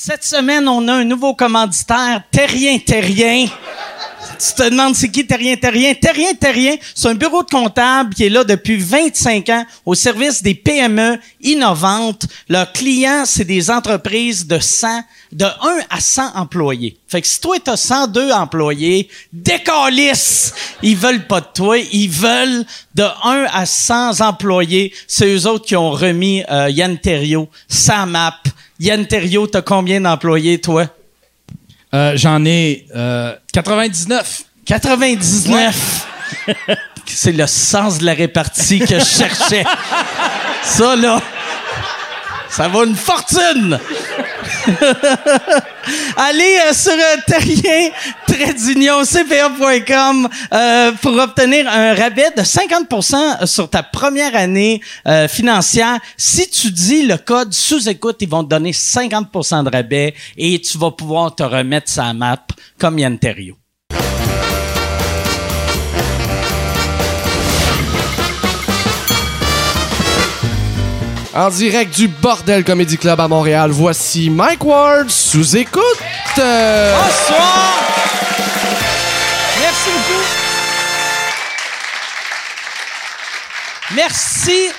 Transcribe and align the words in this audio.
Cette 0.00 0.22
semaine, 0.22 0.68
on 0.68 0.86
a 0.86 0.92
un 0.92 1.04
nouveau 1.04 1.34
commanditaire, 1.34 2.22
Terrien 2.30 2.78
Terrien. 2.78 3.46
Tu 4.38 4.54
te 4.54 4.70
demandes 4.70 4.94
c'est 4.94 5.10
qui 5.10 5.26
Terrien 5.26 5.56
Terrien? 5.56 5.92
Terrien 5.94 6.34
Terrien, 6.34 6.76
c'est 6.94 7.08
un 7.08 7.16
bureau 7.16 7.42
de 7.42 7.50
comptable 7.50 8.14
qui 8.14 8.24
est 8.24 8.28
là 8.28 8.44
depuis 8.44 8.76
25 8.76 9.48
ans 9.48 9.66
au 9.84 9.96
service 9.96 10.40
des 10.40 10.54
PME 10.54 11.18
innovantes. 11.40 12.28
Leurs 12.48 12.72
clients, 12.72 13.24
c'est 13.26 13.44
des 13.44 13.72
entreprises 13.72 14.46
de 14.46 14.60
100, 14.60 15.02
de 15.32 15.46
1 15.46 15.50
à 15.90 16.00
100 16.00 16.36
employés. 16.36 16.96
Fait 17.08 17.20
que 17.20 17.26
si 17.26 17.40
toi, 17.40 17.56
t'as 17.58 17.76
102 17.76 18.30
employés, 18.30 19.08
décalisse! 19.32 20.54
Ils 20.80 20.96
veulent 20.96 21.26
pas 21.26 21.40
de 21.40 21.48
toi, 21.52 21.76
ils 21.76 22.08
veulent 22.08 22.64
de 22.94 23.02
1 23.24 23.46
à 23.52 23.66
100 23.66 24.20
employés. 24.20 24.94
C'est 25.08 25.26
eux 25.26 25.48
autres 25.48 25.66
qui 25.66 25.74
ont 25.74 25.90
remis 25.90 26.44
euh, 26.48 26.70
Yann 26.70 26.96
Terriot, 26.98 27.48
sa 27.66 28.06
map. 28.06 28.40
Yann 28.80 29.06
Terriot, 29.06 29.48
t'as 29.48 29.62
combien 29.62 30.00
d'employés, 30.00 30.60
toi? 30.60 30.86
Euh, 31.94 32.12
J'en 32.16 32.44
ai 32.44 32.86
euh, 32.94 33.34
99. 33.52 34.44
99. 34.66 36.06
C'est 37.06 37.32
le 37.32 37.46
sens 37.46 37.98
de 37.98 38.04
la 38.04 38.12
répartie 38.12 38.80
que 38.80 38.98
je 38.98 39.04
cherchais. 39.04 39.64
ça, 40.62 40.94
là, 40.94 41.20
ça 42.50 42.68
vaut 42.68 42.84
une 42.84 42.96
fortune. 42.96 43.78
Allez 46.16 46.58
euh, 46.66 46.72
sur 46.72 46.92
euh, 46.92 47.16
terrien 47.26 47.90
euh, 50.52 50.92
pour 51.00 51.12
obtenir 51.18 51.68
un 51.68 51.94
rabais 51.94 52.30
de 52.36 52.42
50% 52.42 53.46
sur 53.46 53.70
ta 53.70 53.82
première 53.82 54.34
année 54.34 54.80
euh, 55.06 55.28
financière. 55.28 55.98
Si 56.16 56.48
tu 56.48 56.70
dis 56.70 57.02
le 57.06 57.16
code 57.18 57.52
sous-écoute, 57.52 58.16
ils 58.20 58.28
vont 58.28 58.44
te 58.44 58.48
donner 58.48 58.72
50% 58.72 59.64
de 59.64 59.70
rabais 59.70 60.14
et 60.36 60.60
tu 60.60 60.78
vas 60.78 60.90
pouvoir 60.90 61.34
te 61.34 61.42
remettre 61.42 61.90
sa 61.90 62.12
map 62.12 62.38
comme 62.78 62.98
Yann 62.98 63.18
Terriot. 63.18 63.57
En 71.38 71.50
direct 71.50 71.94
du 71.94 72.08
Bordel 72.08 72.64
Comedy 72.64 72.98
Club 72.98 73.20
à 73.20 73.28
Montréal, 73.28 73.70
voici 73.70 74.28
Mike 74.28 74.64
Ward 74.64 75.08
sous 75.08 75.56
écoute. 75.56 75.82
Bonsoir! 76.34 77.78
Merci 79.60 79.90
beaucoup. 79.92 80.24
Merci. 83.94 84.70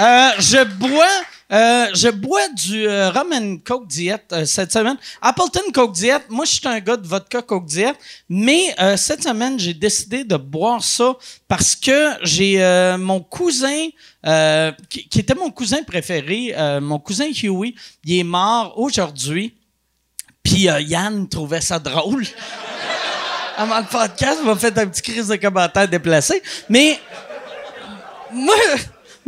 Euh, 0.00 0.30
je 0.40 0.64
bois. 0.64 1.06
Euh, 1.50 1.86
je 1.94 2.08
bois 2.08 2.46
du 2.48 2.86
euh, 2.86 3.10
rum 3.10 3.32
and 3.32 3.56
coke 3.64 3.86
diète 3.86 4.26
euh, 4.32 4.44
cette 4.44 4.70
semaine. 4.72 4.96
Appleton 5.22 5.62
coke 5.72 5.92
diète. 5.92 6.24
Moi, 6.28 6.44
je 6.44 6.52
suis 6.52 6.68
un 6.68 6.78
gars 6.80 6.96
de 6.96 7.06
vodka 7.06 7.40
coke 7.40 7.64
diète, 7.64 7.96
mais 8.28 8.74
euh, 8.80 8.96
cette 8.96 9.22
semaine, 9.22 9.58
j'ai 9.58 9.72
décidé 9.72 10.24
de 10.24 10.36
boire 10.36 10.84
ça 10.84 11.14
parce 11.46 11.74
que 11.74 12.12
j'ai 12.22 12.62
euh, 12.62 12.98
mon 12.98 13.20
cousin 13.20 13.88
qui, 14.90 15.08
qui 15.08 15.20
était 15.20 15.34
mon 15.34 15.50
cousin 15.50 15.82
préféré, 15.84 16.54
mon 16.82 16.98
cousin 16.98 17.28
Huey, 17.32 17.74
il 18.04 18.18
est 18.18 18.24
mort 18.24 18.78
aujourd'hui. 18.78 19.54
Puis 20.42 20.66
Yann 20.80 21.26
trouvait 21.28 21.62
ça 21.62 21.78
drôle. 21.78 22.26
Avant 23.56 23.78
le 23.78 23.86
podcast, 23.86 24.38
il 24.42 24.46
m'a 24.46 24.54
fait 24.54 24.76
un 24.78 24.86
petit 24.86 25.00
crise 25.00 25.28
de 25.28 25.36
commentaires 25.36 25.88
déplacé. 25.88 26.42
Mais 26.68 27.00
moi, 28.32 28.54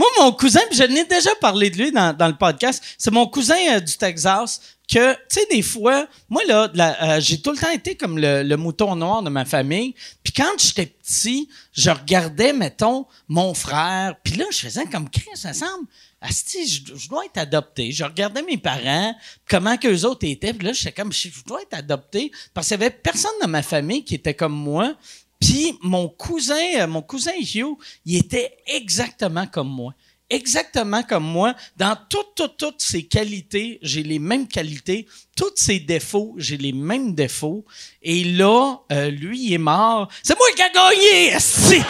moi, 0.00 0.08
mon 0.18 0.32
cousin, 0.32 0.62
je 0.72 0.82
n'ai 0.84 1.04
déjà 1.04 1.34
parlé 1.42 1.68
de 1.68 1.76
lui 1.76 1.92
dans, 1.92 2.16
le 2.26 2.36
podcast, 2.38 2.82
c'est 2.96 3.10
mon 3.10 3.26
cousin 3.26 3.58
euh, 3.72 3.80
du 3.80 3.98
Texas 3.98 4.58
que, 4.90 5.12
tu 5.12 5.18
sais, 5.28 5.46
des 5.50 5.60
fois, 5.60 6.06
moi, 6.30 6.40
là, 6.48 6.72
euh, 6.74 7.20
j'ai 7.20 7.42
tout 7.42 7.50
le 7.50 7.58
temps 7.58 7.70
été 7.70 7.96
comme 7.96 8.16
le, 8.16 8.42
le 8.42 8.56
mouton 8.56 8.96
noir 8.96 9.22
de 9.22 9.28
ma 9.28 9.44
famille. 9.44 9.94
Puis 10.24 10.32
quand 10.32 10.58
j'étais 10.58 10.86
petit, 10.86 11.50
je 11.74 11.90
regardais, 11.90 12.54
mettons, 12.54 13.04
mon 13.28 13.52
frère, 13.52 14.14
puis 14.24 14.36
là, 14.36 14.46
je 14.50 14.60
faisais 14.60 14.86
comme, 14.86 15.10
Chris, 15.10 15.28
ça 15.34 15.52
semble, 15.52 15.86
Asti, 16.22 16.66
je, 16.66 16.96
je 16.96 17.08
dois 17.08 17.26
être 17.26 17.36
adopté. 17.38 17.92
Je 17.92 18.02
regardais 18.04 18.42
mes 18.42 18.56
parents, 18.56 19.14
comment 19.48 19.76
qu'eux 19.76 20.04
autres 20.04 20.26
étaient, 20.26 20.54
puis 20.54 20.66
là, 20.66 20.72
j'étais 20.72 20.92
comme, 20.92 21.12
je, 21.12 21.28
je 21.28 21.44
dois 21.44 21.60
être 21.60 21.74
adopté, 21.74 22.32
parce 22.54 22.68
qu'il 22.68 22.80
y 22.80 22.82
avait 22.82 22.90
personne 22.90 23.30
dans 23.42 23.48
ma 23.48 23.62
famille 23.62 24.02
qui 24.02 24.14
était 24.14 24.34
comme 24.34 24.54
moi. 24.54 24.94
Puis 25.40 25.76
mon 25.82 26.08
cousin, 26.08 26.80
euh, 26.80 26.86
mon 26.86 27.02
cousin 27.02 27.32
Hugh, 27.40 27.76
il 28.04 28.18
était 28.18 28.56
exactement 28.66 29.46
comme 29.46 29.68
moi. 29.68 29.94
Exactement 30.28 31.02
comme 31.02 31.24
moi. 31.24 31.54
Dans 31.76 31.96
toutes, 32.08 32.34
toutes, 32.36 32.56
toutes 32.56 32.80
ses 32.80 33.02
qualités, 33.04 33.80
j'ai 33.82 34.04
les 34.04 34.20
mêmes 34.20 34.46
qualités. 34.46 35.08
Tous 35.36 35.50
ses 35.56 35.80
défauts, 35.80 36.34
j'ai 36.36 36.56
les 36.56 36.72
mêmes 36.72 37.14
défauts. 37.14 37.64
Et 38.02 38.22
là, 38.22 38.76
euh, 38.92 39.10
lui, 39.10 39.46
il 39.46 39.54
est 39.54 39.58
mort. 39.58 40.06
C'est 40.22 40.38
moi 40.38 40.46
qui 40.54 40.62
a 40.62 40.68
gagné, 40.68 41.32
esti! 41.32 41.82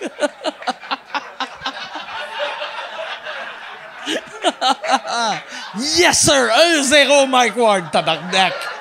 yes, 5.98 6.22
sir! 6.22 6.32
1-0, 6.32 7.28
Mike 7.28 7.56
Ward, 7.56 7.92
tabarnak! 7.92 8.79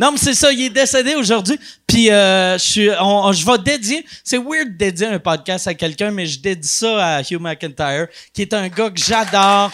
Non, 0.00 0.12
mais 0.12 0.18
c'est 0.18 0.32
ça, 0.32 0.50
il 0.50 0.62
est 0.62 0.70
décédé 0.70 1.14
aujourd'hui. 1.14 1.60
Puis 1.86 2.10
euh, 2.10 2.56
je 2.56 3.46
vais 3.46 3.58
dédier. 3.58 4.06
C'est 4.24 4.38
weird 4.38 4.72
de 4.72 4.76
dédier 4.78 5.08
un 5.08 5.18
podcast 5.18 5.66
à 5.66 5.74
quelqu'un, 5.74 6.10
mais 6.10 6.24
je 6.24 6.40
dédie 6.40 6.66
ça 6.66 7.16
à 7.16 7.20
Hugh 7.20 7.38
McIntyre, 7.38 8.06
qui 8.32 8.40
est 8.40 8.54
un 8.54 8.68
gars 8.68 8.88
que 8.88 8.98
j'adore. 8.98 9.70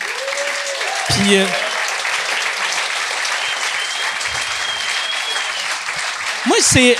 Puis 1.11 1.37
euh, 1.37 1.45
moi, 6.47 6.57
c'est 6.61 6.97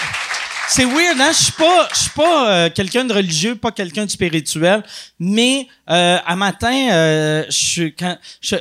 c'est 0.69 0.85
weird, 0.85 1.21
hein? 1.21 1.33
Je 1.33 1.45
suis 1.45 1.53
pas, 1.53 1.89
je 1.93 1.99
suis 1.99 2.11
pas 2.11 2.51
euh, 2.51 2.71
quelqu'un 2.71 3.05
de 3.05 3.13
religieux, 3.13 3.55
pas 3.57 3.71
quelqu'un 3.71 4.05
de 4.05 4.11
spirituel, 4.11 4.83
mais 5.19 5.69
euh, 5.91 6.19
à 6.25 6.37
matin, 6.37 6.91
euh, 6.93 7.45
je 7.49 7.57
suis 7.57 7.95
quand 7.95 8.19
je, 8.41 8.57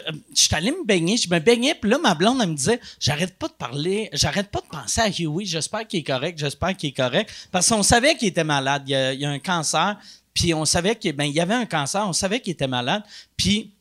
allé 0.51 0.71
me 0.71 0.85
baigner, 0.85 1.17
je 1.17 1.29
me 1.29 1.39
baignais, 1.39 1.75
puis 1.75 1.89
là 1.89 1.97
ma 1.97 2.13
blonde 2.13 2.39
elle 2.41 2.49
me 2.49 2.55
disait, 2.55 2.79
j'arrête 2.99 3.37
pas 3.37 3.47
de 3.47 3.53
parler, 3.53 4.09
j'arrête 4.13 4.49
pas 4.49 4.61
de 4.61 4.67
penser 4.67 5.01
à 5.01 5.07
Huey, 5.07 5.45
j'espère 5.45 5.87
qu'il 5.87 5.99
est 5.99 6.03
correct, 6.03 6.37
j'espère 6.37 6.75
qu'il 6.75 6.89
est 6.89 6.93
correct, 6.93 7.29
parce 7.51 7.69
qu'on 7.69 7.83
savait 7.83 8.15
qu'il 8.15 8.27
était 8.27 8.43
malade, 8.43 8.83
il 8.87 8.91
y 8.91 9.25
a, 9.25 9.29
un 9.29 9.39
cancer, 9.39 9.97
puis 10.33 10.53
on 10.53 10.65
savait 10.65 10.95
qu'il 10.95 11.13
ben 11.13 11.25
y 11.25 11.39
avait 11.39 11.53
un 11.53 11.65
cancer, 11.65 12.05
on 12.07 12.13
savait 12.13 12.39
qu'il 12.39 12.53
était 12.53 12.67
malade, 12.67 13.03
puis 13.35 13.71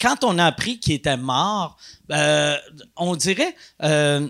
quand 0.00 0.22
on 0.22 0.38
a 0.38 0.46
appris 0.46 0.78
qu'il 0.78 0.94
était 0.94 1.16
mort, 1.16 1.76
euh, 2.12 2.56
on 2.96 3.16
dirait, 3.16 3.54
euh, 3.82 4.28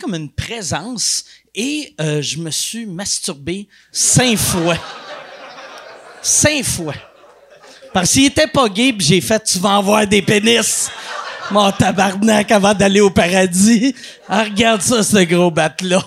comme 0.00 0.14
une 0.14 0.30
présence 0.30 1.24
et 1.54 1.94
euh, 2.00 2.20
je 2.20 2.38
me 2.38 2.50
suis 2.50 2.86
masturbé 2.86 3.68
cinq 3.92 4.36
fois. 4.36 4.76
Cinq 6.20 6.64
fois. 6.64 6.94
Parce 7.92 8.10
qu'il 8.12 8.24
était 8.24 8.46
pas 8.46 8.68
gay, 8.68 8.92
puis 8.92 9.06
j'ai 9.06 9.20
fait 9.20 9.42
«Tu 9.44 9.58
vas 9.58 9.70
en 9.70 9.82
voir 9.82 10.06
des 10.06 10.22
pénis!» 10.22 10.90
Mon 11.50 11.70
tabarnak 11.70 12.50
avant 12.50 12.72
d'aller 12.72 13.00
au 13.00 13.10
paradis. 13.10 13.94
Ah, 14.26 14.44
regarde 14.44 14.80
ça, 14.80 15.02
ce 15.02 15.22
gros 15.24 15.50
bat-là. 15.50 16.02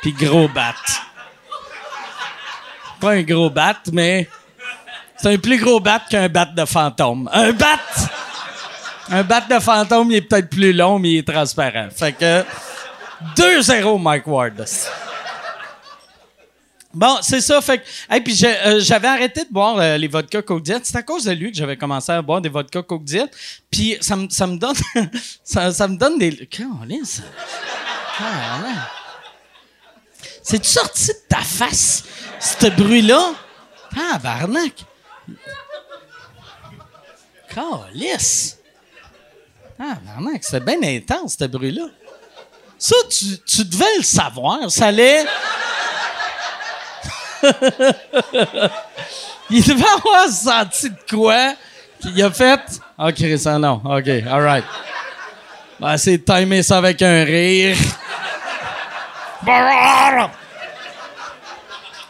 Puis 0.00 0.12
gros 0.12 0.48
bat. 0.48 0.74
Pas 3.00 3.12
un 3.12 3.22
gros 3.22 3.50
bat, 3.50 3.76
mais... 3.92 4.28
C'est 5.18 5.32
un 5.32 5.38
plus 5.38 5.58
gros 5.58 5.78
bat 5.78 6.00
qu'un 6.10 6.28
bat 6.28 6.46
de 6.46 6.64
fantôme. 6.64 7.28
Un 7.32 7.52
bat! 7.52 7.78
Un 9.10 9.22
bat 9.22 9.42
de 9.42 9.58
fantôme, 9.58 10.10
il 10.10 10.16
est 10.16 10.22
peut-être 10.22 10.48
plus 10.48 10.72
long, 10.72 10.98
mais 10.98 11.12
il 11.12 11.18
est 11.18 11.28
transparent. 11.28 11.88
Fait 11.94 12.12
que 12.12 12.44
2-0 13.36 14.00
Mike 14.00 14.26
Ward. 14.26 14.64
Bon, 16.92 17.18
c'est 17.22 17.40
ça. 17.40 17.60
Fait 17.60 17.78
que, 17.78 17.84
hey, 18.08 18.20
puis 18.20 18.40
euh, 18.44 18.78
j'avais 18.80 19.08
arrêté 19.08 19.44
de 19.44 19.50
boire 19.50 19.78
euh, 19.78 19.96
les 19.96 20.06
vodka 20.06 20.42
Coke 20.42 20.62
Diet. 20.62 20.80
C'est 20.84 20.96
à 20.96 21.02
cause 21.02 21.24
de 21.24 21.32
lui 21.32 21.50
que 21.50 21.58
j'avais 21.58 21.76
commencé 21.76 22.12
à 22.12 22.22
boire 22.22 22.40
des 22.40 22.48
vodka 22.48 22.82
Coke 22.82 23.04
Diet. 23.04 23.28
Puis 23.70 23.96
ça 24.00 24.14
me 24.14 24.28
ça 24.30 24.46
me 24.46 24.56
donne 24.56 24.76
ça, 25.44 25.72
ça 25.72 25.88
me 25.88 25.96
donne 25.96 26.18
des 26.18 26.46
Câlisse. 26.46 27.22
Câlisse. 28.16 28.78
C'est 30.42 30.64
sorti 30.64 31.08
de 31.08 31.28
ta 31.28 31.40
face 31.40 32.04
ce 32.38 32.68
bruit-là? 32.68 33.32
Tabarnak. 33.94 34.84
Calice. 37.48 38.58
Tabarnak, 39.78 40.42
c'est 40.42 40.64
bien 40.64 40.82
intense 40.82 41.36
ce 41.38 41.44
bruit-là. 41.44 41.86
Ça, 42.78 42.96
tu, 43.10 43.64
devais 43.64 43.96
le 43.98 44.02
savoir. 44.02 44.70
Ça 44.70 44.86
allait. 44.86 45.24
Il 49.50 49.62
devait 49.62 49.84
avoir 49.84 50.28
senti 50.28 50.90
de 50.90 50.96
quoi 51.08 51.54
qu'il 52.00 52.22
a 52.22 52.30
fait. 52.30 52.60
Ok, 52.98 53.22
ça 53.38 53.58
non. 53.58 53.80
Ok, 53.84 54.08
alright. 54.30 54.64
On 55.80 55.86
va 55.86 55.94
essayer 55.94 56.20
timer 56.20 56.62
ça 56.62 56.78
avec 56.78 57.02
un 57.02 57.24
rire. 57.24 57.76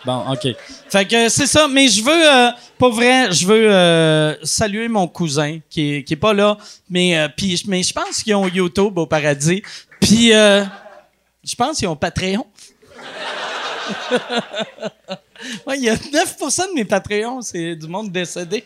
Bon, 0.05 0.33
OK. 0.33 0.49
Fait 0.89 1.05
que 1.07 1.29
c'est 1.29 1.47
ça, 1.47 1.67
mais 1.69 1.89
je 1.89 2.03
veux, 2.03 2.33
euh, 2.33 2.51
Pour 2.79 2.93
vrai, 2.93 3.31
je 3.31 3.47
veux 3.47 3.73
euh, 3.73 4.35
saluer 4.45 4.89
mon 4.89 5.07
cousin 5.07 5.61
qui 5.71 6.05
est, 6.09 6.17
pas 6.17 6.35
là, 6.35 6.59
mais, 6.91 7.17
euh, 7.17 7.29
mais 7.67 7.83
je 7.83 7.93
pense 7.93 8.23
qu'ils 8.23 8.35
ont 8.35 8.49
YouTube 8.49 8.99
au 8.99 9.07
paradis. 9.07 9.63
Puis 10.01 10.33
euh, 10.33 10.65
je 11.45 11.55
pense 11.55 11.79
qu'ils 11.79 11.87
ont 11.89 11.95
Patreon. 11.95 12.47
Il 15.77 15.83
y 15.83 15.89
a 15.89 15.95
9% 15.95 16.69
de 16.71 16.75
mes 16.75 16.85
Patreons, 16.85 17.43
c'est 17.43 17.77
du 17.77 17.87
monde 17.87 18.11
décédé. 18.11 18.65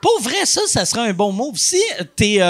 Pour 0.00 0.20
vrai, 0.20 0.46
ça, 0.46 0.60
ça 0.68 0.84
serait 0.84 1.08
un 1.08 1.12
bon 1.12 1.32
move. 1.32 1.56
Si 1.56 1.82
t'es 2.14 2.40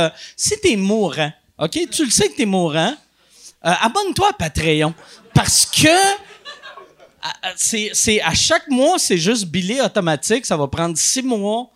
t'es 0.62 0.76
mourant, 0.76 1.32
OK? 1.58 1.78
Tu 1.90 2.04
le 2.04 2.10
sais 2.10 2.28
que 2.28 2.36
t'es 2.36 2.44
mourant, 2.46 2.94
abonne-toi 3.62 4.28
à 4.28 4.32
Patreon. 4.34 4.92
Parce 5.32 5.64
que 5.64 5.88
c'est 7.56 8.20
à 8.22 8.34
chaque 8.34 8.68
mois, 8.68 8.98
c'est 8.98 9.18
juste 9.18 9.46
billé 9.46 9.80
automatique. 9.80 10.46
Ça 10.46 10.56
va 10.56 10.66
prendre 10.68 10.96
six 10.96 11.22
mois 11.22 11.70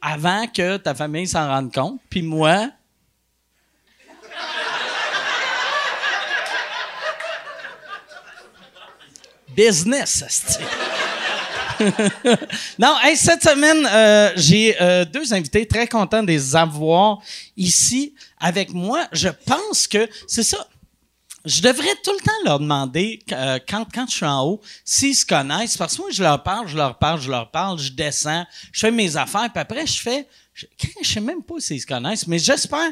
avant 0.00 0.46
que 0.46 0.76
ta 0.76 0.94
famille 0.94 1.26
s'en 1.26 1.46
rende 1.46 1.72
compte. 1.72 2.00
Puis 2.08 2.22
moi... 2.22 2.70
Business, 9.56 10.22
asti. 10.22 10.64
non, 12.78 12.96
cette 13.14 13.42
semaine, 13.42 13.86
euh, 13.90 14.32
j'ai 14.36 14.80
euh, 14.80 15.04
deux 15.04 15.32
invités 15.34 15.66
très 15.66 15.86
contents 15.86 16.22
de 16.22 16.28
les 16.28 16.54
avoir 16.54 17.18
ici 17.56 18.14
avec 18.38 18.72
moi. 18.72 19.06
Je 19.12 19.28
pense 19.28 19.86
que 19.86 20.08
c'est 20.26 20.42
ça. 20.42 20.66
Je 21.46 21.62
devrais 21.62 21.94
tout 22.04 22.12
le 22.12 22.22
temps 22.22 22.32
leur 22.44 22.58
demander 22.60 23.20
euh, 23.32 23.58
quand, 23.66 23.86
quand 23.94 24.06
je 24.10 24.14
suis 24.16 24.26
en 24.26 24.44
haut 24.44 24.60
s'ils 24.84 25.14
se 25.16 25.24
connaissent 25.24 25.76
parce 25.78 25.96
que 25.96 26.02
moi 26.02 26.10
je 26.12 26.22
leur 26.22 26.42
parle, 26.42 26.68
je 26.68 26.76
leur 26.76 26.98
parle, 26.98 27.18
je 27.20 27.30
leur 27.30 27.50
parle, 27.50 27.78
je 27.78 27.92
descends, 27.92 28.44
je 28.72 28.80
fais 28.80 28.90
mes 28.90 29.16
affaires 29.16 29.48
puis 29.50 29.60
après 29.60 29.86
je 29.86 30.00
fais 30.00 30.26
je, 30.52 30.66
je 31.02 31.08
sais 31.08 31.20
même 31.20 31.42
pas 31.42 31.54
s'ils 31.58 31.80
se 31.80 31.86
connaissent 31.86 32.26
mais 32.26 32.38
j'espère 32.38 32.90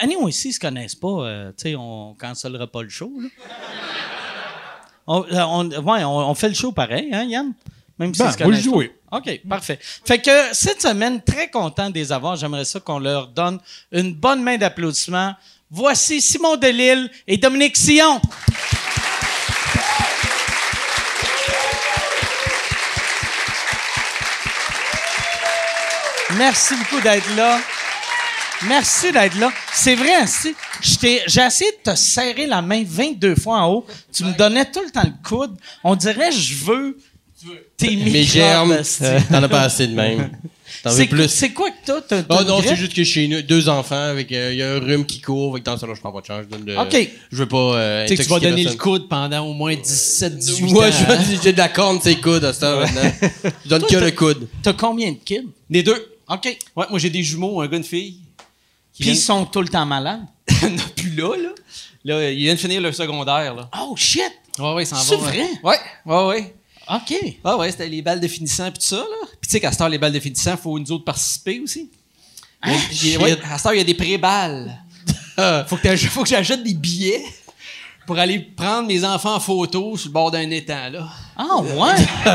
anyway 0.00 0.30
s'ils 0.30 0.52
se 0.54 0.60
connaissent 0.60 0.94
pas 0.94 1.08
euh, 1.08 1.48
tu 1.56 1.70
sais 1.70 1.74
on 1.74 2.14
cancellera 2.14 2.68
pas 2.68 2.82
le 2.84 2.88
show 2.88 3.12
là. 3.20 3.28
on, 5.08 5.24
euh, 5.24 5.42
on- 5.42 5.68
ouais, 5.68 6.04
on, 6.04 6.30
on 6.30 6.34
fait 6.34 6.48
le 6.50 6.54
show 6.54 6.70
pareil 6.72 7.08
hein 7.12 7.24
Yann? 7.24 7.52
Même 7.98 8.14
s'ils 8.14 8.24
Ben, 8.26 8.30
se 8.32 8.38
connaissent 8.38 8.62
dis 8.62 8.70
pas. 8.70 8.76
oui. 8.76 8.90
OK, 9.10 9.40
parfait. 9.48 9.78
Fait 9.80 10.20
que 10.20 10.30
cette 10.54 10.80
semaine, 10.82 11.20
très 11.20 11.50
content 11.50 11.88
de 11.90 11.94
les 11.94 12.12
avoir. 12.12 12.36
J'aimerais 12.36 12.64
ça 12.66 12.78
qu'on 12.78 13.00
leur 13.00 13.26
donne 13.26 13.58
une 13.90 14.14
bonne 14.14 14.40
main 14.40 14.56
d'applaudissements. 14.56 15.34
Voici 15.70 16.22
Simon 16.22 16.56
Delille 16.56 17.10
et 17.26 17.36
Dominique 17.36 17.76
Sillon. 17.76 18.20
Merci 26.38 26.74
beaucoup 26.74 27.02
d'être 27.02 27.36
là. 27.36 27.60
Merci 28.66 29.12
d'être 29.12 29.38
là. 29.38 29.52
C'est 29.74 29.94
vrai, 29.94 30.26
si 30.26 30.54
j'ai 30.80 31.42
essayé 31.42 31.70
de 31.84 31.90
te 31.90 31.94
serrer 31.96 32.46
la 32.46 32.62
main 32.62 32.82
22 32.86 33.34
fois 33.34 33.60
en 33.60 33.70
haut. 33.70 33.86
Tu 34.10 34.24
me 34.24 34.32
donnais 34.32 34.64
tout 34.70 34.80
le 34.82 34.90
temps 34.90 35.04
le 35.04 35.12
coude. 35.22 35.54
On 35.84 35.94
dirait 35.94 36.32
je 36.32 36.64
veux 36.64 36.98
tes 37.76 37.90
Mes 37.90 37.96
microbes, 37.96 38.24
germes, 38.24 38.82
t'en 39.30 39.42
as 39.42 39.48
pas 39.48 39.62
assez 39.62 39.86
de 39.86 39.94
même. 39.94 40.30
T'en 40.82 40.90
veux 40.90 40.96
C'est 40.96 41.06
plus. 41.06 41.28
c'est 41.28 41.50
quoi 41.52 41.70
que 41.70 41.76
t'as? 41.84 42.00
T'as- 42.00 42.22
t'as 42.22 42.36
Oh 42.36 42.42
une 42.42 42.48
non, 42.48 42.62
c'est 42.62 42.76
juste 42.76 42.94
que 42.94 43.02
chez 43.04 43.26
nous, 43.28 43.42
deux 43.42 43.68
enfants, 43.68 43.96
avec 44.10 44.30
il 44.30 44.54
y 44.54 44.62
a 44.62 44.74
un 44.74 44.78
rhume 44.78 45.04
qui 45.06 45.20
court, 45.20 45.52
avec 45.52 45.64
dans 45.64 45.76
ça, 45.76 45.86
là, 45.86 45.94
je 45.94 46.00
prends 46.00 46.12
pas 46.12 46.20
de 46.20 46.26
chance. 46.26 46.42
Je 46.50 46.56
donne 46.56 46.64
de- 46.64 46.76
OK. 46.76 47.10
Je 47.32 47.36
veux 47.36 47.48
pas. 47.48 47.56
Euh, 47.76 48.06
Tu 48.06 48.16
sais 48.16 48.22
que 48.22 48.22
tu 48.28 48.28
vas 48.34 48.40
donner 48.40 48.64
le 48.64 48.74
coude 48.74 49.08
pendant 49.08 49.44
au 49.46 49.52
moins 49.54 49.74
17, 49.74 50.36
18 50.38 50.72
Moi, 50.72 50.86
ans. 50.86 50.90
je- 50.90 51.12
hein? 51.12 51.18
j'ai 51.42 51.52
de 51.52 51.58
la 51.58 51.68
corne, 51.68 51.98
c'est 52.02 52.16
coude 52.20 52.44
à 52.44 52.52
ce 52.52 52.60
temps 52.60 52.78
maintenant. 52.78 53.12
Je 53.64 53.68
donne 53.68 53.82
Toi, 53.82 53.88
que 54.00 54.04
le 54.04 54.10
coude. 54.12 54.48
T'as 54.62 54.72
combien 54.72 55.10
de 55.12 55.18
kids? 55.24 55.46
Les 55.70 55.82
deux. 55.82 56.16
OK. 56.28 56.44
Ouais, 56.76 56.84
moi 56.90 56.98
j'ai 56.98 57.10
des 57.10 57.22
jumeaux, 57.22 57.60
un 57.60 57.66
gars, 57.68 57.76
une 57.78 57.84
fille. 57.84 58.20
Qui 58.92 59.02
Puis 59.02 59.10
ils 59.10 59.12
viennent- 59.12 59.16
sont 59.16 59.44
tout 59.46 59.62
le 59.62 59.68
temps 59.68 59.86
malades? 59.86 60.20
non, 60.62 60.70
plus 60.96 61.10
là, 61.14 61.34
là. 61.36 61.48
Là, 62.04 62.30
ils 62.30 62.36
viennent 62.38 62.56
de 62.56 62.60
finir 62.60 62.80
le 62.80 62.92
secondaire, 62.92 63.54
là. 63.54 63.68
Oh, 63.80 63.94
shit! 63.96 64.22
Ouais, 64.58 64.72
ouais, 64.74 64.82
ils 64.82 64.86
s'en 64.86 64.96
C'est 64.96 65.14
vont, 65.16 65.22
vrai? 65.22 65.40
euh, 65.40 65.66
Ouais, 65.68 65.76
ouais, 66.06 66.24
ouais. 66.26 66.54
OK. 66.90 67.14
Ah 67.44 67.56
ouais, 67.56 67.70
c'était 67.70 67.88
les 67.88 68.02
balles 68.02 68.20
de 68.20 68.28
finissant 68.28 68.70
puis 68.70 68.80
tout 68.80 68.86
ça, 68.86 68.96
là. 68.96 69.26
Puis 69.40 69.48
tu 69.48 69.50
sais 69.50 69.60
qu'à 69.60 69.70
cette 69.72 69.80
heure, 69.80 69.88
les 69.88 69.98
balles 69.98 70.12
de 70.12 70.20
finissant, 70.20 70.52
il 70.52 70.56
faut 70.58 70.78
nous 70.78 70.92
autres 70.92 71.04
participer 71.04 71.60
aussi. 71.60 71.90
Ah, 72.62 72.70
Il 72.90 73.08
y 73.10 73.16
a- 73.16 73.20
ouais, 73.20 73.36
à 73.50 73.56
cette 73.58 73.66
heure, 73.66 73.74
il 73.74 73.78
y 73.78 73.80
a 73.80 73.84
des 73.84 73.94
pré-balles. 73.94 74.78
faut, 75.68 75.76
que 75.76 75.96
faut 75.96 76.22
que 76.22 76.28
j'achète 76.28 76.62
des 76.62 76.74
billets 76.74 77.24
pour 78.06 78.18
aller 78.18 78.38
prendre 78.38 78.88
mes 78.88 79.04
enfants 79.04 79.34
en 79.34 79.40
photo 79.40 79.96
sur 79.96 80.08
le 80.08 80.12
bord 80.14 80.30
d'un 80.30 80.48
étang, 80.50 80.88
là. 80.90 81.08
Ah, 81.36 81.58
ouais! 81.60 82.06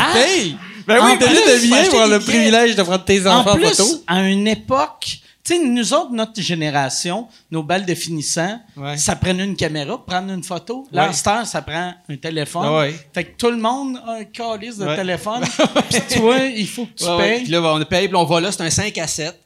Ah! 0.00 0.12
Hey! 0.16 0.56
Ben 0.86 0.98
oui, 1.04 1.12
t'as 1.20 1.28
juste 1.28 1.46
de 1.46 1.60
billets 1.60 1.88
pour 1.90 2.06
le 2.06 2.18
privilège 2.20 2.74
de 2.74 2.82
prendre 2.82 3.04
tes 3.04 3.26
En 3.26 3.40
enfants 3.40 3.52
en 3.52 3.56
plus, 3.56 3.66
photo. 3.76 4.02
à 4.06 4.22
une 4.22 4.48
époque, 4.48 5.04
tu 5.06 5.18
sais, 5.48 5.58
nous 5.64 5.94
autres, 5.94 6.10
notre 6.12 6.40
génération, 6.40 7.26
nos 7.50 7.62
balles 7.62 7.84
de 7.86 7.94
finissant, 7.94 8.60
Ouais. 8.76 8.96
ça 8.96 9.16
prenait 9.16 9.44
une 9.44 9.56
caméra 9.56 9.96
pour 9.96 10.04
prendre 10.04 10.32
une 10.32 10.42
photo. 10.44 10.86
Ouais. 10.92 11.00
heure, 11.00 11.46
ça 11.46 11.62
prend 11.62 11.94
un 12.08 12.16
téléphone. 12.16 12.68
Ouais. 12.78 12.94
Fait 13.12 13.24
que 13.24 13.36
tout 13.36 13.50
le 13.50 13.56
monde 13.58 14.00
a 14.06 14.12
un 14.20 14.24
calice 14.24 14.78
de 14.78 14.94
téléphone. 14.96 15.42
Puis 15.90 16.18
toi, 16.18 16.36
il 16.44 16.66
faut 16.68 16.86
que 16.86 16.94
tu 16.94 17.04
payes. 17.18 17.42
Puis 17.42 17.52
là, 17.52 17.60
on 17.62 17.84
paye, 17.84 18.08
puis 18.08 18.16
on 18.16 18.24
va 18.24 18.40
là, 18.40 18.52
c'est 18.52 18.62
un 18.62 18.70
5 18.70 18.96
à 18.98 19.06
7. 19.06 19.38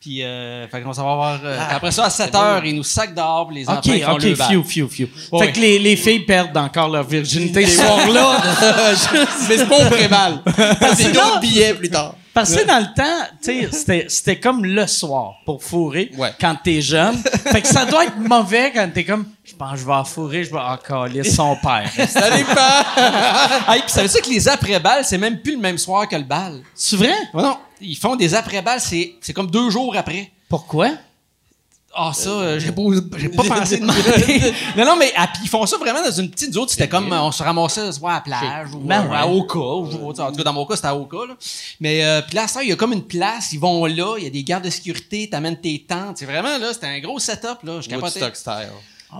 Puis, 0.00 0.20
euh, 0.24 0.66
fait 0.66 0.82
qu'on 0.82 0.92
s'en 0.92 1.04
va 1.06 1.14
voir. 1.14 1.40
euh, 1.44 1.56
Ah, 1.60 1.76
après 1.76 1.92
ça, 1.92 2.06
à 2.06 2.10
7 2.10 2.34
heures, 2.34 2.64
ils 2.64 2.74
nous 2.74 2.82
sacent 2.82 3.14
dehors, 3.14 3.46
puis 3.46 3.58
les 3.58 3.68
enfants 3.68 3.78
OK, 3.78 3.86
ils 3.86 4.02
font 4.02 4.14
OK, 4.14 4.20
few, 4.64 4.88
few. 4.88 5.06
Ouais. 5.30 5.46
Fait 5.46 5.52
que 5.52 5.60
les, 5.60 5.78
les 5.78 5.94
filles 5.94 6.24
perdent 6.26 6.56
encore 6.56 6.88
leur 6.88 7.04
virginité 7.04 7.64
ce 7.66 7.76
soir-là. 7.82 8.42
Mais 9.48 9.56
c'est 9.58 9.68
pas 9.68 9.86
au 9.86 9.88
pré-balle. 9.90 10.40
C'est 10.96 11.12
d'autres 11.12 11.38
billets 11.40 11.74
plus 11.74 11.88
tard. 11.88 12.16
Parce 12.34 12.54
que 12.56 12.66
dans 12.66 12.78
le 12.78 12.94
temps, 12.94 13.26
tu 13.42 13.60
sais, 13.62 13.68
c'était- 13.72 14.06
c'était 14.08 14.40
comme 14.40 14.64
le 14.64 14.86
soir 14.86 15.34
pour 15.44 15.62
fourrer 15.62 16.10
Ouais. 16.16 16.32
quand 16.40 16.56
t'es 16.64 16.80
jeune. 16.80 17.16
fait 17.16 17.60
que 17.60 17.68
ça 17.68 17.84
doit 17.84 18.04
être 18.06 18.16
mauvais 18.16 18.72
quand 18.74 18.88
t'es 18.92 19.04
comme, 19.04 19.26
je 19.44 19.54
pense 19.54 19.72
que 19.72 19.78
je 19.78 19.84
vais 19.86 19.92
en 19.92 20.04
fourrer, 20.04 20.44
je 20.44 20.50
vais 20.50 20.58
encore 20.58 21.06
lire 21.08 21.26
son 21.26 21.56
père. 21.56 21.90
Ça 22.08 22.30
dépend. 22.30 22.52
Hey, 23.68 23.80
puis 23.82 23.90
ça 23.92 24.02
veut 24.02 24.08
dire 24.08 24.22
que 24.22 24.30
les 24.30 24.48
après-balles, 24.48 25.04
c'est 25.04 25.18
même 25.18 25.40
plus 25.40 25.52
le 25.52 25.60
même 25.60 25.78
soir 25.78 26.08
que 26.08 26.16
le 26.16 26.22
bal? 26.24 26.60
C'est 26.74 26.96
vrai? 26.96 27.12
Ouais, 27.34 27.42
non, 27.42 27.56
ils 27.80 27.96
font 27.96 28.16
des 28.16 28.34
après-balles, 28.34 28.80
c'est 28.80 29.14
c'est 29.20 29.32
comme 29.32 29.50
deux 29.50 29.68
jours 29.70 29.94
après. 29.96 30.30
Pourquoi? 30.48 30.88
Ah, 31.94 32.12
ça, 32.14 32.30
euh, 32.30 32.58
j'ai 32.58 32.72
pas, 32.72 32.82
j'ai 33.18 33.28
pas 33.28 33.42
pensé 33.48 33.78
demander. 33.78 34.00
non, 34.76 34.84
non, 34.86 34.96
mais 34.96 35.12
ah, 35.16 35.28
puis 35.32 35.42
ils 35.44 35.48
font 35.48 35.66
ça 35.66 35.76
vraiment 35.76 36.02
dans 36.02 36.10
une 36.10 36.30
petite. 36.30 36.56
Autres, 36.56 36.70
c'était 36.72 36.88
comme 36.88 37.12
on 37.12 37.30
se 37.30 37.42
ramassait 37.42 37.92
soit 37.92 38.12
à 38.12 38.14
la 38.14 38.20
plage 38.20 38.74
ou 38.74 38.78
Ben 38.78 39.06
euh, 39.10 39.14
à. 39.14 39.26
Oka. 39.26 39.58
Ou, 39.58 40.10
en 40.10 40.12
tout 40.12 40.36
cas, 40.36 40.42
dans 40.44 40.52
mon 40.54 40.64
cas, 40.64 40.76
c'était 40.76 40.88
à 40.88 40.96
Oka. 40.96 41.26
Là. 41.28 41.34
Mais 41.80 42.04
euh, 42.04 42.22
puis 42.22 42.36
là, 42.36 42.48
ça, 42.48 42.62
il 42.62 42.70
y 42.70 42.72
a 42.72 42.76
comme 42.76 42.94
une 42.94 43.06
place. 43.06 43.52
Ils 43.52 43.60
vont 43.60 43.84
là, 43.84 44.16
il 44.16 44.24
y 44.24 44.26
a 44.26 44.30
des 44.30 44.42
gardes 44.42 44.64
de 44.64 44.70
sécurité, 44.70 45.28
t'amènes 45.28 45.60
tes 45.60 45.84
tentes. 45.86 46.18
C'est 46.18 46.26
vraiment 46.26 46.56
là, 46.58 46.72
c'était 46.72 46.86
un 46.86 47.00
gros 47.00 47.18
setup. 47.18 47.58
là. 47.62 47.80
Je. 47.80 47.94
Woodstock 47.94 48.36
style. 48.36 48.70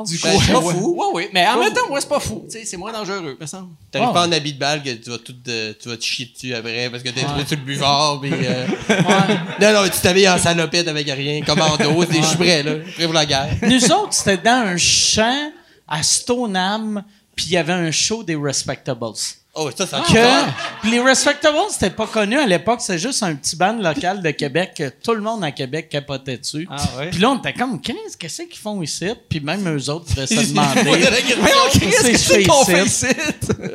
Du 0.06 0.18
coup, 0.18 0.26
Ben, 0.26 0.38
c'est 0.40 0.52
pas 0.52 0.58
ouais. 0.64 0.72
fou. 0.74 0.96
Ouais, 0.98 1.14
ouais. 1.14 1.30
Mais 1.34 1.46
en 1.46 1.58
même 1.60 1.72
temps, 1.72 1.86
moi, 1.88 2.00
c'est 2.00 2.08
pas 2.08 2.18
fou. 2.20 2.44
Tu 2.50 2.58
sais, 2.58 2.64
c'est 2.64 2.76
moins 2.76 2.92
dangereux, 2.92 3.36
me 3.40 3.46
semble. 3.46 3.68
T'arrives 3.90 4.08
Oh. 4.10 4.14
pas 4.14 4.26
en 4.26 4.32
habit 4.32 4.54
de 4.54 4.58
balle 4.58 4.82
que 4.82 4.90
tu 4.90 5.10
vas 5.10 5.18
tout 5.18 5.34
euh, 5.48 5.74
tu 5.80 5.88
vas 5.88 5.96
te 5.96 6.02
chier 6.04 6.30
dessus 6.34 6.54
après 6.54 6.88
parce 6.90 7.02
que 7.02 7.10
t'es 7.10 7.20
trop 7.22 7.38
sur 7.46 7.56
le 7.58 7.62
buvard 7.64 8.20
pis 8.20 8.30
euh... 8.32 8.66
Non 9.60 9.72
non, 9.72 9.88
tu 9.88 10.00
t'habilles 10.00 10.28
en 10.28 10.38
salopette 10.38 10.88
avec 10.88 11.06
rien, 11.08 11.42
commando, 11.42 12.04
t'es 12.06 12.22
je 12.22 12.26
suis 12.26 12.36
prêt 12.36 12.62
là, 12.62 12.76
prêt 12.94 13.04
pour 13.04 13.14
la 13.14 13.26
guerre. 13.26 13.54
Nous 13.62 13.84
autres, 13.92 14.12
c'était 14.14 14.38
dans 14.38 14.66
un 14.66 14.76
champ 14.76 15.50
à 15.86 16.02
Stoneham, 16.02 17.02
puis 17.36 17.46
il 17.46 17.52
y 17.52 17.56
avait 17.58 17.72
un 17.74 17.90
show 17.90 18.22
des 18.22 18.36
Respectables. 18.36 19.12
Oh, 19.54 19.68
ça 19.76 19.86
ça 19.86 20.00
que 20.00 20.50
puis 20.80 20.90
les 20.92 21.00
Respectables, 21.00 21.58
c'était 21.70 21.90
pas 21.90 22.06
connu 22.06 22.38
à 22.38 22.46
l'époque, 22.46 22.80
c'est 22.80 22.98
juste 22.98 23.22
un 23.22 23.34
petit 23.34 23.54
band 23.54 23.74
local 23.74 24.22
de 24.22 24.30
Québec 24.30 24.72
que 24.74 24.88
tout 24.88 25.12
le 25.12 25.20
monde 25.20 25.44
à 25.44 25.50
Québec 25.50 25.90
capotait 25.90 26.38
dessus. 26.38 26.66
Ah 26.70 26.76
ouais? 26.96 27.10
Puis 27.10 27.20
là, 27.20 27.30
on 27.32 27.36
était 27.38 27.52
comme, 27.52 27.78
qu'est-ce 27.78 28.16
que 28.16 28.28
c'est 28.28 28.46
qu'ils 28.46 28.60
font 28.62 28.80
ici? 28.80 29.10
Puis 29.28 29.40
même 29.40 29.68
eux 29.68 29.90
autres 29.90 30.06
devaient 30.14 30.26
se 30.26 30.48
demander. 30.48 30.82
Qu'est-ce 31.78 32.10
que 32.12 32.16
c'est 32.16 32.42
qu'on 32.44 32.64
fait 32.64 32.86
ici? 32.86 33.06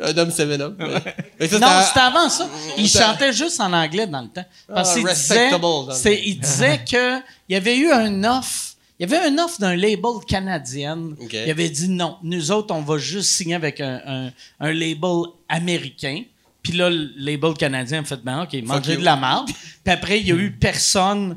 Un 0.02 0.18
homme 0.18 0.30
7 0.32 0.60
up. 0.60 0.74
Mais 1.38 1.46
ça, 1.48 1.58
Non, 1.60 1.68
c'était- 1.86 2.00
avant 2.00 2.28
ça. 2.28 2.48
Il 2.76 2.88
C'était- 2.88 3.04
chantait 3.04 3.32
juste 3.32 3.60
en 3.60 3.72
anglais 3.72 4.08
dans 4.08 4.22
le 4.22 4.28
temps. 4.28 4.44
Parce 4.74 4.90
Ah, 4.90 4.94
qu'il 4.94 5.04
le 5.04 5.14
c'est- 5.14 6.22
il 6.24 6.40
disait 6.40 6.80
que 6.90 7.18
il 7.48 7.52
y 7.52 7.56
avait 7.56 7.76
eu 7.76 7.90
un 7.92 8.24
offre. 8.24 8.67
Il 9.00 9.08
y 9.08 9.14
avait 9.14 9.24
un 9.24 9.38
offre 9.38 9.60
d'un 9.60 9.76
label 9.76 10.24
canadien. 10.26 11.10
Ok. 11.20 11.32
Il 11.32 11.50
avait 11.50 11.68
dit 11.68 11.88
non. 11.88 12.16
Nous 12.22 12.50
autres, 12.50 12.74
on 12.74 12.82
va 12.82 12.98
juste 12.98 13.30
signer 13.30 13.54
avec 13.54 13.80
un, 13.80 14.00
un- 14.04 14.32
un 14.60 14.72
label 14.72 15.22
américain. 15.48 16.22
Puis 16.68 16.76
là, 16.76 16.90
le 16.90 17.08
label 17.16 17.54
canadien 17.54 18.00
a 18.00 18.04
fait, 18.04 18.22
ben, 18.22 18.42
OK, 18.42 18.52
mangez 18.62 18.98
de 18.98 19.04
la 19.04 19.16
marde. 19.16 19.46
Puis 19.48 19.94
après, 19.94 20.20
il 20.20 20.26
y 20.28 20.32
a 20.32 20.34
eu 20.34 20.50
personne 20.50 21.34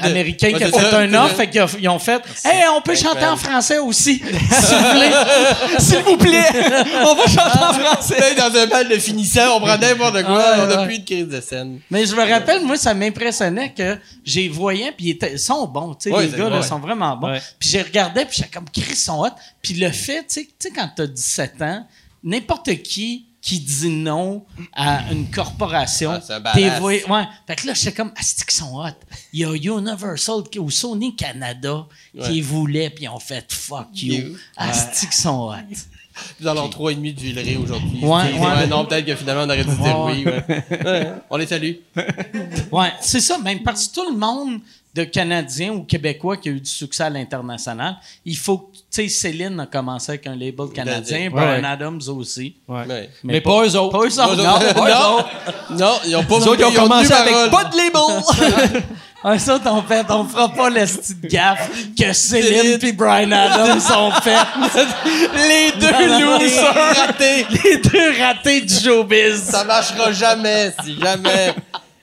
américain 0.00 0.54
qui 0.54 0.64
a 0.64 0.68
fait 0.68 0.96
un 0.96 1.12
offre. 1.12 1.36
Fait 1.36 1.50
qu'ils 1.50 1.88
ont- 1.90 1.98
fait, 1.98 2.22
hey, 2.46 2.62
on 2.74 2.80
peut 2.80 2.94
chanter 2.96 3.26
en 3.26 3.36
français 3.36 3.78
aussi, 3.78 4.16
s'il 4.20 4.78
vous 4.78 4.90
plaît. 4.92 5.12
S'il 5.78 5.98
vous 5.98 6.16
plaît, 6.16 6.46
on 7.04 7.14
va 7.14 7.24
chanter 7.26 7.58
en 7.58 7.72
français. 7.74 8.16
T'sais, 8.16 8.34
dans 8.36 8.56
un 8.58 8.66
bal 8.68 8.88
de 8.88 8.96
finissant, 8.96 9.56
on 9.56 9.60
prend 9.60 9.76
n'importe 9.76 10.22
quoi, 10.22 10.44
on 10.60 10.66
n'a 10.66 10.86
plus 10.86 11.00
de 11.00 11.04
crise 11.04 11.28
de 11.28 11.40
scène. 11.42 11.80
Mais 11.90 12.06
je 12.06 12.14
me 12.16 12.26
rappelle, 12.26 12.64
moi, 12.64 12.78
ça 12.78 12.94
m'impressionnait 12.94 13.74
que 13.74 13.98
j'ai 14.24 14.48
voyais, 14.48 14.92
puis 14.92 15.18
ils, 15.20 15.38
sont 15.38 15.66
bons, 15.66 15.94
tu 15.94 16.10
sais, 16.10 16.16
les 16.22 16.28
gars, 16.38 16.48
là, 16.48 16.62
sont 16.62 16.78
vraiment 16.78 17.14
bons. 17.18 17.38
Puis 17.58 17.68
j'ai 17.68 17.82
regardé, 17.82 18.24
puis 18.24 18.36
j'étais 18.38 18.48
comme, 18.48 18.70
Chris, 18.72 18.96
sont 18.96 19.20
hot. 19.24 19.34
Puis 19.60 19.74
le 19.74 19.90
fait, 19.90 20.20
tu 20.20 20.24
sais, 20.28 20.44
tu 20.44 20.50
sais, 20.58 20.70
quand 20.74 20.88
t'as 20.96 21.06
17 21.06 21.60
ans, 21.60 21.86
n'importe 22.24 22.74
qui 22.82 23.26
qui 23.40 23.58
dit 23.60 23.88
non 23.88 24.44
à 24.74 25.10
une 25.12 25.30
corporation. 25.30 26.10
Ah, 26.12 26.20
c'est 26.22 26.34
ouais. 27.08 27.24
Fait 27.46 27.56
que 27.56 27.66
là, 27.66 27.74
j'étais 27.74 27.92
comme, 27.92 28.12
asti 28.16 28.44
qu'ils 28.44 28.52
sont 28.54 28.76
hot? 28.76 28.88
Il 29.32 29.40
y 29.40 29.44
a 29.44 29.54
Universal 29.78 30.42
ou 30.58 30.70
Sony 30.70 31.16
Canada 31.16 31.86
qui 32.22 32.40
voulaient, 32.42 32.90
puis 32.90 33.04
ils 33.04 33.08
ont 33.08 33.18
fait 33.18 33.50
fuck 33.52 33.88
you. 33.94 34.14
You. 34.14 34.36
Asti 34.56 35.06
qu'ils 35.06 35.14
sont 35.16 35.48
hot? 35.50 35.54
Dans 36.40 36.52
leur 36.52 36.68
3,5 36.68 37.14
de 37.14 37.20
Villeray 37.20 37.56
aujourd'hui. 37.56 38.00
Ouais, 38.04 38.22
C'est- 38.32 38.38
ouais. 38.38 38.66
Non, 38.66 38.84
peut-être 38.84 39.06
que 39.06 39.14
finalement, 39.16 39.44
on 39.44 39.46
aurait 39.46 39.64
dû 39.64 39.74
dire 39.74 40.00
oui. 40.00 40.24
Ouais, 40.26 41.12
On 41.30 41.36
les 41.38 41.46
salue. 41.46 41.72
Ouais, 42.70 42.92
c'est 43.00 43.20
ça, 43.20 43.38
même 43.38 43.62
parce 43.62 43.86
que 43.86 43.94
tout 43.94 44.10
le 44.10 44.16
monde 44.18 44.60
de 44.94 45.04
Canadiens 45.04 45.70
ou 45.72 45.84
Québécois 45.84 46.36
qui 46.36 46.48
a 46.48 46.52
eu 46.52 46.60
du 46.60 46.68
succès 46.68 47.04
à 47.04 47.10
l'international, 47.10 47.96
il 48.24 48.36
faut 48.36 48.58
que, 48.58 48.76
tu 48.76 48.82
sais, 48.90 49.08
Céline 49.08 49.60
a 49.60 49.66
commencé 49.66 50.10
avec 50.12 50.26
un 50.26 50.34
label 50.34 50.68
canadien, 50.74 51.18
Ouais. 51.18 51.28
Brian 51.30 51.64
Adams 51.64 52.00
aussi. 52.08 52.56
Ouais. 52.66 53.08
Mais 53.22 53.40
pas 53.40 53.64
eux 53.64 53.76
autres. 53.76 53.96
Pas 53.98 54.04
eux 54.06 54.20
autres. 54.20 54.36
Non, 54.36 54.58
Non, 54.84 54.84
non. 54.88 55.76
Non, 55.78 55.92
ils 56.06 56.16
ont 56.16 56.24
pas 56.24 56.38
Eux 56.38 56.48
autres, 56.48 56.60
ils 56.60 56.64
ont 56.64 56.72
commencé 56.72 57.12
avec 57.12 57.32
parole. 57.32 57.50
pas 57.50 57.64
de 57.64 57.76
label. 57.76 58.82
Ouais, 59.22 59.38
ça, 59.38 59.60
on 59.66 59.82
fait, 59.82 60.06
on 60.08 60.24
fera 60.24 60.48
pas 60.48 60.70
le 60.70 60.86
style 60.86 61.20
gaffe 61.24 61.70
que 61.94 62.10
Céline 62.10 62.78
puis 62.78 62.92
Brian 62.92 63.30
Adams 63.30 63.78
ont 63.94 64.10
fait. 64.12 64.34
Les 65.34 65.72
deux 65.78 66.38
losers 66.38 66.74
ratés. 66.96 67.46
Les 67.50 67.76
deux 67.82 68.18
ratés 68.18 68.62
du 68.62 68.72
showbiz. 68.74 69.42
Ça 69.42 69.64
marchera 69.64 70.10
jamais, 70.12 70.72
si 70.82 70.98
jamais. 70.98 71.52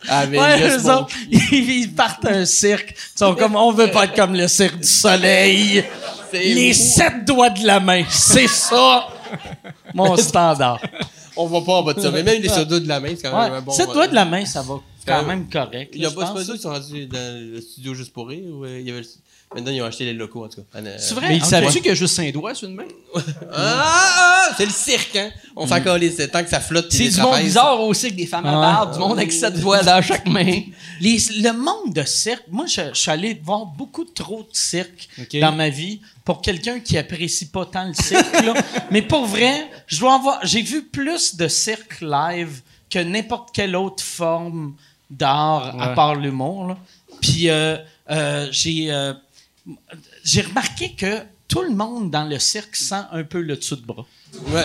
Ah, 0.07 0.25
Ouais, 0.25 0.69
eux 0.77 0.89
autres, 0.91 1.09
ils, 1.51 1.91
partent 1.93 2.25
un 2.25 2.45
cirque. 2.45 2.95
Ils 3.15 3.19
sont 3.19 3.35
comme, 3.35 3.55
on 3.55 3.71
veut 3.71 3.91
pas 3.91 4.05
être 4.05 4.15
comme 4.15 4.33
le 4.33 4.47
cirque 4.47 4.79
du 4.79 4.87
soleil. 4.87 5.83
Les 6.33 6.73
fou. 6.73 6.79
sept 6.81 7.25
doigts 7.25 7.49
de 7.49 7.65
la 7.65 7.79
main. 7.79 8.03
C'est 8.09 8.47
ça, 8.47 9.07
mon 9.93 10.15
standard. 10.17 10.79
On 11.35 11.45
va 11.45 11.61
pas 11.61 11.73
en 11.73 11.83
bas 11.83 11.93
de 11.93 12.01
ça. 12.01 12.09
Mais 12.11 12.23
même 12.23 12.41
les 12.41 12.49
sodas 12.49 12.79
de 12.79 12.87
la 12.87 12.99
main, 12.99 13.09
c'est 13.15 13.21
quand 13.29 13.39
même 13.41 13.51
Ouais. 13.51 13.57
un 13.57 13.61
bon. 13.61 13.71
sept 13.71 13.89
doigts 13.91 14.07
de 14.07 14.15
la 14.15 14.25
main, 14.25 14.43
ça 14.45 14.61
va 14.61 14.79
quand 15.05 15.23
même 15.23 15.47
correct. 15.49 15.91
Il 15.95 16.01
y 16.01 16.05
a 16.05 16.11
pas 16.11 16.33
ce 16.35 16.51
ils 16.53 16.59
sont 16.59 16.69
rendus 16.69 17.05
dans 17.05 17.53
le 17.53 17.61
studio 17.61 17.93
juste 17.93 18.11
pour 18.11 18.27
rire 18.27 18.43
ou 18.51 18.65
euh, 18.65 18.79
il 18.79 18.87
y 18.87 18.91
avait 18.91 19.01
le- 19.01 19.07
Maintenant, 19.55 19.71
ils 19.71 19.81
ont 19.81 19.85
acheté 19.85 20.03
les 20.03 20.13
locaux, 20.13 20.43
en 20.45 20.49
tout 20.49 20.61
cas. 20.61 20.79
C'est 20.97 21.13
vrai? 21.15 21.29
Mais 21.29 21.37
Ok. 21.37 21.45
savais-tu 21.45 21.77
qu'il 21.77 21.87
y 21.87 21.91
a 21.91 21.93
juste 21.95 22.19
un 22.19 22.29
doigt 22.31 22.53
sur 22.53 22.67
une 22.67 22.75
main? 22.75 22.83
Ah, 23.15 23.21
ah, 23.53 24.53
c'est 24.57 24.65
le 24.65 24.71
cirque, 24.71 25.15
hein? 25.15 25.29
On 25.55 25.65
fait 25.65 25.81
coller, 25.81 26.11
c'est 26.11 26.27
tant 26.27 26.43
que 26.43 26.49
ça 26.49 26.59
flotte. 26.59 26.87
C'est 26.91 27.07
du 27.09 27.21
monde 27.21 27.39
bizarre 27.39 27.79
aussi, 27.81 28.09
que 28.11 28.15
des 28.15 28.25
femmes 28.27 28.45
à 28.45 28.51
barbe, 28.51 28.93
du 28.93 28.99
monde 28.99 29.17
avec 29.17 29.31
sept 29.31 29.57
doigts 29.59 29.81
dans 29.83 30.01
chaque 30.01 30.27
main. 30.27 30.61
Les- 30.99 31.17
le 31.41 31.51
monde 31.53 31.93
de 31.93 32.03
cirque, 32.03 32.43
moi, 32.51 32.65
je, 32.65 32.81
je 32.93 32.99
suis 32.99 33.09
allé 33.09 33.39
voir 33.41 33.65
beaucoup 33.65 34.03
trop 34.03 34.41
de 34.43 34.49
cirque 34.51 35.07
dans 35.41 35.53
ma 35.53 35.69
vie 35.69 36.01
pour 36.25 36.41
quelqu'un 36.41 36.79
qui 36.81 36.97
apprécie 36.97 37.47
pas 37.49 37.65
tant 37.65 37.87
le 37.87 37.93
cirque. 37.93 38.41
là. 38.45 38.53
Mais 38.91 39.01
pour 39.01 39.25
vrai, 39.25 39.69
je 39.87 39.99
dois 39.99 40.15
avoir, 40.15 40.39
j'ai 40.45 40.61
vu 40.61 40.83
plus 40.83 41.35
de 41.37 41.47
cirque 41.47 42.01
live 42.01 42.61
que 42.89 42.99
n'importe 42.99 43.49
quelle 43.53 43.75
autre 43.77 44.03
forme 44.03 44.75
d'art 45.09 45.81
à 45.81 45.89
part 45.89 46.15
l'humour. 46.15 46.75
Puis 47.21 47.49
euh, 47.49 47.77
euh, 48.11 48.47
j'ai 48.51 48.91
euh, 48.91 49.13
j'ai 50.23 50.41
remarqué 50.41 50.93
que 50.95 51.23
tout 51.47 51.61
le 51.61 51.71
monde 51.71 52.11
dans 52.11 52.25
le 52.25 52.39
cirque 52.39 52.75
sent 52.75 53.03
un 53.11 53.23
peu 53.23 53.41
le 53.41 53.55
dessous 53.55 53.75
de 53.75 53.85
bras. 53.85 54.05
Ouais. 54.47 54.61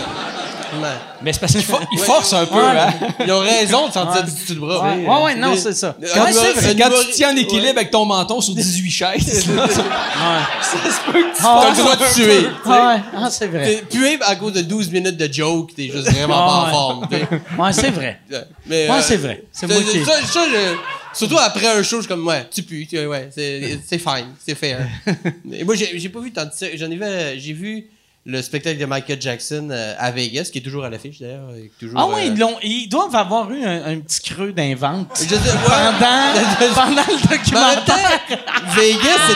Ouais. 0.81 0.89
Mais 1.21 1.33
c'est 1.33 1.39
parce 1.39 1.51
qu'ils 1.53 1.61
Ouais. 1.71 1.97
forcent 2.05 2.33
un 2.33 2.45
peu, 2.45 2.55
Ouais. 2.55 2.61
hein? 2.79 2.93
Ils 3.25 3.31
ont 3.31 3.39
raison 3.39 3.87
de 3.87 3.93
sentir 3.93 4.23
du 4.23 4.31
dessus 4.31 4.55
de 4.55 4.59
bras. 4.59 4.83
Ouais, 4.95 5.05
ouais, 5.07 5.23
ouais, 5.23 5.35
non, 5.35 5.55
c'est 5.55 5.73
ça. 5.73 5.95
Quand 6.13 6.21
vrai? 6.31 6.75
Quand 6.77 6.89
tu 7.05 7.11
tiens 7.13 7.31
en 7.31 7.35
équilibre 7.35 7.65
ouais. 7.65 7.69
avec 7.71 7.91
ton 7.91 8.05
menton 8.05 8.41
sur 8.41 8.55
18 8.55 8.89
chaises, 8.91 9.47
là, 9.55 9.67
ça 9.67 10.77
se 10.77 11.11
peut 11.11 11.19
que 11.21 11.35
tu 11.37 11.41
Ah, 11.43 11.59
T'as 11.63 11.69
le 11.71 11.77
droit 11.77 11.95
de 11.95 12.13
tuer. 12.13 12.47
Ah 12.65 12.69
ouais, 12.95 13.01
ah, 13.15 13.29
c'est 13.29 13.47
vrai. 13.47 13.83
Pué 13.89 14.17
à 14.21 14.35
cause 14.35 14.53
de 14.53 14.61
12 14.61 14.89
minutes 14.91 15.17
de 15.17 15.31
joke, 15.31 15.73
t'es 15.75 15.89
juste 15.91 16.09
vraiment 16.11 16.33
pas 16.47 16.53
en 16.53 16.69
forme. 16.71 17.07
Ouais, 17.59 17.71
c'est 17.73 17.91
vrai. 17.91 18.19
Mais, 18.65 18.89
Ouais, 18.89 18.97
euh, 18.97 19.01
c'est 19.01 19.17
vrai. 19.17 19.43
C'est 19.51 19.67
moi 19.67 19.77
qui- 19.81 20.03
surtout 21.13 21.37
après 21.37 21.67
un 21.67 21.83
show, 21.83 21.97
je 21.97 22.01
suis 22.01 22.07
comme, 22.07 22.25
ouais, 22.27 22.47
tu 22.51 22.63
pues, 22.63 22.87
tu- 22.89 23.05
ouais, 23.05 23.29
c'est 23.33 23.79
c'est 23.87 23.99
fine, 23.99 24.27
c'est 24.43 24.55
fair. 24.55 24.79
Et 25.51 25.63
moi, 25.65 25.75
j'ai 25.75 26.09
pas 26.09 26.19
vu 26.19 26.31
tant 26.33 26.45
de. 26.45 26.51
J'en 26.75 26.89
ai 26.89 26.95
vu, 26.95 27.03
j'ai 27.37 27.53
vu 27.53 27.87
le 28.25 28.41
spectacle 28.41 28.77
de 28.79 28.85
Michael 28.85 29.21
Jackson 29.21 29.67
euh, 29.71 29.95
à 29.99 30.09
Vegas, 30.11 30.49
qui 30.51 30.59
est 30.59 30.61
toujours 30.61 30.85
à 30.85 30.89
l'affiche 30.89 31.19
d'ailleurs. 31.19 31.49
Ah 31.95 32.05
oui, 32.07 32.13
euh, 32.21 32.25
ils, 32.27 32.39
l'ont- 32.39 32.57
ils 32.63 32.87
doivent 32.87 33.15
avoir 33.15 33.51
eu 33.51 33.63
un, 33.65 33.85
un 33.85 33.99
petit 33.99 34.21
creux 34.21 34.53
d'invente 34.53 35.09
pendant, 35.09 36.73
pendant 36.73 37.01
le 37.01 37.29
documentaire. 37.29 38.19
Vegas, 38.75 39.19
c'est. 39.27 39.35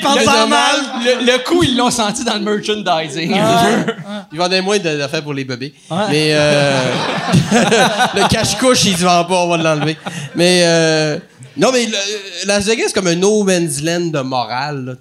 T'en 0.00 0.14
bien, 0.14 0.24
t'en 0.26 0.46
mal. 0.48 0.76
Le, 1.04 1.32
le 1.32 1.38
coup, 1.44 1.62
ils 1.62 1.76
l'ont 1.76 1.90
senti 1.90 2.24
dans 2.24 2.34
le 2.34 2.40
merchandising. 2.40 3.34
Ils 4.32 4.38
vendaient 4.38 4.60
moins 4.62 4.78
d'affaires 4.78 5.22
pour 5.22 5.32
les 5.34 5.44
bébés. 5.44 5.72
Mais 6.10 6.30
euh, 6.32 6.78
le 8.16 8.28
cache-couche, 8.28 8.84
il 8.84 8.96
se 8.96 9.04
vend 9.04 9.24
pas, 9.24 9.44
on 9.44 9.48
va 9.48 9.56
l'enlever. 9.56 9.96
Mais 10.34 10.62
euh, 10.64 11.18
non, 11.56 11.70
mais 11.72 11.86
le- 11.86 12.46
Las 12.46 12.64
Vegas, 12.66 12.84
c'est 12.88 12.94
comme 12.94 13.06
un 13.08 13.14
no 13.16 13.42
man's 13.44 13.82
land 13.82 14.06
de 14.06 14.20
morale, 14.20 14.84
là, 14.84 14.94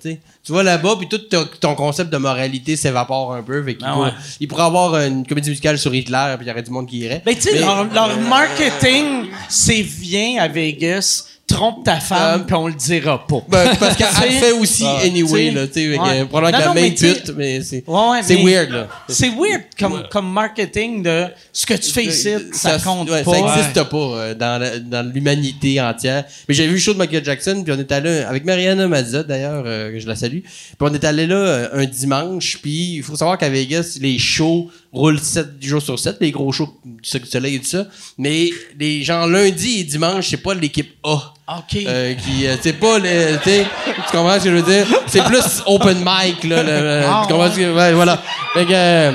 tu 0.44 0.52
vas 0.54 0.64
là-bas, 0.64 0.96
puis 0.98 1.08
tout 1.08 1.20
ton, 1.60 1.76
concept 1.76 2.12
de 2.12 2.18
moralité 2.18 2.76
s'évapore 2.76 3.34
un 3.34 3.44
peu. 3.44 3.64
Fait 3.64 3.76
qu'il 3.76 3.86
Ah 3.88 4.00
ouais. 4.00 4.10
Il 4.40 4.48
pourrait 4.48 4.64
avoir 4.64 4.96
une 5.00 5.26
comédie 5.26 5.50
musicale 5.50 5.78
sur 5.78 5.94
Hitler, 5.94 6.34
puis 6.38 6.46
il 6.46 6.50
y 6.50 6.52
aurait 6.52 6.64
du 6.64 6.72
monde 6.72 6.88
qui 6.88 6.98
irait. 7.00 7.22
Ben, 7.26 7.36
tu 7.36 7.42
sais, 7.42 7.52
Mais- 7.54 7.60
leur, 7.60 7.84
leur 7.94 8.20
marketing, 8.22 9.28
c'est 9.50 9.82
viens 9.82 10.42
à 10.42 10.48
Vegas, 10.48 11.26
trompe 11.52 11.84
ta 11.86 12.00
femme, 12.00 12.42
Euh, 12.42 12.44
puis 12.46 12.56
on 12.56 12.68
le 12.68 12.74
dira 12.74 13.26
pas. 13.28 13.42
Ben, 13.50 13.76
parce 13.80 13.96
qu'elle 13.96 14.08
fait 14.32 14.52
aussi 14.52 14.84
ah, 14.86 15.00
anyway, 15.04 15.52
là, 15.52 15.68
tu 15.68 15.74
sais. 15.74 15.98
ouais. 15.98 16.26
Probablement 16.26 16.66
Non, 16.74 16.74
non, 16.76 16.82
la 16.90 16.96
sais- 16.98 17.14
pute, 17.14 17.34
mais 17.36 17.62
c'est. 17.62 17.84
Ouais, 17.88 18.20
c'est 18.24 18.36
weird, 18.44 18.70
là. 18.72 18.88
C'est 19.08 19.30
weird 19.30 19.64
comme, 19.80 20.04
comme 20.12 20.32
marketing 20.32 21.04
de 21.04 21.26
ce 21.54 21.66
que 21.66 21.74
tu 21.74 21.92
fais 21.92 22.06
ici, 22.06 22.30
ça, 22.54 22.78
compte 22.80 23.10
ouais, 23.10 23.24
pas. 23.24 23.34
Ça 23.34 23.42
n'existe 23.42 23.84
pas 23.90 23.98
euh, 23.98 24.34
dans, 24.36 24.60
la- 24.62 24.80
dans 24.80 25.12
l'humanité 25.14 25.80
entière. 25.82 26.24
Mais 26.48 26.54
j'avais 26.54 26.70
vu 26.70 26.76
le 26.76 26.80
show 26.80 26.94
de 26.94 26.98
Michael 27.00 27.24
Jackson, 27.26 27.62
puis 27.64 27.74
on 27.76 27.80
est 27.80 27.92
allé 27.92 28.20
avec 28.22 28.46
Mariana 28.46 28.88
Mazza, 28.88 29.24
d'ailleurs, 29.24 29.64
euh, 29.66 29.92
que 29.92 30.00
je 30.00 30.08
la 30.08 30.16
salue. 30.16 30.40
Puis 30.42 30.76
on 30.80 30.94
est 30.94 31.04
allé 31.04 31.28
là 31.28 31.36
euh, 31.36 31.68
un 31.74 31.86
dimanche, 31.86 32.60
puis 32.62 32.96
il 32.96 33.04
faut 33.04 33.16
savoir 33.16 33.38
qu'à 33.38 33.50
Vegas, 33.50 33.98
les 34.02 34.18
shows 34.18 34.70
roulent 34.94 35.20
7 35.20 35.48
jours 35.62 35.82
sur 35.82 35.98
7, 35.98 36.18
les 36.20 36.32
gros 36.32 36.52
shows 36.52 36.78
du 36.84 37.00
Cirque 37.08 37.24
du 37.24 37.30
Soleil 37.30 37.56
et 37.56 37.60
tout 37.60 37.66
ça. 37.68 37.86
Mais 38.18 38.50
les 38.80 39.04
gens 39.04 39.26
lundi 39.26 39.80
et 39.80 39.84
dimanche, 39.84 40.28
c'est 40.30 40.38
pas 40.38 40.54
l'équipe 40.54 40.94
A. 41.04 41.34
OK. 41.58 41.78
Euh, 41.86 42.14
qui 42.16 42.48
euh, 42.48 42.56
c'est 42.62 42.74
pas 42.74 42.98
le 43.00 43.38
tu 43.38 43.50
sais, 43.50 43.66
tu 43.96 44.02
comprends 44.12 44.38
ce 44.40 44.44
que 44.46 44.52
je 44.52 44.56
veux 44.56 44.62
dire? 44.72 44.88
C'est 45.08 45.24
plus 45.26 45.44
open 45.66 45.98
mic 46.00 46.44
là 46.46 46.64
le- 46.64 46.70
le- 46.70 47.02
Ah, 47.06 47.24
tu 47.28 47.34
comprends 47.34 47.52
ce 47.52 47.58
que 47.58 47.74
ouais, 47.76 47.94
voilà 47.94 48.22
fait 48.54 48.66
que 48.66 48.72
euh, 48.74 49.12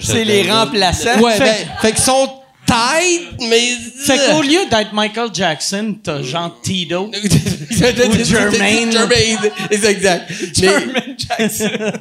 C'est 0.00 0.24
les 0.24 0.50
remplaçants. 0.50 1.18
Ouais, 1.20 1.32
Fait- 1.36 1.44
ben, 1.44 1.68
fait 1.80 1.92
qu'ils 1.92 2.02
sont 2.04 2.28
tight, 2.72 3.48
mais. 3.48 3.76
Fait 4.04 4.18
qu'au 4.18 4.42
lieu 4.42 4.60
d'être 4.70 4.92
Michael 4.92 5.30
Jackson, 5.32 5.96
t'as 6.02 6.22
Jean 6.22 6.52
Tito. 6.62 7.10
Ou 7.72 8.24
Jermaine. 8.24 8.92
Jermaine, 8.92 9.38
c'est 9.70 9.84
exact. 9.90 10.32
Mais, 10.60 10.68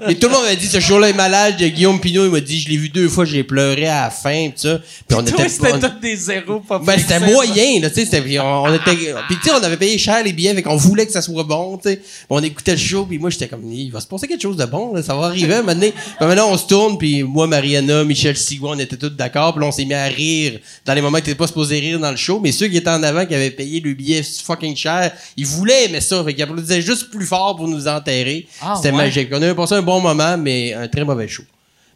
et 0.09 0.15
tout 0.19 0.27
le 0.27 0.33
monde 0.33 0.43
m'a 0.43 0.55
dit, 0.55 0.67
ce 0.67 0.79
show-là 0.79 1.09
est 1.09 1.13
malade. 1.13 1.55
Guillaume 1.57 1.99
Pinot, 1.99 2.25
il 2.25 2.31
m'a 2.31 2.39
dit, 2.39 2.59
je 2.59 2.69
l'ai 2.69 2.77
vu 2.77 2.89
deux 2.89 3.07
fois, 3.09 3.25
j'ai 3.25 3.43
pleuré 3.43 3.87
à 3.87 4.03
la 4.03 4.09
fin, 4.09 4.49
pis 4.49 4.61
ça. 4.61 4.79
Puis 5.07 5.17
on 5.17 5.21
était 5.21 5.49
c'était 5.49 5.73
on- 5.73 5.99
des 6.01 6.15
zéros 6.15 6.59
pas 6.59 6.79
ben, 6.79 6.97
c'était 6.97 7.19
moyen, 7.19 7.79
là, 7.81 7.89
tu 7.89 8.05
sais, 8.05 8.39
on, 8.39 8.63
on 8.63 8.73
était, 8.73 8.95
puis 9.27 9.37
tu 9.41 9.49
sais, 9.49 9.51
on 9.51 9.63
avait 9.63 9.77
payé 9.77 9.97
cher 9.97 10.23
les 10.23 10.33
billets, 10.33 10.53
fait 10.53 10.63
qu'on 10.63 10.75
voulait 10.75 11.05
que 11.05 11.11
ça 11.11 11.21
soit 11.21 11.43
bon, 11.43 11.77
tu 11.77 11.89
sais. 11.89 12.01
On 12.29 12.41
écoutait 12.41 12.71
le 12.73 12.77
show, 12.77 13.05
puis 13.05 13.19
moi, 13.19 13.29
j'étais 13.29 13.47
comme, 13.47 13.71
il 13.71 13.91
va 13.91 13.99
se 13.99 14.07
passer 14.07 14.27
quelque 14.27 14.41
chose 14.41 14.57
de 14.57 14.65
bon, 14.65 14.93
là, 14.93 15.03
ça 15.03 15.15
va 15.15 15.27
arriver, 15.27 15.61
donné. 15.65 15.91
Puis 15.91 16.27
maintenant, 16.27 16.49
on 16.51 16.57
se 16.57 16.67
tourne, 16.67 16.97
puis 16.97 17.23
moi, 17.23 17.47
Mariana, 17.47 18.03
Michel 18.03 18.37
Sigouin, 18.37 18.75
on 18.75 18.79
était 18.79 18.97
tous 18.97 19.09
d'accord, 19.09 19.53
puis 19.53 19.61
là, 19.61 19.67
on 19.67 19.71
s'est 19.71 19.85
mis 19.85 19.93
à 19.93 20.05
rire 20.05 20.59
dans 20.85 20.93
les 20.93 21.01
moments 21.01 21.17
que 21.19 21.23
t'étais 21.25 21.37
pas 21.37 21.47
supposé 21.47 21.79
rire 21.79 21.99
dans 21.99 22.11
le 22.11 22.17
show, 22.17 22.39
mais 22.41 22.51
ceux 22.51 22.67
qui 22.67 22.77
étaient 22.77 22.89
en 22.89 23.03
avant, 23.03 23.25
qui 23.25 23.35
avaient 23.35 23.51
payé 23.51 23.79
le 23.79 23.93
billet 23.93 24.21
fucking 24.23 24.75
cher, 24.75 25.11
ils 25.37 25.45
voulaient 25.45 25.85
aimer 25.85 26.01
ça, 26.01 26.23
fait 26.23 26.33
qu'ils 26.33 26.43
applaudissaient 26.43 26.81
juste 26.81 27.09
plus 27.11 27.25
fort 27.25 27.55
pour 27.55 27.67
nous 27.67 27.87
enterrer. 27.87 28.47
Ah, 28.61 28.73
C'était 28.75 28.89
ouais. 28.91 28.97
magique. 28.97 29.29
On 29.31 29.41
avait 29.41 29.55
passé 29.55 29.75
un 29.75 29.81
bon 29.81 29.99
moment, 30.01 30.37
mais 30.37 30.73
un 30.73 30.87
très 30.87 31.03
mauvais 31.05 31.27
show. 31.27 31.43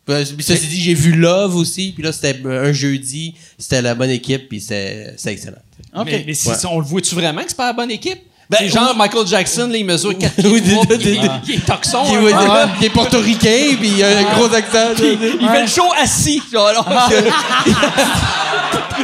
Puis 0.06 0.44
ça 0.44 0.56
s'est 0.56 0.68
dit, 0.68 0.80
j'ai 0.80 0.94
vu 0.94 1.14
Love 1.14 1.56
aussi, 1.56 1.92
puis 1.92 2.04
là, 2.04 2.12
c'était 2.12 2.40
un 2.48 2.72
jeudi, 2.72 3.34
c'était 3.58 3.82
la 3.82 3.96
bonne 3.96 4.12
équipe, 4.12 4.48
puis 4.50 4.62
c'est 4.62 5.16
c'est 5.18 5.32
excellent. 5.34 5.58
OK. 5.98 6.06
Mais, 6.06 6.24
mais 6.28 6.34
si- 6.36 6.48
Ouais. 6.50 6.56
on 6.70 6.80
le 6.80 6.86
voit-tu 6.86 7.16
vraiment 7.16 7.42
que 7.42 7.48
c'est 7.50 7.58
pas 7.58 7.68
la 7.68 7.74
bonne 7.74 7.90
équipe? 7.90 8.20
Ben, 8.48 8.58
c'est 8.60 8.70
genre 8.70 8.96
Michael 8.96 9.26
Jackson, 9.26 9.68
là, 9.72 9.76
il 9.78 9.84
mesure 9.86 10.16
4 10.16 10.34
Oui, 10.48 10.62
pieds 10.62 10.78
il, 11.00 11.08
est- 11.08 11.30
il 11.48 11.56
est 11.56 11.66
toxon. 11.66 12.04
Qui, 12.04 12.16
hein. 12.16 12.38
Ah 12.48 12.68
est 12.80 12.90
portoricain, 12.92 13.76
puis 13.80 13.90
il 13.98 14.04
a 14.04 14.20
un 14.20 14.24
gros 14.36 14.54
accent. 14.54 14.94
Puis 14.96 15.18
il 15.42 15.48
fait 15.50 15.62
le 15.64 15.68
show 15.68 15.92
assis. 16.00 16.40
Genre, 16.54 16.68
alors, 16.68 16.88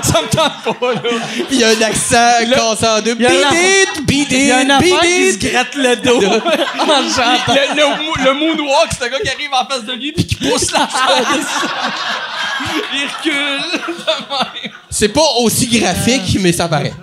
ça 0.03 0.21
me 0.21 0.27
tente 0.27 0.79
pas, 0.79 0.93
là. 0.93 1.01
Il 1.51 1.63
a 1.63 1.69
un 1.69 1.81
accent 1.81 2.49
cassé 2.49 2.87
en 2.87 3.01
deux. 3.01 3.13
Y 3.13 3.17
Beat 3.17 3.31
un 3.31 3.53
it, 3.53 4.05
beat 4.05 4.27
Il 4.31 4.45
y 4.45 4.51
a 4.51 4.57
un 4.59 4.79
qui 4.79 5.31
se 5.33 5.37
gratte 5.37 5.75
le 5.75 5.95
dos 5.97 6.17
en 6.79 7.09
chantant. 7.09 7.53
Le, 7.53 7.75
le, 7.75 8.25
le 8.25 8.33
moonwalk, 8.33 8.89
c'est 8.97 9.05
un 9.05 9.09
gars 9.09 9.19
qui 9.19 9.29
arrive 9.29 9.53
en 9.53 9.65
face 9.67 9.85
de 9.85 9.93
lui 9.93 10.11
puis 10.11 10.25
qui 10.25 10.35
pousse 10.35 10.71
la 10.71 10.87
chaise. 10.87 11.45
il 12.93 13.07
recule. 13.07 13.81
de 13.87 14.61
même. 14.61 14.71
C'est 14.89 15.09
pas 15.09 15.27
aussi 15.39 15.67
graphique, 15.67 16.37
mais 16.39 16.51
ça 16.51 16.67
paraît. 16.67 16.93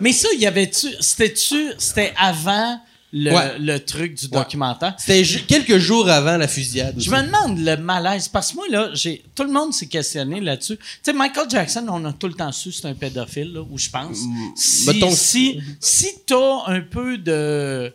Mais 0.00 0.12
ça, 0.12 0.28
y 0.36 0.46
avait-tu. 0.46 0.88
C'était-tu. 1.00 1.72
C'était 1.78 2.12
avant 2.18 2.78
le, 3.16 3.32
Ouais. 3.32 3.58
le 3.60 3.78
truc 3.78 4.14
du 4.14 4.26
documentaire. 4.28 4.94
C'était 4.98 5.22
quelques 5.46 5.78
jours 5.78 6.08
avant 6.10 6.36
la 6.36 6.48
fusillade. 6.48 6.94
Je 6.98 7.08
aussi. 7.08 7.10
me 7.10 7.22
demande 7.26 7.58
le 7.60 7.76
malaise, 7.76 8.26
parce 8.26 8.50
que 8.50 8.56
moi, 8.56 8.64
là, 8.70 8.90
j'ai, 8.92 9.22
tout 9.36 9.44
le 9.44 9.52
monde 9.52 9.72
s'est 9.72 9.86
questionné 9.86 10.40
là-dessus. 10.40 10.76
Tu 10.76 10.84
sais, 11.04 11.12
Michael 11.12 11.48
Jackson, 11.48 11.86
on 11.88 12.04
a 12.06 12.12
tout 12.12 12.26
le 12.26 12.34
temps 12.34 12.50
su 12.50 12.72
c'est 12.72 12.86
un 12.88 12.94
pédophile, 12.94 13.52
là, 13.52 13.60
ou 13.62 13.78
je 13.78 13.88
pense. 13.88 14.18
Si, 14.56 14.86
mettons- 14.88 15.10
si, 15.12 15.60
si 15.78 16.08
t'as 16.26 16.64
un 16.66 16.80
peu 16.80 17.16
de, 17.18 17.92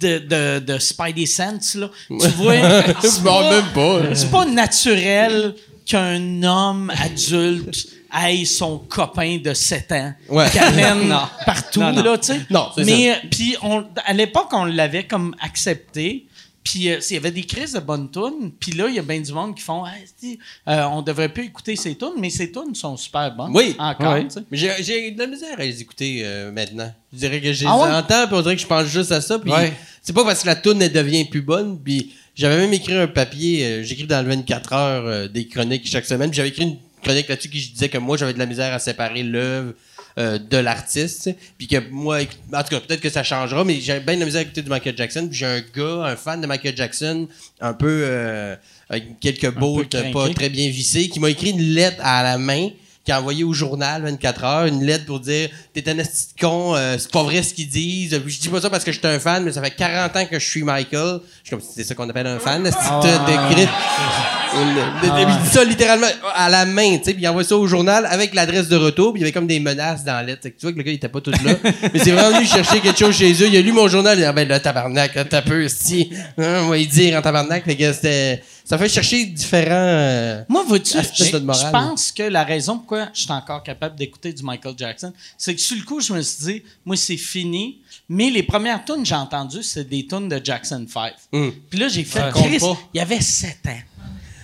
de, 0.00 0.18
de, 0.18 0.58
de 0.58 0.78
Spidey 0.78 1.26
Sense, 1.26 1.76
là, 1.76 1.88
tu 2.08 2.16
vois, 2.36 2.54
c'est 3.02 3.22
pas, 3.22 3.50
même 3.50 3.64
pas. 3.72 4.14
c'est 4.16 4.30
pas 4.32 4.46
naturel 4.46 5.54
qu'un 5.86 6.42
homme 6.42 6.92
adulte 6.98 7.86
aille 8.10 8.46
son 8.46 8.78
copain 8.78 9.38
de 9.42 9.52
7 9.54 9.92
ans 9.92 10.12
Ouais. 10.28 10.48
qui 10.50 10.58
amène 10.58 11.08
Non. 11.08 11.22
partout, 11.46 11.80
Non, 11.80 11.92
non. 11.92 12.02
là, 12.02 12.18
tu 12.18 12.28
sais. 12.32 12.40
Non, 12.50 12.68
Mais, 12.78 13.10
euh, 13.12 13.14
puis 13.30 13.56
on- 13.62 13.84
à 14.04 14.12
l'époque, 14.12 14.48
on 14.52 14.64
l'avait 14.64 15.04
comme 15.06 15.34
accepté. 15.40 16.26
Puis 16.62 16.90
euh, 16.90 16.98
il 17.08 17.14
y 17.14 17.16
avait 17.16 17.30
des 17.30 17.44
crises 17.44 17.72
de 17.72 17.80
bonnes 17.80 18.10
tunes. 18.10 18.52
Puis 18.60 18.72
là, 18.72 18.86
il 18.88 18.94
y 18.94 18.98
a 18.98 19.02
bien 19.02 19.18
du 19.18 19.32
monde 19.32 19.54
qui 19.56 19.62
font 19.62 19.86
Hey, 19.86 20.04
si, 20.18 20.38
euh, 20.68 20.84
on 20.92 21.00
devrait 21.00 21.30
plus 21.30 21.44
écouter 21.44 21.74
ces 21.74 21.96
tunes, 21.96 22.12
mais 22.18 22.28
ces 22.28 22.52
tunes 22.52 22.74
sont 22.74 22.98
super 22.98 23.34
bonnes. 23.34 23.50
Oui. 23.54 23.74
Encore, 23.78 24.12
Oui. 24.14 24.24
tu 24.28 24.34
sais. 24.34 24.40
Mais 24.50 24.58
j'ai, 24.58 24.70
j'ai 24.80 25.10
de 25.10 25.18
la 25.18 25.26
misère 25.26 25.54
à 25.58 25.62
les 25.62 25.80
écouter 25.80 26.20
euh, 26.22 26.52
maintenant. 26.52 26.92
Je 27.14 27.18
dirais 27.18 27.40
que 27.40 27.50
je 27.52 27.62
les 27.64 27.66
Ah 27.66 27.78
ouais? 27.78 27.90
entends, 27.96 28.26
puis 28.26 28.36
on 28.36 28.42
dirait 28.42 28.56
que 28.56 28.62
je 28.62 28.66
pense 28.66 28.86
juste 28.88 29.10
à 29.10 29.22
ça. 29.22 29.38
Puis 29.38 29.50
Ouais. 29.50 29.72
c'est 30.02 30.12
pas 30.12 30.22
parce 30.22 30.42
que 30.42 30.48
la 30.48 30.56
toune 30.56 30.82
elle 30.82 30.92
devient 30.92 31.24
plus 31.24 31.40
bonne. 31.40 31.78
Puis 31.82 32.12
j'avais 32.34 32.58
même 32.58 32.72
écrit 32.74 32.94
un 32.94 33.06
papier, 33.08 33.64
euh, 33.64 33.82
j'écris 33.82 34.06
dans 34.06 34.20
le 34.22 34.28
24 34.28 34.72
heures 34.74 35.06
euh, 35.06 35.28
des 35.28 35.46
chroniques 35.48 35.88
chaque 35.88 36.04
semaine. 36.04 36.28
Puis 36.28 36.36
j'avais 36.36 36.50
écrit 36.50 36.64
une 36.64 36.76
chronique 37.02 37.28
là-dessus 37.28 37.48
qui 37.48 37.60
je 37.60 37.70
disais 37.72 37.88
que 37.88 37.98
moi 37.98 38.16
j'avais 38.16 38.32
de 38.34 38.38
la 38.38 38.46
misère 38.46 38.72
à 38.72 38.78
séparer 38.78 39.22
l'œuvre 39.22 39.72
euh, 40.18 40.38
de 40.38 40.56
l'artiste. 40.56 41.30
Puis 41.56 41.66
que 41.68 41.76
moi, 41.90 42.18
en 42.52 42.62
tout 42.62 42.68
cas, 42.70 42.80
peut-être 42.80 43.00
que 43.00 43.10
ça 43.10 43.22
changera, 43.22 43.64
mais 43.64 43.80
j'avais 43.80 44.00
bien 44.00 44.14
de 44.14 44.20
la 44.20 44.26
misère 44.26 44.40
à 44.40 44.42
écouter 44.42 44.62
du 44.62 44.68
Michael 44.68 44.96
Jackson. 44.96 45.26
Puis 45.28 45.38
j'ai 45.38 45.46
un 45.46 45.60
gars, 45.60 46.04
un 46.06 46.16
fan 46.16 46.40
de 46.40 46.46
Michael 46.46 46.76
Jackson, 46.76 47.28
un 47.60 47.72
peu 47.74 48.02
euh, 48.04 48.56
avec 48.88 49.20
quelques 49.20 49.50
craqué. 49.98 50.12
pas 50.12 50.28
très 50.34 50.48
bien 50.48 50.68
vissés, 50.68 51.08
qui 51.08 51.20
m'a 51.20 51.30
écrit 51.30 51.50
une 51.50 51.60
lettre 51.74 51.98
à 52.02 52.22
la 52.22 52.38
main 52.38 52.68
qui 53.04 53.12
a 53.12 53.18
envoyé 53.20 53.44
au 53.44 53.54
journal 53.54 54.02
24 54.02 54.44
heures 54.44 54.66
une 54.66 54.84
lettre 54.84 55.06
pour 55.06 55.20
dire 55.20 55.48
t'es 55.72 55.88
un 55.88 55.96
esti 55.98 56.34
de 56.34 56.40
con 56.46 56.74
euh, 56.76 56.96
c'est 56.98 57.10
pas 57.10 57.22
vrai 57.22 57.42
ce 57.42 57.54
qu'ils 57.54 57.66
disent 57.68 58.20
je 58.26 58.38
dis 58.38 58.48
pas 58.50 58.60
ça 58.60 58.68
parce 58.68 58.84
que 58.84 58.92
je 58.92 58.98
suis 58.98 59.06
un 59.08 59.18
fan 59.18 59.42
mais 59.42 59.52
ça 59.52 59.62
fait 59.62 59.70
40 59.70 60.14
ans 60.16 60.26
que 60.26 60.38
je 60.38 60.46
suis 60.46 60.62
Michael 60.62 61.20
je 61.42 61.48
suis 61.48 61.50
comme 61.56 61.62
c'est 61.62 61.82
ça 61.82 61.94
qu'on 61.94 62.10
appelle 62.10 62.26
un 62.26 62.38
fan 62.38 62.66
esti 62.66 62.78
de- 62.78 63.06
de 63.32 63.54
grit. 63.54 63.62
Une- 63.62 63.66
de- 63.66 63.70
de- 63.70 64.39
il 64.56 65.42
dit 65.42 65.48
ça 65.50 65.64
littéralement 65.64 66.06
à 66.34 66.48
la 66.48 66.64
main 66.66 66.98
tu 66.98 67.04
sais 67.04 67.14
puis 67.14 67.22
il 67.22 67.28
envoie 67.28 67.44
ça 67.44 67.56
au 67.56 67.66
journal 67.66 68.06
avec 68.06 68.34
l'adresse 68.34 68.68
de 68.68 68.76
retour 68.76 69.12
puis 69.12 69.20
il 69.20 69.22
y 69.22 69.24
avait 69.24 69.32
comme 69.32 69.46
des 69.46 69.60
menaces 69.60 70.04
dans 70.04 70.14
la 70.14 70.22
lettre 70.22 70.42
tu 70.42 70.54
vois 70.62 70.72
que 70.72 70.78
le 70.78 70.82
gars 70.82 70.92
il 70.92 70.96
était 70.96 71.08
pas 71.08 71.20
tout 71.20 71.30
là 71.30 71.38
mais 71.92 71.98
c'est 71.98 72.10
vraiment 72.10 72.36
venu 72.36 72.46
chercher 72.46 72.80
quelque 72.80 72.98
chose 72.98 73.16
chez 73.16 73.32
eux 73.32 73.48
il 73.48 73.56
a 73.56 73.60
lu 73.60 73.72
mon 73.72 73.88
journal 73.88 74.18
il 74.18 74.24
a 74.24 74.26
dit 74.26 74.30
ah 74.30 74.32
ben 74.32 74.48
là 74.48 74.60
tabarnak 74.60 75.14
là, 75.14 75.24
t'as 75.24 75.42
peu 75.42 75.64
esti 75.64 76.10
Hein, 76.38 76.62
on 76.64 76.68
va 76.68 76.78
y 76.78 76.86
dire 76.86 77.18
en 77.18 77.22
tabarnak 77.22 77.64
fait 77.64 77.76
que 77.76 77.92
c'était 77.92 78.42
ça 78.70 78.78
fait 78.78 78.88
chercher 78.88 79.26
différents 79.26 79.74
euh, 79.74 80.44
Moi, 80.48 80.62
vois-tu, 80.62 80.96
je 80.96 81.70
pense 81.72 82.12
que 82.12 82.22
la 82.22 82.44
raison 82.44 82.78
pourquoi 82.78 83.08
je 83.12 83.22
suis 83.22 83.32
encore 83.32 83.64
capable 83.64 83.96
d'écouter 83.96 84.32
du 84.32 84.44
Michael 84.44 84.74
Jackson, 84.78 85.12
c'est 85.36 85.56
que 85.56 85.60
sur 85.60 85.76
le 85.76 85.82
coup, 85.82 86.00
je 86.00 86.12
me 86.12 86.22
suis 86.22 86.44
dit, 86.44 86.62
moi, 86.86 86.94
c'est 86.94 87.16
fini. 87.16 87.80
Mais 88.08 88.30
les 88.30 88.44
premières 88.44 88.84
tunes 88.84 89.02
que 89.02 89.08
j'ai 89.08 89.16
entendues, 89.16 89.64
c'est 89.64 89.88
des 89.88 90.06
tunes 90.06 90.28
de 90.28 90.40
Jackson 90.42 90.86
5. 90.88 91.12
Mm. 91.32 91.48
Puis 91.68 91.80
là, 91.80 91.88
j'ai 91.88 92.04
fait, 92.04 92.20
Ouais. 92.20 92.30
Chris, 92.30 92.58
il 92.94 92.98
y 92.98 93.00
avait 93.00 93.20
7 93.20 93.56
ans. 93.66 93.78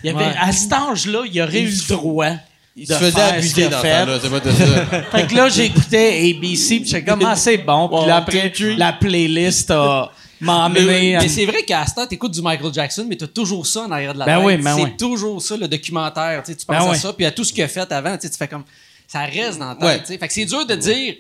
Il 0.06 0.12
y 0.12 0.14
avait, 0.14 0.24
Ouais. 0.24 0.34
À 0.40 0.52
cet 0.52 0.72
âge-là, 0.72 1.22
il 1.30 1.40
aurait 1.42 1.60
eu 1.62 1.70
le 1.70 1.88
droit 1.88 2.32
il 2.78 2.86
se 2.86 2.92
faisait 2.92 3.20
abuser 3.20 3.68
dans 3.68 3.80
c'est 3.80 4.30
pas 4.30 4.40
de 4.40 4.50
ça 4.50 4.86
Fait 5.10 5.26
que 5.26 5.34
là, 5.34 5.48
j'écoutais 5.48 6.30
ABC, 6.30 6.80
puis 6.80 6.84
j'étais 6.84 7.04
comme, 7.04 7.24
ah, 7.24 7.34
c'est 7.34 7.56
bon. 7.56 7.88
Puis 7.88 8.06
là, 8.06 8.16
après, 8.16 8.52
la 8.76 8.92
playlist 8.92 9.70
a 9.70 10.12
m'a 10.42 10.66
emmené 10.66 11.16
à... 11.16 11.20
Mais 11.22 11.28
c'est 11.28 11.46
vrai 11.46 11.62
qu'à 11.62 11.86
ce 11.86 11.94
temps, 11.94 12.06
t'écoutes 12.06 12.32
du 12.32 12.42
Michael 12.42 12.74
Jackson, 12.74 13.06
mais 13.08 13.16
t'as 13.16 13.26
toujours 13.26 13.66
ça 13.66 13.84
en 13.84 13.90
arrière 13.90 14.12
de 14.12 14.18
la 14.18 14.26
Ben 14.26 14.36
tête. 14.36 14.46
oui, 14.46 14.56
ben 14.58 14.76
c'est 14.76 14.82
oui. 14.82 14.96
toujours 14.98 15.40
ça, 15.40 15.56
le 15.56 15.66
documentaire. 15.66 16.42
Tu 16.44 16.52
Ben 16.68 16.76
penses 16.76 16.88
à 16.88 16.90
oui. 16.90 16.98
ça, 16.98 17.12
puis 17.14 17.24
à 17.24 17.30
tout 17.30 17.42
ce 17.44 17.52
qu'il 17.54 17.64
a 17.64 17.68
fait 17.68 17.90
avant, 17.90 18.18
tu 18.18 18.28
fais 18.28 18.46
comme... 18.48 18.64
Ça 19.08 19.20
reste 19.20 19.58
dans 19.58 19.68
la 19.68 19.74
tête, 19.76 20.08
Ouais. 20.10 20.18
Fait 20.18 20.28
que 20.28 20.34
c'est 20.34 20.44
dur 20.44 20.66
de 20.66 20.74
dire... 20.74 21.14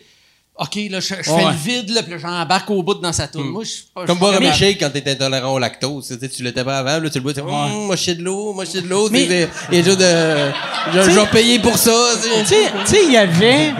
OK, 0.58 0.74
là, 0.90 1.00
je, 1.00 1.06
je 1.22 1.30
Ouais. 1.30 1.42
fais 1.42 1.44
le 1.44 1.56
vide, 1.82 1.90
là, 1.90 2.02
puis 2.02 2.12
là, 2.12 2.18
j'embarque 2.18 2.70
au 2.70 2.82
bout 2.82 2.94
dans 2.94 3.12
sa 3.12 3.28
tour. 3.28 3.44
Moi, 3.44 3.62
je 3.64 3.68
suis 3.68 3.82
pas... 3.94 4.06
Comme 4.06 4.16
je 4.16 4.20
boire 4.20 4.34
un 4.34 4.40
milkshake 4.40 4.78
quand 4.80 4.88
t'es 4.90 5.06
intolérant 5.10 5.52
au 5.52 5.58
lactose. 5.58 6.08
Tu 6.08 6.18
sais, 6.18 6.28
tu 6.30 6.42
l'étais 6.42 6.64
pas 6.64 6.78
avant, 6.78 6.98
là, 6.98 7.10
tu 7.10 7.18
le 7.18 7.22
bois, 7.22 7.34
tu 7.34 7.40
fais, 7.40 7.46
Hum, 7.46 7.84
moi, 7.86 7.94
je 7.96 8.00
suis 8.02 8.14
de 8.16 8.22
l'eau, 8.22 8.54
moi, 8.54 8.64
je 8.64 8.70
suis 8.70 8.82
de 8.82 8.88
l'eau. 8.88 9.10
Mais- 9.10 9.24
tu 9.24 9.28
sais, 9.28 9.48
Et 9.72 9.82
je 9.82 9.90
de, 9.90 10.52
je, 10.94 11.10
je 11.10 11.20
vais 11.20 11.26
payer 11.26 11.58
pour 11.58 11.76
ça. 11.76 11.92
tu 12.22 12.28
sais. 12.28 12.40
Tu 12.40 12.46
sais- 12.46 12.70
tu 12.86 12.90
sais, 12.90 13.04
il 13.04 13.12
y 13.12 13.16
avait. 13.18 13.74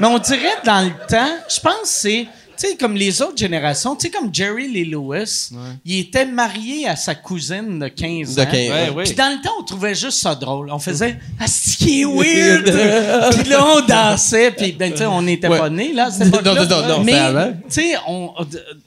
Mais 0.00 0.06
on 0.06 0.18
dirait 0.18 0.58
dans 0.64 0.82
le 0.84 0.92
temps, 1.08 1.36
je 1.48 1.58
pense 1.60 1.72
que 1.74 1.78
c'est. 1.88 2.26
Tu 2.58 2.68
sais, 2.68 2.76
comme 2.76 2.94
les 2.94 3.22
autres 3.22 3.36
générations, 3.38 3.96
tu 3.96 4.06
sais, 4.06 4.10
comme 4.10 4.32
Jerry 4.32 4.68
Lee 4.68 4.84
Lewis, 4.84 5.50
il 5.84 6.00
était 6.00 6.26
marié 6.26 6.86
à 6.86 6.96
sa 6.96 7.14
cousine 7.14 7.78
de 7.78 7.88
15 7.88 8.38
ans. 8.38 8.44
De 8.44 8.50
15, 8.50 8.52
ouais, 8.54 8.92
oui. 8.96 9.04
Puis 9.04 9.14
dans 9.14 9.34
le 9.36 9.42
temps, 9.42 9.52
on 9.58 9.62
trouvait 9.64 9.94
juste 9.94 10.18
ça 10.18 10.34
drôle. 10.34 10.70
On 10.70 10.78
faisait 10.78 11.18
Ah, 11.40 11.46
c'est 11.46 11.76
qui 11.76 12.02
est 12.02 12.04
weird! 12.04 12.64
puis 13.40 13.48
là, 13.48 13.64
on 13.66 13.80
dansait, 13.86 14.50
puis 14.50 14.72
ben, 14.72 14.92
tu 14.92 14.98
sais, 14.98 15.06
on 15.06 15.22
n'était 15.22 15.48
Ouais. 15.48 15.58
pas 15.58 15.70
nés, 15.70 15.92
là, 15.92 16.10
cette 16.10 16.28
époque-là. 16.28 16.54
Non, 16.54 16.62
non, 16.64 16.82
non, 16.82 16.88
non, 16.98 17.04
Mais, 17.04 17.52
tu 17.68 17.80
sais, 17.82 17.94
on, 18.06 18.30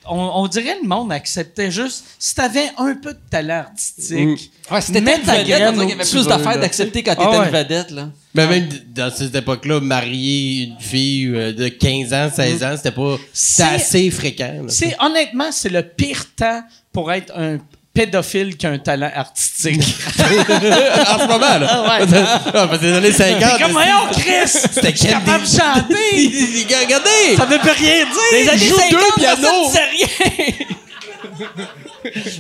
on, 0.08 0.16
on 0.36 0.48
dirait 0.48 0.78
le 0.82 0.88
monde 0.88 1.12
acceptait 1.12 1.72
juste 1.72 2.06
si 2.20 2.34
t'avais 2.36 2.70
un 2.78 2.96
peu 2.96 3.14
de 3.14 3.20
talent 3.30 3.60
artistique. 3.68 4.52
Ouais, 4.72 4.82
c'était 4.82 5.02
mets 5.02 5.18
une 5.18 5.24
ta 5.24 5.34
vedette, 5.34 5.48
graine 5.48 5.80
qu'il 5.80 5.90
y 5.90 5.94
avait 5.94 6.10
plus 6.10 6.26
d'affaires 6.28 6.60
d'accepter 6.60 7.04
quand 7.04 7.12
Ah 7.18 7.24
t'étais 7.26 7.38
ouais. 7.38 7.46
une 7.48 7.52
vedette, 7.56 7.92
là. 7.92 8.10
Ben, 8.36 8.50
même 8.50 8.70
dans 8.94 9.12
cette 9.16 9.34
époque-là, 9.36 9.80
marier 9.80 10.64
une 10.66 10.80
fille 10.80 11.28
euh, 11.34 11.54
de 11.54 11.68
15 11.70 12.14
ans, 12.14 12.30
16 12.34 12.64
ans, 12.64 12.74
c'était 12.78 12.92
pas, 12.92 13.18
C'est- 13.34 13.64
assez 13.64 14.12
fréquent. 14.12 14.54
là. 14.64 14.70
C'est 14.70 14.96
honnêtement, 15.00 15.52
c'est 15.52 15.70
le 15.70 15.82
pire 15.84 16.26
temps 16.36 16.62
pour 16.92 17.12
être 17.12 17.32
un 17.38 17.58
pédophile 17.94 18.58
qui 18.58 18.68
a 18.68 18.72
un 18.72 18.78
talent 18.78 19.10
artistique. 19.16 19.82
en 20.20 21.18
ce 21.18 21.28
moment, 21.28 21.58
là. 21.60 21.68
Ah 21.70 21.98
ouais. 22.00 22.08
Ah, 22.54 22.68
parce 22.68 22.80
que 22.80 23.00
les 23.00 23.12
50. 23.14 23.42
C'est 23.58 23.64
comme, 23.64 23.72
voyons, 23.72 24.08
Chris! 24.12 24.48
C'était 24.74 24.92
quel 24.92 25.12
capable 25.12 25.44
de 25.46 25.50
chanter! 25.50 26.76
Regardez! 26.84 27.38
Ça 27.38 27.46
veut 27.46 27.58
plus 27.60 27.72
rien 27.72 28.04
dire! 28.04 28.14
Les 28.34 28.50
années 28.50 28.68
joue 28.68 28.76
50, 28.76 28.92
deux 28.92 29.22
pianos. 29.22 29.70
ça 29.72 29.80
ne 29.80 29.98
rien. 29.98 30.66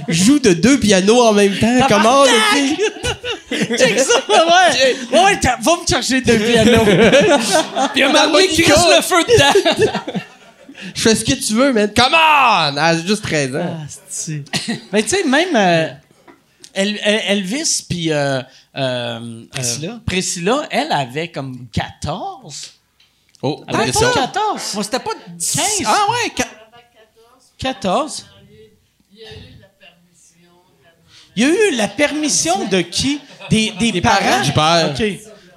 Joue 0.07 0.39
de 0.39 0.53
deux 0.53 0.79
pianos 0.79 1.21
en 1.21 1.33
même 1.33 1.57
temps. 1.57 1.79
Comment? 1.87 2.23
Check 3.49 3.99
ça! 3.99 4.13
Ouais! 4.29 4.95
Ouais, 5.11 5.39
t'as- 5.39 5.57
va 5.61 5.71
me 5.81 5.87
chercher 5.87 6.21
deux 6.21 6.37
pianos! 6.39 6.83
Puis 7.93 8.03
un 8.03 8.07
donné, 8.07 8.19
Harmonica. 8.19 8.63
crisse 8.63 8.85
le 8.95 9.01
feu 9.01 9.23
dedans. 9.23 9.99
Je 10.93 11.01
fais 11.01 11.15
ce 11.15 11.23
que 11.25 11.33
tu 11.33 11.53
veux, 11.53 11.71
man. 11.73 11.91
Come 11.95 12.13
on! 12.13 12.77
À 12.77 12.95
juste 13.05 13.23
13 13.23 13.55
ans. 13.55 13.77
Asti. 13.85 14.43
Mais 14.91 15.03
tu 15.03 15.09
sais, 15.09 15.23
même 15.23 15.55
euh, 15.55 15.87
El- 16.73 16.99
El- 17.03 17.21
Elvis 17.37 17.85
puis 17.89 18.11
euh, 18.11 18.41
euh, 18.75 19.43
Priscilla? 19.51 19.91
euh, 19.93 19.97
Priscilla, 20.05 20.67
elle 20.69 20.91
avait 20.91 21.29
comme 21.29 21.67
14. 21.71 22.71
Oh, 23.41 23.63
Elle 23.67 23.75
avait 23.75 23.91
pas 23.91 24.11
14. 24.13 24.61
Moi, 24.73 24.83
c'était 24.83 24.99
pas 24.99 25.11
15. 25.37 25.59
Ah 25.85 26.05
ouais, 26.11 26.29
qua- 26.35 26.45
14. 27.57 28.25
Il 31.35 31.43
y 31.43 31.45
a 31.45 31.49
eu 31.49 31.75
la 31.75 31.87
permission 31.87 32.65
de 32.67 32.81
qui? 32.81 33.19
Des, 33.49 33.71
des, 33.79 34.01
parents? 34.01 34.41
Du 34.43 34.51
père. 34.51 34.93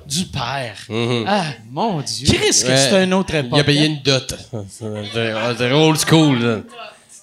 Du 0.07 0.25
père. 0.25 0.77
Mhm. 0.89 1.25
Ah, 1.27 1.45
mon 1.71 2.01
Dieu. 2.01 2.27
Chris, 2.27 2.63
que 2.63 2.69
Ouais. 2.69 2.77
c'est 2.77 3.05
une 3.05 3.15
autre 3.15 3.35
époque. 3.35 3.53
Il 3.55 3.61
a 3.61 3.65
payé 3.65 3.81
hein? 3.81 3.85
une 3.87 4.03
dot. 4.03 4.35
C'est 4.73 5.73
old 5.73 5.99
school, 5.99 6.39
là. 6.43 6.57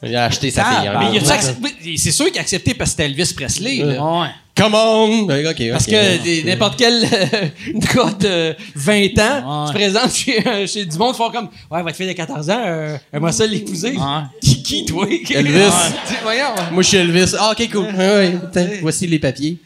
Il 0.03 0.15
a 0.15 0.25
acheté 0.25 0.51
sa 0.51 0.63
Ah, 0.65 0.79
fille. 0.81 0.87
hein. 0.87 1.11
Ouais. 1.93 1.97
c'est 1.97 2.11
sûr 2.11 2.25
qu'il 2.27 2.37
a 2.37 2.41
accepté 2.41 2.73
parce 2.73 2.91
que 2.91 2.97
c'était 3.03 3.05
Elvis 3.05 3.33
Presley. 3.35 3.77
là. 3.77 4.03
Ouais. 4.03 4.27
Come 4.55 4.73
on! 4.75 5.27
Parce 5.27 5.85
que 5.85 6.45
n'importe 6.45 6.77
quel 6.77 7.03
euh, 7.03 7.47
gars 7.93 8.11
de 8.17 8.55
20 8.75 9.19
ans 9.19 9.63
Ouais. 9.63 9.67
se 9.67 9.73
présente 9.73 10.13
chez, 10.15 10.47
euh, 10.47 10.65
chez 10.67 10.85
du 10.85 10.97
monde, 10.97 11.13
font 11.15 11.29
comme 11.29 11.49
Ouais, 11.69 11.81
votre 11.81 11.95
fille 11.95 12.07
de 12.07 12.13
14 12.13 12.49
ans, 12.49 12.63
euh, 12.65 12.97
aimerait 13.11 13.31
ça 13.33 13.45
l'épouser. 13.47 13.91
Ouais. 13.97 14.23
Qui, 14.65 14.85
toi? 14.85 15.05
Elvis. 15.07 15.71
Voyons. 16.23 16.55
Moi, 16.71 16.81
je 16.81 16.87
suis 16.87 16.97
Elvis. 16.97 17.35
Ah, 17.39 17.51
ok, 17.51 17.71
cool. 17.71 17.85
Ouais, 17.85 17.97
ouais, 17.97 18.39
tiens, 18.51 18.69
voici 18.81 19.05
les 19.07 19.19
papiers. 19.19 19.59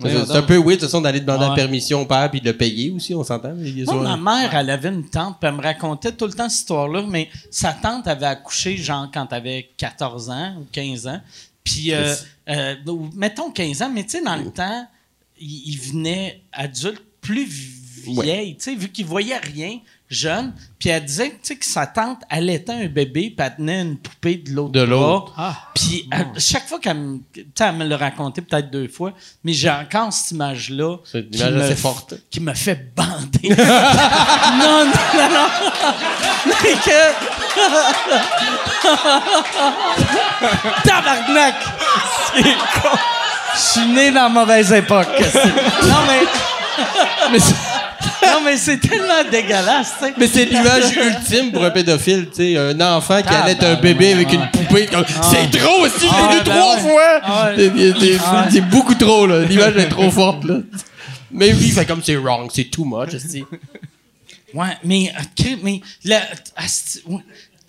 C'est 0.00 0.36
un 0.36 0.42
peu 0.42 0.56
weird, 0.56 0.66
de 0.66 0.72
toute 0.72 0.80
façon, 0.82 1.00
d'aller 1.00 1.20
demander 1.20 1.46
la 1.46 1.54
permission 1.54 2.02
au 2.02 2.06
père 2.06 2.28
puis 2.30 2.40
de 2.40 2.50
le 2.50 2.56
payer 2.56 2.90
aussi, 2.90 3.14
on 3.14 3.22
s'entend. 3.22 3.54
Moi, 3.54 4.02
ma 4.02 4.16
mère, 4.16 4.54
elle 4.54 4.70
avait 4.70 4.88
une 4.88 5.08
tante, 5.08 5.36
puis 5.40 5.48
elle 5.48 5.54
me 5.54 5.62
racontait 5.62 6.12
tout 6.12 6.26
le 6.26 6.32
temps 6.32 6.48
cette 6.48 6.60
histoire-là, 6.60 7.04
mais 7.08 7.28
sa 7.50 7.72
tante 7.72 8.08
avait 8.08 8.26
accouché, 8.26 8.76
genre, 8.76 9.08
quand 9.12 9.26
elle 9.30 9.36
avait 9.38 9.70
14 9.76 10.30
ans 10.30 10.56
ou 10.60 10.66
15 10.72 11.06
ans. 11.06 11.20
Puis, 11.62 11.92
euh, 11.92 12.14
euh, 12.48 12.74
mettons 13.14 13.50
15 13.52 13.82
ans, 13.82 13.90
mais 13.94 14.02
tu 14.02 14.10
sais, 14.10 14.22
dans 14.22 14.36
le 14.36 14.50
temps, 14.50 14.88
il, 15.40 15.68
il 15.68 15.78
venait 15.78 16.40
adulte 16.52 17.02
plus 17.20 17.46
vieille, 18.04 18.56
tu 18.56 18.64
sais, 18.64 18.74
vu 18.74 18.88
qu'il 18.88 19.06
voyait 19.06 19.38
rien, 19.38 19.78
jeune. 20.12 20.52
Puis 20.78 20.88
elle 20.90 21.04
disait, 21.04 21.30
tu 21.30 21.36
sais, 21.42 21.56
que 21.56 21.64
sa 21.64 21.86
tante 21.86 22.20
allaitait 22.28 22.72
un 22.72 22.86
bébé, 22.86 23.32
puis 23.36 23.46
elle 23.46 23.54
tenait 23.56 23.80
une 23.82 23.96
poupée 23.96 24.36
de 24.36 24.50
l'autre 24.52 24.72
De 24.72 24.80
l'autre. 24.82 25.32
bras. 25.32 25.56
Puis 25.74 26.08
elle- 26.10 26.38
chaque 26.40 26.66
fois 26.68 26.78
qu'elle 26.80 26.96
me, 26.96 27.18
tu 27.32 27.44
sais, 27.56 27.64
elle 27.64 27.76
me 27.76 27.84
l'a 27.84 27.96
raconté 27.96 28.42
peut-être 28.42 28.68
deux 28.70 28.88
fois, 28.88 29.12
mais 29.44 29.52
j'ai 29.52 29.70
encore 29.70 30.12
cette 30.12 30.32
image-là. 30.32 30.96
C'est 31.04 31.20
une 31.20 31.30
qui 31.30 31.38
image 31.38 31.52
me 31.54 31.62
assez 31.62 31.76
forte. 31.76 32.14
Qui 32.30 32.40
me 32.40 32.52
fait 32.54 32.92
bander. 32.96 33.48
non, 33.48 34.84
non, 34.84 34.92
non, 35.14 35.28
non. 35.30 35.48
Mais 36.46 36.72
que, 36.72 37.12
Tabarnak! 40.84 41.54
C'est 42.34 42.42
con. 42.42 42.96
Je 43.54 43.58
suis 43.60 43.86
né 43.92 44.10
dans 44.10 44.22
la 44.24 44.28
mauvaise 44.28 44.72
époque. 44.72 45.08
Non, 45.84 46.02
mais. 47.30 47.38
Non, 48.22 48.40
mais 48.44 48.56
c'est 48.56 48.78
tellement 48.78 49.22
dégueulasse, 49.30 49.94
tu 49.98 50.06
sais. 50.06 50.12
Mais 50.16 50.26
c'est 50.26 50.44
l'image 50.44 50.84
ultime 50.96 51.52
pour 51.52 51.64
un 51.64 51.70
pédophile, 51.70 52.28
tu 52.30 52.36
sais, 52.36 52.56
un 52.56 52.80
enfant 52.80 53.20
qui 53.22 53.28
Ah, 53.30 53.42
allait 53.42 53.52
être 53.52 53.60
ben 53.60 53.76
un 53.78 53.80
bébé 53.80 54.12
avec 54.12 54.28
ouais. 54.28 54.34
une 54.34 54.48
poupée. 54.50 54.86
comme, 54.86 55.04
C'est 55.30 55.58
trop 55.58 55.80
aussi, 55.84 56.06
Ah, 56.10 56.28
ben 56.32 56.44
trois 56.44 56.74
ouais. 56.76 56.80
fois. 56.80 57.20
Ah. 57.22 57.50
C'est- 57.56 58.18
Ah, 58.24 58.48
beaucoup 58.70 58.94
trop, 58.94 59.26
là. 59.26 59.44
L'image 59.44 59.76
est 59.76 59.88
trop 59.88 60.10
forte, 60.10 60.44
là. 60.44 60.58
Mais 61.30 61.48
il 61.48 61.72
fait 61.72 61.86
comme 61.86 62.02
c'est 62.02 62.16
wrong, 62.16 62.50
c'est 62.52 62.64
too 62.70 62.84
much, 62.84 63.14
esti. 63.14 63.44
Ouais, 64.54 64.66
mais, 64.84 65.10
mais 65.62 65.80
le-. 66.04 66.16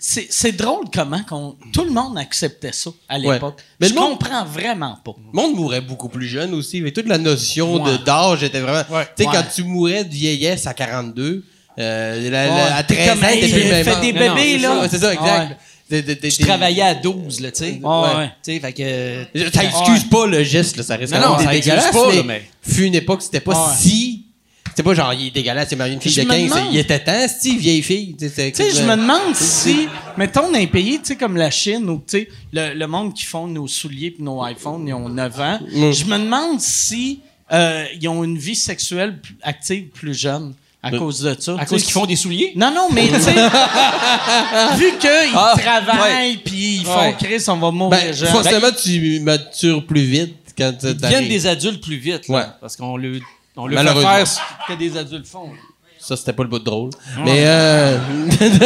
C'est 0.06 0.26
c'est 0.28 0.52
drôle 0.52 0.84
comment 0.92 1.22
qu'on- 1.26 1.56
tout 1.72 1.82
le 1.84 1.90
monde 1.90 2.18
acceptait 2.18 2.72
ça 2.72 2.90
à 3.08 3.18
Ouais. 3.18 3.32
l'époque. 3.34 3.56
Mais 3.80 3.88
Je 3.88 3.94
le 3.94 4.00
monde- 4.00 4.18
comprends 4.18 4.44
vraiment 4.44 4.98
pas. 5.02 5.12
Le 5.32 5.40
monde 5.40 5.54
mourait 5.56 5.80
beaucoup 5.80 6.10
plus 6.10 6.26
jeune 6.28 6.52
aussi. 6.52 6.82
Mais 6.82 6.90
toute 6.90 7.06
la 7.08 7.16
notion 7.16 7.82
Ouais. 7.82 7.92
de 7.92 7.96
d'âge 8.04 8.42
était 8.42 8.60
vraiment. 8.60 8.84
Ouais. 8.94 9.06
Tu 9.16 9.22
sais, 9.22 9.28
Ouais. 9.30 9.34
quand 9.34 9.44
tu 9.54 9.64
mourais 9.64 10.04
de 10.04 10.12
vieillesse 10.12 10.66
à 10.66 10.74
42, 10.74 11.42
euh, 11.78 12.30
la- 12.30 12.46
la- 12.46 12.54
Ouais. 12.54 12.60
à 12.76 12.82
13 12.82 13.10
ans, 13.12 13.26
t'es 13.30 13.48
plus 13.48 13.62
le 13.64 13.72
âge. 13.74 14.00
des 14.02 14.12
Non, 14.12 14.26
non, 14.28 14.34
bébés, 14.34 14.50
c'est 14.52 14.58
là. 14.58 14.68
ça, 14.82 14.88
C'est 14.90 14.98
ça, 14.98 15.12
exact. 15.14 15.48
Ouais. 15.50 15.56
T'es- 15.88 16.02
t'es- 16.02 16.16
t'es- 16.16 16.30
Je 16.30 16.42
travaillais 16.42 16.82
à 16.82 16.94
12, 16.94 17.40
là, 17.40 17.50
tu 17.50 17.58
sais. 17.58 17.80
Ouais, 17.82 18.16
ouais. 18.16 18.30
Tu 18.42 18.52
sais, 18.54 18.60
fait 18.60 18.72
que. 18.74 19.50
Ça 19.54 19.64
excuse 19.64 20.04
pas 20.10 20.26
le 20.26 20.42
geste, 20.42 20.76
là, 20.76 20.82
ça 20.82 20.96
reste 20.96 21.12
Non, 21.14 21.20
non, 21.20 21.38
ça 21.38 21.54
excuse 21.54 21.74
pas, 21.92 22.08
mais, 22.10 22.16
là, 22.16 22.22
mais- 22.24 22.48
fut 22.62 22.84
une 22.84 22.94
époque, 22.94 23.22
c'était 23.22 23.40
pas 23.40 23.52
Ouais. 23.52 23.74
si... 23.78 24.23
C'était 24.76 24.82
pas 24.88 24.94
genre, 24.94 25.14
il 25.14 25.28
est 25.28 25.30
dégueulasse, 25.30 25.68
c'est 25.70 25.76
marié 25.76 25.94
une 25.94 26.00
fille 26.00 26.10
Je 26.10 26.22
de 26.22 26.26
me 26.26 26.32
15, 26.32 26.42
demande. 26.50 26.68
il 26.72 26.78
était 26.78 26.98
temps, 26.98 27.26
si 27.28 27.56
vieille 27.56 27.80
fille. 27.82 28.16
Tu 28.18 28.28
sais, 28.28 28.52
je 28.52 28.82
me 28.82 28.96
demande 28.96 29.34
si, 29.34 29.86
mettons, 30.16 30.50
dans 30.50 30.58
un 30.58 30.66
pays, 30.66 30.98
tu 30.98 31.04
sais, 31.04 31.16
comme 31.16 31.36
la 31.36 31.50
Chine, 31.50 31.88
où, 31.88 31.98
tu 31.98 32.18
sais, 32.18 32.28
le, 32.52 32.74
le 32.74 32.86
monde 32.88 33.14
qui 33.14 33.24
font 33.24 33.46
nos 33.46 33.68
souliers 33.68 34.10
puis 34.10 34.24
nos 34.24 34.44
iPhones, 34.44 34.88
ils 34.88 34.92
ont 34.94 35.08
9 35.08 35.40
ans, 35.40 35.60
Mm. 35.62 35.92
je 35.92 36.04
me 36.06 36.18
demande 36.18 36.60
si 36.60 37.20
euh, 37.52 37.84
ils 38.00 38.08
ont 38.08 38.24
une 38.24 38.36
vie 38.36 38.56
sexuelle 38.56 39.20
plus 39.20 39.36
active 39.42 39.84
plus 39.94 40.18
jeune 40.18 40.54
à 40.82 40.90
cause 40.90 41.20
de 41.20 41.36
ça. 41.38 41.56
À 41.58 41.64
cause 41.66 41.82
qu'ils 41.84 41.92
font 41.92 42.04
des 42.06 42.16
souliers? 42.16 42.52
Non, 42.56 42.72
non, 42.74 42.88
mais 42.92 43.06
tu 43.08 43.20
sais, 43.20 43.32
vu 44.76 44.92
qu'ils 44.98 45.10
Ah, 45.34 45.54
travaillent 45.56 46.38
puis 46.38 46.76
ils 46.78 46.84
font 46.84 46.98
Ouais. 46.98 47.14
Chris, 47.18 47.42
on 47.48 47.56
va 47.56 47.70
mourir 47.70 48.00
Ben, 48.00 48.12
jeune. 48.14 48.28
forcément, 48.28 48.68
tu 48.72 49.20
matures 49.20 49.86
plus 49.86 50.02
vite 50.02 50.34
quand 50.58 50.72
tu 50.78 50.86
Ils 50.88 50.96
deviennent 50.96 51.28
des 51.28 51.46
adultes 51.46 51.82
plus 51.82 51.96
vite. 51.96 52.28
là, 52.28 52.34
Ouais. 52.34 52.44
Parce 52.60 52.76
qu'on 52.76 52.96
le, 52.96 53.20
on 53.56 53.66
le 53.66 53.76
fait 53.76 53.82
Malheureusement. 53.82 54.10
faire 54.14 54.26
ce 54.26 54.38
que 54.72 54.78
des 54.78 54.96
adultes 54.96 55.26
font. 55.26 55.50
Ça, 55.98 56.16
c'était 56.16 56.32
pas 56.34 56.42
le 56.42 56.48
bout 56.50 56.58
de 56.58 56.64
drôle. 56.64 56.90
Mais, 57.24 57.44
euh... 57.46 57.98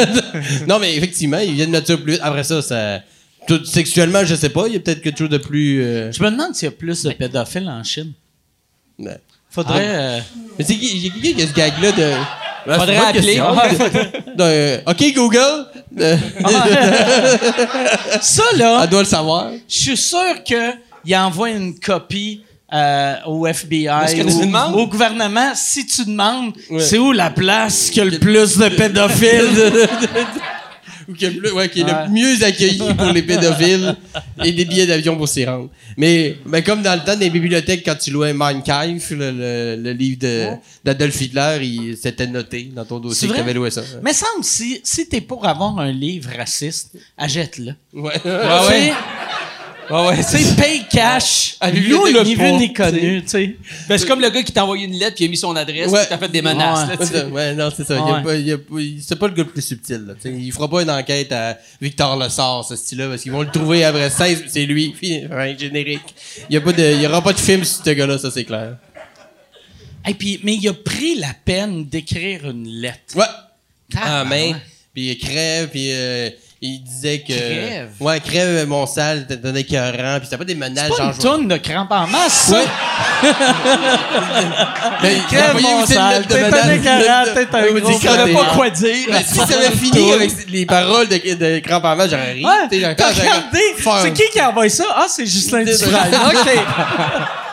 non, 0.66 0.78
mais 0.80 0.96
effectivement, 0.96 1.38
ils 1.38 1.52
viennent 1.54 1.70
mature 1.70 2.02
plus 2.02 2.12
vite. 2.14 2.20
Après 2.24 2.42
ça, 2.42 2.60
ça... 2.62 3.00
tout- 3.46 3.64
sexuellement, 3.64 4.24
je 4.24 4.34
sais 4.34 4.48
pas, 4.48 4.66
il 4.66 4.72
y 4.72 4.76
a 4.76 4.80
peut-être 4.80 5.02
quelque 5.02 5.18
chose 5.18 5.28
de 5.28 5.38
plus... 5.38 5.82
euh, 5.84 6.10
Je 6.10 6.20
me 6.22 6.30
demande 6.30 6.54
s'il 6.56 6.66
y 6.66 6.68
a 6.68 6.72
plus 6.72 7.02
de 7.04 7.12
pédophiles 7.12 7.68
en 7.68 7.84
Chine. 7.84 8.12
ouais. 8.98 9.18
Faudrait. 9.50 9.86
Ah. 9.88 9.98
euh, 9.98 10.20
Mais 10.58 10.64
c'est 10.64 10.74
qui, 10.76 10.98
il 11.06 11.12
quelqu'un 11.12 11.36
qui 11.38 11.42
a 11.42 11.46
ce 11.46 11.52
gag-là 11.54 11.92
de... 11.92 12.12
Faudrait 12.74 12.96
appeler. 12.98 13.36
De- 14.36 14.42
euh, 14.42 14.78
OK, 14.86 15.14
Google. 15.14 15.66
Euh, 16.00 16.16
Ça, 18.20 18.42
là. 18.56 18.80
Elle 18.84 18.90
doit 18.90 19.00
le 19.02 19.06
savoir. 19.06 19.52
Je 19.68 19.74
suis 19.78 19.96
sûr 19.96 20.42
qu'il 20.44 21.16
envoie 21.16 21.50
une 21.50 21.78
copie 21.78 22.42
euh, 22.72 23.14
au 23.26 23.46
FBI 23.46 24.14
demandes? 24.16 24.74
au 24.74 24.86
gouvernement. 24.86 25.52
Si 25.54 25.86
tu 25.86 26.04
demandes, 26.04 26.52
Ouais. 26.70 26.80
c'est 26.80 26.98
où 26.98 27.12
la 27.12 27.30
place 27.30 27.90
qui 27.90 28.00
a 28.00 28.04
le 28.04 28.18
plus 28.18 28.58
de 28.58 28.68
pédophiles? 28.68 29.88
Ou 31.10 31.14
qui 31.14 31.24
est, 31.24 31.30
le, 31.30 31.54
ouais, 31.54 31.70
qui 31.70 31.80
est 31.80 31.84
Ouais. 31.84 32.04
le 32.06 32.10
mieux 32.12 32.44
accueilli 32.44 32.76
pour 32.94 33.06
les 33.06 33.22
pédophiles 33.22 33.96
et 34.44 34.52
des 34.52 34.66
billets 34.66 34.86
d'avion 34.86 35.16
pour 35.16 35.26
s'y 35.26 35.42
rendre. 35.46 35.70
Mais, 35.96 36.36
mais 36.44 36.62
comme 36.62 36.82
dans 36.82 36.92
le 36.94 37.00
temps 37.02 37.16
des 37.16 37.30
bibliothèques, 37.30 37.82
quand 37.82 37.94
tu 37.98 38.10
louais 38.10 38.34
Mein 38.34 38.62
Kampf, 38.62 39.08
le, 39.12 39.30
le- 39.30 39.76
le 39.82 39.92
livre 39.92 40.58
d'Adolf 40.84 41.18
Hitler, 41.18 41.60
il 41.62 41.96
s'était 41.96 42.26
noté 42.26 42.70
dans 42.76 42.84
ton 42.84 42.98
dossier 43.00 43.26
que 43.26 43.32
tu 43.32 43.40
avais 43.40 43.54
loué 43.54 43.70
ça. 43.70 43.80
Mais 44.02 44.12
semble, 44.12 44.44
si, 44.44 44.82
si 44.84 45.08
t'es 45.08 45.22
pour 45.22 45.46
avoir 45.46 45.78
un 45.78 45.90
livre 45.90 46.28
raciste, 46.36 46.90
achète-le. 47.16 47.72
Ouais. 47.94 48.12
Ouais. 48.22 48.92
Ah 49.90 50.06
ouais, 50.08 50.16
Tu 50.16 50.22
sais, 50.22 50.54
paye 50.54 50.84
cash, 50.90 51.56
À 51.60 51.70
la 51.70 51.80
loue 51.80 52.04
bibliothèque 52.04 52.26
ni 52.26 52.34
vu 52.34 52.52
ni 52.52 52.72
connu, 52.72 53.22
tu 53.22 53.28
sais. 53.28 53.56
Ben, 53.88 53.96
c'est 53.96 54.06
comme 54.06 54.20
le 54.20 54.28
gars 54.28 54.42
qui 54.42 54.52
t'a 54.52 54.64
envoyé 54.64 54.86
une 54.86 54.92
lettre 54.98 55.16
puis 55.16 55.24
il 55.24 55.28
a 55.28 55.30
mis 55.30 55.36
son 55.36 55.56
adresse 55.56 55.88
Ouais. 55.90 56.00
puis 56.00 56.08
t'as 56.10 56.18
fait 56.18 56.28
des 56.28 56.42
menaces. 56.42 56.88
Ouais. 56.88 57.12
là. 57.18 57.26
Ouais, 57.28 57.54
non, 57.54 57.70
c'est 57.74 57.84
ça. 57.86 57.96
C'est 59.00 59.18
pas 59.18 59.28
le 59.28 59.34
gars 59.34 59.42
le 59.44 59.48
plus 59.48 59.62
subtil. 59.62 60.04
Là, 60.06 60.14
tu 60.14 60.22
sais. 60.28 60.34
il 60.38 60.52
fera 60.52 60.68
pas 60.68 60.82
une 60.82 60.90
enquête 60.90 61.32
à 61.32 61.56
Victor 61.80 62.16
Lessard, 62.18 62.64
ce 62.64 62.76
style-là, 62.76 63.08
parce 63.08 63.22
qu'ils 63.22 63.32
vont 63.32 63.42
le 63.42 63.50
trouver 63.50 63.84
après 63.84 64.10
16. 64.10 64.44
C'est 64.48 64.66
lui, 64.66 64.94
un 65.30 65.56
générique. 65.56 66.14
Il 66.50 66.54
y, 66.54 66.56
a 66.56 66.60
pas 66.60 66.72
de, 66.72 66.94
il 66.94 67.00
y 67.02 67.06
aura 67.06 67.22
pas 67.22 67.32
de 67.32 67.40
film 67.40 67.64
sur 67.64 67.84
ce 67.84 67.90
gars-là, 67.90 68.18
ça 68.18 68.30
c'est 68.30 68.44
clair. 68.44 68.76
Et 70.06 70.14
puis, 70.14 70.40
mais 70.42 70.54
il 70.54 70.68
a 70.68 70.74
pris 70.74 71.16
la 71.16 71.34
peine 71.44 71.86
d'écrire 71.86 72.48
une 72.50 72.66
lettre. 72.66 73.16
Ouais. 73.16 73.24
Ah, 73.96 74.24
Ah. 74.30 74.54
Puis 74.94 75.10
il 75.10 75.18
crève, 75.18 75.68
puis 75.68 75.90
euh, 75.92 76.30
il 76.60 76.82
disait 76.82 77.20
que. 77.20 77.32
Crève? 77.32 77.90
Ouais, 78.00 78.18
crève, 78.20 78.66
mon 78.66 78.84
sale, 78.86 79.26
t'étais 79.26 79.60
écœurant, 79.60 80.16
puis 80.18 80.24
c'était 80.24 80.36
pas 80.38 80.44
des 80.44 80.54
menaces, 80.56 80.88
Pas 80.88 80.96
genre. 80.96 81.12
une 81.12 81.18
toune 81.18 81.48
de 81.48 81.56
crampe 81.58 81.90
en 81.92 82.06
masse. 82.08 82.50
Ouais. 82.52 82.64
Il 85.02 85.08
a 85.08 85.20
Crève 85.28 85.60
mon 85.62 85.86
sale, 85.86 86.26
t'es 86.26 86.42
un 86.42 86.72
écœurant, 86.72 87.24
t'es 87.34 87.46
un 87.56 87.66
gros 87.80 87.92
c'est 88.00 88.06
frère. 88.08 88.16
crotté. 88.16 88.32
pas 88.34 88.44
quoi 88.54 88.70
dire? 88.70 89.06
Mais 89.10 89.22
si 89.24 89.34
ça 89.36 89.44
avait 89.44 89.70
fini 89.76 90.12
avec 90.12 90.30
les 90.48 90.66
paroles 90.66 91.08
de, 91.08 91.34
de 91.34 91.58
Crampe 91.60 91.84
en 91.84 91.96
masse, 91.96 92.10
j'aurais 92.10 92.32
ri. 92.32 92.44
Ouais, 92.44 92.68
faire- 92.78 93.98
C'est 94.02 94.12
qui 94.12 94.28
qui 94.32 94.40
a 94.40 94.50
envoyé 94.50 94.70
ça? 94.70 94.84
Ah, 94.96 95.06
c'est 95.08 95.26
Justin 95.26 95.64
C'est- 95.64 95.84
Dufresne. 95.86 96.14
OK. 96.26 96.48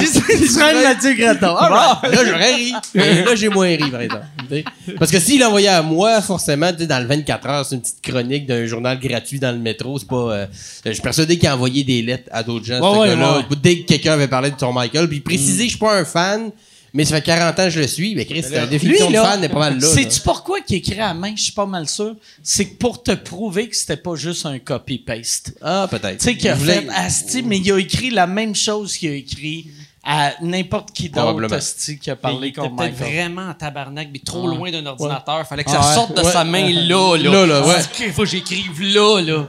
Dufresne, 0.00 0.82
Mathieu 0.82 1.14
Graton. 1.14 1.56
All 1.56 1.72
right. 1.72 2.12
Là, 2.14 2.24
j'aurais 2.24 2.54
ri. 2.54 2.72
Mais 2.94 3.24
là, 3.24 3.34
j'ai 3.34 3.48
moins 3.48 3.68
ri, 3.68 3.90
par 3.90 4.00
exemple. 4.00 4.24
Tu 4.48 4.56
sais. 4.56 4.64
Parce 4.98 5.10
que 5.10 5.18
s'il 5.18 5.40
l'envoyait 5.40 5.68
à 5.68 5.82
moi, 5.82 6.20
forcément, 6.22 6.70
dans 6.72 7.00
le 7.02 7.06
24 7.06 7.46
heures, 7.48 7.64
c'est 7.66 7.74
une 7.76 7.80
petite 7.82 8.00
chronique 8.02 8.46
d'un 8.46 8.66
journal 8.66 8.98
gratuit 8.98 9.38
dans 9.38 9.52
le 9.52 9.58
métro. 9.58 9.98
C'est 9.98 10.08
pas. 10.08 10.16
euh, 10.16 10.46
je 10.84 10.92
suis 10.92 11.02
persuadé 11.02 11.38
qu'il 11.38 11.48
a 11.48 11.54
envoyé 11.54 11.84
des 11.84 12.02
lettres 12.02 12.28
à 12.32 12.42
d'autres 12.42 12.64
gens, 12.66 12.80
Ouais, 12.80 12.94
ce 12.94 12.98
ouais, 13.00 13.08
gars-là. 13.08 13.36
ouais. 13.38 13.44
Dès 13.62 13.78
que 13.80 13.86
quelqu'un 13.86 14.12
avait 14.12 14.28
parlé 14.28 14.50
de 14.50 14.58
son 14.58 14.72
Michael, 14.72 15.08
puis 15.08 15.20
préciser 15.20 15.64
que 15.64 15.72
je 15.72 15.76
suis 15.76 15.78
pas 15.78 15.96
un 15.98 16.04
fan, 16.04 16.50
mais 16.94 17.04
ça 17.04 17.16
fait 17.16 17.22
40 17.22 17.58
ans 17.58 17.64
que 17.64 17.70
je 17.70 17.80
le 17.80 17.86
suis. 17.86 18.14
Mais 18.14 18.24
Chris, 18.24 18.44
la 18.50 18.66
définition 18.66 19.08
Lui, 19.08 19.16
de 19.16 19.20
fan 19.22 19.40
n'est 19.40 19.48
pas 19.48 19.58
mal 19.58 19.78
là. 19.80 19.86
Sais-tu 19.86 20.20
pourquoi 20.20 20.58
il 20.68 20.74
écrit 20.76 21.00
à 21.00 21.14
main? 21.14 21.34
Je 21.36 21.42
suis 21.44 21.52
pas 21.52 21.66
mal 21.66 21.88
sûr. 21.88 22.14
C'est 22.42 22.66
que 22.66 22.76
pour 22.76 23.02
te 23.02 23.12
prouver 23.12 23.68
que 23.68 23.76
c'était 23.76 23.96
pas 23.96 24.14
juste 24.14 24.46
un 24.46 24.58
copy-paste. 24.58 25.54
Ah, 25.62 25.86
peut-être. 25.90 26.18
Tu 26.18 26.24
sais, 26.24 26.36
qu'il 26.36 26.48
a 26.48 26.54
voulait- 26.54 26.82
fait 26.82 26.88
Asti, 26.90 27.42
mais 27.42 27.58
il 27.58 27.72
a 27.72 27.78
écrit 27.78 28.10
la 28.10 28.26
même 28.26 28.54
chose 28.54 28.96
qu'il 28.96 29.10
a 29.10 29.14
écrit 29.14 29.70
à 30.04 30.32
n'importe 30.40 30.92
qui 30.92 31.10
d'autre, 31.10 31.58
qui 32.00 32.10
a 32.10 32.16
parlé 32.16 32.38
il 32.48 32.50
était 32.50 32.60
contre 32.60 32.76
peut-être 32.76 32.98
Michael. 32.98 33.12
vraiment 33.14 33.48
en 33.50 33.54
tabarnak, 33.54 34.08
mais 34.10 34.20
trop 34.20 34.48
Ouais. 34.48 34.56
loin 34.56 34.70
d'un 34.70 34.86
ordinateur. 34.86 35.46
Fallait 35.46 35.64
que 35.64 35.70
Ah 35.70 35.82
ça 35.82 35.88
ouais. 35.88 35.94
sorte 35.94 36.16
de 36.16 36.22
Ouais. 36.22 36.32
sa 36.32 36.44
main 36.44 36.70
là, 36.70 37.16
là. 37.16 37.30
Là, 37.30 37.46
là, 37.46 37.66
ouais. 37.66 37.74
Qu'il 37.94 38.12
faut 38.12 38.22
que 38.22 38.28
j'écrive 38.28 38.80
là, 38.80 39.20
là. 39.20 39.48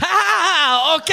Ah, 0.00 0.96
OK! 0.96 1.12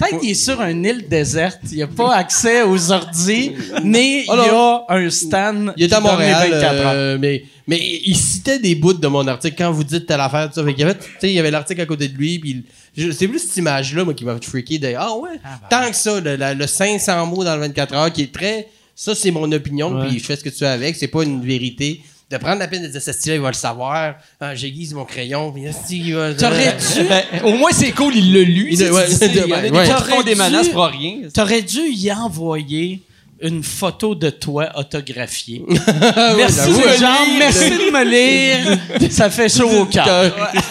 Peut-être 0.00 0.20
qu'il 0.20 0.30
est 0.30 0.34
sur 0.34 0.60
une 0.62 0.84
île 0.84 1.06
déserte. 1.08 1.60
Il 1.70 1.78
n'a 1.78 1.86
pas 1.86 2.14
accès 2.14 2.62
aux 2.62 2.90
ordis, 2.90 3.52
mais 3.84 4.24
Oh 4.28 4.34
il 4.36 4.46
y 4.46 4.48
a 4.48 4.84
un 4.88 5.10
stand. 5.10 5.74
Il 5.76 5.84
est 5.84 5.92
à 5.92 5.98
les 5.98 6.02
Montréal, 6.02 6.50
24 6.52 6.74
heures. 6.74 6.92
euh, 6.94 7.18
mais, 7.20 7.44
mais 7.66 7.78
il 8.04 8.16
citait 8.16 8.58
des 8.58 8.74
bouts 8.74 8.94
de 8.94 9.06
mon 9.06 9.26
article 9.28 9.54
quand 9.58 9.70
vous 9.70 9.84
dites 9.84 10.06
telle 10.06 10.20
affaire, 10.20 10.48
tout 10.48 10.54
ça. 10.54 10.64
Fait 10.64 10.72
y 10.72 10.82
avait, 10.82 10.96
il 11.22 11.30
y 11.30 11.38
avait 11.38 11.50
l'article 11.50 11.80
à 11.82 11.86
côté 11.86 12.08
de 12.08 12.16
lui, 12.16 12.38
puis 12.38 12.64
c'est 13.12 13.28
plus 13.28 13.38
cette 13.38 13.56
image-là, 13.58 14.04
moi, 14.04 14.14
qui 14.14 14.24
m'a 14.24 14.34
fait 14.34 14.44
freaker. 14.44 14.78
De, 14.80 14.94
ah 14.96 15.14
ouais, 15.16 15.38
tant 15.68 15.88
que 15.90 15.96
ça, 15.96 16.18
le 16.20 16.66
500 16.66 17.26
mots 17.26 17.44
dans 17.44 17.54
le 17.54 17.60
24 17.60 17.94
heures, 17.94 18.12
qui 18.12 18.22
est 18.22 18.32
très, 18.32 18.68
ça 18.96 19.14
c'est 19.14 19.30
mon 19.30 19.50
opinion, 19.52 20.00
puis 20.06 20.18
je 20.18 20.24
fais 20.24 20.36
ce 20.36 20.42
que 20.44 20.48
tu 20.48 20.64
veux 20.64 20.70
avec, 20.70 20.96
c'est 20.96 21.08
pas 21.08 21.22
une 21.22 21.42
vérité. 21.44 22.00
De 22.30 22.36
prendre 22.36 22.58
la 22.60 22.68
peine 22.68 22.82
de 22.82 22.86
dire, 22.88 23.02
ce 23.02 23.12
style 23.12 23.32
il 23.34 23.40
va 23.40 23.48
le 23.48 23.54
savoir. 23.54 24.14
Ah, 24.40 24.54
J'aiguise 24.54 24.94
mon 24.94 25.04
crayon, 25.04 25.52
il 25.90 26.14
va... 26.14 26.32
T'aurais-tu, 26.34 27.02
Ben, 27.08 27.22
au 27.44 27.54
moins, 27.54 27.70
c'est 27.72 27.90
cool, 27.90 28.14
il 28.14 28.32
l'a 28.32 28.42
lu. 28.42 28.68
Il 28.70 28.78
ouais, 28.82 29.08
des 29.08 29.70
ouais. 29.70 29.86
gens 29.86 29.96
qui 29.96 30.10
font 30.10 30.22
des 30.22 30.34
T'aurais 30.34 30.50
menaces 30.50 30.66
dû- 30.68 30.72
pour 30.72 30.84
rien. 30.86 31.14
t'aurais 31.34 31.62
dû 31.62 31.80
y 31.90 32.12
envoyer 32.12 33.00
une 33.42 33.62
photo 33.64 34.14
de 34.14 34.30
toi 34.30 34.68
autographiée. 34.76 35.64
Merci 36.36 36.70
les 36.70 36.98
gens, 36.98 37.26
merci 37.38 37.70
de 37.70 37.90
me 37.90 38.04
lire. 38.04 38.78
Ça 39.10 39.30
fait 39.30 39.48
chaud 39.48 39.68
au 39.80 39.86
cœur. 39.86 40.32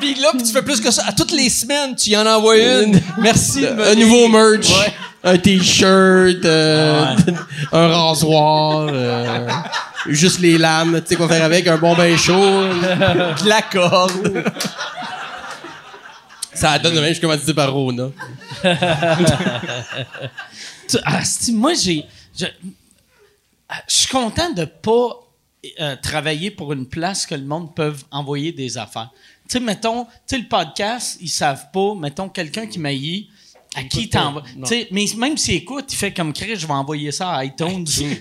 Puis 0.00 0.14
là, 0.16 0.30
puis 0.34 0.42
tu 0.42 0.52
fais 0.52 0.62
plus 0.62 0.80
que 0.80 0.90
ça. 0.90 1.04
À 1.06 1.12
toutes 1.12 1.32
les 1.32 1.48
semaines, 1.48 1.94
tu 1.96 2.10
y 2.10 2.16
en 2.16 2.26
envoies 2.26 2.58
une. 2.82 3.00
Merci 3.18 3.60
de 3.62 3.68
me 3.70 3.84
un 3.86 3.94
lire. 3.94 4.06
nouveau 4.06 4.28
merch, 4.28 4.68
Ouais. 4.68 4.92
Un 5.24 5.38
t-shirt, 5.38 6.44
euh, 6.44 7.16
un 7.72 7.88
rasoir, 7.88 8.88
euh, 8.92 9.48
juste 10.06 10.40
les 10.40 10.58
lames, 10.58 11.00
tu 11.00 11.08
sais 11.08 11.16
quoi 11.16 11.28
faire 11.28 11.44
avec, 11.44 11.66
un 11.66 11.78
bon 11.78 11.94
bain 11.96 12.16
chaud. 12.16 12.34
de 12.34 13.48
la 13.48 13.62
corde. 13.62 14.44
Ça 16.52 16.78
donne 16.78 16.94
de 16.94 17.00
même, 17.00 17.08
je 17.08 17.14
suis 17.14 17.20
commandité 17.20 17.54
par 17.54 17.72
Rona. 17.72 18.10
Ah, 21.04 21.22
moi, 21.48 21.72
j'ai. 21.74 22.04
Je 22.38 22.46
ah, 23.68 23.82
je 23.88 23.94
suis 23.94 24.08
content 24.08 24.52
de 24.52 24.64
pas 24.64 25.24
euh, 25.80 25.96
travailler 25.96 26.50
pour 26.50 26.72
une 26.72 26.86
place 26.86 27.26
que 27.26 27.34
le 27.34 27.44
monde 27.44 27.74
peut 27.74 27.94
envoyer 28.10 28.52
des 28.52 28.76
affaires. 28.76 29.10
Tu 29.48 29.54
sais, 29.54 29.60
mettons, 29.60 30.04
tu 30.04 30.10
sais, 30.26 30.38
le 30.38 30.46
podcast, 30.46 31.16
ils 31.20 31.28
savent 31.28 31.70
pas, 31.72 31.94
mettons, 31.94 32.28
quelqu'un 32.28 32.66
qui 32.66 32.78
m'aillit, 32.78 33.30
à 33.76 33.82
qui 33.82 34.08
sais, 34.68 34.88
mais 34.90 35.04
même 35.18 35.36
s'il 35.36 35.54
écoute, 35.56 35.86
il 35.92 35.96
fait 35.96 36.12
comme 36.12 36.32
Chris, 36.32 36.56
je 36.56 36.66
vais 36.66 36.72
envoyer 36.72 37.10
ça 37.12 37.30
à 37.32 37.44
iTunes. 37.44 37.84
Tu 37.86 37.92
sais, 37.92 38.18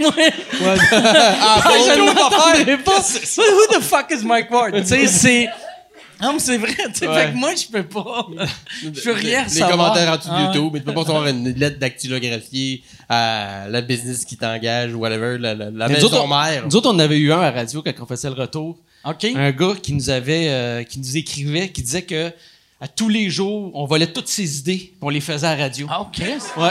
moi, 0.00 0.12
Ah, 0.62 1.62
Ah, 1.64 1.70
je 1.86 2.00
bon? 2.00 2.14
pas. 2.84 2.98
Who 2.98 3.78
the 3.78 3.82
fuck 3.82 4.06
is 4.10 4.24
Mike 4.24 4.50
Ward? 4.50 4.84
C'est. 4.84 5.48
Non, 6.22 6.34
mais 6.34 6.38
c'est 6.38 6.58
vrai, 6.58 6.74
tu 6.74 6.82
sais, 6.98 7.06
fait 7.06 7.32
que 7.32 7.36
moi, 7.38 7.54
je 7.54 7.66
peux 7.72 7.82
pas. 7.82 8.26
Je 8.82 9.00
peux 9.00 9.12
rien 9.12 9.44
Les 9.44 9.48
savoir. 9.48 9.70
commentaires 9.70 10.12
en 10.12 10.16
dessous 10.18 10.28
de 10.28 10.34
Ah, 10.36 10.42
YouTube, 10.52 10.70
mais 10.74 10.78
tu 10.80 10.84
peux 10.84 10.92
pas 10.92 11.00
recevoir 11.00 11.26
une 11.28 11.48
lettre 11.54 11.78
dactylographiée 11.78 12.82
à 13.08 13.64
la 13.70 13.80
business 13.80 14.26
qui 14.26 14.36
t'engage 14.36 14.92
ou 14.94 14.98
whatever, 14.98 15.38
la, 15.38 15.54
la, 15.54 15.88
nous 15.88 16.04
autres, 16.04 16.22
on- 16.22 16.26
mère. 16.28 16.66
Nous 16.66 16.76
autres, 16.76 16.90
on 16.90 16.94
en 16.94 16.98
avait 16.98 17.16
eu 17.18 17.32
un 17.32 17.38
à 17.40 17.44
la 17.44 17.52
radio 17.52 17.82
quand 17.82 17.92
on 18.02 18.04
faisait 18.06 18.28
le 18.28 18.34
retour. 18.34 18.76
OK. 19.06 19.24
Un 19.34 19.50
gars 19.52 19.72
qui 19.82 19.94
nous 19.94 20.10
avait, 20.10 20.48
euh, 20.50 20.82
qui 20.84 20.98
nous 20.98 21.16
écrivait, 21.16 21.70
qui 21.70 21.80
disait 21.80 22.02
que 22.02 22.30
à 22.80 22.88
tous 22.88 23.08
les 23.08 23.28
jours, 23.28 23.70
on 23.74 23.84
volait 23.84 24.12
toutes 24.12 24.28
ses 24.28 24.58
idées, 24.58 24.78
puis 24.78 24.96
on 25.02 25.10
les 25.10 25.20
faisait 25.20 25.46
à 25.46 25.56
la 25.56 25.64
radio. 25.64 25.86
Ah, 25.90 26.00
OK. 26.00 26.18
Ouais. 26.18 26.70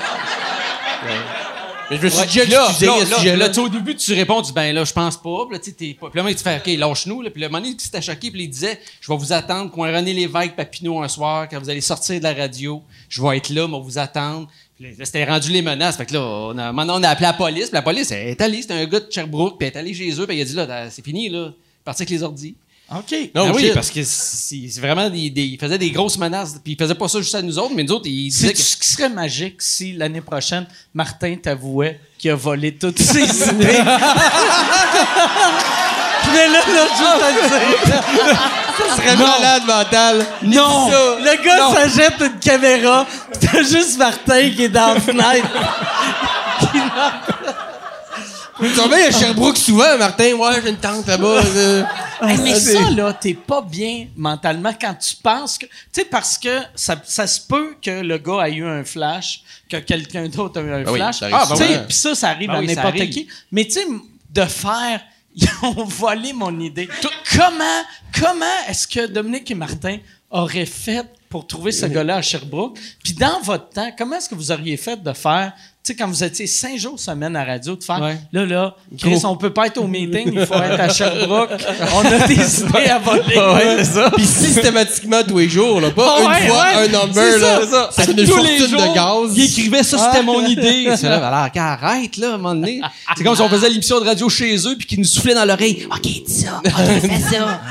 Mais 1.90 1.98
je 1.98 2.04
me 2.04 2.10
suis 2.10 2.42
puis 2.42 2.52
là, 2.52 3.36
là, 3.36 3.60
au 3.60 3.70
début, 3.70 3.96
tu 3.96 4.14
réponds, 4.14 4.42
tu 4.42 4.48
dis, 4.48 4.54
ben 4.54 4.74
là, 4.74 4.84
je 4.84 4.94
pense 4.94 5.18
pas. 5.18 5.46
Puis 5.46 5.54
là, 5.54 5.60
tu 5.60 5.72
sais, 5.72 5.76
t'es 5.76 5.98
pas. 6.00 6.10
Puis 6.10 6.22
là, 6.22 6.30
tu 6.30 6.38
fais, 6.38 6.58
OK, 6.58 6.78
lâche-nous. 6.78 7.22
Puis 7.32 7.42
le 7.42 7.48
moment 7.48 7.62
donné, 7.62 7.76
tu 7.76 7.90
t'es 7.90 8.02
choqué, 8.02 8.30
puis 8.30 8.44
il 8.44 8.50
disait, 8.50 8.80
je 9.02 9.12
vais 9.12 9.18
vous 9.18 9.34
attendre, 9.34 9.72
coin 9.72 9.92
René 9.92 10.14
Lévesque, 10.14 10.56
Papineau, 10.56 11.02
un 11.02 11.08
soir, 11.08 11.48
quand 11.50 11.60
vous 11.60 11.70
allez 11.70 11.82
sortir 11.82 12.20
de 12.20 12.24
la 12.24 12.34
radio, 12.34 12.84
je 13.08 13.22
vais 13.22 13.38
être 13.38 13.50
là, 13.50 13.68
mais 13.68 13.80
vous 13.80 13.98
attendre. 13.98 14.48
Puis 14.80 14.96
là, 14.96 15.06
c'était 15.06 15.26
rendu 15.26 15.52
les 15.52 15.64
menaces. 15.64 15.98
Fait 15.98 16.06
que 16.06 16.14
là, 16.14 16.22
on 16.22 16.58
a, 16.58 16.72
maintenant, 16.72 17.00
on 17.00 17.04
a 17.04 17.10
appelé 17.10 17.26
la 17.26 17.34
police. 17.34 17.66
Puis 17.66 17.74
la 17.74 17.82
police, 17.82 18.12
elle 18.12 18.28
est 18.28 18.42
allée, 18.42 18.62
c'était 18.62 18.76
un 18.76 18.86
gars 18.86 19.00
de 19.00 19.12
Sherbrooke, 19.12 19.58
puis 19.58 19.68
elle 19.68 19.76
est 19.76 19.80
allée 19.80 19.94
chez 19.94 20.12
eux, 20.22 20.28
puis 20.28 20.38
il 20.38 20.42
a 20.42 20.46
dit, 20.46 20.54
là, 20.54 20.90
c'est 20.92 21.04
fini, 21.04 21.30
là. 21.30 21.52
Parti 21.84 22.04
avec 22.04 22.12
les 22.12 22.22
ordis. 22.22 22.56
OK. 22.92 23.16
Non, 23.36 23.46
Ah 23.50 23.52
oui, 23.54 23.66
shit. 23.66 23.74
parce 23.76 23.92
que 23.92 24.02
c'est 24.04 24.80
vraiment 24.80 25.10
des, 25.10 25.30
des- 25.30 25.44
il 25.44 25.60
faisait 25.60 25.78
des 25.78 25.92
grosses 25.92 26.18
menaces. 26.18 26.56
Puis 26.64 26.74
il 26.74 26.78
faisait 26.84 26.96
pas 26.96 27.08
ça 27.08 27.20
juste 27.20 27.36
à 27.36 27.42
nous 27.44 27.60
autres, 27.60 27.74
mais 27.76 27.84
nous 27.84 27.92
autres, 27.94 28.08
il 28.08 28.30
disait 28.30 28.48
C'est 28.48 28.54
que 28.54 28.60
ce 28.60 28.78
qui 28.78 28.88
serait 28.88 29.10
magique 29.10 29.62
si 29.62 29.94
l'année 29.94 30.22
prochaine, 30.22 30.66
Martin 30.94 31.36
t'avouait 31.42 32.00
qu'il 32.18 32.32
a 32.32 32.36
volé 32.36 32.74
toutes 32.76 33.00
ses 33.02 33.22
idées. 33.50 33.82
Mais 36.34 36.48
là, 36.48 36.60
là, 36.68 36.88
juste 36.98 37.24
à 37.24 37.32
le 37.32 37.50
dire. 37.50 38.02
Ça 38.90 38.96
serait 38.96 39.16
malade 39.18 39.64
mental. 39.68 40.26
Non! 40.44 40.90
Le 40.90 41.44
gars 41.44 41.74
s'achète 41.90 42.16
une 42.22 42.40
caméra, 42.40 43.06
pis 43.34 43.40
t'as 43.48 43.62
juste 43.64 43.98
Martin 43.98 44.50
qui 44.52 44.64
est 44.64 44.70
dans 44.70 44.94
la 44.94 45.00
fenêtre. 45.00 45.48
Tu 48.62 48.68
vas 48.68 48.88
bien 48.88 49.08
à 49.08 49.12
Sherbrooke 49.12 49.58
souvent, 49.58 49.98
Martin. 49.98 50.34
Ouais, 50.34 50.60
j'ai 50.64 50.70
une 50.70 50.78
tante 50.78 51.08
là-bas. 51.08 51.42
Euh. 52.22 52.28
Hey, 52.28 52.38
mais 52.40 52.52
Ah, 52.52 52.60
c'est- 52.60 52.74
ça, 52.74 52.90
là, 52.92 53.14
t'es 53.14 53.34
pas 53.34 53.62
bien 53.62 54.08
mentalement 54.16 54.74
quand 54.80 54.94
tu 54.96 55.16
penses 55.16 55.58
que. 55.58 55.66
Tu 55.66 55.72
sais, 55.94 56.06
parce 56.06 56.38
que 56.38 56.60
ça, 56.76 57.02
ça 57.06 57.28
se 57.28 57.40
peut 57.42 57.76
que 57.82 58.02
le 58.02 58.18
gars 58.18 58.48
ait 58.48 58.54
eu 58.56 58.66
un 58.66 58.84
flash, 58.84 59.42
que 59.70 59.78
quelqu'un 59.78 60.28
d'autre 60.28 60.60
a 60.60 60.64
eu 60.64 60.72
un 60.72 60.84
Ah 60.88 60.94
flash. 60.94 61.20
sais, 61.20 61.30
souvent. 61.30 61.84
Puis 61.88 61.98
ça, 61.98 62.16
ça 62.16 62.30
arrive 62.30 62.50
Ah 62.52 62.58
à 62.58 62.60
oui, 62.60 62.68
n'importe 62.68 62.96
arrive. 62.96 63.10
qui. 63.10 63.28
Mais 63.52 63.66
tu 63.66 63.72
sais, 63.72 63.86
de 64.32 64.46
faire. 64.46 65.02
Ils 65.36 65.48
ont 65.62 65.86
volé 65.86 66.34
mon 66.34 66.60
idée. 66.60 66.90
Comment, 67.36 67.84
comment 68.20 68.46
est-ce 68.68 68.88
que 68.88 69.06
Dominique 69.06 69.50
et 69.52 69.56
Martin 69.56 69.98
auraient 70.32 70.66
fait 70.66 71.06
pour 71.30 71.46
trouver 71.48 71.72
ce 71.72 71.86
gars-là 71.86 72.16
à 72.18 72.22
Sherbrooke? 72.22 72.78
Puis 73.04 73.14
dans 73.14 73.40
votre 73.42 73.70
temps, 73.70 73.92
comment 73.98 74.18
est-ce 74.18 74.28
que 74.28 74.36
vous 74.36 74.52
auriez 74.52 74.76
fait 74.76 75.02
de 75.02 75.14
faire, 75.14 75.54
sais, 75.90 75.96
quand 75.96 76.08
vous 76.08 76.24
étiez 76.24 76.48
cinq 76.48 76.78
jours 76.78 77.00
semaine 77.00 77.36
à 77.36 77.44
radio, 77.44 77.76
de 77.76 77.84
faire, 77.84 78.02
Ouais. 78.02 78.18
là, 78.32 78.46
là, 78.46 78.76
Chris, 78.98 79.20
on 79.24 79.36
peut 79.38 79.52
pas 79.54 79.68
être 79.68 79.78
au 79.78 79.88
meeting, 79.88 80.32
il 80.34 80.46
faut 80.46 80.54
être 80.56 80.80
à 80.80 80.90
Sherbrooke. 80.90 81.50
On 81.96 82.06
a 82.06 82.28
des 82.28 82.34
idées 82.62 82.90
à 82.90 83.00
voler. 83.00 83.82
Puis 84.16 84.26
systématiquement 84.26 85.22
tous 85.28 85.38
les 85.38 85.50
jours, 85.50 85.82
là. 85.82 85.92
Pas 85.92 86.16
Ah 86.18 86.22
une 86.22 86.28
ouais, 86.30 86.48
fois 86.48 86.58
ouais. 86.64 86.74
un 86.76 86.88
number, 86.88 87.38
là. 87.40 87.60
c'est 87.62 87.70
ça. 87.72 87.90
Ça 87.92 88.04
fait 88.04 88.12
une 88.12 88.18
tous 88.28 88.38
les 88.44 88.58
fortune 88.60 88.68
jours, 88.70 88.82
de 88.82 88.96
gaz. 88.96 89.38
Il 89.38 89.44
écrivait 89.46 89.84
ça, 89.84 89.98
c'était 90.12 90.24
mon 90.24 90.46
idée. 90.46 90.90
C'est 90.96 91.08
là, 91.10 91.26
alors, 91.28 91.50
arrête, 91.56 92.18
là, 92.18 92.32
à 92.32 92.34
un 92.34 92.38
moment 92.38 92.56
donné. 92.56 92.82
C'est 93.18 93.24
comme 93.24 93.36
si 93.36 93.42
on 93.42 93.50
faisait 93.50 93.70
l'émission 93.70 94.00
de 94.00 94.06
radio 94.06 94.28
chez 94.30 94.56
eux, 94.68 94.76
puis 94.78 94.88
qu'ils 94.88 95.00
nous 95.00 95.06
soufflaient 95.06 95.34
dans 95.36 95.46
l'oreille. 95.46 95.88
OK, 95.92 96.02
dis 96.02 96.24
ça. 96.28 96.62
OK, 96.64 96.72
fais 96.74 97.20
ça. 97.38 97.62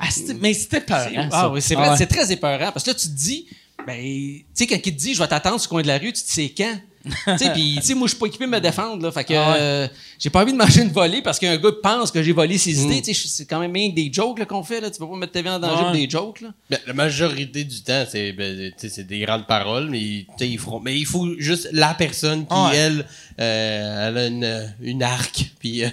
Ah, 0.00 0.06
mais 0.40 0.54
c'était 0.54 0.80
peur. 0.80 1.08
Ah 1.32 1.48
oui, 1.50 1.60
c'est 1.60 1.74
vrai, 1.74 1.90
ouais. 1.90 1.96
c'est 1.96 2.06
très 2.06 2.30
épeurant. 2.30 2.70
Parce 2.72 2.84
que 2.84 2.90
là, 2.90 2.94
tu 2.94 3.08
te 3.08 3.14
dis, 3.14 3.46
ben, 3.86 3.96
tu 3.96 4.44
sais, 4.54 4.66
quand 4.66 4.76
il 4.76 4.82
te 4.82 4.90
dit, 5.00 5.14
je 5.14 5.18
vais 5.18 5.26
t'attendre 5.26 5.58
sur 5.60 5.68
le 5.70 5.74
coin 5.74 5.82
de 5.82 5.88
la 5.88 5.98
rue, 5.98 6.12
tu 6.12 6.22
te 6.22 6.30
sais 6.30 6.52
quand. 6.56 6.74
tu 7.38 7.38
sais, 7.44 7.50
puis, 7.52 7.76
tu 7.80 7.86
sais, 7.86 7.94
moi, 7.94 8.06
je 8.06 8.10
suis 8.12 8.18
pas 8.18 8.26
équipé 8.26 8.44
de 8.46 8.50
me 8.50 8.60
défendre, 8.60 9.02
là. 9.02 9.10
Fait 9.12 9.24
que, 9.24 9.34
Ah 9.34 9.50
ouais. 9.52 9.56
euh, 9.60 9.88
j'ai 10.18 10.30
pas 10.30 10.42
envie 10.42 10.52
de 10.52 10.56
manger 10.58 10.82
une 10.82 10.90
volée 10.90 11.22
parce 11.22 11.38
qu'un 11.38 11.56
gars 11.56 11.70
pense 11.82 12.10
que 12.10 12.22
j'ai 12.22 12.32
volé 12.32 12.58
ses 12.58 12.82
idées. 12.82 13.02
Tu 13.02 13.14
sais, 13.14 13.28
c'est 13.28 13.46
quand 13.46 13.60
même 13.60 13.72
bien 13.72 13.88
des 13.90 14.10
jokes, 14.12 14.44
qu'on 14.46 14.62
fait, 14.62 14.80
là. 14.80 14.90
Tu 14.90 14.98
peux 14.98 15.08
pas 15.08 15.16
mettre 15.16 15.32
ta 15.32 15.42
vie 15.42 15.48
en 15.48 15.58
danger 15.58 15.76
Ouais. 15.76 15.82
pour 15.84 15.92
des 15.92 16.10
jokes, 16.10 16.40
là. 16.40 16.48
Ben, 16.70 16.78
la 16.86 16.92
majorité 16.92 17.64
du 17.64 17.82
temps, 17.82 18.04
c'est 18.10 18.32
ben, 18.32 18.70
tu 18.70 18.72
sais, 18.78 18.88
c'est 18.88 19.06
des 19.06 19.20
grandes 19.20 19.46
paroles, 19.46 19.88
mais 19.90 20.26
ils 20.40 20.58
feront. 20.58 20.80
Mais 20.80 20.98
il 20.98 21.06
faut 21.06 21.26
juste 21.38 21.68
la 21.72 21.94
personne 21.94 22.46
qui, 22.46 22.54
Ouais. 22.54 22.76
elle, 22.76 23.06
euh, 23.40 24.08
elle 24.08 24.18
a 24.18 24.26
une, 24.26 24.74
une 24.82 25.02
arc, 25.02 25.46
puis 25.60 25.84
euh, 25.84 25.88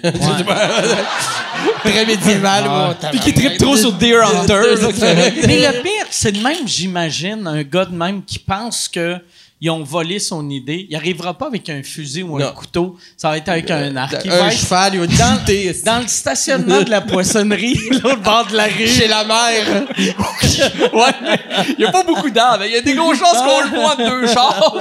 très 1.82 2.06
médiéval. 2.06 2.64
moi, 2.64 2.96
Puis 3.10 3.20
qui 3.20 3.32
tripe 3.34 3.58
trop 3.58 3.76
sur 3.76 3.92
Deer 3.92 4.20
Hunter, 4.22 4.62
Mais 5.46 5.60
le 5.60 5.82
pire, 5.82 6.06
c'est 6.10 6.32
de 6.32 6.42
même, 6.42 6.66
j'imagine, 6.66 7.46
un 7.46 7.62
gars 7.62 7.84
de 7.84 7.94
même 7.96 8.24
qui 8.24 8.38
pense 8.38 8.88
que 8.88 9.16
ils 9.60 9.70
ont 9.70 9.82
volé 9.82 10.18
son 10.18 10.50
idée. 10.50 10.86
Il 10.90 10.96
arrivera 10.96 11.32
pas 11.32 11.46
avec 11.46 11.68
un 11.70 11.82
fusil 11.82 12.22
ou 12.22 12.36
un 12.36 12.52
couteau. 12.52 12.96
Ça 13.16 13.30
va 13.30 13.38
être 13.38 13.48
avec 13.48 13.70
un 13.70 13.96
arc. 13.96 14.14
Il 14.24 14.30
un 14.30 14.50
cheval, 14.50 14.94
il 14.94 15.00
va 15.00 15.06
dans, 15.06 15.92
dans 15.92 16.00
le 16.02 16.08
stationnement 16.08 16.82
de 16.82 16.90
la 16.90 17.00
poissonnerie, 17.12 17.78
l'autre 18.02 18.20
bord 18.22 18.46
de 18.48 18.56
la 18.56 18.64
rue. 18.64 18.86
chez 18.86 19.08
la 19.08 19.24
mère. 19.24 19.84
Ouais. 20.92 21.12
Il 21.78 21.82
y 21.82 21.84
a 21.84 21.90
pas 21.90 22.02
beaucoup 22.02 22.30
d'arbres. 22.30 22.64
Il 22.64 22.72
y 22.72 22.76
a 22.76 22.80
des 22.80 22.94
grosses 22.94 23.18
chances 23.18 23.38
qu'on 23.38 23.62
le 23.62 23.68
voit 23.76 23.94
en 23.94 23.96
deux 23.96 24.26
chars. 24.26 24.74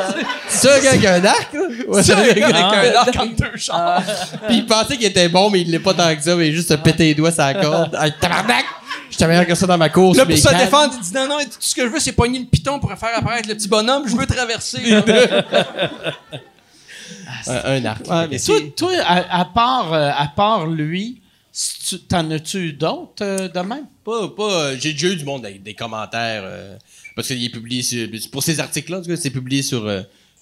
C'est 0.48 0.70
un 0.72 0.80
gars 0.80 0.90
avec 0.92 1.06
un 1.06 1.26
arc, 1.26 1.54
là? 1.54 1.60
Ouais, 1.88 2.04
C'est 2.04 2.14
un 2.14 2.24
gars 2.24 2.32
avec 2.32 2.44
un 2.44 2.96
arc 3.00 3.16
en 3.20 3.26
deux 3.26 3.58
chars. 3.58 4.04
Puis 4.48 4.58
il 4.58 4.66
pensait 4.66 4.96
qu'il 4.98 5.06
était 5.08 5.28
bon, 5.28 5.50
mais 5.50 5.62
il 5.62 5.72
l'est 5.72 5.80
pas 5.80 5.94
tant 5.94 6.16
que 6.16 6.22
ça, 6.22 6.36
mais 6.36 6.52
juste 6.52 6.70
se 6.70 6.74
péter 6.76 7.06
les 7.06 7.14
doigts 7.16 7.32
sur 7.32 7.44
la 7.44 7.54
corde. 7.56 7.98
Hey, 8.02 8.14
tabarnak! 8.20 8.66
J'étais 9.16 9.28
meilleur 9.28 9.48
que 9.48 9.56
ça 9.56 9.66
dans 9.66 9.78
ma 9.78 9.88
course. 9.88 10.18
Là, 10.18 10.26
pour 10.26 10.38
se 10.38 10.58
défendre, 10.58 10.94
il 10.98 11.02
dit 11.02 11.14
non, 11.14 11.26
non, 11.30 11.40
tout 11.40 11.52
ce 11.58 11.74
que 11.74 11.84
je 11.84 11.88
veux, 11.88 12.02
c'est 12.02 12.12
pogner 12.12 12.40
le 12.40 12.46
piton 12.46 12.82
pour 12.82 12.90
faire 12.90 13.18
apparaître 13.18 13.48
le 13.48 13.56
petit 13.56 13.70
bonhomme. 13.70 14.04
Je 14.06 14.14
veux 14.14 14.26
traverser. 14.26 14.80
Un, 17.48 17.62
un 17.76 17.86
arc. 17.86 18.08
Ouais, 18.10 18.28
mais 18.28 18.40
Toi, 18.76 18.92
à, 19.06 19.40
à 19.42 19.46
part, 19.46 19.94
euh, 19.94 20.10
à 20.16 20.28
part 20.28 20.66
lui, 20.66 21.22
t'en 22.10 22.30
as-tu 22.32 22.74
d'autres 22.74 23.24
euh, 23.24 23.48
de 23.48 23.60
même? 23.60 23.86
Pas, 24.04 24.28
pas, 24.30 24.44
euh, 24.52 24.78
j'ai 24.80 24.94
déjà 24.94 25.08
eu 25.10 25.16
du 25.16 25.24
monde 25.24 25.46
avec 25.46 25.64
des 25.64 25.76
commentaires 25.76 26.42
euh, 26.44 26.76
parce 27.16 27.28
qu'il 27.28 27.44
est 27.44 27.50
publié 27.50 27.84
sur, 27.84 28.08
pour 28.32 28.44
ces 28.44 28.60
articles-là, 28.60 29.02
c'est 29.16 29.30
publié 29.30 29.62
sur 29.62 29.88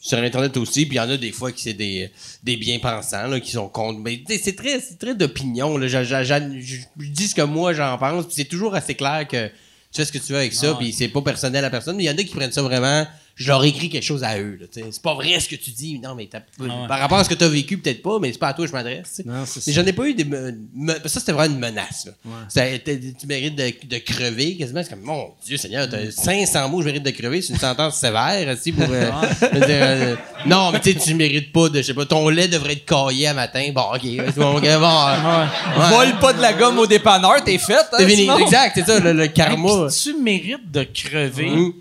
sur 0.03 0.17
internet 0.17 0.55
aussi. 0.57 0.85
Puis 0.85 0.95
il 0.95 0.97
y 0.97 0.99
en 0.99 1.09
a 1.09 1.17
des 1.17 1.31
fois 1.31 1.51
qui 1.51 1.63
c'est 1.63 1.73
des 1.73 2.11
des 2.43 2.57
bien-pensants 2.57 3.27
là, 3.27 3.39
qui 3.39 3.51
sont 3.51 3.69
contre. 3.69 3.99
Mais 3.99 4.21
c'est 4.27 4.55
très 4.55 4.79
c'est 4.81 4.99
très 4.99 5.15
d'opinion. 5.15 5.77
là. 5.77 5.87
Je 5.87 6.77
dis 6.97 7.27
ce 7.27 7.33
que 7.33 7.41
moi 7.41 7.73
j'en 7.73 7.97
pense. 7.97 8.25
Puis 8.25 8.35
c'est 8.35 8.45
toujours 8.45 8.75
assez 8.75 8.95
clair 8.95 9.25
que 9.27 9.47
tu 9.47 9.53
fais 10.01 10.05
ce 10.05 10.11
que 10.11 10.17
tu 10.17 10.33
veux 10.33 10.39
avec 10.39 10.53
ça. 10.53 10.75
Puis 10.75 10.91
c'est 10.91 11.07
pas 11.07 11.21
personnel 11.21 11.63
à 11.63 11.69
personne. 11.69 11.95
Mais 11.95 12.03
il 12.03 12.07
y 12.07 12.09
en 12.09 12.17
a 12.17 12.23
qui 12.23 12.35
prennent 12.35 12.51
ça 12.51 12.61
vraiment 12.61 13.07
je 13.35 13.47
leur 13.47 13.63
écris 13.65 13.89
quelque 13.89 14.03
chose 14.03 14.23
à 14.23 14.37
eux. 14.39 14.59
C'est 14.71 15.01
pas 15.01 15.15
vrai 15.15 15.39
ce 15.39 15.49
que 15.49 15.55
tu 15.55 15.71
dis. 15.71 15.99
Non, 15.99 16.13
mais 16.15 16.27
t'as- 16.27 16.43
Ah 16.61 16.85
par 16.87 16.99
rapport 16.99 17.17
à 17.17 17.23
ce 17.23 17.29
que 17.29 17.33
tu 17.33 17.43
as 17.43 17.47
vécu, 17.49 17.77
peut-être 17.77 18.01
pas, 18.03 18.19
mais 18.19 18.31
c'est 18.31 18.37
pas 18.37 18.49
à 18.49 18.53
toi 18.53 18.65
que 18.65 18.69
je 18.71 18.75
m'adresse. 18.75 19.21
Mais 19.25 19.73
j'en 19.73 19.85
ai 19.85 19.93
pas 19.93 20.05
eu 20.07 20.13
des. 20.13 20.23
me- 20.25 20.55
me- 20.75 20.93
ça, 21.07 21.19
c'était 21.19 21.31
vraiment 21.31 21.53
une 21.55 21.59
menace. 21.59 22.05
là. 22.05 22.11
Ça 22.47 22.63
tu 22.77 23.27
mérites 23.27 23.55
de, 23.55 23.73
de 23.87 23.97
crever 23.97 24.55
quasiment. 24.57 24.81
C'est 24.83 24.89
comme, 24.91 25.01
mon 25.01 25.31
Dieu 25.45 25.57
Seigneur, 25.57 25.89
t'as 25.89 26.11
500 26.11 26.69
mots, 26.69 26.81
je 26.81 26.85
mérite 26.87 27.03
de 27.03 27.09
crever. 27.11 27.41
C'est 27.41 27.53
une 27.53 27.59
sentence 27.59 27.95
sévère, 27.97 28.47
aussi, 28.55 28.71
pour. 28.71 28.85
euh, 28.89 29.09
euh, 29.53 30.15
non, 30.45 30.71
mais 30.71 30.79
tu 30.79 30.93
sais, 30.93 30.99
tu 30.99 31.13
mérites 31.15 31.51
pas 31.51 31.69
de. 31.69 31.77
Je 31.77 31.87
sais 31.87 31.93
pas, 31.93 32.05
ton 32.05 32.29
lait 32.29 32.47
devrait 32.47 32.73
être 32.73 32.85
caillé 32.85 33.27
à 33.27 33.33
matin. 33.33 33.67
Bon, 33.73 33.81
ok. 33.93 34.01
c'est 34.03 34.37
Bon, 34.37 34.57
ok, 34.57 34.61
bon, 34.61 34.67
euh, 34.67 35.45
ouais. 35.45 35.89
Vole 35.89 36.19
pas 36.19 36.33
de 36.33 36.41
la 36.41 36.53
gomme 36.53 36.77
au 36.79 36.85
dépanneur, 36.87 37.43
t'es 37.43 37.57
fait. 37.57 37.73
hein, 37.73 37.97
C'est 37.97 38.07
fini. 38.07 38.21
sinon? 38.23 38.37
Exact, 38.37 38.71
c'est 38.75 38.85
ça, 38.85 38.99
le, 38.99 39.13
le 39.13 39.23
Hey, 39.23 39.33
karma. 39.33 39.87
puis 39.87 39.95
tu 40.03 40.21
mérites 40.21 40.71
de 40.71 40.83
crever. 40.83 41.49
Mhm. 41.49 41.73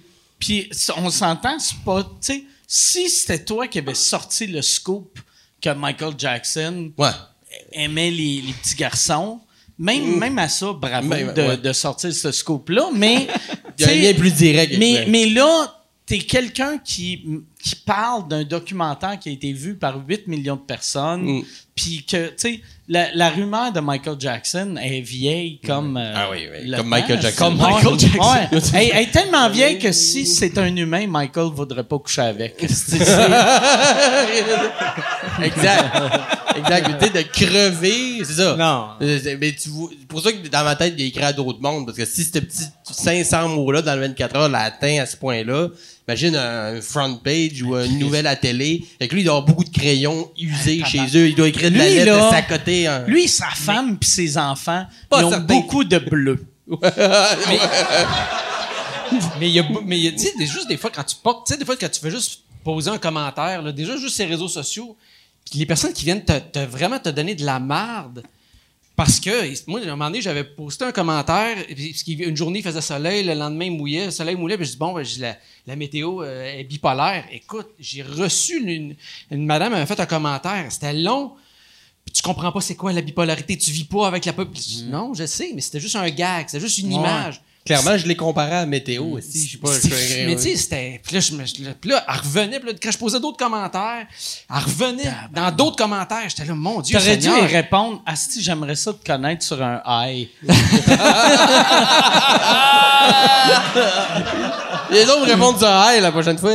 Puis 0.45 0.69
on 0.97 1.09
s'entend, 1.09 1.57
c'est 1.61 1.79
pas. 1.85 2.03
Tu 2.03 2.09
sais, 2.33 2.45
si 2.67 3.09
c'était 3.09 3.45
toi 3.45 3.69
qui 3.69 3.79
avais 3.79 3.95
sorti 3.95 4.49
le 4.49 4.61
scoop 4.61 5.21
que 5.61 5.71
Michael 5.71 6.15
Jackson 6.19 6.91
Ouais. 6.99 7.11
aimait 7.71 8.11
les, 8.11 8.41
les 8.41 8.53
petits 8.53 8.75
garçons, 8.75 9.39
même, 9.79 10.19
même 10.19 10.37
à 10.41 10.49
ça, 10.49 10.73
bravo 10.73 11.07
Même, 11.07 11.33
de, 11.33 11.43
ouais. 11.43 11.57
de 11.59 11.73
sortir 11.73 12.13
ce 12.13 12.33
scoop-là. 12.33 12.91
Mais. 12.93 13.29
Il 13.79 13.87
y 13.87 13.89
a 13.89 13.89
un 13.89 13.95
tu 13.95 14.01
sais, 14.03 14.13
lien 14.13 14.19
plus 14.19 14.33
direct. 14.35 14.75
mais, 14.79 15.07
mais 15.09 15.27
là, 15.27 15.81
t'es 16.05 16.19
quelqu'un 16.19 16.77
qui, 16.79 17.25
qui 17.63 17.77
parle 17.77 18.27
d'un 18.29 18.43
documentaire 18.45 19.19
qui 19.21 19.29
a 19.29 19.33
été 19.33 19.53
vu 19.53 19.75
par 19.77 19.95
8 20.07 20.27
millions 20.27 20.57
de 20.57 20.61
personnes, 20.63 21.23
Mm. 21.23 21.43
puis 21.77 22.05
que, 22.05 22.27
tu 22.29 22.33
sais, 22.37 22.61
la, 22.89 23.15
la 23.15 23.31
rumeur 23.31 23.73
de 23.73 23.79
Michael 23.81 24.17
Jackson 24.19 24.75
est 24.83 25.01
vieille 25.01 25.61
comme... 25.65 25.97
euh, 25.97 26.13
Ah 26.17 26.29
oui, 26.31 26.39
oui, 26.51 26.67
le 26.69 26.77
comme 26.77 26.85
temps. 26.87 26.91
Michael 26.91 27.23
Jackson. 27.23 27.45
Comme. 27.45 27.57
Michael 27.59 27.99
Jackson. 27.99 28.19
Ouais. 28.19 28.49
Elle, 28.75 28.91
elle 28.93 29.03
est 29.05 29.11
tellement 29.13 29.49
vieille 29.49 29.79
que 29.79 29.93
si 29.93 30.27
c'est 30.27 30.59
un 30.59 30.75
humain, 30.75 31.07
Michael 31.07 31.51
voudrait 31.55 31.85
pas 31.85 31.99
coucher 32.01 32.23
avec. 32.23 32.57
C'est- 32.69 32.99
exact. 35.43 35.97
exact. 36.57 37.03
Sais, 37.03 37.11
de 37.11 37.23
crever, 37.29 38.25
c'est 38.25 38.33
ça. 38.35 38.57
Non. 38.57 38.89
C'est- 39.01 39.37
Mais 39.37 39.53
tu 39.53 39.69
vois- 39.69 39.91
c'est 39.99 40.07
pour 40.09 40.21
ça 40.21 40.33
que 40.33 40.47
dans 40.49 40.65
ma 40.65 40.77
tête, 40.77 40.95
il 40.97 41.03
a 41.05 41.07
écrit 41.07 41.25
à 41.25 41.33
d'autres 41.33 41.61
mondes. 41.61 41.87
Parce 41.87 41.97
que 41.99 42.05
si 42.05 42.25
ce 42.25 42.39
petit 42.39 42.65
500 42.85 43.49
mots-là 43.49 43.83
dans 43.83 43.95
le 43.95 44.01
24 44.03 44.37
heures 44.37 44.49
l'a 44.49 44.61
atteint 44.63 45.01
à 45.01 45.07
ce 45.07 45.17
point-là, 45.17 45.69
imagine 46.09 46.37
un 46.37 46.81
front 46.81 47.17
page 47.17 47.63
ou 47.63 47.77
une 47.77 47.99
nouvelle 47.99 48.27
à 48.27 48.37
télé. 48.37 48.85
Fait 48.99 49.09
que 49.09 49.15
lui, 49.15 49.23
il 49.23 49.25
doit 49.25 49.35
avoir 49.37 49.47
beaucoup 49.47 49.65
de 49.65 49.71
crayons 49.71 50.31
usés 50.39 50.83
chez 50.85 51.05
eux. 51.17 51.29
Il 51.29 51.35
doit 51.35 51.49
écrire 51.49 51.71
de 51.71 51.79
la 51.79 51.87
Lui, 51.89 51.95
lettre 51.95 52.13
là, 52.13 52.27
de 52.27 52.31
sa 52.35 52.43
côté. 52.43 52.87
hein. 52.87 53.05
Lui, 53.07 53.29
sa 53.29 53.49
femme 53.51 53.97
puis 53.99 54.09
ses 54.11 54.37
enfants, 54.39 54.85
Pas 55.09 55.21
ils 55.21 55.25
ont 55.27 55.31
certain. 55.31 55.45
beaucoup 55.47 55.85
de 55.85 55.99
bleu. 55.99 56.45
Mais 59.39 59.49
il 59.49 59.55
y 59.55 59.61
a, 59.61 59.65
mais 59.85 59.99
y 59.99 60.09
a, 60.09 60.13
juste 60.39 60.69
des 60.69 60.77
fois 60.79 60.91
quand 60.91 61.05
tu 61.05 61.17
portes, 61.23 61.47
tu 61.47 61.53
sais, 61.53 61.59
des 61.59 61.67
fois 61.67 61.77
quand 61.77 61.91
tu 61.91 62.01
fais 62.01 62.11
juste 62.11 62.41
poser 62.65 62.89
un 62.91 62.97
commentaire, 62.99 63.61
là, 63.61 63.71
déjà 63.71 63.97
juste 63.99 64.17
ces 64.17 64.25
réseaux 64.25 64.49
sociaux, 64.49 64.97
puis 65.51 65.59
les 65.59 65.67
personnes 65.67 65.93
qui 65.93 66.05
viennent 66.07 66.25
te, 66.25 66.39
te- 66.39 66.65
vraiment 66.65 66.99
te 66.99 67.11
donner 67.11 67.35
de 67.35 67.45
la 67.45 67.59
marde, 67.61 68.23
parce 68.95 69.19
que, 69.21 69.71
moi, 69.71 69.81
à 69.81 69.85
un 69.85 69.87
moment 69.91 70.07
donné, 70.07 70.21
j'avais 70.21 70.45
posté 70.45 70.85
un 70.85 70.93
commentaire, 70.93 71.57
parce 71.57 72.07
une 72.07 72.37
journée, 72.37 72.59
il 72.59 72.63
faisait 72.63 72.81
soleil, 72.81 73.25
le 73.25 73.35
lendemain, 73.35 73.65
il 73.67 73.73
mouillait, 73.73 74.07
le 74.07 74.11
soleil 74.11 74.37
mouillait, 74.37 74.57
puis 74.57 74.67
je 74.67 74.73
dis, 74.73 74.77
bon, 74.79 74.93
ben, 74.93 75.05
la, 75.19 75.37
la 75.67 75.77
météo 75.77 76.23
euh, 76.23 76.59
est 76.59 76.65
bipolaire. 76.65 77.25
Écoute, 77.33 77.69
j'ai 77.79 78.03
reçu 78.03 78.61
une, 78.63 78.95
madame 79.31 79.73
avait 79.75 79.87
fait 79.87 79.99
un 79.99 80.07
commentaire, 80.07 80.67
c'était 80.71 80.93
long, 80.93 81.33
puis 82.05 82.13
tu 82.13 82.23
comprends 82.23 82.53
pas 82.53 82.61
c'est 82.61 82.75
quoi 82.75 82.93
la 82.93 83.01
bipolarité, 83.01 83.57
tu 83.57 83.71
vis 83.71 83.85
pas 83.85 84.07
avec 84.09 84.25
la. 84.27 84.33
Je 84.37 84.61
dis, 84.61 84.85
Non, 84.91 85.15
je 85.15 85.25
sais, 85.25 85.53
mais 85.55 85.61
c'était 85.61 85.81
juste 85.81 85.97
un 85.97 86.11
gag, 86.11 86.47
c'était 86.49 86.61
juste 86.61 86.79
une 86.79 86.89
Ouais. 86.89 86.95
image. 87.01 87.41
Clairement, 87.65 87.97
je 87.97 88.07
l'ai 88.09 88.17
comparé 88.17 88.57
à 88.57 88.67
météo 88.67 89.05
aussi. 89.05 89.47
Je 89.47 89.53
sais 89.53 89.59
pas. 89.59 89.69
je 89.73 89.81
suis- 89.95 90.27
mais 90.27 90.35
tu 90.37 90.43
sais, 90.43 90.57
c'était. 90.57 91.01
Puis 91.05 91.15
là, 91.15 91.21
je 91.21 91.33
me- 91.33 91.47
je- 91.47 91.71
puis 91.81 91.91
là, 91.91 92.05
elle 92.09 92.17
revenait. 92.19 92.59
Puis 92.59 92.71
là, 92.73 92.79
quand 92.83 92.91
je 92.91 92.99
posais 92.99 93.21
d'autres 93.21 93.37
commentaires, 93.39 94.07
elle 94.51 94.57
revenait 94.65 95.13
dans 95.33 95.51
d'autres 95.53 95.77
commentaires. 95.77 96.25
J'étais 96.29 96.45
là, 96.45 96.55
mon 96.55 96.81
Dieu, 96.81 96.99
T'aurais 96.99 97.17
dû 97.17 97.29
y 97.29 97.47
répondre 97.47 98.03
Asti, 98.05 98.43
j'aimerais 98.43 98.75
ça 98.75 98.93
te 98.93 99.07
connaître 99.07 99.45
sur 99.45 99.63
un 99.63 99.81
high. 99.87 100.29
Les 104.91 105.05
autres 105.05 105.21
me 105.27 105.33
répondent 105.33 105.59
ça, 105.59 105.95
hey, 105.95 106.01
la 106.01 106.13
prochaine 106.13 106.39
fois. 106.39 106.53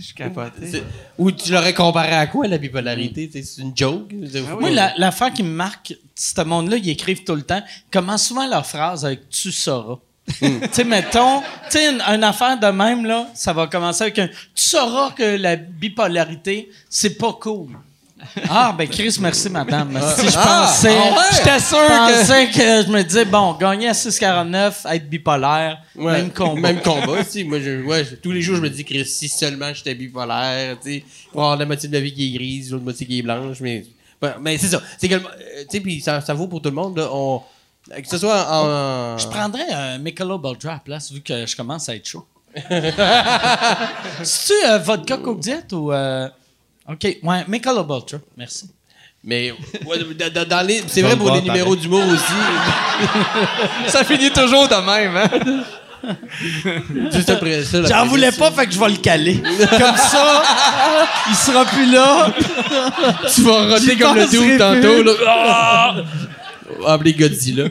Je 0.00 0.14
capotais. 0.14 0.82
Ou 1.18 1.32
tu 1.32 1.50
l'aurais 1.52 1.74
comparé 1.74 2.12
à 2.12 2.26
quoi, 2.28 2.46
la 2.46 2.56
bipolarité? 2.58 3.28
C'est 3.32 3.60
une 3.62 3.72
joke? 3.76 4.12
C'est- 4.30 4.42
Moi, 4.42 4.70
la- 4.70 4.94
l'affaire 4.96 5.32
qui 5.32 5.42
me 5.42 5.50
marque, 5.50 5.92
ce 6.14 6.40
monde-là, 6.42 6.76
ils 6.76 6.88
écrivent 6.90 7.24
tout 7.24 7.34
le 7.34 7.42
temps, 7.42 7.60
commence 7.90 8.28
souvent 8.28 8.46
leur 8.48 8.64
phrase 8.64 9.04
avec 9.04 9.28
tu 9.28 9.50
sauras. 9.50 9.96
Tu 10.40 10.60
sais, 10.72 10.84
mettons, 10.84 11.40
tu 11.40 11.46
sais, 11.70 11.90
une, 11.90 12.00
une 12.00 12.24
affaire 12.24 12.58
de 12.58 12.66
même, 12.66 13.04
là, 13.06 13.28
ça 13.34 13.52
va 13.52 13.66
commencer 13.66 14.02
avec 14.02 14.18
un 14.18 14.26
tu 14.28 14.34
sauras 14.54 15.10
que 15.12 15.36
la 15.36 15.56
bipolarité, 15.56 16.70
c'est 16.88 17.16
pas 17.18 17.32
cool. 17.34 17.68
Ah, 18.50 18.74
ben, 18.76 18.88
Chris, 18.88 19.16
merci, 19.20 19.48
madame. 19.48 19.90
Si 20.16 20.26
je 20.28 20.36
Ah, 20.36 20.66
pensais. 20.66 20.90
ah 20.92 21.12
ouais? 21.16 21.24
J'étais 21.36 21.60
sûr 21.60 21.78
que. 21.78 22.18
pensais 22.18 22.46
que 22.48 22.86
je 22.86 22.92
me 22.92 23.02
disais, 23.04 23.24
bon, 23.24 23.52
gagner 23.52 23.88
à 23.88 23.92
6,49, 23.92 24.92
être 24.92 25.08
bipolaire, 25.08 25.78
Ouais, 25.94 26.12
même 26.12 26.30
combat. 26.32 26.60
Même 26.60 26.82
combat, 26.82 27.22
si. 27.24 27.44
Moi, 27.44 27.60
je, 27.60 27.80
ouais, 27.84 28.04
je- 28.04 28.16
tous 28.16 28.32
les 28.32 28.42
jours, 28.42 28.56
je 28.56 28.60
me 28.62 28.70
dis 28.70 28.84
que 28.84 29.04
si 29.04 29.28
seulement 29.28 29.72
j'étais 29.72 29.94
bipolaire, 29.94 30.76
tu 30.82 30.94
sais, 30.94 31.04
pour 31.30 31.42
avoir 31.42 31.56
la 31.56 31.64
moitié 31.64 31.88
de 31.88 31.94
la 31.94 32.00
vie 32.00 32.12
qui 32.12 32.26
est 32.34 32.36
grise, 32.38 32.72
l'autre 32.72 32.82
moitié 32.84 33.06
qui 33.06 33.20
est 33.20 33.22
blanche, 33.22 33.58
mais, 33.60 33.84
mais 34.40 34.58
c'est 34.58 34.66
ça. 34.68 34.82
C'est 34.98 35.12
euh, 35.12 35.18
tu 35.20 35.66
sais, 35.70 35.80
puis 35.80 36.00
ça, 36.00 36.20
ça 36.20 36.34
vaut 36.34 36.48
pour 36.48 36.60
tout 36.60 36.70
le 36.70 36.74
monde, 36.74 36.98
là, 36.98 37.08
on, 37.12 37.40
que 37.90 38.08
ce 38.08 38.18
soit 38.18 38.46
en, 38.50 39.16
Je 39.18 39.26
prendrais 39.28 39.68
un 39.72 39.98
Michelob 39.98 40.44
Ultra 40.44 40.70
à 40.70 40.74
la 40.74 40.80
place, 40.80 41.10
vu 41.12 41.20
que 41.20 41.46
je 41.46 41.56
commence 41.56 41.88
à 41.88 41.94
être 41.96 42.06
chaud. 42.06 42.26
C'est-tu 44.22 44.52
euh, 44.68 44.78
vodka 44.78 45.16
Coke 45.18 45.40
Diet 45.40 45.72
ou... 45.72 45.92
euh, 45.92 46.28
OK, 46.90 47.04
ouais, 47.22 47.44
Michelob 47.48 47.90
Ultra, 47.90 48.18
merci. 48.36 48.70
mais, 49.22 49.52
ouais, 49.86 49.98
dans- 50.14 50.32
dans- 50.32 50.48
dans 50.48 50.66
les, 50.66 50.82
c'est 50.86 51.02
vrai 51.02 51.16
pour 51.16 51.30
les 51.32 51.40
numéros 51.42 51.76
d'humour 51.76 52.02
aussi. 52.08 52.32
Ça 53.88 54.04
finit 54.04 54.30
toujours 54.30 54.68
de 54.68 54.74
même, 54.86 55.16
hein? 55.16 55.30
Juste 57.12 57.28
après 57.30 57.64
ça, 57.64 57.80
la 57.80 57.88
J'en 57.88 58.06
voulais 58.06 58.30
pas, 58.30 58.52
fait 58.52 58.66
que 58.66 58.72
je 58.72 58.78
vais 58.78 58.88
le 58.88 58.96
caler. 58.98 59.42
Comme 59.42 59.96
ça, 59.96 60.42
il 61.28 61.34
sera 61.34 61.64
plus 61.64 61.90
là. 61.90 62.28
Tu 63.34 63.42
vas 63.42 63.68
roter 63.68 63.96
comme 63.98 64.14
le 64.16 64.22
penserai 64.24 64.46
dude 64.46 64.58
tantôt, 64.58 65.02
là. 65.02 65.12
Ah! 65.26 65.94
Appelé 66.86 67.12
Godzilla. 67.14 67.68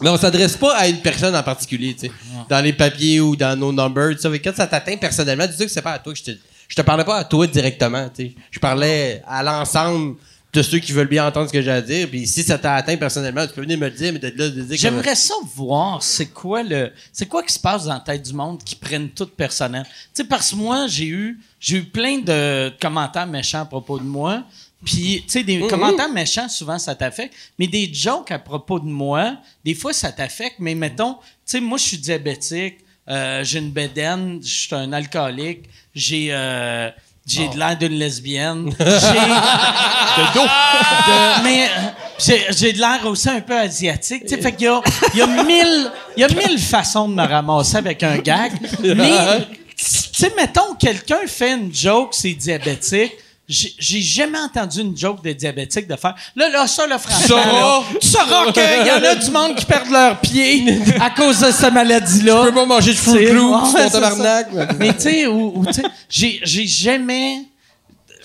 Mais 0.00 0.08
on 0.10 0.16
s'adresse 0.16 0.56
pas 0.56 0.74
à 0.76 0.88
une 0.88 1.00
personne 1.00 1.34
en 1.36 1.42
particulier, 1.42 1.94
tu 1.94 2.06
sais. 2.06 2.12
Dans 2.48 2.60
les 2.60 2.72
papiers 2.72 3.20
ou 3.20 3.36
dans 3.36 3.56
nos 3.58 3.72
numbers, 3.72 4.16
tu 4.16 4.22
sais. 4.22 4.38
Quand 4.40 4.54
ça 4.54 4.66
t'atteint 4.66 4.96
personnellement, 4.96 5.46
dis 5.46 5.56
que 5.56 5.68
c'est 5.68 5.82
pas 5.82 5.92
à 5.92 5.98
toi 5.98 6.12
que 6.12 6.18
je 6.18 6.24
te... 6.24 6.30
Je 6.68 6.74
te 6.74 6.80
parlais 6.82 7.04
pas 7.04 7.18
à 7.18 7.24
toi 7.24 7.46
directement, 7.46 8.08
tu 8.08 8.24
sais. 8.28 8.32
Je 8.50 8.58
parlais 8.58 9.22
à 9.28 9.42
l'ensemble 9.42 10.16
de 10.54 10.62
ceux 10.62 10.78
qui 10.78 10.92
veulent 10.92 11.08
bien 11.08 11.26
entendre 11.26 11.48
ce 11.48 11.52
que 11.52 11.60
j'ai 11.62 11.70
à 11.70 11.80
dire. 11.82 12.08
Puis 12.08 12.26
si 12.26 12.42
ça 12.42 12.58
t'a 12.58 12.74
atteint 12.74 12.96
personnellement, 12.96 13.46
tu 13.46 13.52
peux 13.54 13.60
venir 13.62 13.78
me 13.78 13.86
le 13.86 13.90
dire, 13.90 14.12
mais 14.12 14.18
d'être 14.18 14.36
là, 14.36 14.48
de 14.48 14.60
dire 14.62 14.68
que- 14.68 14.76
J'aimerais 14.76 15.14
ça 15.14 15.34
voir 15.54 16.02
c'est 16.02 16.26
quoi 16.26 16.62
le 16.62 16.90
c'est 17.12 17.26
quoi 17.26 17.42
qui 17.42 17.52
se 17.52 17.58
passe 17.60 17.84
dans 17.84 17.94
la 17.94 18.00
tête 18.00 18.22
du 18.22 18.32
monde 18.34 18.62
qui 18.64 18.74
prennent 18.76 19.08
tout 19.10 19.26
personnel? 19.26 19.84
Tu 19.84 20.22
sais 20.22 20.24
parce 20.24 20.50
que 20.50 20.56
moi 20.56 20.86
j'ai 20.88 21.06
eu 21.06 21.38
j'ai 21.60 21.78
eu 21.78 21.84
plein 21.84 22.18
de 22.18 22.70
commentaires 22.80 23.26
méchants 23.26 23.62
à 23.62 23.66
propos 23.66 23.98
de 23.98 24.04
moi. 24.04 24.42
Puis 24.84 25.22
tu 25.26 25.32
sais 25.32 25.42
des 25.44 25.60
commentaires 25.68 26.08
méchants 26.08 26.48
souvent 26.48 26.78
ça 26.78 26.94
t'affecte, 26.94 27.34
mais 27.58 27.66
des 27.66 27.88
jokes 27.92 28.30
à 28.30 28.38
propos 28.38 28.80
de 28.80 28.86
moi, 28.88 29.36
des 29.64 29.74
fois 29.74 29.92
ça 29.92 30.10
t'affecte, 30.10 30.56
mais 30.58 30.74
mettons, 30.74 31.14
tu 31.14 31.20
sais 31.46 31.60
moi 31.60 31.78
je 31.78 31.84
suis 31.84 31.98
diabétique, 31.98 32.78
euh, 33.08 33.44
j'ai 33.44 33.58
une 33.60 33.70
bédaine, 33.70 34.40
je 34.42 34.48
suis 34.48 34.74
un 34.74 34.92
alcoolique, 34.92 35.68
j'ai 35.94 36.28
euh, 36.30 36.90
j'ai 37.26 37.48
de 37.48 37.56
l'air 37.56 37.78
d'une 37.78 37.92
lesbienne. 37.92 38.74
J'ai 38.80 38.86
de 38.86 40.34
dos. 40.34 40.42
De- 40.42 41.42
mais 41.44 41.68
euh, 41.68 42.50
j'ai, 42.56 42.72
de 42.72 42.78
l'air 42.78 43.00
aussi 43.06 43.28
un 43.28 43.40
peu 43.40 43.56
asiatique. 43.56 44.24
Tu 44.24 44.30
sais, 44.34 44.42
fait 44.42 44.52
qu'il 44.52 44.64
y 44.64 44.68
a, 44.68 44.80
y 45.14 45.20
a 45.22 45.26
mille, 45.44 45.90
il 46.16 46.20
y 46.20 46.24
a 46.24 46.28
mille 46.28 46.58
façons 46.58 47.08
de 47.08 47.14
me 47.14 47.24
ramasser 47.26 47.76
avec 47.76 48.02
un 48.02 48.18
gag. 48.18 48.52
Mais, 48.82 49.44
tu 49.76 49.84
sais, 50.12 50.32
mettons, 50.36 50.74
quelqu'un 50.74 51.20
fait 51.26 51.52
une 51.54 51.72
joke, 51.72 52.12
c'est 52.12 52.32
diabétique. 52.34 53.12
J'ai, 53.48 54.00
jamais 54.00 54.38
entendu 54.38 54.80
une 54.80 54.96
joke 54.96 55.22
de 55.22 55.32
diabétique 55.32 55.88
de 55.88 55.96
faire. 55.96 56.14
Là, 56.36 56.48
là, 56.48 56.66
ça, 56.66 56.86
le 56.86 56.96
franchement. 56.96 57.36
là, 57.36 57.82
Tu 58.00 58.06
sauras 58.06 58.52
qu'il 58.52 58.86
y 58.86 58.90
en 58.90 59.02
a 59.04 59.14
du 59.16 59.30
monde 59.30 59.56
qui 59.56 59.64
perdent 59.66 59.90
leurs 59.90 60.20
pieds 60.20 60.78
à 61.00 61.10
cause 61.10 61.40
de 61.40 61.50
cette 61.50 61.72
maladie-là. 61.72 62.40
Tu 62.40 62.48
peux 62.48 62.54
pas 62.54 62.66
manger 62.66 62.92
de 62.92 62.98
fruit 62.98 63.26
clou, 63.26 63.54
ouais, 63.54 63.90
tabarnak. 63.90 64.48
Mais 64.78 64.94
tu 64.94 65.00
sais, 65.00 65.26
ou, 65.26 65.52
ou, 65.56 65.66
tu 65.66 65.74
sais, 65.74 65.82
j'ai, 66.08 66.40
j'ai 66.44 66.66
jamais. 66.66 67.44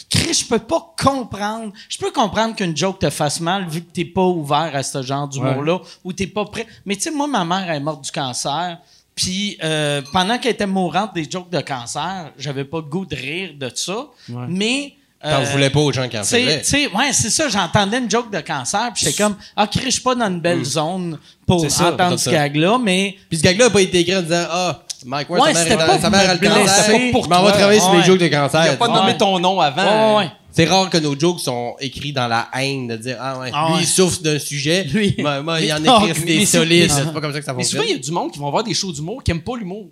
Chris, 0.10 0.36
je 0.36 0.46
peux 0.46 0.60
pas 0.60 0.94
comprendre. 1.02 1.74
Je 1.90 1.98
peux 1.98 2.12
comprendre 2.12 2.56
qu'une 2.56 2.78
joke 2.78 3.00
te 3.00 3.10
fasse 3.10 3.42
mal 3.42 3.68
vu 3.68 3.82
que 3.82 3.92
t'es 3.92 4.06
pas 4.06 4.22
ouvert 4.22 4.72
à 4.74 4.84
ce 4.84 5.02
genre 5.02 5.28
d'humour-là 5.28 5.80
ou 6.04 6.14
t'es 6.14 6.28
pas 6.28 6.46
prêt. 6.46 6.68
Mais 6.86 6.96
tu 6.96 7.02
sais, 7.02 7.12
moi, 7.12 7.28
ma 7.28 7.44
mère 7.44 7.70
est 7.72 7.80
morte 7.80 8.04
du 8.06 8.12
cancer. 8.12 8.78
Puis 9.16 9.58
euh, 9.64 10.04
pendant 10.14 10.38
qu'elle 10.38 10.54
était 10.54 10.68
mourante 10.68 11.16
des 11.16 11.28
jokes 11.30 11.50
de 11.50 11.60
cancer, 11.60 12.32
j'avais 12.38 12.64
pas 12.66 12.78
le 12.78 12.84
goût 12.84 13.06
de 13.06 13.16
rire 13.16 13.54
de 13.58 13.72
ça. 13.74 14.08
Mais. 14.30 14.94
T'en 15.24 15.30
euh, 15.42 15.46
voulais 15.52 15.70
pas 15.72 15.80
aux 15.80 15.92
gens 15.92 16.08
qui 16.08 16.18
en 16.18 16.22
tu 16.22 16.28
sais- 16.28 16.60
faisaient. 16.60 16.88
ouais, 16.88 17.12
c'est 17.12 17.30
ça. 17.32 17.50
J'entendais 17.50 17.98
une 17.98 18.10
joke 18.10 18.32
de 18.32 18.40
cancer, 18.40 18.92
puis 18.94 19.04
j'étais 19.06 19.24
comme, 19.24 19.36
ah, 19.56 19.68
je 19.84 19.90
suis 19.90 20.02
pas 20.02 20.14
dans 20.16 20.28
une 20.28 20.40
belle 20.40 20.64
zone 20.64 21.18
pour 21.46 21.58
Mm. 21.58 21.70
C'est 21.70 21.70
ça, 21.70 21.92
entendre 21.94 22.18
ce 22.20 22.30
gag-là, 22.30 22.78
mais 22.78 23.16
Puis 23.30 23.40
ce 23.40 23.44
gag-là 23.44 23.66
a 23.66 23.70
pas 23.72 23.82
été 23.82 24.00
écrit 24.00 24.16
en 24.16 24.22
disant 24.22 24.46
Ah, 24.50 24.80
Mike 25.06 25.30
Ward, 25.30 25.44
Ouais, 25.44 25.54
sa 25.54 25.64
mère, 25.76 25.86
pas 25.88 26.00
sa 26.00 26.10
mère 26.10 26.30
a 26.30 26.34
le 26.36 26.40
pour 26.40 26.50
cancer. 26.50 26.86
Je 26.88 27.30
m'en 27.30 27.44
vais 27.46 27.52
travailler 27.52 27.80
sur 27.80 27.94
mes 27.94 28.04
jokes 28.04 28.20
de 28.20 28.28
cancer. 28.28 28.64
Il 28.66 28.70
a 28.70 28.76
pas 28.76 28.88
nommé 28.88 29.18
ton 29.18 29.40
nom 29.40 29.60
avant. 29.60 30.18
Ouais, 30.18 30.26
ouais. 30.26 30.32
C'est 30.52 30.66
rare 30.66 30.90
que 30.90 30.98
nos 30.98 31.18
jokes 31.20 31.40
sont 31.40 31.76
écrits 31.80 32.14
dans 32.14 32.28
la 32.28 32.48
haine, 32.60 32.88
de 32.88 32.96
dire, 32.98 33.18
ah 33.20 33.38
ouais, 33.40 33.52
Ah 33.54 33.70
lui, 33.76 33.84
il 33.84 33.88
souffre 33.88 34.22
d'un 34.24 34.40
sujet. 34.40 34.84
Lui. 34.86 35.16
Moi, 35.20 35.42
moi, 35.44 35.62
il 35.62 35.72
en 35.72 35.76
Ah, 35.88 36.02
écrit 36.08 36.20
mais 36.22 36.26
des 36.40 36.46
c'est- 36.48 36.58
solides. 36.58 36.92
C'est 36.92 37.14
pas 37.14 37.22
comme 37.22 37.32
ça 37.32 37.40
que 37.40 37.46
ça 37.46 37.54
Mais 37.54 37.64
souvent, 37.64 37.82
fonctionne. 37.84 37.96
il 37.98 38.02
y 38.02 38.04
a 38.04 38.04
du 38.04 38.12
monde 38.12 38.32
qui 38.32 38.40
vont 38.40 38.50
voir 38.50 38.64
des 38.64 38.74
shows 38.74 38.92
d'humour 38.92 39.22
qui 39.24 39.30
aiment 39.32 39.42
pas 39.44 39.56
l'humour. 39.56 39.86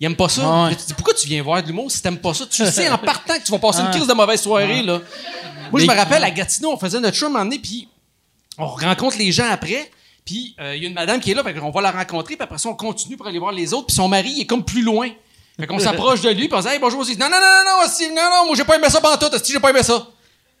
Ils 0.00 0.06
aiment 0.06 0.16
pas 0.16 0.28
ça. 0.28 0.64
Ouais. 0.64 0.76
Tu 0.76 0.86
dis, 0.86 0.94
pourquoi 0.94 1.14
tu 1.14 1.26
viens 1.26 1.42
voir 1.42 1.62
de 1.62 1.68
l'humour 1.68 1.90
si 1.90 2.02
t'aimes 2.02 2.18
pas 2.18 2.34
ça? 2.34 2.46
Tu 2.46 2.64
sais 2.70 2.88
en 2.88 2.98
partant 2.98 3.38
que 3.38 3.44
tu 3.44 3.52
vas 3.52 3.58
passer 3.58 3.80
une 3.80 3.90
crise 3.90 4.06
de 4.06 4.12
mauvaise 4.12 4.40
soirée, 4.40 4.82
là. 4.82 5.00
Moi, 5.70 5.80
je 5.80 5.86
me 5.86 5.94
rappelle, 5.94 6.22
à 6.22 6.30
Gatineau, 6.30 6.72
on 6.72 6.78
faisait 6.78 7.00
notre 7.00 7.16
show 7.16 7.34
un 7.34 7.48
puis 7.48 7.88
on 8.58 8.66
rencontre 8.66 9.18
les 9.18 9.32
gens 9.32 9.48
après, 9.50 9.90
puis 10.24 10.54
euh, 10.60 10.76
il 10.76 10.82
y 10.82 10.86
a 10.86 10.88
une 10.88 10.94
madame 10.94 11.20
qui 11.20 11.30
est 11.30 11.34
là, 11.34 11.42
fait 11.42 11.54
qu'on 11.54 11.70
va 11.70 11.80
la 11.82 11.90
rencontrer, 11.90 12.36
puis 12.36 12.42
après 12.44 12.58
ça, 12.58 12.68
on 12.68 12.74
continue 12.74 13.16
pour 13.16 13.26
aller 13.26 13.38
voir 13.38 13.52
les 13.52 13.74
autres, 13.74 13.86
puis 13.86 13.96
son 13.96 14.08
mari, 14.08 14.32
il 14.34 14.42
est 14.42 14.46
comme 14.46 14.64
plus 14.64 14.82
loin. 14.82 15.08
Fait 15.58 15.66
qu'on 15.66 15.78
s'approche 15.78 16.20
de 16.20 16.30
lui, 16.30 16.48
puis 16.48 16.56
on 16.56 16.60
dit, 16.60 16.68
hey, 16.68 16.78
bonjour, 16.78 17.00
aussi. 17.00 17.16
Non, 17.16 17.28
non, 17.28 17.36
non, 17.36 17.40
non, 17.40 17.86
non, 17.86 18.14
non, 18.14 18.30
non, 18.30 18.46
moi, 18.46 18.56
j'ai 18.56 18.64
pas 18.64 18.76
aimé 18.76 18.88
ça 18.88 19.00
pendant 19.00 19.16
tout, 19.16 19.34
aussi, 19.34 19.52
j'ai 19.52 19.60
pas 19.60 19.70
aimé 19.70 19.82
ça? 19.82 20.06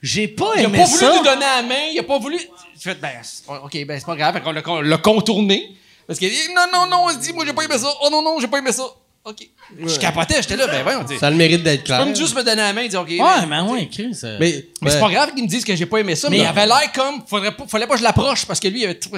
J'ai 0.02 0.28
pas 0.28 0.52
Il 0.56 0.60
a 0.60 0.62
aimé 0.64 0.78
pas 0.78 0.84
voulu 0.84 1.00
ça. 1.00 1.16
nous 1.16 1.24
donner 1.24 1.40
la 1.40 1.62
main, 1.62 1.88
il 1.92 1.98
a 1.98 2.02
pas 2.02 2.18
voulu. 2.18 2.38
J'ai 2.38 2.80
fait, 2.90 3.00
ben, 3.00 3.12
ok, 3.48 3.86
ben, 3.86 3.98
c'est 3.98 4.06
pas 4.06 4.16
grave. 4.16 4.34
Fait 4.34 4.40
qu'on 4.42 4.52
l'a, 4.52 4.82
l'a 4.82 4.98
contourné. 4.98 5.74
Parce 6.06 6.18
qu'il 6.18 6.30
dit, 6.30 6.36
non, 6.54 6.66
non, 6.72 6.86
non, 6.86 7.04
on 7.06 7.08
se 7.10 7.16
dit, 7.16 7.32
moi, 7.32 7.44
j'ai 7.46 7.52
pas 7.52 7.64
aimé 7.64 7.78
ça. 7.78 7.92
Oh 8.02 8.08
non, 8.10 8.22
non, 8.22 8.38
j'ai 8.38 8.46
pas 8.46 8.58
aimé 8.58 8.72
ça. 8.72 8.84
OK. 9.26 9.48
Je 9.84 9.98
capotais, 9.98 10.40
j'étais 10.40 10.56
là, 10.56 10.66
ben, 10.68 10.82
voyons, 10.84 11.00
on 11.00 11.04
dit. 11.04 11.18
Ça 11.18 11.26
a 11.26 11.30
le 11.30 11.36
mérite 11.36 11.62
d'être 11.62 11.82
clair. 11.84 11.98
Comme 11.98 12.14
juste 12.14 12.34
me 12.36 12.42
donner 12.44 12.62
la 12.62 12.72
main 12.72 12.82
et 12.82 12.88
dire, 12.88 13.00
OK. 13.00 13.08
Ouais, 13.08 13.18
ben, 13.18 13.46
mais 13.48 13.60
ouais, 13.72 13.88
Chris. 13.90 14.16
euh, 14.24 14.36
Mais, 14.40 14.64
mais 14.80 14.90
c'est 14.90 14.96
ouais. 14.96 15.00
pas 15.00 15.10
grave 15.10 15.34
qu'ils 15.34 15.42
me 15.44 15.48
disent 15.48 15.64
que 15.64 15.74
j'ai 15.74 15.86
pas 15.86 15.98
aimé 15.98 16.14
ça, 16.14 16.30
mais 16.30 16.38
Non. 16.38 16.44
il 16.44 16.46
avait 16.46 16.66
l'air 16.66 16.92
comme, 16.94 17.22
faudrait 17.26 17.50
pas, 17.54 17.66
fallait 17.66 17.86
pas 17.86 17.94
que 17.94 17.98
je 17.98 18.04
l'approche 18.04 18.46
parce 18.46 18.60
que 18.60 18.68
lui, 18.68 18.80
il 18.80 18.84
avait 18.84 18.98
tout- 18.98 19.10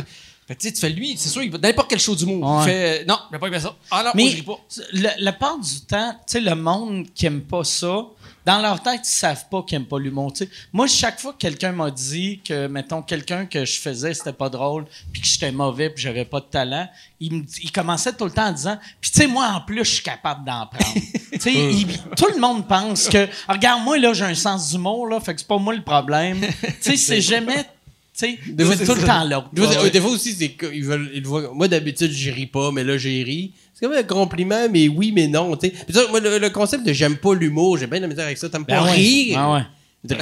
Fait 0.47 0.57
tu 0.57 0.73
fais 0.73 0.89
lui, 0.89 1.15
c'est 1.19 1.29
sûr, 1.29 1.43
il 1.43 1.51
va 1.51 1.59
n'importe 1.59 1.91
quel 1.91 2.01
show 2.01 2.15
d'humour. 2.15 2.43
Ouais. 2.51 2.63
Il 2.63 2.65
fait, 2.65 3.05
non, 3.05 3.19
j'ai 3.31 3.39
pas 3.39 3.47
aimé 3.49 3.61
ça. 3.61 3.77
Ah 3.91 4.03
non, 4.03 4.13
moi, 4.15 4.31
je 4.31 4.37
ris 4.37 4.43
pas. 4.43 4.59
le, 4.95 5.09
la 5.19 5.33
part 5.35 5.59
du 5.59 5.81
temps, 5.83 6.13
tu 6.27 6.33
sais, 6.33 6.41
le 6.41 6.55
monde 6.55 7.05
qui 7.15 7.27
aime 7.27 7.43
pas 7.43 7.65
ça, 7.65 8.07
dans 8.49 8.63
leur 8.63 8.83
tête, 8.83 9.03
ils 9.05 9.09
savent 9.11 9.45
pas 9.51 9.63
qu'ils 9.63 9.77
aiment 9.77 9.85
pas 9.85 9.99
l'humour. 9.99 10.33
tu 10.33 10.45
sais. 10.45 10.51
Moi, 10.73 10.87
chaque 10.87 11.21
fois 11.21 11.35
que 11.35 11.39
quelqu'un 11.39 11.73
m'a 11.73 11.91
dit 11.91 12.41
que, 12.43 12.67
mettons, 12.67 13.03
quelqu'un 13.03 13.45
que 13.45 13.67
je 13.67 13.79
faisais, 13.79 14.15
c'était 14.15 14.33
pas 14.33 14.49
drôle, 14.49 14.87
puis 15.13 15.21
que 15.21 15.29
j'étais 15.29 15.53
mauvais, 15.53 15.91
puis 15.91 16.03
j'avais 16.03 16.25
pas 16.25 16.41
de 16.41 16.47
talent, 16.47 16.89
il, 17.21 17.35
me, 17.35 17.43
il 17.63 17.71
commençait 17.71 18.15
tout 18.15 18.25
le 18.25 18.31
temps 18.31 18.47
en 18.49 18.53
disant, 18.53 18.79
puis 19.03 19.11
tu 19.11 19.19
sais, 19.21 19.27
moi, 19.27 19.47
en 19.55 19.61
plus, 19.61 19.85
je 19.85 19.91
suis 19.97 20.03
capable 20.03 20.47
d'en 20.47 20.67
prendre. 20.67 20.97
il- 21.51 21.87
tout 22.17 22.29
le 22.35 22.41
monde 22.41 22.67
pense 22.67 23.09
que, 23.09 23.29
regarde, 23.49 23.83
moi, 23.85 23.99
là, 23.99 24.15
j'ai 24.15 24.25
un 24.25 24.35
sens 24.35 24.71
d'humour, 24.71 25.07
là, 25.09 25.21
fait 25.21 25.35
que 25.35 25.41
c'est 25.41 25.47
pas 25.49 25.59
moi 25.59 25.75
le 25.75 25.83
problème. 25.83 26.41
tu 26.41 26.73
sais, 26.81 26.97
c'est 26.97 27.21
jamais, 27.21 27.65
tu 27.65 27.69
sais, 28.15 28.39
tout 28.87 28.95
le 28.95 29.07
temps 29.07 29.25
l'autre. 29.25 29.49
Des 29.91 30.01
fois, 30.01 30.11
aussi, 30.11 30.33
c'est 30.33 30.53
qu'ils 30.53 30.85
veulent, 30.85 31.11
ils 31.15 31.27
voient- 31.27 31.53
Moi, 31.53 31.69
d'habitude, 31.69 32.13
je 32.13 32.31
ris 32.31 32.47
pas, 32.47 32.73
mais 32.73 32.83
là, 32.83 32.97
j'ai 32.97 33.23
ri. 33.23 33.53
C'est 33.81 33.87
comme 33.87 33.97
un 33.97 34.03
compliment, 34.03 34.67
mais 34.71 34.89
oui, 34.89 35.13
mais 35.15 35.29
non, 35.29 35.57
tu 35.57 35.69
sais. 35.69 35.73
Puis 35.87 35.95
ça, 35.95 36.01
moi, 36.11 36.19
le, 36.21 36.39
le 36.39 36.51
concept 36.51 36.85
de 36.85 36.93
j'aime 36.93 37.17
pas 37.17 37.35
l'humour, 37.35 37.79
j'ai 37.79 37.87
bien 37.87 37.99
de 37.99 38.03
la 38.03 38.09
misère 38.09 38.25
avec 38.25 38.37
ça. 38.39 38.49
T'aimes 38.49 38.65
pas 38.67 38.81
Ben 38.81 38.85
ouais. 38.87 38.91
rire? 38.93 39.37
Ah 39.39 39.53
ouais. 39.53 39.61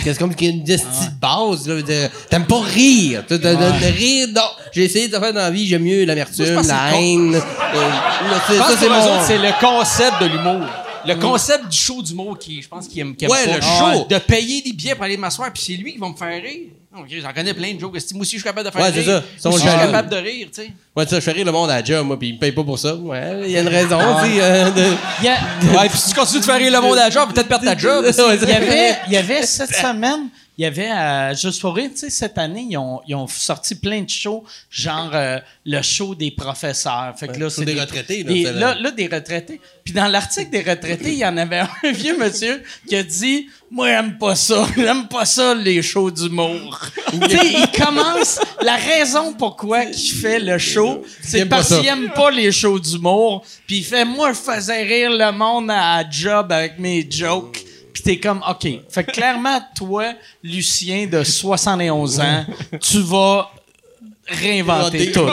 C'est 0.02 0.18
comme 0.18 0.34
qu'il 0.34 0.48
y 0.48 0.50
a 0.50 0.54
une 0.54 0.68
esti 0.70 1.06
de 1.06 1.20
base, 1.20 1.68
là. 1.68 2.08
T'aimes 2.30 2.46
pas 2.46 2.60
rire. 2.60 3.22
De, 3.28 3.36
de- 3.36 3.42
de- 3.42 3.54
de 3.54 3.96
rire, 3.96 4.28
non. 4.34 4.42
J'ai 4.72 4.84
essayé 4.84 5.06
de 5.08 5.12
faire 5.12 5.32
dans 5.32 5.40
la 5.40 5.50
vie, 5.50 5.66
j'aime 5.66 5.82
mieux 5.84 6.04
l'amertume, 6.04 6.62
la 6.66 6.96
haine. 6.98 7.34
Euh, 7.34 7.40
c'est- 8.46 8.54
Je 8.54 8.58
pense 8.58 8.66
ça, 8.68 8.72
que 8.74 8.78
c'est 8.80 8.86
pour 8.88 8.96
eux 8.96 9.00
mon... 9.00 9.14
autres, 9.14 9.24
c'est 9.26 9.38
le 9.38 9.60
concept 9.60 10.20
de 10.22 10.26
l'humour. 10.26 10.66
Le 11.06 11.14
concept 11.14 11.68
du 11.68 11.76
show 11.76 12.02
d'humour 12.02 12.38
qui, 12.38 12.60
je 12.62 12.68
pense, 12.68 12.88
qu'il 12.88 13.00
aime, 13.00 13.14
qu'il 13.14 13.26
aime 13.26 13.30
Ouais, 13.32 13.46
pas. 13.46 13.56
le 13.56 13.60
show. 14.00 14.06
De 14.08 14.18
payer 14.18 14.60
des 14.62 14.72
billets 14.72 14.94
pour 14.94 15.04
aller 15.04 15.16
m'asseoir, 15.16 15.52
puis 15.52 15.62
c'est 15.64 15.74
lui 15.80 15.92
qui 15.92 15.98
va 15.98 16.08
me 16.08 16.14
faire 16.16 16.42
rire. 16.42 16.68
Ok, 16.98 17.06
J'en 17.22 17.32
connais 17.32 17.52
plein 17.54 17.74
de 17.74 17.80
jokes. 17.80 17.92
Moi 18.12 18.22
aussi, 18.22 18.32
je 18.32 18.36
suis 18.36 18.42
capable 18.42 18.66
de 18.66 18.72
faire 18.72 18.80
Ouais, 18.82 18.88
rire. 18.90 19.02
c'est 19.04 19.10
ça. 19.10 19.22
Ils 19.36 19.40
sont 19.40 19.48
Moi 19.50 19.58
aussi, 19.58 19.66
je 19.66 19.70
suis 19.72 19.80
capable 19.80 20.08
de 20.08 20.16
rire, 20.16 20.48
tu 20.54 20.62
sais. 20.62 20.70
Ouais, 20.96 21.06
ça, 21.06 21.16
je 21.16 21.20
fais 21.20 21.32
rire 21.32 21.44
le 21.44 21.52
monde 21.52 21.70
à 21.70 21.76
la 21.80 21.84
job, 21.84 22.06
moi, 22.06 22.18
pis 22.18 22.28
ils 22.28 22.34
me 22.34 22.38
payent 22.38 22.52
pas 22.52 22.64
pour 22.64 22.78
ça. 22.78 22.94
Ouais, 22.94 23.42
il 23.44 23.50
y 23.50 23.56
a 23.58 23.60
une 23.60 23.68
raison, 23.68 23.98
tu 24.22 24.30
sais. 24.32 24.38
euh, 24.40 24.70
de- 24.70 24.82
Il 25.20 25.24
y 25.24 25.28
a- 25.28 25.78
Ouais, 25.80 25.88
puis 25.88 25.98
si 25.98 26.08
tu 26.10 26.14
continues 26.14 26.40
de 26.40 26.44
faire 26.44 26.56
rire 26.56 26.72
le 26.72 26.80
monde 26.80 26.96
à 26.98 27.08
la 27.08 27.10
job, 27.10 27.32
peut-être 27.32 27.48
perdre 27.48 27.64
ta 27.64 27.76
job. 27.76 28.04
Ouais, 28.06 28.12
c'est- 28.12 28.22
il 28.42 28.48
y 28.48 28.52
avait, 28.52 28.96
il 29.08 29.12
y 29.12 29.16
avait 29.16 29.42
cette 29.44 29.74
semaine, 29.74 30.28
il 30.58 30.62
y 30.62 30.64
avait 30.66 30.88
à 30.90 31.34
Juste 31.34 31.60
pour 31.60 31.74
rire, 31.74 31.90
tu 31.92 31.98
sais, 31.98 32.10
cette 32.10 32.38
année, 32.38 32.66
ils 32.70 32.76
ont, 32.78 33.00
ils 33.06 33.14
ont 33.14 33.26
sorti 33.26 33.74
plein 33.74 34.02
de 34.02 34.08
shows, 34.08 34.44
genre 34.70 35.10
euh, 35.14 35.38
le 35.64 35.82
show 35.82 36.14
des 36.14 36.30
professeurs. 36.30 37.14
Fait 37.18 37.28
que 37.28 37.38
là, 37.38 37.50
c'est 37.50 37.62
show 37.62 37.64
des 37.64 37.78
retraités, 37.80 38.22
là, 38.22 38.32
des- 38.32 38.42
là, 38.52 38.74
là, 38.74 38.90
des 38.90 39.06
retraités. 39.06 39.60
Puis 39.84 39.92
dans 39.92 40.08
l'article 40.08 40.50
des 40.50 40.62
retraités, 40.62 41.12
il 41.12 41.18
y 41.18 41.26
en 41.26 41.36
avait 41.36 41.58
un 41.82 41.92
vieux 41.92 42.16
monsieur 42.18 42.62
qui 42.88 42.96
a 42.96 43.02
dit 43.02 43.48
Moi, 43.70 43.88
j'aime 43.88 44.16
pas 44.18 44.34
ça. 44.34 44.66
J'aime 44.76 45.06
pas 45.08 45.24
ça, 45.26 45.54
les 45.54 45.82
shows 45.82 46.10
d'humour. 46.10 46.80
tu 47.12 47.18
sais, 47.30 47.46
il 47.52 47.70
commence. 47.78 48.40
La 48.62 48.76
raison 48.76 49.34
pourquoi 49.34 49.84
il 49.84 50.10
fait 50.10 50.38
le 50.40 50.56
show, 50.58 51.04
c'est 51.22 51.44
parce 51.46 51.68
qu'il 51.68 51.86
aime 51.86 52.10
pas 52.14 52.30
les 52.30 52.50
shows 52.50 52.78
d'humour. 52.78 53.44
Puis 53.66 53.78
il 53.78 53.84
fait 53.84 54.04
Moi, 54.04 54.32
je 54.32 54.38
faisais 54.52 54.82
rire 54.82 55.10
le 55.10 55.32
monde 55.32 55.70
à 55.70 56.02
job 56.10 56.50
avec 56.50 56.78
mes 56.78 57.06
jokes. 57.10 57.62
Puis 57.96 58.02
t'es 58.02 58.20
comme, 58.20 58.42
OK. 58.46 58.68
Fait 58.90 59.04
que 59.04 59.10
clairement, 59.10 59.58
toi, 59.74 60.12
Lucien 60.44 61.06
de 61.06 61.24
71 61.24 62.20
ans, 62.20 62.44
tu 62.78 63.00
vas 63.00 63.50
réinventer 64.28 65.12
tout. 65.12 65.24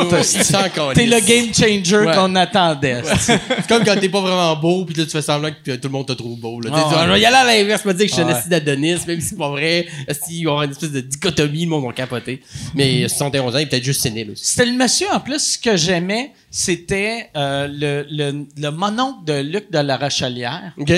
T'es 0.94 1.06
le 1.06 1.20
game 1.28 1.54
changer 1.54 1.98
Ouais. 2.06 2.16
qu'on 2.16 2.34
attendait. 2.36 3.02
C'est 3.20 3.38
comme 3.68 3.84
quand 3.84 4.00
t'es 4.00 4.08
pas 4.08 4.22
vraiment 4.22 4.56
beau, 4.56 4.86
puis 4.86 4.96
là, 4.96 5.04
tu 5.04 5.10
fais 5.12 5.22
semblant 5.22 5.50
que 5.52 5.72
tout 5.76 5.88
le 5.88 5.92
monde 5.92 6.08
te 6.08 6.14
trouve 6.14 6.40
beau. 6.40 6.62
Là. 6.62 6.70
Dis, 6.70 7.10
ouais. 7.12 7.20
Y 7.20 7.26
aller 7.26 7.36
à 7.36 7.44
l'inverse, 7.44 7.84
me 7.84 7.94
dire 7.94 8.06
que 8.06 8.12
je 8.12 8.14
suis 8.14 8.24
un 8.24 8.30
assis 8.30 8.48
d'Adonis, 8.48 9.00
même 9.06 9.20
si 9.20 9.28
c'est 9.30 9.38
pas 9.38 9.50
vrai. 9.50 9.88
Va 10.08 10.14
y 10.30 10.46
avoir 10.46 10.64
une 10.64 10.72
espèce 10.72 10.92
de 10.92 11.02
dichotomie, 11.02 11.64
le 11.66 11.70
monde 11.72 11.86
va 11.86 11.92
capoter. 11.92 12.42
Mais 12.76 13.10
71 13.10 13.56
ans, 13.56 13.58
il 13.58 13.64
est 13.64 13.66
peut-être 13.66 13.84
juste 13.84 14.02
sénile 14.04 14.32
aussi. 14.32 14.46
C'était 14.46 14.68
le 14.68 14.78
monsieur, 14.78 15.08
en 15.12 15.20
plus, 15.20 15.40
ce 15.40 15.58
que 15.58 15.76
j'aimais, 15.76 16.32
c'était 16.50 17.30
euh, 17.36 17.68
le, 17.70 18.06
le, 18.10 18.46
le 18.58 18.70
mononcle 18.72 19.26
de 19.26 19.42
Luc 19.42 19.70
de 19.70 19.80
la 19.80 19.98
Rochelière. 19.98 20.72
OK? 20.78 20.94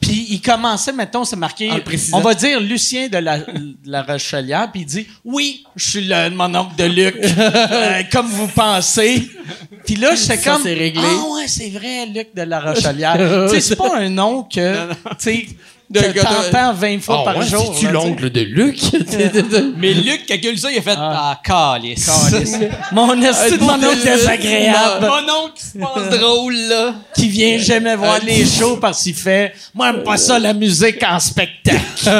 Puis 0.00 0.26
il 0.30 0.40
commençait, 0.40 0.92
mettons, 0.92 1.24
c'est 1.24 1.36
marqué, 1.36 1.70
on 2.12 2.20
va 2.20 2.34
dire 2.34 2.60
Lucien 2.60 3.08
de 3.08 3.18
la, 3.18 3.38
de 3.38 3.74
la 3.84 4.02
Rochelière, 4.02 4.70
puis 4.70 4.82
il 4.82 4.86
dit 4.86 5.06
Oui, 5.24 5.64
je 5.74 5.90
suis 5.90 6.04
le 6.06 6.30
mononcle 6.30 6.76
de 6.76 6.84
Luc, 6.84 7.16
euh, 7.22 8.02
comme 8.12 8.26
vous 8.26 8.46
pensez. 8.48 9.28
Puis 9.84 9.96
là, 9.96 10.14
j'étais 10.14 10.38
comme 10.38 10.62
c'est 10.62 10.74
réglé. 10.74 11.02
Ah 11.04 11.34
ouais, 11.34 11.48
c'est 11.48 11.70
vrai, 11.70 12.06
Luc 12.06 12.28
de 12.34 12.42
la 12.42 12.60
Rochelière. 12.60 13.16
tu 13.48 13.54
sais, 13.54 13.60
c'est 13.60 13.76
pas 13.76 13.96
un 13.98 14.08
nom 14.08 14.44
que, 14.44 14.88
tu 14.90 14.94
sais, 15.18 15.46
De- 15.90 16.00
que 16.00 16.20
t'entends 16.20 16.74
20 16.74 17.00
fois 17.00 17.20
Ah 17.20 17.24
par 17.32 17.38
ouais, 17.38 17.46
jour. 17.46 17.72
C'est-tu 17.74 17.90
l'oncle 17.90 18.28
de 18.28 18.42
Luc? 18.42 18.78
Mais 19.78 19.94
Luc, 19.94 20.24
quand 20.28 20.34
il 20.40 20.48
a 20.48 20.50
lu 20.50 20.58
ça, 20.58 20.70
il 20.70 20.78
a 20.78 20.82
fait 20.82 20.94
Ah, 20.98 21.40
calice. 21.42 22.10
Mon 22.92 23.20
esti 23.22 23.56
de 23.56 23.62
mononcle 23.64 24.02
désagréable. 24.04 25.06
Mon 25.06 25.44
oncle 25.44 25.52
qui 25.56 25.64
se 25.64 25.78
passe 25.78 26.18
drôle, 26.18 26.54
là. 26.68 26.94
qui 27.14 27.28
vient 27.28 27.56
jamais 27.56 27.96
voir 27.96 28.18
les 28.22 28.44
shows 28.44 28.76
parce 28.76 29.02
qu'il 29.02 29.14
fait 29.14 29.54
Moi, 29.74 29.90
j'aime 29.92 30.02
pas 30.02 30.18
ça, 30.18 30.38
la 30.38 30.52
musique 30.52 31.02
en 31.02 31.18
spectacle. 31.18 31.80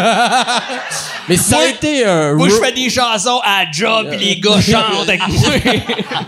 Mais 1.29 1.37
ça 1.37 1.59
a 1.59 1.67
été 1.67 2.07
un... 2.07 2.35
Moi, 2.35 2.49
je 2.49 2.55
fais 2.55 2.73
des 2.73 2.89
chansons 2.89 3.41
à 3.45 3.71
job, 3.71 4.09
pis 4.11 4.17
les 4.25 4.41
gars 4.41 4.61
chantent 4.63 5.07
avec 5.07 5.21
moi. 5.29 5.51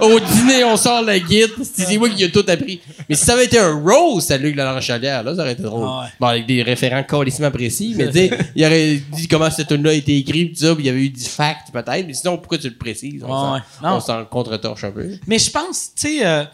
Au 0.01 0.21
dîner, 0.21 0.63
on 0.65 0.77
sort 0.77 1.01
la 1.01 1.19
guide. 1.19 1.51
C'est 1.63 1.97
moi 1.97 2.11
qui 2.11 2.23
ai 2.23 2.31
tout 2.31 2.45
appris. 2.47 2.81
Mais 3.09 3.15
si 3.15 3.25
ça 3.25 3.33
avait 3.33 3.47
été 3.47 3.59
un 3.59 3.81
roast 3.81 4.31
à 4.31 4.37
Luc 4.37 4.53
de 4.55 4.59
la 4.61 4.75
Rochelière, 4.75 5.23
là, 5.23 5.35
ça 5.35 5.41
aurait 5.41 5.53
été 5.53 5.63
drôle. 5.63 5.87
Ah 5.89 6.01
ouais. 6.03 6.09
Bon, 6.21 6.27
avec 6.27 6.45
des 6.47 6.63
référents 6.63 7.03
précis, 7.51 7.95
mais 7.97 8.11
tu 8.13 8.31
il 8.57 8.65
aurait 8.65 8.97
dit 9.13 9.29
comment 9.29 9.51
cette 9.51 9.69
tune-là 9.69 9.91
a 9.91 9.95
été 9.95 10.17
écrite, 10.17 10.55
tout 10.55 10.61
ça, 10.67 10.75
puis 10.75 10.85
il 10.85 10.87
y 10.87 10.91
avait 10.91 11.05
eu 11.05 11.11
du 11.11 11.25
fact, 11.25 11.71
peut-être. 11.73 12.07
Mais 12.07 12.15
sinon, 12.15 12.37
pourquoi 12.39 12.59
tu 12.59 12.69
le 12.69 12.77
précises? 12.77 13.23
On 13.25 13.55
Ouais, 13.55 14.01
s'en- 14.01 14.25
contre-torche 14.25 14.85
un 14.85 14.91
peu. 14.91 15.11
Mais 15.27 15.39
je 15.39 15.51
pense, 15.51 15.91
tu 15.95 16.19
sais, 16.19 16.27
euh, 16.27 16.45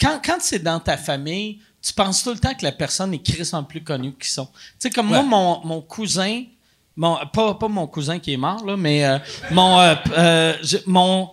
quand, 0.00 0.20
quand 0.24 0.36
c'est 0.40 0.62
dans 0.62 0.80
ta 0.80 0.96
famille, 0.96 1.58
tu 1.82 1.92
penses 1.92 2.22
tout 2.22 2.30
le 2.30 2.38
temps 2.38 2.54
que 2.54 2.64
la 2.64 2.72
personne 2.72 3.14
est 3.14 3.22
crissement 3.22 3.64
plus 3.64 3.82
connue 3.82 4.12
qu'ils 4.12 4.30
sont. 4.30 4.46
Tu 4.46 4.52
sais, 4.80 4.90
comme 4.90 5.06
moi, 5.08 5.22
mon, 5.22 5.60
mon 5.64 5.80
cousin, 5.80 6.44
mon, 6.96 7.16
pas, 7.32 7.54
pas 7.54 7.68
mon 7.68 7.86
cousin 7.86 8.18
qui 8.18 8.32
est 8.34 8.36
mort, 8.36 8.64
là, 8.66 8.76
mais 8.76 9.04
euh, 9.04 9.18
mon. 9.50 9.78
euh, 9.80 10.54
je- 10.62 10.78
mon 10.86 11.30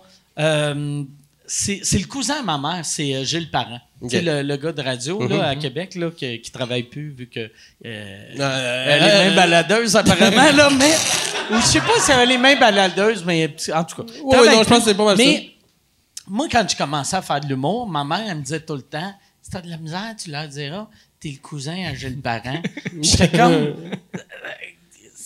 c'est 1.46 1.80
le 1.98 2.06
cousin 2.06 2.40
à 2.40 2.42
ma 2.42 2.58
mère, 2.58 2.84
c'est 2.84 3.24
Gilles 3.24 3.50
Parent. 3.50 3.80
Ok. 4.00 4.10
Tu 4.10 4.16
sais, 4.16 4.22
le, 4.22 4.42
le 4.42 4.56
gars 4.56 4.72
de 4.72 4.80
radio 4.82 5.18
Mhm. 5.20 5.28
là, 5.38 5.48
à 5.48 5.56
Québec 5.56 5.94
là, 5.96 6.10
qui, 6.10 6.40
qui 6.40 6.50
travaille 6.52 6.84
plus 6.84 7.10
vu 7.10 7.26
que. 7.28 7.40
euh, 7.40 7.50
Euh, 7.84 8.84
elle 8.88 9.02
est 9.02 9.30
mains 9.30 9.36
baladeuses, 9.36 9.96
apparemment, 9.96 10.52
là, 10.52 10.68
mais. 10.70 10.94
Ou 11.50 11.60
je 11.60 11.66
sais 11.66 11.80
pas 11.80 11.98
si 12.00 12.10
elle 12.12 12.18
a 12.20 12.24
les 12.26 12.38
mains 12.38 12.56
baladeuses, 12.56 13.24
mais 13.24 13.54
en 13.74 13.84
tout 13.84 14.02
cas. 14.02 14.12
Non, 14.22 14.42
je 14.44 14.68
pense 14.68 14.78
que 14.80 14.84
c'est 14.84 14.94
pas 14.96 15.04
mal 15.04 15.16
Mais 15.16 15.50
moi, 16.26 16.46
quand 16.50 16.64
je 16.68 16.76
commençais 16.76 17.16
à 17.16 17.22
faire 17.22 17.40
de 17.40 17.46
l'humour, 17.48 17.88
ma 17.88 18.04
mère, 18.04 18.24
elle 18.28 18.36
me 18.36 18.42
disait 18.42 18.60
tout 18.60 18.74
le 18.76 18.82
temps 18.82 19.14
Si 19.42 19.50
t'as 19.50 19.60
de 19.62 19.70
la 19.70 19.78
misère, 19.78 20.14
tu 20.22 20.30
leur 20.30 20.46
diras, 20.46 20.88
t'es 21.18 21.30
le 21.30 21.38
cousin 21.40 21.86
à 21.90 21.94
Gilles 21.94 22.20
Parent. 22.20 22.62
J'étais 23.02 23.28
comme. 23.36 23.74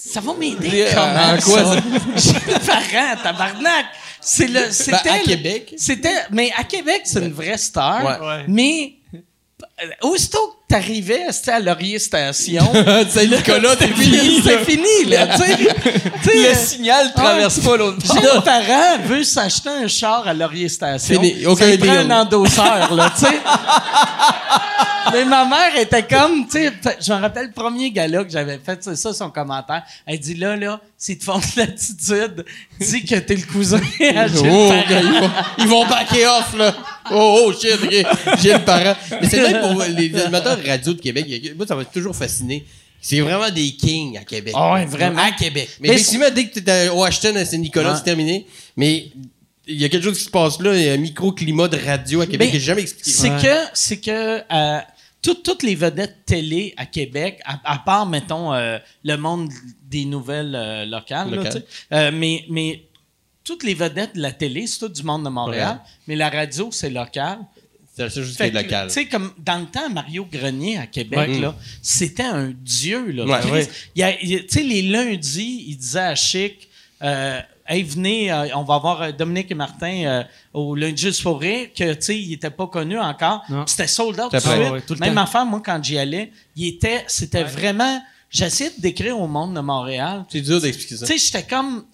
euh, 0.07 0.11
Ça 0.13 0.21
va 0.21 0.35
m'aider 0.35 0.87
Euh, 0.89 0.93
comment 0.95 1.41
ça? 1.41 1.77
Gilles 2.17 2.59
Parent, 2.67 3.17
tabarnak! 3.23 3.87
C'est 4.21 4.47
le, 4.47 4.71
c'était 4.71 4.93
Ben, 5.05 5.13
à 5.15 5.19
le- 5.19 5.25
Québec. 5.25 5.75
C'était, 5.77 6.15
mais 6.31 6.53
à 6.57 6.65
Québec, 6.65 7.03
c'est 7.05 7.19
une 7.21 7.33
vraie 7.33 7.59
star. 7.59 8.05
Ouais. 8.05 8.45
Mais 8.47 8.93
euh, 9.15 9.89
aussitôt 10.03 10.39
que 10.69 10.75
t'arrivais, 10.75 11.27
c'était 11.33 11.51
à 11.53 11.59
Laurier 11.61 11.99
Station. 11.99 12.63
Saint-Nicolas, 13.11 13.75
t'es 13.77 13.89
fini. 13.89 14.41
c'est 14.45 14.65
fini, 14.65 15.05
là, 15.09 15.27
tu 15.37 15.43
sais. 15.43 15.57
Tu 15.57 16.31
sais, 16.31 16.37
Le 16.37 16.47
euh, 16.51 16.55
signal 16.55 17.13
traverse 17.13 17.59
pas 17.59 17.77
l'autre 17.77 17.99
bord. 18.07 18.17
Gilles 18.17 18.43
Parent 18.45 18.99
veut 19.07 19.25
s'acheter 19.25 19.71
un 19.71 19.89
char 19.89 20.27
à 20.29 20.33
Laurier 20.35 20.69
Station. 20.69 21.21
Fini. 21.21 21.45
Aucun 21.47 21.69
ça 21.69 21.79
prend 21.79 21.93
un 21.97 22.11
endosseur, 22.11 22.95
là, 22.95 23.13
tu 23.19 23.25
sais. 23.27 23.33
mais 25.13 25.25
ma 25.25 25.45
mère 25.45 25.77
était 25.81 26.03
comme, 26.03 26.47
tu 26.47 26.53
sais, 26.59 26.73
je 27.01 27.13
me 27.13 27.19
rappelle 27.21 27.47
le 27.47 27.53
premier 27.53 27.91
gala 27.91 28.25
que 28.25 28.31
j'avais 28.31 28.59
fait, 28.59 28.83
c'est 28.83 28.97
ça 28.97 29.13
son 29.13 29.31
commentaire. 29.31 29.83
Elle 30.07 30.19
dit 30.19 30.35
là, 30.35 30.57
là, 30.57 30.81
s'ils 30.97 31.19
te 31.19 31.25
font 31.25 31.39
de 31.39 31.45
l'attitude, 31.57 32.45
dis 32.81 33.05
que 33.05 33.17
t'es 33.17 33.35
le 33.37 33.43
cousin 33.43 33.81
à 34.15 34.27
Gilles 34.29 34.49
Oh, 34.51 34.69
Parent. 34.69 34.89
gars, 34.89 35.01
ils, 35.01 35.21
vont, 35.21 35.31
ils 35.59 35.67
vont 35.67 35.87
backer 35.87 36.27
off, 36.27 36.57
là. 36.57 36.75
Oh, 37.11 37.45
oh, 37.47 37.53
shit, 37.53 37.73
ok. 37.83 38.39
J'ai 38.41 38.53
le 38.53 38.65
parent. 38.65 38.97
Mais 39.21 39.29
c'est 39.29 39.41
vrai 39.41 39.61
pour 39.61 39.83
les 39.83 40.15
animateurs 40.21 40.59
radio 40.67 40.93
de 40.93 41.01
Québec, 41.01 41.27
moi, 41.57 41.67
ça 41.67 41.75
m'a 41.75 41.85
toujours 41.85 42.15
fasciné. 42.17 42.65
C'est 43.01 43.21
vraiment 43.21 43.51
des 43.51 43.73
kings 43.73 44.17
à 44.17 44.23
Québec. 44.23 44.55
Ah 44.57 44.75
ouais, 44.75 44.87
vraiment. 44.87 45.21
À 45.21 45.33
Québec. 45.33 45.69
Mais, 45.81 45.89
Mais 45.89 45.95
effectivement, 45.95 46.31
dès 46.33 46.47
que 46.47 46.61
t'es 46.61 46.71
à 46.71 46.95
Washington, 46.95 47.37
à 47.37 47.45
Saint-Nicolas, 47.45 47.97
c'est 47.97 48.05
terminé. 48.05 48.47
Mais 48.77 49.09
il 49.67 49.81
y 49.81 49.85
a 49.85 49.89
quelque 49.89 50.05
chose 50.05 50.19
qui 50.19 50.25
se 50.25 50.31
passe 50.31 50.61
là. 50.61 50.73
Il 50.77 50.85
y 50.85 50.89
a 50.89 50.93
un 50.93 50.99
microclimat 50.99 51.67
de 51.69 51.79
radio 51.85 52.21
à 52.21 52.27
Québec 52.27 52.53
que 52.53 52.59
j'ai 52.59 52.65
jamais 52.65 52.83
expliqué. 52.83 53.11
C'est 53.11 53.29
que, 53.31 53.57
c'est 53.75 53.97
que 54.01 54.43
euh, 54.53 54.81
toutes- 55.23 55.43
toutes 55.45 55.63
les 55.63 55.75
vedettes 55.75 56.25
télé 56.27 56.75
à 56.77 56.85
Québec, 56.87 57.41
à, 57.45 57.61
à 57.65 57.79
part, 57.79 58.07
mettons, 58.07 58.53
euh, 58.53 58.79
le 59.05 59.17
monde 59.17 59.51
des 59.89 60.05
nouvelles 60.05 60.55
euh, 60.55 60.85
locales, 60.85 61.31
là, 61.31 61.37
Locales. 61.37 61.53
tu 61.55 61.59
sais, 61.61 61.67
euh, 61.93 62.11
mais, 62.13 62.45
mais 62.51 62.83
toutes 63.45 63.63
les 63.65 63.75
vedettes 63.75 64.15
de 64.17 64.21
la 64.21 64.33
télé, 64.33 64.67
c'est 64.67 64.79
tout 64.81 64.89
du 64.89 65.03
monde 65.03 65.25
de 65.25 65.29
Montréal, 65.29 65.77
Ouais. 65.83 65.91
mais 66.09 66.17
la 66.17 66.29
radio, 66.31 66.69
c'est 66.73 66.91
local. 66.91 67.39
C'est 67.95 68.09
chose 68.09 68.37
qui 68.37 68.43
est 68.45 68.51
que, 68.51 68.57
locale. 68.57 68.89
Tu 68.89 68.95
sais, 68.95 69.07
comme 69.07 69.33
dans 69.39 69.59
le 69.59 69.67
temps, 69.67 69.91
Mario 69.91 70.27
Grenier 70.31 70.79
à 70.79 70.87
Québec, 70.87 71.29
Ouais. 71.29 71.41
là, 71.41 71.55
c'était 71.83 72.23
un 72.23 72.51
dieu. 72.57 73.11
Là, 73.11 73.27
Ouais, 73.27 73.67
Tu 73.95 74.45
sais, 74.49 74.63
les 74.63 74.81
lundis, 74.83 75.67
il 75.69 75.77
disait 75.77 75.99
à 76.01 76.15
Chic, 76.15 76.69
euh, 77.03 77.41
hey, 77.67 77.83
venez, 77.83 78.33
euh, 78.33 78.49
on 78.55 78.63
va 78.63 78.79
voir 78.79 79.03
euh, 79.03 79.13
Dominique 79.13 79.51
et 79.51 79.55
Martin 79.55 80.05
euh, 80.05 80.23
au 80.53 80.75
lundi 80.75 81.01
juste 81.01 81.23
pour 81.23 81.41
rire, 81.41 81.69
que, 81.75 81.95
tu 81.95 82.03
sais, 82.03 82.21
ils 82.21 82.31
n'étaient 82.31 82.51
pas 82.51 82.67
connus 82.67 82.99
encore. 82.99 83.43
C'était 83.67 83.87
sold 83.87 84.21
out 84.21 84.31
tout 84.31 84.37
de 84.37 84.41
suite. 84.41 84.87
tout 84.87 84.95
Même 84.97 85.19
affaire, 85.19 85.47
moi, 85.47 85.63
quand 85.65 85.83
j'y 85.83 85.99
allais, 85.99 86.33
il 86.57 86.69
était, 86.69 87.05
c'était 87.07 87.45
vraiment... 87.45 88.03
J'essayais 88.31 88.71
de 88.71 88.81
décrire 88.81 89.21
au 89.21 89.27
monde 89.27 89.55
de 89.55 89.61
Montréal. 89.61 90.25
C'est 90.31 90.41
dur 90.41 90.59
d'expliquer 90.59 90.97
ça. 90.97 91.07
Tu 91.07 91.13
sais, 91.13 91.19
j'étais 91.19 91.47
comme. 91.47 91.85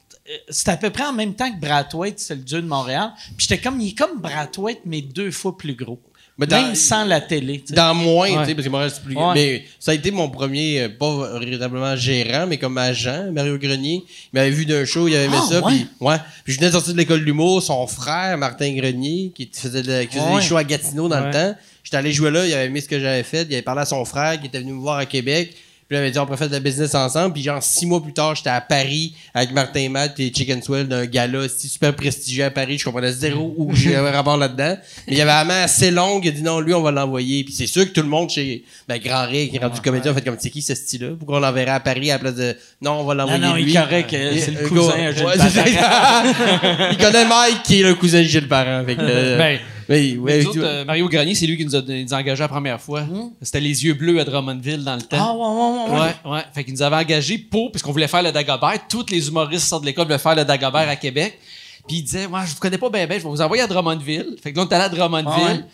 C'était 0.49 0.71
à 0.71 0.77
peu 0.77 0.91
près 0.91 1.05
en 1.05 1.13
même 1.13 1.35
temps 1.35 1.51
que 1.51 1.59
Brathwaite, 1.59 2.21
c'est 2.21 2.37
le 2.37 2.43
dieu 2.43 2.63
de 2.63 2.67
Montréal. 2.67 3.13
Puis 3.37 3.49
j'étais 3.49 3.61
comme, 3.61 3.81
il 3.81 3.89
est 3.89 3.99
comme 3.99 4.21
Brathwaite, 4.21 4.83
mais 4.85 5.03
deux 5.03 5.33
fois 5.33 5.59
plus 5.59 5.75
gros. 5.75 6.01
Mais 6.39 6.47
dans- 6.47 6.63
Même 6.63 6.75
sans 6.77 7.05
la 7.05 7.21
télé. 7.21 7.59
tu 7.61 7.69
sais. 7.69 7.75
Dans 7.75 7.95
moins, 7.95 8.29
Ouais. 8.31 8.43
tu 8.45 8.51
sais, 8.51 8.55
parce 8.55 8.69
que 8.91 8.95
c'est 8.95 9.03
plus 9.05 9.17
Ouais. 9.17 9.35
Mais 9.35 9.65
ça 9.81 9.91
a 9.91 9.95
été 9.95 10.13
mon 10.13 10.31
premier, 10.31 10.83
euh, 10.83 10.89
pas 10.89 11.37
véritablement 11.41 11.97
gérant, 11.97 12.47
mais 12.47 12.59
comme 12.59 12.79
agent, 12.79 13.33
Mario 13.33 13.59
Grenier. 13.59 14.05
Il 14.33 14.39
m'avait 14.39 14.51
vu 14.51 14.65
d'un 14.65 14.85
show, 14.85 15.09
il 15.09 15.17
avait 15.17 15.25
aimé 15.25 15.37
Ah, 15.37 15.47
ça. 15.49 15.61
ouais. 15.67 15.73
Puis, 15.75 15.87
ouais. 16.01 16.17
Puis 16.45 16.53
je 16.53 16.59
venais 16.61 16.69
de 16.69 16.75
sortir 16.75 16.93
de 16.93 16.99
l'école 16.99 17.21
de 17.21 17.25
l'humour, 17.25 17.61
son 17.61 17.87
frère, 17.89 18.39
Martin 18.39 18.73
Grenier, 18.75 19.33
qui 19.35 19.51
faisait, 19.53 19.83
de- 19.83 20.03
qui 20.05 20.17
faisait 20.17 20.35
des 20.37 20.41
shows 20.43 20.57
à 20.57 20.65
Gatineau 20.65 21.09
dans 21.09 21.25
le 21.27 21.33
temps. 21.33 21.55
J'étais 21.83 21.97
allé 21.97 22.13
jouer 22.13 22.31
là, 22.31 22.47
il 22.47 22.53
avait 22.53 22.67
aimé 22.67 22.81
ce 22.83 22.89
que 22.89 23.01
j'avais 23.01 23.23
fait, 23.23 23.47
il 23.49 23.55
avait 23.55 23.63
parlé 23.63 23.81
à 23.81 23.87
son 23.87 24.05
frère 24.05 24.39
qui 24.39 24.47
était 24.47 24.61
venu 24.61 24.73
me 24.75 24.81
voir 24.81 24.99
à 24.99 25.07
Québec. 25.07 25.55
Puis 25.89 25.95
là, 25.97 26.01
il 26.01 26.05
avait 26.05 26.11
dit, 26.11 26.19
on 26.19 26.27
pourrait 26.27 26.37
faire 26.37 26.49
de 26.49 26.53
la 26.53 26.61
business 26.61 26.95
ensemble. 26.95 27.33
Puis 27.33 27.43
genre, 27.43 27.63
six 27.63 27.87
mois 27.87 28.03
plus 28.03 28.13
tard, 28.13 28.35
j'étais 28.35 28.51
à 28.51 28.61
Paris 28.61 29.15
avec 29.33 29.53
Martin 29.53 29.81
et 29.81 29.89
Matt 29.89 30.21
et 30.21 30.31
Chicken 30.31 30.63
Swell 30.63 30.87
d'un 30.87 31.07
gala 31.07 31.49
super 31.49 31.97
prestigieux 31.97 32.45
à 32.45 32.51
Paris. 32.51 32.77
Je 32.77 32.85
comprenais 32.85 33.11
zéro 33.11 33.55
où 33.57 33.71
j'avais 33.75 34.11
rapport 34.11 34.37
là-dedans. 34.37 34.77
Mais 35.07 35.15
il 35.15 35.17
y 35.17 35.23
avait 35.23 35.31
la 35.31 35.45
main 35.45 35.63
assez 35.63 35.91
longue. 35.91 36.27
Il 36.27 36.29
a 36.29 36.33
dit, 36.33 36.43
non, 36.43 36.61
lui, 36.61 36.75
on 36.75 36.83
va 36.83 36.91
l'envoyer. 36.91 37.43
Puis 37.43 37.55
c'est 37.55 37.67
sûr 37.67 37.87
que 37.87 37.91
tout 37.91 38.03
le 38.03 38.09
monde 38.09 38.29
chez 38.29 38.65
ben, 38.87 38.99
Grand 38.99 39.27
Ré, 39.27 39.49
qui 39.49 39.57
est 39.57 39.61
rendu 39.61 39.81
comédien, 39.81 40.11
a 40.11 40.15
fait 40.15 40.21
comme, 40.21 40.37
c'est 40.39 40.51
qui 40.51 40.61
ce 40.61 40.75
style-là? 40.75 41.13
Pourquoi 41.19 41.39
on 41.39 41.41
l'enverrait 41.41 41.71
à 41.71 41.81
Paris 41.81 42.11
à 42.11 42.17
la 42.17 42.19
place 42.19 42.35
de, 42.35 42.55
non, 42.83 43.01
on 43.01 43.05
va 43.05 43.15
Non, 43.15 43.25
l'envoyer 43.25 43.47
non, 43.47 43.55
lui. 43.55 43.73
il 43.73 43.79
euh, 43.79 44.37
C'est 44.39 44.51
le 44.51 44.59
euh, 44.59 44.69
cousin 44.69 44.93
à 44.93 45.13
Gilles 45.49 45.79
Parent. 45.79 46.89
il 46.93 46.99
connaît 46.99 47.25
Mike 47.25 47.63
qui 47.65 47.81
est 47.81 47.85
le 47.85 47.95
cousin 47.95 48.19
de 48.19 48.27
Gilles 48.27 48.47
Parent. 48.47 48.85
Euh, 48.87 49.39
Ben, 49.39 49.59
mais, 49.89 50.17
ouais, 50.17 50.47
autres, 50.47 50.59
euh, 50.63 50.85
Mario 50.85 51.09
Grenier, 51.09 51.35
c'est 51.35 51.47
lui 51.47 51.57
qui 51.57 51.65
nous 51.65 51.75
a, 51.75 51.83
nous 51.83 52.15
a 52.15 52.17
engagés 52.19 52.43
la 52.43 52.49
première 52.49 52.81
fois. 52.81 53.05
C'était 53.43 53.61
les 53.61 53.85
yeux 53.85 53.95
bleus 53.95 54.21
à 54.21 54.25
Drummondville 54.25 54.85
dans 54.85 54.97
le 54.97 55.03
temps. 55.03 55.17
Ah, 55.19 55.35
ouais, 55.35 55.41
ouais, 55.41 56.01
ouais. 56.01 56.01
ouais. 56.01 56.33
Ouais. 56.33 56.45
Fait 56.55 56.65
qu'il 56.65 56.75
nous 56.75 56.83
avait 56.83 56.97
engagés 56.97 57.39
pour, 57.39 57.73
parce 57.73 57.83
qu'on 57.83 57.93
voulait 57.93 58.09
faire 58.09 58.23
le 58.23 58.33
Dagobert. 58.33 58.87
Tous 58.89 59.07
les 59.11 59.29
humoristes 59.29 59.67
sortent 59.67 59.83
de 59.83 59.87
l'école 59.89 60.07
voulaient 60.07 60.19
faire 60.19 60.35
le 60.35 60.45
Dagobert 60.45 60.89
à 60.89 60.97
Québec. 60.97 61.39
Puis 61.87 61.99
il 61.99 62.03
disait, 62.03 62.29
moi, 62.29 62.45
je 62.47 62.53
vous 62.53 62.61
connais 62.61 62.77
pas 62.77 62.91
bien, 62.91 63.07
ben, 63.07 63.19
je 63.19 63.25
vais 63.25 63.31
vous 63.31 63.41
envoyer 63.41 63.63
à 63.63 63.67
Drummondville. 63.67 64.37
Fait 64.43 64.53
que 64.53 64.59
là, 64.59 64.65
on 64.65 64.69
est 64.69 64.75
allé 64.75 64.85
à 64.85 64.89
Drummondville. 64.91 65.33
Ah 65.35 65.53
ouais. 65.53 65.65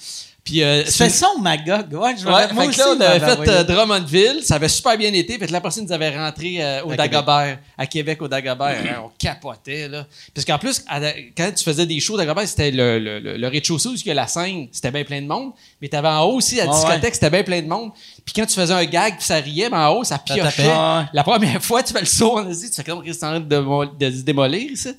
Puis, 0.45 0.63
euh, 0.63 0.85
C'était 0.85 1.09
c'est- 1.09 1.21
ça 1.21 1.31
au 1.35 1.41
Magog. 1.41 1.91
Ouais, 1.93 2.15
je 2.19 2.27
Ouais, 2.27 2.53
moi 2.53 2.67
aussi, 2.67 2.79
on 2.87 3.01
avait 3.01 3.19
fait 3.19 3.49
euh, 3.49 3.65
Drummondville. 3.65 4.43
Ça 4.43 4.57
avait 4.57 4.69
super 4.69 4.99
bien 4.99 5.11
été. 5.15 5.39
Que 5.39 5.51
la 5.51 5.61
personne 5.63 5.87
nous 5.87 5.93
avait 5.93 6.15
rentré 6.15 6.63
euh, 6.63 6.83
au 6.85 6.91
À 6.93 6.97
Dagobert, 6.97 7.59
à 7.79 7.87
Québec 7.87 8.21
au 8.21 8.29
Dagobert. 8.29 8.77
Hein, 8.85 9.01
on 9.07 9.11
capotait, 9.19 9.89
là. 9.89 10.07
Parce 10.35 10.45
qu'en 10.45 10.59
plus, 10.59 10.85
à 10.87 11.01
quand 11.35 11.51
tu 11.57 11.65
faisais 11.65 11.87
des 11.87 11.99
shows 11.99 12.15
au 12.15 12.19
Dagobert, 12.19 12.47
c'était 12.47 12.71
le, 12.71 12.99
le, 12.99 13.21
le, 13.21 13.39
le 13.39 13.49
rez-de-chaussée 13.49 13.89
où 13.89 13.95
il 13.95 14.07
y 14.07 14.11
a 14.11 14.15
la 14.15 14.27
scène, 14.27 14.69
c'était 14.71 14.91
bien 14.91 15.05
plein 15.05 15.23
de 15.23 15.27
monde. 15.27 15.53
Mais 15.81 15.89
t'avais 15.89 16.09
en 16.09 16.25
haut 16.25 16.35
aussi, 16.37 16.57
la 16.57 16.67
discothèque, 16.67 17.03
ouais. 17.05 17.11
c'était 17.15 17.31
bien 17.31 17.43
plein 17.43 17.63
de 17.63 17.69
monde. 17.69 17.93
Puis 18.23 18.35
quand 18.37 18.45
tu 18.45 18.55
faisais 18.55 18.75
un 18.75 18.85
gag, 18.85 19.17
puis 19.17 19.25
ça 19.25 19.37
riait, 19.37 19.71
mais 19.71 19.79
en 19.79 19.93
haut, 19.95 20.05
ça 20.05 20.19
piochait. 20.19 20.71
La 21.15 21.23
première 21.25 21.63
fois, 21.65 21.83
tu 21.83 21.95
fais 21.95 22.01
le 22.01 22.07
saut 22.07 22.39
en 22.39 22.47
Asie, 22.47 22.69
tu 22.69 22.77
fais 22.77 22.85
comme 22.85 23.03
Christ 23.03 23.25
en 23.25 23.29
train 23.29 23.41
de, 23.41 23.97
de 23.99 24.11
se 24.15 24.23
démolir, 24.23 24.71
ici. 24.73 24.91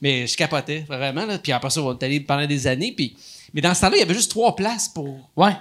Mais 0.00 0.28
je 0.28 0.36
capotais, 0.36 0.84
vraiment, 0.88 1.26
là. 1.26 1.38
Puis 1.38 1.50
après 1.50 1.70
ça, 1.70 1.80
on 1.82 1.92
est 1.98 2.04
allé 2.04 2.20
pendant 2.20 2.46
des 2.46 2.66
années. 2.68 2.92
Puis, 2.96 3.16
mais 3.54 3.60
dans 3.60 3.74
ce 3.74 3.80
temps-là, 3.82 3.96
il 3.96 4.00
y 4.00 4.02
avait 4.02 4.14
juste 4.14 4.30
trois 4.30 4.54
places 4.56 4.88
pour 4.88 5.08
Ouais. 5.36 5.56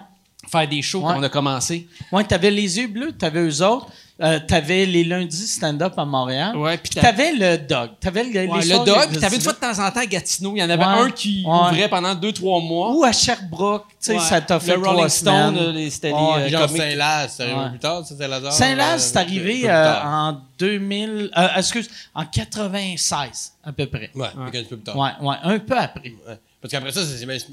faire 0.51 0.67
des 0.67 0.81
shows 0.81 0.99
Ouais. 1.01 1.13
quand 1.13 1.19
on 1.19 1.23
a 1.23 1.29
commencé. 1.29 1.87
Ouais, 2.11 2.23
t'avais 2.23 2.51
les 2.51 2.77
yeux 2.79 2.87
bleus, 2.87 3.11
t'avais 3.13 3.41
eux 3.41 3.61
autres. 3.63 3.87
Euh, 4.23 4.39
t'avais 4.47 4.85
les 4.85 5.03
lundis 5.03 5.47
stand-up 5.47 5.93
à 5.97 6.05
Montréal. 6.05 6.55
Ouais, 6.55 6.77
puis 6.77 6.91
t'avais 6.91 7.31
le 7.31 7.57
dog. 7.57 7.89
T'avais 7.99 8.23
le, 8.23 8.29
Ouais, 8.29 8.61
le 8.63 8.85
dog, 8.85 9.05
de 9.07 9.07
puis 9.09 9.17
t'avais 9.17 9.37
une 9.37 9.41
fois 9.41 9.53
de 9.53 9.57
temps 9.57 9.71
en 9.83 9.89
temps 9.89 10.01
à 10.01 10.05
Gatineau, 10.05 10.53
il 10.55 10.59
y 10.59 10.63
en 10.63 10.69
avait 10.69 10.83
Ouais. 10.83 11.01
un 11.07 11.09
qui 11.09 11.43
Ouais. 11.43 11.51
ouvrait 11.51 11.89
pendant 11.89 12.13
deux, 12.13 12.31
trois 12.31 12.59
mois. 12.61 12.91
Ou 12.93 13.03
à 13.03 13.11
Sherbrooke. 13.13 13.85
Tu 13.89 13.95
sais, 13.99 14.13
Ouais. 14.13 14.19
ça 14.19 14.39
t'a 14.39 14.59
fait 14.59 14.75
le 14.75 14.81
trois 14.83 14.93
Rolling 14.93 15.09
Stone, 15.09 15.89
c'était 15.89 16.11
Ouais. 16.11 16.47
les 16.49 16.53
euh, 16.53 16.59
Genre. 16.59 16.69
Saint-Laz, 16.69 17.33
c'est 17.35 17.43
arrivé 17.43 17.59
Ouais. 17.59 17.69
plus 17.71 17.79
tard, 17.79 18.05
ça, 18.05 18.15
Saint-Lazare. 18.15 18.53
Saint-Laz, 18.53 19.01
c'est 19.11 19.17
euh, 19.17 19.21
arrivé 19.21 19.53
peu 19.53 19.59
plus 19.61 19.69
euh, 19.69 20.03
en 20.03 20.37
2000... 20.59 21.31
euh, 21.35 21.47
excuse, 21.57 21.89
en 22.13 22.25
96, 22.25 23.53
à 23.63 23.71
peu 23.73 23.87
près. 23.87 24.11
Ouais, 24.13 24.27
un 24.37 24.51
peu 24.51 24.63
plus 24.63 24.79
tard. 24.81 24.97
Ouais, 24.97 25.09
ouais, 25.21 25.35
un 25.41 25.57
peu 25.57 25.77
après. 25.77 26.13
Parce 26.61 26.71
qu'après 26.71 26.91
ça, 26.91 27.01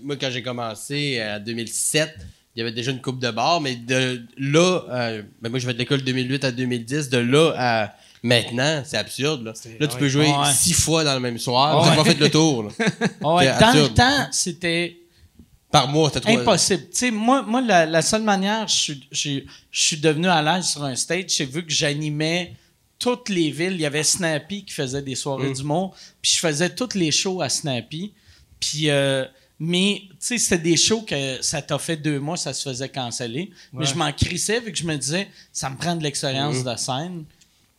moi, 0.04 0.16
quand 0.16 0.30
j'ai 0.30 0.42
commencé 0.42 1.20
en 1.22 1.40
2007, 1.40 2.14
il 2.54 2.58
y 2.58 2.62
avait 2.62 2.72
déjà 2.72 2.90
une 2.90 3.00
coupe 3.00 3.20
de 3.20 3.30
bar, 3.30 3.60
mais 3.60 3.76
de 3.76 4.22
là, 4.36 4.82
euh, 4.90 5.22
ben 5.40 5.48
moi, 5.48 5.58
je 5.58 5.66
vais 5.66 5.72
de 5.74 5.78
l'école 5.78 6.02
2008 6.02 6.44
à 6.44 6.50
2010, 6.52 7.08
de 7.08 7.18
là 7.18 7.52
à 7.56 7.94
maintenant, 8.22 8.82
c'est 8.84 8.96
absurde. 8.96 9.44
Là, 9.44 9.52
là 9.80 9.86
tu 9.86 9.96
peux 9.96 10.08
jouer 10.08 10.26
Ouais. 10.26 10.52
six 10.52 10.72
fois 10.74 11.04
dans 11.04 11.14
le 11.14 11.20
même 11.20 11.38
soir. 11.38 11.82
Ouais. 11.82 11.90
Tu 11.90 11.96
pas 11.96 12.04
fait 12.04 12.18
le 12.20 12.30
tour. 12.30 12.64
Ouais, 13.22 13.46
dans 13.60 13.72
le 13.74 13.88
temps, 13.94 14.28
c'était 14.32 14.96
Par 15.70 15.86
mois, 15.88 16.10
c'était 16.12 16.32
trop. 16.32 16.38
impossible. 16.40 16.82
Tu 16.90 16.98
sais, 16.98 17.10
moi, 17.10 17.42
moi 17.42 17.60
la, 17.60 17.86
la 17.86 18.02
seule 18.02 18.22
manière, 18.22 18.66
je 18.68 18.74
suis- 18.74 19.08
je 19.12 19.40
je 19.70 19.80
suis 19.82 19.96
devenu 19.98 20.26
à 20.28 20.42
l'aise 20.42 20.66
sur 20.66 20.82
un 20.84 20.96
stage, 20.96 21.26
c'est 21.28 21.44
vu 21.44 21.64
que 21.64 21.72
j'animais 21.72 22.54
toutes 22.98 23.28
les 23.28 23.50
villes. 23.52 23.74
Il 23.74 23.80
y 23.80 23.86
avait 23.86 24.02
Snappy 24.02 24.64
qui 24.64 24.74
faisait 24.74 25.02
des 25.02 25.14
soirées 25.14 25.52
d'humour, 25.52 25.94
puis 26.20 26.32
je 26.34 26.38
faisais 26.40 26.70
tous 26.70 26.94
les 26.94 27.12
shows 27.12 27.40
à 27.40 27.48
Snappy. 27.48 28.12
Puis, 28.60 28.90
euh, 28.90 29.24
mais, 29.60 30.02
tu 30.10 30.16
sais, 30.20 30.38
c'était 30.38 30.62
des 30.62 30.76
shows 30.76 31.02
que 31.02 31.42
ça 31.42 31.60
t'a 31.62 31.78
fait 31.78 31.96
deux 31.96 32.20
mois, 32.20 32.36
ça 32.36 32.52
se 32.52 32.68
faisait 32.68 32.88
canceller. 32.88 33.50
Mais 33.72 33.86
je 33.86 33.94
m'en 33.94 34.12
crissais, 34.12 34.60
vu 34.60 34.70
que 34.72 34.78
je 34.78 34.84
me 34.84 34.96
disais, 34.96 35.28
ça 35.52 35.68
me 35.70 35.76
prend 35.76 35.96
de 35.96 36.02
l'expérience 36.02 36.62
de 36.62 36.76
scène. 36.76 37.24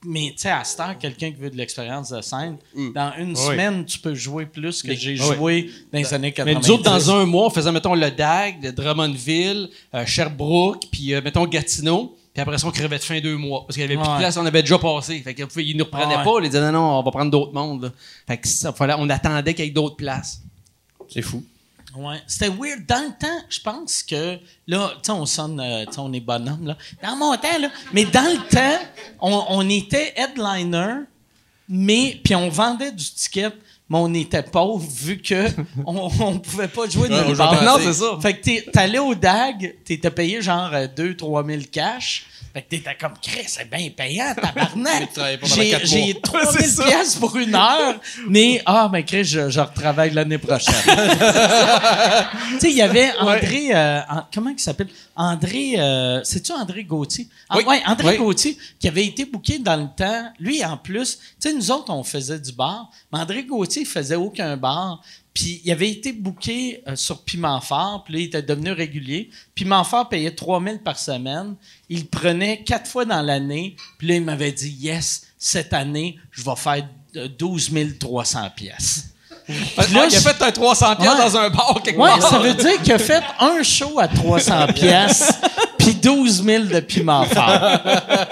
Mais, 0.05 0.30
tu 0.32 0.43
sais, 0.43 0.49
à 0.49 0.63
cette 0.63 0.80
heure, 0.80 0.97
quelqu'un 0.97 1.30
qui 1.32 1.38
veut 1.38 1.49
de 1.49 1.57
l'expérience 1.57 2.09
de 2.09 2.21
scène, 2.21 2.57
dans 2.95 3.11
une 3.17 3.36
semaine, 3.36 3.86
tu 3.86 3.99
peux 3.99 4.15
jouer 4.15 4.45
plus 4.45 4.82
que 4.82 4.93
j'ai 4.95 5.11
oui. 5.11 5.17
joué 5.36 5.69
dans 5.91 5.99
les 5.99 6.13
années 6.13 6.32
90. 6.32 6.55
Mais 6.55 6.67
nous 6.67 6.73
autres, 6.73 6.84
dans 6.84 7.11
un 7.11 7.25
mois, 7.25 7.47
on 7.47 7.49
faisait, 7.49 7.71
mettons, 7.71 7.95
le 7.95 8.09
DAG, 8.09 8.63
le 8.63 8.71
Drummondville, 8.71 9.69
euh, 9.93 10.05
Sherbrooke, 10.05 10.84
puis, 10.91 11.13
euh, 11.13 11.21
mettons, 11.21 11.45
Gatineau. 11.45 12.15
Puis 12.34 12.41
après 12.41 12.57
ça, 12.57 12.67
on 12.67 12.71
crevait 12.71 12.97
de 12.97 13.03
fin 13.03 13.19
deux 13.19 13.36
mois. 13.36 13.65
Parce 13.65 13.75
qu'il 13.75 13.82
y 13.82 13.86
avait 13.86 13.97
plus 13.97 14.09
de 14.09 14.17
place, 14.17 14.38
on 14.38 14.45
avait 14.45 14.61
déjà 14.61 14.77
passé. 14.80 15.19
Fait 15.19 15.34
qu'ils 15.34 15.75
nous 15.75 15.84
reprenaient 15.84 16.15
Ouais. 16.15 16.23
pas. 16.23 16.39
Ils 16.43 16.49
disaient, 16.49 16.61
non, 16.61 16.71
non, 16.71 16.99
on 16.99 17.03
va 17.03 17.11
prendre 17.11 17.32
d'autres 17.32 17.53
mondes. 17.53 17.84
là. 17.84 17.91
Fait 18.27 18.38
que 18.38 18.47
ça, 18.47 18.71
fallait, 18.71 18.93
on 18.97 19.09
attendait 19.09 19.53
qu'il 19.53 19.65
y 19.65 19.67
ait 19.67 19.71
d'autres 19.71 19.97
places. 19.97 20.41
C'est 21.12 21.22
fou. 21.22 21.43
Ouais, 21.95 22.22
c'était 22.28 22.49
weird. 22.49 22.86
Dans 22.88 23.03
le 23.03 23.18
temps, 23.18 23.43
je 23.49 23.60
pense 23.60 24.03
que 24.03 24.38
là, 24.68 24.91
tu 24.95 24.99
sais, 25.03 25.12
on 25.12 25.26
sonne, 25.26 25.60
euh, 25.60 25.86
tu 25.86 25.93
sais, 25.93 25.99
on 25.99 26.14
est 26.14 26.20
bonhomme 26.20 26.68
là. 26.68 26.78
Dans 27.01 27.16
mon 27.16 27.36
temps 27.36 27.57
là, 27.60 27.70
mais 27.93 28.05
dans 28.05 28.32
le 28.32 28.47
temps, 28.47 28.86
on, 29.20 29.45
on 29.49 29.70
était 29.70 30.14
headliner, 30.16 31.05
mais 31.68 32.20
puis 32.24 32.36
on 32.36 32.49
vendait 32.49 32.91
du 32.91 33.03
ticket, 33.03 33.51
mais 33.90 33.98
on 33.98 34.14
était 34.14 34.44
pauvre 34.44 34.86
vu 34.90 35.18
que 35.22 35.48
on, 35.86 36.10
on 36.20 36.40
pouvait 36.40 36.68
pas 36.68 36.88
jouer 36.88 37.08
jouait 37.10 37.36
part. 37.36 37.60
pas 37.60 37.66
Non, 37.66 37.78
c'est 37.84 37.94
ça. 37.94 38.18
Fait 38.22 38.34
que 38.36 38.44
t'es- 38.44 38.66
t'allais 38.72 39.00
au 39.00 39.16
DAG, 39.16 39.76
t'étais 39.84 40.12
payé 40.12 40.42
genre 40.42 40.72
2-3 40.72 41.46
000 41.46 41.62
cash. 41.72 42.26
Fait 42.52 42.64
que 42.64 42.70
t'étais 42.70 42.96
comme, 43.00 43.14
Chris, 43.22 43.44
c'est 43.46 43.70
bien 43.70 43.90
payant, 43.96 44.34
tabarnak. 44.34 45.10
J'ai 45.44 45.70
quatre 45.70 45.86
j'ai 45.86 46.14
mois. 46.14 46.22
3 46.24 46.52
000 46.52 46.84
piastres 46.88 47.20
pour 47.20 47.36
une 47.38 47.54
heure, 47.54 48.00
mais, 48.28 48.60
ah, 48.66 48.90
mais 48.92 49.04
Chris, 49.06 49.24
je, 49.24 49.52
je 49.52 49.60
retravaille 49.60 50.10
l'année 50.12 50.40
prochaine. 50.40 50.74
tu 50.74 52.60
sais, 52.60 52.72
il 52.72 52.76
y 52.78 52.82
avait 52.82 53.12
André, 53.20 53.68
euh, 53.72 54.00
comment 54.34 54.50
il 54.50 54.60
s'appelle? 54.60 54.88
André, 55.16 55.76
euh, 55.78 56.22
c'est-tu 56.24 56.52
André 56.52 56.84
Gauthier? 56.86 57.28
Ah, 57.50 57.58
Oui. 57.58 57.66
ouais, 57.68 57.82
André 57.86 58.08
Oui. 58.14 58.18
Gauthier, 58.18 58.58
qui 58.80 58.88
avait 58.88 59.06
été 59.06 59.26
booké 59.26 59.60
dans 59.60 59.76
le 59.76 59.88
temps. 59.96 60.32
Lui, 60.40 60.64
en 60.66 60.78
plus, 60.78 61.18
tu 61.40 61.50
sais, 61.50 61.54
nous 61.54 61.70
autres, 61.72 61.94
on 61.94 62.04
faisait 62.04 62.40
du 62.40 62.52
bar, 62.54 62.90
mais 63.14 63.20
André 63.20 63.44
Gauthier 63.44 63.78
il 63.80 63.86
faisait 63.86 64.15
aucun 64.15 64.57
bar. 64.57 65.01
Puis 65.34 65.61
il 65.63 65.71
avait 65.71 65.89
été 65.89 66.11
booké 66.11 66.84
euh, 66.88 66.95
sur 66.95 67.23
Piment 67.23 67.61
Fort, 67.61 68.03
puis 68.03 68.13
là, 68.13 68.19
il 68.19 68.25
était 68.25 68.41
devenu 68.41 68.71
régulier. 68.71 69.30
Piment 69.55 69.84
Fort 69.84 70.09
payait 70.09 70.32
3000 70.32 70.80
par 70.80 70.99
semaine. 70.99 71.55
Il 71.88 72.07
prenait 72.07 72.63
quatre 72.63 72.89
fois 72.89 73.05
dans 73.05 73.21
l'année. 73.21 73.75
Puis 73.97 74.07
là, 74.07 74.15
il 74.15 74.23
m'avait 74.23 74.51
dit, 74.51 74.69
yes, 74.69 75.27
cette 75.38 75.73
année, 75.73 76.17
je 76.32 76.43
vais 76.43 76.55
faire 76.55 76.89
euh, 77.15 77.27
12 77.27 77.71
300 77.99 78.49
pièces. 78.55 79.13
Ah, 79.78 79.84
il 79.89 79.97
a 79.97 80.10
fait 80.10 80.41
un 80.43 80.52
300 80.52 80.95
pièces 80.95 81.10
Ouais. 81.12 81.18
dans 81.18 81.38
un 81.38 81.50
bar 81.50 81.82
quelque 81.84 81.97
Ouais, 82.00 82.10
part. 82.20 82.30
ça 82.30 82.38
veut 82.39 82.54
dire 82.54 82.82
qu'il 82.82 82.93
a 82.93 83.00
fait 83.00 83.24
un 83.39 83.64
show 83.64 84.00
à 84.00 84.08
300 84.08 84.68
pièces 84.76 85.32
puis 85.78 85.95
12 85.95 86.43
000 86.43 86.66
de 86.66 86.80
piment 86.82 87.24
fort. 87.26 87.60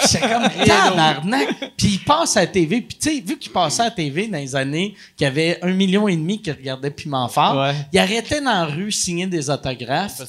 C'est 0.01 0.19
comme 0.19 0.47
tabarnak. 0.65 1.47
Puis 1.77 1.87
il 1.93 1.99
passe 1.99 2.37
à 2.37 2.41
la 2.41 2.47
TV. 2.47 2.81
Puis 2.81 2.97
tu 2.99 3.09
sais, 3.09 3.23
vu 3.25 3.37
qu'il 3.37 3.51
passait 3.51 3.81
à 3.81 3.85
la 3.85 3.91
TV 3.91 4.27
dans 4.27 4.37
les 4.37 4.55
années 4.55 4.95
qu'il 5.15 5.25
y 5.25 5.27
avait 5.27 5.57
un 5.63 5.71
million 5.71 6.07
et 6.07 6.15
demi 6.15 6.41
qui 6.41 6.51
regardait 6.51 6.91
piment 6.91 7.27
fort, 7.27 7.55
Ouais. 7.57 7.73
il 7.93 7.99
arrêtait 7.99 8.41
dans 8.41 8.51
la 8.51 8.65
rue 8.65 8.91
signer 8.91 9.27
des 9.27 9.49
autographes. 9.49 10.21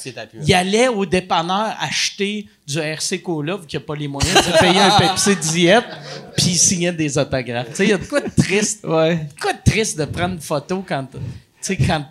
Il 0.46 0.54
allait 0.54 0.88
au 0.88 1.04
dépanneur 1.04 1.74
acheter 1.80 2.46
du 2.68 2.78
RC 2.78 3.22
Cola, 3.22 3.56
vu 3.56 3.66
qu'il 3.66 3.78
n'a 3.80 3.84
pas 3.86 3.96
les 3.96 4.08
moyens 4.08 4.34
de 4.34 4.42
se 4.42 4.58
payer 4.58 4.78
un 4.78 4.90
Pepsi 4.98 5.36
diète, 5.36 5.84
puis 6.36 6.48
il 6.48 6.58
signait 6.58 6.92
des 6.92 7.16
autographes. 7.16 7.70
Tu 7.70 7.74
sais, 7.76 7.84
il 7.84 7.90
y 7.90 7.92
a 7.94 7.98
de 7.98 8.04
quoi 8.04 8.20
de 8.20 8.30
triste. 8.36 8.84
Ouais. 8.84 9.16
de 9.16 9.40
quoi 9.40 9.52
de 9.54 9.62
triste 9.64 9.98
de 9.98 10.04
prendre 10.04 10.34
une 10.34 10.40
photo 10.40 10.84
quand. 10.86 11.06
Tu 11.10 11.18
sais, 11.62 11.76
quand. 11.78 12.04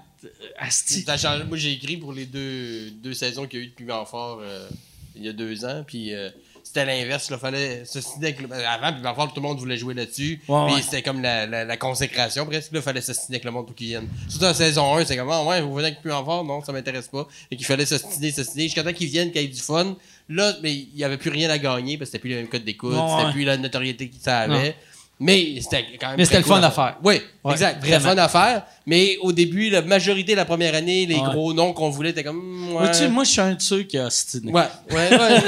asti. 0.57 1.05
Moi, 1.47 1.57
j'ai 1.57 1.73
écrit 1.73 1.97
pour 1.97 2.11
les 2.13 2.25
deux, 2.25 2.89
deux 2.91 3.13
saisons 3.13 3.45
qu'il 3.47 3.59
y 3.59 3.61
a 3.61 3.65
eu 3.65 3.69
de 3.69 3.73
Piment 3.73 4.05
Fort 4.05 4.39
euh, 4.41 4.67
il 5.15 5.25
y 5.25 5.29
a 5.29 5.33
deux 5.33 5.63
ans. 5.65 5.83
Puis 5.85 6.13
euh, 6.13 6.29
c'était 6.63 6.85
l'inverse. 6.85 7.27
Il 7.29 7.37
fallait 7.37 7.85
se 7.85 8.01
signer 8.01 8.29
avec 8.29 8.41
le- 8.41 8.51
Avant, 8.65 8.93
Piment 8.93 9.13
Fort, 9.15 9.27
tout 9.33 9.41
le 9.41 9.47
monde 9.47 9.59
voulait 9.59 9.77
jouer 9.77 9.93
là-dessus. 9.93 10.41
Ouais, 10.47 10.65
puis 10.65 10.75
ouais. 10.75 10.81
c'était 10.81 11.03
comme 11.03 11.21
la, 11.21 11.45
la, 11.45 11.65
la 11.65 11.77
consécration 11.77 12.45
presque. 12.47 12.71
Il 12.73 12.81
fallait 12.81 13.01
se 13.01 13.13
signer 13.13 13.35
avec 13.35 13.43
le 13.45 13.51
monde 13.51 13.67
pour 13.67 13.75
qu'ils 13.75 13.87
viennent. 13.89 14.07
Surtout 14.27 14.45
en 14.45 14.53
saison 14.53 14.95
1, 14.97 15.05
c'est 15.05 15.15
comme 15.17 15.29
Ah, 15.31 15.43
ouais, 15.45 15.61
vous 15.61 15.73
venez 15.73 15.89
avec 15.89 15.99
Fort 16.01 16.43
Non, 16.43 16.63
ça 16.63 16.71
m'intéresse 16.71 17.07
pas. 17.07 17.27
Et 17.51 17.55
qu'il 17.55 17.65
fallait 17.65 17.85
se 17.85 17.97
signer, 17.97 18.31
se 18.31 18.43
signer. 18.43 18.63
Jusqu'à 18.65 18.83
temps 18.83 18.93
qu'ils 18.93 19.09
viennent, 19.09 19.31
qu'il 19.31 19.41
y 19.41 19.45
ait 19.45 19.47
du 19.47 19.61
fun. 19.61 19.95
Là, 20.30 20.53
mais 20.61 20.73
il 20.73 20.89
n'y 20.95 21.03
avait 21.03 21.17
plus 21.17 21.30
rien 21.30 21.49
à 21.49 21.57
gagner 21.57 21.97
parce 21.97 22.09
que 22.09 22.11
c'était 22.13 22.19
plus 22.21 22.30
le 22.32 22.36
même 22.38 22.47
code 22.47 22.63
d'écoute. 22.65 22.93
C'était 22.93 23.25
ouais. 23.28 23.32
plus 23.32 23.43
la 23.45 23.57
notoriété 23.57 24.09
qu'ils 24.09 24.30
avaient. 24.30 24.75
Mais 25.19 25.59
c'était 25.61 25.86
quand 25.99 26.09
même. 26.09 26.17
Mais 26.17 26.25
c'était 26.25 26.41
très 26.41 26.49
le 26.49 26.55
fun 26.61 26.63
à 26.67 26.69
faire. 26.69 26.97
Oui, 27.03 27.21
Ouais, 27.43 27.53
exact. 27.53 27.84
Vraiment. 27.84 28.09
fun 28.09 28.17
à 28.17 28.28
faire. 28.28 28.63
Mais 28.86 29.17
au 29.21 29.32
début, 29.32 29.69
la 29.71 29.82
majorité 29.82 30.34
de 30.34 30.38
la 30.38 30.45
première 30.45 30.75
année, 30.75 31.05
les 31.07 31.15
Ouais. 31.15 31.21
gros 31.32 31.53
noms 31.53 31.73
qu'on 31.73 31.89
voulait, 31.89 32.11
étaient 32.11 32.23
comme. 32.23 32.38
mm, 32.38 32.67
Ouais. 32.73 32.80
Vois-tu, 32.84 33.07
moi, 33.07 33.23
je 33.23 33.32
suis 33.32 33.41
un 33.41 33.53
de 33.53 33.61
ceux 33.61 33.82
qui 33.84 33.97
a. 33.97 34.09
Ouais, 34.43 34.51
ouais, 34.91 35.09
ouais. 35.17 35.41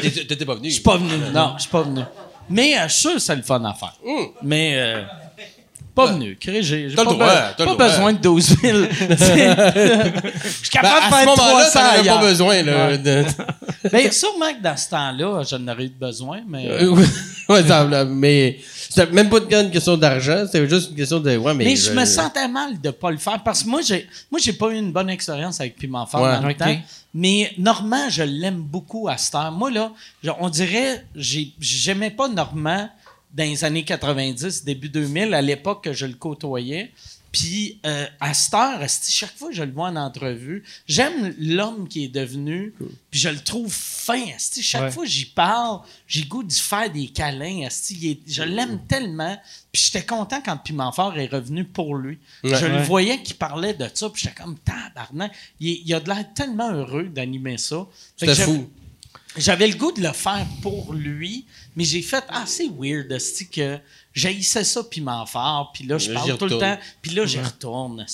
T'étais 0.26 0.44
pas 0.44 0.54
venu. 0.54 0.68
Je 0.68 0.74
suis 0.74 0.82
pas 0.82 0.96
venu. 0.96 1.12
Non, 1.32 1.54
je 1.56 1.62
suis 1.62 1.70
pas 1.70 1.82
venu. 1.82 2.00
Mais 2.50 2.78
euh, 2.78 2.88
je 2.88 2.92
suis 2.92 3.00
sûr 3.02 3.12
que 3.14 3.18
c'est 3.20 3.36
le 3.36 3.42
fun 3.42 3.62
à 3.64 3.74
faire. 3.74 3.94
Hum. 4.04 4.28
Mais 4.42 4.72
euh, 4.76 5.02
pas 6.06 6.12
venu. 6.12 6.36
Crée, 6.40 6.62
J'ai 6.62 6.88
pas, 6.94 7.04
droit, 7.04 7.26
be- 7.58 7.76
besoin 7.76 8.12
de 8.12 8.18
12 8.18 8.56
000. 8.62 8.78
je 9.00 9.16
suis 9.16 9.16
Ben, 9.16 10.12
capable 10.70 10.96
à 10.96 11.00
de 11.00 11.04
ce 11.04 11.16
faire 11.16 11.26
moment-là, 11.26 11.70
300 11.70 11.70
t'en 11.72 11.80
avais 11.80 11.98
ailleurs. 12.00 12.20
pas 12.20 12.26
besoin. 12.26 12.62
Là, 12.62 12.96
de- 12.96 13.24
Ben, 13.92 14.12
sûrement 14.12 14.52
que 14.54 14.62
dans 14.62 14.76
ce 14.76 14.90
temps-là, 14.90 15.42
j'en 15.48 15.68
aurais 15.68 15.84
eu 15.84 15.88
besoin, 15.90 16.40
mais... 16.46 16.66
Euh, 16.68 16.94
ouais, 17.48 17.62
ça, 17.62 17.84
mais 18.06 18.58
c'était 18.90 19.06
même 19.12 19.28
pas 19.28 19.38
une 19.50 19.70
question 19.70 19.96
d'argent, 19.96 20.44
c'était 20.46 20.68
juste 20.68 20.90
une 20.90 20.96
question 20.96 21.20
de. 21.20 21.36
Ouais, 21.36 21.54
mais. 21.54 21.64
Mais 21.64 21.76
je 21.76 21.92
me 21.92 22.04
sentais 22.04 22.48
mal 22.48 22.80
de 22.80 22.90
pas 22.90 23.10
le 23.10 23.18
faire 23.18 23.40
parce 23.44 23.62
que 23.62 23.68
moi, 23.68 23.80
j'ai, 23.82 24.08
moi, 24.30 24.40
j'ai 24.42 24.54
pas 24.54 24.68
eu 24.70 24.76
une 24.76 24.92
bonne 24.92 25.10
expérience 25.10 25.60
avec 25.60 25.76
Piment 25.76 26.06
Fort 26.06 26.22
Ouais. 26.22 26.40
dans 26.40 26.46
le 26.46 26.54
temps. 26.54 26.76
Mais 27.14 27.52
Normand, 27.58 28.08
je 28.10 28.22
l'aime 28.22 28.60
beaucoup 28.60 29.08
à 29.08 29.16
cette 29.16 29.34
heure. 29.34 29.52
Moi, 29.52 29.70
là, 29.70 29.90
on 30.40 30.48
dirait, 30.48 31.04
j'ai, 31.14 31.52
j'aimais 31.60 32.10
pas 32.10 32.28
Normand 32.28 32.88
dans 33.34 33.44
les 33.44 33.64
années 33.64 33.84
90, 33.84 34.64
début 34.64 34.88
2000, 34.88 35.34
à 35.34 35.42
l'époque 35.42 35.84
que 35.84 35.92
je 35.92 36.06
le 36.06 36.14
côtoyais. 36.14 36.92
Puis, 37.30 37.78
euh, 37.84 38.06
à 38.20 38.32
cette 38.32 38.54
heure, 38.54 38.80
chaque 39.06 39.36
fois 39.36 39.50
que 39.50 39.54
je 39.54 39.62
le 39.62 39.70
vois 39.70 39.88
en 39.90 39.96
entrevue, 39.96 40.64
j'aime 40.88 41.34
l'homme 41.38 41.86
qui 41.86 42.04
est 42.04 42.08
devenu, 42.08 42.72
puis 43.10 43.20
je 43.20 43.28
le 43.28 43.38
trouve 43.38 43.70
fin. 43.70 44.24
Chaque 44.62 44.80
Ouais. 44.84 44.90
fois 44.90 45.04
que 45.04 45.10
j'y 45.10 45.26
parle, 45.26 45.80
j'ai 46.06 46.22
goût 46.24 46.42
d'y 46.42 46.58
faire 46.58 46.90
des 46.90 47.08
câlins. 47.08 47.68
est- 47.68 48.20
je 48.26 48.42
l'aime 48.42 48.80
tellement. 48.88 49.36
Puis 49.70 49.82
j'étais 49.84 50.06
content 50.06 50.40
quand 50.42 50.56
Piment 50.56 50.90
Fort 50.90 51.18
est 51.18 51.26
revenu 51.26 51.64
pour 51.64 51.96
lui. 51.96 52.18
Ouais. 52.42 52.54
je 52.58 52.64
le 52.64 52.82
voyais 52.84 53.22
qu'il 53.22 53.36
parlait 53.36 53.74
de 53.74 53.86
ça, 53.92 54.08
puis 54.08 54.22
j'étais 54.22 54.34
comme 54.42 54.56
tabarnak. 54.60 55.30
Il, 55.60 55.82
il 55.84 55.94
a 55.94 56.00
de 56.00 56.08
l'air 56.08 56.24
tellement 56.34 56.72
heureux 56.72 57.04
d'animer 57.04 57.58
ça. 57.58 57.86
C'était 58.16 58.34
fou. 58.34 58.70
J'avais 59.38 59.66
le 59.68 59.74
goût 59.76 59.92
de 59.92 60.02
le 60.02 60.12
faire 60.12 60.46
pour 60.62 60.92
lui, 60.92 61.44
mais 61.76 61.84
j'ai 61.84 62.02
fait 62.02 62.24
ah 62.28 62.44
c'est 62.46 62.68
weird 62.78 63.10
esti, 63.12 63.48
que 63.48 63.78
j'haïssais 64.12 64.64
ça 64.64 64.82
Piment 64.84 65.24
Fort, 65.26 65.70
puis 65.72 65.84
là 65.86 65.98
je 65.98 66.10
Là, 66.12 66.20
parle 66.20 66.38
tout 66.38 66.46
le 66.46 66.58
temps, 66.58 66.76
puis 67.02 67.12
là 67.12 67.24
j'y 67.26 67.38
retourne. 67.40 68.04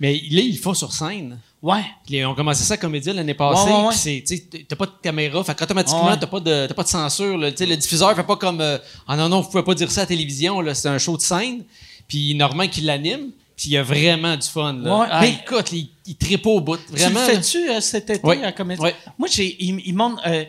Mais 0.00 0.12
là, 0.30 0.40
il 0.42 0.58
faut 0.58 0.74
sur 0.74 0.92
scène. 0.92 1.38
Ouais. 1.62 1.84
Puis 2.06 2.24
On 2.24 2.34
commençait 2.34 2.64
ça 2.64 2.74
à 2.74 2.76
Comédia 2.76 3.12
l'année 3.12 3.34
passée. 3.34 3.70
Ouais, 3.70 3.86
ouais, 3.86 3.88
puis 3.90 4.22
c'est, 4.26 4.66
t'as 4.68 4.76
pas 4.76 4.86
de 4.86 4.92
caméra, 5.02 5.42
fait 5.44 5.54
qu'automatiquement, 5.56 6.08
Ouais. 6.10 6.18
t'as 6.18 6.26
pas 6.26 6.40
de, 6.40 6.66
t'as 6.66 6.74
pas 6.74 6.82
de 6.84 6.88
censure. 6.88 7.38
là. 7.38 7.50
Le 7.50 7.76
diffuseur 7.76 8.14
fait 8.14 8.22
pas 8.24 8.36
comme 8.36 8.60
euh, 8.60 8.78
ah 9.08 9.16
non 9.16 9.28
non, 9.28 9.40
vous 9.40 9.48
pouvez 9.50 9.64
pas 9.64 9.74
dire 9.74 9.90
ça 9.90 10.02
à 10.02 10.04
la 10.04 10.08
télévision. 10.08 10.60
Là, 10.60 10.74
c'est 10.74 10.88
un 10.88 10.98
show 10.98 11.16
de 11.16 11.22
scène. 11.22 11.64
Puis 12.08 12.34
Normand 12.34 12.68
qui 12.68 12.82
l'anime. 12.82 13.30
Puis 13.56 13.68
il 13.70 13.72
y 13.72 13.76
a 13.78 13.82
vraiment 13.82 14.36
du 14.36 14.46
fun. 14.46 14.74
Là. 14.74 14.98
Ouais, 14.98 15.06
Ah, 15.10 15.20
mais- 15.22 15.30
écoute, 15.42 15.72
il, 15.72 15.88
il 16.04 16.14
tripe 16.16 16.44
au 16.46 16.60
bout. 16.60 16.78
Vraiment. 16.90 17.20
tu 17.26 17.30
le 17.30 17.34
là. 17.34 17.40
fais-tu 17.42 17.70
euh, 17.70 17.80
cet 17.80 18.10
été 18.10 18.26
Ouais. 18.26 18.44
à 18.44 18.52
Comédie? 18.52 18.82
Ouais. 18.82 18.94
Moi, 19.18 19.28
j'ai, 19.32 19.56
ils, 19.64 19.80
ils 19.86 19.94
m'ont, 19.94 20.14
euh, 20.26 20.44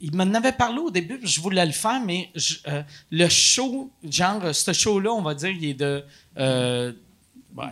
ils 0.00 0.14
m'en 0.14 0.32
avaient 0.34 0.52
parlé 0.52 0.78
au 0.78 0.90
début, 0.90 1.18
puis 1.18 1.28
je 1.28 1.40
voulais 1.40 1.64
le 1.66 1.72
faire, 1.72 2.00
mais 2.04 2.30
je- 2.34 2.54
euh, 2.68 2.82
le 3.10 3.28
show, 3.28 3.90
genre, 4.08 4.44
euh, 4.44 4.52
ce 4.52 4.72
show-là, 4.72 5.10
on 5.12 5.22
va 5.22 5.34
dire, 5.34 5.50
il 5.50 5.64
est 5.66 5.74
de. 5.74 6.02
euh, 6.38 6.92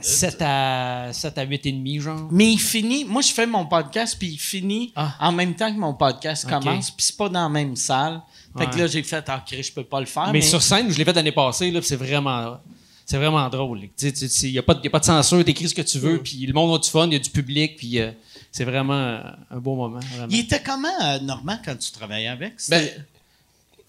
7 0.00 0.38
à, 0.40 1.11
7 1.12 1.36
à 1.36 1.42
8 1.42 1.66
et 1.66 1.72
demi, 1.72 2.00
genre. 2.00 2.28
mais 2.30 2.50
il 2.52 2.59
finit. 2.59 3.05
Moi, 3.05 3.20
je 3.20 3.30
fais 3.32 3.46
mon 3.46 3.66
podcast, 3.66 4.16
puis 4.18 4.28
il 4.28 4.38
finit 4.38 4.92
Ah. 4.96 5.14
en 5.20 5.30
même 5.32 5.55
temps 5.55 5.70
que 5.72 5.78
mon 5.78 5.92
podcast 5.92 6.48
commence, 6.48 6.90
puis 6.90 7.05
c'est 7.05 7.16
pas 7.18 7.28
dans 7.28 7.42
la 7.42 7.48
même 7.50 7.76
salle. 7.76 8.22
Fait 8.57 8.66
que 8.70 8.78
là, 8.78 8.86
j'ai 8.86 9.02
fait, 9.02 9.22
ah, 9.28 9.44
je 9.50 9.72
peux 9.72 9.84
pas 9.84 10.00
le 10.00 10.07
faire. 10.07 10.32
mais, 10.32 10.40
sur 10.40 10.62
scène, 10.62 10.90
je 10.90 10.96
l'ai 10.96 11.05
fait 11.05 11.12
l'année 11.12 11.32
passée, 11.32 11.70
là, 11.70 11.80
c'est 11.82 11.96
vraiment. 11.96 12.59
C'est 13.07 13.18
vraiment 13.18 13.46
drôle. 13.50 13.82
Il 14.00 14.50
n'y 14.52 14.59
a, 14.59 14.62
pas 14.62 14.72
de- 14.72 14.82
y 14.82 14.86
a 14.86 14.90
pas 14.90 14.98
de 15.00 15.05
censure, 15.05 15.44
t'écris 15.44 15.68
ce 15.68 15.74
que 15.74 15.82
tu 15.82 15.98
veux, 15.98 16.22
puis 16.22 16.46
le 16.46 16.55
monde 16.55 16.74
a 16.74 16.78
du 16.78 16.88
fun, 16.88 17.07
il 17.07 17.12
y 17.12 17.16
a 17.16 17.18
du 17.18 17.28
public, 17.28 17.76
puis 17.76 17.98
euh, 18.00 18.11
c'est 18.57 18.64
vraiment 18.64 18.94
euh, 18.94 19.18
un 19.50 19.59
beau 19.59 19.74
moment. 19.74 19.98
vraiment. 19.98 20.28
Il 20.30 20.38
était 20.38 20.61
comment, 20.61 20.86
euh, 21.02 21.18
Normand, 21.20 21.59
quand 21.64 21.76
tu 21.76 21.90
travaillais 21.90 22.28
avec? 22.28 22.52
Ben, 22.68 22.86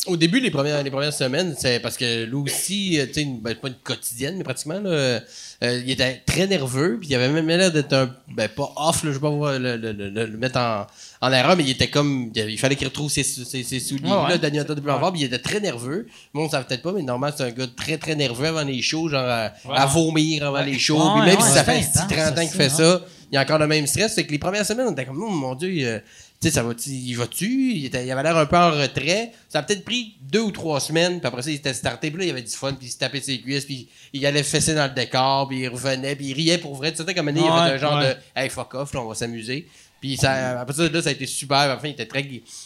au 0.07 0.18
début, 0.18 0.39
les 0.39 0.49
premières, 0.51 0.82
les 0.84 0.89
premières 0.91 1.13
semaines, 1.13 1.55
c'est 1.57 1.80
parce 1.80 1.97
que 1.97 2.26
lui 2.26 2.36
aussi, 2.36 2.99
euh, 2.99 3.05
tu 3.07 3.13
sais, 3.13 3.26
ben, 3.41 3.53
pas 3.55 3.68
une 3.70 3.76
quotidienne, 3.76 4.36
mais 4.38 4.43
pratiquement, 4.43 4.80
là, 4.80 4.89
euh, 4.89 5.20
il 5.61 5.89
était 5.91 6.22
très 6.26 6.47
nerveux, 6.47 6.97
puis 6.99 7.09
il 7.09 7.16
avait 7.16 7.30
même 7.30 7.47
l'air 7.47 7.72
d'être 7.72 7.93
un, 7.93 8.11
ben, 8.28 8.47
pas 8.49 8.72
off, 8.76 9.03
là, 9.03 9.11
je 9.11 9.18
vais 9.18 9.20
pas 9.20 9.57
le, 9.59 9.78
le- 9.78 9.91
le- 9.93 10.26
le 10.26 10.38
mettre 10.38 10.57
en, 10.59 10.86
en 11.22 11.32
erreur, 11.32 11.55
mais 11.57 11.63
il 11.63 11.70
était 11.72 11.88
comme, 11.89 12.32
il, 12.36 12.57
fallait 12.59 12.76
qu'il 12.76 12.88
retrouve 12.88 13.09
ses, 13.11 13.24
ses, 13.24 13.63
ses 13.63 13.80
souliers, 13.80 14.09
Ouais, 14.11 14.18
ouais. 14.24 14.30
là, 14.30 14.38
Daniel 14.39 14.66
de 14.66 14.74
Blanc 14.76 15.11
puis 15.11 15.22
il 15.22 15.26
était 15.26 15.39
très 15.39 15.59
nerveux. 15.59 16.07
Bon, 16.34 16.45
on 16.45 16.49
savait 16.49 16.66
peut-être 16.66 16.84
pas, 16.84 16.91
mais 16.91 17.01
normalement, 17.03 17.36
c'est 17.38 17.43
un 17.43 17.51
gars 17.51 17.68
très, 17.76 17.97
très 17.99 18.16
nerveux 18.16 18.45
avant 18.47 18.63
les 18.63 18.82
shows, 18.82 19.09
genre 19.09 19.26
à, 19.28 19.53
à 19.74 19.86
vomir 19.86 20.45
avant 20.47 20.61
les 20.61 20.78
shows, 20.80 20.97
Ouais, 20.97 21.20
puis 21.22 21.32
même 21.32 21.39
ouais, 21.39 21.47
si 21.47 21.51
ça 21.53 21.63
ouais, 21.63 21.82
fait 21.82 21.84
c'est 21.84 21.99
30 21.99 22.11
intense, 22.11 22.30
ans 22.32 22.41
qu'il 22.41 22.49
ça, 22.49 22.57
fait 22.57 22.70
ça, 22.70 23.01
il 23.32 23.36
y 23.36 23.38
a 23.38 23.41
encore 23.41 23.59
le 23.59 23.67
même 23.67 23.88
stress. 23.88 24.13
C'est 24.15 24.26
que 24.26 24.32
les 24.32 24.39
premières 24.39 24.65
semaines, 24.65 24.88
on 24.88 24.91
était 24.91 25.05
comme, 25.05 25.21
oh, 25.21 25.30
mon 25.30 25.55
Dieu, 25.55 25.69
euh, 25.88 25.99
tu 26.41 26.47
sais, 26.49 26.53
ça 26.53 26.63
va 26.63 26.73
il 26.88 27.13
va-tu? 27.13 27.71
Il, 27.73 27.86
était- 27.86 28.05
il 28.05 28.11
avait 28.11 28.23
l'air 28.23 28.38
un 28.38 28.45
peu 28.45 28.57
en 28.57 28.71
retrait. 28.71 29.32
Ça 29.49 29.59
a 29.59 29.63
peut-être 29.63 29.84
pris 29.86 30.15
deux 30.21 30.41
ou 30.41 30.51
trois 30.51 30.80
semaines, 30.80 31.19
puis 31.19 31.28
après 31.28 31.41
ça, 31.41 31.49
il 31.49 31.55
était 31.55 31.73
starté, 31.73 32.11
puis 32.11 32.19
là, 32.19 32.26
il 32.26 32.30
avait 32.32 32.41
du 32.41 32.51
fun, 32.51 32.73
puis 32.73 32.88
il 32.88 32.91
se 32.91 32.97
tapait 32.97 33.21
ses 33.21 33.39
cuisses, 33.39 33.65
puis 33.65 33.88
il 34.13 34.26
allait 34.26 34.43
fesser 34.43 34.76
dans 34.76 34.86
le 34.88 34.93
décor, 34.93 35.47
puis 35.47 35.61
il 35.61 35.67
revenait, 35.69 36.15
puis 36.15 36.28
il 36.28 36.34
riait 36.34 36.57
pour 36.57 36.76
vrai. 36.76 36.91
Tu 36.93 37.03
sais, 37.03 37.13
comme 37.13 37.28
un 37.30 37.32
il 37.32 37.39
avait 37.39 37.47
Ouais, 37.49 37.57
un 37.76 37.78
genre 37.78 37.97
ouais. 37.99 38.15
de, 38.15 38.39
hey, 38.41 38.49
fuck 38.49 38.73
off, 38.76 38.93
là, 38.93 39.01
on 39.01 39.07
va 39.07 39.15
s'amuser. 39.15 39.67
Puis 40.01 40.17
ça, 40.17 40.59
après 40.59 40.76
ça, 40.76 40.88
là, 40.88 41.01
ça 41.01 41.09
a 41.09 41.13
été 41.13 41.26
super. 41.26 41.73
Enfin, 41.76 41.88
il 41.88 41.91
était 41.91 42.05
très. 42.05 42.23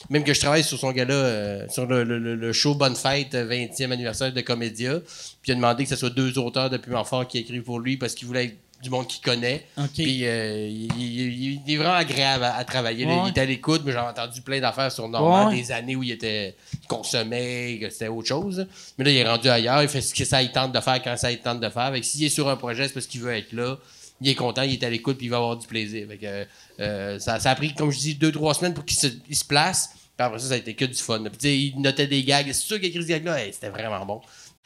Même 0.09 0.23
que 0.25 0.33
je 0.33 0.39
travaille 0.41 0.63
sur 0.63 0.77
son 0.77 0.91
gars-là, 0.91 1.13
euh, 1.13 1.65
sur 1.69 1.85
le, 1.85 2.03
le- 2.03 2.35
le- 2.35 2.51
show 2.53 2.73
Bonne 2.75 2.95
Fête, 2.97 3.33
euh, 3.35 3.45
20e 3.47 3.91
anniversaire 3.93 4.33
de 4.33 4.41
Comédia. 4.41 4.99
Puis 4.99 5.49
il 5.49 5.51
a 5.51 5.55
demandé 5.55 5.83
que 5.83 5.89
ce 5.89 5.95
soit 5.95 6.09
deux 6.09 6.37
auteurs 6.37 6.69
de 6.69 6.75
Piment 6.77 7.05
Fort 7.05 7.25
qui 7.27 7.37
écrivent 7.37 7.61
pour 7.61 7.79
lui 7.79 7.95
parce 7.95 8.13
qu'il 8.13 8.27
voulait 8.27 8.45
être 8.45 8.57
du 8.81 8.89
monde 8.89 9.07
qu'il 9.07 9.21
connaît. 9.21 9.65
Puis 9.93 10.25
euh, 10.25 10.67
il, 10.67 10.87
il- 10.97 11.61
il 11.67 11.73
est 11.73 11.77
vraiment 11.77 11.93
agréable 11.95 12.43
à, 12.45 12.55
à 12.55 12.63
travailler. 12.63 13.05
Ouais. 13.05 13.17
Il 13.25 13.29
était 13.31 13.41
à 13.41 13.45
l'écoute, 13.45 13.81
mais 13.85 13.91
j'ai 13.91 13.97
entendu 13.97 14.41
plein 14.41 14.59
d'affaires 14.59 14.91
sur 14.91 15.07
Normand, 15.09 15.49
Ouais. 15.49 15.55
des 15.55 15.71
années 15.71 15.95
où 15.95 16.03
il 16.03 16.11
était 16.11 16.55
il 16.81 16.87
consommait, 16.87 17.77
que 17.81 17.89
c'était 17.89 18.07
autre 18.07 18.27
chose. 18.27 18.67
Mais 18.97 19.05
là, 19.05 19.11
il 19.11 19.17
est 19.17 19.27
rendu 19.27 19.49
ailleurs, 19.49 19.81
il 19.83 19.89
fait 19.89 20.01
ce 20.01 20.13
que 20.13 20.25
ça 20.25 20.41
il 20.41 20.51
tente 20.51 20.71
de 20.71 20.79
faire 20.79 21.01
quand 21.03 21.17
ça 21.17 21.31
il 21.31 21.39
tente 21.39 21.59
de 21.59 21.69
faire. 21.69 21.91
Fait 21.91 21.99
que 21.99 22.05
s'il 22.05 22.23
est 22.23 22.29
sur 22.29 22.47
un 22.49 22.55
projet, 22.55 22.87
c'est 22.87 22.93
parce 22.93 23.07
qu'il 23.07 23.21
veut 23.21 23.35
être 23.35 23.51
là. 23.53 23.77
Il 24.21 24.27
est 24.29 24.35
content, 24.35 24.63
il 24.63 24.73
est 24.73 24.83
à 24.83 24.89
l'écoute, 24.89 25.17
puis 25.17 25.27
il 25.27 25.29
va 25.29 25.37
avoir 25.37 25.55
du 25.57 25.65
plaisir. 25.65 26.05
Fait 26.09 26.17
que, 26.17 26.45
euh, 26.81 27.19
ça, 27.19 27.39
ça 27.39 27.51
a 27.51 27.55
pris, 27.55 27.73
comme 27.73 27.89
je 27.89 27.99
dis, 27.99 28.15
deux, 28.15 28.31
trois 28.33 28.53
semaines 28.53 28.73
pour 28.73 28.83
qu'il 28.83 28.97
se, 28.97 29.07
il 29.29 29.35
se 29.35 29.45
place. 29.45 29.91
Puis 30.17 30.25
après 30.25 30.39
ça, 30.39 30.47
ça 30.49 30.53
a 30.55 30.57
été 30.57 30.73
que 30.73 30.83
du 30.83 30.93
fun. 30.95 31.23
Puis 31.39 31.73
il 31.75 31.81
notait 31.81 32.05
des 32.07 32.21
gags. 32.23 32.45
C'est 32.47 32.53
sûr 32.53 32.77
qu'il 32.81 32.89
écrit 32.89 33.01
ce 33.03 33.07
gag-là, 33.07 33.41
hey, 33.45 33.53
c'était 33.53 33.69
vraiment 33.69 34.05
bon. 34.05 34.19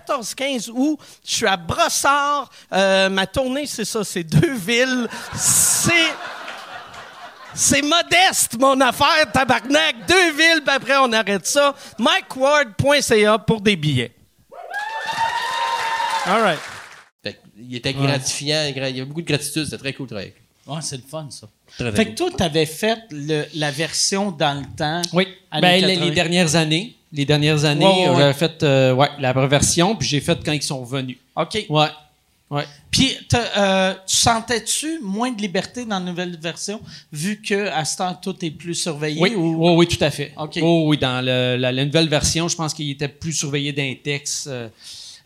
15 0.00 0.70
août. 0.70 0.98
Je 1.24 1.34
suis 1.36 1.46
à 1.46 1.56
Brossard. 1.56 2.50
Euh, 2.72 3.08
ma 3.08 3.26
tournée, 3.26 3.66
c'est 3.66 3.84
ça. 3.84 4.04
C'est 4.04 4.24
deux 4.24 4.54
villes. 4.54 5.08
C'est... 5.34 5.92
C'est 7.54 7.82
modeste, 7.82 8.56
mon 8.60 8.80
affaire, 8.80 9.32
tabarnak. 9.32 10.06
Deux 10.06 10.32
villes, 10.32 10.62
puis 10.64 10.76
après, 10.76 10.96
on 10.98 11.12
arrête 11.12 11.44
ça. 11.44 11.74
MikeWard.ca 11.98 13.38
pour 13.38 13.60
des 13.60 13.74
billets. 13.74 14.14
All 16.26 16.42
right. 16.42 16.60
Il 17.56 17.74
était 17.74 17.92
gratifiant, 17.94 18.64
il 18.68 18.76
y 18.76 18.80
avait 18.80 19.04
beaucoup 19.04 19.22
de 19.22 19.26
gratitude, 19.26 19.64
c'était 19.64 19.78
très 19.78 19.92
cool 19.92 20.06
de 20.06 20.10
travailler. 20.10 20.34
Ouais, 20.66 20.80
c'est 20.82 20.96
le 20.96 21.02
fun, 21.02 21.28
ça. 21.30 21.48
Très, 21.78 21.92
Fait 21.92 22.06
que 22.06 22.14
toi, 22.16 22.30
t'avais 22.36 22.66
fait 22.66 22.98
le- 23.10 23.44
la 23.54 23.70
version 23.70 24.30
dans 24.30 24.58
le 24.58 24.64
temps. 24.76 25.02
Oui. 25.12 25.26
Ben, 25.52 25.80
les, 25.80 25.80
80. 25.94 26.04
les 26.06 26.10
dernières 26.12 26.56
années. 26.56 26.94
Les 27.12 27.24
dernières 27.24 27.64
années, 27.64 27.84
Ouais, 27.86 27.92
ouais, 28.04 28.08
ouais. 28.10 28.16
j'avais 28.18 28.32
fait 28.34 28.62
euh, 28.62 28.92
ouais, 28.94 29.08
la 29.18 29.32
version, 29.32 29.96
puis 29.96 30.06
j'ai 30.08 30.20
fait 30.20 30.38
quand 30.44 30.52
ils 30.52 30.62
sont 30.62 30.80
revenus. 30.80 31.16
OK. 31.36 31.64
Ouais. 31.70 31.86
Ouais. 32.50 32.64
Puis, 32.90 33.14
euh, 33.58 33.94
tu 34.06 34.16
sentais-tu 34.16 35.00
moins 35.02 35.30
de 35.30 35.40
liberté 35.40 35.84
dans 35.84 35.98
la 35.98 36.04
nouvelle 36.04 36.36
version, 36.38 36.80
vu 37.12 37.40
que 37.42 37.68
à 37.68 37.84
ce 37.84 37.98
temps, 37.98 38.14
tout 38.14 38.36
est 38.44 38.50
plus 38.50 38.74
surveillé? 38.74 39.20
Oui, 39.20 39.34
ou- 39.34 39.56
oui, 39.68 39.72
oui, 39.76 39.86
tout 39.86 40.02
à 40.02 40.10
fait. 40.10 40.32
OK. 40.38 40.58
Oh, 40.62 40.84
oui, 40.86 40.96
dans 40.98 41.22
le- 41.24 41.56
la, 41.58 41.72
la 41.72 41.84
nouvelle 41.84 42.08
version, 42.08 42.48
je 42.48 42.56
pense 42.56 42.72
qu'il 42.72 42.90
était 42.90 43.08
plus 43.08 43.32
surveillé 43.34 43.72
d'un 43.72 43.94
texte. 44.02 44.46
euh, 44.46 44.68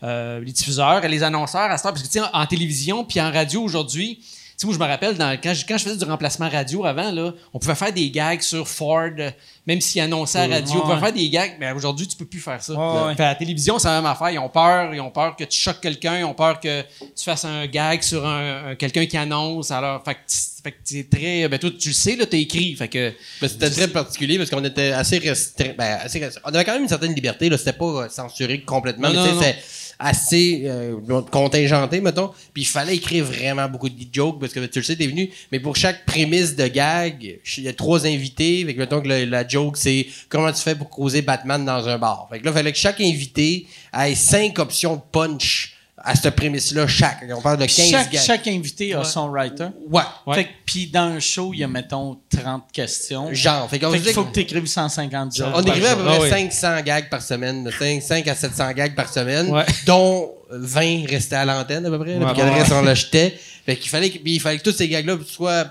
euh, 0.03 0.41
les 0.41 0.51
diffuseurs 0.51 1.05
et 1.05 1.07
les 1.07 1.23
annonceurs 1.23 1.71
à 1.71 1.77
ce 1.77 1.83
temps, 1.83 1.89
parce 1.91 2.01
que 2.03 2.07
tu 2.07 2.19
sais, 2.19 2.25
en, 2.33 2.41
en 2.41 2.45
télévision 2.45 3.05
puis 3.05 3.21
en 3.21 3.31
radio 3.31 3.61
aujourd'hui, 3.63 4.19
tu 4.19 4.27
sais, 4.57 4.67
moi 4.67 4.73
je 4.75 4.79
me 4.79 4.85
rappelle 4.85 5.17
dans, 5.17 5.37
quand, 5.41 5.53
je, 5.53 5.65
quand 5.67 5.77
je 5.77 5.83
faisais 5.83 5.97
du 5.97 6.03
remplacement 6.05 6.49
radio 6.49 6.85
avant 6.85 7.11
là, 7.11 7.33
on 7.53 7.59
pouvait 7.59 7.75
faire 7.75 7.93
des 7.93 8.09
gags 8.11 8.41
sur 8.41 8.67
Ford, 8.67 9.09
euh, 9.19 9.31
même 9.65 9.81
s'il 9.81 10.01
annonçait 10.01 10.39
à 10.39 10.47
la 10.47 10.55
radio, 10.57 10.75
on 10.77 10.81
pouvait 10.81 10.99
faire 10.99 11.13
des 11.13 11.29
gags, 11.29 11.53
mais 11.59 11.71
aujourd'hui 11.71 12.07
tu 12.07 12.17
peux 12.17 12.25
plus 12.25 12.39
faire 12.41 12.61
ça. 12.61 12.73
Ouais. 12.73 13.15
Fait 13.15 13.23
à 13.23 13.27
la 13.29 13.35
télévision, 13.35 13.79
c'est 13.79 13.87
la 13.87 13.95
même 14.01 14.05
affaire. 14.11 14.29
Ils 14.31 14.39
ont 14.39 14.49
peur, 14.49 14.93
ils 14.93 14.99
ont 15.01 15.11
peur 15.11 15.35
que 15.35 15.43
tu 15.45 15.59
choques 15.59 15.79
quelqu'un, 15.81 16.19
ils 16.19 16.23
ont 16.25 16.33
peur 16.33 16.59
que 16.59 16.81
tu 16.81 17.23
fasses 17.23 17.45
un 17.45 17.65
gag 17.67 18.01
sur 18.01 18.25
un, 18.25 18.71
un- 18.71 18.75
quelqu'un 18.75 19.05
qui 19.05 19.17
annonce. 19.17 19.71
Alors, 19.71 20.03
fait 20.03 20.17
fait 20.63 20.71
que 20.71 20.77
c'est 20.85 21.09
très, 21.09 21.45
ben 21.49 21.59
toi 21.59 21.69
tu 21.77 21.89
le 21.89 21.93
sais 21.93 22.15
là, 22.15 22.25
t'as 22.25 22.37
écrit, 22.37 22.73
fait 22.77 22.87
que 22.87 23.11
Mais 23.41 23.49
c'était 23.49 23.69
très 23.69 23.87
particulier 23.89 24.37
parce 24.37 24.49
qu'on 24.49 24.63
était 24.63 24.91
assez 24.93 25.17
restreint. 25.17 25.73
Ben, 25.77 25.99
assez 26.01 26.19
restreint. 26.19 26.41
On 26.45 26.53
avait 26.53 26.63
quand 26.63 26.71
même 26.73 26.83
une 26.83 26.87
certaine 26.89 27.13
liberté, 27.13 27.49
là. 27.49 27.57
C'était 27.57 27.73
pas 27.73 27.85
euh, 27.85 28.09
censuré 28.09 28.61
complètement, 28.61 29.09
Non, 29.11 29.23
mais 29.25 29.31
non, 29.33 29.39
assez 29.99 30.63
euh, 30.65 30.99
contingenté, 31.31 32.01
mettons. 32.01 32.31
Puis 32.53 32.63
il 32.63 32.67
fallait 32.67 32.95
écrire 32.95 33.25
vraiment 33.25 33.67
beaucoup 33.67 33.89
de 33.89 33.95
jokes 34.11 34.39
parce 34.39 34.53
que 34.53 34.59
tu 34.65 34.79
le 34.79 34.83
sais, 34.83 34.95
t'es 34.95 35.07
venu. 35.07 35.29
Mais 35.51 35.59
pour 35.59 35.75
chaque 35.75 36.05
prémisse 36.05 36.55
de 36.55 36.67
gag, 36.67 37.39
il 37.57 37.63
y 37.63 37.67
a 37.67 37.73
trois 37.73 38.05
invités. 38.05 38.65
Fait 38.65 38.73
que 38.73 38.79
mettons 38.79 39.01
que 39.01 39.07
la 39.07 39.47
joke, 39.47 39.77
c'est 39.77 40.07
comment 40.29 40.51
tu 40.51 40.61
fais 40.61 40.75
pour 40.75 40.89
causer 40.89 41.21
Batman 41.21 41.63
dans 41.63 41.87
un 41.87 41.97
bar. 41.97 42.27
Fait 42.31 42.39
que 42.39 42.45
là, 42.45 42.51
il 42.51 42.53
fallait 42.53 42.71
que 42.71 42.77
chaque 42.77 43.01
invité 43.01 43.67
ait 43.93 44.15
cinq 44.15 44.59
options 44.59 45.01
punch 45.11 45.72
à 46.05 46.15
cette 46.15 46.35
prémisse-là, 46.35 46.85
chaque. 46.85 47.23
On 47.33 47.41
parle 47.41 47.57
de 47.59 47.65
15 47.65 47.89
chaque, 47.89 48.11
gags. 48.11 48.21
chaque 48.21 48.47
invité 48.47 48.93
a 48.93 49.03
son 49.05 49.29
writer. 49.29 49.67
Ouais. 49.89 50.01
Fait 50.35 50.43
que, 50.43 50.49
puis 50.65 50.87
dans 50.87 51.03
un 51.15 51.19
show, 51.21 51.51
il 51.53 51.61
y 51.61 51.63
a, 51.63 51.67
mettons, 51.67 52.17
30 52.29 52.63
questions. 52.73 53.33
Genre. 53.33 53.69
Fait 53.69 53.79
qu'on 53.79 53.89
Fait 53.91 53.99
dit 53.99 54.11
faut 54.11 54.23
que- 54.25 54.29
que 54.29 54.33
tu 54.33 54.39
écrives 54.41 54.65
150 54.65 55.33
jokes. 55.35 55.47
On 55.55 55.61
écrivait 55.63 55.87
à 55.87 55.95
peu 55.95 56.03
près 56.03 56.17
Ah 56.17 56.21
oui. 56.23 56.29
500 56.29 56.81
gags 56.83 57.09
par 57.09 57.21
semaine, 57.21 57.69
5, 57.79 58.01
5 58.01 58.27
à 58.27 58.35
700 58.35 58.71
gags 58.73 58.95
par 58.95 59.11
semaine, 59.11 59.49
Ouais. 59.49 59.63
dont 59.85 60.29
20 60.51 61.05
restaient 61.07 61.37
à 61.37 61.45
l'antenne 61.45 61.85
à 61.85 61.89
peu 61.89 61.99
près. 61.99 62.17
Ouais, 62.17 62.33
puis 62.33 62.41
le 62.41 62.49
ouais, 62.49 62.59
reste, 62.59 62.71
on 62.73 62.81
l'achetait. 62.81 63.37
Fait 63.65 63.77
qu'il 63.77 63.89
fallait, 63.89 64.09
que- 64.09 64.19
il 64.25 64.39
fallait 64.41 64.57
que 64.57 64.63
tous 64.69 64.75
ces 64.75 64.89
gags-là 64.89 65.17
soient 65.25 65.65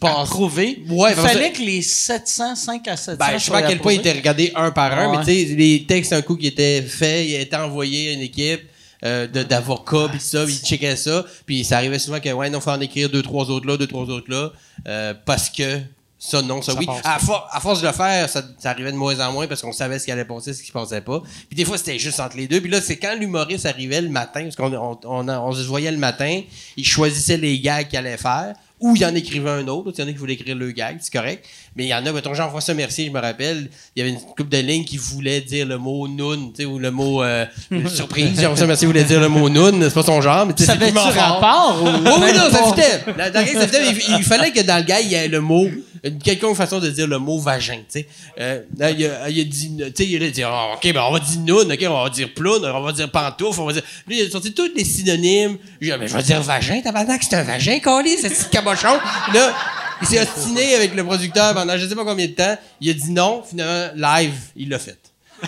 passés. 0.00 0.20
Approuvé. 0.22 0.82
Ouais, 0.88 1.10
il 1.10 1.14
fallait 1.16 1.52
que- 1.52 1.58
que 1.58 1.62
les 1.62 1.82
700, 1.82 2.56
5 2.56 2.88
à 2.88 2.96
700 2.96 3.16
Ben, 3.24 3.38
je 3.38 3.44
sais 3.44 3.50
pas 3.52 3.58
à 3.58 3.62
quel 3.62 3.78
point 3.78 3.92
ils 3.92 4.00
étaient 4.00 4.12
regardés 4.12 4.50
un 4.56 4.72
par 4.72 4.98
un, 4.98 5.10
Ouais. 5.12 5.18
mais 5.18 5.24
tu 5.24 5.48
sais, 5.48 5.54
les 5.54 5.84
textes, 5.86 6.12
un 6.12 6.22
coup 6.22 6.36
qui 6.36 6.48
étaient 6.48 6.82
faits, 6.82 7.24
ils 7.28 7.34
étaient 7.36 7.54
envoyés 7.56 8.10
à 8.10 8.12
une 8.14 8.20
équipe 8.22 8.62
euh, 9.04 9.26
d'avocats, 9.26 10.08
puis 10.10 10.20
ça, 10.20 10.44
ils 10.44 10.58
checkaient 10.58 10.96
ça, 10.96 11.24
puis 11.46 11.64
ça 11.64 11.76
arrivait 11.78 11.98
souvent 11.98 12.20
que, 12.20 12.28
ouais, 12.30 12.50
non, 12.50 12.60
faut 12.60 12.70
en 12.70 12.80
écrire 12.80 13.08
deux, 13.10 13.22
trois 13.22 13.50
autres 13.50 13.66
là, 13.66 13.76
deux, 13.76 13.86
trois 13.86 14.04
autres 14.06 14.30
là, 14.30 14.50
euh, 14.86 15.14
parce 15.24 15.48
que 15.50 15.80
ça, 16.22 16.42
non, 16.42 16.60
ça, 16.60 16.74
oui. 16.74 16.84
À, 17.02 17.18
for- 17.18 17.48
à 17.50 17.60
force 17.60 17.80
de 17.80 17.86
le 17.86 17.94
faire, 17.94 18.28
ça, 18.28 18.42
ça 18.58 18.70
arrivait 18.72 18.92
de 18.92 18.96
moins 18.98 19.18
en 19.26 19.32
moins 19.32 19.46
parce 19.46 19.62
qu'on 19.62 19.72
savait 19.72 19.98
ce 19.98 20.04
qui 20.04 20.12
allait 20.12 20.26
passer, 20.26 20.52
ce 20.52 20.60
qui 20.60 20.66
se 20.66 20.72
passait 20.72 21.00
pas. 21.00 21.22
Puis 21.48 21.56
des 21.56 21.64
fois, 21.64 21.78
c'était 21.78 21.98
juste 21.98 22.20
entre 22.20 22.36
les 22.36 22.46
deux. 22.46 22.60
Puis 22.60 22.70
là, 22.70 22.82
c'est 22.82 22.98
quand 22.98 23.14
l'humoriste 23.18 23.64
arrivait 23.64 24.02
le 24.02 24.10
matin, 24.10 24.42
parce 24.42 24.54
qu'on 24.56 24.70
on, 24.74 24.98
on, 25.04 25.28
on 25.30 25.52
se 25.52 25.62
voyait 25.62 25.90
le 25.90 25.96
matin, 25.96 26.42
il 26.76 26.84
choisissait 26.84 27.38
les 27.38 27.58
gags 27.58 27.88
qu'il 27.88 27.98
allait 27.98 28.18
faire, 28.18 28.52
ou 28.80 28.94
il 28.96 29.04
en 29.06 29.14
écrivait 29.14 29.48
un 29.48 29.66
autre. 29.68 29.92
Il 29.96 30.00
y 30.00 30.04
en 30.04 30.08
a 30.08 30.12
qui 30.12 30.18
voulaient 30.18 30.34
écrire 30.34 30.56
le 30.56 30.70
gag, 30.72 30.98
c'est 31.00 31.10
correct. 31.12 31.46
Mais 31.76 31.84
il 31.84 31.88
y 31.88 31.94
en 31.94 32.04
a, 32.04 32.12
mettons, 32.12 32.34
Jean-François 32.34 32.74
Mercier, 32.74 33.06
je 33.06 33.10
me 33.10 33.20
rappelle, 33.20 33.68
il 33.94 34.00
y 34.00 34.02
avait 34.02 34.10
une 34.10 34.20
couple 34.20 34.48
de 34.48 34.58
lignes 34.58 34.84
qui 34.84 34.96
voulait 34.96 35.40
dire 35.40 35.66
le 35.66 35.78
mot 35.78 36.08
noun, 36.08 36.50
tu 36.52 36.62
sais, 36.62 36.64
ou 36.64 36.78
le 36.78 36.90
mot 36.90 37.22
euh, 37.22 37.46
surprise. 37.88 38.34
Jean-François 38.40 38.66
Mercier 38.66 38.86
voulait 38.86 39.04
dire 39.04 39.20
le 39.20 39.28
mot 39.28 39.48
noun, 39.48 39.80
c'est 39.82 39.94
pas 39.94 40.02
son 40.02 40.20
genre, 40.20 40.46
mais 40.46 40.54
tu 40.54 40.64
sais, 40.64 40.72
Ça 40.72 40.90
fort. 40.92 41.12
rapport? 41.12 41.82
ou- 41.82 41.86
Oh 41.88 42.18
oui, 42.22 42.32
non, 42.34 42.50
ça 42.50 42.64
fitait. 42.64 43.04
Dans 43.16 43.32
ça 43.32 43.66
fitait, 43.66 43.82
mais 43.92 43.98
il, 44.08 44.16
il 44.18 44.24
fallait 44.24 44.50
que 44.50 44.60
dans 44.60 44.78
le 44.78 44.82
gars, 44.84 45.00
il 45.00 45.08
y 45.08 45.14
ait 45.14 45.28
le 45.28 45.40
mot, 45.40 45.68
une 46.02 46.18
quelconque 46.18 46.56
façon 46.56 46.80
de 46.80 46.88
dire 46.90 47.06
le 47.06 47.18
mot 47.18 47.38
vagin, 47.38 47.76
tu 47.76 48.00
sais. 48.00 48.08
Euh, 48.40 48.62
il, 48.78 49.06
a, 49.06 49.28
il 49.30 49.40
a 49.40 49.44
dit, 49.44 49.76
tu 49.76 49.84
sais, 49.94 50.10
il 50.10 50.22
a 50.24 50.30
dit, 50.30 50.42
Ah, 50.42 50.72
OK, 50.74 50.92
ben, 50.92 51.02
on 51.02 51.12
va 51.12 51.20
dire 51.20 51.40
noun, 51.40 51.70
OK, 51.72 51.84
on 51.88 52.02
va 52.02 52.10
dire 52.10 52.32
ploune, 52.34 52.64
on 52.64 52.80
va 52.80 52.92
dire 52.92 53.10
pantoufle, 53.10 53.60
on 53.60 53.66
va 53.66 53.72
dire. 53.74 53.82
Puis 54.08 54.18
il 54.20 54.26
a 54.26 54.30
sorti 54.30 54.52
tous 54.52 54.70
les 54.74 54.84
synonymes. 54.84 55.56
J'ai 55.80 55.92
dit, 55.92 55.96
mais 56.00 56.08
je 56.08 56.16
vais 56.16 56.22
dire 56.22 56.42
vagin, 56.42 56.80
tabarnak, 56.80 57.22
c'est 57.22 57.36
un 57.36 57.42
vagin, 57.44 57.78
Colin, 57.80 58.10
c'est 58.20 58.30
petit 58.30 58.48
cabochon. 58.50 58.98
Là, 59.34 59.54
il 60.02 60.06
s'est 60.08 60.20
ostiné 60.20 60.74
avec 60.74 60.94
le 60.94 61.04
producteur 61.04 61.54
pendant 61.54 61.76
je 61.76 61.86
sais 61.86 61.94
pas 61.94 62.04
combien 62.04 62.26
de 62.26 62.32
temps. 62.32 62.56
Il 62.80 62.90
a 62.90 62.94
dit 62.94 63.10
non, 63.10 63.42
finalement, 63.48 63.92
live, 63.96 64.34
il 64.56 64.68
l'a 64.68 64.78
fait. 64.78 64.98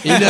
Et 0.05 0.11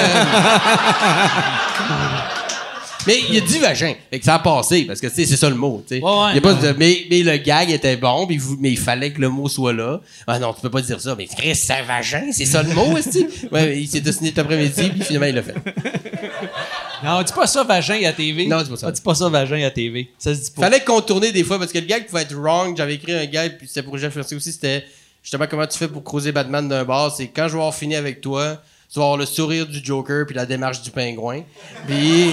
mais 3.07 3.19
il 3.31 3.37
a 3.37 3.41
dit 3.41 3.59
vagin. 3.59 3.95
Fait 4.11 4.19
que 4.21 4.25
ça 4.25 4.35
a 4.37 4.39
passé, 4.39 4.85
parce 4.85 5.01
que 5.01 5.09
c'est 5.09 5.27
ça 5.27 5.49
le 5.49 5.57
mot. 5.57 5.85
Ouais, 5.91 6.01
ouais, 6.01 6.09
Il 6.35 6.39
a 6.39 6.41
pas 6.41 6.55
de- 6.55 6.73
mais, 6.79 7.05
mais 7.11 7.23
le 7.25 7.37
gag 7.39 7.69
était 7.71 7.97
bon, 7.97 8.27
vous- 8.39 8.57
mais 8.61 8.71
il 8.71 8.79
fallait 8.79 9.13
que 9.13 9.21
le 9.21 9.29
mot 9.29 9.49
soit 9.49 9.73
là. 9.73 10.01
Ah 10.29 10.39
non, 10.39 10.53
tu 10.53 10.61
peux 10.61 10.71
pas 10.71 10.83
dire 10.83 11.01
ça. 11.01 11.17
Mais 11.19 11.27
Chris, 11.27 11.57
c'est 11.57 11.83
vagin, 11.83 12.31
c'est 12.31 12.45
ça 12.45 12.63
le 12.63 12.73
mot, 12.73 12.93
aussi. 12.99 13.27
Ouais, 13.51 13.77
il 13.81 13.89
s'est 13.89 14.01
dessiné 14.01 14.29
cet 14.29 14.39
après-midi, 14.39 14.91
puis 14.91 15.03
finalement, 15.03 15.27
il 15.27 15.35
l'a 15.35 15.43
fait. 15.43 15.55
Non, 17.05 17.23
dis 17.23 17.33
pas 17.33 17.47
ça 17.47 17.65
vagin 17.65 18.01
à 18.07 18.13
TV. 18.13 18.47
Non, 18.47 18.63
dis 18.63 18.71
pas 18.71 18.77
ça. 18.77 18.87
Ah, 18.89 18.93
dis 18.93 19.01
pas 19.01 19.15
ça 19.15 19.29
vagin 19.29 19.65
à 19.67 19.71
TV. 19.71 20.11
Ça 20.19 20.35
se 20.35 20.41
dit 20.41 20.51
pas. 20.51 20.63
Fallait 20.63 20.81
contourner 20.81 21.33
des 21.33 21.45
fois, 21.45 21.59
parce 21.59 21.73
que 21.73 21.79
le 21.79 21.87
gag 21.87 22.07
pouvait 22.07 22.23
être 22.23 22.35
wrong. 22.35 22.77
J'avais 22.77 22.95
écrit 22.95 23.13
un 23.13 23.27
gag, 23.27 23.59
puis 23.59 23.67
c'était 23.69 23.83
pour 23.83 23.99
Jeff 23.99 24.15
Mercier 24.15 24.37
aussi, 24.37 24.53
c'était 24.53 24.85
justement 25.23 25.47
comment 25.49 25.67
tu 25.67 25.79
fais 25.79 25.89
pour 25.89 26.03
creuser 26.05 26.33
Batman 26.33 26.69
d'un 26.69 26.85
bar. 26.85 27.15
C'est 27.15 27.29
quand 27.29 27.45
je 27.49 27.53
vais 27.55 27.59
avoir 27.59 27.75
fini 27.75 27.97
avec 27.97 28.21
toi, 28.21 28.61
tu 28.93 28.99
vas 28.99 29.05
avoir 29.07 29.19
le 29.19 29.27
sourire 29.27 29.67
du 29.67 29.85
Joker, 29.85 30.27
puis 30.27 30.35
la 30.35 30.47
démarche 30.47 30.83
du 30.83 30.91
pingouin. 30.91 31.43
Puis 31.87 32.33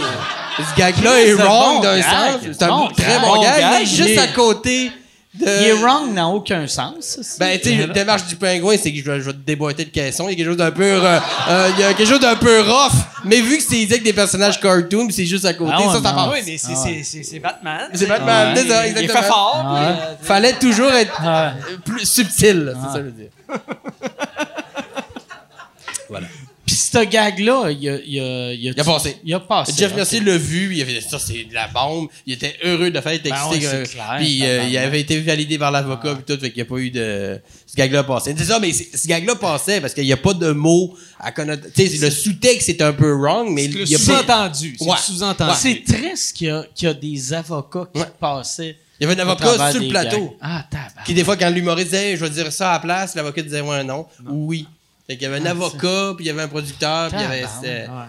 ce 0.57 0.77
gag-là 0.77 1.21
est 1.25 1.33
wrong 1.33 1.81
d'un 1.81 2.01
sens. 2.01 2.41
C'est 2.41 2.63
un 2.63 2.67
Bon 2.67 2.87
très 2.89 3.19
bon 3.19 3.35
Bon 3.35 3.41
gag, 3.41 3.59
gag, 3.59 3.79
mais 3.79 3.85
juste 3.85 4.19
à 4.19 4.27
côté 4.27 4.91
de... 5.39 5.45
Il 5.61 5.67
est 5.67 5.73
wrong 5.73 6.13
n'a 6.13 6.27
aucun 6.27 6.67
sens. 6.67 7.37
Ben, 7.39 7.57
tu 7.59 7.69
sais, 7.69 7.75
la 7.87 7.87
démarche 7.93 8.25
du 8.27 8.35
pingouin, 8.35 8.75
c'est 8.81 8.91
que 8.91 8.99
je 8.99 9.03
vais, 9.03 9.19
je 9.19 9.25
vais 9.25 9.33
te 9.33 9.37
déboîter 9.45 9.85
le 9.85 9.89
caisson. 9.91 10.27
Il 10.27 10.31
y 10.31 10.33
a 10.33 10.37
quelque 10.37 10.47
chose 10.47 10.57
d'un 10.57 10.71
peu, 10.71 10.83
euh, 10.83 11.19
euh, 11.49 11.69
il 11.75 11.79
y 11.79 11.83
a 11.83 11.93
quelque 11.93 12.07
chose 12.09 12.19
d'un 12.19 12.35
peu 12.35 12.61
rough. 12.61 12.91
Mais 13.25 13.41
vu 13.41 13.57
que 13.57 13.63
c'est 13.63 13.83
avec 13.83 14.03
des 14.03 14.13
personnages 14.13 14.59
cartoon, 14.59 15.07
c'est 15.11 15.25
juste 15.25 15.45
à 15.45 15.53
côté, 15.53 15.73
Ah 15.75 15.81
ouais, 15.87 15.93
ça, 15.93 16.01
ça. 16.03 16.29
Oui, 16.31 16.39
mais 16.45 16.57
c'est, 16.57 16.75
c'est, 16.75 17.03
c'est, 17.03 17.23
c'est 17.23 17.39
Batman. 17.39 17.89
C'est 17.93 18.05
Batman, 18.07 18.53
Ouais, 18.55 18.61
c'est 18.61 18.69
ça, 18.69 18.87
il- 18.87 18.91
Il 18.91 18.97
exactement. 18.97 19.21
fait 19.23 19.27
fort. 19.27 19.65
puis, 19.65 19.73
Ouais. 19.85 20.01
euh, 20.01 20.15
Fallait 20.21 20.53
toujours 20.53 20.91
être 20.91 21.13
Ah. 21.23 21.53
plus 21.85 22.05
subtil, 22.09 22.73
c'est 22.75 22.87
ça 22.93 22.99
que 22.99 22.99
je 22.99 23.03
veux 23.05 23.11
dire. 23.11 23.29
Puis 26.69 26.77
ce 26.77 27.03
gag-là, 27.03 27.71
il 27.71 27.89
a, 27.89 27.97
il 28.05 28.19
a, 28.19 28.53
il 28.53 28.69
a, 28.69 28.73
Il 28.75 28.79
a 28.79 28.83
passé. 28.83 29.17
Il 29.23 29.33
a 29.33 29.39
passé. 29.39 29.73
Jeff. 29.75 29.95
Mercier 29.95 30.19
l'a 30.19 30.37
vu, 30.37 30.75
il 30.75 30.81
a 30.83 30.85
fait 30.85 31.01
ça, 31.01 31.17
c'est 31.17 31.45
de 31.45 31.53
la 31.53 31.67
bombe. 31.67 32.09
Il 32.27 32.33
était 32.33 32.55
heureux 32.63 32.91
de 32.91 33.01
faire, 33.01 33.11
était 33.13 33.29
Ben 33.31 33.47
ouais, 33.49 33.65
euh, 33.65 33.85
c'est 33.85 33.93
clair, 33.93 34.15
puis 34.19 34.45
euh, 34.45 34.63
il 34.69 34.77
avait 34.77 34.99
été 35.01 35.19
validé 35.19 35.57
par 35.57 35.71
l'avocat, 35.71 36.13
puis 36.13 36.23
tout, 36.35 36.39
fait 36.39 36.51
qu'il 36.51 36.61
n'y 36.63 36.67
a 36.67 36.71
pas 36.71 36.77
eu 36.77 36.91
de. 36.91 37.41
Ce 37.65 37.75
gag-là 37.75 38.03
passait. 38.03 38.35
C'est 38.37 38.43
ça, 38.45 38.59
mais 38.59 38.71
ce 38.71 39.07
gag-là 39.07 39.35
passait 39.35 39.81
parce 39.81 39.95
qu'il 39.95 40.03
n'y 40.03 40.13
a 40.13 40.17
pas 40.17 40.33
de 40.35 40.51
mots 40.51 40.95
à 41.19 41.31
connaître. 41.31 41.67
Tu 41.73 41.87
sais, 41.87 41.97
le 42.05 42.11
sous-texte 42.11 42.69
est 42.69 42.81
un 42.83 42.93
peu 42.93 43.13
wrong, 43.13 43.49
mais 43.51 43.65
il 43.65 43.89
y 43.89 43.95
a 43.95 43.97
pas. 43.97 44.03
sous-entendu. 44.03 44.75
C'est 44.79 44.85
Ouais. 44.87 44.97
sous-entendu. 45.03 45.53
C'est 45.57 45.83
triste 45.83 46.35
qu'il 46.35 46.47
y, 46.47 46.51
a- 46.51 46.65
qu'il 46.75 46.87
y 46.87 46.91
a 46.91 46.93
des 46.93 47.33
avocats 47.33 47.87
qui 47.91 47.99
Ouais. 48.01 48.07
passaient. 48.19 48.77
Il 48.99 49.07
y 49.07 49.11
avait 49.11 49.19
un 49.19 49.23
avocat 49.27 49.71
sur 49.71 49.81
le 49.81 49.87
plateau. 49.87 50.35
Ah, 50.41 50.65
tabac. 50.69 51.03
Qui, 51.05 51.13
des 51.15 51.23
fois, 51.23 51.35
quand 51.37 51.49
l'humoriste 51.49 51.91
disait, 51.91 52.15
je 52.17 52.23
vais 52.25 52.29
dire 52.29 52.51
ça 52.51 52.71
à 52.71 52.73
la 52.73 52.79
place, 52.79 53.15
l'avocat 53.15 53.41
disait, 53.41 53.61
ouais, 53.61 53.83
non. 53.83 54.05
Ou 54.29 54.47
oui. 54.49 54.67
Fait 55.09 55.15
qu'il 55.17 55.23
y 55.23 55.25
avait 55.25 55.39
un 55.41 55.45
avocat, 55.47 56.13
puis 56.15 56.25
il 56.25 56.27
y 56.27 56.29
avait 56.29 56.43
un 56.43 56.47
producteur, 56.47 57.09
puis 57.09 57.17
il 57.17 57.23
y 57.23 57.25
avait. 57.25 57.41
Ouais. 57.41 57.47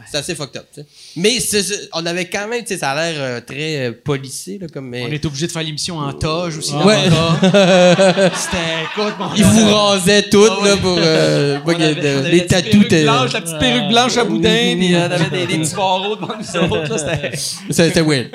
c'était 0.05 0.19
assez 0.19 0.35
fucked 0.35 0.55
up, 0.61 0.67
tu 0.75 0.83
sais. 0.83 0.87
Mais 1.17 1.41
c'est- 1.41 1.63
c'est- 1.63 1.89
on 1.95 2.05
avait 2.05 2.27
quand 2.27 2.47
même, 2.47 2.61
tu 2.61 2.67
sais, 2.75 2.77
ça 2.77 2.91
a 2.91 2.95
l'air 2.95 3.15
euh, 3.19 3.41
très 3.41 3.89
euh, 3.89 3.93
policé, 4.05 4.59
là, 4.61 4.67
comme. 4.71 4.89
mais- 4.91 5.05
On 5.09 5.11
est 5.11 5.25
obligé 5.25 5.47
de 5.47 5.53
faire 5.53 5.63
l'émission 5.63 5.97
en 5.97 6.13
toge 6.13 6.59
aussi. 6.59 6.75
Ouais. 6.75 7.09
d'avocat. 7.09 8.31
C'était, 8.37 8.85
écoute, 8.85 9.15
mon 9.19 9.35
Ils 9.35 9.45
vous 9.45 9.75
rasaient 9.75 10.25
toutes, 10.29 10.63
là, 10.63 10.77
pour. 10.77 10.99
euh, 10.99 11.59
On 11.65 11.71
qu'il 11.73 11.81
y 11.81 11.83
ait 11.85 11.87
avait- 11.87 11.95
de- 12.03 12.09
on 12.17 12.19
avait 12.19 12.31
les 12.33 12.37
la 12.37 12.45
petite 12.45 12.51
tatous. 12.51 12.71
perruque 12.71 12.89
t'es- 12.89 13.03
blanche, 13.05 13.33
la 13.33 13.41
petite 13.41 13.59
perruque 13.59 13.89
blanche 13.89 14.17
à 14.19 14.25
boudin, 14.25 14.77
puis 14.77 14.95
euh, 14.95 14.99
on 15.09 15.11
avait 15.11 15.31
des, 15.31 15.47
des 15.47 15.59
petits 15.59 15.75
barreaux 15.77 16.17
devant 16.17 16.29
nous 16.39 16.77
autres. 16.77 16.91
là, 16.97 16.99
C'était 16.99 17.73
C'était 17.73 18.03
weird. 18.03 18.29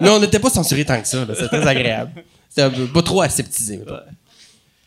Mais 0.00 0.08
on 0.08 0.18
n'était 0.18 0.38
pas 0.38 0.48
censurés 0.48 0.86
tant 0.86 0.98
que 0.98 1.06
ça, 1.06 1.18
là. 1.26 1.34
C'était 1.34 1.48
très 1.60 1.66
agréable. 1.68 2.10
C'était 2.48 2.70
pas 2.86 3.02
trop 3.02 3.20
aseptisé, 3.20 3.76
mettons. 3.76 3.96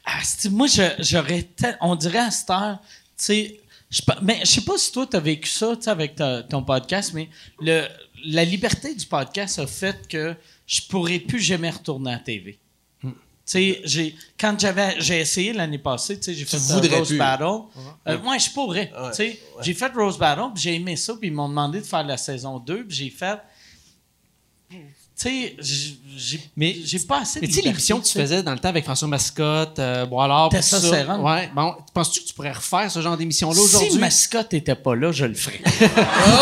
Ah, 0.10 0.22
moi, 0.51 0.68
je- 0.68 1.03
j'aurais. 1.03 1.43
tel- 1.43 1.78
On 1.82 1.95
dirait 1.95 2.20
à 2.20 2.32
cette 2.32 2.49
heure, 2.49 2.80
tu 2.82 2.88
sais. 3.18 3.60
Je 3.89 4.01
mais 4.22 4.39
je 4.41 4.45
sais 4.47 4.62
pas 4.62 4.78
si 4.78 4.91
toi, 4.91 5.05
tu 5.05 5.16
as 5.16 5.20
vécu 5.20 5.49
ça 5.49 5.76
tu 5.76 5.84
sais, 5.84 5.89
avec 5.89 6.16
ta- 6.16 6.43
ton 6.43 6.62
podcast, 6.64 7.12
mais 7.14 7.30
le, 7.62 7.86
la 8.26 8.43
liberté 8.45 8.93
du 8.95 9.05
podcast 9.05 9.60
a 9.60 9.68
fait 9.68 10.08
que 10.08 10.36
je 10.66 10.82
pourrais 10.89 11.20
plus 11.20 11.39
jamais 11.41 11.70
retourner 11.70 12.12
à 12.12 12.14
la 12.16 12.20
TV. 12.20 12.58
Tu 13.01 13.10
sais, 13.45 13.82
j'ai- 13.86 14.16
quand 14.38 14.60
j'avais, 14.60 14.99
j'ai 14.99 15.20
essayé 15.22 15.53
l'année 15.53 15.78
passée, 15.78 16.18
tu 16.18 16.24
sais, 16.24 16.34
j'ai 16.34 16.43
fait 16.43 16.58
un 16.58 16.82
Rose 16.97 17.08
plus. 17.10 17.18
Battle. 17.18 17.43
Euh, 18.08 18.18
ouais, 18.20 18.39
je 18.39 18.49
pourrais. 18.51 18.91
Ouais. 18.93 19.10
Tu 19.12 19.16
sais, 19.16 19.39
j'ai 19.62 19.74
fait 19.74 19.88
Rose 19.93 20.18
Battle, 20.18 20.51
puis 20.53 20.64
j'ai 20.64 20.76
aimé 20.76 20.95
ça, 20.97 21.14
puis 21.16 21.30
ils 21.30 21.34
m'ont 21.34 21.47
demandé 21.49 21.80
de 21.80 21.86
faire 21.86 22.03
la 22.03 22.18
saison 22.18 22.60
2, 22.60 22.86
puis 22.86 22.95
j'ai 22.97 23.10
fait. 23.10 23.39
Tu 25.20 25.30
sais, 25.30 25.55
j'ai- 26.15 26.39
Mais- 26.55 26.76
j'ai 26.86 26.99
pas 26.99 27.22
assez 27.22 27.39
de 27.39 27.45
Mais 27.45 27.47
tu 27.47 27.55
sais, 27.55 27.61
l'émission 27.63 27.99
que 27.99 28.05
tu 28.05 28.11
sais. 28.11 28.22
faisais 28.22 28.43
dans 28.43 28.51
le 28.53 28.59
temps 28.59 28.70
avec 28.70 28.84
François 28.86 29.07
Mascotte, 29.07 29.80
euh, 29.80 30.05
Boilard, 30.05 30.49
tout 30.49 30.57
ça. 30.61 30.80
Testosterone. 30.80 31.22
Ouais. 31.22 31.49
Bon, 31.55 31.74
penses-tu 31.93 32.22
que 32.22 32.28
tu 32.28 32.34
pourrais 32.36 32.51
refaire 32.51 32.89
ce 32.91 33.01
genre 33.01 33.18
d'émission-là 33.18 33.55
Si 33.55 33.61
aujourd'hui? 33.61 33.97
Mascotte 33.99 34.53
était 34.53 34.76
pas 34.76 34.95
là, 34.95 35.11
je 35.11 35.26
le 35.26 35.34
ferais. 35.34 35.59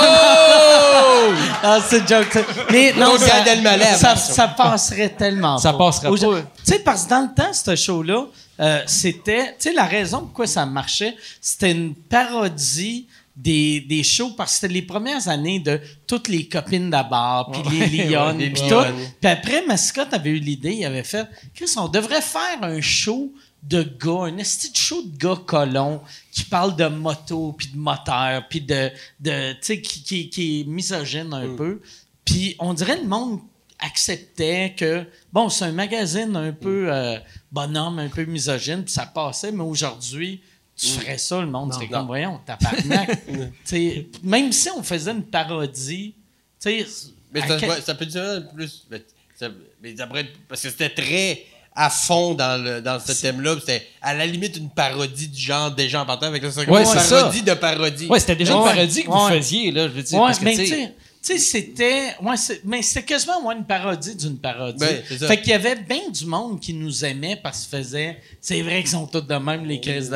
Oh! 0.08 1.32
Ah, 1.64 1.80
c'est 1.88 2.08
joke. 2.08 2.28
ça. 2.32 2.42
Mais 2.72 2.94
non, 2.94 3.12
Donc, 3.12 3.20
ça, 3.20 3.28
ça, 3.46 4.10
attention. 4.12 4.34
ça 4.34 4.48
passerait 4.50 5.10
tellement 5.10 5.58
Ça 5.58 5.72
pas. 5.72 5.78
passerait 5.80 6.10
pas. 6.10 6.16
Tu 6.42 6.46
sais, 6.64 6.80
parce 6.80 7.04
que 7.06 7.10
dans 7.10 7.22
le 7.30 7.34
temps, 7.36 7.52
ce 7.54 7.76
show-là, 7.76 8.26
euh, 8.60 8.82
c'était... 8.86 9.56
Tu 9.60 9.70
sais, 9.70 9.74
la 9.74 9.86
raison 9.86 10.20
pourquoi 10.20 10.48
ça 10.48 10.66
marchait, 10.66 11.16
c'était 11.42 11.72
une 11.72 11.96
parodie 11.96 13.08
des, 13.36 13.82
des 13.82 14.04
shows, 14.04 14.32
parce 14.32 14.54
que 14.54 14.60
c'était 14.62 14.74
les 14.74 14.82
premières 14.82 15.28
années 15.28 15.60
de 15.60 15.80
toutes 16.08 16.28
les 16.30 16.48
copines 16.48 16.90
d'abord, 16.90 17.52
puis 17.52 17.80
les 17.80 18.06
Lyonnes, 18.06 18.38
puis 18.54 18.64
tout. 18.70 18.84
Puis 19.20 19.30
après, 19.30 19.66
Mascotte 19.66 20.14
avait 20.14 20.32
eu 20.32 20.40
l'idée, 20.40 20.74
il 20.74 20.86
avait 20.86 21.04
fait, 21.04 21.28
Chris, 21.54 21.72
on 21.78 21.88
devrait 21.88 22.22
faire 22.22 22.64
un 22.64 22.80
show 22.80 23.34
de 23.64 23.84
gars, 23.84 24.26
un 24.26 24.38
esti 24.38 24.72
de 24.72 24.78
show 24.78 25.02
de 25.02 25.18
gars 25.18 25.42
colons 25.46 26.02
qui 26.32 26.44
parle 26.44 26.76
de 26.76 26.88
moto, 26.88 27.54
puis 27.58 27.68
de 27.68 27.78
moteur, 27.78 28.48
puis 28.48 28.62
de, 28.62 28.90
de 29.20 29.54
tu 29.54 29.58
sais, 29.62 29.82
qui, 29.82 30.04
qui, 30.04 30.30
qui 30.30 30.62
est 30.62 30.64
misogyne 30.66 31.34
un 31.34 31.56
peu. 31.56 31.82
Puis 32.24 32.56
on 32.60 32.74
dirait 32.74 32.98
le 33.02 33.08
monde 33.08 33.40
acceptait 33.80 34.74
que, 34.78 35.06
bon, 35.34 35.50
c'est 35.50 35.66
un 35.66 35.72
magazine 35.72 36.36
un 36.36 36.54
peu 36.54 36.88
euh, 36.92 37.18
bonhomme, 37.52 38.00
un 38.00 38.08
peu 38.08 38.26
misogyne, 38.26 38.84
puis 38.84 38.94
ça 38.94 39.06
passait, 39.06 39.52
mais 39.52 39.64
aujourd'hui, 39.64 40.42
tu 40.78 40.88
ferais 40.88 41.18
ça, 41.18 41.40
le 41.42 41.48
monde 41.48 41.74
serait 41.74 41.88
comme, 41.88 42.08
voyons, 42.08 42.40
tabarnak. 42.46 43.20
Sais, 43.64 44.08
même 44.24 44.52
si 44.52 44.70
on 44.70 44.84
faisait 44.84 45.12
une 45.12 45.24
parodie, 45.24 46.14
tu 46.62 46.70
sais... 46.70 46.86
Mais 47.34 47.42
ça, 47.48 47.58
quel- 47.60 47.70
ouais, 47.70 47.82
ça 47.82 47.96
peut 47.96 48.06
durer 48.06 48.40
plus. 48.54 48.86
Mais, 48.90 49.04
ça- 49.36 49.50
mais 49.82 50.00
après, 50.00 50.26
parce 50.48 50.62
que 50.62 50.70
c'était 50.70 50.90
très 50.90 51.46
à 51.76 51.90
fond 51.90 52.34
dans, 52.34 52.64
le, 52.64 52.82
dans 52.82 52.98
ce 53.00 53.12
thème-là. 53.12 53.56
C'était 53.60 53.86
à 54.02 54.14
la 54.14 54.26
limite 54.26 54.56
une 54.56 54.70
parodie 54.70 55.28
du 55.28 55.40
genre 55.42 55.70
déjà 55.72 56.02
en 56.02 56.06
partant 56.06 56.28
avec 56.28 56.42
le 56.42 56.48
Ouais, 56.70 56.82
une 56.82 56.86
c'est 56.86 57.00
ça. 57.00 57.20
parodie 57.24 57.42
de 57.42 57.54
parodie. 57.54 58.08
Ouais, 58.08 58.20
c'était 58.22 58.38
déjà 58.38 58.54
une 58.54 58.60
Ouais. 58.62 58.74
parodie 58.74 59.04
que 59.04 59.10
vous 59.10 59.26
Ouais. 59.26 59.38
faisiez, 59.38 59.72
là, 59.72 59.88
je 59.90 59.94
veux 59.94 60.04
dire. 60.04 60.20
Ouais, 60.20 60.28
parce 60.28 60.40
que, 60.40 60.46
mais 60.46 60.56
tu 60.56 60.64
tu 60.64 60.68
sais, 60.70 60.94
sais, 61.26 61.34
tu 61.36 61.40
sais, 61.40 61.46
c'était. 61.62 62.16
Ouais, 62.22 62.36
mais 62.64 62.82
c'était 62.82 63.06
quasiment 63.06 63.46
ouais, 63.46 63.56
une 63.56 63.66
parodie 63.66 64.16
d'une 64.16 64.38
parodie. 64.38 64.78
Ben, 64.80 65.04
fait 65.04 65.38
qu'il 65.42 65.50
y 65.50 65.54
avait 65.54 65.76
bien 65.76 66.10
du 66.12 66.26
monde 66.26 66.60
qui 66.60 66.74
nous 66.74 67.04
aimait 67.06 67.36
parce 67.42 67.66
qu'ils 67.66 67.78
faisaient. 67.80 68.22
C'est 68.42 68.62
vrai 68.62 68.82
qu'ils 68.82 68.92
sont 68.92 69.08
tous 69.08 69.22
de 69.22 69.36
même, 69.36 69.66
les 69.66 69.80
crises 69.82 70.10
de 70.10 70.16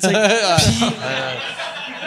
sais. 0.00 0.12
Puis. 0.58 0.86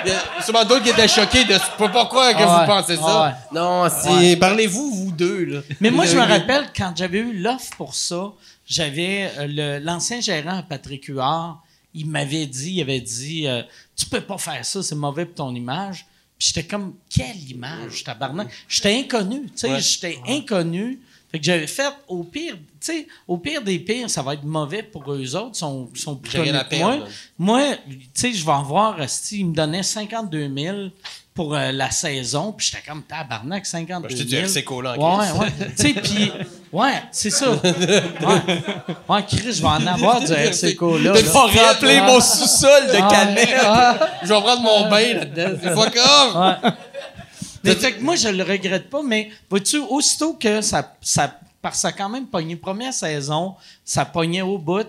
Il 0.06 0.12
y 0.12 0.14
a 0.14 0.42
sûrement 0.44 0.64
d'autres 0.64 0.84
qui 0.84 0.90
étaient 0.92 1.08
choqués 1.10 1.44
de 1.44 1.58
pourquoi 1.78 2.34
que 2.34 2.40
Ah 2.42 2.60
ouais. 2.60 2.66
vous 2.66 2.72
pensez 2.72 2.96
ça? 2.96 3.38
Non, 3.54 3.88
c'est. 3.90 4.36
Parlez-vous, 4.38 4.92
vous 4.94 5.12
deux, 5.12 5.44
là. 5.46 5.60
Mais 5.82 5.92
moi, 5.92 6.06
je 6.06 6.16
me 6.16 6.22
rappelle, 6.22 6.68
quand 6.76 6.94
j'avais 6.96 7.20
eu 7.20 7.34
l'offre 7.42 7.72
pour 7.76 7.94
ça, 7.94 8.32
j'avais 8.66 9.30
euh, 9.38 9.48
le- 9.80 9.84
l'ancien 9.84 10.22
gérant, 10.22 10.64
Patrick 10.68 11.06
Huard, 11.06 11.62
il 11.94 12.06
m'avait 12.08 12.46
dit, 12.46 12.74
il 12.76 12.82
avait 12.82 13.02
dit, 13.02 13.48
euh, 13.48 13.62
tu 13.96 14.06
peux 14.06 14.22
pas 14.22 14.38
faire 14.38 14.64
ça, 14.64 14.82
c'est 14.84 14.96
mauvais 14.96 15.26
pour 15.26 15.36
ton 15.48 15.54
image. 15.56 16.06
J'étais 16.40 16.64
comme, 16.64 16.96
quelle 17.10 17.38
image, 17.52 18.04
tabarnak? 18.06 18.48
J'étais 18.70 18.98
inconnu, 18.98 19.42
tu 19.48 19.52
sais, 19.58 19.70
Ouais. 19.72 19.82
j'étais 19.82 20.18
inconnu. 20.26 21.00
Fait 21.32 21.38
que 21.40 21.46
j'avais 21.46 21.68
fait, 21.68 21.94
au 22.08 22.24
pire, 22.24 22.56
tu 22.56 22.60
sais, 22.80 23.08
au 23.28 23.38
pire 23.38 23.62
des 23.62 23.78
pires, 23.80 24.10
ça 24.10 24.22
va 24.24 24.34
être 24.34 24.44
mauvais 24.44 24.82
pour 24.82 25.12
eux 25.14 25.36
autres, 25.36 25.52
ils 25.54 25.60
sont, 25.60 25.90
ils 25.94 26.00
sont 26.02 26.16
plus 26.16 26.32
connus 26.38 26.52
que 26.70 26.76
moi. 26.78 26.98
Moi, 27.38 27.62
tu 27.88 28.00
sais, 28.16 28.34
je 28.34 28.44
vais 28.44 28.52
en 28.52 28.64
voir, 28.64 29.00
esti, 29.02 29.40
il 29.42 29.48
me 29.48 29.54
donnait 29.54 29.84
52 29.84 30.50
000 30.58 30.78
pour 31.36 31.56
euh, 31.56 31.72
la 31.72 31.92
saison, 31.92 32.52
puis 32.52 32.70
j'étais 32.72 32.84
comme 32.90 33.04
tabarnak, 33.04 33.66
52 33.66 34.08
Ben, 34.08 34.10
000. 34.10 34.12
je 34.12 34.24
t'ai 34.24 34.28
dit 34.28 34.36
RC 34.38 34.66
là, 34.84 34.96
en 35.00 35.20
Ouais, 35.20 35.32
ouais. 35.40 35.48
tu 35.78 35.84
sais, 35.84 35.94
puis, 35.94 36.32
ouais, 36.74 37.02
c'est 37.12 37.30
ça. 37.30 37.52
Ouais, 37.52 37.62
ouais 39.08 39.24
Chris, 39.28 39.54
je 39.54 39.62
vais 39.62 39.68
en 39.68 39.86
avoir 39.88 40.20
du 40.22 40.34
RC 40.34 40.76
Cola. 40.76 41.14
Pas 41.14 41.46
rappelé 41.46 41.94
Ouais. 42.00 42.02
mon 42.08 42.20
sous-sol 42.20 42.88
de 42.88 42.94
ouais. 42.94 44.08
Je 44.24 44.28
vais 44.34 44.42
prendre 44.42 44.62
mon 44.64 44.90
bain 44.90 45.14
là-dedans. 45.14 45.58
C'est 45.62 45.74
off! 46.00 46.74
Fait 47.64 47.94
que 47.94 48.02
moi, 48.02 48.16
je 48.16 48.30
le 48.30 48.44
regrette 48.44 48.90
pas, 48.90 49.02
mais 49.04 49.30
vois-tu, 49.50 49.78
aussitôt 49.78 50.34
que 50.34 50.62
ça, 50.62 50.96
ça, 51.02 51.40
parce 51.62 51.76
que 51.76 51.82
ça 51.82 51.88
a 51.90 51.92
quand 51.92 52.10
même 52.10 52.28
pogné. 52.28 52.56
Première 52.56 52.94
saison, 52.94 53.56
ça 53.84 54.06
pognait 54.06 54.42
au 54.42 54.58
bout. 54.58 54.88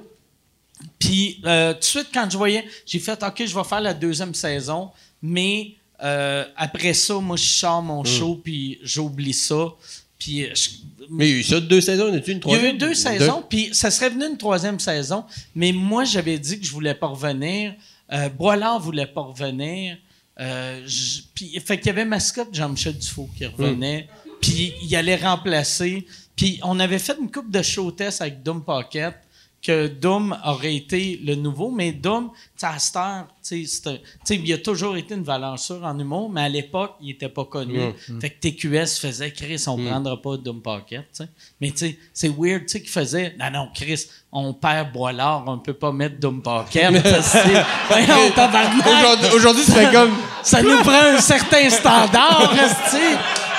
Puis, 0.99 1.41
euh, 1.45 1.73
tout 1.75 1.81
de 1.81 1.85
suite, 1.85 2.09
quand 2.13 2.29
je 2.31 2.37
voyais, 2.39 2.65
j'ai 2.87 2.99
fait, 2.99 3.23
OK, 3.23 3.43
je 3.45 3.55
vais 3.55 3.65
faire 3.65 3.81
la 3.81 3.95
deuxième 3.95 4.35
saison, 4.35 4.91
mais 5.23 5.73
euh, 6.03 6.45
après 6.57 6.95
ça, 6.95 7.15
moi, 7.17 7.37
je 7.37 7.45
sors 7.45 7.83
mon 7.83 8.03
show, 8.05 8.41
puis 8.43 8.79
j'oublie 8.83 9.35
ça. 9.35 9.69
Puis, 10.19 10.45
euh, 10.45 10.55
je- 10.55 10.71
Mais 11.11 11.29
il 11.29 11.33
y 11.33 11.37
a 11.37 11.39
eu 11.41 11.43
ça, 11.43 11.61
deux 11.61 11.81
saisons, 11.81 12.07
y 12.07 12.11
une 12.17 12.23
il 12.25 12.29
y 12.29 12.37
a 12.37 12.41
troisième? 12.41 12.75
eu 12.77 12.79
deux 12.79 12.95
saisons, 12.95 13.43
puis 13.49 13.71
ça 13.73 13.91
serait 13.91 14.11
venu 14.11 14.27
une 14.27 14.39
troisième 14.39 14.79
saison, 14.79 15.25
mais 15.55 15.73
moi, 15.73 16.05
j'avais 16.05 16.39
dit 16.39 16.59
que 16.61 16.65
je 16.67 16.71
voulais 16.73 16.95
pas 16.95 17.09
revenir. 17.09 17.75
Euh, 18.13 18.29
Boilard 18.29 18.81
voulait 18.81 19.07
pas 19.07 19.21
revenir. 19.23 19.97
Euh, 20.41 20.87
puis, 21.35 21.61
fait 21.61 21.79
qu'il 21.79 21.89
y 21.89 21.91
avait 21.91 22.05
mascotte 22.05 22.49
Jean-Michel 22.53 22.97
Dufault 22.97 23.29
qui 23.37 23.47
revenait, 23.47 24.09
puis 24.41 24.73
il 24.83 24.97
allait 24.97 25.17
remplacer. 25.17 26.07
Puis 26.37 26.59
on 26.63 26.81
avait 26.81 26.99
fait 26.99 27.17
une 27.21 27.31
coupe 27.31 27.51
de 27.51 27.63
show 27.63 27.91
test 27.91 28.23
avec 28.23 28.43
Doom 28.43 28.65
Pocket, 28.65 29.15
que 29.63 29.89
Doom 29.89 30.37
aurait 30.45 30.75
été 30.75 31.21
le 31.23 31.35
nouveau, 31.35 31.71
mais 31.71 31.93
Doom, 31.93 32.31
à 32.63 32.79
c'est 33.43 33.65
il 34.31 34.53
a 34.53 34.59
toujours 34.59 34.97
été 34.97 35.15
une 35.15 35.23
valeur 35.23 35.59
sûre 35.59 35.85
en 35.85 35.99
humour, 35.99 36.31
mais 36.31 36.43
à 36.43 36.49
l'époque, 36.49 36.95
il 37.01 37.11
était 37.11 37.29
pas 37.29 37.45
connu. 37.45 37.79
Fait 38.21 38.31
que 38.31 38.41
TQS 38.41 38.99
faisait 39.01 39.33
Chris, 39.33 39.65
on 39.67 39.77
prendra 39.77 40.21
pas 40.21 40.37
Doom 40.37 40.63
Pocket, 40.63 41.03
tu 41.03 41.25
sais. 41.25 41.29
Mais 41.61 41.71
tu 41.71 41.79
sais, 41.79 41.99
c'est 42.13 42.29
weird, 42.29 42.63
tu 42.63 42.69
sais, 42.69 42.81
qu'il 42.81 42.91
faisait, 42.91 43.35
non, 43.39 43.51
non, 43.51 43.69
Chris, 43.75 44.07
on 44.33 44.55
perd 44.55 44.93
Boilard, 44.93 45.45
on 45.47 45.59
peut 45.59 45.75
pas 45.75 45.93
mettre 45.93 46.19
Doom 46.19 46.43
Pocket. 46.43 46.91
Aujourd'hui, 48.95 49.29
aujourd'hui, 49.35 49.65
fais 49.65 49.91
comme. 49.93 50.13
Ça 50.43 50.63
nous 50.63 50.79
prend 50.83 51.15
un 51.15 51.21
certain 51.21 51.69
standard. 51.69 52.53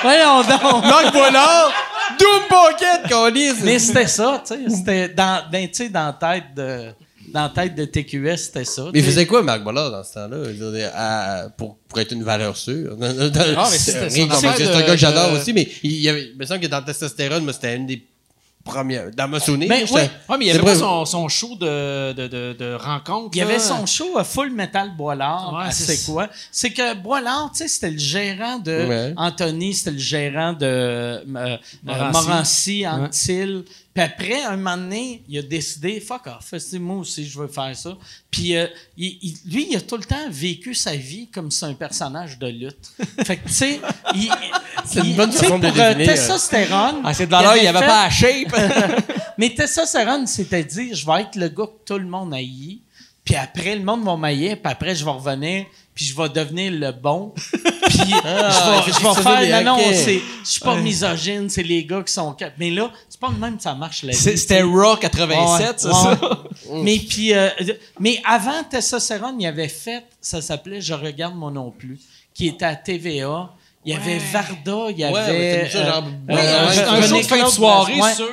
Voyons 0.02 0.42
donc. 0.42 0.84
Marc 0.84 1.12
Boilard, 1.12 1.72
Doom 2.18 2.42
Pocket, 2.48 3.10
qu'on 3.10 3.64
Mais 3.64 3.78
c'était 3.78 4.06
ça, 4.06 4.42
tu 4.46 4.54
sais. 4.54 4.70
C'était 4.76 5.08
dans, 5.08 5.42
ben, 5.50 5.68
tu 5.68 5.74
sais, 5.74 5.88
dans 5.88 6.06
la 6.06 6.12
tête 6.34 6.44
de, 6.56 6.88
dans 7.32 7.42
la 7.42 7.48
tête 7.48 7.74
de 7.74 7.84
TQS, 7.84 8.36
c'était 8.36 8.64
ça. 8.64 8.84
Mais 8.92 9.00
il 9.00 9.04
faisait 9.04 9.26
quoi, 9.26 9.42
Marc 9.42 9.62
Bollard, 9.62 9.90
dans 9.90 10.02
ce 10.04 10.14
temps-là? 10.14 11.48
Pour, 11.56 11.76
pour 11.88 12.00
être 12.00 12.12
une 12.12 12.22
valeur 12.24 12.56
sûre. 12.56 12.96
Ah, 13.00 13.68
mais 13.70 13.78
C'est 13.78 13.96
un 13.96 14.80
gars 14.80 14.86
que 14.86 14.96
j'adore 14.96 15.32
de- 15.32 15.38
aussi, 15.38 15.52
mais 15.52 15.68
il 15.82 15.92
y 16.00 16.08
avait, 16.08 16.30
il 16.32 16.38
me 16.38 16.44
semble 16.44 16.60
que 16.60 16.66
dans 16.66 16.82
Testostérone, 16.82 17.44
moi, 17.44 17.52
c'était 17.52 17.76
une 17.76 17.86
des 17.86 18.02
premières. 18.64 19.10
Dans 19.16 19.28
ma 19.28 19.40
souvenir. 19.40 19.68
Ben, 19.68 19.84
oui. 19.90 20.00
Ouais, 20.00 20.10
mais 20.38 20.44
il 20.44 20.48
y 20.48 20.50
avait 20.50 20.62
pas 20.62 20.74
son, 20.74 21.04
son 21.04 21.28
show 21.28 21.56
de, 21.56 22.12
de, 22.12 22.26
de, 22.28 22.56
de 22.58 22.74
rencontre. 22.74 23.30
Il 23.34 23.38
y 23.38 23.42
avait 23.42 23.58
son 23.58 23.86
show 23.86 24.16
à 24.18 24.24
Full 24.24 24.50
Metal 24.50 24.96
Boilard. 24.96 25.52
Ouais, 25.54 25.70
c'est 25.72 26.04
quoi? 26.04 26.28
C'est 26.50 26.70
que 26.70 26.94
Boilard, 26.94 27.50
tu 27.52 27.58
sais, 27.58 27.68
c'était 27.68 27.90
le 27.90 27.98
gérant 27.98 28.58
de 28.58 28.72
Ouais. 28.88 29.14
Anthony, 29.16 29.74
c'était 29.74 29.90
le 29.92 29.98
gérant 29.98 30.52
de 30.52 30.64
euh, 30.66 31.18
euh, 31.36 31.56
Morancy. 32.12 32.86
Anctil. 32.86 33.64
Puis 33.94 34.02
après, 34.02 34.42
un 34.44 34.56
moment 34.56 34.76
donné, 34.78 35.22
il 35.28 35.38
a 35.38 35.42
décidé, 35.42 36.00
fuck 36.00 36.26
off, 36.26 36.54
c'est 36.58 36.78
moi 36.78 36.96
aussi, 36.96 37.26
je 37.26 37.38
veux 37.38 37.46
faire 37.48 37.76
ça. 37.76 37.96
Puis 38.30 38.56
euh, 38.56 38.66
il- 38.96 39.18
il- 39.20 39.52
lui, 39.52 39.66
il 39.70 39.76
a 39.76 39.82
tout 39.82 39.98
le 39.98 40.04
temps 40.04 40.30
vécu 40.30 40.74
sa 40.74 40.96
vie 40.96 41.28
comme 41.28 41.50
si 41.50 41.58
c'est 41.58 41.66
un 41.66 41.74
personnage 41.74 42.38
de 42.38 42.46
lutte. 42.46 42.90
fait 43.24 43.36
que, 43.36 43.48
tu 43.48 43.52
sais, 43.54 43.80
il- 44.14 44.32
C'est 44.86 45.00
une 45.00 45.06
il- 45.06 45.16
bonne 45.16 45.30
façon 45.30 45.58
de 45.58 45.68
pour 45.68 45.78
euh, 45.78 45.88
définir. 45.94 46.06
testostérone. 46.06 47.02
À 47.04 47.12
cette 47.12 47.28
valeur, 47.28 47.54
il 47.56 47.62
n'y 47.62 47.68
avait 47.68 47.80
fait- 47.80 47.86
pas 47.86 48.04
la 48.04 48.10
shape. 48.10 49.06
mais 49.38 49.50
Testostérone 49.54 50.26
s'était 50.26 50.64
dit, 50.64 50.94
je 50.94 51.04
vais 51.04 51.20
être 51.22 51.36
le 51.36 51.48
gars 51.48 51.66
que 51.66 51.84
tout 51.92 51.98
le 51.98 52.06
monde 52.06 52.32
haït. 52.32 52.80
puis 53.24 53.34
après, 53.36 53.76
le 53.76 53.84
monde 53.84 54.04
va 54.04 54.16
m'ailler, 54.16 54.56
puis 54.56 54.72
après, 54.72 54.94
je 54.94 55.04
vais 55.04 55.10
revenir, 55.10 55.66
puis 55.94 56.04
je 56.06 56.16
vais 56.16 56.28
devenir 56.28 56.72
le 56.72 56.90
bon. 56.92 57.32
Puis 57.92 57.98
je 57.98 58.04
vais, 58.04 58.92
je 58.92 59.02
vais 59.02 59.14
c'est 59.14 59.22
faire... 59.22 59.62
Non, 59.64 59.76
non, 59.76 59.82
ok. 59.82 59.94
c'est... 59.94 60.20
Je 60.44 60.48
suis 60.48 60.60
pas 60.60 60.76
misogyne, 60.76 61.50
c'est 61.50 61.62
les 61.62 61.84
gars 61.84 62.02
qui 62.02 62.12
sont... 62.12 62.34
Mais 62.58 62.70
là, 62.70 62.90
c'est 63.08 63.20
pas 63.20 63.28
de 63.28 63.38
même 63.38 63.58
que 63.58 63.62
ça 63.62 63.74
marche, 63.74 64.02
la 64.04 64.12
vie. 64.12 64.16
C'est- 64.18 64.36
C'était 64.38 64.62
Raw 64.62 64.96
87, 64.96 65.74
c'est 65.80 65.86
Ouais, 65.88 65.92
ça? 65.92 66.10
ouais. 66.70 66.82
mais 66.82 66.98
puis, 66.98 67.34
euh, 67.34 67.48
mais 68.00 68.20
avant 68.24 68.64
Testostérone, 68.70 69.38
il 69.40 69.46
avait 69.46 69.68
fait, 69.68 70.04
ça 70.22 70.40
s'appelait 70.40 70.80
Je 70.80 70.94
regarde 70.94 71.34
moi 71.36 71.50
non 71.50 71.70
plus, 71.70 71.98
qui 72.32 72.46
était 72.48 72.64
à 72.64 72.76
TVA. 72.76 73.50
Il 73.84 73.92
y 73.92 73.96
avait 73.96 74.18
Varda, 74.32 74.90
il 74.90 74.98
y 74.98 75.04
avait. 75.04 75.68
ça, 75.68 75.84
genre, 75.86 76.04
euh, 76.30 76.34
ouais, 76.34 76.40
euh, 76.40 76.66
ouais, 76.68 76.74
C'est 76.74 76.82
un 76.84 77.02
show 77.02 77.16
de 77.18 77.22
fin 77.24 77.36
de 77.36 77.40
Claude 77.42 77.52
soirée 77.52 78.00
sur... 78.16 78.28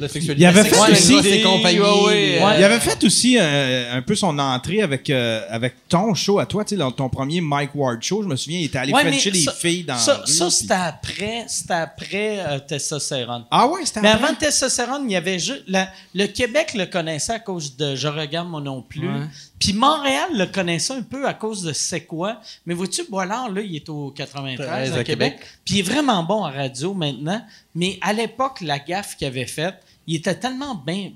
La 0.00 0.08
sexualité. 0.08 0.42
Il 0.42 0.46
avait 0.46 0.64
fait 0.64 0.78
aussi-. 0.90 1.12
Il 1.22 2.64
avait 2.64 2.80
fait 2.80 3.04
aussi 3.04 3.36
euh, 3.38 3.96
un 3.96 4.02
peu 4.02 4.14
son 4.14 4.38
entrée 4.38 4.82
avec, 4.82 5.08
euh, 5.10 5.42
avec 5.50 5.74
ton 5.88 6.14
show 6.14 6.38
à 6.38 6.46
toi, 6.46 6.64
tu 6.64 6.70
sais, 6.70 6.76
dans 6.76 6.90
ton 6.90 7.08
premier 7.08 7.40
Mike 7.40 7.74
Ward 7.74 8.02
show. 8.02 8.22
Je 8.22 8.28
me 8.28 8.36
souviens, 8.36 8.58
il 8.60 8.64
était 8.64 8.78
allé 8.78 8.92
Ouais, 8.92 9.04
mais 9.04 9.12
frencher 9.12 9.30
les 9.30 9.42
ça- 9.42 9.52
filles 9.52 9.84
dans 9.84 9.98
Ça, 9.98 10.22
ça, 10.26 10.46
puis- 10.46 10.50
c'était 10.52 10.74
après, 10.74 11.44
c'était 11.46 11.74
après 11.74 12.38
euh, 12.40 12.58
Testostérone. 12.60 13.44
Ah 13.50 13.66
ouais, 13.68 13.80
c'était 13.84 14.00
Mais 14.00 14.08
après? 14.08 14.24
avant 14.28 14.34
Testostérone, 14.34 15.02
il 15.06 15.12
y 15.12 15.16
avait 15.16 15.38
juste. 15.38 15.64
la- 15.68 15.88
le 16.14 16.26
Québec 16.26 16.72
le 16.74 16.86
connaissait 16.86 17.34
à 17.34 17.38
cause 17.40 17.76
de 17.76 17.94
Je 17.94 18.08
regarde 18.08 18.48
moi 18.48 18.60
non 18.60 18.82
plus. 18.82 19.06
Ouais. 19.08 19.26
Puis 19.62 19.74
Montréal 19.74 20.30
le 20.32 20.46
connaissait 20.46 20.94
un 20.94 21.02
peu 21.02 21.24
à 21.24 21.34
cause 21.34 21.62
de 21.62 21.72
C'est 21.72 22.04
quoi. 22.04 22.40
Mais 22.66 22.74
vois-tu, 22.74 23.04
Boilard, 23.08 23.48
là, 23.48 23.60
il 23.60 23.76
est 23.76 23.88
au 23.88 24.10
93 24.10 24.58
Ouais, 24.58 24.72
à 24.72 25.00
à 25.00 25.04
Québec. 25.04 25.06
Québec. 25.06 25.48
Puis 25.64 25.74
il 25.76 25.78
est 25.78 25.82
vraiment 25.82 26.24
bon 26.24 26.44
en 26.44 26.50
radio 26.50 26.92
maintenant. 26.94 27.40
Mais 27.76 27.96
à 28.00 28.12
l'époque, 28.12 28.60
la 28.60 28.80
gaffe 28.80 29.16
qu'il 29.16 29.28
avait 29.28 29.46
faite, 29.46 29.76
il 30.08 30.16
était 30.16 30.34
tellement 30.34 30.74
bien. 30.74 31.12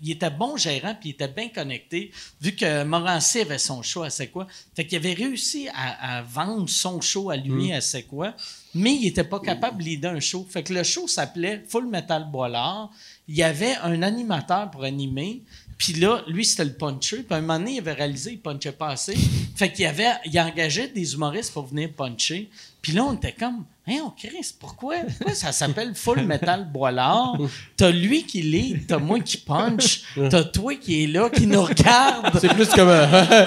Il 0.00 0.12
était 0.12 0.30
bon 0.30 0.56
gérant, 0.56 0.94
puis 0.94 1.08
il 1.08 1.12
était 1.12 1.26
bien 1.26 1.48
connecté, 1.48 2.12
vu 2.40 2.54
que 2.54 2.84
Morancy 2.84 3.40
avait 3.40 3.58
son 3.58 3.82
show 3.82 4.04
à 4.04 4.10
C'est 4.10 4.28
quoi. 4.28 4.46
Fait 4.76 4.86
qu'il 4.86 4.98
avait 4.98 5.14
réussi 5.14 5.66
à, 5.74 6.18
à 6.18 6.22
vendre 6.22 6.68
son 6.68 7.00
show 7.00 7.30
à 7.30 7.36
lui 7.36 7.72
à 7.72 7.80
C'est 7.80 8.04
quoi, 8.04 8.32
mais 8.74 8.94
il 8.94 9.02
n'était 9.02 9.24
pas 9.24 9.40
capable 9.40 9.78
de 9.78 9.84
leader 9.84 10.12
un 10.12 10.20
show. 10.20 10.46
Fait 10.48 10.62
que 10.62 10.72
le 10.72 10.84
show 10.84 11.08
s'appelait 11.08 11.64
Full 11.68 11.88
Metal 11.88 12.28
Boilard. 12.30 12.90
Il 13.26 13.34
y 13.34 13.42
avait 13.42 13.74
un 13.82 14.02
animateur 14.02 14.70
pour 14.70 14.84
animer, 14.84 15.42
puis 15.78 15.92
là, 15.94 16.22
lui, 16.26 16.44
c'était 16.44 16.64
le 16.64 16.72
puncher. 16.74 17.18
Puis 17.18 17.26
à 17.30 17.36
un 17.36 17.40
moment 17.40 17.58
donné, 17.58 17.74
il 17.74 17.78
avait 17.78 17.92
réalisé 17.92 18.30
qu'il 18.32 18.40
punchait 18.40 18.72
pas 18.72 18.88
assez. 18.88 19.16
Fait 19.56 19.72
qu'il 19.72 19.86
avait, 19.86 20.10
il 20.26 20.38
engageait 20.40 20.88
des 20.88 21.14
humoristes 21.14 21.52
pour 21.52 21.66
venir 21.66 21.90
puncher. 21.96 22.50
Puis 22.82 22.92
là, 22.92 23.04
on 23.04 23.14
était 23.14 23.32
comme, 23.32 23.64
hein, 23.88 23.96
on 24.04 24.10
Chris, 24.10 24.54
pourquoi, 24.58 24.96
pourquoi 25.18 25.34
ça 25.34 25.52
s'appelle 25.52 25.94
Full 25.94 26.22
Metal 26.24 26.68
Boilard? 26.72 27.36
T'as 27.76 27.90
lui 27.90 28.24
qui 28.24 28.42
lit, 28.42 28.76
t'as 28.86 28.98
moi 28.98 29.20
qui 29.20 29.36
punch, 29.36 30.02
t'as 30.30 30.44
toi 30.44 30.74
qui 30.76 31.04
est 31.04 31.06
là, 31.08 31.28
qui 31.30 31.46
nous 31.46 31.62
regarde. 31.62 32.38
C'est 32.40 32.54
plus 32.54 32.68
comme 32.68 32.88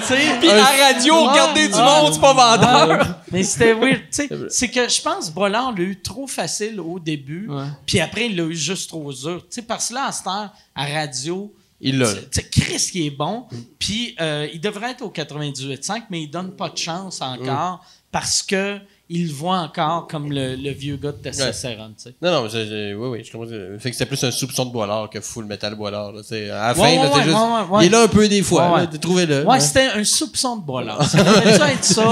sais, 0.02 0.16
Puis 0.40 0.48
à 0.50 0.56
la 0.56 0.64
radio, 0.64 1.14
Ouais. 1.14 1.28
regarder 1.32 1.68
du 1.68 1.74
monde, 1.76 2.12
c'est 2.14 2.20
pas 2.20 2.34
vendeur. 2.34 3.18
Mais 3.30 3.42
c'était 3.42 3.72
weird. 3.74 4.00
tu 4.10 4.26
sais. 4.26 4.28
C'est 4.50 4.68
que 4.68 4.88
je 4.88 5.00
pense 5.02 5.28
que 5.30 5.34
Bollard 5.34 5.72
l'a 5.72 5.82
eu 5.82 6.00
trop 6.00 6.26
facile 6.26 6.78
au 6.80 6.98
début, 6.98 7.48
puis 7.86 8.00
après, 8.00 8.26
il 8.26 8.36
l'a 8.36 8.44
eu 8.44 8.54
juste 8.54 8.88
trop 8.90 9.12
dur. 9.12 9.40
Tu 9.42 9.46
sais, 9.56 9.62
parce 9.62 9.88
que 9.88 9.94
là, 9.94 10.06
à 10.06 10.12
cette 10.12 10.26
heure, 10.26 10.50
à 10.74 10.84
radio, 10.86 11.52
Il 11.82 11.98
l'a. 11.98 12.12
tu 12.12 12.20
sais, 12.30 12.48
Chris 12.48 12.88
qui 12.90 13.06
est 13.06 13.10
bon, 13.10 13.44
puis 13.78 14.14
euh, 14.20 14.48
il 14.52 14.60
devrait 14.60 14.92
être 14.92 15.02
au 15.02 15.10
98.5, 15.10 16.04
mais 16.10 16.22
il 16.22 16.28
donne 16.28 16.52
pas 16.52 16.68
de 16.68 16.78
chance 16.78 17.20
encore 17.20 17.84
parce 18.10 18.42
que 18.42 18.78
il 19.14 19.26
le 19.28 19.32
voit 19.34 19.58
encore 19.58 20.06
comme 20.06 20.32
le, 20.32 20.56
le 20.56 20.70
vieux 20.70 20.96
gars 20.96 21.12
de 21.12 21.18
tu 21.22 21.32
sais. 21.34 21.76
Non, 22.22 22.30
non, 22.30 22.48
oui, 22.50 22.94
oui, 22.94 23.24
je 23.24 23.30
comprends. 23.30 23.50
Fait 23.78 23.90
que 23.90 23.96
c'était 23.96 24.06
plus 24.06 24.24
un 24.24 24.30
soupçon 24.30 24.64
de 24.64 24.70
boilard 24.70 25.10
que 25.10 25.20
full 25.20 25.44
metal 25.44 25.74
boilard. 25.74 26.12
Là, 26.12 26.22
à 26.30 26.68
la 26.68 26.74
fin, 26.74 26.82
Ouais, 26.82 26.96
là, 26.96 27.22
juste. 27.22 27.36
Il 27.82 27.86
est 27.86 27.88
là 27.90 28.02
un 28.04 28.08
peu 28.08 28.26
des 28.26 28.42
fois. 28.42 28.86
Trouvez-le. 29.00 29.44
Ouais, 29.46 29.60
c'était 29.60 29.88
un 29.88 30.04
soupçon 30.04 30.56
de 30.56 30.62
Bollard. 30.64 31.04
Ça 31.10 31.18
devrait 31.18 31.74
être 31.74 31.84
ça, 31.84 32.10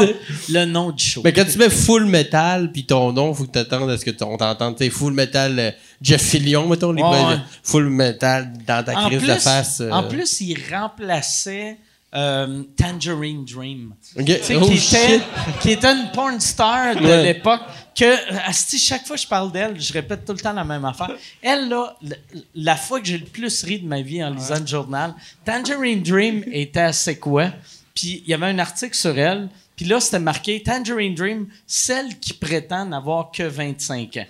le 0.50 0.64
nom 0.66 0.90
du 0.90 1.02
show. 1.02 1.22
Mais 1.24 1.32
quand 1.32 1.44
tu 1.50 1.56
mets 1.56 1.70
full 1.70 2.04
metal, 2.04 2.70
puis 2.70 2.84
ton 2.84 3.12
nom, 3.12 3.32
faut 3.32 3.44
que 3.44 3.52
t'attendes 3.52 3.88
à 3.88 3.96
ce 3.96 4.04
que 4.04 4.24
on 4.24 4.36
t'entende. 4.36 4.76
Tu 4.76 4.84
sais, 4.84 4.90
full 4.90 5.14
metal 5.14 5.58
euh, 5.58 5.70
Jeff 6.02 6.22
Fillion, 6.22 6.66
mettons, 6.66 6.92
les 6.92 7.02
Ouais. 7.02 7.36
Full 7.62 7.88
metal 7.90 8.52
dans 8.66 8.84
ta 8.84 8.98
en 8.98 9.06
crise 9.08 9.18
plus, 9.18 9.28
de 9.28 9.34
face. 9.34 9.80
euh. 9.80 9.90
en 9.90 10.04
plus, 10.08 10.40
il 10.40 10.56
remplaçait 10.72 11.76
euh, 12.14 12.62
Tangerine 12.76 13.44
Dream. 13.44 13.94
Oh, 14.18 14.22
qui, 14.24 14.32
était, 14.32 15.20
qui 15.60 15.70
était 15.72 15.86
une 15.92 16.10
porn 16.12 16.40
star 16.40 16.96
de 16.96 17.00
Ouais. 17.06 17.22
l'époque. 17.22 17.60
Que, 17.94 18.48
asti, 18.48 18.78
chaque 18.78 19.06
fois 19.06 19.16
que 19.16 19.22
je 19.22 19.28
parle 19.28 19.52
d'elle, 19.52 19.78
je 19.80 19.92
répète 19.92 20.24
tout 20.24 20.32
le 20.32 20.38
temps 20.38 20.52
la 20.52 20.64
même 20.64 20.84
affaire. 20.84 21.10
Elle, 21.42 21.68
là, 21.68 21.94
la, 22.02 22.16
la 22.54 22.76
fois 22.76 23.00
que 23.00 23.06
j'ai 23.06 23.18
le 23.18 23.26
plus 23.26 23.62
ri 23.62 23.78
de 23.80 23.86
ma 23.86 24.00
vie 24.00 24.24
en 24.24 24.30
lisant 24.30 24.58
le 24.58 24.66
journal, 24.66 25.14
Tangerine 25.44 26.02
Dream 26.02 26.42
était 26.50 26.80
à 26.80 26.92
C'est 26.92 27.18
quoi? 27.18 27.50
Puis 27.94 28.22
il 28.24 28.30
y 28.30 28.34
avait 28.34 28.46
un 28.46 28.58
article 28.58 28.94
sur 28.96 29.16
elle. 29.18 29.48
Puis 29.76 29.84
là, 29.84 30.00
c'était 30.00 30.18
marqué 30.18 30.62
Tangerine 30.62 31.14
Dream, 31.14 31.46
celle 31.66 32.18
qui 32.18 32.32
prétend 32.32 32.86
n'avoir 32.86 33.30
que 33.30 33.42
25 33.42 34.16
ans. 34.16 34.26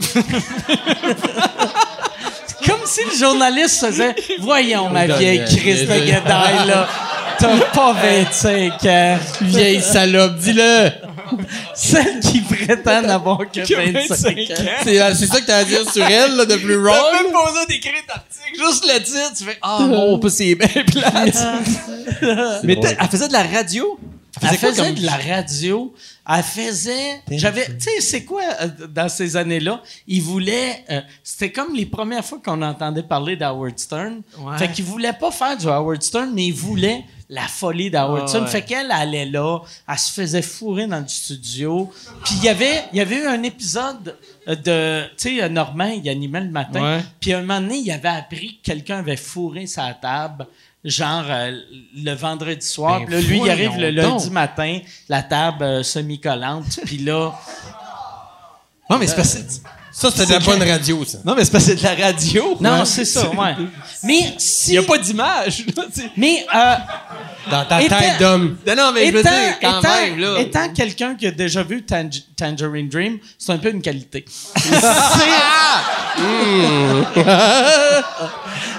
Comme 2.66 2.80
si 2.86 3.00
le 3.04 3.16
journaliste 3.18 3.84
faisait 3.86 4.14
Voyons, 4.40 4.88
ma 4.88 5.06
vieille 5.06 5.44
Chris 5.44 5.86
de 5.86 5.92
Guédaille, 6.04 6.66
là. 6.66 6.88
T'as 7.38 7.58
pas 7.74 7.92
25 7.92 8.84
ans. 8.86 9.18
Vieille 9.42 9.82
salope, 9.82 10.36
dis-le! 10.38 10.90
Celle 11.74 12.20
qui 12.20 12.40
prétend 12.40 13.02
n'avoir 13.02 13.38
que 13.52 13.60
25 13.60 14.38
ans. 14.38 14.54
C'est 14.84 15.00
euh, 15.00 15.14
c'est 15.14 15.26
ça 15.26 15.40
que 15.40 15.46
t'as 15.46 15.56
à 15.58 15.64
dire 15.64 15.80
sur 15.90 16.04
elle, 16.06 16.36
là, 16.36 16.44
de 16.44 16.54
plus 16.56 16.74
T'as 16.74 16.80
wrong? 16.80 17.12
même 17.22 17.32
pas 17.32 17.46
besoin 17.46 17.64
d'écrire 17.68 17.92
d'article, 18.06 18.56
juste 18.66 18.84
le 18.86 19.02
titre, 19.02 19.32
tu 19.36 19.44
fais 19.44 19.58
Ah 19.60 19.78
mon, 19.88 20.18
pas 20.18 20.28
c'est 20.30 20.54
bien 20.54 20.68
plate. 20.68 21.36
Mais 22.62 22.76
t'as- 22.76 22.90
elle 23.00 23.08
faisait 23.08 23.28
de 23.28 23.32
la 23.32 23.42
radio? 23.42 23.98
Elle 24.42 24.56
faisait 24.58 24.82
comme- 24.86 24.94
de 24.94 25.06
la 25.06 25.16
radio. 25.16 25.94
Elle 26.28 26.42
faisait. 26.42 27.20
J'avais. 27.30 27.66
Tu 27.66 27.80
sais, 27.84 28.00
c'est 28.00 28.24
quoi 28.24 28.42
euh, 28.62 28.86
dans 28.88 29.08
ces 29.08 29.36
années-là? 29.36 29.82
Il 30.06 30.22
voulait. 30.22 30.84
euh, 30.90 31.00
C'était 31.22 31.52
comme 31.52 31.74
les 31.74 31.86
premières 31.86 32.24
fois 32.24 32.40
qu'on 32.44 32.60
entendait 32.62 33.02
parler 33.02 33.36
d'Howard 33.36 33.78
Stern. 33.78 34.22
Ouais. 34.38 34.58
Fait 34.58 34.70
qu'il 34.72 34.84
voulait 34.84 35.12
pas 35.12 35.30
faire 35.30 35.56
du 35.56 35.66
Howard 35.68 36.02
Stern, 36.02 36.30
mais 36.34 36.46
il 36.46 36.54
voulait 36.54 37.04
la 37.28 37.42
folie 37.48 37.90
d'Howard 37.90 38.22
Ouais, 38.22 38.28
Stern. 38.28 38.44
ouais. 38.44 38.50
Fait 38.50 38.62
qu'elle 38.62 38.90
allait 38.90 39.26
là, 39.26 39.60
elle 39.88 39.98
se 39.98 40.12
faisait 40.12 40.42
fourrer 40.42 40.86
dans 40.86 41.00
le 41.00 41.08
studio. 41.08 41.90
Puis 42.24 42.34
il 42.38 42.44
y 42.44 42.48
avait, 42.48 42.84
il 42.92 42.98
y 42.98 43.00
avait 43.00 43.16
eu 43.22 43.26
un 43.26 43.42
épisode 43.42 44.16
euh, 44.48 44.54
de, 44.56 45.06
tu 45.16 45.36
sais, 45.36 45.42
euh, 45.42 45.48
Normand, 45.48 45.86
il 46.02 46.08
animait 46.08 46.40
le 46.42 46.50
matin. 46.50 47.02
Puis 47.20 47.32
à 47.32 47.38
un 47.38 47.40
moment 47.42 47.60
donné, 47.60 47.76
il 47.78 47.90
avait 47.90 48.08
appris 48.08 48.58
que 48.62 48.70
quelqu'un 48.72 48.98
avait 48.98 49.16
fourré 49.16 49.66
sa 49.66 49.92
table, 49.94 50.46
genre 50.84 51.24
euh, 51.28 51.52
le 51.96 52.12
vendredi 52.12 52.66
soir. 52.66 53.00
Ben, 53.00 53.06
Puis 53.06 53.14
là, 53.14 53.20
lui, 53.22 53.40
il 53.44 53.50
arrive 53.50 53.78
le 53.78 53.90
lundi 53.90 54.24
donc. 54.24 54.32
matin, 54.32 54.78
la 55.08 55.22
table 55.22 55.62
euh, 55.64 55.82
semi-collante. 55.82 56.80
Puis 56.84 56.98
là, 56.98 57.32
Non, 58.90 58.98
mais 58.98 59.06
c'est 59.06 59.16
parce 59.16 59.34
que. 59.34 59.40
Ça, 59.96 60.10
c'était 60.10 60.26
de 60.26 60.32
la 60.32 60.38
bonne 60.40 60.62
radio, 60.68 61.04
ça. 61.06 61.18
Non, 61.24 61.36
mais 61.36 61.44
c'est 61.44 61.52
parce 61.52 61.66
que 61.66 61.70
c'est 61.70 61.76
de 61.76 61.82
la 62.00 62.06
radio. 62.06 62.56
non, 62.60 62.84
c'est 62.84 63.04
ça, 63.04 63.28
ouais. 63.30 63.54
Mais 64.02 64.18
Il 64.18 64.34
si. 64.38 64.72
n'y 64.72 64.78
a 64.78 64.82
pas 64.82 64.98
d'image. 64.98 65.64
là, 65.76 65.84
tu 65.94 66.00
sais. 66.02 66.10
Mais 66.16 66.44
euh, 66.54 66.74
Dans 67.50 67.64
ta 67.64 67.80
Était- 67.80 67.96
tête 67.96 68.18
d'homme. 68.18 68.56
Non, 68.66 68.74
non, 68.76 68.92
mais 68.92 69.06
je 69.06 69.12
veux 69.12 69.20
étant, 69.20 69.30
dire, 69.30 69.58
quand 69.62 69.78
étant- 69.80 69.94
même, 69.94 70.18
là. 70.18 70.40
étant 70.40 70.68
quelqu'un 70.74 71.14
qui 71.14 71.26
a 71.28 71.30
déjà 71.30 71.62
vu 71.62 71.82
Tang- 71.84 72.10
Tangerine 72.36 72.88
Dream, 72.88 73.18
c'est 73.38 73.52
un 73.52 73.58
peu 73.58 73.70
une 73.70 73.80
qualité. 73.80 74.24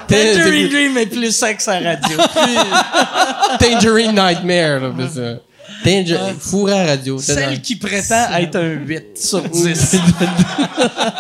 Tangerine 0.08 0.70
Dream 0.70 0.98
est 0.98 1.06
plus 1.08 1.32
sexe 1.36 1.68
à 1.68 1.80
radio. 1.80 2.18
Tangerine 3.60 4.12
Nightmare, 4.16 4.80
là, 4.82 4.90
Tanger... 5.86 6.20
Fourré 6.40 6.74
à 6.80 6.86
radio. 6.86 7.18
t'es 7.18 7.24
Celle 7.34 7.56
dans- 7.56 7.62
qui 7.62 7.76
prétend 7.78 8.28
être 8.38 8.56
un 8.58 8.70
8 8.72 9.04
sur 9.18 9.42
10. 9.42 9.96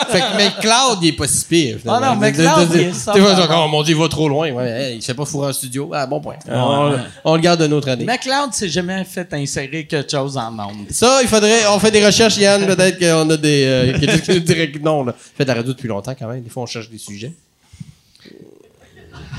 Fait 0.10 0.20
que, 0.20 0.38
mais 0.38 0.52
Cloud, 0.60 1.00
il 1.02 1.08
est 1.10 1.12
pas 1.14 1.28
si 1.28 1.46
pire. 1.46 1.78
Ah 1.88 2.00
non, 2.02 2.16
mais 2.20 2.32
De- 2.32 2.38
de- 2.38 2.44
Cloud, 2.44 2.70
de- 2.70 2.76
il 2.78 2.82
est 2.88 3.12
Tu 3.14 3.20
vois, 3.20 3.36
genre, 3.36 3.64
oh 3.66 3.68
mon 3.70 3.84
Dieu, 3.84 3.96
il 3.96 4.02
va 4.02 4.08
trop 4.10 4.28
loin. 4.28 4.50
Ouais, 4.52 4.70
hey, 4.70 5.00
il 5.08 5.14
pas 5.16 5.26
fourrer 5.26 5.50
en 5.50 5.54
studio. 5.54 5.90
Ah, 5.94 6.06
bon 6.06 6.20
point. 6.20 6.36
on, 6.50 6.98
on 7.24 7.36
le 7.36 7.42
garde 7.42 7.62
d'une 7.64 7.74
autre 7.74 7.90
année. 7.90 8.06
McLeod 8.06 8.54
s'est 8.54 8.70
jamais 8.70 9.04
fait 9.06 9.32
insérer 9.34 9.86
quelque 9.86 10.10
chose 10.12 10.38
en 10.38 10.52
ondes. 10.60 10.88
Ça, 10.92 11.20
il 11.22 11.28
faudrait. 11.28 11.66
On 11.68 11.80
fait 11.80 11.92
des 11.92 12.06
recherches, 12.06 12.38
Yann. 12.38 12.66
Peut-être 12.66 13.00
qu'on 13.00 13.30
a 13.30 13.38
des. 13.38 13.64
Euh, 13.66 14.00
quelqu'un 14.00 14.18
qui 14.20 14.32
nous 14.32 14.40
dirait 14.40 14.72
que 14.72 14.80
non, 14.80 15.04
là. 15.06 15.14
Fait 15.38 15.44
de 15.44 15.50
la 15.50 15.56
radio 15.56 15.74
depuis 15.74 15.88
longtemps 15.88 16.16
quand 16.18 16.28
même. 16.28 16.42
Des 16.42 16.50
fois, 16.50 16.64
on 16.64 16.68
cherche 16.68 16.90
des 16.90 16.98
sujets. 16.98 17.32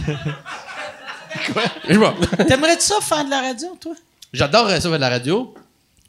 Quoi? 1.53 1.63
Je 1.89 1.99
vois. 1.99 2.15
T'aimerais-tu 2.49 2.83
ça 2.83 2.95
faire 3.03 3.25
de 3.25 3.31
la 3.31 3.41
radio, 3.43 3.69
toi? 3.81 3.93
J'adore 4.37 4.69
ça, 4.71 4.81
faire 4.81 4.91
de 4.93 4.97
la 4.99 5.09
radio. 5.09 5.55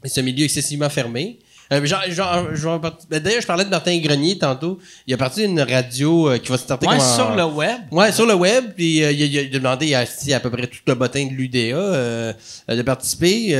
Mais 0.03 0.09
c'est 0.09 0.19
un 0.21 0.23
milieu 0.23 0.45
excessivement 0.45 0.89
fermé. 0.89 1.39
Euh, 1.73 1.85
genre, 1.85 2.01
genre, 2.09 2.55
genre, 2.55 2.79
ben, 2.79 3.19
D'ailleurs, 3.19 3.41
je 3.41 3.47
parlais 3.47 3.65
de 3.65 3.69
Martin 3.69 3.97
Grenier 3.99 4.37
tantôt. 4.37 4.79
Il 5.05 5.13
a 5.13 5.17
parti 5.17 5.41
d'une 5.45 5.59
radio 5.59 6.29
euh, 6.29 6.37
qui 6.37 6.49
va 6.49 6.57
se 6.57 6.63
starter 6.63 6.87
Ouais, 6.87 6.95
comme 6.97 7.05
en- 7.05 7.15
sur 7.15 7.35
le 7.35 7.43
web. 7.43 7.77
Ouais, 7.91 8.11
sur 8.13 8.25
le 8.25 8.35
web, 8.35 8.65
puis 8.75 9.03
euh, 9.03 9.11
il, 9.11 9.21
a, 9.37 9.41
il 9.41 9.55
a 9.55 9.59
demandé 9.59 9.93
à, 9.93 10.01
à 10.01 10.39
peu 10.39 10.49
près 10.49 10.67
tout 10.67 10.77
le 10.87 10.95
bottin 10.95 11.25
de 11.25 11.31
l'UDA 11.33 12.33
de 12.73 12.81
participer. 12.83 13.53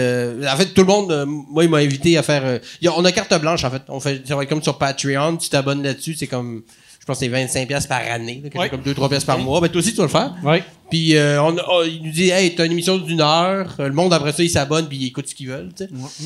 En 0.50 0.56
fait, 0.56 0.68
tout 0.74 0.82
le 0.82 0.88
monde, 0.88 1.26
moi, 1.28 1.66
il 1.66 1.70
m'a 1.70 1.78
invité 1.80 2.18
à 2.18 2.24
faire. 2.24 2.60
a- 2.88 2.92
on 2.98 3.04
a 3.04 3.12
carte 3.12 3.34
blanche, 3.42 3.66
en 3.66 3.72
fait. 3.72 3.82
On 3.90 4.00
fait 4.00 4.26
ça 4.26 4.36
va 4.38 4.44
être 4.44 4.50
comme 4.50 4.64
sur 4.64 4.78
Patreon, 4.78 5.36
tu 5.38 5.50
t'abonnes 5.50 5.84
là-dessus, 5.84 6.16
c'est 6.16 6.28
comme. 6.28 6.64
Je 7.08 7.14
pense 7.14 7.20
que 7.20 7.26
c'est 7.26 7.32
25 7.32 7.68
pièces 7.70 7.88
par 7.88 8.02
année, 8.12 8.42
là, 8.44 8.60
Ouais. 8.60 8.68
comme 8.70 8.82
2-3 8.82 9.08
pièces 9.08 9.24
par 9.24 9.40
mois. 9.40 9.62
Ben, 9.62 9.70
toi 9.70 9.80
aussi, 9.80 9.92
tu 9.92 9.98
vas 9.98 10.04
le 10.04 10.10
faire. 10.10 10.34
Oui. 10.44 10.58
Puis 10.90 11.16
euh, 11.16 11.42
on, 11.42 11.56
on- 11.70 11.84
il 11.84 12.02
nous 12.04 12.12
dit, 12.12 12.30
hey, 12.32 12.54
t'as 12.54 12.66
une 12.66 12.74
émission 12.74 12.98
d'une 12.98 13.22
heure. 13.22 13.74
Euh, 13.80 13.88
Le 13.88 13.94
monde, 13.94 14.12
après 14.14 14.34
ça, 14.34 14.44
il 14.44 14.50
s'abonne 14.50 14.90
puis 14.90 14.98
il 14.98 15.06
écoute 15.08 15.26
ce 15.30 15.34
qu'ils 15.34 15.48
veulent. 15.48 15.70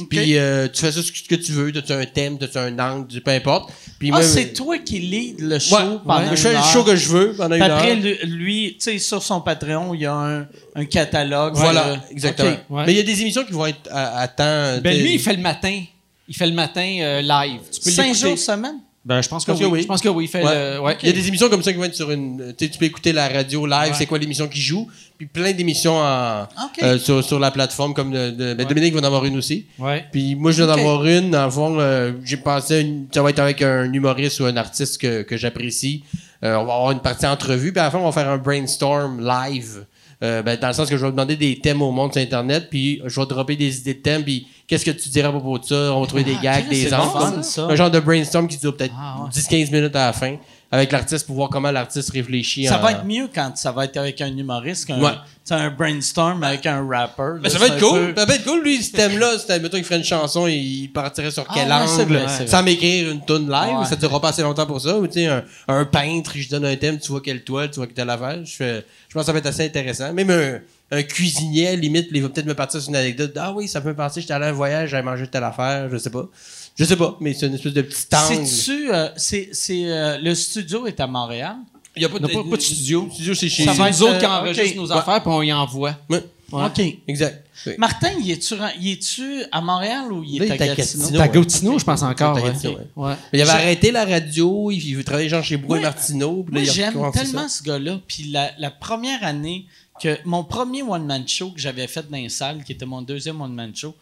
Puis 0.09 0.37
euh, 0.39 0.67
tu 0.67 0.81
fais 0.81 0.91
ça 0.91 1.03
ce 1.03 1.11
que 1.11 1.35
tu 1.35 1.51
veux. 1.51 1.71
T'as-tu 1.71 1.91
un 1.93 2.05
thème, 2.07 2.39
t'as-tu 2.39 2.57
un 2.57 2.79
angle, 2.79 3.21
peu 3.21 3.29
importe. 3.31 3.71
Puis 3.99 4.09
Ah, 4.09 4.15
moi, 4.15 4.23
c'est 4.23 4.53
toi 4.53 4.79
qui 4.79 4.97
lead 4.99 5.39
le 5.41 5.59
show 5.59 5.75
Ouais, 5.75 5.83
pendant 6.03 6.31
je 6.31 6.35
fais 6.35 6.49
le 6.51 6.57
heure. 6.57 6.65
show 6.65 6.83
que 6.83 6.95
je 6.95 7.09
veux 7.09 7.33
pendant 7.33 7.55
une 7.55 7.61
Puis 7.61 7.71
après, 7.71 7.91
heure. 7.91 7.97
lui, 7.97 8.17
lui, 8.25 8.73
tu 8.73 8.91
sais, 8.91 8.97
sur 8.97 9.21
son 9.21 9.39
Patreon, 9.41 9.93
il 9.93 10.01
y 10.01 10.05
a 10.07 10.13
un, 10.15 10.47
un 10.75 10.85
catalogue. 10.85 11.53
Voilà, 11.57 11.89
euh, 11.89 11.95
exactement. 12.09 12.57
Mais 12.87 12.93
il 12.93 12.97
y 12.97 13.01
a 13.01 13.03
des 13.03 13.21
émissions 13.21 13.43
qui 13.43 13.53
vont 13.53 13.67
être 13.67 13.87
à, 13.91 14.21
à 14.21 14.27
temps. 14.27 14.79
Ben 14.83 14.99
lui, 14.99 15.13
il 15.13 15.19
fait 15.19 15.33
le 15.35 15.41
matin. 15.43 15.79
Il 16.27 16.35
fait 16.35 16.47
le 16.47 16.53
matin 16.53 16.97
euh, 17.01 17.21
live. 17.21 17.59
Tu 17.71 17.81
peux 17.81 17.91
Cinq 17.91 18.03
l'écouter. 18.07 18.29
jours 18.29 18.37
semaine? 18.39 18.79
Ben, 19.03 19.19
je 19.21 19.27
pense 19.29 19.43
que, 19.45 19.51
oui. 19.51 19.65
oui. 19.65 19.81
Je 19.81 19.87
pense 19.87 19.99
que 20.01 20.09
oui. 20.09 20.25
Il 20.25 20.27
fait 20.27 20.43
Ouais. 20.43 20.75
le. 20.75 20.79
Ouais. 20.81 20.95
Il 21.01 21.07
y 21.07 21.09
a 21.09 21.13
des 21.13 21.27
émissions 21.27 21.49
comme 21.49 21.63
ça 21.63 21.71
qui 21.71 21.77
vont 21.79 21.85
être 21.85 21.95
sur 21.95 22.11
une. 22.11 22.53
Tu 22.55 22.65
sais, 22.65 22.71
tu 22.71 22.77
peux 22.77 22.85
écouter 22.85 23.11
la 23.13 23.27
radio 23.29 23.65
live, 23.65 23.93
c'est 23.97 24.05
quoi 24.05 24.19
l'émission 24.19 24.47
qui 24.47 24.61
joue, 24.61 24.87
puis 25.17 25.25
plein 25.25 25.53
d'émissions 25.53 25.97
en, 25.97 26.43
OK. 26.43 26.83
euh, 26.83 26.99
sur, 26.99 27.23
sur 27.23 27.39
la 27.39 27.49
plateforme, 27.49 27.95
comme 27.95 28.11
de, 28.11 28.29
de- 28.29 28.53
ben, 28.53 28.67
Dominique 28.67 28.93
va 28.93 28.99
en 28.99 29.03
avoir 29.03 29.25
une 29.25 29.37
aussi. 29.37 29.65
Ouais. 29.79 30.05
Puis 30.11 30.35
moi, 30.35 30.51
je 30.51 30.57
viens 30.63 30.71
OK. 30.71 30.75
d'en 30.75 30.81
avoir 30.81 31.05
une. 31.07 31.31
Dans 31.31 31.45
le 31.45 31.51
fond, 31.51 31.77
euh, 31.79 32.11
j'ai 32.23 32.37
pensé, 32.37 32.81
une- 32.81 33.07
ça 33.11 33.23
va 33.23 33.31
être 33.31 33.39
avec 33.39 33.63
un 33.63 33.91
humoriste 33.91 34.39
ou 34.39 34.45
un 34.45 34.55
artiste 34.55 35.01
que, 35.01 35.23
que 35.23 35.35
j'apprécie. 35.35 36.03
Euh, 36.43 36.55
on 36.57 36.65
va 36.65 36.73
avoir 36.73 36.91
une 36.91 36.99
partie 37.01 37.25
entrevue, 37.25 37.71
puis 37.71 37.79
à 37.79 37.85
la 37.85 37.91
fin, 37.91 37.97
on 37.97 38.05
va 38.05 38.11
faire 38.11 38.29
un 38.29 38.37
brainstorm 38.37 39.19
live. 39.25 39.85
Euh, 40.23 40.43
ben, 40.43 40.57
dans 40.59 40.67
le 40.67 40.73
sens 40.73 40.87
que 40.89 40.97
je 40.97 41.03
vais 41.03 41.11
demander 41.11 41.35
des 41.35 41.59
thèmes 41.59 41.81
au 41.81 41.91
monde 41.91 42.13
sur 42.13 42.21
Internet, 42.21 42.67
puis 42.69 43.01
je 43.05 43.19
vais 43.19 43.25
dropper 43.25 43.55
des 43.55 43.79
idées 43.79 43.95
de 43.95 43.99
thèmes, 44.01 44.23
puis 44.23 44.47
qu'est-ce 44.67 44.85
que 44.85 44.91
tu 44.91 45.09
dirais 45.09 45.27
à 45.27 45.31
propos 45.31 45.57
de 45.57 45.65
ça? 45.65 45.95
On 45.95 46.01
va 46.01 46.07
trouver 46.07 46.23
des 46.23 46.35
gags, 46.41 46.65
Chris, 46.67 46.83
des 46.83 46.89
ça. 46.89 47.65
Un 47.67 47.75
genre 47.75 47.89
de 47.89 47.99
brainstorm 47.99 48.47
qui 48.47 48.57
dure 48.57 48.75
peut-être 48.77 48.93
Ah, 48.97 49.23
ouais. 49.23 49.29
10-15 49.29 49.71
minutes 49.71 49.95
à 49.95 50.07
la 50.07 50.13
fin, 50.13 50.35
avec 50.71 50.91
l'artiste 50.91 51.25
pour 51.27 51.35
voir 51.35 51.49
comment 51.49 51.69
l'artiste 51.71 52.11
réfléchit. 52.11 52.65
Ça 52.65 52.77
en- 52.79 52.81
va 52.81 52.91
être 52.93 53.05
mieux 53.05 53.27
quand 53.33 53.57
ça 53.57 53.71
va 53.71 53.85
être 53.85 53.97
avec 53.97 54.21
un 54.21 54.35
humoriste 54.35 54.85
qu'un 54.85 54.99
Ouais. 55.01 55.11
un 55.49 55.69
brainstorm 55.69 56.43
avec 56.43 56.65
un 56.65 56.87
rapper. 56.87 57.41
Là, 57.43 57.49
ça 57.49 57.57
va 57.57 57.67
être 57.67 57.79
cool. 57.79 58.13
peu- 58.13 58.19
Ça 58.21 58.25
va 58.25 58.35
être 58.35 58.45
cool, 58.45 58.63
lui, 58.63 58.81
ce 58.81 58.93
thème-là. 58.93 59.37
C'était, 59.37 59.59
mettons, 59.59 59.75
il 59.77 59.83
ferait 59.83 59.97
une 59.97 60.03
chanson, 60.05 60.47
il 60.47 60.87
partirait 60.93 61.29
sur 61.31 61.45
Ah 61.49 61.53
quel 61.53 61.67
ouais, 61.67 61.73
angle, 61.73 62.13
vrai, 62.15 62.47
sans 62.47 62.63
m'écrire 62.63 63.11
une 63.11 63.25
tune 63.25 63.49
live. 63.51 63.77
Ouais. 63.79 63.85
Ça 63.85 63.95
ne 63.95 63.99
durera 63.99 64.21
pas 64.21 64.29
assez 64.29 64.43
longtemps 64.43 64.65
pour 64.65 64.79
ça. 64.79 64.97
Ou, 64.97 65.07
tu 65.07 65.13
sais, 65.13 65.25
un, 65.27 65.43
un 65.67 65.83
peintre, 65.83 66.31
je 66.35 66.47
donne 66.49 66.63
un 66.65 66.75
thème, 66.77 66.99
tu 66.99 67.11
vois 67.11 67.19
quelle 67.21 67.43
toile, 67.43 67.69
tu 67.69 67.77
vois 67.77 67.87
quelle 67.87 68.09
affaire. 68.09 68.39
Je, 68.45 68.81
je 69.09 69.13
pense 69.13 69.23
que 69.23 69.25
ça 69.25 69.33
va 69.33 69.39
être 69.39 69.47
assez 69.47 69.65
intéressant. 69.65 70.13
Même 70.13 70.29
un, 70.29 70.59
un 70.97 71.03
cuisinier, 71.03 71.75
limite, 71.75 72.07
il 72.13 72.21
va 72.21 72.29
peut-être 72.29 72.45
me 72.47 72.53
partir 72.55 72.79
sur 72.81 72.89
une 72.91 72.95
anecdote. 72.95 73.33
Ah 73.37 73.51
oui, 73.53 73.67
ça 73.67 73.81
peut 73.81 73.89
me 73.89 73.95
partir, 73.95 74.21
j'étais 74.21 74.33
allé 74.33 74.45
à 74.45 74.49
un 74.49 74.53
voyage, 74.53 74.89
j'avais 74.91 75.03
mangé 75.03 75.27
telle 75.27 75.43
affaire, 75.43 75.89
je 75.91 75.97
sais 75.97 76.09
pas. 76.11 76.27
Je 76.75 76.85
sais 76.85 76.95
pas, 76.95 77.17
mais 77.19 77.33
c'est 77.33 77.47
une 77.47 77.53
espèce 77.55 77.73
de 77.73 77.81
petit 77.81 78.05
angle. 78.15 78.45
C'est-tu, 78.47 78.91
euh, 78.93 79.09
c'est, 79.17 79.49
c'est, 79.51 79.83
euh, 79.85 80.17
le 80.19 80.33
studio 80.35 80.87
est 80.87 80.99
à 80.99 81.07
Montréal? 81.07 81.57
Il 81.95 81.99
n'y 81.99 82.05
a 82.05 82.09
pas 82.09 82.19
de 82.19 82.61
studio. 82.61 83.05
Le 83.05 83.11
studio, 83.11 83.33
c'est 83.35 83.49
chez 83.49 83.65
Ça 83.65 83.73
C'est 83.73 83.77
va 83.79 83.89
nous 83.91 84.03
autres 84.03 84.19
qui 84.19 84.25
euh, 84.25 84.29
enregistrent 84.29 84.77
nos 84.77 84.91
Ouais. 84.91 84.97
affaires 84.97 85.21
puis 85.21 85.31
on 85.31 85.41
y 85.41 85.51
envoie. 85.53 85.97
Ouais, 86.09 86.23
OK. 86.51 86.81
exact. 87.07 87.45
Oui. 87.67 87.73
Martin, 87.77 88.09
il 88.19 88.31
est-tu, 88.31 89.43
à 89.51 89.61
Montréal 89.61 90.11
ou 90.11 90.23
il 90.23 90.39
Là, 90.39 90.45
est 90.45 90.47
il 90.47 90.51
à 90.51 90.55
est 90.55 90.61
à 90.71 90.75
Gatineau? 90.75 91.03
Gatineau? 91.03 91.19
Ouais. 91.19 91.29
Gatineau, 91.29 91.79
je 91.79 91.83
pense 91.85 92.01
encore. 92.01 92.41
Gatineau, 92.41 92.73
ouais. 92.73 92.87
Ouais. 93.09 93.13
Il 93.33 93.41
avait 93.41 93.51
arrêté 93.51 93.91
la 93.91 94.05
radio, 94.05 94.71
il, 94.71 94.77
il 94.83 95.03
travaillait 95.03 95.29
genre 95.29 95.43
chez 95.43 95.57
Bois 95.57 95.77
et 95.77 95.81
Martineau. 95.81 96.43
puis 96.43 96.55
là, 96.55 96.61
Moi, 96.61 96.71
j'aime 96.73 96.93
tellement 97.11 97.47
ça. 97.47 97.49
ce 97.49 97.63
gars-là. 97.63 97.99
Puis 98.07 98.23
la, 98.31 98.51
la 98.57 98.71
première 98.71 99.23
année 99.23 99.65
que 100.01 100.17
mon 100.25 100.43
premier 100.43 100.81
one-man 100.81 101.27
show 101.27 101.51
que 101.51 101.59
j'avais 101.59 101.85
fait 101.87 102.09
dans 102.09 102.17
les 102.17 102.29
salles, 102.29 102.63
qui 102.63 102.71
était 102.71 102.85
mon 102.87 103.01
deuxième 103.03 103.39
one-man 103.41 103.71
show, 103.75 103.93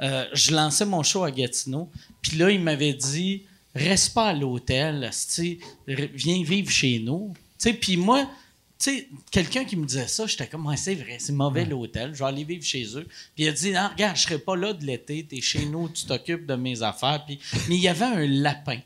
euh, 0.00 0.24
je 0.32 0.52
lançais 0.52 0.84
mon 0.84 1.02
show 1.02 1.24
à 1.24 1.30
Gatineau. 1.30 1.90
Puis 2.22 2.36
là, 2.36 2.50
il 2.50 2.60
m'avait 2.60 2.94
dit 2.94 3.42
Reste 3.74 4.14
pas 4.14 4.28
à 4.28 4.32
l'hôtel, 4.32 5.10
viens 5.86 6.42
vivre 6.42 6.70
chez 6.70 6.98
nous. 6.98 7.34
Tu 7.58 7.72
Puis 7.74 7.96
moi, 7.96 8.28
tu 8.78 9.08
quelqu'un 9.30 9.64
qui 9.64 9.76
me 9.76 9.84
disait 9.84 10.06
ça, 10.08 10.26
j'étais 10.26 10.46
comme, 10.46 10.72
c'est 10.76 10.94
vrai, 10.94 11.16
c'est 11.18 11.32
mauvais 11.32 11.64
l'hôtel, 11.64 12.12
je 12.14 12.18
vais 12.18 12.24
aller 12.24 12.44
vivre 12.44 12.64
chez 12.64 12.84
eux. 12.96 13.06
Puis 13.34 13.44
il 13.44 13.48
a 13.48 13.52
dit, 13.52 13.72
non, 13.72 13.88
regarde, 13.92 14.16
je 14.16 14.22
serai 14.22 14.38
pas 14.38 14.56
là 14.56 14.72
de 14.72 14.84
l'été, 14.84 15.26
t'es 15.28 15.40
chez 15.40 15.66
nous, 15.66 15.88
tu 15.88 16.04
t'occupes 16.06 16.46
de 16.46 16.54
mes 16.54 16.82
affaires. 16.82 17.24
Puis, 17.26 17.38
mais 17.68 17.76
il 17.76 17.82
y 17.82 17.88
avait 17.88 18.04
un 18.04 18.26
lapin. 18.26 18.78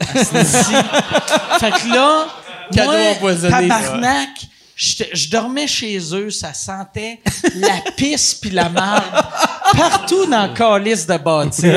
assis. 0.00 0.72
fait 1.60 1.70
que 1.70 1.94
là, 1.94 2.28
Cadeau 2.72 2.92
moi, 2.92 3.10
empoisonné. 3.10 3.50
tabarnak, 3.50 4.46
je 4.76 5.30
dormais 5.30 5.66
chez 5.66 5.98
eux, 6.14 6.30
ça 6.30 6.54
sentait 6.54 7.20
la 7.54 7.82
pisse 7.96 8.34
puis 8.34 8.50
la 8.50 8.68
marde 8.68 9.26
partout 9.78 10.26
dans 10.26 10.46
le 10.46 10.54
calice 10.54 11.06
de 11.06 11.16
bâtisse. 11.16 11.60
puis 11.62 11.72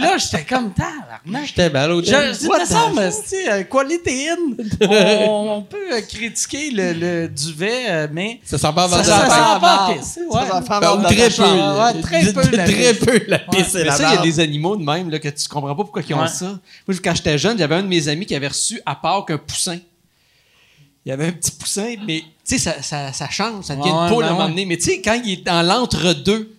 là, 0.00 0.16
j'étais 0.18 0.44
comme, 0.44 0.72
tabarnak. 0.72 1.46
J'étais 1.46 1.70
mal 1.70 1.92
au 1.92 2.00
me 2.00 3.62
Quality 3.64 4.28
Inn. 4.28 4.56
On, 5.28 5.46
on 5.58 5.62
peut 5.62 5.76
euh, 5.92 6.00
critiquer 6.02 6.70
le, 6.70 6.92
le 6.92 7.28
duvet, 7.28 7.84
euh, 7.88 8.08
mais 8.12 8.40
Ça 8.44 8.58
sent 8.58 8.68
pas 8.74 8.88
ça, 8.88 8.94
avant 8.96 9.04
ça 9.04 9.16
de 9.16 9.28
la 9.28 9.28
sent 9.28 9.60
pas 9.60 9.88
pisse. 9.92 10.18
Ouais. 10.30 10.40
Ben, 10.80 11.02
très 11.02 11.30
peu. 11.30 11.42
Ouais, 11.42 12.02
très 12.02 12.32
peu, 12.32 12.56
la 12.56 12.64
Très 12.64 12.92
pisse. 12.94 13.04
peu 13.04 13.20
la 13.28 13.38
pisse 13.38 13.74
et 13.74 13.78
Mais 13.78 13.84
la 13.84 13.92
ça, 13.92 14.08
il 14.12 14.14
y 14.16 14.18
a 14.18 14.22
des 14.22 14.40
animaux 14.40 14.76
de 14.76 14.84
même 14.84 15.10
là, 15.10 15.18
que 15.18 15.28
tu 15.28 15.48
comprends 15.48 15.74
pas 15.74 15.82
pourquoi 15.84 16.02
ils 16.08 16.14
ont 16.14 16.20
Ouais. 16.20 16.28
ça. 16.28 16.46
Moi, 16.88 16.96
quand 17.02 17.14
j'étais 17.14 17.36
jeune, 17.38 17.58
j'avais 17.58 17.74
un 17.74 17.82
de 17.82 17.88
mes 17.88 18.08
amis 18.08 18.26
qui 18.26 18.34
avait 18.34 18.48
reçu 18.48 18.80
à 18.86 18.94
Pâques 18.94 19.30
un 19.30 19.38
poussin. 19.38 19.78
Il 21.06 21.10
y 21.10 21.12
avait 21.12 21.28
un 21.28 21.32
petit 21.32 21.52
poussin, 21.52 21.94
mais 22.04 22.18
tu 22.20 22.26
sais, 22.44 22.58
ça, 22.58 22.82
ça, 22.82 23.12
ça 23.12 23.30
change, 23.30 23.64
ça 23.66 23.76
devient 23.76 23.90
Ouais, 23.90 24.08
une 24.08 24.12
poule 24.12 24.24
ben 24.24 24.28
à 24.28 24.30
un 24.30 24.32
moment 24.34 24.44
ouais. 24.46 24.50
donné. 24.50 24.66
Mais 24.66 24.76
tu 24.76 24.82
sais, 24.86 25.00
quand 25.00 25.18
il 25.24 25.32
est 25.34 25.44
dans 25.46 25.62
l'entre-deux, 25.62 26.50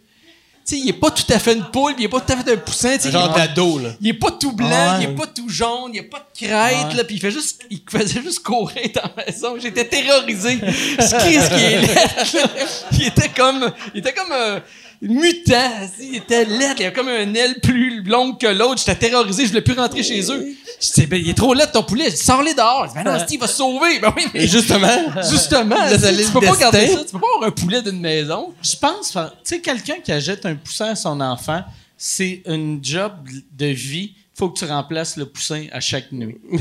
tu 0.65 0.75
sais, 0.75 0.79
il 0.79 0.87
est 0.89 0.93
pas 0.93 1.11
tout 1.11 1.25
à 1.33 1.37
fait 1.39 1.53
une 1.53 1.65
poule, 1.65 1.93
il 1.97 2.05
est 2.05 2.09
pas 2.09 2.21
tout 2.21 2.31
à 2.31 2.37
fait 2.37 2.53
un 2.53 2.57
poussin. 2.57 2.95
Un 3.03 3.11
genre 3.11 3.29
il- 3.35 3.35
d'ado, 3.35 3.79
là. 3.79 3.89
Il 3.99 4.07
est 4.07 4.13
pas 4.13 4.31
tout 4.31 4.53
blanc, 4.53 4.69
Ouais. 4.69 4.97
il 5.01 5.03
est 5.09 5.15
pas 5.15 5.27
tout 5.27 5.49
jaune, 5.49 5.91
il 5.93 5.97
est 5.99 6.03
pas 6.03 6.19
de 6.19 6.39
crête, 6.45 6.87
Ouais. 6.89 6.95
là, 6.95 7.03
puis 7.03 7.15
il 7.15 7.19
fait 7.19 7.31
juste, 7.31 7.61
il 7.69 7.81
faisait 7.89 8.21
juste 8.21 8.39
courir 8.41 8.89
dans 8.95 9.01
la 9.17 9.25
maison. 9.25 9.55
J'étais 9.59 9.85
terrorisé. 9.85 10.59
Ce 10.61 11.23
qui 11.23 11.35
est, 11.35 11.41
ce 11.41 11.49
qui 11.49 11.63
est 11.63 11.81
là. 11.81 12.47
Il 12.93 13.03
était 13.07 13.29
comme, 13.29 13.69
il 13.93 13.99
était 13.99 14.13
comme 14.13 14.31
un 14.31 14.61
mutant. 15.01 15.71
Il 15.99 16.15
était 16.15 16.45
laid, 16.45 16.75
il 16.79 16.85
avait 16.85 16.93
comme 16.93 17.07
un 17.07 17.33
aile 17.33 17.59
plus 17.61 18.01
longue 18.03 18.39
que 18.39 18.47
l'autre. 18.47 18.77
J'étais 18.85 19.09
terrorisé, 19.09 19.43
je 19.43 19.49
voulais 19.49 19.61
plus 19.61 19.73
rentrer 19.73 20.03
chez 20.03 20.21
eux. 20.31 20.47
Je 20.79 20.85
disais, 20.85 21.07
ben, 21.07 21.19
il 21.21 21.29
est 21.29 21.33
trop 21.33 21.53
laid 21.53 21.71
ton 21.71 21.83
poulet. 21.83 22.05
Je 22.05 22.15
dis, 22.15 22.23
sors-les 22.23 22.53
dehors. 22.53 22.85
Je 22.87 22.97
dis, 22.97 23.03
ben 23.03 23.11
non, 23.13 23.19
Steve, 23.19 23.37
il 23.37 23.39
va 23.39 23.47
se 23.47 23.55
sauver. 23.55 23.99
Ben 23.99 24.13
oui, 24.15 24.25
mais 24.33 24.43
Et 24.43 24.47
justement, 24.47 24.87
justement, 25.29 25.75
tu 25.75 26.31
peux 26.31 26.39
pas 26.41 26.47
destin. 26.47 26.55
garder 26.59 26.87
ça. 26.87 27.03
Tu 27.05 27.11
peux 27.11 27.19
pas 27.19 27.27
avoir 27.35 27.47
un 27.49 27.51
poulet 27.51 27.81
d'une 27.81 27.99
maison. 27.99 28.53
Je 28.61 28.75
pense, 28.75 29.11
tu 29.11 29.17
sais, 29.43 29.59
quelqu'un 29.59 29.95
qui 30.03 30.11
achète 30.11 30.45
un 30.45 30.55
poussin 30.55 30.89
à 30.91 30.95
son 30.95 31.19
enfant, 31.21 31.63
c'est 31.97 32.43
une 32.45 32.79
job 32.83 33.13
de 33.57 33.65
vie. 33.67 34.13
Faut 34.38 34.49
que 34.49 34.59
tu 34.59 34.65
remplaces 34.65 35.17
le 35.17 35.25
poussin 35.25 35.65
à 35.71 35.79
chaque 35.79 36.11
nuit. 36.11 36.38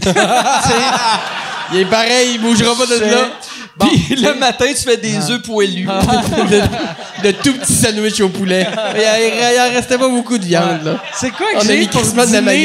il 1.73 1.79
est 1.81 1.85
pareil, 1.87 2.33
il 2.35 2.41
bougera 2.41 2.75
pas 2.75 2.87
de 2.87 3.01
là. 3.01 3.29
Puis 3.79 4.17
le 4.23 4.35
matin, 4.39 4.67
tu 4.69 4.83
fais 4.83 4.97
des 4.97 5.31
œufs 5.31 5.43
poilus. 5.43 5.85
de, 5.87 7.27
de 7.27 7.31
tout 7.33 7.53
petits 7.55 7.75
sandwichs 7.75 8.21
au 8.21 8.29
poulet. 8.31 8.67
Il, 8.95 9.01
il- 9.01 9.61
en 9.61 9.75
restait 9.75 9.99
pas 9.99 10.09
beaucoup 10.09 10.39
de 10.39 10.45
viande, 10.45 10.85
là. 10.85 11.03
C'est 11.15 11.31
quoi 11.31 11.47
que 11.53 11.59
a 11.59 11.61
j'ai 11.61 11.67
pour 11.89 12.01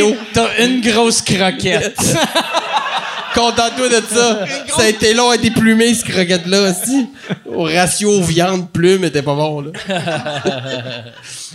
dîner? 0.07 0.18
T'as 0.34 0.64
une 0.66 0.82
grosse 0.82 1.22
croquette. 1.22 1.99
Contente-toi 3.34 3.90
de 3.90 4.02
ça. 4.10 4.46
Ça 4.76 4.82
a 4.84 4.88
été 4.88 5.14
long 5.14 5.30
à 5.30 5.38
déplumer, 5.38 5.94
ce 5.94 6.04
croquette-là 6.04 6.70
aussi. 6.72 7.08
Au 7.46 7.64
ratio 7.64 8.22
viande-plume 8.22 9.06
était 9.06 9.22
pas 9.22 9.36
bon, 9.36 9.62
là. 9.62 9.72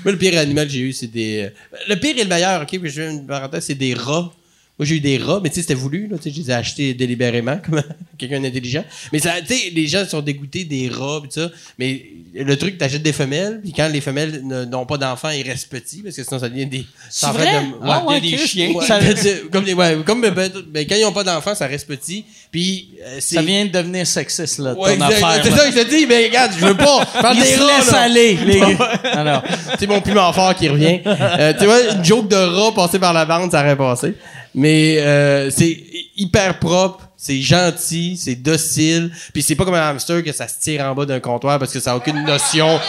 Moi, 0.05 0.13
le 0.13 0.19
pire 0.19 0.39
animal 0.39 0.67
que 0.67 0.73
j'ai 0.73 0.81
eu, 0.81 0.93
c'est 0.93 1.07
des. 1.07 1.45
euh, 1.45 1.77
Le 1.89 1.97
pire 1.97 2.15
et 2.19 2.23
le 2.23 2.29
meilleur, 2.29 2.63
OK, 2.63 2.69
puis 2.69 2.91
je 2.91 3.01
fais 3.03 3.11
une 3.11 3.27
parenthèse, 3.27 3.65
c'est 3.65 3.75
des 3.75 3.95
rats. 3.95 4.31
Moi, 4.79 4.85
j'ai 4.85 4.97
eu 4.97 5.01
des 5.01 5.17
rats, 5.17 5.41
mais 5.43 5.49
tu 5.49 5.55
sais, 5.55 5.61
c'était 5.63 5.73
voulu, 5.75 6.07
là. 6.07 6.19
Tu 6.19 6.25
sais, 6.25 6.31
je 6.37 6.41
les 6.43 6.51
ai 6.51 6.55
achetés 6.55 6.93
délibérément, 6.93 7.57
comme 7.65 7.83
quelqu'un 8.19 8.41
d'intelligent. 8.41 8.85
Mais 9.11 9.19
ça, 9.21 9.33
tu 9.41 9.55
sais, 9.55 9.71
les 9.75 9.87
gens 9.87 10.05
sont 10.07 10.21
dégoûtés 10.21 10.65
des 10.65 10.91
rats, 10.91 11.21
pis 11.23 11.29
ça. 11.31 11.51
Mais 11.79 12.05
le 12.35 12.55
truc, 12.59 12.77
t'achètes 12.77 13.03
des 13.03 13.15
femelles, 13.15 13.61
puis 13.63 13.73
quand 13.73 13.89
les 13.89 14.03
femelles 14.03 14.43
n'ont 14.45 14.85
pas 14.85 14.99
d'enfants, 14.99 15.31
ils 15.31 15.49
restent 15.49 15.71
petits, 15.71 16.03
parce 16.03 16.15
que 16.15 16.23
sinon, 16.23 16.39
ça 16.39 16.51
devient 16.51 16.67
des. 16.67 16.85
ça 17.09 17.31
en 17.31 17.33
fait 17.33 17.39
vrai? 17.45 17.53
de- 17.63 17.73
Ah 17.85 18.05
ouais, 18.05 18.21
des 18.21 18.37
chiens. 18.37 18.71
Ouais, 18.73 18.85
Ça, 18.87 18.99
comme 19.51 19.65
ouais, 19.65 19.97
comme 20.05 20.21
ben, 20.21 20.87
quand 20.87 20.95
ils 20.97 21.03
n'ont 21.03 21.13
pas 21.13 21.25
d'enfants, 21.25 21.55
ça 21.55 21.67
reste 21.67 21.87
petit. 21.87 22.27
Puis 22.51 22.91
euh, 23.03 23.17
ça 23.19 23.41
vient 23.41 23.65
de 23.65 23.71
devenir 23.71 24.07
sexiste, 24.07 24.59
là, 24.59 24.75
ton 24.75 24.83
Ouais, 24.83 25.01
affaire. 25.01 25.41
c'est 25.43 25.51
ça 25.53 25.71
que 25.71 25.75
je 25.75 25.83
te 25.85 25.89
dis, 25.89 26.07
mais 26.07 26.27
regarde, 26.27 26.53
je 26.61 26.67
veux 26.67 26.77
pas 26.77 27.05
faire 27.07 27.35
des 27.35 27.41
se 27.47 27.61
rats, 27.63 27.79
laissent 27.79 27.93
là. 27.93 28.01
aller, 28.03 28.39
les. 28.45 28.61
Alors, 29.05 29.43
C'est 29.79 29.87
mon 29.87 30.03
piment 30.03 30.31
fort 30.35 30.55
qui 30.55 30.69
revient. 30.69 31.01
Euh, 31.07 31.55
tu 31.59 31.65
vois, 31.65 31.81
une 31.95 32.05
joke 32.05 32.29
de 32.29 32.37
rat 32.37 32.75
passée 32.75 32.99
par 32.99 33.15
la 33.15 33.25
bande, 33.25 33.51
ça 33.51 33.61
aurait 33.63 33.77
passé. 33.77 34.15
Mais 34.57 34.97
euh, 35.01 35.51
c'est 35.51 35.79
hyper 36.17 36.59
propre, 36.59 37.09
c'est 37.15 37.41
gentil, 37.43 38.17
c'est 38.17 38.37
docile. 38.37 39.13
Puis 39.35 39.43
c'est 39.43 39.55
pas 39.55 39.67
comme 39.67 39.75
un 39.75 39.91
hamster 39.91 40.25
que 40.25 40.33
ça 40.33 40.49
se 40.49 40.59
tire 40.59 40.83
en 40.83 40.95
bas 40.95 41.05
d'un 41.05 41.21
comptoir 41.21 41.59
parce 41.59 41.73
que 41.73 41.79
ça 41.79 41.93
a 41.93 41.97
aucune 41.97 42.25
notion 42.25 42.81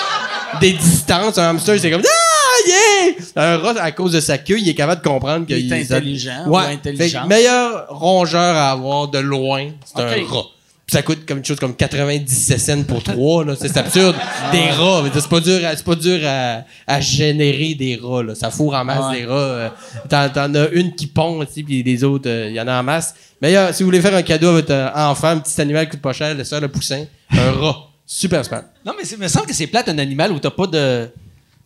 des 0.61 0.71
distances. 0.71 1.37
Un 1.37 1.49
hamster, 1.49 1.77
c'est 1.77 1.91
comme 1.91 2.03
ah 2.05 2.69
yeah. 2.69 3.13
Un 3.35 3.57
rat, 3.57 3.81
à 3.81 3.91
cause 3.91 4.13
de 4.13 4.21
sa 4.21 4.37
queue, 4.37 4.59
il 4.59 4.69
est 4.69 4.75
capable 4.75 5.03
de 5.03 5.07
comprendre 5.09 5.45
qu'il 5.45 5.57
Il 5.57 5.73
est 5.73 5.91
intelligent 5.91 6.45
ou 6.47 6.55
Ouais. 6.55 6.79
Fait 6.83 7.13
meilleur 7.27 7.87
rongeur 7.89 8.55
à 8.55 8.71
avoir 8.71 9.09
de 9.09 9.19
loin, 9.19 9.69
c'est 9.85 10.01
un 10.01 10.25
rat. 10.25 10.45
Puis 10.87 10.95
ça 10.95 11.01
coûte 11.01 11.25
comme 11.27 11.39
une 11.39 11.43
chose 11.45 11.59
comme 11.59 11.75
97 11.75 12.59
cents 12.59 12.83
pour 12.83 13.03
trois, 13.03 13.43
là. 13.43 13.55
C'est 13.59 13.67
c'est 13.67 13.77
absurde. 13.77 14.15
Des 14.53 14.69
rats. 14.69 15.01
mais 15.03 15.09
C'est 15.13 15.27
pas 15.27 15.41
dur 15.41 15.59
à, 15.65 15.75
c'est 15.75 15.83
pas 15.85 15.95
dur 15.95 16.19
à, 16.25 16.61
à 16.87 17.01
générer 17.01 17.75
des 17.75 17.99
rats, 18.01 18.23
là. 18.23 18.35
Ça 18.35 18.49
fourre 18.51 18.73
en 18.75 18.85
masse 18.85 19.11
Ouais. 19.11 19.19
des 19.19 19.25
rats. 19.25 19.33
euh. 19.35 19.69
T'en, 20.09 20.55
as 20.55 20.69
une 20.69 20.95
qui 20.95 21.07
pond, 21.07 21.39
aussi, 21.39 21.61
puis 21.63 21.83
les 21.83 22.03
autres, 22.05 22.29
il 22.29 22.53
y 22.53 22.61
en 22.61 22.67
a 22.69 22.79
en 22.79 22.83
masse. 22.83 23.13
Mais 23.41 23.55
euh, 23.57 23.73
si 23.73 23.83
vous 23.83 23.87
voulez 23.87 23.99
faire 23.99 24.15
un 24.15 24.21
cadeau 24.21 24.47
à 24.47 24.51
votre 24.53 24.71
euh, 24.71 24.89
enfant, 24.95 25.27
un 25.27 25.39
petit 25.39 25.59
animal 25.59 25.85
qui 25.85 25.91
coûte 25.91 26.01
pas 26.01 26.13
cher, 26.13 26.33
le 26.33 26.45
soeur 26.45 26.61
le 26.61 26.69
poussin, 26.69 27.03
un 27.31 27.51
rat. 27.51 27.77
Super 28.05 28.45
smart. 28.45 28.63
Non, 28.85 28.93
mais 28.97 29.05
il 29.05 29.17
me 29.17 29.27
semble 29.27 29.45
que 29.47 29.53
c'est 29.53 29.67
plate 29.67 29.89
un 29.89 29.97
animal 29.97 30.31
où 30.31 30.39
t'as 30.39 30.51
pas 30.51 30.67
de. 30.67 31.09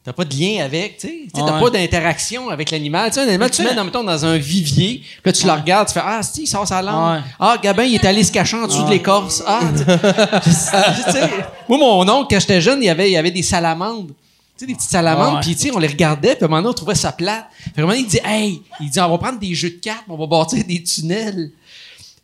T'as 0.03 0.13
pas 0.13 0.25
de 0.25 0.33
lien 0.35 0.63
avec, 0.65 0.97
tu 0.97 1.07
sais. 1.07 1.15
T'as 1.31 1.43
Ouais. 1.43 1.59
pas 1.59 1.69
d'interaction 1.69 2.49
avec 2.49 2.71
l'animal. 2.71 3.09
Tu 3.11 3.15
sais, 3.15 3.21
un 3.21 3.27
animal, 3.27 3.51
tu 3.51 3.61
mets 3.61 3.75
dans, 3.75 3.83
mettons, 3.83 4.03
dans 4.03 4.25
un 4.25 4.35
vivier, 4.35 5.03
puis 5.03 5.21
là, 5.25 5.31
tu 5.31 5.45
le 5.45 5.51
regardes, 5.51 5.87
tu 5.89 5.93
fais 5.93 6.01
Ah, 6.03 6.23
si, 6.23 6.41
il 6.43 6.47
sort 6.47 6.67
sa 6.67 6.81
langue. 6.81 7.17
Ouais. 7.17 7.23
Ah, 7.39 7.55
Gabin, 7.61 7.83
il 7.83 7.93
est 7.93 8.05
allé 8.05 8.23
se 8.23 8.31
cacher 8.31 8.57
en 8.57 8.65
dessous 8.65 8.83
de 8.83 8.89
l'écorce. 8.89 9.43
Ah, 9.45 9.59
tu 10.43 10.51
sais. 10.51 11.29
Moi, 11.69 11.77
mon 11.77 12.09
oncle, 12.09 12.27
quand 12.33 12.39
j'étais 12.39 12.61
jeune, 12.61 12.81
il 12.81 12.85
y 12.85 12.89
avait, 12.89 13.11
il 13.11 13.15
avait 13.17 13.29
des 13.29 13.43
salamandres. 13.43 14.07
Tu 14.07 14.13
sais, 14.57 14.65
des 14.65 14.73
petites 14.75 14.89
salamandres, 14.89 15.35
Ouais. 15.35 15.41
puis 15.41 15.55
tu 15.55 15.61
sais, 15.67 15.71
on 15.75 15.77
les 15.79 15.87
regardait, 15.87 16.35
puis 16.35 16.43
à 16.43 16.45
un 16.45 16.49
moment 16.49 16.61
donné, 16.63 16.69
on 16.71 16.73
trouvait 16.73 16.95
ça 16.95 17.11
plate. 17.11 17.45
Fait 17.63 17.71
qu'à 17.75 17.81
un 17.81 17.85
moment 17.85 17.93
donné, 17.93 18.05
il 18.05 18.09
dit 18.09 18.19
Hey, 18.23 18.61
il 18.79 18.89
dit, 18.89 18.99
on 18.99 19.09
va 19.09 19.17
prendre 19.19 19.39
des 19.39 19.53
jeux 19.53 19.69
de 19.69 19.75
cartes, 19.75 20.03
on 20.09 20.17
va 20.17 20.25
bâtir 20.25 20.63
des 20.65 20.81
tunnels. 20.81 21.51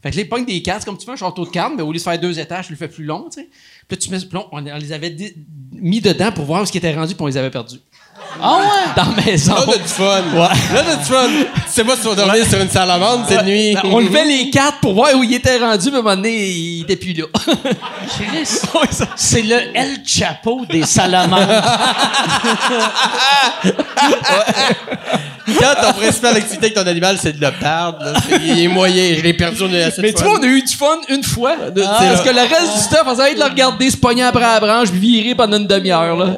Fait 0.02 0.12
que 0.12 0.16
là, 0.18 0.22
il 0.22 0.30
pogne 0.30 0.46
des 0.46 0.62
cartes, 0.62 0.86
comme 0.86 0.98
tu 0.98 1.06
fais 1.06 1.12
un 1.12 1.16
château 1.16 1.46
de 1.46 1.50
cartes, 1.50 1.74
mais 1.76 1.82
au 1.82 1.92
lieu 1.92 1.98
de 1.98 2.04
faire 2.04 2.20
deux 2.20 2.40
étages, 2.40 2.68
tu 2.68 2.74
le 2.74 2.78
fais 2.78 2.88
plus 2.88 3.04
long, 3.04 3.30
tu 3.32 3.42
sais. 3.42 3.50
Puis 3.88 3.98
tu 3.98 4.10
mets, 4.12 4.20
puis 4.20 4.38
on, 4.38 4.48
on 4.52 4.60
les 4.78 4.92
avait 4.92 5.16
mis 5.72 6.02
dedans 6.02 6.32
pour 6.32 6.46
voir 6.46 6.62
où 6.62 6.66
ce 6.66 6.72
qui 6.72 6.78
était 6.78 6.94
rendu, 6.94 7.16
puis 7.16 7.24
on 7.24 7.28
les 7.28 7.38
avait 7.38 7.50
perdus. 7.50 7.80
Ah 8.42 8.58
ouais? 8.60 8.94
Dans 8.96 9.16
la 9.16 9.24
maison. 9.24 9.56
Là, 9.56 9.78
du 9.78 9.84
fun. 9.84 10.22
Là, 10.34 10.84
t'as 10.84 10.96
du 10.98 11.04
fun. 11.04 11.30
Sais 11.78 11.84
pas 11.84 11.96
si 11.96 12.02
tu 12.02 12.08
vas 12.08 12.16
dormir 12.16 12.44
sur 12.44 12.60
une 12.60 12.72
salamandre 12.72 13.26
cette 13.30 13.46
nuit. 13.46 13.76
Ben, 13.76 13.82
on 13.84 14.00
levait 14.00 14.26
les 14.26 14.50
cartes 14.50 14.82
pour 14.82 14.96
voir 14.96 15.14
où 15.14 15.22
il 15.22 15.32
était 15.32 15.60
rendu, 15.60 15.90
puis 15.92 15.96
à 15.96 16.00
un 16.00 16.02
moment 16.02 16.16
donné, 16.16 16.50
il 16.50 16.82
était 16.82 16.96
plus 16.96 17.14
là. 17.14 17.26
Chris, 18.10 18.48
c'est 19.16 19.44
le 19.44 19.58
El 19.76 19.98
Chapo 20.04 20.66
des 20.68 20.82
salamandres. 20.82 21.46
Quand 25.60 25.76
ton 25.84 25.94
principale 25.94 26.38
activité 26.38 26.66
avec 26.66 26.74
ton 26.74 26.88
animal, 26.88 27.20
c'est 27.22 27.40
de 27.40 27.46
le 27.46 27.52
perdre, 27.52 28.12
il 28.44 28.60
est 28.60 28.68
moyen. 28.68 29.14
Je 29.16 29.22
l'ai 29.22 29.34
perdu 29.36 29.62
on 29.62 29.72
est 29.72 30.00
Mais 30.00 30.14
tu 30.14 30.24
vois, 30.24 30.40
on 30.40 30.42
a 30.42 30.48
eu 30.48 30.64
du 30.64 30.74
fun 30.74 30.98
une 31.10 31.24
fois. 31.24 31.58
Ah. 31.60 31.70
parce 31.76 32.22
que 32.24 32.34
le 32.34 32.42
reste 32.42 32.74
du 32.74 32.80
stuff, 32.82 33.04
on 33.06 33.16
s'est 33.16 33.36
de 33.36 33.40
le 33.40 33.46
regarder 33.46 33.92
se 33.92 33.98
pogner 33.98 34.24
après 34.24 34.42
la 34.42 34.60
branche, 34.60 34.90
virer 34.90 35.36
pendant 35.36 35.58
une 35.58 35.68
demi-heure. 35.68 36.38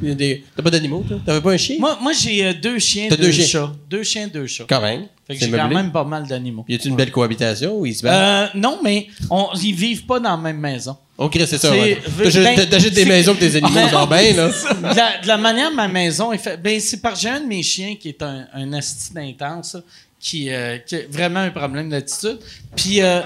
Des- 0.00 0.44
T'as 0.56 0.62
pas 0.62 0.70
d'animaux, 0.70 1.04
toi? 1.06 1.18
T'avais 1.24 1.40
pas 1.40 1.52
un 1.52 1.56
chien? 1.56 1.76
moi, 1.78 1.98
moi 2.00 2.12
j'ai 2.12 2.44
euh, 2.46 2.52
deux 2.54 2.78
chiens, 2.78 3.08
deux, 3.08 3.16
deux 3.16 3.30
chiens. 3.32 3.46
chats. 3.46 3.72
Deux 3.90 4.02
chiens, 4.02 4.28
deux 4.28 4.46
chats. 4.46 4.64
Quand 4.68 4.80
même. 4.80 5.06
Fait 5.26 5.34
que 5.36 5.40
j'ai 5.44 5.50
quand 5.50 5.68
même 5.68 5.92
pas 5.92 6.04
mal 6.04 6.26
d'animaux. 6.26 6.64
Y 6.68 6.74
a-tu 6.76 6.88
une 6.88 6.96
belle 6.96 7.10
cohabitation 7.10 7.78
ou 7.78 7.84
ils 7.86 7.94
se 7.94 8.02
battent? 8.02 8.50
Euh, 8.54 8.58
non, 8.58 8.78
mais 8.82 9.08
on, 9.30 9.48
ils 9.62 9.74
vivent 9.74 10.06
pas 10.06 10.18
dans 10.20 10.30
la 10.30 10.36
même 10.36 10.58
maison. 10.58 10.96
On 11.18 11.28
crée, 11.28 11.46
c'est 11.46 11.58
ça, 11.58 11.70
ouais. 11.72 12.00
ben, 12.16 12.68
T'achètes 12.68 12.94
des 12.94 13.04
maisons 13.04 13.34
que 13.34 13.40
tes 13.40 13.56
animaux 13.56 13.74
Ben, 13.74 13.88
sont 13.90 14.06
bien, 14.06 14.32
là. 14.34 14.48
De 14.92 14.96
la, 14.96 15.20
de 15.20 15.26
la 15.26 15.36
manière 15.36 15.72
ma 15.72 15.88
maison 15.88 16.32
est 16.32 16.38
faite, 16.38 16.62
ben 16.62 16.78
c'est 16.80 17.02
que 17.02 17.08
j'ai 17.18 17.28
un 17.28 17.40
de 17.40 17.46
mes 17.46 17.62
chiens 17.64 17.96
qui 18.00 18.08
est 18.10 18.22
un, 18.22 18.46
un 18.54 18.72
asti 18.72 19.10
intense, 19.16 19.76
qui, 20.20 20.48
euh, 20.50 20.78
qui 20.78 20.94
a 20.94 21.00
vraiment 21.10 21.40
un 21.40 21.50
problème 21.50 21.90
d'attitude. 21.90 22.38
Puis 22.76 23.02
euh, 23.02 23.20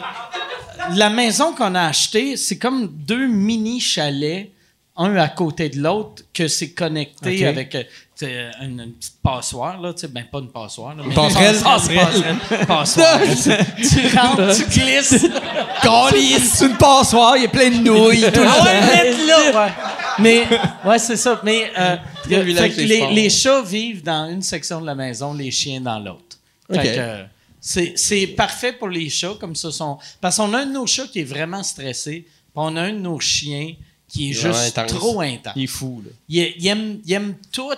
la 0.95 1.11
maison 1.11 1.55
qu'on 1.55 1.75
a 1.75 1.83
achetée, 1.83 2.37
c'est 2.37 2.57
comme 2.59 2.89
deux 2.91 3.27
mini 3.29 3.79
chalets, 3.79 4.51
un 4.97 5.17
à 5.17 5.29
côté 5.29 5.69
de 5.71 5.81
l'autre, 5.81 6.23
que 6.35 6.49
c'est 6.49 6.73
connecté 6.73 7.47
avec 7.47 7.75
euh, 7.75 7.83
sais, 8.15 8.51
une, 8.61 8.81
une 8.81 8.93
petite 8.93 9.23
passoire, 9.23 9.81
là, 9.81 9.95
tu 9.95 10.01
sais, 10.01 10.09
ben 10.09 10.25
pas 10.31 10.39
une 10.41 10.51
passoire. 10.51 10.95
Là, 10.95 11.03
mais 11.07 11.15
passerelle? 11.15 11.57
Une 11.57 11.63
passerelle. 11.63 12.67
passoire. 12.67 13.21
tu 13.23 14.17
rentres, 14.17 14.57
tu 14.57 14.65
glisses. 14.81 15.27
C'est 16.55 16.67
une 16.67 16.77
passoire, 16.77 17.37
il 17.37 17.43
y 17.45 17.47
a 17.47 17.49
plein 17.49 17.71
de 17.71 17.77
nouilles. 17.77 18.21
tout 18.33 18.41
Ah 18.47 18.65
ouais, 18.65 18.81
mettre 18.81 19.27
là, 19.27 19.65
ouais. 19.67 19.73
Mais, 20.19 20.45
ouais, 20.85 20.99
c'est 20.99 21.17
ça. 21.17 21.41
Mais, 21.43 21.71
euh, 21.79 21.97
y 22.29 22.35
a- 22.35 22.39
Quel 22.39 22.43
village 22.45 22.63
fait 22.65 22.69
que 22.71 22.75
c'est 22.77 22.87
les, 22.87 23.07
les 23.15 23.31
chats 23.31 23.63
vivent 23.63 24.03
dans 24.03 24.29
une 24.29 24.43
section 24.43 24.81
de 24.81 24.87
la 24.87 24.95
maison, 24.95 25.33
les 25.33 25.51
chiens 25.51 25.81
dans 25.81 25.99
l'autre. 25.99 26.37
Euh, 26.71 27.25
c'est 27.61 28.27
parfait 28.37 28.73
pour 28.73 28.89
les 28.89 29.09
chats, 29.09 29.35
comme 29.41 29.57
ça 29.57 29.71
sont. 29.71 29.99
Parce 30.21 30.37
qu'on 30.37 30.53
a 30.53 30.59
un 30.59 30.67
de 30.67 30.73
nos 30.73 30.87
chats 30.87 31.07
qui 31.07 31.21
est 31.21 31.25
vraiment 31.25 31.63
stressé, 31.63 32.27
puis 32.27 32.31
on 32.57 32.77
a 32.77 32.83
un 32.83 32.93
de 32.93 32.99
nos 32.99 33.21
chiens 33.21 33.73
qui 34.13 34.31
est 34.31 34.33
juste 34.35 34.79
trop 34.89 35.23
intense. 35.23 35.55
Il 35.57 35.63
est 35.63 35.67
fou, 35.67 36.03
là. 36.05 36.11
Il, 36.29 36.55
il 36.59 36.67
aime, 36.67 37.01
il 37.07 37.13
aime 37.15 37.35
tout, 37.51 37.73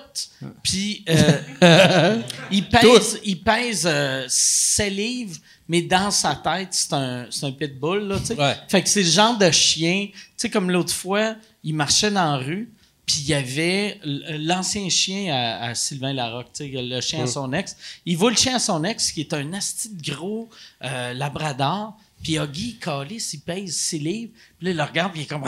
puis 0.64 1.04
euh, 1.08 2.20
il 2.50 2.68
pèse, 2.68 3.20
il 3.24 3.40
pèse 3.40 3.84
euh, 3.86 4.24
7 4.28 4.92
livres, 4.92 5.36
mais 5.68 5.82
dans 5.82 6.10
sa 6.10 6.34
tête, 6.34 6.70
c'est 6.72 6.92
un, 6.92 7.26
c'est 7.30 7.46
un 7.46 7.52
pitbull, 7.52 8.08
là. 8.08 8.16
Ouais. 8.36 8.56
Fait 8.66 8.82
que 8.82 8.88
c'est 8.88 9.04
le 9.04 9.10
genre 9.10 9.38
de 9.38 9.48
chien, 9.52 10.08
tu 10.10 10.18
sais, 10.36 10.50
comme 10.50 10.72
l'autre 10.72 10.92
fois, 10.92 11.36
il 11.62 11.74
marchait 11.74 12.10
dans 12.10 12.32
la 12.32 12.38
rue, 12.38 12.68
puis 13.06 13.16
il 13.20 13.26
y 13.28 13.34
avait 13.34 14.00
l'ancien 14.02 14.88
chien 14.88 15.32
à, 15.32 15.66
à 15.66 15.74
Sylvain 15.76 16.14
Larocque, 16.14 16.48
le 16.58 17.00
chien 17.00 17.24
à 17.24 17.26
son 17.28 17.52
ex. 17.52 17.76
Il 18.06 18.16
voit 18.16 18.30
le 18.30 18.36
chien 18.36 18.56
à 18.56 18.58
son 18.58 18.82
ex, 18.82 19.12
qui 19.12 19.20
est 19.20 19.32
un 19.34 19.52
asti 19.52 19.90
de 19.90 20.10
gros 20.10 20.48
euh, 20.82 21.12
labrador, 21.12 21.96
puis 22.24 22.38
Huggy, 22.38 22.78
Calis, 22.80 23.30
il 23.34 23.40
pèse 23.40 23.76
6 23.76 23.98
livres, 24.00 24.32
puis 24.58 24.64
là, 24.66 24.70
il 24.72 24.76
le 24.78 24.82
regarde, 24.82 25.12
puis 25.12 25.20
il 25.20 25.24
est 25.24 25.26
comme... 25.26 25.44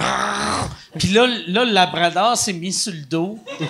Puis 0.98 1.09
là, 1.09 1.27
là, 1.48 1.65
le 1.65 1.73
labrador 1.73 2.36
s'est 2.36 2.53
mis 2.53 2.73
sur 2.73 2.93
le 2.93 3.01
dos. 3.01 3.39
Pour 3.59 3.69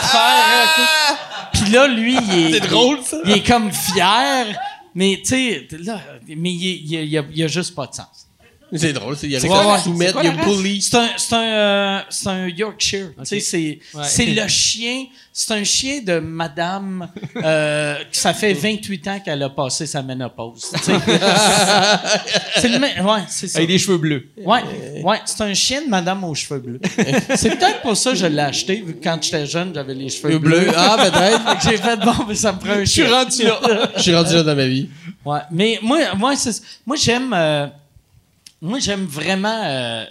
faire... 0.00 1.50
Puis 1.52 1.70
là, 1.72 1.86
lui, 1.88 2.16
il 2.16 2.38
est... 2.54 2.60
C'est 2.60 2.68
drôle, 2.68 3.02
ça. 3.02 3.18
Il 3.24 3.32
est 3.32 3.46
comme 3.46 3.70
fier, 3.72 4.46
mais 4.94 5.20
tu 5.22 5.30
sais, 5.30 5.68
là, 5.82 6.00
mais 6.28 6.52
il, 6.52 6.66
est- 6.68 6.80
il, 6.84 6.96
a- 6.96 7.02
il 7.02 7.18
a, 7.18 7.22
il 7.34 7.42
a 7.44 7.48
juste 7.48 7.74
pas 7.74 7.86
de 7.86 7.94
sens. 7.94 8.26
C'est 8.74 8.92
drôle, 8.92 9.16
c'est- 9.16 9.26
il 9.26 9.32
y 9.32 9.36
a 9.36 9.40
C'est 9.40 9.48
rien 9.48 9.62
quoi 9.62 9.72
la- 9.76 9.82
soumettre, 9.82 10.18
c'est 10.20 10.26
il 10.28 10.30
y 10.32 10.36
quoi 10.36 10.42
a 10.42 10.46
bully. 10.56 10.80
C'est 10.82 10.96
un, 10.96 11.08
c'est 11.16 11.34
un, 11.34 11.42
euh, 11.42 12.00
c'est 12.08 12.28
un 12.28 12.48
Yorkshire. 12.48 13.08
Tu 13.18 13.24
sais, 13.24 13.40
c'est, 13.40 13.78
Ouais. 13.94 14.04
c'est 14.04 14.26
le 14.26 14.46
chien. 14.48 15.06
C'est 15.32 15.52
un 15.54 15.64
chien 15.64 16.00
de 16.04 16.18
madame. 16.18 17.08
euh, 17.36 17.96
que 18.10 18.16
ça 18.16 18.34
fait 18.34 18.52
28 18.52 19.08
ans 19.08 19.20
qu'elle 19.24 19.42
a 19.42 19.48
passé 19.48 19.86
sa 19.86 20.02
ménopause. 20.02 20.66
tu 20.72 20.78
sais. 20.84 20.92
c'est 22.56 22.68
le 22.68 22.78
même. 22.78 23.04
Ouais, 23.06 23.20
c'est 23.28 23.48
ça. 23.48 23.58
Avec 23.58 23.68
des 23.70 23.78
cheveux 23.78 23.98
bleus. 23.98 24.28
Ouais, 24.38 24.60
ouais, 25.02 25.18
c'est 25.24 25.42
un 25.42 25.54
chien 25.54 25.82
de 25.82 25.88
madame 25.88 26.24
aux 26.24 26.34
cheveux 26.34 26.60
bleus. 26.60 26.80
c'est 27.36 27.50
peut-être 27.56 27.80
pour 27.82 27.96
ça 27.96 28.10
que 28.10 28.16
je 28.16 28.26
l'ai 28.26 28.40
acheté, 28.42 28.82
vu 28.84 28.94
que 28.96 29.02
quand 29.04 29.18
j'étais 29.22 29.46
jeune, 29.46 29.72
j'avais 29.74 29.94
les 29.94 30.08
cheveux 30.08 30.30
Le 30.30 30.38
bleus. 30.38 30.60
bleu. 30.60 30.72
Ah, 30.76 30.96
peut-être. 31.10 31.40
J'ai 31.70 31.76
fait 31.76 31.96
bon, 31.96 32.12
mais 32.28 32.34
ça 32.34 32.52
me 32.52 32.58
prend 32.58 32.70
un 32.72 32.84
chien. 32.84 33.08
rendu 33.10 33.42
là. 33.44 33.60
Je 33.96 34.02
suis 34.02 34.14
rendu 34.14 34.34
là 34.34 34.42
dans 34.42 34.56
ma 34.56 34.66
vie. 34.66 34.88
Ouais, 35.24 35.40
mais 35.50 35.78
moi, 35.82 35.98
moi, 36.16 36.36
c'est- 36.36 36.62
moi 36.86 36.96
j'aime, 36.96 37.32
euh, 37.34 37.66
moi 38.62 38.78
j'aime 38.78 39.04
vraiment, 39.06 39.62
euh, 39.64 40.04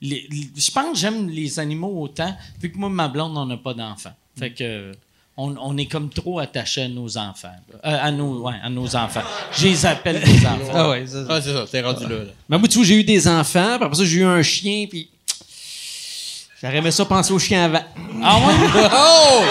les- 0.00 0.26
les- 0.30 0.50
je 0.56 0.70
pense 0.70 0.92
que 0.92 0.98
j'aime 0.98 1.28
les 1.28 1.58
animaux 1.58 2.02
autant, 2.02 2.34
vu 2.60 2.70
que 2.72 2.78
moi 2.78 2.88
ma 2.88 3.08
blonde 3.08 3.36
on 3.36 3.46
n'a 3.46 3.56
pas 3.56 3.74
d'enfants, 3.74 4.14
fait 4.38 4.50
que 4.52 4.92
on, 5.36 5.54
on 5.58 5.76
est 5.78 5.86
comme 5.86 6.10
trop 6.10 6.38
attaché 6.38 6.82
à 6.82 6.88
nos 6.88 7.16
enfants. 7.16 7.48
Euh, 7.74 7.78
à 8.02 8.10
nos, 8.10 8.42
ouais, 8.42 8.54
à 8.62 8.68
nos 8.68 8.94
enfants. 8.94 9.22
Je 9.56 9.68
les 9.68 9.86
appelle 9.86 10.22
des 10.22 10.46
enfants. 10.46 10.72
Ah 10.74 10.90
ouais, 10.90 11.06
ça, 11.06 11.24
ça. 11.26 11.34
Ah, 11.34 11.40
c'est 11.40 11.52
ça, 11.52 11.64
t'es 11.70 11.80
rendu 11.80 12.02
là. 12.04 12.10
là. 12.16 12.24
Mais 12.48 12.58
moi, 12.58 12.68
tu 12.68 12.76
vois, 12.76 12.86
j'ai 12.86 12.96
eu 12.96 13.04
des 13.04 13.26
enfants, 13.26 13.76
puis 13.76 13.84
après 13.86 13.94
ça, 13.96 14.04
j'ai 14.04 14.18
eu 14.18 14.24
un 14.24 14.42
chien, 14.42 14.86
puis. 14.90 15.08
J'aurais 16.60 16.76
aimé 16.76 16.90
ça 16.90 17.06
penser 17.06 17.32
au 17.32 17.38
chien 17.38 17.64
avant. 17.64 17.82
Ah 18.22 18.38
ouais? 18.38 18.54
Oh! 18.92 19.42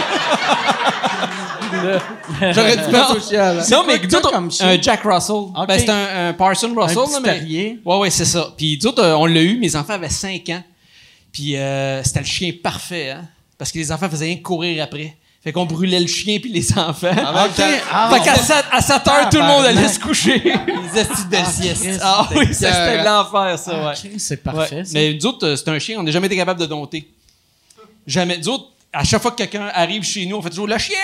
J'aurais 2.54 2.78
dû 2.78 2.84
penser 2.92 3.18
au 3.18 3.30
chien. 3.30 3.54
Non, 3.72 3.84
mais 3.88 4.00
d'autres, 4.00 4.52
chien? 4.52 4.68
un 4.68 4.82
Jack 4.82 5.02
Russell. 5.04 5.36
Ben, 5.68 5.80
c'est 5.80 5.90
un, 5.90 6.30
un 6.30 6.34
Parson 6.34 6.74
Russell, 6.76 6.98
Un 6.98 7.12
là, 7.14 7.20
mais. 7.24 7.40
terrier. 7.40 7.80
Ouais, 7.86 7.98
ouais, 7.98 8.10
c'est 8.10 8.26
ça. 8.26 8.54
Puis 8.58 8.78
d'autres, 8.78 9.04
euh, 9.04 9.16
on 9.18 9.26
l'a 9.26 9.42
eu, 9.42 9.58
mes 9.58 9.76
enfants 9.76 9.94
avaient 9.94 10.10
5 10.10 10.50
ans. 10.50 10.64
Puis 11.32 11.56
euh, 11.58 12.04
c'était 12.04 12.20
le 12.22 12.26
chien 12.26 12.52
parfait, 12.64 13.12
hein. 13.12 13.22
Parce 13.58 13.72
que 13.72 13.78
les 13.78 13.92
enfants 13.92 14.10
faisaient 14.10 14.26
rien 14.26 14.38
courir 14.38 14.84
après. 14.84 15.16
Fait 15.44 15.52
qu'on 15.54 15.66
brûlait 15.66 16.00
le 16.02 16.08
chien 16.08 16.38
puis 16.40 16.52
les 16.52 16.78
enfants. 16.78 17.08
Ah, 17.16 17.48
fait 17.56 18.20
qu'à 18.24 18.36
7, 18.36 18.66
à 18.72 18.82
7 18.82 19.08
heures, 19.08 19.30
tout 19.30 19.38
le 19.38 19.44
monde 19.44 19.64
allait 19.66 19.88
se 19.88 20.00
coucher. 20.00 20.38
les 20.94 21.00
astuces 21.02 21.28
de 21.30 21.36
sieste. 21.50 21.82
Christ. 21.84 22.00
ah 22.04 22.28
oui, 22.36 22.48
c'était 22.54 23.04
l'enfer, 23.04 23.58
ça, 23.58 23.72
ouais. 23.86 23.92
Ok, 23.92 24.12
c'est 24.18 24.46
Ouais. 24.46 24.54
parfait. 24.54 24.84
ça. 24.84 24.92
Mais 24.94 25.14
nous 25.14 25.26
autres, 25.28 25.48
euh, 25.48 25.56
c'est 25.56 25.68
un 25.70 25.80
chien, 25.80 25.98
on 26.00 26.04
n'a 26.04 26.12
jamais 26.12 26.28
été 26.28 26.36
capable 26.36 26.60
de 26.60 26.66
dompter. 26.66 27.08
Jamais. 28.08 28.38
Nous 28.38 28.50
autres, 28.50 28.66
à 28.92 29.04
chaque 29.04 29.22
fois 29.22 29.32
que 29.32 29.38
quelqu'un 29.38 29.70
arrive 29.74 30.04
chez 30.04 30.26
nous, 30.26 30.36
on 30.38 30.42
fait 30.42 30.50
toujours 30.50 30.68
le 30.68 30.78
chien! 30.78 30.98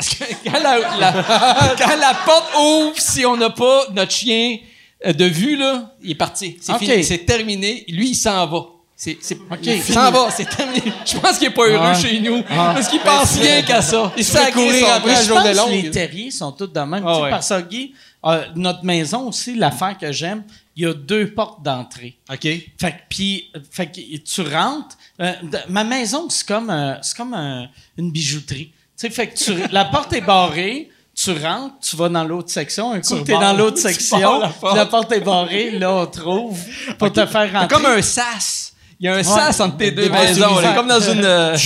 Parce 0.00 0.08
que 0.14 0.24
quand 0.50 0.60
la, 0.62 0.78
la- 0.98 1.74
quand 1.78 1.96
la 1.96 2.14
porte 2.24 2.52
ouvre, 2.58 2.94
si 2.98 3.24
on 3.26 3.36
n'a 3.36 3.50
pas 3.50 3.84
notre 3.92 4.12
chien 4.12 4.58
euh, 5.06 5.12
de 5.12 5.24
vue, 5.26 5.56
là, 5.56 5.94
il 6.02 6.12
est 6.12 6.14
parti. 6.14 6.56
C'est 6.60 6.76
fini, 6.78 7.04
c'est 7.04 7.18
terminé. 7.26 7.84
Lui, 7.88 8.10
il 8.10 8.14
s'en 8.14 8.46
va. 8.46 8.66
C'est, 8.96 9.16
c'est, 9.22 9.38
il 9.62 9.82
s'en 9.82 10.10
va, 10.10 10.30
c'est 10.30 10.44
terminé. 10.48 10.92
Je 11.06 11.16
pense 11.18 11.38
qu'il 11.38 11.48
n'est 11.48 11.54
pas 11.54 11.66
heureux 11.66 11.86
Ah. 11.94 11.94
chez 11.98 12.20
nous. 12.20 12.42
Parce 12.42 12.88
qu'il 12.88 13.00
pense 13.00 13.32
rien 13.38 13.62
qu'à 13.62 13.80
ça. 13.80 14.12
Il 14.16 14.24
se 14.24 14.36
fait 14.36 14.52
courir 14.52 14.92
après 14.94 15.12
la 15.14 15.22
journée 15.24 15.54
longue. 15.54 15.70
les 15.84 15.90
terriers 15.90 16.30
sont 16.30 16.52
tous 16.52 16.66
de 16.66 16.80
même. 16.80 17.02
Ah 17.06 17.14
Tu 17.16 17.22
ouais. 17.22 17.30
Parce 17.30 17.48
que, 17.48 17.60
Guy, 17.62 17.94
euh, 18.26 18.44
notre 18.56 18.84
maison 18.84 19.28
aussi, 19.28 19.54
l'affaire 19.54 19.96
que 19.96 20.12
j'aime, 20.12 20.44
il 20.76 20.82
y 20.82 20.86
a 20.86 20.92
deux 20.92 21.32
portes 21.32 21.62
d'entrée. 21.62 22.16
OK. 22.30 22.42
Fait 22.42 22.68
que, 22.78 22.96
puis, 23.08 23.50
fait 23.70 23.86
que 23.86 24.00
tu 24.18 24.40
rentres. 24.42 24.96
euh, 25.20 25.32
de- 25.44 25.58
ma 25.70 25.84
maison, 25.84 26.28
c'est 26.28 26.46
comme, 26.46 26.68
euh, 26.70 26.94
c'est 27.00 27.16
comme 27.16 27.32
un- 27.32 27.68
une 27.96 28.10
bijouterie. 28.12 28.70
Sais, 29.00 29.08
fait 29.08 29.28
que 29.28 29.34
tu- 29.38 29.54
la 29.72 29.86
porte 29.86 30.12
est 30.12 30.20
barrée, 30.20 30.90
tu 31.14 31.30
rentres, 31.32 31.76
tu 31.80 31.96
vas 31.96 32.10
dans 32.10 32.22
l'autre 32.22 32.50
section. 32.50 32.92
Un 32.92 33.00
coup, 33.00 33.16
Tu 33.16 33.24
t'es 33.24 33.32
dans 33.32 33.54
l'autre 33.54 33.78
section, 33.78 34.40
la 34.40 34.48
porte. 34.48 34.76
la 34.76 34.84
porte 34.84 35.12
est 35.12 35.20
barrée, 35.20 35.70
là, 35.70 35.90
on 35.94 36.06
trouve 36.06 36.58
pour 36.98 37.10
te 37.10 37.24
faire 37.24 37.50
rentrer. 37.50 37.68
comme 37.74 37.86
un 37.86 38.02
sas. 38.02 38.69
Il 39.00 39.06
y 39.06 39.08
a 39.08 39.14
un 39.14 39.22
sas 39.22 39.58
entre 39.60 39.78
tes 39.78 39.90
deux 39.92 40.10
maisons. 40.10 40.60
comme 40.74 40.88
dans 40.88 41.00
une. 41.00 41.24
euh. 41.24 41.56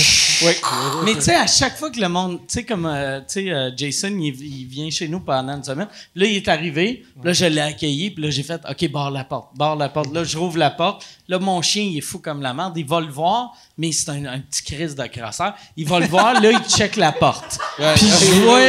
Mais 1.05 1.15
tu 1.15 1.23
sais, 1.23 1.35
à 1.35 1.47
chaque 1.47 1.77
fois 1.77 1.91
que 1.91 2.01
le 2.01 2.09
monde, 2.09 2.39
tu 2.41 2.55
sais, 2.55 2.65
comme, 2.65 2.87
euh, 2.87 3.21
tu 3.21 3.25
sais, 3.29 3.51
euh, 3.51 3.71
Jason, 3.77 4.17
il, 4.19 4.33
vient 4.67 4.91
chez 4.91 5.09
nous 5.09 5.21
pendant 5.21 5.57
une 5.57 5.65
semaine. 5.65 5.89
Là, 6.15 6.27
il 6.27 6.37
est 6.37 6.49
arrivé, 6.49 7.05
là, 7.23 7.33
je 7.33 7.47
l'ai 7.47 7.61
accueilli, 7.61 8.11
puis 8.11 8.23
là, 8.23 8.31
j'ai 8.31 8.43
fait, 8.43 8.61
OK, 8.69 8.91
barre 8.91 9.11
la 9.11 9.25
porte, 9.25 9.57
barre 9.57 9.77
la 9.77 9.89
porte. 9.89 10.13
Là, 10.13 10.25
je 10.25 10.37
rouvre 10.37 10.59
la 10.59 10.71
porte. 10.71 11.05
Là, 11.29 11.39
mon 11.39 11.63
chien, 11.63 11.83
il 11.83 11.99
est 11.99 12.03
fou 12.03 12.19
comme 12.19 12.43
la 12.43 12.53
merde. 12.53 12.75
Il 12.77 12.87
va 12.87 13.01
le 13.01 13.11
voir, 13.11 13.53
mais 13.79 13.93
c'est 13.93 14.11
un, 14.11 14.39
petit 14.41 14.63
crise 14.63 14.95
de 14.95 15.07
crasseur. 15.07 15.55
Il 15.77 15.89
va 15.89 16.01
le 16.01 16.07
voir, 16.07 16.41
là, 16.41 16.51
il 16.51 16.71
check 16.71 16.97
la 16.97 17.13
porte. 17.13 17.59
Puis 17.77 18.07
je 18.07 18.41
vois, 18.43 18.61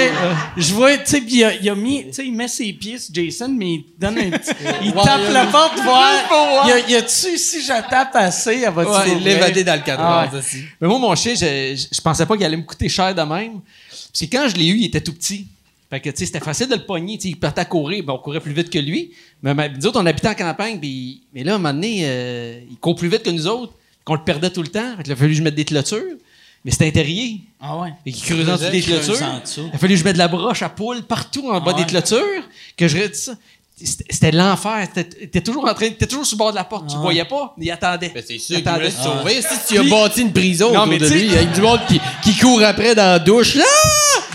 je 0.55 0.73
vois, 0.73 0.97
tu 0.97 1.05
sais, 1.05 1.21
puis 1.21 1.35
il 1.35 1.43
a, 1.43 1.53
il 1.55 1.69
a 1.69 1.75
mis, 1.75 2.05
tu 2.05 2.13
sais, 2.13 2.25
il 2.25 2.33
met 2.33 2.47
ses 2.47 2.71
pieds 2.73 2.97
sur 2.97 3.13
Jason, 3.13 3.49
mais 3.49 3.73
il 3.73 3.85
donne 3.97 4.17
un 4.17 4.29
petit, 4.31 4.51
il 4.83 4.93
tape 4.93 5.29
la 5.31 5.45
porte, 5.47 5.79
voir. 5.81 6.11
Il 6.65 6.69
y 6.69 6.71
a, 6.71 6.79
y 6.89 6.95
a-tu, 6.95 7.37
si 7.37 7.61
je 7.61 7.89
tape 7.89 8.15
assez, 8.15 8.54
elle 8.63 8.73
l'ouvrir? 8.73 9.19
l'évadé 9.19 9.63
dans 9.63 9.75
le. 9.75 9.81
Ah 9.97 10.29
aussi. 10.37 10.63
Mais 10.79 10.87
moi, 10.87 10.99
mon 10.99 11.15
chien, 11.15 11.33
je, 11.35 11.75
je, 11.75 11.87
je 11.95 12.01
pensais 12.01 12.25
pas 12.25 12.35
qu'il 12.35 12.45
allait 12.45 12.57
me 12.57 12.63
coûter 12.63 12.89
cher 12.89 13.13
de 13.13 13.21
même. 13.21 13.59
Parce 13.89 14.19
que 14.19 14.25
quand 14.25 14.47
je 14.49 14.55
l'ai 14.55 14.67
eu, 14.67 14.77
il 14.77 14.85
était 14.85 15.01
tout 15.01 15.13
petit. 15.13 15.47
Fait 15.89 15.99
que, 15.99 16.09
tu 16.09 16.17
sais, 16.17 16.25
c'était 16.25 16.39
facile 16.39 16.67
de 16.67 16.75
le 16.75 16.85
pogner. 16.85 17.17
Tu 17.17 17.23
sais, 17.23 17.29
il 17.29 17.39
partait 17.39 17.61
à 17.61 17.65
courir. 17.65 18.03
Ben, 18.03 18.13
on 18.13 18.17
courait 18.17 18.39
plus 18.39 18.53
vite 18.53 18.69
que 18.69 18.79
lui. 18.79 19.11
Mais, 19.43 19.53
mais 19.53 19.69
nous 19.69 19.85
autres, 19.85 19.99
on 20.01 20.05
habitait 20.05 20.29
en 20.29 20.33
campagne. 20.33 20.79
Puis, 20.79 21.21
mais 21.33 21.43
là, 21.43 21.53
à 21.53 21.55
un 21.55 21.57
moment 21.59 21.73
donné, 21.73 22.01
euh, 22.03 22.59
il 22.69 22.77
court 22.77 22.95
plus 22.95 23.09
vite 23.09 23.23
que 23.23 23.29
nous 23.29 23.47
autres. 23.47 23.73
Qu'on 24.03 24.15
le 24.15 24.23
perdait 24.23 24.49
tout 24.49 24.61
le 24.61 24.67
temps. 24.67 24.95
Fait 24.97 25.03
qu'il 25.03 25.13
a 25.13 25.15
fallu 25.15 25.31
que 25.31 25.37
je 25.37 25.43
mette 25.43 25.55
des 25.55 25.65
clôtures. 25.65 25.99
Mais 26.63 26.71
c'était 26.71 26.87
un 26.87 26.91
terrier. 26.91 27.41
Ah 27.61 27.77
ouais. 27.77 27.89
Et 28.07 28.11
qui 28.11 28.21
creusait 28.23 28.51
en 28.51 28.55
dessous 28.57 28.71
des 28.71 28.81
creuse 28.81 29.05
clôtures. 29.05 29.69
Il 29.71 29.75
a 29.75 29.77
fallu 29.77 29.93
que 29.93 29.99
je 29.99 30.03
mette 30.03 30.13
de 30.13 30.17
la 30.17 30.27
broche 30.27 30.63
à 30.63 30.69
poule 30.69 31.03
partout 31.03 31.47
en 31.49 31.59
bas 31.61 31.73
Ah 31.73 31.77
ouais. 31.77 31.83
des 31.83 31.89
clôtures. 31.89 32.43
Que 32.75 32.87
je 32.87 32.97
ça. 33.13 33.35
C'était 33.77 34.31
l'enfer. 34.31 34.87
T'étais 34.93 35.17
t'étais 35.19 35.41
toujours 35.41 35.65
en 35.67 35.73
train, 35.73 35.89
t'étais 35.89 36.07
toujours 36.07 36.25
sur 36.25 36.35
le 36.35 36.39
bord 36.39 36.51
de 36.51 36.55
la 36.55 36.63
porte. 36.63 36.87
Tu 36.87 36.93
Ah 36.93 36.97
le 36.97 37.01
voyais 37.01 37.25
pas, 37.25 37.53
mais 37.57 37.65
il 37.65 37.71
attendait. 37.71 38.09
Ben, 38.13 38.23
c'est 38.25 38.37
sûr 38.37 38.55
qu'il 38.57 38.67
attendait. 38.67 38.85
veut 38.85 38.89
se 38.91 39.01
sauver. 39.03 39.41
Si 39.41 39.67
tu 39.67 39.77
as 39.77 39.81
Puis- 39.81 39.89
bâti 39.91 40.21
une 40.21 40.31
prison 40.31 40.67
Non, 40.71 40.79
autour 40.81 40.87
mais 40.87 40.97
de 40.97 41.07
tu 41.09 41.13
lui, 41.15 41.35
avec 41.35 41.51
du 41.51 41.61
monde 41.61 41.79
qui, 41.87 41.99
qui 42.23 42.37
court 42.37 42.63
après 42.63 42.95
dans 42.95 43.03
la 43.03 43.19
douche, 43.19 43.55
là! 43.55 43.65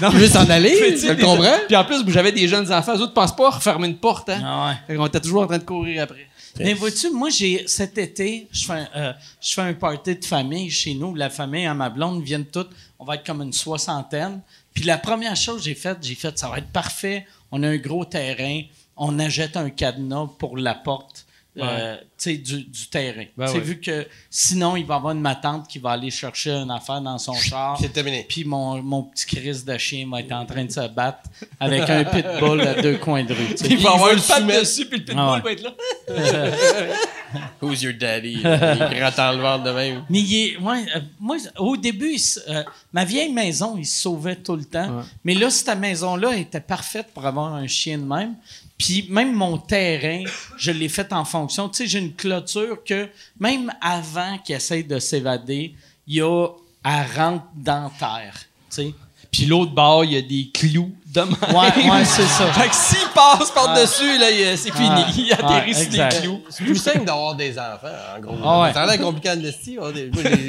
Non, 0.03 0.11
Il 0.12 0.19
veut 0.19 0.29
s'en 0.29 0.49
aller, 0.49 0.77
Mais 0.81 0.95
tu 0.95 1.01
tu 1.01 1.09
le 1.09 1.15
comprends? 1.17 1.57
Puis 1.67 1.77
en 1.77 1.85
plus, 1.85 2.03
j'avais 2.09 2.33
des 2.33 2.49
jeunes 2.49 2.71
enfants. 2.73 2.97
Eux 2.97 3.01
autres 3.01 3.15
pensent 3.15 3.35
pas 3.35 3.47
à 3.49 3.51
refermer 3.51 3.87
une 3.89 3.97
porte. 3.97 4.29
Hein? 4.29 4.43
Ah 4.45 4.69
ouais. 4.69 4.75
Fait 4.87 4.97
qu'on 4.97 5.07
était 5.07 5.21
toujours 5.21 5.43
en 5.43 5.47
train 5.47 5.59
de 5.59 5.65
courir 5.65 6.03
après. 6.05 6.27
Mais 6.59 6.75
vois-tu, 6.75 7.11
moi, 7.11 7.31
j'ai 7.31 7.65
cet 7.67 7.97
été, 7.97 8.47
je 8.53 8.65
fais, 8.67 8.73
un, 8.73 8.89
euh, 8.97 9.12
je 9.41 9.53
fais 9.55 9.62
un 9.62 9.73
party 9.73 10.17
de 10.17 10.25
famille 10.25 10.71
chez 10.71 10.95
nous. 10.95 11.15
La 11.15 11.31
famille 11.31 11.65
à 11.65 11.73
ma 11.75 11.89
blonde 11.89 12.23
viennent 12.23 12.45
toutes. 12.47 12.71
On 12.99 13.05
va 13.05 13.15
être 13.15 13.25
comme 13.25 13.41
une 13.41 13.53
soixantaine. 13.53 14.41
Puis 14.75 14.85
la 14.85 14.99
première 14.99 15.37
chose 15.37 15.59
que 15.59 15.65
j'ai 15.65 15.75
faite, 15.75 15.99
j'ai 16.03 16.15
fait, 16.15 16.37
ça 16.39 16.49
va 16.49 16.59
être 16.59 16.69
parfait. 16.73 17.27
On 17.53 17.62
a 17.62 17.69
un 17.69 17.77
gros 17.77 18.05
terrain. 18.05 18.61
On 19.02 19.18
achète 19.18 19.56
un 19.56 19.70
cadenas 19.70 20.28
pour 20.39 20.56
la 20.56 20.74
porte. 20.74 21.27
euh, 21.59 21.97
tu 21.97 22.05
sais, 22.16 22.36
du, 22.36 22.62
du 22.62 22.86
terrain. 22.89 23.24
Ben 23.36 23.47
vu 23.59 23.81
que 23.81 24.06
sinon, 24.31 24.77
il 24.77 24.86
va 24.86 24.94
y 24.94 24.97
avoir 24.98 25.12
une 25.14 25.20
matante 25.20 25.66
qui 25.66 25.78
va 25.81 25.90
aller 25.90 26.10
chercher 26.10 26.52
une 26.52 26.70
affaire 26.70 27.01
dans 27.01 27.18
son 27.18 27.35
char. 27.35 27.77
C'est 27.81 27.93
terminé. 27.93 28.24
Puis 28.28 28.44
mon, 28.44 28.81
mon 28.82 29.02
petit 29.02 29.27
Chris 29.27 29.62
de 29.66 29.77
chien 29.77 30.06
va 30.10 30.20
être 30.20 30.31
en 30.32 30.47
train 30.47 30.64
de 30.64 30.70
se 30.70 30.86
battre 30.89 31.28
avec 31.59 31.90
un 31.90 32.05
pitbull 32.05 32.60
à 32.60 32.81
deux 32.81 32.98
coins 32.98 33.24
de 33.24 33.35
rue. 33.35 33.55
Il 33.68 33.78
va 33.78 33.90
avoir 33.94 34.10
patte 34.10 34.20
soumettre. 34.40 34.60
dessus, 34.60 34.86
puis 34.86 34.98
le 35.01 35.05
pitbull 35.05 35.24
Ah 35.27 35.32
ouais. 35.35 35.40
va 35.40 35.52
être 35.52 35.62
là. 35.62 35.74
Who's 37.62 37.82
your 37.82 37.94
daddy? 37.94 38.32
Il 38.35 38.43
gratte 38.43 39.18
en 39.18 39.32
le 39.32 39.39
ventre 39.43 39.64
de 39.64 39.70
même. 39.70 40.05
Mais 40.10 40.20
il 40.20 40.35
est, 40.36 40.56
ouais, 40.59 40.85
euh, 40.97 41.01
moi, 41.18 41.36
au 41.59 41.77
début, 41.77 42.16
euh, 42.48 42.62
ma 42.93 43.05
vieille 43.05 43.32
maison, 43.32 43.77
il 43.78 43.86
se 43.86 44.02
sauvait 44.02 44.36
tout 44.36 44.56
le 44.56 44.64
temps. 44.64 44.98
Ouais. 44.98 45.02
Mais 45.24 45.35
là, 45.35 45.51
cette 45.51 45.77
maison-là 45.78 46.36
était 46.36 46.60
parfaite 46.60 47.09
pour 47.14 47.24
avoir 47.27 47.55
un 47.55 47.66
chien 47.66 47.98
de 47.98 48.05
même. 48.05 48.35
Puis 48.81 49.07
même 49.11 49.35
mon 49.35 49.59
terrain, 49.59 50.24
je 50.57 50.70
l'ai 50.70 50.89
fait 50.89 51.12
en 51.12 51.27
fonction. 51.27 51.69
Tu 51.69 51.77
sais, 51.77 51.86
j'ai 51.86 51.98
une 51.98 52.15
clôture 52.15 52.82
que 52.82 53.11
même 53.39 53.70
avant 53.82 54.39
qu'il 54.39 54.57
essaye 54.57 54.85
de 54.85 54.98
s'évader, 54.98 55.74
il 56.07 56.15
y 56.15 56.23
a 56.23 56.48
à 56.82 57.05
rentre 57.05 57.44
dans 57.55 57.90
terre. 57.90 58.40
Tu 58.70 58.77
sais. 58.77 58.94
Puis 59.31 59.44
l'autre 59.44 59.73
bord, 59.73 60.07
il 60.07 60.12
y 60.12 60.16
a 60.16 60.23
des 60.23 60.51
clous 60.51 60.94
de 61.12 61.20
même. 61.20 61.31
Ouais, 61.51 61.91
ouais, 61.91 62.05
c'est 62.05 62.23
ça. 62.27 62.47
Fait 62.53 62.69
que 62.69 62.74
s'il 62.74 63.09
passe 63.15 63.51
par-dessus, 63.51 64.19
là, 64.19 64.31
il- 64.31 64.57
c'est 64.57 64.73
fini. 64.73 64.89
Il 65.19 65.32
atterrit 65.32 65.74
sur 65.74 65.91
des 65.91 66.09
clous. 66.23 66.41
C'est 66.49 66.65
plus 66.65 66.77
simple 66.77 67.05
d'avoir 67.05 67.35
des 67.35 67.59
enfants, 67.59 67.89
en 68.16 68.20
gros. 68.20 68.37
Ah 68.45 68.61
ouais. 68.62 68.73
Ça 68.73 68.82
a 68.82 68.87
l'air 68.87 69.01
compliqué 69.01 69.31
en 69.31 69.41
esti. 69.43 69.77
Moi, 69.77 69.93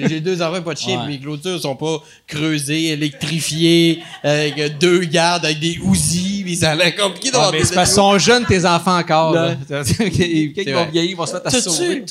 j'ai- 0.07 0.19
deux 0.21 0.41
enfants, 0.41 0.61
pas 0.61 0.73
de 0.73 0.79
chien, 0.79 0.97
Ouais. 0.99 1.05
puis 1.05 1.13
mes 1.15 1.19
clôtures 1.19 1.59
sont 1.59 1.75
pas 1.75 1.97
creusées, 2.27 2.89
électrifiées, 2.89 4.03
avec 4.23 4.77
deux 4.77 4.99
gardes, 5.05 5.45
avec 5.45 5.59
des 5.59 5.79
ouzis, 5.83 6.43
puis 6.43 6.55
ça 6.55 6.71
a 6.71 6.75
l'air 6.75 6.95
compliqué 6.95 7.29
Ah, 7.29 7.31
d'avoir 7.33 7.51
mais 7.51 7.59
des 7.59 7.65
c'est 7.65 7.75
parce 7.75 7.89
qu'ils 7.89 7.95
sont 7.95 8.17
jeunes, 8.19 8.45
tes 8.45 8.65
enfants 8.65 8.97
encore. 8.97 9.33
Là. 9.33 9.55
Quand 9.67 9.83
ils 9.88 10.73
vont 10.73 10.85
vieillir, 10.91 11.11
ils 11.11 11.15
vont 11.15 11.25
se 11.25 11.33
mettre 11.33 11.47
à 11.47 11.51
sauver. 11.61 12.05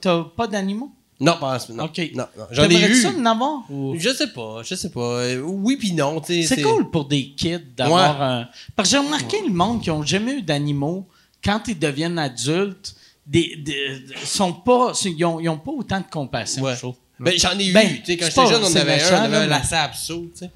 T'as 0.00 0.22
pas 0.36 0.46
d'animaux? 0.46 0.90
Non, 1.20 1.36
pas 1.40 1.56
en 1.56 1.58
ce 1.58 1.72
moment. 1.72 1.84
OK. 1.84 1.98
Non, 2.14 2.26
non. 2.38 2.44
J'en 2.52 2.62
ai 2.68 2.80
eu. 2.90 2.94
ça 3.02 3.12
d'en 3.12 3.24
avoir? 3.26 3.62
ou- 3.70 3.96
Je 3.98 4.10
sais 4.10 4.28
pas, 4.28 4.62
je 4.64 4.74
sais 4.76 4.90
pas. 4.90 5.00
Euh, 5.00 5.40
Oui 5.40 5.76
puis 5.76 5.92
non, 5.92 6.20
tu 6.20 6.42
sais. 6.42 6.54
C'est 6.54 6.62
cool 6.62 6.90
pour 6.90 7.06
des 7.06 7.30
kids 7.30 7.58
d'avoir 7.76 8.22
un. 8.22 8.48
Parce 8.76 8.88
que 8.90 8.96
j'ai 8.96 9.04
remarqué 9.04 9.38
le 9.44 9.52
monde 9.52 9.82
qui 9.82 9.90
ont 9.90 10.02
jamais 10.04 10.34
eu 10.34 10.42
d'animaux, 10.42 11.08
quand 11.44 11.62
ils 11.66 11.78
deviennent 11.78 12.18
adultes, 12.18 12.94
des, 13.26 13.56
des- 13.56 14.00
sont 14.24 14.52
pas, 14.52 14.92
ils 15.04 15.24
ont, 15.24 15.40
ils 15.40 15.48
ont 15.48 15.58
pas 15.58 15.72
autant 15.72 15.98
de 16.00 16.06
compassion, 16.10 16.62
Ouais. 16.62 16.74
Ben, 17.20 17.34
j'en 17.36 17.58
ai 17.58 17.66
eu. 17.66 17.72
Ben, 17.72 17.88
tu 17.96 18.04
sais, 18.06 18.16
quand 18.16 18.26
j'étais 18.26 18.46
jeune, 18.46 18.62
on 18.62 18.76
avait 18.76 18.84
méchant, 18.94 19.16
un, 19.16 19.20
on 19.22 19.24
avait 19.24 19.38
là, 19.38 19.42
un 19.42 19.46
lacet 19.46 19.90
tu 19.92 20.30
sais. 20.34 20.50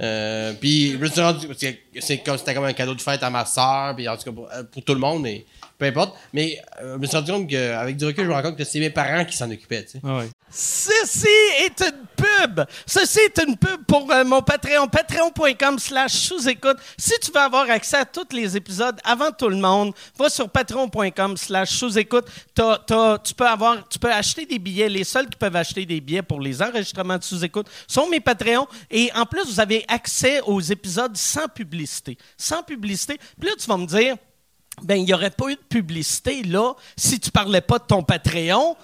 Euh, 0.00 0.52
puis 0.60 0.92
je 0.92 0.96
me 0.96 1.08
suis 1.08 1.20
rendu 1.20 1.46
parce 1.48 1.58
que 1.58 1.66
c'est 2.00 2.18
comme 2.18 2.38
c'était 2.38 2.54
comme 2.54 2.64
un 2.64 2.72
cadeau 2.72 2.94
de 2.94 3.00
fête 3.00 3.22
à 3.22 3.30
ma 3.30 3.44
soeur 3.44 3.96
puis 3.96 4.08
en 4.08 4.16
tout 4.16 4.24
cas 4.24 4.32
pour, 4.32 4.48
euh, 4.52 4.62
pour 4.64 4.82
tout 4.84 4.94
le 4.94 5.00
monde 5.00 5.26
peu 5.78 5.86
importe 5.86 6.16
mais 6.32 6.58
euh, 6.82 6.94
je 6.94 6.98
me 6.98 7.06
suis 7.06 7.16
rendu 7.16 7.32
compte 7.32 7.48
qu'avec 7.48 7.96
du 7.96 8.04
recul 8.04 8.24
je 8.24 8.28
me 8.28 8.34
rends 8.34 8.42
compte 8.42 8.56
que 8.56 8.64
c'est 8.64 8.80
mes 8.80 8.90
parents 8.90 9.24
qui 9.24 9.36
s'en 9.36 9.50
occupaient 9.50 9.86
sais 9.86 10.00
Ceci 10.50 11.28
est 11.60 11.80
une 11.80 12.06
pub. 12.16 12.64
Ceci 12.86 13.20
est 13.20 13.38
une 13.46 13.56
pub 13.56 13.84
pour 13.86 14.10
euh, 14.10 14.24
mon 14.24 14.40
Patreon. 14.40 14.88
Patreon.com 14.88 15.78
slash 15.78 16.12
sous-écoute. 16.12 16.78
Si 16.96 17.12
tu 17.20 17.30
veux 17.30 17.40
avoir 17.40 17.68
accès 17.68 17.98
à 17.98 18.04
tous 18.06 18.34
les 18.34 18.56
épisodes 18.56 18.98
avant 19.04 19.30
tout 19.30 19.48
le 19.48 19.56
monde, 19.56 19.92
va 20.18 20.30
sur 20.30 20.48
patreon.com 20.48 21.36
slash 21.36 21.70
sous-écoute. 21.70 22.26
Tu 22.54 23.34
peux 23.34 23.46
avoir, 23.46 23.86
tu 23.88 23.98
peux 23.98 24.10
acheter 24.10 24.46
des 24.46 24.58
billets. 24.58 24.88
Les 24.88 25.04
seuls 25.04 25.28
qui 25.28 25.36
peuvent 25.36 25.56
acheter 25.56 25.84
des 25.84 26.00
billets 26.00 26.22
pour 26.22 26.40
les 26.40 26.62
enregistrements 26.62 27.18
de 27.18 27.24
sous-écoute 27.24 27.66
sont 27.86 28.08
mes 28.08 28.20
Patreons. 28.20 28.66
Et 28.90 29.10
en 29.14 29.26
plus, 29.26 29.44
vous 29.44 29.60
avez 29.60 29.84
accès 29.88 30.40
aux 30.42 30.60
épisodes 30.60 31.16
sans 31.16 31.48
publicité. 31.48 32.16
Sans 32.38 32.62
publicité. 32.62 33.18
Puis 33.38 33.50
là, 33.50 33.54
tu 33.58 33.66
vas 33.66 33.76
me 33.76 33.86
dire, 33.86 34.16
ben, 34.82 34.96
il 34.96 35.04
n'y 35.04 35.14
aurait 35.14 35.30
pas 35.30 35.48
eu 35.48 35.54
de 35.54 35.60
publicité 35.68 36.42
là 36.42 36.72
si 36.96 37.18
tu 37.20 37.30
parlais 37.30 37.60
pas 37.60 37.78
de 37.78 37.84
ton 37.84 38.02
Patreon. 38.02 38.76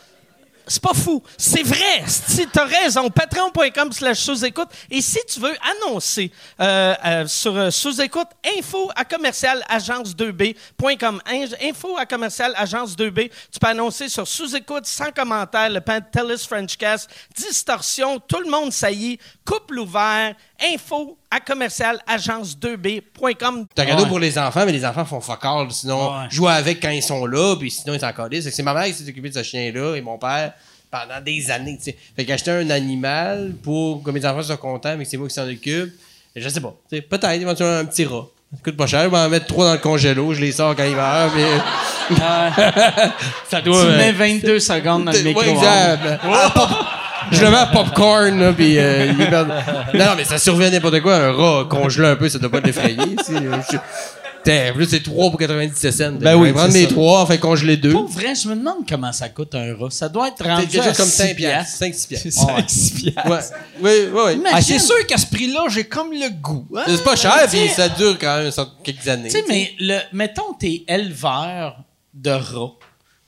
C'est 0.67 0.83
pas 0.83 0.95
fou. 0.95 1.23
C'est 1.37 1.63
vrai. 1.63 2.05
Si 2.07 2.47
t'as 2.47 2.65
raison, 2.65 3.11
patreon.com 3.11 3.93
slash 3.93 4.21
sous-écoute. 4.21 4.69
Et 4.91 5.03
si 5.03 5.19
tu 5.29 5.39
veux 5.39 5.55
annoncer 5.83 6.33
euh, 6.59 6.95
euh, 7.05 7.27
sur 7.27 7.55
euh, 7.55 7.71
sous-écoute, 7.71 8.29
info 8.59 8.91
à 8.97 9.05
commercial 9.05 9.63
agence2b.com. 9.69 11.21
In- 11.27 11.45
Info 11.69 11.97
à 11.99 12.07
commercial 12.07 12.55
agence2b. 12.55 13.31
Tu 13.53 13.59
peux 13.61 13.67
annoncer 13.67 14.09
sur 14.09 14.27
sous-écoute, 14.27 14.87
sans 14.87 15.11
commentaire, 15.13 15.69
le 15.69 15.83
Pantelis 15.83 16.47
Frenchcast, 16.49 17.11
distorsion, 17.37 18.19
tout 18.21 18.41
le 18.41 18.51
monde 18.51 18.73
saillit, 18.73 19.19
couple 19.45 19.79
ouvert, 19.81 20.35
info 20.73 21.19
à 21.35 21.41
commercial 21.41 21.99
agence2b.com. 22.09 23.67
c'est 23.77 23.83
un 23.83 23.87
cadeau 23.87 24.03
Ouais. 24.05 24.09
pour 24.09 24.19
les 24.19 24.39
enfants 24.39 24.65
mais 24.67 24.73
les 24.73 24.85
enfants 24.85 25.05
font 25.05 25.21
fuck 25.21 25.45
all 25.45 25.71
sinon 25.71 26.11
Ouais. 26.13 26.27
jouer 26.31 26.53
avec 26.53 26.81
quand 26.81 26.91
ils 26.91 27.03
sont 27.03 27.27
là 27.27 27.57
puis 27.59 27.71
sinon 27.71 27.95
ils 27.95 28.01
s'en 28.01 28.13
collent 28.13 28.41
c'est 28.43 28.63
ma 28.63 28.75
mère 28.75 28.85
qui 28.85 28.93
s'est 28.95 29.09
occupée 29.09 29.31
de 29.31 29.35
ce 29.35 29.43
chien 29.43 29.73
là 29.73 29.97
et 29.97 30.01
mon 30.01 30.19
père 30.19 30.53
pendant 30.91 31.21
des 31.25 31.51
années 31.51 31.77
tu 31.79 31.85
sais 31.91 31.97
fait 32.17 32.25
qu'acheter 32.25 32.51
un 32.53 32.71
animal 32.71 33.55
pour 33.63 34.03
que 34.03 34.11
mes 34.11 34.25
enfants 34.25 34.43
soient 34.43 34.57
contents 34.57 34.97
mais 34.97 35.05
que 35.05 35.11
c'est 35.11 35.17
moi 35.17 35.27
qui 35.29 35.35
s'en 35.35 35.49
occupe 35.49 35.93
je 36.37 36.49
sais 36.49 36.61
pas 36.61 36.75
peut-être 36.91 37.25
éventuellement 37.41 37.79
un 37.79 37.85
petit 37.85 38.05
rat 38.05 38.27
ça 38.53 38.59
coûte 38.63 38.77
pas 38.77 38.87
cher 38.87 39.03
je 39.05 39.09
vais 39.09 39.19
en 39.19 39.29
mettre 39.29 39.47
trois 39.47 39.65
dans 39.67 39.73
le 39.73 39.79
congélo 39.79 40.33
je 40.35 40.41
les 40.41 40.53
sors 40.53 40.77
quand 40.77 40.85
ils 40.85 40.95
meurent 40.95 41.33
mais 41.35 41.49
ça 43.49 43.61
doit 43.61 43.81
Tu 43.83 43.89
mets 43.97 44.13
22 44.13 44.61
secondes 44.61 45.05
dans 45.07 45.11
le 45.13 45.17
Ouais, 45.19 45.25
micro. 45.25 45.43
exact. 45.43 46.21
Ah, 46.23 46.51
pop- 46.55 46.71
Je 47.35 47.45
le 47.45 47.51
mets 47.51 47.57
à 47.57 47.67
popcorn, 47.67 48.39
là, 48.41 48.53
puis 48.53 48.79
euh, 48.79 49.07
il 49.13 49.21
est 49.21 49.31
merde. 49.31 49.49
Non, 49.95 50.05
non, 50.07 50.13
mais 50.17 50.25
ça 50.25 50.39
survient 50.39 50.69
à 50.69 50.71
n'importe 50.71 51.01
quoi. 51.01 51.17
Un 51.17 51.33
rat 51.33 51.65
congelé 51.69 52.09
un 52.09 52.17
peu, 52.17 52.29
ça 52.29 52.39
doit 52.39 52.51
pas 52.51 52.61
l'effrayer. 52.61 52.97
Putain, 54.45 54.71
en 54.71 54.75
plus, 54.75 54.85
c'est 54.87 55.03
3 55.03 55.31
pour 55.31 55.39
97 55.39 55.91
cents. 55.93 56.13
Ben 56.21 56.33
je 56.33 56.37
oui, 56.37 56.49
vais 56.49 56.53
prendre 56.53 56.73
mes 56.75 56.83
ça. 56.83 56.89
3, 56.91 57.21
enfin 57.23 57.37
congeler 57.39 57.79
2. 57.79 57.93
Pour 57.93 58.09
vrai, 58.09 58.35
je 58.35 58.47
me 58.49 58.55
demande 58.55 58.87
comment 58.87 59.11
ça 59.11 59.31
coûte 59.31 59.55
un 59.55 59.75
rat. 59.75 59.89
Ça 59.89 60.11
doit 60.11 60.29
être 60.29 60.35
C'est 60.43 60.51
rendu 60.53 60.67
quelque 60.67 60.85
chose 60.85 60.97
comme 60.99 61.07
6 61.07 61.13
5 61.13 61.37
piastres. 61.37 61.79
piastres. 61.79 61.85
5-6 61.85 62.09
piastres. 62.09 62.29
C'est 62.29 62.31
5 62.31 62.67
piastres. 63.15 63.31
Ouais. 63.31 63.39
Oui, 63.81 63.91
oui, 64.13 64.21
oui. 64.27 64.33
Imagine. 64.35 64.49
Ah, 64.53 64.61
c'est 64.61 64.79
sûr 64.79 65.07
qu'à 65.07 65.17
ce 65.17 65.27
prix-là, 65.29 65.61
j'ai 65.71 65.85
comme 65.85 66.13
le 66.13 66.29
goût. 66.43 66.67
hein? 66.77 66.83
C'est 66.87 67.03
pas 67.03 67.17
cher, 67.17 67.33
puis 67.51 67.69
ça 67.71 67.89
dure 67.89 68.19
quand 68.21 68.37
même 68.43 68.53
quelques 68.83 69.09
années. 69.09 69.31
Tu 69.31 69.39
sais, 69.39 69.45
mais 69.49 69.73
le, 69.81 69.99
mettons, 70.13 70.53
t'es 70.61 70.85
éleveur 70.89 71.79
de 72.13 72.31
rats. 72.31 72.73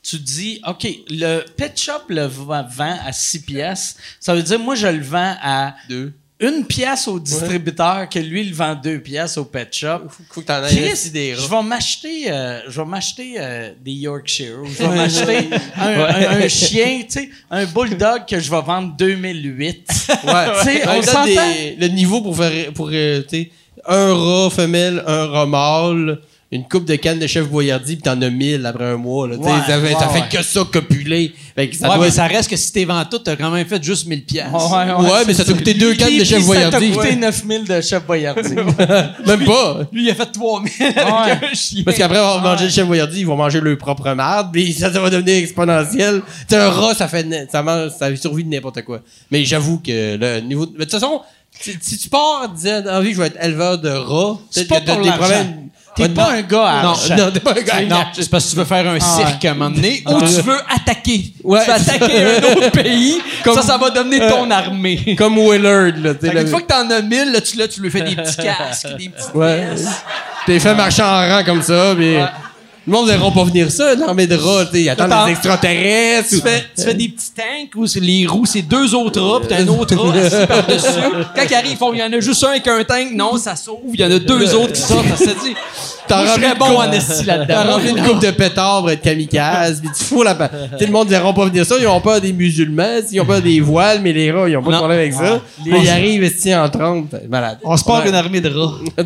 Tu 0.08 0.18
dis, 0.18 0.60
OK, 0.66 0.86
le 1.10 1.40
pet 1.56 1.72
shop 1.80 2.02
le 2.08 2.26
vend 2.26 2.64
à 3.04 3.12
6 3.12 3.40
piastres. 3.40 4.00
Ça 4.20 4.34
veut 4.34 4.42
dire, 4.42 4.58
moi, 4.58 4.74
je 4.74 4.86
le 4.86 5.02
vends 5.02 5.34
à 5.42 5.74
Deux. 5.88 6.12
une 6.38 6.64
pièce 6.66 7.08
au 7.08 7.18
distributeur 7.18 8.08
que 8.08 8.18
lui, 8.18 8.42
il 8.42 8.54
vend 8.54 8.74
deux 8.74 9.00
pièces 9.00 9.36
au 9.38 9.44
pet 9.46 9.68
shop. 9.72 10.02
Faut 10.30 10.40
que 10.42 10.46
t'en 10.46 10.60
Chris, 10.66 11.10
des 11.10 11.34
je 11.34 11.40
rats. 11.48 11.60
vais 11.62 11.68
m'acheter, 11.68 12.30
euh, 12.30 12.60
je 12.68 12.80
vais 12.80 12.86
m'acheter 12.86 13.34
euh, 13.38 13.72
des 13.82 13.92
Yorkshire. 13.92 14.58
ou 14.62 14.66
Je 14.66 14.82
vais 14.84 14.88
m'acheter 14.94 15.48
un, 15.76 15.88
un- 15.88 16.40
un 16.42 16.48
chien, 16.48 17.00
tu 17.02 17.06
sais, 17.20 17.30
un 17.50 17.64
bulldog 17.64 18.26
que 18.28 18.38
je 18.38 18.50
vais 18.50 18.60
vendre 18.62 18.94
2008. 18.96 19.64
Ouais. 19.66 20.14
Tu 20.60 20.64
sais, 20.64 20.82
Ben, 20.84 20.98
on 20.98 21.02
s'entend? 21.02 21.52
le 21.78 21.86
niveau 21.88 22.20
pour 22.20 22.36
faire 22.36 22.72
pour 22.74 22.90
euh, 22.92 23.22
tu 23.22 23.28
sais, 23.30 23.50
un 23.86 24.14
rat 24.14 24.50
femelle, 24.50 25.02
un 25.06 25.26
rat 25.26 25.46
mâle, 25.46 26.20
une 26.52 26.66
coupe 26.68 26.84
de 26.84 26.94
canne 26.94 27.18
de 27.18 27.26
chef 27.26 27.48
boyardie, 27.48 27.96
puis 27.96 28.02
t'en 28.02 28.20
as 28.22 28.30
mille 28.30 28.64
après 28.66 28.84
un 28.84 28.96
mois. 28.96 29.26
Là, 29.26 29.36
Ouais, 29.36 29.50
ça 29.66 29.80
fait, 29.80 29.92
ça 29.92 30.06
ouais, 30.06 30.12
fait 30.12 30.20
ouais. 30.20 30.28
que 30.30 30.42
ça 30.42 30.60
copuler. 30.72 31.32
Fait 31.56 31.68
que 31.68 31.76
ça 31.76 31.88
ouais, 31.88 31.96
doit 31.96 32.04
mais 32.04 32.10
ça 32.12 32.26
reste 32.26 32.48
que 32.48 32.56
si 32.56 32.72
t'es 32.72 32.84
vendu 32.84 33.08
tout, 33.10 33.18
t'as 33.18 33.34
quand 33.34 33.50
même 33.50 33.66
fait 33.66 33.82
juste 33.82 34.06
1000 34.06 34.24
pièces. 34.24 34.46
Ouais, 34.52 35.24
mais 35.26 35.34
ça 35.34 35.44
t'a 35.44 35.52
coûté 35.52 35.74
deux 35.74 35.94
cannes 35.94 36.16
de 36.16 36.24
chef 36.24 36.48
puis 36.48 36.58
Ça 36.58 36.70
t'a 36.70 36.80
coûté 36.80 37.16
9000 37.16 37.64
de 37.64 37.80
chef 37.80 38.06
boyardie. 38.06 38.54
Même 39.26 39.44
pas. 39.44 39.80
Lui, 39.92 40.04
il 40.04 40.10
a 40.10 40.14
fait 40.14 40.26
3000 40.26 40.70
avec 40.80 41.42
un 41.42 41.54
chien. 41.54 41.82
Parce 41.84 41.96
qu'après 41.96 42.18
avoir 42.18 42.40
mangé 42.40 42.64
le 42.66 42.70
chef 42.70 42.86
boyardie, 42.86 43.20
ils 43.20 43.26
vont 43.26 43.36
manger 43.36 43.60
leur 43.60 43.76
propre 43.76 44.08
merde, 44.14 44.50
puis 44.52 44.72
ça, 44.72 44.92
ça 44.92 45.00
va 45.00 45.10
devenir 45.10 45.36
exponentiel. 45.36 46.22
Tu 46.48 46.54
sais, 46.54 46.56
un 46.56 46.70
rat, 46.70 46.94
ça 46.94 47.08
fait, 47.08 47.26
ça 47.50 47.62
mange, 47.62 47.90
ça 47.98 48.14
survit 48.16 48.44
de 48.44 48.50
n'importe 48.50 48.82
quoi. 48.82 49.00
Mais 49.32 49.44
j'avoue 49.44 49.78
que 49.78 50.16
le 50.16 50.40
niveau, 50.40 50.66
mais 50.72 50.84
de 50.84 50.90
toute 50.90 50.92
façon, 50.92 51.22
si, 51.60 51.76
si 51.80 51.98
tu 51.98 52.08
pars 52.08 52.42
en 52.44 52.48
disant, 52.54 52.82
dans 52.82 52.92
la 52.92 53.00
vie, 53.00 53.12
je 53.14 53.20
vais 53.20 53.26
être 53.28 53.42
éleveur 53.42 53.78
de 53.78 53.88
rats, 53.88 54.38
peut-être 54.54 54.68
que 54.68 54.86
t'as 54.86 55.02
des 55.02 55.10
problèmes. 55.10 55.68
T'es 55.96 56.02
Ouais, 56.02 56.08
pas 56.10 56.30
un 56.32 56.42
gars 56.42 56.64
à 56.66 56.82
Non, 56.82 56.92
non, 57.16 57.30
t'es 57.32 57.40
pas 57.40 57.52
un 57.52 57.62
gars. 57.62 57.80
Non, 57.88 58.04
c'est 58.12 58.30
parce 58.30 58.44
que 58.44 58.50
tu 58.50 58.56
veux 58.56 58.64
faire 58.66 58.86
un 58.88 58.98
Ah 59.00 59.16
cirque 59.16 59.44
à 59.46 59.50
un 59.50 59.54
moment 59.54 59.70
donné 59.70 60.02
ou 60.06 60.18
tu 60.20 60.42
veux 60.42 60.58
attaquer. 60.68 61.32
Ouais. 61.42 61.60
Tu 61.64 61.70
veux 61.70 61.76
attaquer 61.76 62.24
un 62.24 62.52
autre 62.52 62.70
pays. 62.70 63.18
Comme- 63.42 63.54
ça, 63.54 63.62
ça 63.62 63.78
va 63.78 63.88
devenir 63.90 64.28
ton 64.28 64.50
armée. 64.50 65.14
Comme 65.16 65.38
Willard, 65.38 65.92
là, 65.96 66.14
qu'une 66.14 66.46
fois 66.48 66.60
que 66.60 66.66
t'en 66.66 66.90
as 66.90 67.00
1000, 67.00 67.32
là, 67.32 67.40
tu, 67.40 67.56
là, 67.56 67.66
tu 67.66 67.80
lui 67.80 67.90
fais 67.90 68.02
des 68.02 68.14
petits 68.14 68.36
casques, 68.36 68.88
des 68.98 69.08
petites 69.08 69.34
Ouais. 69.34 69.68
T'es 70.46 70.60
fait 70.60 70.74
marcher 70.74 71.02
en 71.02 71.28
rang 71.28 71.42
comme 71.44 71.62
ça, 71.62 71.94
puis 71.96 72.16
le 72.86 72.92
monde 72.92 73.06
ne 73.06 73.12
verra 73.12 73.30
pas 73.32 73.44
venir 73.44 73.70
ça, 73.70 73.94
l'armée 73.94 74.26
de 74.26 74.36
rats. 74.36 74.64
Ils 74.74 74.88
attendent 74.88 75.12
Attends. 75.12 75.26
les 75.26 75.32
extraterrestres. 75.32 76.28
Tu 76.30 76.36
ou- 76.36 76.40
fais, 76.40 76.64
tu 76.76 76.82
fais 76.84 76.94
des 76.94 77.08
petits 77.08 77.30
tanks 77.36 77.74
où 77.74 77.86
c'est- 77.86 78.00
les 78.00 78.26
roues, 78.26 78.46
c'est 78.46 78.62
deux 78.62 78.94
autres 78.94 79.20
rats, 79.20 79.40
puis 79.40 79.48
t'as 79.48 79.62
un 79.62 79.68
autre 79.68 79.96
rat 79.96 80.14
assis 80.16 80.46
par-dessus. 80.48 80.86
Quand 81.34 81.42
ils 81.50 81.54
arrivent, 81.54 81.72
ils 81.72 81.76
font, 81.76 81.92
il 81.92 81.98
y 81.98 82.02
en 82.02 82.12
a 82.12 82.20
juste 82.20 82.44
un 82.44 82.48
avec 82.50 82.66
un 82.68 82.84
tank. 82.84 83.08
Non, 83.14 83.36
ça 83.38 83.56
s'ouvre. 83.56 83.80
Il 83.92 84.00
y 84.00 84.04
en 84.04 84.10
a 84.10 84.18
deux 84.18 84.54
autres 84.54 84.72
qui 84.72 84.80
sortent. 84.80 85.06
Ça 85.08 85.16
se 85.16 85.24
dit. 85.46 85.54
T'as 86.08 86.24
rempli 86.24 86.44
bon 86.56 86.66
coupe- 86.66 86.76
en 86.76 86.92
esti 86.92 87.24
T'as 87.26 87.36
là-dedans. 87.38 87.72
rempli 87.72 87.90
une 87.90 88.00
coupe 88.04 88.20
de 88.22 88.30
pétards 88.30 88.78
pour 88.78 88.90
être 88.92 89.02
kamikaze, 89.02 89.80
puis 89.80 89.90
tu 89.98 90.04
fous 90.04 90.22
la 90.22 90.36
pa- 90.36 90.48
sais, 90.78 90.86
le 90.86 90.92
monde 90.92 91.06
ne 91.06 91.10
verra 91.10 91.34
pas 91.34 91.46
venir 91.46 91.66
ça, 91.66 91.74
ils 91.80 91.86
ont 91.88 92.00
peur 92.00 92.20
des 92.20 92.32
musulmans, 92.32 93.00
ils 93.10 93.20
ont 93.20 93.24
peur 93.26 93.42
des 93.42 93.58
voiles, 93.58 94.00
mais 94.02 94.12
les 94.12 94.30
rats, 94.30 94.48
ils 94.48 94.56
ont 94.56 94.62
pas 94.62 94.70
de 94.70 94.76
problème 94.76 94.98
avec 95.00 95.12
ça. 95.12 95.22
Là, 95.22 95.40
ils 95.82 95.88
arrivent, 95.88 96.22
esti 96.22 96.54
en 96.54 96.68
30, 96.68 97.12
malade. 97.28 97.58
On 97.64 97.76
se 97.76 97.82
part 97.82 98.06
une 98.06 98.14
armée 98.14 98.40
de 98.40 98.48
rats. 98.56 98.74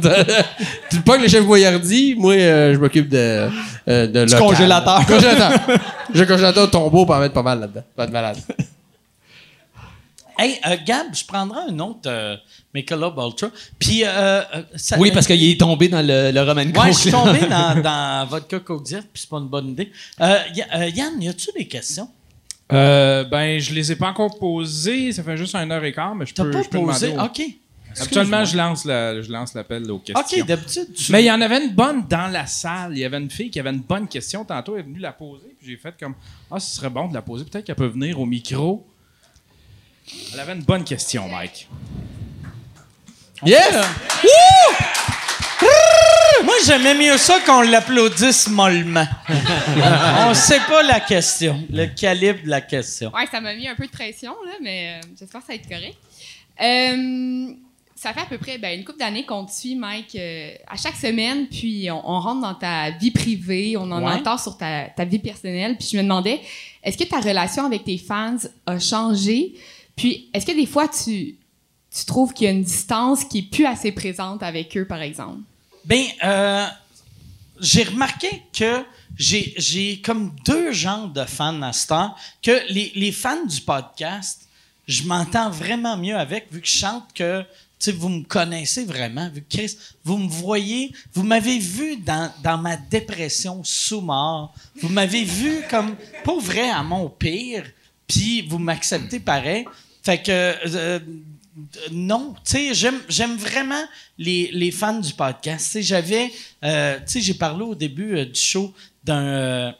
tu 0.90 0.98
te 0.98 1.02
pognes 1.02 1.22
le 1.22 1.28
chef 1.28 1.42
Boyardi, 1.44 2.16
moi, 2.18 2.34
euh, 2.34 2.74
je 2.74 2.78
m'occupe 2.78 3.08
de, 3.08 3.48
euh, 3.88 4.06
de 4.06 4.24
Du 4.24 4.32
local. 4.32 4.38
congélateur. 4.48 5.06
Congélateur. 5.06 5.78
J'ai 6.14 6.22
un 6.22 6.26
congélateur 6.26 6.66
de 6.66 6.70
tombeau 6.72 7.06
pour 7.06 7.14
en 7.14 7.20
mettre 7.20 7.34
pas 7.34 7.42
mal 7.42 7.60
là-dedans. 7.60 7.82
Pas 7.96 8.06
de 8.06 8.12
malade. 8.12 8.38
Hey, 10.38 10.58
euh, 10.66 10.76
Gab, 10.86 11.06
je 11.14 11.24
prendrai 11.26 11.58
un 11.68 11.78
autre 11.80 12.00
euh, 12.08 12.34
Michelob 12.72 13.18
Ultra. 13.18 13.48
Puis, 13.78 14.04
euh, 14.04 14.08
euh, 14.54 14.62
ça- 14.74 14.96
Oui, 14.98 15.10
parce 15.12 15.26
qu'il 15.26 15.42
est 15.50 15.60
tombé 15.60 15.88
dans 15.88 16.00
le, 16.00 16.30
le 16.30 16.40
Roman 16.40 16.62
Ouais, 16.62 16.92
je 16.92 16.98
suis 16.98 17.10
Coke. 17.10 17.24
tombé 17.26 17.40
dans, 17.50 17.82
dans 17.82 18.26
vodka 18.26 18.58
Coke 18.60 18.82
Diet, 18.84 19.02
puis 19.12 19.20
c'est 19.20 19.28
pas 19.28 19.36
une 19.36 19.48
bonne 19.48 19.68
idée. 19.70 19.92
Euh, 20.20 20.38
Y- 20.54 20.64
euh, 20.74 20.88
Yann, 20.88 21.20
y 21.20 21.28
a-tu 21.28 21.50
des 21.54 21.66
questions? 21.66 22.08
Euh, 22.72 23.24
ben, 23.24 23.58
je 23.60 23.74
les 23.74 23.92
ai 23.92 23.96
pas 23.96 24.08
encore 24.08 24.38
posées. 24.38 25.12
Ça 25.12 25.22
fait 25.22 25.36
juste 25.36 25.54
un 25.56 25.70
heure 25.70 25.84
et 25.84 25.92
quart, 25.92 26.14
mais 26.14 26.24
je 26.24 26.32
T'as 26.32 26.44
peux, 26.44 26.50
pas 26.52 26.62
je 26.62 26.68
peux 26.70 26.78
posé? 26.80 27.10
demander. 27.12 27.28
OK. 27.40 27.46
Habituellement, 27.98 28.44
je 28.44 28.56
lance 28.56 28.84
la- 28.84 29.20
je 29.22 29.30
lance 29.30 29.54
l'appel 29.54 29.90
aux 29.90 29.98
questions. 29.98 30.40
OK, 30.40 30.46
d'habitude, 30.46 30.92
tu... 30.94 31.12
Mais 31.12 31.22
il 31.22 31.26
y 31.26 31.30
en 31.32 31.40
avait 31.40 31.64
une 31.64 31.72
bonne 31.72 32.06
dans 32.08 32.28
la 32.30 32.46
salle. 32.46 32.92
Il 32.92 32.98
y 32.98 33.04
avait 33.04 33.18
une 33.18 33.30
fille 33.30 33.50
qui 33.50 33.58
avait 33.60 33.70
une 33.70 33.80
bonne 33.80 34.06
question. 34.08 34.44
Tantôt, 34.44 34.74
elle 34.74 34.80
est 34.80 34.84
venue 34.84 34.98
la 35.00 35.12
poser. 35.12 35.54
Puis 35.58 35.70
j'ai 35.70 35.76
fait 35.76 35.94
comme 35.98 36.14
Ah, 36.50 36.60
ce 36.60 36.76
serait 36.76 36.90
bon 36.90 37.08
de 37.08 37.14
la 37.14 37.22
poser. 37.22 37.44
Peut-être 37.44 37.64
qu'elle 37.64 37.74
peut 37.76 37.86
venir 37.86 38.18
au 38.20 38.26
micro. 38.26 38.86
Elle 40.32 40.40
avait 40.40 40.52
une 40.54 40.62
bonne 40.62 40.84
question, 40.84 41.28
Mike. 41.28 41.68
Yes! 43.44 43.74
Moi, 46.42 46.54
j'aimais 46.66 46.94
mieux 46.94 47.18
ça 47.18 47.38
qu'on 47.40 47.60
l'applaudisse 47.60 48.48
mollement. 48.48 49.06
On 50.28 50.32
sait 50.34 50.60
pas 50.68 50.82
la 50.82 51.00
question, 51.00 51.62
le 51.70 51.86
calibre 51.86 52.42
de 52.44 52.48
la 52.48 52.62
question. 52.62 53.12
Ouais, 53.14 53.26
ça 53.30 53.40
m'a 53.42 53.54
mis 53.54 53.68
un 53.68 53.74
peu 53.74 53.86
de 53.86 53.90
pression, 53.90 54.32
là, 54.46 54.52
mais 54.62 55.00
euh, 55.04 55.06
j'espère 55.18 55.40
que 55.40 55.46
ça 55.46 55.52
va 55.52 55.54
être 55.56 55.68
correct. 55.68 55.96
Euh, 56.62 57.52
ça 58.02 58.14
fait 58.14 58.20
à 58.20 58.24
peu 58.26 58.38
près 58.38 58.56
ben, 58.56 58.78
une 58.78 58.84
couple 58.84 58.98
d'années 58.98 59.26
qu'on 59.26 59.44
te 59.44 59.52
suit, 59.52 59.74
Mike, 59.74 60.14
euh, 60.16 60.52
à 60.66 60.76
chaque 60.76 60.96
semaine, 60.96 61.46
puis 61.48 61.90
on, 61.90 62.08
on 62.10 62.18
rentre 62.18 62.40
dans 62.40 62.54
ta 62.54 62.90
vie 62.92 63.10
privée, 63.10 63.76
on 63.76 63.90
en 63.90 64.02
Ouais. 64.02 64.14
entend 64.14 64.38
sur 64.38 64.56
ta, 64.56 64.84
ta 64.84 65.04
vie 65.04 65.18
personnelle, 65.18 65.76
puis 65.76 65.86
je 65.92 65.98
me 65.98 66.02
demandais, 66.02 66.40
est-ce 66.82 66.96
que 66.96 67.04
ta 67.04 67.20
relation 67.20 67.66
avec 67.66 67.84
tes 67.84 67.98
fans 67.98 68.38
a 68.64 68.78
changé? 68.78 69.52
Puis, 69.96 70.30
est-ce 70.32 70.46
que 70.46 70.52
des 70.52 70.64
fois, 70.64 70.88
tu, 70.88 71.36
tu 71.94 72.04
trouves 72.06 72.32
qu'il 72.32 72.46
y 72.46 72.48
a 72.48 72.52
une 72.52 72.62
distance 72.62 73.22
qui 73.24 73.40
est 73.40 73.50
plus 73.50 73.66
assez 73.66 73.92
présente 73.92 74.42
avec 74.42 74.74
eux, 74.78 74.86
par 74.86 75.02
exemple? 75.02 75.40
Ben, 75.84 76.04
euh, 76.24 76.66
j'ai 77.60 77.82
remarqué 77.82 78.42
que 78.58 78.82
j'ai, 79.18 80.00
comme 80.02 80.34
deux 80.46 80.72
genres 80.72 81.08
de 81.08 81.24
fans 81.24 81.60
à 81.60 81.74
cette 81.74 81.90
heure, 81.90 82.16
que 82.42 82.62
les, 82.72 82.92
les 82.94 83.12
fans 83.12 83.44
du 83.44 83.60
podcast, 83.60 84.48
je 84.88 85.02
m'entends 85.02 85.50
vraiment 85.50 85.98
mieux 85.98 86.16
avec, 86.16 86.50
vu 86.50 86.62
que 86.62 86.66
je 86.66 86.78
chante 86.78 87.04
que, 87.14 87.44
sais, 87.80 87.92
vous 87.92 88.08
me 88.08 88.22
connaissez 88.24 88.84
vraiment, 88.84 89.30
vu 89.30 89.44
vous 90.04 90.18
me 90.18 90.28
voyez, 90.28 90.92
vous 91.14 91.22
m'avez 91.22 91.58
vu 91.58 91.96
dans, 91.96 92.32
dans 92.42 92.58
ma 92.58 92.76
dépression 92.76 93.62
sous-mort, 93.64 94.54
vous 94.80 94.88
m'avez 94.88 95.24
vu 95.24 95.62
comme, 95.68 95.96
pour 96.24 96.40
vrai, 96.40 96.68
à 96.70 96.82
mon 96.82 97.08
pire, 97.08 97.64
puis 98.06 98.42
vous 98.42 98.58
m'acceptez 98.58 99.20
pareil. 99.20 99.64
Fait 100.02 100.22
que, 100.22 100.30
euh, 100.30 100.98
non, 101.90 102.34
tu 102.44 102.74
sais, 102.74 102.94
j'aime, 103.08 103.36
vraiment 103.36 103.82
les, 104.18 104.50
les 104.52 104.70
fans 104.70 104.98
du 104.98 105.12
podcast. 105.12 105.80
J'avais, 105.80 106.30
euh, 106.64 106.98
tu 106.98 107.04
sais, 107.06 107.20
j'ai 107.20 107.34
parlé 107.34 107.62
au 107.64 107.74
début 107.74 108.16
euh, 108.16 108.24
du 108.24 108.38
show 108.40 108.72
d'un, 109.04 109.24
euh, 109.24 109.72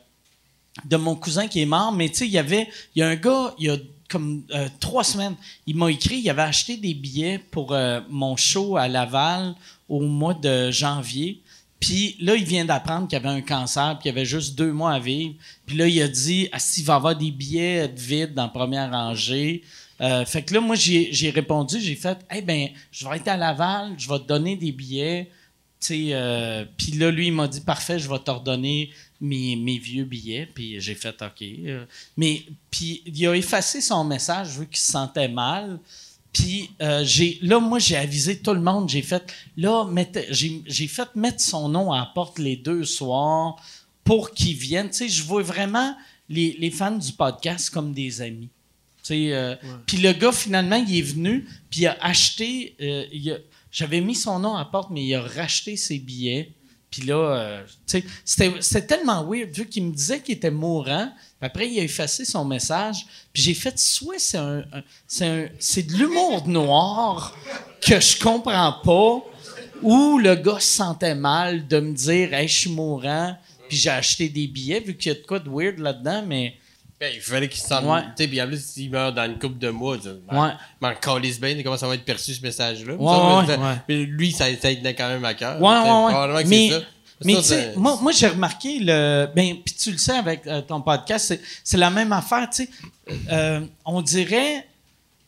de 0.85 0.97
mon 0.97 1.15
cousin 1.15 1.49
qui 1.49 1.61
est 1.61 1.67
mort, 1.67 1.93
mais 1.93 2.09
tu 2.09 2.17
sais, 2.17 2.27
il 2.27 2.33
y 2.33 2.39
avait, 2.39 2.69
il 2.95 3.01
y 3.01 3.03
a 3.03 3.09
un 3.09 3.17
gars, 3.17 3.55
il 3.59 3.67
y 3.67 3.71
a 3.71 3.77
comme 4.11 4.43
euh, 4.53 4.69
trois 4.81 5.05
semaines, 5.05 5.37
il 5.67 5.77
m'a 5.77 5.91
écrit, 5.91 6.17
il 6.17 6.29
avait 6.29 6.43
acheté 6.43 6.77
des 6.77 6.95
billets 6.95 7.39
pour 7.39 7.73
euh, 7.73 8.01
mon 8.11 8.37
show 8.37 8.77
à 8.77 8.89
Laval 8.89 9.55
au 9.89 10.01
mois 10.01 10.35
de 10.35 10.71
janvier. 10.71 11.41
Puis 11.79 12.17
là, 12.21 12.35
il 12.35 12.45
vient 12.45 12.65
d'apprendre 12.65 13.09
qu'il 13.09 13.17
avait 13.17 13.29
un 13.29 13.41
cancer, 13.41 13.99
puis 13.99 14.09
il 14.09 14.13
avait 14.13 14.27
juste 14.27 14.59
deux 14.59 14.73
mois 14.73 14.93
à 14.93 14.99
vivre. 14.99 15.35
Puis 15.65 15.77
là, 15.77 15.87
il 15.87 16.03
a 16.03 16.09
dit, 16.09 16.49
ah, 16.53 16.59
s'il 16.59 16.85
va 16.85 16.97
avoir 16.97 17.17
des 17.17 17.31
billets 17.31 17.89
de 17.89 17.99
vide 17.99 18.35
dans 18.35 18.49
première 18.49 18.91
rangée. 18.91 19.63
Euh, 20.01 20.25
fait 20.25 20.43
que 20.43 20.55
là, 20.55 20.61
moi, 20.61 20.77
j'ai 20.77 21.31
répondu, 21.31 21.81
j'ai 21.81 21.95
fait, 21.95 22.19
eh 22.35 22.43
ben, 22.43 22.69
je 22.91 23.09
vais 23.09 23.17
être 23.17 23.29
à 23.29 23.37
Laval, 23.37 23.95
je 23.97 24.09
vais 24.09 24.19
te 24.19 24.27
donner 24.27 24.57
des 24.57 24.73
billets. 24.73 25.31
Puis 25.81 26.11
là, 26.11 27.11
lui, 27.11 27.29
il 27.29 27.33
m'a 27.33 27.49
dit, 27.49 27.61
parfait, 27.61 27.99
je 27.99 28.11
vais 28.11 28.19
te 28.19 28.31
redonner 28.31 28.91
mes, 29.21 29.57
mes 29.57 29.79
vieux 29.79 30.05
billets. 30.05 30.47
Puis 30.47 30.81
j'ai 30.81 30.95
fait, 30.95 31.21
OK. 31.23 31.43
Euh, 31.43 31.85
mais, 32.17 32.43
puis 32.71 33.03
il 33.07 33.27
a 33.27 33.37
effacé 33.37 33.81
son 33.81 34.05
message 34.05 34.59
vu 34.59 34.67
qu'il 34.67 34.79
se 34.79 34.93
sentait 34.93 35.29
mal. 35.29 35.79
Puis 36.33 36.71
euh, 36.81 37.05
j'ai, 37.05 37.39
là, 37.43 37.59
moi, 37.59 37.79
j'ai 37.79 37.97
avisé 37.97 38.39
tout 38.39 38.55
le 38.55 38.61
monde. 38.61 38.89
J'ai 38.89 39.03
fait, 39.03 39.33
là, 39.57 39.87
j'ai, 40.31 40.89
fait 40.89 41.15
mettre 41.17 41.41
son 41.41 41.69
nom 41.69 41.93
à 41.93 41.99
la 41.99 42.07
porte 42.07 42.39
les 42.39 42.57
deux 42.57 42.85
soirs 42.85 43.57
pour 44.05 44.33
qu'ils 44.33 44.57
viennent. 44.57 44.91
Tu 44.91 44.97
sais, 44.97 45.09
je 45.09 45.23
vois 45.23 45.43
vraiment 45.43 45.97
les, 46.29 46.57
les 46.59 46.71
fans 46.71 46.97
du 46.97 47.13
podcast 47.13 47.71
comme 47.71 47.93
des 47.93 48.23
amis. 48.23 48.49
Tu 49.03 49.07
sais, 49.15 49.33
euh, 49.33 49.57
Puis 49.87 49.97
le 49.97 50.13
gars, 50.13 50.33
finalement, 50.33 50.77
il 50.77 50.99
est 50.99 51.03
venu, 51.03 51.49
puis 51.71 51.81
il 51.81 51.87
a 51.87 51.97
acheté. 52.01 52.77
euh, 52.81 53.39
j'avais 53.73 54.01
mis 54.01 54.15
son 54.15 54.39
nom 54.39 54.55
à 54.55 54.61
la 54.61 54.65
porte, 54.67 54.91
mais 54.91 55.05
il 55.05 55.15
a 55.15 55.23
racheté 55.23 55.77
ses 55.77 55.99
billets. 55.99 56.53
Puis 56.91 57.03
là, 57.03 57.15
euh, 57.15 57.63
tu 57.87 58.03
sais, 58.25 58.53
c'était, 58.61 58.87
tellement 58.87 59.25
weird, 59.25 59.51
vu 59.53 59.67
qu'il 59.67 59.85
me 59.85 59.93
disait 59.95 60.21
qu'il 60.21 60.35
était 60.37 60.51
mourant. 60.51 61.09
Après, 61.41 61.69
il 61.71 61.79
a 61.79 61.85
effacé 61.85 62.25
son 62.25 62.45
message. 62.45 63.07
Puis 63.33 63.43
j'ai 63.45 63.55
fait, 63.55 63.79
soit 63.79 64.19
c'est 64.19 64.39
un, 64.39 64.59
un- 64.61 65.47
c'est 65.59 65.83
de 65.85 65.93
l'humour 65.93 66.49
noir 66.49 67.37
que 67.81 68.01
je 68.01 68.19
comprends 68.19 68.75
pas, 68.85 69.25
ou 69.83 70.19
le 70.19 70.35
gars 70.35 70.59
se 70.61 70.67
sentait 70.77 71.15
mal 71.15 71.67
de 71.69 71.79
me 71.81 71.95
dire, 71.95 72.35
hey, 72.35 72.49
je 72.49 72.59
suis 72.59 72.71
mourant, 72.71 73.37
puis 73.69 73.79
j'ai 73.79 73.91
acheté 73.91 74.29
des 74.29 74.47
billets, 74.49 74.81
vu 74.81 74.97
qu'il 74.97 75.13
y 75.13 75.15
a 75.15 75.19
de 75.19 75.25
quoi 75.25 75.39
de 75.39 75.49
weird 75.49 75.79
là-dedans, 75.79 76.25
mais 76.27 76.55
Ben, 77.01 77.11
il 77.15 77.21
fallait 77.23 77.49
qu'il 77.49 77.63
se 77.63 77.67
sente. 77.67 77.85
Ouais. 77.85 78.03
Tu 78.15 78.25
sais, 78.25 78.29
puis 78.29 78.43
en 78.43 78.47
plus, 78.47 78.63
s'il 78.63 78.91
meurt 78.91 79.15
dans 79.15 79.25
une 79.25 79.39
couple 79.39 79.59
de 79.59 79.71
mois, 79.71 79.97
sais, 79.99 80.11
Ouais. 80.31 80.95
calisse 81.01 81.41
bien 81.41 81.63
comment 81.63 81.79
ça 81.79 81.89
va 81.89 81.95
être 81.95 82.05
perçu 82.05 82.35
ce 82.35 82.43
message-là. 82.43 82.93
Ouais, 82.93 83.47
Ça, 83.47 83.59
ouais, 83.59 83.77
mais, 83.89 83.97
lui, 84.05 84.33
ça, 84.33 84.45
ça 84.61 84.75
tenait 84.75 84.95
quand 84.95 85.09
même 85.09 85.25
à 85.25 85.33
cœur. 85.33 85.59
Ouais, 85.63 86.35
ouais, 86.35 86.45
Mais, 86.45 86.71
mais 87.25 87.37
tu 87.37 87.43
sais, 87.43 87.73
moi, 87.75 87.99
moi 88.03 88.13
j'ai 88.13 88.29
remarqué 88.29 88.81
le. 88.81 89.29
Ben, 89.35 89.57
puis 89.65 89.75
tu 89.75 89.93
le 89.93 89.97
sais 89.97 90.13
avec 90.13 90.47
euh, 90.47 90.61
ton 90.61 90.83
podcast, 90.83 91.25
c'est, 91.29 91.41
c'est 91.65 91.79
la 91.79 91.89
même 91.89 92.13
affaire, 92.13 92.51
tu 92.51 92.65
sais. 92.65 92.71
Euh, 93.33 93.61
on 93.87 94.03
dirait. 94.03 94.67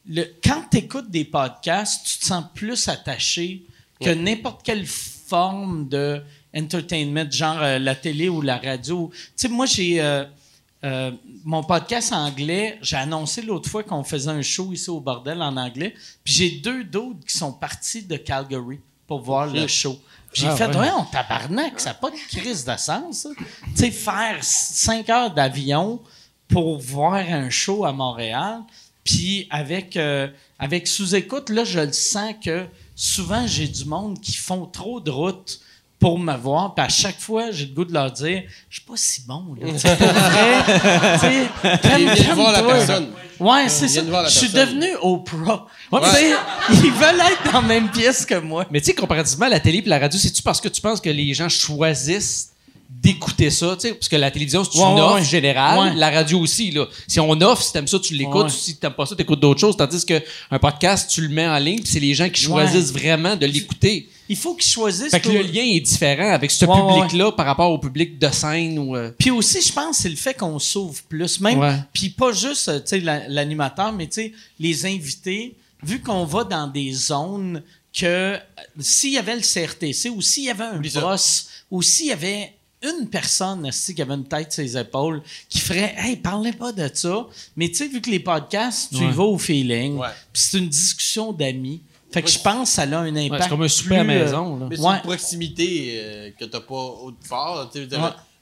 le, 0.07 0.25
quand 0.45 0.65
tu 0.71 0.77
écoutes 0.77 1.11
des 1.11 1.25
podcasts, 1.25 2.07
tu 2.07 2.19
te 2.19 2.27
sens 2.27 2.45
plus 2.55 2.87
attaché 2.89 3.63
que 3.99 4.11
n'importe 4.11 4.63
quelle 4.63 4.85
forme 4.85 5.89
de 5.89 6.21
entertainment, 6.55 7.31
genre 7.31 7.63
euh, 7.63 7.79
la 7.79 7.95
télé 7.95 8.29
ou 8.29 8.43
la 8.43 8.59
radio. 8.59 9.11
Tu 9.15 9.23
sais, 9.37 9.49
moi, 9.49 9.65
j'ai. 9.65 10.03
Euh, 10.85 11.13
mon 11.45 11.63
podcast 11.63 12.13
anglais, 12.13 12.79
j'ai 12.83 12.97
annoncé 12.97 13.43
l'autre 13.43 13.69
fois 13.71 13.83
qu'on 13.85 14.03
faisait 14.05 14.31
un 14.31 14.43
show 14.43 14.73
ici 14.73 14.91
au 14.91 15.01
bordel 15.01 15.41
en 15.41 15.57
anglais. 15.57 15.95
Puis 16.25 16.35
j'ai 16.35 16.51
deux 16.51 16.85
d'autres 16.85 17.25
qui 17.27 17.37
sont 17.37 17.53
partis 17.53 18.03
de 18.03 18.17
Calgary 18.17 18.81
pour 19.07 19.21
voir 19.21 19.47
le 19.47 19.67
show. 19.67 19.99
J'ai 20.33 20.49
Ah, 20.49 20.57
fait, 20.57 20.75
ouais. 20.77 20.89
on 20.97 21.05
tabarnak, 21.05 21.79
ça 21.79 21.91
n'a 21.91 21.95
pas 21.95 22.11
de 22.11 22.17
crise 22.29 22.65
de 22.65 22.77
sens. 22.77 23.29
Tu 23.37 23.77
sais, 23.77 23.91
faire 23.91 24.39
cinq 24.43 25.09
heures 25.11 25.33
d'avion 25.33 26.01
pour 26.49 26.79
voir 26.79 27.15
un 27.15 27.51
show 27.51 27.85
à 27.85 27.93
Montréal. 27.93 28.63
Puis 29.05 29.47
avec, 29.51 29.97
euh, 29.97 30.29
avec 30.59 30.87
sous-écoute, 30.87 31.51
là, 31.51 31.65
je 31.65 31.81
le 31.81 31.93
sens 31.93 32.35
que 32.43 32.67
souvent, 32.95 33.47
j'ai 33.47 33.69
du 33.69 33.85
monde 33.85 34.21
qui 34.21 34.35
font 34.35 34.65
trop 34.67 35.01
de 35.01 35.11
routes 35.11 35.61
pour 36.03 36.19
me 36.19 36.37
voir. 36.37 36.75
Puis 36.75 36.85
à 36.85 36.89
chaque 36.89 37.19
fois, 37.21 37.51
j'ai 37.53 37.65
le 37.67 37.73
goût 37.75 37.85
de 37.85 37.93
leur 37.95 38.11
dire, 38.11 38.43
je 38.69 38.77
suis 38.79 38.85
pas 38.87 38.93
si 38.97 39.23
bon, 39.27 39.55
là. 39.59 39.69
Tu 39.73 39.79
sais, 39.79 39.97
pour 39.97 40.07
vrai, 40.09 40.65
tu 41.15 41.21
sais, 41.21 41.79
calme- 41.83 42.01
Ils 42.01 42.23
viennent 42.23 42.35
voir 42.35 42.53
la 42.53 42.63
personne. 42.63 43.09
Ouais, 43.41 43.69
c'est 43.69 43.89
ça. 43.89 44.01
Je 44.27 44.31
suis 44.31 44.49
devenu 44.51 44.87
Oprah. 45.01 45.67
Tu 45.93 46.11
sais, 46.11 46.33
Ils 46.71 46.91
veulent 46.91 47.21
être 47.21 47.53
dans 47.53 47.61
la 47.63 47.67
même 47.69 47.89
pièce 47.91 48.27
que 48.27 48.35
moi. 48.35 48.67
Mais 48.71 48.81
tu 48.81 48.87
sais, 48.87 48.95
comparativement 48.95 49.47
à 49.47 49.51
la 49.51 49.61
télé 49.61 49.79
et 49.79 49.89
la 49.89 49.99
radio, 50.01 50.19
c'est-tu 50.19 50.43
parce 50.43 50.61
que 50.61 50.69
tu 50.69 50.81
penses 50.81 51.01
que 51.01 51.11
les 51.11 51.33
gens 51.35 51.49
choisissent 51.49 52.49
d'écouter 52.91 53.51
ça, 53.51 53.75
tu 53.75 53.89
sais, 53.89 53.95
parce 53.95 54.09
que 54.09 54.17
la 54.17 54.31
télévision, 54.31 54.63
c'est 54.65 54.79
une 54.79 54.85
Ouais, 54.85 54.93
ouais, 54.95 55.01
offre 55.01 55.15
ouais. 55.15 55.25
générale, 55.25 55.79
Ouais. 55.79 55.95
la 55.97 56.11
radio 56.11 56.39
aussi, 56.39 56.71
là. 56.71 56.85
Si 57.09 57.19
on 57.21 57.31
offre, 57.41 57.63
si 57.63 57.73
t'aimes 57.73 57.89
ça, 57.89 57.99
tu 57.99 58.15
l'écoutes, 58.15 58.45
Ouais. 58.45 58.51
si 58.51 58.77
t'aimes 58.77 58.93
pas 58.93 59.07
ça, 59.07 59.17
t'écoutes 59.17 59.41
d'autres 59.41 59.59
choses, 59.61 59.77
tandis 59.77 60.05
que 60.05 60.21
un 60.51 60.59
podcast, 60.59 61.11
tu 61.11 61.23
le 61.23 61.29
mets 61.31 61.49
en 61.49 61.59
ligne, 61.59 61.81
puis 61.81 61.91
c'est 61.91 62.01
les 62.01 62.13
gens 62.15 62.29
qui 62.29 62.43
choisissent 62.43 62.93
vraiment 62.93 63.35
de 63.35 63.47
l'écouter. 63.47 64.09
Il 64.33 64.37
faut 64.39 64.55
qu'ils 64.55 64.71
choisissent. 64.73 65.11
Fait 65.11 65.21
que 65.21 65.25
pour- 65.29 65.35
le 65.35 65.43
lien 65.43 65.63
est 65.63 65.81
différent 65.81 66.33
avec 66.33 66.51
ce 66.51 66.65
Ouais, 66.65 66.71
ouais, 66.81 66.95
public-là 67.03 67.33
par 67.33 67.45
rapport 67.45 67.71
au 67.71 67.79
public 67.79 68.19
de 68.19 68.29
scène 68.31 68.79
ou... 68.79 68.97
euh, 68.97 69.11
Puis 69.19 69.31
aussi, 69.31 69.61
je 69.61 69.71
pense, 69.71 69.99
c'est 69.99 70.09
le 70.09 70.17
fait 70.17 70.33
qu'on 70.33 70.59
s'ouvre 70.59 71.03
plus. 71.09 71.39
Même, 71.41 71.59
Ouais. 71.59 71.77
puis 71.93 72.09
pas 72.09 72.33
juste, 72.33 72.69
euh, 72.69 72.81
l'animateur, 73.29 73.93
mais 73.93 74.09
les 74.59 74.87
invités, 74.87 75.55
vu 75.83 76.01
qu'on 76.01 76.25
va 76.25 76.45
dans 76.45 76.67
des 76.67 76.93
zones 76.93 77.63
que 77.93 78.07
euh, 78.07 78.39
s'il 78.81 79.13
y 79.13 79.19
avait 79.19 79.37
le 79.37 79.43
CRTC 79.43 80.09
ou 80.09 80.23
s'il 80.23 80.45
y 80.45 80.51
avait 80.51 80.65
un 80.65 80.81
boss 81.01 81.49
ou 81.71 81.83
s'il 81.83 82.07
y 82.07 82.13
avait 82.13 82.55
une 82.83 83.07
personne 83.09 83.67
esti, 83.67 83.95
qui 83.95 84.01
avait 84.03 84.15
une 84.15 84.25
tête 84.27 84.51
sur 84.53 84.65
ses 84.65 84.77
épaules 84.79 85.23
qui 85.49 85.59
ferait 85.61 85.95
Hey, 85.99 86.17
parlez 86.17 86.53
pas 86.53 86.73
de 86.73 86.91
ça. 86.95 87.27
Mais 87.55 87.69
tu 87.69 87.75
sais, 87.77 87.87
vu 87.87 88.01
que 88.01 88.11
les 88.11 88.19
podcasts, 88.19 88.97
tu 88.97 89.05
y 89.05 89.11
vas 89.11 89.25
au 89.25 89.37
feeling, 89.39 89.99
Ouais. 89.99 90.09
puis 90.33 90.43
c'est 90.43 90.59
une 90.59 90.69
discussion 90.69 91.33
d'amis. 91.33 91.83
Fait 92.13 92.23
que 92.23 92.31
je 92.31 92.39
pense 92.39 92.69
que 92.71 92.75
ça 92.77 92.83
a 92.83 92.87
un 92.99 93.17
impact. 93.17 93.45
c'est 93.45 93.49
comme 93.49 93.63
un 93.63 93.69
souper 93.69 93.97
à 93.99 94.05
plus, 94.05 94.13
euh, 94.13 94.25
maison, 94.25 94.57
là. 94.59 94.67
Mais 94.71 94.77
c'est 94.77 94.83
Ouais. 94.83 94.95
une 94.97 95.01
proximité 95.03 96.01
euh, 96.03 96.31
que 96.39 96.45
t'as 96.45 96.61
pas 96.61 96.75
au 96.75 97.13
fort. 97.27 97.71
Ouais. 97.75 97.87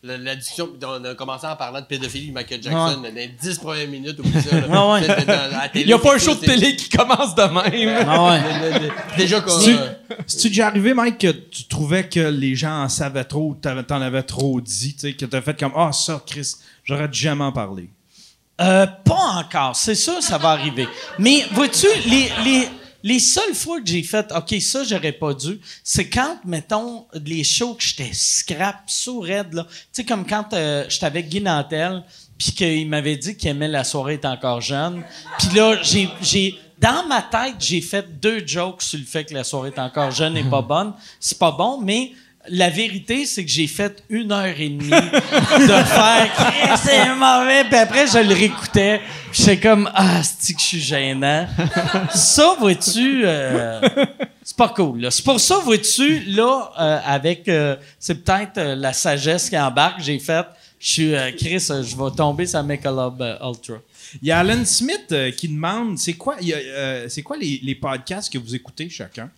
La, 0.03 0.17
la 0.17 0.35
discussion, 0.35 0.71
on 0.83 1.05
a 1.05 1.15
commencé 1.15 1.47
en 1.47 1.57
parlant 1.57 1.79
de 1.81 1.85
pédophilie, 1.85 2.33
Michael 2.33 2.63
Jackson, 2.63 3.01
Ouais. 3.03 3.11
dans 3.11 3.15
les 3.15 3.29
10 3.29 3.59
premières 3.59 3.87
minutes 3.87 4.19
ou 4.19 4.23
télé, 4.23 4.41
Il 5.75 5.89
y 5.89 5.93
a 5.93 5.99
pas 5.99 6.15
un 6.15 6.19
show 6.19 6.35
de 6.35 6.41
télé 6.41 6.75
qui 6.75 6.89
commence 6.89 7.35
de 7.35 7.43
même. 7.43 8.07
Ah 8.09 8.25
ouais. 8.25 8.41
c'est- 8.73 8.79
le- 8.81 8.87
le- 8.87 8.93
Déjà 9.19 9.41
comme. 9.43 9.63
Tu- 9.63 9.77
euh, 9.77 9.91
C'est-tu 10.27 10.49
déjà 10.49 10.69
arrivé, 10.69 10.95
Mike, 10.95 11.19
que 11.19 11.31
tu 11.31 11.65
trouvais 11.65 12.09
que 12.09 12.19
les 12.21 12.55
gens 12.57 12.83
en 12.85 12.89
savaient 12.89 13.25
trop, 13.25 13.55
t'en 13.61 14.01
avais 14.01 14.23
trop 14.23 14.59
dit, 14.63 14.97
que 14.97 15.27
t'as 15.27 15.43
fait 15.43 15.59
comme 15.61 15.73
Ah, 15.77 15.93
ça, 15.93 16.23
Chris, 16.27 16.55
j'aurais 16.83 17.09
jamais 17.13 17.45
en 17.45 17.53
parlé? 17.53 17.91
Euh, 18.63 18.87
pas 18.87 19.35
encore. 19.45 19.77
C'est 19.77 19.95
sûr, 19.95 20.23
ça 20.23 20.39
va 20.39 20.51
arriver. 20.51 20.89
Mais 21.19 21.45
vois-tu, 21.53 21.87
les, 22.07 22.31
les, 22.45 22.69
les 23.03 23.19
seules 23.19 23.55
fois 23.55 23.81
que 23.81 23.87
j'ai 23.87 24.03
fait, 24.03 24.33
OK, 24.35 24.55
ça, 24.61 24.85
j'aurais 24.85 25.13
pas 25.13 25.35
dû, 25.35 25.61
c'est 25.83 26.09
quand, 26.09 26.39
mettons, 26.45 27.07
les 27.25 27.45
shows 27.45 27.75
que 27.75 27.83
j'étais 27.83 28.11
scrap, 28.13 28.83
sous 28.87 29.21
raide, 29.21 29.55
là. 29.55 29.65
Tu 29.65 29.79
sais, 29.93 30.05
comme 30.05 30.27
quand 30.27 30.53
euh, 30.53 30.85
j'étais 30.89 31.07
avec 31.07 31.29
Guy 31.29 31.41
Nantel, 31.41 32.05
puis 32.39 32.53
qu'il 32.53 32.89
m'avait 32.89 33.17
dit 33.17 33.37
qu'il 33.37 33.51
aimait 33.51 33.69
la 33.69 33.85
soirée 33.85 34.15
est 34.15 34.25
encore 34.25 34.63
jeune. 34.63 35.03
Puis 35.39 35.49
là, 35.55 35.77
j'ai, 35.83 36.09
j'ai, 36.23 36.59
dans 36.79 37.07
ma 37.07 37.21
tête, 37.21 37.57
j'ai 37.59 37.83
fait 37.83 38.19
deux 38.19 38.47
jokes 38.47 38.81
sur 38.81 38.99
le 38.99 39.05
fait 39.05 39.25
que 39.25 39.35
la 39.35 39.45
soirée 39.45 39.69
est 39.69 39.79
encore 39.79 40.11
jeune 40.11 40.37
et 40.39 40.45
pas 40.45 40.63
bonne. 40.69 40.95
C'est 41.21 41.39
pas 41.39 41.51
bon, 41.51 41.81
mais 41.83 42.13
la 42.49 42.71
vérité, 42.71 43.27
c'est 43.27 43.45
que 43.45 43.51
j'ai 43.51 43.67
fait 43.67 44.03
une 44.09 44.33
heure 44.33 44.59
et 44.59 44.69
demie 44.71 44.89
de 44.91 45.83
faire 45.85 46.29
Chris, 46.37 46.79
c'est 46.83 47.15
mauvais. 47.15 47.65
Puis 47.65 47.77
après, 47.77 48.07
je 48.07 48.19
le 48.19 48.35
réécoutais. 48.35 49.01
J'étais 49.33 49.59
comme 49.61 49.91
Ah, 49.95 50.23
c'est 50.23 50.55
que 50.55 50.61
je 50.61 50.65
suis 50.67 50.81
gênant. 50.81 51.47
ça, 52.15 52.57
vois-tu, 52.59 53.23
euh, 53.25 53.81
c'est 54.43 54.57
pas 54.57 54.71
cool. 54.71 55.03
là. 55.03 55.11
C'est 55.11 55.25
pour 55.25 55.39
ça, 55.39 55.59
vois-tu, 55.59 56.21
là, 56.29 56.71
euh, 56.81 56.99
avec. 57.05 57.47
euh, 57.49 57.77
c'est 57.99 58.25
peut-être 58.25 58.59
euh, 58.59 58.75
la 58.75 58.93
sagesse 58.93 59.49
qui 59.51 59.59
embarque. 59.59 60.01
J'ai 60.01 60.19
fait 60.19 60.47
Je 60.81 60.91
suis 60.91 61.15
euh, 61.15 61.31
Chris, 61.37 61.65
euh, 61.71 61.83
je 61.83 61.95
vais 61.95 62.11
tomber 62.17 62.47
sur 62.47 62.63
Michelob 62.63 63.21
euh, 63.21 63.37
Ultra. 63.49 63.75
Il 64.23 64.29
y 64.29 64.33
a 64.33 64.39
Alan 64.41 64.65
Smith 64.65 65.07
euh, 65.13 65.31
qui 65.31 65.47
demande 65.49 65.97
c'est 65.99 66.15
quoi, 66.15 66.35
il 66.41 66.49
y 66.49 66.55
a, 66.55 66.57
euh, 66.57 67.07
c'est 67.09 67.23
quoi 67.23 67.37
les, 67.37 67.61
les 67.63 67.75
podcasts 67.77 68.33
que 68.33 68.39
vous 68.39 68.55
écoutez 68.57 68.89
chacun? 68.89 69.31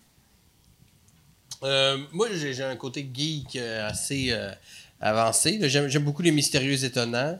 Euh, 1.63 1.97
moi, 2.11 2.27
j'ai 2.33 2.63
un 2.63 2.75
côté 2.75 3.07
geek 3.13 3.55
euh, 3.55 3.87
assez 3.89 4.27
euh, 4.31 4.51
avancé. 5.01 5.59
J'aime 5.69 6.03
beaucoup 6.03 6.21
les 6.21 6.31
mystérieux 6.31 6.83
étonnants. 6.83 7.37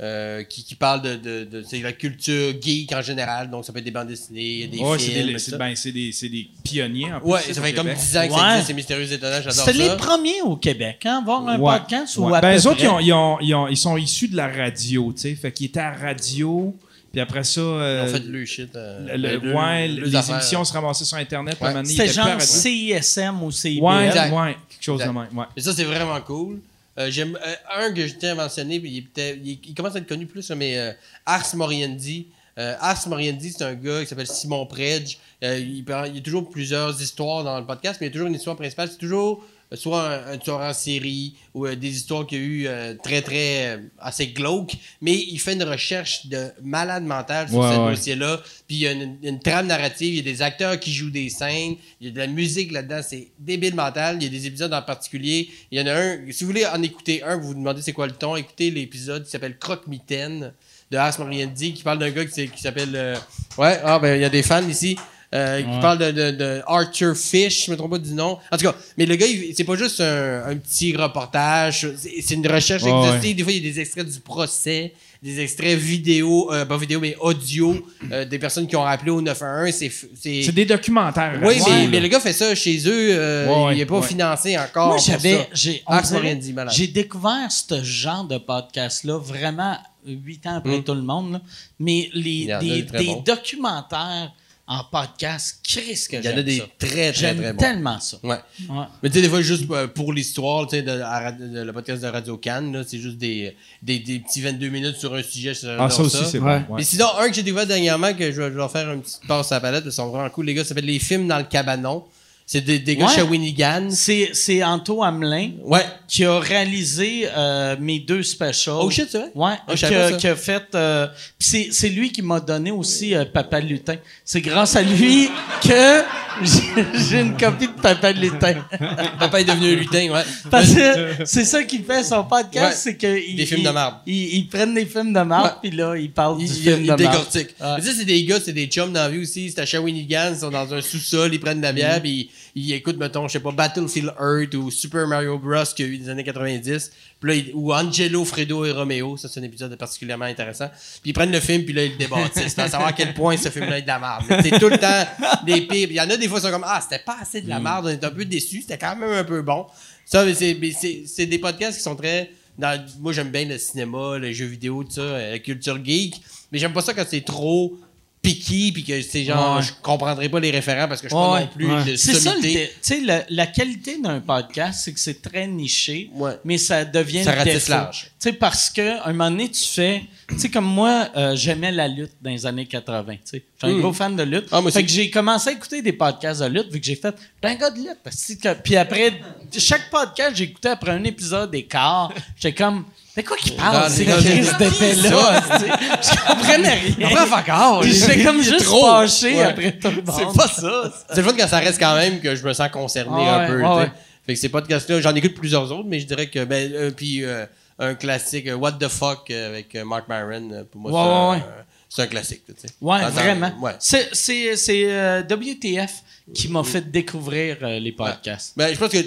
euh, 0.00 0.44
qui, 0.44 0.62
qui 0.62 0.76
parlent 0.76 1.02
de, 1.02 1.16
de, 1.16 1.42
de- 1.44 1.62
c'est 1.68 1.80
la 1.80 1.92
culture 1.92 2.54
geek 2.62 2.92
en 2.92 3.02
général. 3.02 3.50
Donc, 3.50 3.64
ça 3.64 3.72
peut 3.72 3.80
être 3.80 3.84
des 3.84 3.90
bandes 3.90 4.06
dessinées, 4.06 4.68
des 4.68 4.78
Ouais, 4.78 4.96
c'est 4.96 5.06
films. 5.10 5.38
c'est, 5.40 5.58
ben, 5.58 5.74
c'est 5.74 5.90
des, 5.90 6.12
c'est 6.12 6.28
des 6.28 6.48
pionniers 6.62 7.12
en 7.12 7.18
plus. 7.18 7.30
ouais, 7.30 7.40
c'est 7.44 7.54
ça 7.54 7.62
fait 7.62 7.72
comme 7.72 7.88
Québec. 7.88 7.98
10 8.00 8.16
ans 8.16 8.28
que 8.28 8.32
Ouais. 8.32 8.38
ça 8.38 8.50
existe, 8.52 8.66
ces 8.68 8.74
mystérieux 8.74 9.12
étonnants. 9.12 9.42
J'adore 9.42 9.52
C'était 9.64 9.72
les 9.88 9.96
premiers 9.96 10.40
au 10.42 10.54
Québec, 10.54 11.04
hein, 11.04 11.20
voir 11.24 11.48
un 11.48 11.58
Ouais. 11.58 11.78
podcast 11.80 12.16
Ouais. 12.16 12.30
ou 12.30 12.34
à 12.36 12.40
Ben, 12.40 12.52
peu 12.56 12.62
eux 12.62 12.66
autres, 12.70 12.76
près. 12.76 12.84
ils, 12.84 12.88
ont- 12.90 13.00
ils 13.00 13.12
ont- 13.12 13.38
ils 13.40 13.54
ont- 13.56 13.66
ils 13.66 13.76
sont 13.76 13.96
issus 13.96 14.28
de 14.28 14.36
la 14.36 14.46
radio, 14.46 15.12
tu 15.12 15.22
sais. 15.22 15.34
Fait 15.34 15.50
qu'ils 15.50 15.66
étaient 15.66 15.80
à 15.80 15.90
radio, 15.92 16.76
puis 17.12 17.20
après 17.20 17.44
ça. 17.44 17.60
Ils 17.60 17.64
euh, 17.64 18.04
ont 18.04 18.08
fait 18.12 18.24
le 18.26 18.44
shit. 18.44 18.74
euh, 18.76 19.16
le- 19.16 19.38
le- 19.38 19.54
ouais, 19.54 19.88
le- 19.88 20.04
les 20.04 20.14
affaires. 20.16 20.36
émissions 20.36 20.64
se 20.64 20.72
ramassaient 20.72 21.04
sur 21.04 21.16
Internet. 21.16 21.56
puis 21.56 21.64
à 21.64 21.68
un 21.68 21.72
moment 21.72 21.82
donné, 21.82 21.94
ils 21.94 21.96
C'était 21.96 22.12
genre. 22.12 22.40
CISM 22.40 23.42
ou 23.42 23.50
CIBL. 23.50 23.82
Ouais, 23.84 24.08
ouais, 24.30 24.56
quelque 24.68 24.82
chose 24.82 25.00
Exact. 25.00 25.12
de 25.14 25.18
même. 25.18 25.38
Ouais. 25.38 25.44
Et 25.56 25.60
ça, 25.60 25.72
c'est 25.72 25.84
vraiment 25.84 26.20
cool. 26.20 26.60
Euh, 26.98 27.10
J'aime 27.10 27.38
euh, 27.46 27.54
un 27.86 27.92
que 27.92 28.06
je 28.06 28.14
tiens 28.14 28.32
à 28.32 28.34
mentionner, 28.34 28.80
puis 28.80 28.90
il, 28.90 28.98
est 28.98 29.02
peut-être- 29.02 29.38
il, 29.44 29.58
il 29.68 29.74
commence 29.74 29.94
à 29.94 29.98
être 29.98 30.08
connu 30.08 30.26
plus, 30.26 30.50
mais 30.50 30.76
euh, 30.78 30.92
Ars 31.26 31.46
Moriendi. 31.54 32.26
Euh, 32.58 32.74
Ars 32.80 33.06
Moriendi, 33.06 33.52
c'est 33.56 33.62
un 33.64 33.74
gars 33.74 34.00
qui 34.00 34.06
s'appelle 34.08 34.26
Simon 34.26 34.66
Predge. 34.66 35.16
Euh, 35.44 35.58
il, 35.60 35.84
parle- 35.84 36.08
il 36.08 36.16
y 36.16 36.18
a 36.18 36.22
toujours 36.22 36.48
plusieurs 36.50 37.00
histoires 37.00 37.44
dans 37.44 37.58
le 37.60 37.64
podcast, 37.64 37.98
mais 38.00 38.08
il 38.08 38.10
y 38.10 38.12
a 38.12 38.14
toujours 38.14 38.26
une 38.26 38.34
histoire 38.34 38.56
principale. 38.56 38.88
C'est 38.90 38.98
toujours 38.98 39.44
euh, 39.44 39.46
soit 39.76 40.02
un, 40.02 40.32
un 40.32 40.38
tueur 40.38 40.60
en 40.60 40.72
série 40.72 41.34
ou 41.54 41.66
euh, 41.66 41.76
des 41.76 41.90
histoires 41.96 42.26
qu'il 42.26 42.38
y 42.38 42.40
a 42.40 42.44
eu 42.44 42.66
euh, 42.66 42.94
très, 43.02 43.20
très 43.20 43.66
euh, 43.66 43.78
assez 43.98 44.28
glauques, 44.28 44.72
mais 45.02 45.14
il 45.14 45.38
fait 45.38 45.52
une 45.52 45.62
recherche 45.62 46.26
de 46.26 46.48
malade 46.62 47.04
mental 47.04 47.48
sur 47.48 47.58
Ouais, 47.58 47.74
ce 47.74 47.80
ouais. 47.80 47.90
dossier-là. 47.94 48.40
Puis 48.66 48.76
il 48.76 48.78
y 48.78 48.86
a 48.86 48.92
une, 48.92 49.16
une 49.22 49.40
trame 49.40 49.66
narrative, 49.66 50.08
il 50.14 50.16
y 50.16 50.20
a 50.20 50.22
des 50.32 50.40
acteurs 50.42 50.80
qui 50.80 50.92
jouent 50.92 51.10
des 51.10 51.28
scènes, 51.28 51.76
il 52.00 52.06
y 52.06 52.10
a 52.10 52.12
de 52.12 52.18
la 52.18 52.26
musique 52.26 52.72
là-dedans, 52.72 53.00
c'est 53.06 53.28
débile 53.38 53.74
mental. 53.74 54.16
Il 54.20 54.24
y 54.24 54.26
a 54.26 54.30
des 54.30 54.46
épisodes 54.46 54.72
en 54.72 54.82
particulier. 54.82 55.50
Il 55.70 55.78
y 55.78 55.82
en 55.82 55.86
a 55.86 55.92
un, 55.94 56.18
si 56.30 56.44
vous 56.44 56.50
voulez 56.50 56.64
en 56.66 56.82
écouter 56.82 57.22
un, 57.22 57.36
vous 57.36 57.48
vous 57.48 57.54
demandez 57.54 57.82
c'est 57.82 57.92
quoi 57.92 58.06
le 58.06 58.12
ton, 58.14 58.36
écoutez 58.36 58.70
l'épisode 58.70 59.24
qui 59.24 59.30
s'appelle 59.30 59.58
Croque-Mitaine 59.58 60.52
de 60.90 60.96
Ars 60.96 61.18
Moriendi 61.20 61.74
qui 61.74 61.82
parle 61.82 61.98
d'un 61.98 62.10
gars 62.10 62.24
qui, 62.24 62.48
qui 62.48 62.62
s'appelle. 62.62 63.18
ouais, 63.58 63.80
ah 63.84 63.98
ben 63.98 64.14
il 64.16 64.22
y 64.22 64.24
a 64.24 64.30
des 64.30 64.42
fans 64.42 64.66
ici. 64.66 64.96
Euh, 65.34 65.60
qui 65.60 65.80
parle 65.80 65.98
de, 65.98 66.10
de, 66.10 66.30
de 66.30 66.62
Arthur 66.66 67.14
Fish, 67.16 67.66
je 67.66 67.70
me 67.70 67.76
trompe 67.76 67.90
pas 67.92 67.98
du 67.98 68.14
nom. 68.14 68.38
En 68.50 68.56
tout 68.56 68.64
cas, 68.64 68.74
mais 68.96 69.04
le 69.06 69.14
gars, 69.16 69.26
c'est 69.54 69.64
pas 69.64 69.76
juste 69.76 70.00
un, 70.00 70.44
un 70.46 70.56
petit 70.56 70.96
reportage, 70.96 71.86
c'est 71.96 72.34
une 72.34 72.46
recherche 72.46 72.82
Ouais, 72.82 72.90
exhaustive. 72.90 73.36
Des 73.36 73.42
fois, 73.42 73.52
il 73.52 73.64
y 73.64 73.68
a 73.68 73.72
des 73.72 73.80
extraits 73.80 74.06
du 74.08 74.20
procès, 74.20 74.94
des 75.22 75.40
extraits 75.40 75.76
vidéo, 75.78 76.50
euh, 76.52 76.64
pas 76.64 76.76
vidéo, 76.78 77.00
mais 77.00 77.14
audio, 77.20 77.76
euh, 78.12 78.24
des 78.24 78.38
personnes 78.38 78.66
qui 78.66 78.76
ont 78.76 78.82
rappelé 78.82 79.10
au 79.10 79.20
911. 79.20 79.74
C'est, 79.74 79.88
f- 79.88 80.06
c'est, 80.18 80.42
C'est 80.44 80.52
des 80.52 80.64
documentaires. 80.64 81.38
oui, 81.44 81.56
mais, 81.90 82.00
le 82.00 82.08
gars 82.08 82.20
fait 82.20 82.32
ça 82.32 82.54
chez 82.54 82.78
eux. 82.88 83.08
euh, 83.18 83.68
il 83.72 83.78
n'est 83.78 83.84
pas 83.86 83.98
ouais. 83.98 84.06
financé 84.06 84.56
encore. 84.56 84.88
Moi, 84.88 84.98
j'avais, 85.04 85.48
ça. 85.52 86.70
j'ai, 86.70 86.86
découvert 86.86 87.50
ce 87.50 87.82
genre 87.82 88.24
de 88.24 88.38
podcast-là 88.38 89.18
vraiment 89.18 89.76
huit 90.06 90.46
ans 90.46 90.56
après 90.56 90.78
Mm. 90.78 90.84
tout 90.84 90.94
le 90.94 91.02
monde. 91.02 91.32
là. 91.32 91.40
Mais 91.80 92.08
les, 92.14 92.46
des, 92.60 93.16
documentaires 93.26 94.32
en 94.70 94.84
podcast, 94.84 95.60
Chris 95.64 96.06
que 96.10 96.16
Il 96.16 96.24
y 96.24 96.28
en 96.28 96.32
a 96.32 96.34
j'aime 96.34 96.42
des 96.44 96.58
ça. 96.58 96.64
très, 96.78 96.88
très, 96.88 97.12
J'aime 97.14 97.36
très 97.38 97.52
bons. 97.54 97.58
tellement 97.58 97.98
ça. 98.00 98.18
Ouais. 98.22 98.36
Ouais. 98.68 98.84
Mais 99.02 99.08
tu 99.08 99.16
sais, 99.16 99.22
des 99.22 99.28
fois, 99.30 99.40
juste 99.40 99.64
euh, 99.70 99.86
pour 99.88 100.12
l'histoire, 100.12 100.66
tu 100.66 100.76
sais, 100.76 100.82
le 100.86 101.70
podcast 101.72 102.02
de 102.02 102.06
Radio 102.08 102.36
Cannes, 102.36 102.84
c'est 102.86 102.98
juste 102.98 103.16
des, 103.16 103.56
des, 103.82 103.98
des 103.98 104.18
petits 104.20 104.42
22 104.42 104.68
minutes 104.68 104.96
sur 104.96 105.14
un 105.14 105.22
sujet. 105.22 105.52
Ah, 105.78 105.88
ça 105.88 106.02
aussi, 106.02 106.22
c'est 106.30 106.38
ouais. 106.38 106.62
Mais 106.76 106.84
sinon, 106.84 107.06
un 107.18 107.28
que 107.28 107.34
j'ai 107.34 107.42
découvert 107.42 107.66
dernièrement, 107.66 108.12
que 108.12 108.30
je 108.30 108.42
vais, 108.42 108.52
je 108.52 108.58
vais 108.58 108.68
faire 108.68 108.92
une 108.92 109.00
petite 109.00 109.26
passe 109.26 109.50
à 109.52 109.56
la 109.56 109.60
palette, 109.62 109.84
ils 109.86 109.92
sont 109.92 110.08
vraiment 110.10 110.28
cool. 110.28 110.44
Les 110.46 110.52
gars, 110.54 110.62
ça 110.64 110.68
s'appelle 110.68 110.84
Les 110.84 110.98
films 110.98 111.26
dans 111.26 111.38
le 111.38 111.44
cabanon. 111.44 112.04
C'est 112.50 112.62
des, 112.62 112.78
des 112.78 112.96
gars 112.96 113.04
Ouais. 113.08 113.12
Shawinigan. 113.14 113.88
C'est, 113.90 114.30
c'est 114.32 114.64
Anto 114.64 115.02
Hamelin 115.02 115.50
Ouais. 115.64 115.84
qui 116.08 116.24
a 116.24 116.38
réalisé 116.38 117.28
euh, 117.36 117.76
mes 117.78 117.98
deux 117.98 118.22
specials. 118.22 118.76
Oh 118.80 118.88
shit, 118.88 119.06
c'est 119.10 119.18
vrai? 119.18 119.30
Ouais, 119.34 119.52
Oh, 119.68 119.74
qui, 119.74 119.84
a, 119.84 120.12
qui 120.12 120.26
a 120.28 120.34
fait. 120.34 120.64
euh, 120.74 121.06
c'est, 121.38 121.68
c'est 121.72 121.90
lui 121.90 122.10
qui 122.10 122.22
m'a 122.22 122.40
donné 122.40 122.70
aussi 122.70 123.14
euh, 123.14 123.26
Papa 123.26 123.60
Lutin. 123.60 123.96
C'est 124.24 124.40
grâce 124.40 124.76
à 124.76 124.80
lui 124.82 125.28
que 125.62 126.02
j'ai, 126.42 127.20
une 127.20 127.36
copie 127.36 127.66
de 127.66 127.72
Papa 127.82 128.12
Lutin. 128.12 128.54
Papa 129.18 129.40
est 129.40 129.44
devenu 129.44 129.72
un 129.72 129.76
lutin, 129.76 130.10
ouais. 130.10 130.22
Parce 130.50 130.72
que 130.74 131.24
c'est 131.26 131.44
ça 131.44 131.62
qu'il 131.64 131.84
fait 131.84 132.02
son 132.02 132.24
podcast, 132.24 132.64
Ouais. 132.64 132.72
c'est 132.74 132.96
que 132.96 133.18
il- 133.28 133.36
Des 133.36 133.44
films 133.44 133.60
il- 133.60 133.66
de 133.66 133.70
marde. 133.72 133.94
Ils, 134.06 134.36
ils 134.38 134.48
prennent 134.48 134.72
des 134.72 134.86
films 134.86 135.12
de 135.12 135.20
marde, 135.20 135.44
Ouais. 135.62 135.68
puis 135.68 135.76
là 135.76 135.94
ils 135.96 136.10
parlent 136.10 136.38
Il, 136.40 136.46
du 136.48 136.54
il, 136.54 136.62
film 136.62 136.76
il 136.80 136.82
de 136.82 136.86
marde. 136.86 136.98
décortique. 137.00 137.48
Ouais. 137.60 137.66
Mais 137.76 137.82
tu 137.82 137.88
sais, 137.88 137.94
c'est 137.98 138.04
des 138.06 138.24
gars, 138.24 138.38
c'est 138.42 138.54
des 138.54 138.66
chums 138.68 138.90
dans 138.92 139.00
la 139.02 139.08
vie 139.10 139.18
aussi. 139.18 139.50
C'est 139.50 139.60
à 139.60 139.66
Shawinigan, 139.66 140.30
ils 140.32 140.38
sont 140.40 140.50
dans 140.50 140.72
un 140.72 140.80
sous-sol, 140.80 141.34
ils 141.34 141.40
prennent 141.40 141.58
de 141.58 141.62
la 141.64 141.72
bière, 141.74 142.00
puis 142.00 142.30
ils, 142.58 142.64
ils 142.68 142.72
écoutent, 142.74 142.96
mettons, 142.98 143.26
je 143.28 143.34
sais 143.34 143.40
pas, 143.40 143.52
Battlefield 143.52 144.12
Earth 144.20 144.54
ou 144.54 144.70
Super 144.70 145.06
Mario 145.06 145.38
Bros. 145.38 145.62
qu'il 145.76 145.86
y 145.86 145.88
a 145.88 145.92
eu 145.92 145.98
des 145.98 146.08
années 146.08 146.24
90. 146.24 146.90
Puis 147.20 147.42
là, 147.42 147.50
ou 147.54 147.72
Angelo, 147.74 148.24
Fredo 148.24 148.64
et 148.64 148.70
Romeo. 148.72 149.16
Ça, 149.16 149.28
c'est 149.28 149.40
un 149.40 149.42
épisode 149.44 149.74
particulièrement 149.76 150.24
intéressant. 150.26 150.68
Puis 151.02 151.10
ils 151.10 151.12
prennent 151.12 151.32
le 151.32 151.40
film, 151.40 151.64
puis 151.64 151.72
là, 151.74 151.84
ils 151.84 151.92
le 151.92 151.98
débâtissent. 151.98 152.58
à 152.58 152.68
savoir 152.68 152.88
à 152.88 152.92
quel 152.92 153.14
point 153.14 153.36
ce 153.36 153.48
film-là 153.48 153.78
est 153.78 153.82
de 153.82 153.86
la 153.88 153.98
merde. 153.98 154.24
C'est 154.42 154.58
tout 154.58 154.68
le 154.68 154.78
temps 154.78 155.04
des 155.46 155.62
pires. 155.62 155.88
Il 155.90 155.96
y 155.96 156.00
en 156.00 156.10
a 156.10 156.16
des 156.16 156.28
fois, 156.28 156.38
ils 156.38 156.42
sont 156.42 156.50
comme, 156.50 156.64
ah, 156.66 156.80
c'était 156.80 157.02
pas 157.04 157.16
assez 157.20 157.40
de 157.40 157.48
la 157.48 157.60
merde, 157.60 157.86
on 157.86 157.88
est 157.88 158.04
un 158.04 158.10
peu 158.10 158.24
déçus, 158.24 158.62
c'était 158.62 158.78
quand 158.78 158.96
même 158.96 159.10
un 159.12 159.24
peu 159.24 159.42
bon. 159.42 159.66
Ça, 160.04 160.24
mais 160.24 160.34
c'est, 160.34 160.56
mais 160.60 160.72
c'est, 160.72 161.02
c'est 161.06 161.26
des 161.26 161.38
podcasts 161.38 161.76
qui 161.78 161.82
sont 161.82 161.96
très. 161.96 162.30
dans- 162.58 162.82
moi, 163.00 163.12
j'aime 163.12 163.30
bien 163.30 163.44
le 163.44 163.58
cinéma, 163.58 164.18
les 164.18 164.32
jeux 164.34 164.46
vidéo, 164.46 164.82
tout 164.84 164.92
ça, 164.92 165.00
euh, 165.02 165.30
la 165.32 165.38
culture 165.38 165.78
geek. 165.84 166.20
Mais 166.50 166.58
j'aime 166.58 166.72
pas 166.72 166.80
ça 166.80 166.94
quand 166.94 167.04
c'est 167.06 167.20
trop 167.24 167.78
piqué, 168.20 168.72
puis 168.72 168.84
que 168.84 169.00
c'est 169.00 169.24
genre, 169.24 169.56
Ouais. 169.56 169.62
je 169.62 169.72
comprendrai 169.80 170.28
pas 170.28 170.40
les 170.40 170.50
référents 170.50 170.88
parce 170.88 171.00
que 171.00 171.08
je 171.08 171.14
suis 171.14 171.22
Ouais, 171.22 171.28
pas 171.30 171.40
non 171.40 171.46
plus 171.54 171.66
ouais. 171.72 171.96
C'est 171.96 172.14
ça, 172.14 172.34
tu 172.40 172.50
sais, 172.82 173.00
la, 173.00 173.24
la 173.30 173.46
qualité 173.46 173.98
d'un 174.00 174.20
podcast, 174.20 174.80
c'est 174.84 174.92
que 174.92 175.00
c'est 175.00 175.22
très 175.22 175.46
niché, 175.46 176.10
Ouais. 176.14 176.32
mais 176.44 176.58
ça 176.58 176.84
devient 176.84 177.22
Ça 177.24 177.32
ratisse 177.32 177.68
large. 177.68 178.04
Tu 178.04 178.10
sais, 178.18 178.32
parce 178.32 178.70
que 178.70 179.00
un 179.06 179.12
moment 179.12 179.30
donné, 179.30 179.48
tu 179.50 179.64
fais, 179.64 180.02
tu 180.28 180.38
sais, 180.38 180.48
comme 180.50 180.64
moi, 180.66 181.08
euh, 181.16 181.36
j'aimais 181.36 181.70
la 181.72 181.86
lutte 181.88 182.12
dans 182.20 182.30
les 182.30 182.44
années 182.44 182.66
80. 182.66 183.12
Tu 183.14 183.18
sais, 183.24 183.44
je 183.62 183.66
suis 183.66 183.74
un 183.74 183.78
Mm. 183.78 183.80
gros 183.82 183.92
fan 183.92 184.16
de 184.16 184.22
lutte. 184.24 184.46
Ah, 184.50 184.60
moi 184.60 184.70
fait 184.72 184.82
que 184.84 184.90
j'ai 184.90 185.10
commencé 185.10 185.50
à 185.50 185.52
écouter 185.52 185.80
des 185.80 185.92
podcasts 185.92 186.40
de 186.42 186.46
lutte 186.46 186.72
vu 186.72 186.80
que 186.80 186.86
j'ai 186.86 186.96
fait, 186.96 187.14
t'es 187.40 187.48
un 187.48 187.54
gars 187.54 187.70
de 187.70 187.78
lutte. 187.78 188.62
Puis 188.64 188.76
après, 188.76 189.12
chaque 189.56 189.88
podcast, 189.90 190.34
j'écoutais 190.36 190.68
après 190.70 190.90
un 190.90 191.04
épisode 191.04 191.50
des 191.50 191.64
quarts, 191.64 192.12
j'étais 192.36 192.54
comme. 192.54 192.84
Mais 193.18 193.24
quoi 193.24 193.36
qu'il 193.36 193.56
parle, 193.56 193.90
c'est 193.90 194.04
Chris 194.04 194.46
d'épée-là. 194.60 195.42
Je 196.00 196.32
comprenais 196.32 196.74
rien. 196.96 197.80
Puis 197.80 197.92
J'étais 197.92 198.22
comme 198.22 198.40
juste 198.40 198.64
trop. 198.64 198.86
fâché 198.86 199.34
Ouais. 199.34 199.42
après 199.42 199.72
tout 199.72 199.88
le 199.88 200.02
monde. 200.02 200.14
C'est 200.16 200.38
pas 200.38 200.46
ça. 200.46 200.92
C'est 201.10 201.16
le 201.16 201.22
fun 201.24 201.34
quand 201.36 201.48
ça 201.48 201.58
reste 201.58 201.80
quand 201.80 201.96
même 201.96 202.20
que 202.20 202.36
je 202.36 202.46
me 202.46 202.52
sens 202.52 202.68
concerné 202.70 203.24
Ah 203.26 203.34
un 203.34 203.40
ouais, 203.40 203.46
peu. 203.48 203.62
ah 203.64 203.76
ouais. 203.78 203.90
Fait 204.24 204.34
que 204.34 204.38
ces 204.40 204.48
podcasts-là, 204.50 205.00
j'en 205.00 205.12
écoute 205.16 205.34
plusieurs 205.34 205.64
autres, 205.72 205.88
mais 205.88 205.98
je 205.98 206.06
dirais 206.06 206.28
que 206.28 206.44
ben 206.44 206.70
euh, 206.72 206.90
puis 206.92 207.24
euh, 207.24 207.44
un 207.80 207.96
classique 207.96 208.46
What 208.56 208.72
the 208.74 208.86
fuck 208.86 209.28
euh, 209.32 209.48
avec 209.48 209.74
Mark 209.84 210.08
Maron 210.08 210.64
pour 210.70 210.80
moi 210.80 211.30
Ouais, 211.32 211.38
c'est 211.38 211.42
un- 211.44 211.64
c'est 211.88 212.02
un 212.02 212.06
classique. 212.06 212.42
tu 212.46 212.52
sais. 212.56 212.68
Ouais, 212.80 213.00
vraiment. 213.10 213.50
Ouais. 213.60 213.72
C'est, 213.80 214.10
c'est, 214.12 214.54
c'est 214.56 214.84
euh, 214.92 215.22
WTF 215.28 215.90
qui 216.34 216.46
m'a 216.48 216.62
fait 216.62 216.88
découvrir 216.88 217.56
euh, 217.62 217.80
les 217.80 217.90
podcasts. 217.92 218.52
Ben, 218.56 218.72
je 218.72 218.78
pense 218.78 218.90
que 218.92 218.98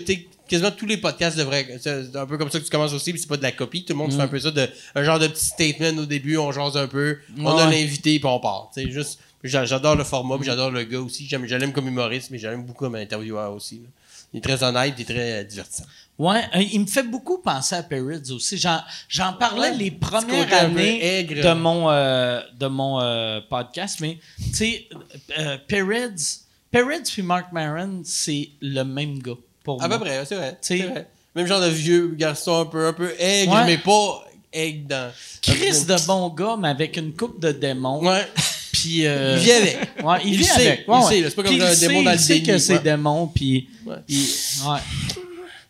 quasiment 0.51 0.71
tous 0.71 0.85
les 0.85 0.97
podcasts 0.97 1.37
devraient. 1.37 1.79
C'est 1.81 2.15
un 2.15 2.25
peu 2.27 2.37
comme 2.37 2.51
ça 2.51 2.59
que 2.59 2.63
tu 2.63 2.69
commences 2.69 2.93
aussi, 2.93 3.11
puis 3.11 3.19
c'est 3.21 3.27
pas 3.27 3.37
de 3.37 3.41
la 3.43 3.51
copie. 3.51 3.83
Tout 3.83 3.93
le 3.93 3.97
monde 3.97 4.13
fait 4.13 4.21
un 4.21 4.27
peu 4.27 4.39
ça, 4.39 4.51
de, 4.51 4.67
un 4.95 5.03
genre 5.03 5.17
de 5.17 5.27
petit 5.27 5.45
statement 5.45 5.97
au 6.01 6.05
début, 6.05 6.37
on 6.37 6.51
jase 6.51 6.77
un 6.77 6.87
peu, 6.87 7.17
on 7.39 7.57
a 7.57 7.69
l'invité, 7.69 8.19
puis 8.19 8.27
on 8.29 8.39
part. 8.39 8.71
Juste, 8.77 9.19
j'a- 9.43 9.65
j'adore 9.65 9.95
le 9.95 10.03
format, 10.03 10.37
puis 10.37 10.45
j'adore 10.45 10.69
le 10.71 10.83
gars 10.83 10.99
aussi. 10.99 11.25
J'aime, 11.27 11.47
je 11.47 11.55
l'aime 11.55 11.71
comme 11.73 11.87
humoriste, 11.87 12.29
mais 12.29 12.37
j'aime 12.37 12.63
beaucoup 12.63 12.85
comme 12.85 12.95
intervieweur 12.95 13.53
aussi. 13.53 13.75
là. 13.77 13.89
Il 14.33 14.37
est 14.37 14.41
très 14.41 14.63
honnête, 14.63 14.93
il 14.97 15.01
est 15.01 15.05
très 15.13 15.41
euh, 15.41 15.43
divertissant. 15.43 15.83
Ouais, 16.17 16.41
euh, 16.55 16.61
il 16.71 16.79
me 16.79 16.85
fait 16.85 17.03
beaucoup 17.03 17.39
penser 17.39 17.75
à 17.75 17.83
Perrids 17.83 18.31
aussi. 18.31 18.57
J'en, 18.57 18.79
j'en 19.09 19.33
parlais 19.33 19.71
Ouais, 19.71 19.75
les 19.77 19.91
premières 19.91 20.53
années 20.53 21.23
de 21.23 21.53
mon, 21.53 21.89
euh, 21.89 22.39
de 22.57 22.67
mon 22.67 23.01
euh, 23.01 23.41
podcast, 23.49 23.99
mais 23.99 24.19
tu 24.37 24.53
sais, 24.53 24.87
euh, 25.37 25.57
Perrids, 25.67 26.39
Perrids 26.69 27.03
puis 27.11 27.23
Mark 27.23 27.51
Maron, 27.51 28.03
c'est 28.05 28.51
le 28.61 28.83
même 28.83 29.19
gars 29.19 29.33
pour 29.63 29.81
À 29.83 29.87
moi. 29.87 29.97
peu 29.97 30.05
près, 30.05 30.23
c'est 30.25 30.35
vrai. 30.35 30.57
Même 31.35 31.47
genre 31.47 31.61
de 31.61 31.67
vieux 31.69 32.13
garçon 32.17 32.59
un 32.61 32.65
peu, 32.65 32.87
un 32.87 32.93
peu 32.93 33.11
aigre, 33.19 33.53
Ouais. 33.53 33.65
mais 33.65 33.77
pas 33.77 34.25
aigre 34.51 34.87
dans. 34.89 35.11
Chris 35.41 35.85
de 35.87 36.05
bon 36.07 36.29
gars, 36.29 36.57
mais 36.59 36.67
avec 36.69 36.97
une 36.97 37.13
coupe 37.13 37.39
de 37.41 37.51
démons. 37.51 38.03
Ouais. 38.05 38.27
Puis 38.73 39.05
euh, 39.07 39.37
Il 39.37 39.43
vit 39.43 39.51
avec. 39.51 39.77
Ouais, 40.03 40.17
il, 40.25 40.33
Il 40.33 40.37
vit 40.37 40.43
sait, 40.43 40.67
avec. 40.67 40.85
il 40.87 40.91
Ouais, 40.91 41.01
sait, 41.03 41.23
c'est 41.29 41.35
pas 41.35 41.43
comme 41.43 41.61
un 41.61 41.75
démon 41.75 42.03
dans 42.03 42.09
le 42.11 42.15
Il 42.17 42.19
sait 42.19 42.33
déni, 42.35 42.45
que 42.47 42.57
c'est 42.57 42.79
démon, 42.83 43.27
puis 43.27 43.69
Ouais. 43.85 43.95
il- 44.09 44.27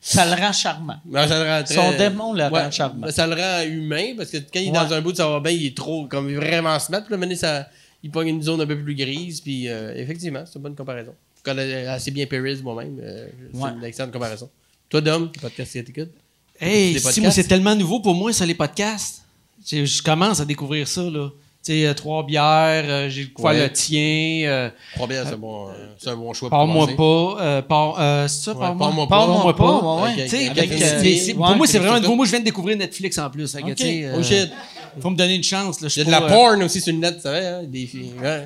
ça 0.03 0.25
le 0.25 0.41
rend 0.41 0.51
charmant. 0.51 0.95
Mais 1.05 1.27
ça 1.27 1.43
le 1.43 1.49
rend 1.49 1.63
très- 1.63 1.75
Son 1.75 1.91
démon 1.97 2.33
le 2.33 2.45
rend 2.47 2.71
charmant. 2.71 3.11
ça 3.11 3.27
le 3.27 3.35
rend 3.35 3.61
humain 3.69 4.13
parce 4.17 4.31
que 4.31 4.37
quand 4.37 4.59
il 4.59 4.69
est 4.69 4.71
dans 4.71 4.91
un 4.93 5.01
bout 5.01 5.11
de 5.11 5.17
ça 5.17 5.27
va 5.29 5.39
bien, 5.39 5.51
il 5.51 5.65
est 5.67 5.77
trop 5.77 6.07
comme 6.07 6.33
vraiment 6.33 6.77
smart. 6.79 7.01
Puis 7.03 7.11
là, 7.11 7.17
maintenant, 7.17 7.35
ça, 7.35 7.67
il 8.01 8.09
pogne 8.09 8.29
une 8.29 8.41
zone 8.41 8.61
un 8.61 8.65
peu 8.65 8.81
plus 8.81 8.95
grise. 8.95 9.41
Puis 9.41 9.67
euh, 9.69 9.93
effectivement, 9.95 10.43
c'est 10.45 10.55
une 10.55 10.63
bonne 10.63 10.75
comparaison. 10.75 11.13
Je 11.43 11.51
connais 11.51 11.87
assez 11.87 12.11
bien 12.11 12.25
Paris 12.27 12.59
moi-même. 12.63 12.99
euh, 13.01 13.27
c'est 13.53 13.59
Ouais. 13.59 13.69
une 13.77 13.83
excellente 13.83 14.11
comparaison. 14.11 14.49
Toi, 14.89 15.01
Dom, 15.01 15.31
podcast 15.41 15.73
que 15.73 15.79
t'écoutes? 15.79 16.11
Hey, 16.59 16.99
si 16.99 17.21
moi, 17.21 17.31
c'est 17.31 17.45
tellement 17.45 17.75
nouveau 17.75 17.99
pour 17.99 18.13
moi, 18.13 18.31
ça, 18.31 18.45
les 18.45 18.53
podcasts. 18.53 19.23
Je, 19.65 19.85
je 19.85 20.01
commence 20.03 20.39
à 20.39 20.45
découvrir 20.45 20.87
ça, 20.87 21.01
là. 21.01 21.29
Tu 21.63 21.71
sais, 21.73 21.85
euh, 21.85 21.93
trois 21.93 22.23
bières, 22.25 22.43
euh, 22.87 23.09
j'ai 23.09 23.25
découvert 23.25 23.51
Ouais. 23.51 23.63
le 23.63 23.71
tien, 23.71 24.49
euh, 24.49 24.69
Trois 24.95 25.07
bières, 25.07 25.25
c'est 25.27 25.33
un 25.33 25.37
bon, 25.37 25.69
euh, 25.69 25.73
c'est 25.99 26.09
un 26.09 26.15
bon 26.15 26.33
choix 26.33 26.49
pour 26.49 26.57
Parle-moi 26.57 26.87
commencer. 26.87 27.37
pas, 27.37 27.43
euh, 27.43 27.61
parle- 27.61 27.95
euh, 27.99 28.27
c'est 28.27 28.43
ça, 28.45 28.51
Ouais, 28.53 28.59
parle-moi 28.59 29.07
Parle-moi 29.07 29.55
pas. 29.55 29.63
Pas, 29.63 29.63
euh, 29.63 30.07
euh, 30.07 30.27
c'est- 30.27 31.33
pour 31.35 31.55
moi, 31.55 31.67
c'est 31.67 31.77
vraiment 31.79 31.99
nouveau. 31.99 32.15
Moi, 32.15 32.25
je 32.25 32.31
viens 32.31 32.39
de 32.39 32.45
découvrir 32.45 32.77
Netflix 32.77 33.17
en 33.19 33.29
plus. 33.29 33.51
fait 33.51 33.61
que, 33.61 33.67
Ok. 33.71 33.75
tu 33.75 33.83
sais, 33.83 34.09
Oh 34.13 34.17
euh, 34.17 34.23
shit. 34.23 34.51
faut 34.99 35.09
me 35.11 35.15
donner 35.15 35.35
une 35.35 35.43
chance. 35.43 35.81
Là, 35.81 35.87
je 35.87 35.99
Il 35.99 35.99
y 35.99 36.01
a 36.01 36.05
de 36.05 36.11
la 36.11 36.23
euh, 36.23 36.29
porn 36.29 36.63
aussi 36.63 36.81
sur 36.81 36.93
le 36.93 36.99
net, 36.99 37.15
tu 37.17 37.21
savais, 37.21 37.45
hein? 37.45 37.61
Des 37.63 37.85
filles. 37.85 38.13
Ouais. 38.21 38.45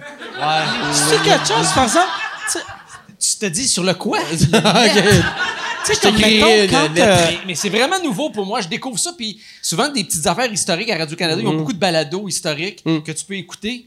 C'est 0.94 1.22
quelque 1.24 1.48
chose, 1.48 1.72
par 1.74 1.84
exemple. 1.86 2.08
Tu 3.40 3.46
te 3.46 3.52
dis 3.52 3.68
sur 3.68 3.84
le 3.84 3.94
quoi? 3.94 4.20
Tu 5.86 5.94
sais, 5.94 6.10
une 6.10 6.16
quand, 6.40 6.48
lettre. 6.48 6.96
euh, 6.98 7.32
mais, 7.46 7.54
c'est 7.54 7.70
vraiment 7.70 8.02
nouveau 8.02 8.32
pour 8.32 8.44
moi. 8.44 8.60
Je 8.60 8.68
découvre 8.68 8.98
ça. 8.98 9.14
Puis 9.16 9.40
souvent, 9.62 9.88
des 9.88 10.04
petites 10.04 10.26
affaires 10.26 10.52
historiques 10.52 10.90
à 10.90 10.98
Radio-Canada, 10.98 11.40
ils 11.40 11.48
ont 11.48 11.58
beaucoup 11.58 11.74
de 11.74 11.78
balados 11.78 12.28
historiques 12.28 12.82
Mm. 12.86 13.02
que 13.04 13.12
tu 13.12 13.24
peux 13.24 13.36
écouter. 13.36 13.86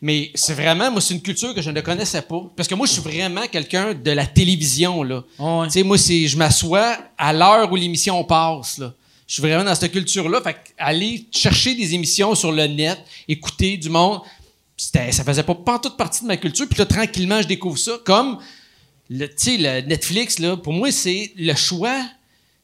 Mais 0.00 0.30
c'est 0.36 0.54
vraiment, 0.54 0.92
moi, 0.92 1.00
c'est 1.00 1.12
une 1.14 1.20
culture 1.20 1.52
que 1.52 1.60
je 1.60 1.70
ne 1.72 1.80
connaissais 1.80 2.22
pas. 2.22 2.40
Parce 2.56 2.68
que 2.68 2.76
moi, 2.76 2.86
je 2.86 2.92
suis 2.92 3.02
vraiment 3.02 3.46
quelqu'un 3.50 3.94
de 3.94 4.10
la 4.12 4.26
télévision, 4.26 5.02
là. 5.02 5.24
Ouais. 5.40 5.66
Tu 5.66 5.72
sais, 5.72 5.82
moi, 5.82 5.98
c'est, 5.98 6.28
je 6.28 6.36
m'assois 6.36 6.96
à 7.18 7.32
l'heure 7.32 7.70
où 7.72 7.74
l'émission 7.74 8.22
passe, 8.22 8.78
là. 8.78 8.94
Je 9.26 9.34
suis 9.34 9.42
vraiment 9.42 9.64
dans 9.64 9.74
cette 9.74 9.90
culture-là. 9.90 10.40
Fait 10.42 10.56
aller 10.78 11.26
chercher 11.32 11.74
des 11.74 11.94
émissions 11.94 12.34
sur 12.36 12.52
le 12.52 12.66
net, 12.68 12.98
écouter 13.26 13.76
du 13.76 13.88
monde, 13.90 14.20
c'était, 14.76 15.10
ça 15.12 15.24
faisait 15.24 15.42
pas, 15.42 15.54
pas 15.56 15.78
toute 15.80 15.96
partie 15.96 16.22
de 16.22 16.28
ma 16.28 16.36
culture. 16.36 16.66
Puis 16.68 16.78
là, 16.78 16.86
tranquillement, 16.86 17.42
je 17.42 17.48
découvre 17.48 17.76
ça. 17.76 17.92
Comme, 18.04 18.38
le, 19.10 19.26
tu 19.28 19.34
sais, 19.36 19.56
le 19.58 19.80
Netflix, 19.88 20.38
là, 20.38 20.56
pour 20.56 20.72
moi, 20.72 20.90
c'est 20.92 21.32
le 21.36 21.54
choix. 21.54 22.00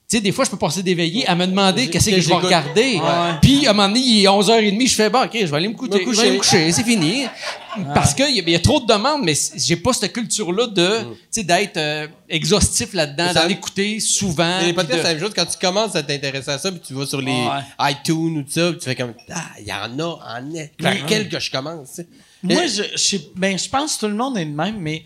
Tu 0.09 0.19
sais, 0.19 0.23
des 0.23 0.31
fois, 0.31 0.45
je 0.45 0.51
peux 0.51 0.57
passer 0.57 0.85
des 0.85 0.95
veillées 0.95 1.27
à 1.27 1.35
me 1.35 1.45
demander 1.49 1.91
qu'est-ce 1.91 2.09
que 2.11 2.21
je 2.21 2.29
vais 2.29 2.35
regarder. 2.37 3.01
Puis, 3.43 3.67
à 3.67 3.71
un 3.71 3.73
moment 3.73 3.89
donné, 3.89 3.99
il 3.99 4.23
est 4.25 4.29
11h30, 4.29 4.89
je 4.89 4.95
fais, 4.95 5.11
bon, 5.11 5.25
OK, 5.25 5.31
je 5.35 5.47
vais 5.47 5.57
aller 5.57 5.67
me 5.67 5.75
coucher. 5.75 6.07
Me 6.07 6.13
Je 6.13 6.21
vais 6.21 6.27
aller 6.29 6.31
me 6.35 6.39
coucher. 6.39 6.71
c'est 6.71 6.85
fini. 6.85 7.25
Parce 7.93 8.15
qu'il 8.15 8.31
y, 8.37 8.51
y 8.51 8.55
a 8.55 8.61
trop 8.61 8.79
de 8.79 8.87
demandes, 8.87 9.23
mais 9.25 9.35
j'ai 9.57 9.75
pas 9.75 9.93
cette 9.93 10.13
culture-là 10.13 10.69
de, 10.69 10.99
tu 11.01 11.07
sais, 11.33 11.43
d'être 11.43 11.77
euh, 11.77 12.07
exhaustif 12.29 12.93
là-dedans, 12.95 13.35
d'en 13.35 13.49
écouter 13.49 13.99
souvent. 13.99 14.59
Mais 14.61 14.67
les 14.67 14.73
podcasts, 14.73 14.99
c'est 15.03 15.09
la 15.09 15.15
même 15.15 15.23
chose. 15.25 15.33
Quand 15.35 15.45
tu 15.47 15.59
commences 15.59 15.97
à 15.97 16.05
t'intéresser 16.05 16.51
à 16.53 16.59
ça, 16.59 16.71
puis 16.71 16.81
tu 16.87 16.95
vas 16.95 17.05
sur 17.05 17.21
les 17.21 17.33
Ouais. 17.33 17.91
iTunes 17.91 18.39
ou 18.39 18.43
tout 18.45 18.51
ça, 18.53 18.71
puis 18.71 18.79
tu 18.79 18.85
fais 18.85 18.95
comme 18.95 19.13
Ah, 19.35 19.43
il 19.61 19.67
y 19.67 19.73
en 19.73 19.99
a, 19.99 20.05
en 20.39 20.55
est. 20.55 20.71
Par 20.81 20.95
quel 21.07 21.29
que 21.29 21.41
je 21.41 21.51
commence. 21.51 22.01
Moi, 22.45 22.67
je, 22.69 22.85
je, 22.93 22.97
sais- 22.97 23.29
ben, 23.35 23.59
je 23.59 23.69
pense 23.69 23.97
que 23.97 24.01
tout 24.03 24.09
le 24.09 24.15
monde 24.15 24.39
est 24.39 24.45
le 24.45 24.53
même, 24.53 24.77
mais 24.79 25.05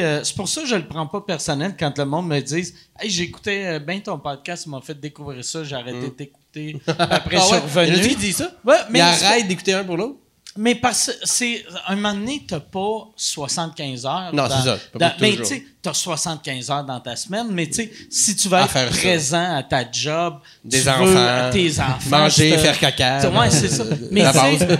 euh, 0.00 0.24
c'est 0.24 0.34
pour 0.34 0.48
ça 0.48 0.62
que 0.62 0.66
je 0.66 0.74
le 0.74 0.86
prends 0.86 1.06
pas 1.06 1.20
personnel 1.20 1.76
quand 1.78 1.96
le 1.98 2.04
monde 2.04 2.26
me 2.28 2.40
dit 2.40 2.72
Hey, 2.98 3.08
j'écoutais 3.10 3.66
euh, 3.66 3.78
bien 3.78 4.00
ton 4.00 4.18
podcast, 4.18 4.64
il 4.66 4.70
m'a 4.70 4.80
fait 4.80 4.98
découvrir 4.98 5.44
ça, 5.44 5.62
j'ai 5.64 5.76
arrêté 5.76 6.00
de 6.02 6.08
t'écouter. 6.08 6.80
Après, 6.86 7.36
je 7.36 7.42
Ah 7.42 7.44
suis 7.44 7.54
ouais? 7.54 7.60
revenu. 7.60 7.86
Il 7.86 7.96
y 7.96 8.00
en 8.00 8.04
a 8.04 8.08
qui 8.08 8.16
disent 8.16 8.36
ça? 8.36 8.52
Ouais, 8.64 8.76
Mais 8.90 8.98
mais, 8.98 9.00
arrête 9.02 9.46
d'écouter 9.46 9.72
un 9.74 9.84
pour 9.84 9.96
l'autre? 9.96 10.18
Mais 10.62 10.74
parce 10.74 11.06
que 11.06 11.12
c'est. 11.24 11.64
Un 11.86 11.96
moment 11.96 12.12
donné, 12.12 12.44
t'as 12.46 12.60
pas 12.60 13.08
75 13.16 14.04
heures. 14.04 14.30
Non, 14.34 14.44
c'est 14.48 14.62
ça, 14.68 14.78
pas 14.92 14.98
dans- 14.98 15.10
pour 15.10 15.20
mais 15.22 15.36
tu 15.36 15.44
sais, 15.46 15.64
t'as 15.80 15.94
75 15.94 16.70
heures 16.70 16.84
dans 16.84 17.00
ta 17.00 17.16
semaine, 17.16 17.46
mais 17.50 17.66
tu 17.66 17.74
sais, 17.74 17.90
si 18.10 18.36
tu 18.36 18.48
vas 18.48 18.62
À 18.62 18.64
être 18.66 18.72
ça. 18.72 18.86
présent 18.86 19.54
à 19.56 19.62
ta 19.62 19.90
job, 19.90 20.34
Des 20.62 20.82
tu 20.82 20.88
enfants, 20.90 21.04
veux 21.04 21.50
tes 21.52 21.80
enfants, 21.80 22.10
manger, 22.10 22.58
faire 22.58 22.78
caca. 22.78 23.30
Ouais, 23.30 23.50
c'est 23.50 23.68
ça. 23.68 23.84
Mais 24.10 24.22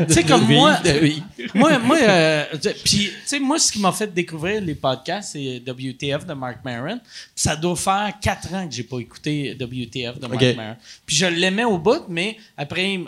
tu 0.07 0.13
sais- 0.15 0.25
comme 0.25 0.47
moi, 0.47 0.79
oui. 1.01 1.23
moi, 1.55 1.79
moi, 1.79 1.97
euh, 2.03 2.45
tu- 2.61 2.69
puis, 2.85 2.99
tu 3.07 3.13
sais, 3.25 3.41
moi, 3.41 3.59
ce 3.59 3.73
qui 3.73 3.79
m'a 3.81 3.93
fait 3.93 4.13
découvrir 4.13 4.61
les 4.61 4.75
podcasts, 4.75 5.33
c'est 5.33 5.61
WTF 5.61 6.27
de 6.27 6.35
Mark 6.35 6.59
Maron. 6.63 7.01
Ça 7.35 7.57
doit 7.57 7.77
faire 7.77 8.13
quatre 8.21 8.53
ans 8.53 8.69
que 8.69 8.75
j'ai 8.75 8.83
pas 8.85 8.99
écouté 8.99 9.55
WTF 9.59 10.19
de 10.21 10.27
Mark 10.27 10.43
Ok. 10.43 10.57
Maron. 10.57 10.77
Puis 11.07 11.17
je 11.17 11.27
l'aimais 11.27 11.65
au 11.65 11.79
bout, 11.79 12.05
mais 12.09 12.37
après, 12.59 12.99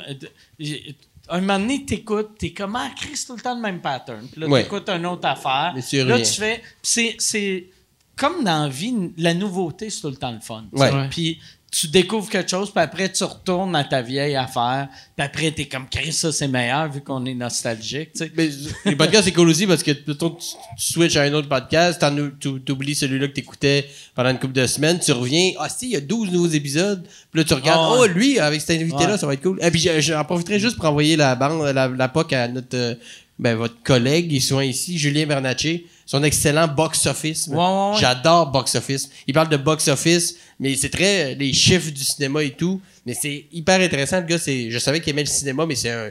un 1.37 1.41
moment 1.41 1.59
donné, 1.59 1.85
t'écoutes, 1.85 2.31
t'es 2.39 2.53
comme, 2.53 2.77
ah, 2.77 2.91
Chris, 2.97 3.23
tout 3.27 3.35
le 3.37 3.41
temps 3.43 3.55
le 3.55 3.61
même 3.61 3.81
pattern. 3.81 4.27
Puis 4.31 4.41
là, 4.41 4.49
Ouais. 4.49 4.63
t'écoutes 4.65 4.89
une 4.89 5.07
autre 5.07 5.27
affaire. 5.27 5.73
Mais 5.75 5.83
tu 5.83 6.03
là, 6.05 6.19
tu 6.19 6.25
fais, 6.35 6.63
puis 6.83 7.15
c'est, 7.19 7.67
comme 8.17 8.45
dans 8.45 8.65
la 8.65 8.69
vie, 8.69 8.95
la 9.17 9.35
nouveauté, 9.35 9.91
c'est 9.91 10.01
tout 10.03 10.11
le 10.11 10.17
temps 10.17 10.33
le 10.33 10.41
fun. 10.41 10.65
Ouais. 10.73 11.09
Puis 11.11 11.39
tu 11.75 11.89
découvres 11.89 12.29
quelque 12.29 12.51
chose, 12.51 12.71
puis 12.71 12.83
après, 12.85 13.11
tu 13.11 13.25
retournes 13.25 13.75
à 13.75 13.83
ta 13.83 14.03
vieille 14.03 14.37
affaire, 14.37 14.89
puis 15.17 15.25
après, 15.25 15.51
t'es 15.53 15.65
comme, 15.65 15.87
Chris, 15.89 16.13
ça, 16.13 16.31
c'est 16.31 16.47
meilleur, 16.47 16.93
vu 16.93 17.01
qu'on 17.01 17.25
est 17.25 17.33
nostalgique, 17.35 18.13
tu 18.13 18.19
sais. 18.27 18.33
Mais 18.37 18.51
les 18.85 18.95
podcasts, 18.95 19.25
c'est 19.25 19.33
cool 19.33 19.49
aussi 19.49 19.67
parce 19.67 19.83
que 19.83 19.93
plutôt 19.93 20.33
que 20.33 20.41
tu, 20.43 20.49
tu 20.77 20.93
switches 20.93 21.17
à 21.17 21.23
un 21.23 21.33
autre 21.33 21.49
podcast, 21.49 21.99
t'en 21.99 22.15
ou- 22.19 22.31
tu 22.39 22.51
oublies 22.71 22.95
celui-là 22.95 23.27
que 23.29 23.33
t'écoutais 23.33 23.89
pendant 24.15 24.29
une 24.29 24.39
couple 24.39 24.53
de 24.53 24.67
semaines, 24.67 24.99
tu 25.01 25.13
reviens, 25.13 25.53
ah 25.59 25.71
si, 25.71 25.87
il 25.87 25.93
y 25.93 25.97
a 25.97 26.01
12 26.03 26.31
nouveaux 26.31 26.47
épisodes, 26.49 27.03
puis 27.31 27.41
là 27.41 27.45
tu 27.45 27.55
regardes, 27.55 27.81
Ah 27.95 27.99
oh 28.01 28.07
lui, 28.07 28.39
avec 28.39 28.61
cet 28.61 28.79
invité-là, 28.79 29.13
Ouais. 29.13 29.19
ça 29.19 29.27
va 29.27 29.33
être 29.33 29.43
cool. 29.43 29.59
Et 29.63 29.71
puis 29.71 29.81
je- 29.81 29.99
j'en 30.01 30.23
profiterai 30.27 30.61
juste 30.61 30.77
pour 30.77 30.85
envoyer 30.85 31.17
la 31.17 31.35
bande, 31.37 31.65
la, 31.75 31.89
la 31.89 32.09
POC 32.09 32.35
à 32.35 32.49
notre, 32.49 32.77
euh, 32.77 32.95
ben, 33.39 33.57
votre 33.57 33.83
collègue, 33.83 34.31
il 34.31 34.37
est 34.37 34.41
souvent 34.41 34.61
ici, 34.61 34.99
Julien 34.99 35.25
Bernatchez, 35.25 35.87
son 36.07 36.23
excellent 36.25 36.69
box-office. 36.69 37.47
Ouais, 37.49 37.57
ouais, 37.57 37.63
ouais. 37.93 37.97
J'adore 38.01 38.51
box-office. 38.51 39.09
Il 39.27 39.35
parle 39.35 39.49
de 39.49 39.57
box-office, 39.57 40.37
mais 40.59 40.75
c'est 40.77 40.91
très, 40.91 41.35
les 41.35 41.53
chiffres 41.53 41.91
du 41.91 42.03
cinéma 42.05 42.43
et 42.43 42.51
tout, 42.51 42.81
mais 43.07 43.15
c'est 43.15 43.47
hyper 43.53 43.81
intéressant, 43.81 44.21
le 44.21 44.27
gars, 44.27 44.39
c'est, 44.39 44.71
je 44.71 44.79
savais 44.79 45.01
qu'il 45.01 45.11
aimait 45.11 45.23
le 45.25 45.29
cinéma, 45.29 45.65
mais 45.67 45.75
c'est 45.77 45.91
un 45.91 46.11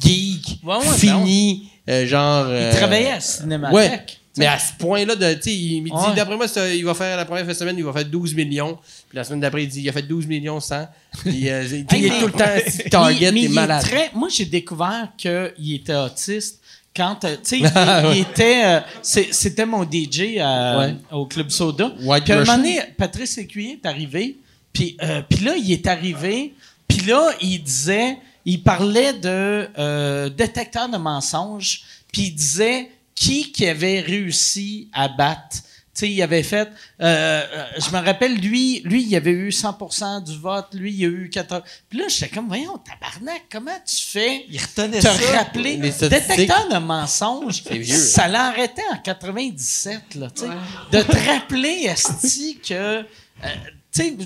geek, 0.00 0.60
ben 0.64 0.80
fini, 0.80 1.68
euh, 1.88 2.06
genre... 2.06 2.46
Il 2.48 2.52
euh, 2.54 2.72
travaillait 2.76 3.10
à 3.12 3.20
Cinémathèque. 3.20 3.74
Ouais. 3.74 4.04
Mais 4.38 4.46
à 4.46 4.58
ce 4.58 4.72
point-là, 4.78 5.14
de, 5.14 5.38
il 5.50 5.82
me 5.82 5.88
dit, 5.88 5.92
Ouais. 5.94 6.14
d'après 6.16 6.36
moi, 6.38 6.46
il 6.74 6.84
va 6.86 6.94
faire 6.94 7.18
la 7.18 7.26
première 7.26 7.54
semaine, 7.54 7.76
il 7.76 7.84
va 7.84 7.92
faire 7.92 8.06
12 8.06 8.34
millions. 8.34 8.78
Puis 9.10 9.16
la 9.18 9.24
semaine 9.24 9.40
d'après, 9.40 9.64
il 9.64 9.68
dit, 9.68 9.82
il 9.82 9.88
a 9.90 9.92
fait 9.92 10.00
12 10.00 10.26
millions 10.26 10.58
100. 10.58 10.88
Puis 11.18 11.50
euh, 11.50 11.62
il 11.70 11.84
il 11.98 12.06
est 12.06 12.18
tout 12.18 12.28
le 12.28 12.32
temps 12.32 12.44
target, 12.90 13.26
Mais- 13.26 13.32
mais 13.32 13.40
il 13.40 13.44
est 13.44 13.48
il 13.48 13.52
est 13.52 13.54
malade. 13.54 13.82
très- 13.82 14.10
moi, 14.14 14.28
j'ai 14.34 14.46
découvert 14.46 15.08
qu'il 15.18 15.74
était 15.74 15.94
autiste 15.96 16.61
quand, 16.94 17.24
euh, 17.24 17.36
tu 17.42 17.60
sais, 17.60 17.70
il, 18.14 18.20
était, 18.20 18.64
euh, 18.64 18.80
c'était 19.02 19.66
mon 19.66 19.84
DJ 19.84 20.38
à- 20.40 20.78
Ouais. 20.78 20.94
au 21.10 21.26
Club 21.26 21.50
Soda. 21.50 21.92
Puis 22.20 22.32
à 22.32 22.36
un 22.36 22.44
moment 22.44 22.56
donné, 22.58 22.80
Patrice 22.98 23.38
Écuyer 23.38 23.80
est 23.82 23.86
arrivé, 23.86 24.36
puis, 24.72 24.96
euh, 25.02 25.22
puis 25.28 25.44
là, 25.44 25.54
il 25.56 25.70
est 25.72 25.86
arrivé, 25.86 26.54
puis 26.88 26.98
là, 27.06 27.30
il 27.40 27.62
disait, 27.62 28.18
il 28.44 28.62
parlait 28.62 29.12
de 29.14 29.68
euh, 29.78 30.28
détecteur 30.28 30.88
de 30.88 30.96
mensonges, 30.98 31.82
puis 32.12 32.22
il 32.24 32.34
disait 32.34 32.90
qui 33.14 33.52
qui 33.52 33.66
avait 33.66 34.00
réussi 34.00 34.88
à 34.92 35.08
battre. 35.08 35.58
Tu 35.94 36.06
sais, 36.06 36.10
il 36.10 36.22
avait 36.22 36.42
fait. 36.42 36.68
euh, 37.02 37.44
euh, 37.52 37.66
je 37.78 37.90
me 37.94 38.02
rappelle, 38.02 38.34
lui, 38.36 38.80
lui, 38.86 39.02
il 39.02 39.14
avait 39.14 39.30
eu 39.30 39.52
100 39.52 40.22
du 40.22 40.38
vote. 40.38 40.68
Lui, 40.72 40.90
il 40.94 41.04
a 41.04 41.08
eu 41.08 41.28
80. 41.30 41.62
Puis 41.90 41.98
là, 41.98 42.06
j'étais 42.08 42.28
comme, 42.34 42.48
voyons, 42.48 42.78
tabarnak, 42.78 43.42
comment 43.52 43.76
tu 43.86 44.02
fais? 44.06 44.46
Il 44.48 44.58
retenait 44.58 45.00
te 45.00 45.06
ça. 45.06 45.36
rappeler? 45.36 45.76
Détecteur 45.76 46.68
de 46.70 46.78
mensonges, 46.78 47.62
vieux. 47.70 47.94
ça 47.98 48.26
l'arrêtait 48.26 48.82
en 48.90 48.96
97, 48.96 50.14
là, 50.14 50.30
tu 50.34 50.42
sais. 50.42 50.48
De 50.92 51.02
te 51.02 51.16
rappeler, 51.30 51.88
Asti, 51.90 52.58
que. 52.66 52.72
euh, 52.74 53.02
tu 53.44 54.02
sais, 54.02 54.16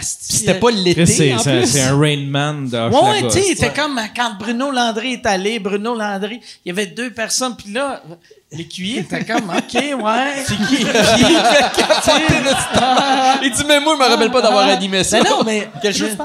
c'était 0.00 0.56
euh, 0.56 0.60
pas 0.60 0.70
l'été, 0.70 1.06
C'est 1.06 1.34
en 1.34 1.38
c'est- 1.38 1.58
plus. 1.60 1.66
c'est 1.66 1.82
un 1.82 1.98
Rain 1.98 2.24
Man 2.26 2.68
de 2.68 2.78
Ouais, 2.78 3.10
ouais, 3.10 3.22
tu 3.24 3.30
sais, 3.30 3.42
c'était 3.42 3.72
comme 3.72 4.00
quand 4.16 4.32
Bruno 4.38 4.70
Landry 4.70 5.14
est 5.14 5.26
allé, 5.26 5.58
Bruno 5.58 5.94
Landry, 5.94 6.40
il 6.64 6.68
y 6.68 6.72
avait 6.72 6.86
deux 6.86 7.10
personnes, 7.10 7.56
puis 7.56 7.72
là, 7.72 8.02
l'écuyer 8.52 9.00
était 9.00 9.24
comme, 9.24 9.50
OK, 9.56 9.74
ouais. 9.74 10.44
C'est 10.46 10.56
qui? 10.56 10.86
Il 13.42 13.50
dit, 13.50 13.64
mais 13.66 13.80
moi, 13.80 13.96
je 13.98 14.04
me 14.04 14.08
rappelle 14.08 14.30
pas 14.30 14.42
d'avoir 14.42 14.66
animé 14.68 15.02
ça. 15.04 15.22
Ben 15.22 15.30
non, 15.30 15.42
mais. 15.44 15.68
Quelle 15.80 15.94
chose? 15.94 16.16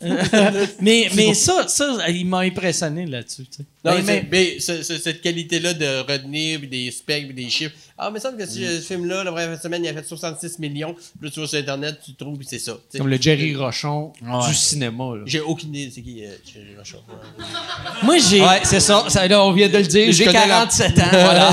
mais 0.80 1.08
mais 1.14 1.34
ça, 1.34 1.66
ça, 1.68 1.96
il 2.08 2.26
m'a 2.26 2.40
impressionné 2.40 3.06
là-dessus, 3.06 3.42
tu 3.44 3.58
sais. 3.58 3.64
Non, 3.84 3.92
Mais- 3.96 4.02
mais, 4.02 4.04
mais- 4.04 4.28
mais 4.30 4.60
ce- 4.60 4.82
ce- 4.82 4.98
cette 4.98 5.20
qualité-là 5.20 5.74
de 5.74 6.00
retenir 6.10 6.60
des 6.70 6.90
specs 6.90 7.34
des 7.34 7.48
chiffres. 7.48 7.74
Ah, 7.98 8.10
mais 8.12 8.18
ça 8.20 8.30
me 8.30 8.38
semble 8.38 8.46
que 8.46 8.50
ce, 8.50 8.80
ce 8.80 8.86
film-là, 8.86 9.24
la 9.24 9.32
première 9.32 9.60
semaine, 9.60 9.84
il 9.84 9.88
a 9.88 9.94
fait 9.94 10.06
66 10.06 10.58
millions. 10.58 10.94
Puis 10.94 11.28
là, 11.28 11.30
tu 11.30 11.40
vas 11.40 11.46
sur 11.46 11.58
Internet, 11.58 11.98
tu 12.04 12.14
trouves, 12.14 12.36
puis 12.38 12.46
c'est 12.48 12.58
ça. 12.58 12.72
tu 12.72 12.78
sais. 12.92 12.98
Comme 12.98 13.08
le 13.08 13.20
Jerry 13.20 13.54
Rochon 13.54 14.12
Ouais. 14.22 14.48
du 14.48 14.54
cinéma. 14.54 15.04
J'ai 15.26 15.40
aucune 15.40 15.74
idée, 15.74 15.90
c'est 15.94 16.02
qui 16.02 16.24
euh, 16.24 16.30
Thierry 16.44 16.76
Rochon. 16.78 16.98
moi, 18.02 18.16
j'ai. 18.18 18.40
Ouais, 18.40 18.60
c'est 18.64 18.80
ça. 18.80 19.04
ça. 19.08 19.26
Là, 19.28 19.44
on 19.44 19.52
vient 19.52 19.68
de 19.68 19.78
le 19.78 19.84
dire. 19.84 20.12
J'ai 20.12 20.24
connais 20.24 20.38
la- 20.40 20.66
47 20.66 20.98
ans. 20.98 21.02
Voilà. 21.12 21.50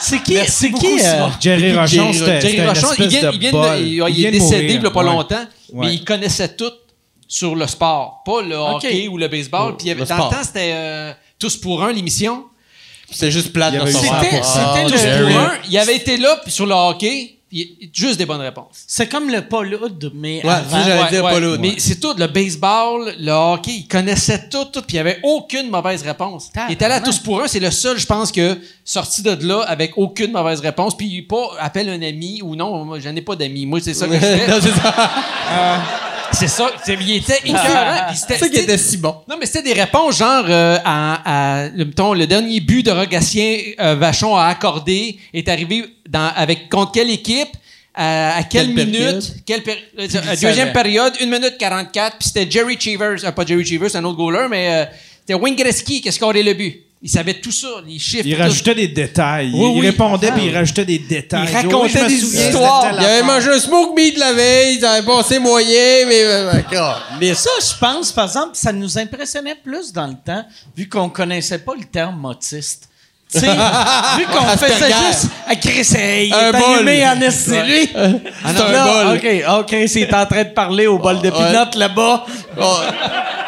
C'est 0.00 0.22
qui? 0.22 0.34
Merci 0.34 0.52
C'est 0.52 0.72
qui? 0.72 1.00
euh. 1.02 1.28
Jerry 1.40 1.72
Rochon, 1.72 2.12
Jerry- 2.12 2.40
Jerry 2.40 2.66
Rochon, 2.66 2.88
il 2.98 3.06
vient, 3.08 3.30
il 3.32 3.38
vient 3.38 3.52
de- 3.52 3.56
bol. 3.56 3.78
il- 3.80 4.18
il 4.18 4.26
est 4.26 4.30
décédé 4.32 4.74
il 4.74 4.82
y 4.82 4.86
a 4.86 4.90
pas 4.90 5.00
ouais. 5.04 5.06
longtemps, 5.10 5.44
mais 5.72 5.94
il 5.94 6.04
connaissait 6.04 6.48
tout 6.56 6.70
sur 7.34 7.54
le 7.56 7.66
sport. 7.66 8.22
Pas 8.24 8.42
le 8.42 8.54
hockey 8.56 9.08
ou 9.08 9.16
le 9.18 9.28
baseball. 9.28 9.70
Le- 9.72 9.76
Puis 9.76 9.88
il 9.88 9.90
dans 9.96 10.14
sport. 10.14 10.30
le 10.30 10.36
temps, 10.36 10.42
c'était 10.44 10.70
euh, 10.74 11.12
Tous 11.38 11.56
pour 11.56 11.82
un, 11.82 11.92
l'émission. 11.92 12.44
C'est 13.10 13.30
juste 13.30 13.52
plate 13.52 13.74
Il. 13.74 13.86
C'était- 13.92 14.42
c'était 14.42 14.84
le- 14.84 14.90
Tous 14.90 14.98
Jerry. 14.98 15.32
pour 15.32 15.40
un. 15.42 15.52
Il 15.68 15.78
avait 15.78 15.96
été 15.96 16.16
là 16.16 16.38
puis 16.42 16.52
sur 16.52 16.66
le 16.66 16.74
hockey. 16.74 17.30
juste 17.92 18.18
des 18.18 18.26
bonnes 18.26 18.40
réponses. 18.40 18.82
C'est 18.88 19.08
comme 19.08 19.30
le 19.30 19.42
Paul 19.42 19.72
Hood, 19.80 20.10
mais 20.14 20.40
Ouais, 20.44 20.52
j'allais 20.72 21.08
dire 21.10 21.22
pas 21.22 21.38
l'autre. 21.38 21.60
Mais 21.62 21.74
c'est 21.78 22.00
tout, 22.00 22.12
le 22.18 22.26
baseball, 22.26 23.14
le 23.16 23.30
hockey, 23.30 23.70
il 23.78 23.86
connaissait 23.86 24.48
tout, 24.48 24.64
tout, 24.72 24.80
puis 24.82 24.90
il 24.90 24.94
n'y 24.94 24.98
avait 25.00 25.20
aucune 25.22 25.70
mauvaise 25.70 26.02
réponse. 26.02 26.50
Il 26.68 26.72
était 26.72 26.88
là 26.88 26.96
à 26.96 27.00
tous 27.00 27.18
pour 27.20 27.40
un, 27.42 27.46
c'est 27.46 27.60
le 27.60 27.70
seul, 27.70 27.96
je 27.96 28.06
pense, 28.06 28.32
que 28.32 28.58
sorti 28.84 29.22
de 29.22 29.36
là 29.46 29.60
avec 29.68 29.92
aucune 29.96 30.32
mauvaise 30.32 30.58
réponse, 30.60 30.96
puis 30.96 31.22
pas 31.22 31.50
appelle 31.60 31.88
un 31.90 32.02
ami 32.02 32.40
ou 32.42 32.56
non, 32.56 32.84
moi, 32.84 32.98
j'en 32.98 33.14
ai 33.14 33.22
pas 33.22 33.36
d'amis. 33.36 33.66
Moi, 33.66 33.78
c'est 33.80 33.94
ça 33.94 34.08
que 34.08 34.14
je 34.14 34.18
fais. 34.20 34.48
Non, 34.48 34.56
c'est 36.34 36.48
ça. 36.48 36.70
il 36.88 37.10
était 37.16 37.38
écœurant. 37.44 38.06
puis 38.08 38.16
c'était- 38.16 38.34
C'est 38.34 38.40
ça 38.40 38.48
qui 38.48 38.56
était 38.58 38.78
si 38.78 38.96
bon. 38.96 39.16
non, 39.28 39.36
mais 39.38 39.46
c'était 39.46 39.62
des 39.74 39.80
réponses 39.80 40.18
genre 40.18 40.44
euh, 40.48 40.78
à, 40.84 41.64
à- 41.64 41.68
le, 41.68 41.84
mettons, 41.84 42.12
le 42.14 42.26
dernier 42.26 42.60
but 42.60 42.82
de 42.84 42.90
Rogatien 42.90 43.58
euh, 43.80 43.94
Vachon 43.94 44.36
a 44.36 44.46
accordé 44.46 45.18
est 45.32 45.48
arrivé 45.48 45.84
dans, 46.08 46.30
avec 46.36 46.68
contre 46.68 46.92
quelle 46.92 47.10
équipe 47.10 47.48
à, 47.94 48.36
à 48.38 48.42
quelle, 48.42 48.74
Quelle 48.74 48.86
minute? 48.88 49.34
Quelle 49.46 49.62
péri- 49.62 49.78
euh, 49.98 50.06
deuxième 50.48 50.72
période 50.72 51.12
1 51.20 51.26
minute 51.26 51.56
44 51.58 52.16
puis 52.18 52.28
c'était 52.28 52.50
Jerry 52.50 52.76
Cheevers 52.78 53.24
euh, 53.24 53.30
pas 53.30 53.46
Jerry 53.46 53.64
Cheevers 53.64 53.90
c'est 53.90 53.98
un 53.98 54.04
autre 54.04 54.16
goaler 54.16 54.46
mais 54.50 54.68
euh, 54.68 54.84
c'était 55.20 55.34
Wayne 55.34 55.54
Gretzky 55.54 56.00
qui 56.00 56.08
a 56.08 56.12
scoré 56.12 56.42
le 56.42 56.54
but 56.54 56.82
il 57.06 57.10
savait 57.10 57.34
tout 57.34 57.52
ça 57.52 57.68
les 57.86 57.98
chiffres 57.98 58.22
Il 58.26 58.34
tout. 58.34 58.40
rajoutait 58.42 58.74
des 58.74 58.88
détails. 58.88 59.50
Oui, 59.52 59.72
il 59.74 59.80
oui. 59.80 59.86
répondait 59.88 60.28
Ah. 60.30 60.34
puis 60.34 60.46
il 60.46 60.56
rajoutait 60.56 60.86
des 60.86 60.98
détails. 60.98 61.46
Il 61.50 61.54
racontait 61.54 62.02
oui, 62.02 62.08
des 62.08 62.18
souviens, 62.18 62.46
histoires. 62.48 62.96
Il 62.98 63.04
avait 63.04 63.22
mangé 63.22 63.50
un 63.50 63.58
smoke 63.60 63.94
meat 63.94 64.16
la 64.16 64.32
veille, 64.32 64.80
ça 64.80 64.92
avait 64.92 65.06
passé 65.06 65.38
moyen, 65.38 66.06
mais. 66.08 66.22
euh, 66.24 66.52
d'accord. 66.54 67.00
Mais 67.20 67.34
ça, 67.34 67.50
je 67.60 67.78
pense, 67.78 68.10
par 68.10 68.24
exemple, 68.24 68.52
ça 68.54 68.72
nous 68.72 68.96
impressionnait 68.98 69.54
plus 69.62 69.92
dans 69.92 70.06
le 70.06 70.14
temps, 70.24 70.44
vu 70.76 70.88
qu'on 70.88 71.10
connaissait 71.10 71.58
pas 71.58 71.74
le 71.78 71.84
terme 71.84 72.24
autiste. 72.24 72.88
Tu 73.34 73.40
sais, 73.40 73.46
vu 73.48 74.26
qu'on 74.32 74.44
faisait 74.58 74.92
juste 75.10 75.26
à 75.48 75.56
Chris, 75.56 75.88
hey, 75.96 76.28
il 76.28 76.34
Un 76.34 76.48
est 76.48 76.52
bol. 76.52 76.62
allumé 76.76 77.06
en 77.06 77.20
esti, 77.20 77.50
lui. 77.50 77.90
C'est 77.92 78.60
un 78.62 78.72
Là, 78.72 79.04
bol. 79.04 79.16
OK, 79.16 79.26
OK, 79.60 79.76
c'est 79.88 80.14
en 80.14 80.24
train 80.26 80.44
de 80.44 80.48
parler 80.50 80.86
au 80.86 80.98
bol 80.98 81.20
de 81.20 81.28
Ouais. 81.30 81.32
pinot 81.32 81.78
là-bas. 81.78 82.24
On, 82.58 82.76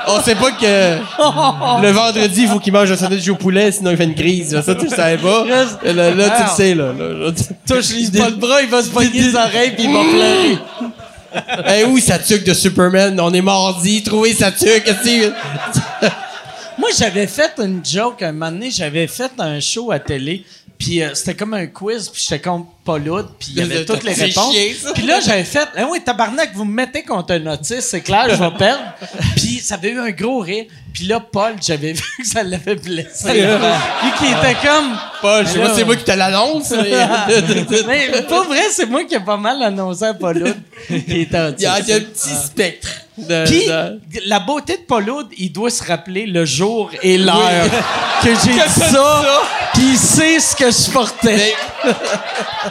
on 0.09 0.21
sait 0.23 0.35
pas 0.35 0.51
que 0.53 0.63
le 1.83 1.91
vendredi, 1.93 2.43
il 2.43 2.49
faut 2.49 2.59
qu'il 2.59 2.73
mange 2.73 2.91
un 2.91 2.97
sandwich 2.97 3.29
au 3.29 3.37
poulet, 3.37 3.71
sinon 3.73 3.91
il 3.93 3.97
fait 3.97 4.05
une 4.05 4.15
crise. 4.15 4.61
Ça, 4.65 4.75
tu 4.75 4.85
le 4.85 4.91
savais 4.91 5.19
pas. 5.19 5.45
Là, 5.45 5.65
tu 5.85 5.95
le 5.95 6.49
sais, 6.57 6.75
là. 6.75 6.87
là, 6.87 7.27
là, 7.27 7.31
tu- 7.33 7.73
Touche-lui 7.73 8.11
pas 8.11 8.29
le 8.29 8.37
bras, 8.37 8.61
il 8.63 8.69
va 8.69 8.83
se 8.83 8.89
pogner 8.89 9.11
les 9.21 9.35
oreilles 9.35 9.73
puis 9.77 9.85
il 9.85 9.93
va 9.93 10.01
pleurer. 10.03 10.59
Hey, 11.67 11.85
où 11.85 11.99
sa 11.99 12.19
tuque 12.19 12.45
de 12.45 12.55
Superman? 12.55 13.19
On 13.21 13.33
est 13.35 13.43
mardi, 13.43 14.03
trouvez 14.03 14.33
sa 14.33 14.51
tuque. 14.51 14.85
Moi, 16.87 16.95
j'avais 16.97 17.27
fait 17.27 17.59
une 17.59 17.85
joke 17.85 18.23
un 18.23 18.31
moment 18.31 18.53
donné, 18.53 18.71
j'avais 18.71 19.09
fait 19.09 19.33
un 19.39 19.59
show 19.59 19.91
à 19.91 19.99
télé, 19.99 20.45
puis 20.79 21.03
euh, 21.03 21.15
c'était 21.15 21.35
comme 21.35 21.53
un 21.55 21.67
quiz, 21.67 22.09
puis 22.09 22.23
j'étais 22.23 22.41
contre 22.41 22.69
Hood, 22.89 23.27
puis 23.39 23.49
il 23.53 23.59
y 23.59 23.63
avait 23.63 23.85
toutes 23.85 24.03
les 24.05 24.13
réponses. 24.27 24.55
ça. 24.83 24.93
Puis 24.93 25.03
là, 25.05 25.21
j'avais 25.21 25.45
fait, 25.45 25.69
ah 25.77 25.85
oui, 25.91 26.01
tabarnak, 26.05 26.51
vous 26.55 26.65
me 26.65 26.73
mettez 26.75 27.03
contre 27.03 27.35
un 27.35 27.47
autiste, 27.47 27.83
c'est 27.91 28.01
clair, 28.01 28.27
je 28.31 28.37
vais 28.37 28.51
perdre. 28.57 28.83
Puis 29.37 29.61
ça 29.63 29.75
avait 29.75 29.91
eu 29.91 29.99
un 30.01 30.11
gros 30.11 30.41
rire. 30.41 30.65
Puis 30.93 31.05
là, 31.07 31.21
Paul, 31.21 31.55
j'avais 31.61 31.93
vu 31.93 32.03
que 32.19 32.27
ça 32.27 32.43
l'avait 32.43 32.75
blessé. 32.77 33.29
Lui 34.03 34.11
qui 34.19 34.25
était 34.27 34.57
comme... 34.67 34.97
Paul, 35.21 35.47
je 35.47 35.53
sais 35.53 35.59
pas 35.59 35.75
c'est 35.75 35.85
moi 35.85 35.97
qui 35.97 36.05
te 36.05 36.13
l'annonce. 36.13 36.71
mais- 36.71 38.23
pas 38.29 38.43
vrai, 38.45 38.63
c'est 38.71 38.87
moi 38.87 39.05
qui 39.05 39.15
ai 39.15 39.21
pas 39.21 39.37
mal 39.37 39.63
annoncé 39.63 40.05
à 40.05 40.15
Paul 40.15 40.43
Hood 40.43 40.57
qui 40.89 41.21
était 41.21 41.53
Il 41.59 41.63
y 41.63 41.67
a, 41.67 41.79
il 41.81 41.89
y 41.89 41.93
a 41.93 41.97
un 41.97 42.01
petit 42.01 42.35
spectre. 42.35 42.89
de- 43.19 43.45
Puis, 43.45 43.67
la 44.27 44.41
beauté 44.41 44.79
de 44.79 44.83
Paul 44.89 45.09
Hood, 45.11 45.27
il 45.37 45.53
doit 45.53 45.69
se 45.71 45.85
rappeler 45.85 46.25
le 46.27 46.45
jour 46.47 46.91
et 47.03 47.19
l'heure 47.19 47.71
que 48.23 48.29
j'ai 48.31 48.53
dit 48.55 48.59
ça, 48.91 49.23
puis 49.75 49.83
il 49.93 49.99
sait 49.99 50.41
ce 50.41 50.57
que 50.57 50.71
je 50.71 50.91
portais. 50.91 51.55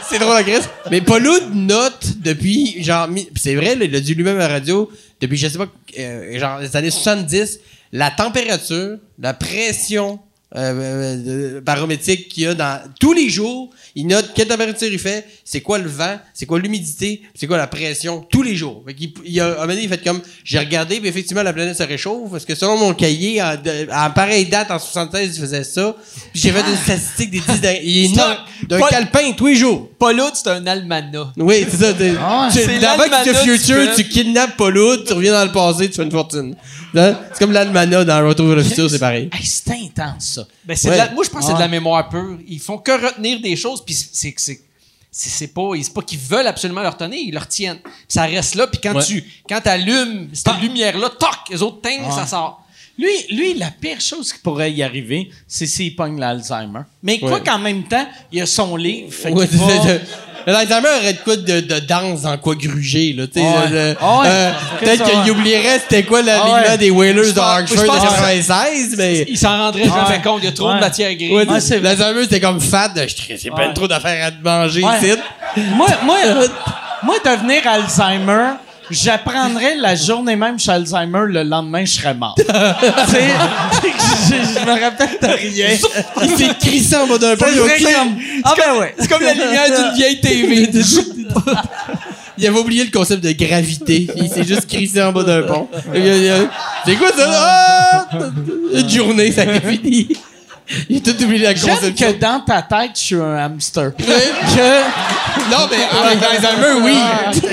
C'est 0.08 0.18
drôle, 0.18 0.34
la 0.34 0.42
Grèce. 0.42 0.68
Mais 0.90 1.00
Pauloud 1.00 1.54
note 1.54 2.18
depuis, 2.18 2.82
genre, 2.82 3.08
c'est 3.34 3.54
vrai, 3.54 3.76
il 3.80 3.94
a 3.94 4.00
dit 4.00 4.14
lui-même 4.14 4.36
à 4.36 4.46
la 4.46 4.48
radio, 4.48 4.90
depuis, 5.20 5.36
je 5.36 5.48
sais 5.48 5.58
pas, 5.58 5.68
euh, 5.98 6.38
genre, 6.38 6.60
les 6.60 6.76
années 6.76 6.90
70, 6.90 7.60
la 7.92 8.10
température, 8.10 8.98
la 9.18 9.34
pression 9.34 10.20
euh, 10.54 11.16
euh, 11.26 11.60
barométrique 11.60 12.28
qu'il 12.28 12.44
y 12.44 12.46
a 12.46 12.54
dans 12.54 12.80
tous 13.00 13.12
les 13.12 13.28
jours, 13.28 13.70
il 13.96 14.06
note 14.06 14.30
quelle 14.34 14.48
température 14.48 14.88
il 14.88 14.98
fait, 14.98 15.26
c'est 15.48 15.60
quoi 15.60 15.78
le 15.78 15.88
vent, 15.88 16.18
c'est 16.34 16.44
quoi 16.44 16.58
l'humidité, 16.58 17.22
c'est 17.34 17.46
quoi 17.46 17.56
la 17.56 17.68
pression, 17.68 18.26
tous 18.28 18.42
les 18.42 18.56
jours? 18.56 18.82
Fait 18.84 18.94
qu'il- 18.94 19.12
il, 19.24 19.40
a, 19.40 19.44
à 19.44 19.48
un 19.48 19.52
moment 19.54 19.66
donné, 19.68 19.82
il 19.84 19.88
fait 19.88 20.02
comme, 20.02 20.20
j'ai 20.42 20.58
regardé, 20.58 20.98
puis 20.98 21.08
effectivement, 21.08 21.44
la 21.44 21.52
planète 21.52 21.76
se 21.76 21.84
réchauffe, 21.84 22.32
parce 22.32 22.44
que 22.44 22.56
selon 22.56 22.76
mon 22.76 22.92
cahier, 22.94 23.40
à, 23.40 23.56
pareille 24.10 24.46
date, 24.46 24.72
en 24.72 24.78
76, 24.80 25.36
il 25.36 25.40
faisait 25.40 25.62
ça. 25.62 25.94
Puis 26.32 26.42
j'ai 26.42 26.50
fait 26.50 26.68
une 26.68 26.76
statistique 26.76 27.30
des 27.30 27.38
10 27.40 27.60
derniers... 27.60 27.80
Il 27.84 28.04
est 28.12 28.66
d'un 28.68 28.80
calepin 28.88 29.32
tous 29.36 29.46
les 29.46 29.54
jours. 29.54 29.88
Pollute, 29.98 30.32
c'est 30.34 30.48
un 30.50 30.66
almanach. 30.66 31.28
Oui, 31.36 31.64
c'est 31.70 31.76
ça. 31.76 31.92
t'es- 31.94 32.14
Ah 32.20 32.48
C'est 32.52 32.80
l'almanach 32.80 33.28
Future, 33.44 33.94
tu 33.94 34.04
kidnappes 34.08 34.56
Paul 34.56 34.74
tu 35.06 35.12
reviens 35.12 35.32
dans 35.32 35.44
le 35.44 35.52
passé, 35.52 35.88
tu 35.88 35.94
fais 35.94 36.02
une 36.02 36.10
fortune. 36.10 36.56
Hein? 36.94 37.18
C'est 37.32 37.38
comme 37.38 37.52
l'almanach 37.52 38.04
dans 38.04 38.26
Retour 38.26 38.46
vers 38.48 38.56
le 38.56 38.62
futur, 38.64 38.90
c'est 38.90 38.98
pareil. 38.98 39.28
Hey, 39.32 39.44
c'est 39.44 39.70
intense, 39.70 40.24
ça. 40.34 40.46
Ben, 40.64 40.76
c'est 40.76 40.88
Ouais. 40.88 40.94
de 40.94 40.98
la- 40.98 41.10
moi, 41.12 41.22
je 41.24 41.30
pense 41.30 41.42
que 41.42 41.46
c'est 41.48 41.54
de 41.54 41.60
la 41.60 41.68
mémoire 41.68 42.08
pure. 42.08 42.38
Ils 42.48 42.58
font 42.58 42.78
que 42.78 42.90
retenir 42.92 43.40
des 43.40 43.54
choses, 43.56 43.84
puis 43.84 43.94
c'est 44.12 44.32
que 44.32 44.40
c'est. 45.18 45.48
Pas, 45.48 45.70
c'est 45.82 45.92
pas 45.94 46.02
qu'ils 46.02 46.18
veulent 46.18 46.46
absolument 46.46 46.82
le 46.82 46.88
retenir, 46.88 47.18
ils 47.20 47.32
le 47.32 47.38
retiennent. 47.38 47.78
Puis 47.82 47.92
ça 48.08 48.22
reste 48.24 48.54
là, 48.54 48.66
puis 48.66 48.80
quand 48.82 48.94
Ouais. 48.94 49.04
tu 49.04 49.24
quand 49.48 49.66
allumes 49.66 50.28
cette 50.32 50.60
lumière-là, 50.60 51.08
toc, 51.10 51.30
les 51.50 51.62
autres 51.62 51.80
teignent, 51.80 52.10
ça 52.10 52.26
sort. 52.26 52.62
Lui, 52.98 53.10
lui, 53.30 53.54
la 53.54 53.70
pire 53.70 54.00
chose 54.00 54.32
qui 54.32 54.38
pourrait 54.38 54.72
y 54.72 54.82
arriver, 54.82 55.28
c'est 55.46 55.66
s'il 55.66 55.94
pogne 55.94 56.18
l'Alzheimer. 56.18 56.80
Mais 57.02 57.18
quoi 57.18 57.34
Ouais. 57.34 57.42
qu'en 57.44 57.58
même 57.58 57.84
temps, 57.84 58.06
il 58.32 58.40
a 58.40 58.46
son 58.46 58.74
livre. 58.76 59.12
Fait 59.12 59.32
qu'il 59.34 59.38
va- 59.58 59.98
L'Alzheimer 60.46 60.88
aurait 61.00 61.12
de 61.14 61.18
quoi 61.18 61.36
de, 61.36 61.60
de 61.60 61.78
danse 61.80 62.22
dans 62.22 62.36
quoi 62.38 62.54
gruger, 62.54 63.12
là, 63.16 63.26
tu 63.26 63.40
sais. 63.40 63.40
Ouais. 63.40 63.68
le- 63.68 63.74
le- 63.74 63.96
Ah 64.00 64.18
ouais. 64.20 64.26
euh, 64.28 64.50
Peut-être 64.80 65.04
Ça, 65.04 65.10
qu'il 65.10 65.20
ouais. 65.22 65.30
oublierait 65.30 65.78
c'était 65.80 66.04
quoi 66.04 66.22
l'alignement 66.22 66.54
Ah 66.64 66.70
ouais. 66.70 66.78
des 66.78 66.90
Whalers 66.90 67.26
de 67.26 67.32
pense- 67.32 67.38
Hartford 67.38 67.76
je 67.78 67.82
que- 67.82 68.00
96, 68.02 68.94
mais... 68.96 69.24
Ils 69.28 69.36
s'en 69.38 69.58
rendraient 69.58 69.84
jamais 69.84 70.22
compte, 70.22 70.38
il 70.42 70.44
y 70.44 70.48
a 70.48 70.52
trop 70.52 70.68
Ouais. 70.68 70.76
de 70.76 70.80
matière 70.80 71.12
grise. 71.14 71.32
Ouais, 71.32 71.46
Ouais, 71.48 71.60
c'est 71.60 71.68
c'est- 71.68 71.80
L'Alzheimer, 71.80 72.22
c'était 72.22 72.40
comme 72.40 72.60
fat, 72.60 72.88
de, 72.90 73.02
je- 73.08 73.36
c'est 73.36 73.50
pas 73.50 73.66
Ouais. 73.66 73.74
trop 73.74 73.88
d'affaires 73.88 74.26
à 74.28 74.30
manger 74.42 74.84
Ouais. 74.84 74.98
ici. 74.98 75.12
moi, 75.74 75.88
moi, 76.04 76.16
moi, 77.02 77.16
devenir 77.24 77.62
Alzheimer, 77.66 78.50
j'apprendrais 78.90 79.76
la 79.76 79.94
journée 79.94 80.36
même 80.36 80.58
chez 80.58 80.70
Alzheimer, 80.70 81.26
le 81.28 81.42
lendemain, 81.42 81.84
je 81.84 81.92
serais 81.92 82.14
mort. 82.14 82.34
tu 82.38 82.44
sais, 82.44 82.52
je, 84.28 84.60
je 84.60 84.66
me 84.66 84.80
rappelle 84.80 85.18
de 85.20 85.26
rien. 85.26 85.68
Il 86.22 86.30
s'est 86.36 86.54
crissé 86.60 86.96
en 86.96 87.06
bas 87.06 87.18
d'un 87.18 87.36
pont. 87.36 87.44
Comme- 87.46 88.16
Ah 88.44 88.54
ben 88.56 88.80
ouais. 88.80 88.94
C'est 88.98 89.08
comme 89.08 89.22
la 89.22 89.32
lumière 89.34 89.66
d'une 89.66 89.94
vieille 89.96 90.20
TV. 90.20 90.70
Il 92.38 92.46
avait 92.46 92.58
oublié 92.58 92.84
le 92.84 92.90
concept 92.90 93.24
de 93.24 93.32
gravité. 93.32 94.08
Il 94.14 94.28
s'est 94.28 94.44
juste 94.44 94.66
crissé 94.66 95.02
en 95.02 95.10
bas 95.12 95.22
d'un 95.22 95.42
pont. 95.42 95.68
C'est 96.84 96.96
quoi 96.96 97.08
ça? 97.16 97.26
Ah! 97.30 98.06
Une 98.74 98.88
journée, 98.90 99.32
ça 99.32 99.42
a 99.42 99.60
fini. 99.60 100.08
Il 100.88 100.96
a 100.96 101.00
tout 101.00 101.22
oublié 101.24 101.44
la 101.44 101.54
J'aime 101.54 101.94
que 101.94 102.12
dans 102.18 102.40
ta 102.40 102.62
tête, 102.62 102.92
je 102.94 103.00
suis 103.00 103.16
un 103.16 103.36
hamster. 103.36 103.94
Que... 103.96 104.02
Non, 105.50 105.68
mais 105.70 105.78
avec 106.02 106.22
Alzheimer, 106.22 106.80
oui. 106.82 106.96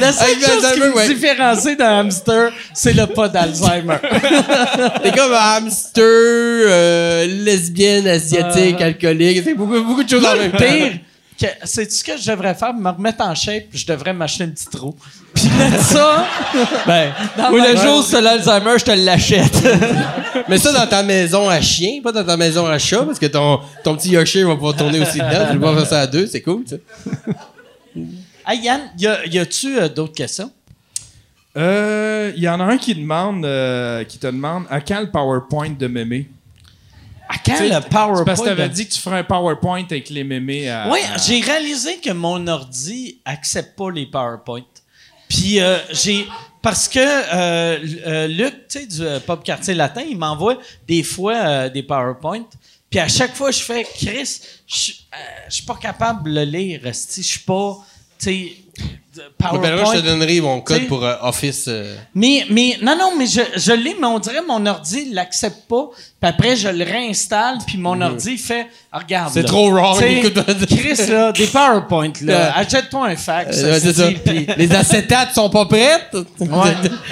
La 0.00 0.12
seule 0.12 0.34
chose 0.34 0.72
qui 0.74 0.80
me 0.80 0.94
ouais. 0.94 1.08
différencie 1.08 1.76
d'un 1.76 2.00
hamster, 2.00 2.52
c'est 2.74 2.92
le 2.92 3.06
pas 3.06 3.28
d'Alzheimer. 3.28 3.96
C'est 5.02 5.16
comme 5.16 5.32
un 5.32 5.56
hamster, 5.56 6.04
euh, 6.04 7.26
lesbienne, 7.26 8.06
asiatique, 8.06 8.80
alcoolique. 8.80 9.42
C'est 9.44 9.54
beaucoup, 9.54 9.82
beaucoup 9.82 10.04
de 10.04 10.08
choses 10.08 10.24
en 10.24 10.34
même 10.36 10.52
le 10.52 10.58
temps. 10.58 10.64
pire, 11.38 11.50
c'est 11.64 11.90
ce 11.90 12.02
que 12.02 12.16
je 12.16 12.30
devrais 12.30 12.54
faire, 12.54 12.74
me 12.74 12.90
remettre 12.90 13.22
en 13.22 13.34
shape, 13.34 13.64
je 13.72 13.86
devrais 13.86 14.12
m'acheter 14.12 14.44
un 14.44 14.48
petit 14.48 14.66
trou. 14.66 14.94
Ça? 15.80 16.26
ben, 16.86 17.12
ma- 17.36 17.50
le 17.50 17.76
jour 17.76 17.98
où 17.98 18.02
c'est 18.02 18.20
l'Alzheimer, 18.20 18.78
je 18.78 18.84
te 18.84 18.90
l'achète. 18.92 19.66
Mais 20.48 20.58
ça 20.58 20.72
dans 20.72 20.86
ta 20.86 21.02
maison 21.02 21.48
à 21.48 21.60
chien, 21.60 22.00
pas 22.02 22.12
dans 22.12 22.24
ta 22.24 22.36
maison 22.36 22.66
à 22.66 22.78
chat, 22.78 23.02
parce 23.04 23.18
que 23.18 23.26
ton, 23.26 23.60
ton 23.84 23.96
petit 23.96 24.10
Yorkshire 24.10 24.46
va 24.46 24.54
pouvoir 24.54 24.76
tourner 24.76 25.00
aussi 25.00 25.18
dedans. 25.18 25.48
Tu 25.50 25.58
vas 25.58 25.74
faire 25.76 25.86
ça 25.86 26.00
à 26.02 26.06
deux, 26.06 26.26
c'est 26.26 26.42
cool, 26.42 26.64
ça. 26.66 26.76
Hey, 28.48 28.60
Yann, 28.62 28.80
y, 28.96 29.06
a, 29.08 29.26
y 29.26 29.38
a-tu 29.40 29.76
euh, 29.76 29.88
d'autres 29.88 30.12
questions? 30.14 30.52
Euh, 31.56 32.32
Il 32.36 32.42
y 32.42 32.48
en 32.48 32.60
a 32.60 32.64
un 32.64 32.76
qui 32.78 32.94
demande, 32.94 33.44
euh, 33.44 34.04
qui 34.04 34.18
te 34.18 34.26
demande 34.28 34.64
à 34.70 34.80
quand 34.80 35.00
le 35.00 35.10
PowerPoint 35.10 35.70
de 35.70 35.86
mémé? 35.88 36.28
À 37.28 37.34
quand 37.44 37.54
T'sais, 37.54 37.68
le 37.68 37.74
C'est 37.74 37.88
PowerPoint? 37.88 38.24
parce 38.24 38.40
que 38.40 38.44
t'avais 38.46 38.68
dit 38.68 38.86
que 38.86 38.92
tu 38.92 39.00
ferais 39.00 39.18
un 39.18 39.24
PowerPoint 39.24 39.82
avec 39.90 40.10
les 40.10 40.22
mémés 40.22 40.68
à. 40.70 40.88
Oui, 40.92 41.00
à- 41.12 41.16
j'ai 41.18 41.40
réalisé 41.40 41.96
que 41.96 42.10
mon 42.12 42.46
ordi 42.46 43.18
accepte 43.24 43.76
pas 43.76 43.90
les 43.90 44.06
PowerPoint. 44.06 44.62
Puis 45.28 45.60
euh, 45.60 45.78
j'ai 45.92 46.26
parce 46.62 46.88
que 46.88 46.98
euh, 46.98 47.78
euh, 48.06 48.26
Luc, 48.26 48.68
tu 48.68 48.80
sais 48.80 48.86
du 48.86 49.00
euh, 49.02 49.20
Pop 49.20 49.44
Quartier 49.44 49.74
Latin, 49.74 50.02
il 50.02 50.18
m'envoie 50.18 50.58
des 50.88 51.02
fois 51.02 51.34
euh, 51.34 51.68
des 51.68 51.82
PowerPoint. 51.82 52.46
Puis 52.90 52.98
à 52.98 53.08
chaque 53.08 53.34
fois 53.34 53.50
je 53.50 53.60
fais 53.60 53.84
Chris, 53.84 54.40
je 54.66 54.92
euh, 55.14 55.16
suis 55.48 55.64
pas 55.64 55.76
capable 55.76 56.30
de 56.30 56.34
le 56.40 56.44
lire, 56.44 56.86
esti, 56.86 57.22
je 57.22 57.28
suis 57.28 57.40
pas 57.40 57.78
tu 58.18 58.24
sais 58.24 58.52
Bon, 59.40 59.58
ben 59.58 59.70
là, 59.70 59.76
je 59.76 59.82
te 59.82 59.82
PowerPoint. 59.84 60.00
donnerai 60.02 60.40
mon 60.40 60.60
code 60.60 60.78
T'sais- 60.78 60.86
pour 60.86 61.04
euh, 61.04 61.14
Office. 61.22 61.64
euh, 61.68 61.94
Mais, 62.14 62.44
mais, 62.50 62.76
non, 62.82 62.96
non, 62.98 63.12
mais 63.16 63.26
je, 63.26 63.40
je 63.56 63.72
l'ai, 63.72 63.96
mais 64.00 64.06
on 64.06 64.18
dirait 64.18 64.42
mon 64.46 64.64
ordi 64.66 65.10
l'accepte 65.12 65.68
pas. 65.68 65.88
Puis 66.20 66.30
après, 66.30 66.56
je 66.56 66.68
le 66.68 66.84
réinstalle, 66.84 67.58
puis 67.66 67.78
mon 67.78 68.00
ordi 68.00 68.36
fait, 68.38 68.66
Ah, 68.92 68.98
regarde. 68.98 69.30
C'est 69.32 69.44
trop 69.44 69.70
wrong. 69.70 69.98
Chris, 69.98 71.06
là, 71.08 71.32
des 71.32 71.46
PowerPoint, 71.46 72.12
là. 72.22 72.56
Achète-toi 72.56 73.06
un 73.08 73.16
fax. 73.16 73.58
euh, 73.62 73.78
c'est 73.80 73.92
ça. 73.92 74.10
esti, 74.10 74.20
puis- 74.24 74.46
Les 74.56 74.72
acétates 74.74 75.34
sont 75.34 75.50
pas 75.50 75.66
prêtes. 75.66 76.16
Ouais. 76.40 76.48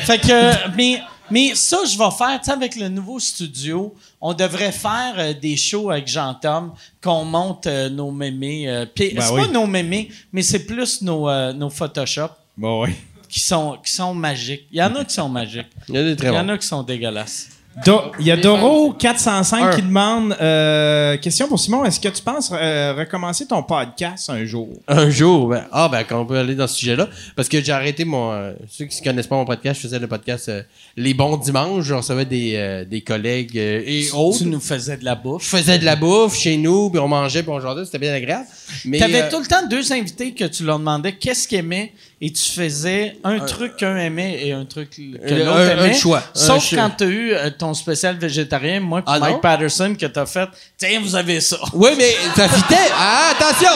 fait 0.04 0.18
que, 0.18 0.74
mais, 0.76 1.00
mais 1.30 1.54
ça, 1.54 1.78
je 1.84 1.96
vais 1.98 2.10
faire, 2.16 2.38
tu 2.40 2.46
sais, 2.46 2.52
avec 2.52 2.76
le 2.76 2.88
nouveau 2.88 3.18
studio, 3.18 3.94
on 4.20 4.34
devrait 4.34 4.72
faire 4.72 5.14
euh, 5.18 5.32
des 5.34 5.56
shows 5.56 5.90
avec 5.90 6.06
Jean-Tom, 6.08 6.72
qu'on 7.02 7.24
monte 7.24 7.66
euh, 7.66 7.88
nos 7.88 8.10
mémés. 8.10 8.68
euh, 8.68 8.86
puis 8.86 9.14
Ben 9.14 9.22
c'est 9.22 9.32
oui. 9.32 9.40
pas 9.42 9.48
nos 9.48 9.66
mémés, 9.66 10.10
mais 10.32 10.42
c'est 10.42 10.64
plus 10.66 11.02
nos, 11.02 11.28
euh, 11.28 11.52
nos 11.52 11.70
Photoshop 11.70 12.28
Bon, 12.56 12.82
ouais. 12.82 12.94
qui 13.28 13.40
sont, 13.40 13.78
qui 13.84 13.92
sont 13.92 14.14
magiques. 14.14 14.66
Il 14.70 14.78
y 14.78 14.82
en 14.82 14.94
a 14.96 15.04
qui 15.04 15.14
sont 15.14 15.28
magiques. 15.28 15.66
Il 15.88 15.94
y 15.94 15.98
en 15.98 16.02
a 16.02 16.04
des 16.04 16.10
Il 16.10 16.16
très 16.16 16.26
y 16.32 16.38
en 16.38 16.44
bons. 16.44 16.52
a 16.52 16.58
qui 16.58 16.66
sont 16.66 16.82
dégueulasses. 16.82 17.48
Do- 17.84 18.12
Il 18.20 18.26
y 18.26 18.30
a 18.30 18.36
Doro405 18.36 19.54
Un. 19.62 19.70
qui 19.74 19.82
demande 19.82 20.36
euh, 20.40 21.16
Question 21.16 21.48
pour 21.48 21.58
Simon, 21.58 21.84
est-ce 21.84 21.98
que 21.98 22.08
tu 22.08 22.22
penses 22.22 22.52
euh, 22.52 22.94
recommencer 22.96 23.46
ton 23.46 23.62
podcast 23.64 24.30
un 24.30 24.44
jour? 24.44 24.68
Un 24.86 25.10
jour, 25.10 25.48
ben, 25.48 25.64
ah, 25.72 25.88
ben, 25.90 26.04
qu'on 26.04 26.24
peut 26.24 26.38
aller 26.38 26.54
dans 26.54 26.66
ce 26.68 26.76
sujet-là. 26.76 27.08
Parce 27.34 27.48
que 27.48 27.60
j'ai 27.62 27.72
arrêté 27.72 28.04
mon. 28.04 28.32
euh, 28.32 28.52
ceux 28.70 28.84
qui 28.84 29.00
ne 29.00 29.04
connaissent 29.04 29.26
pas 29.26 29.34
mon 29.36 29.44
podcast, 29.44 29.80
je 29.80 29.86
faisais 29.88 29.98
le 29.98 30.06
podcast 30.06 30.48
euh, 30.48 30.62
Les 30.96 31.14
Bons 31.14 31.36
Dimanches. 31.36 31.84
Je 31.84 31.94
recevais 31.94 32.24
des, 32.24 32.52
euh, 32.56 32.84
des 32.84 33.00
collègues 33.00 33.58
euh, 33.58 33.82
et 33.84 34.08
autres. 34.12 34.38
Tu 34.38 34.46
nous 34.46 34.60
faisais 34.60 34.96
de 34.96 35.04
la 35.04 35.16
bouffe. 35.16 35.42
Je 35.42 35.48
faisais 35.56 35.78
de 35.78 35.84
la 35.84 35.96
bouffe 35.96 36.36
chez 36.36 36.56
nous, 36.56 36.90
puis 36.90 37.00
on 37.00 37.08
mangeait, 37.08 37.42
puis 37.42 37.50
on 37.50 37.58
jouait, 37.60 37.84
c'était 37.84 37.98
bien 37.98 38.14
agréable. 38.14 38.46
Mais, 38.84 38.98
T'avais 38.98 39.22
euh, 39.22 39.30
tout 39.30 39.40
le 39.40 39.46
temps 39.46 39.66
deux 39.68 39.92
invités 39.92 40.32
que 40.34 40.44
tu 40.44 40.64
leur 40.64 40.78
demandais 40.78 41.12
qu'est-ce 41.12 41.46
qu'ils 41.46 41.58
aimaient 41.58 41.92
et 42.20 42.32
tu 42.32 42.42
faisais 42.42 43.16
un 43.24 43.38
truc 43.40 43.76
qu'un 43.76 43.96
aimait 43.96 44.46
et 44.46 44.52
un 44.52 44.64
truc 44.64 44.90
que 44.90 45.00
Euh, 45.32 45.44
l'autre 45.44 45.58
un- 45.58 45.78
un 45.78 45.84
aimait. 45.84 45.94
choix. 45.94 46.22
Sauf 46.32 46.74
quand 46.74 46.90
t'as 46.96 47.04
eu 47.06 47.32
euh, 47.34 47.50
ton 47.50 47.74
spécial 47.74 48.16
végétarien, 48.16 48.80
moi 48.80 49.02
Ah 49.06 49.18
Mike 49.18 49.34
non? 49.34 49.40
Patterson, 49.40 49.94
que 49.98 50.06
t'as 50.06 50.24
fait 50.26 50.48
«Tiens, 50.78 51.00
vous 51.02 51.14
avez 51.14 51.40
ça. 51.40 51.58
Oui, 51.74 51.90
mais 51.98 52.14
ça 52.34 52.48
fitait. 52.48 52.76
Ah, 52.96 53.32
attention! 53.38 53.74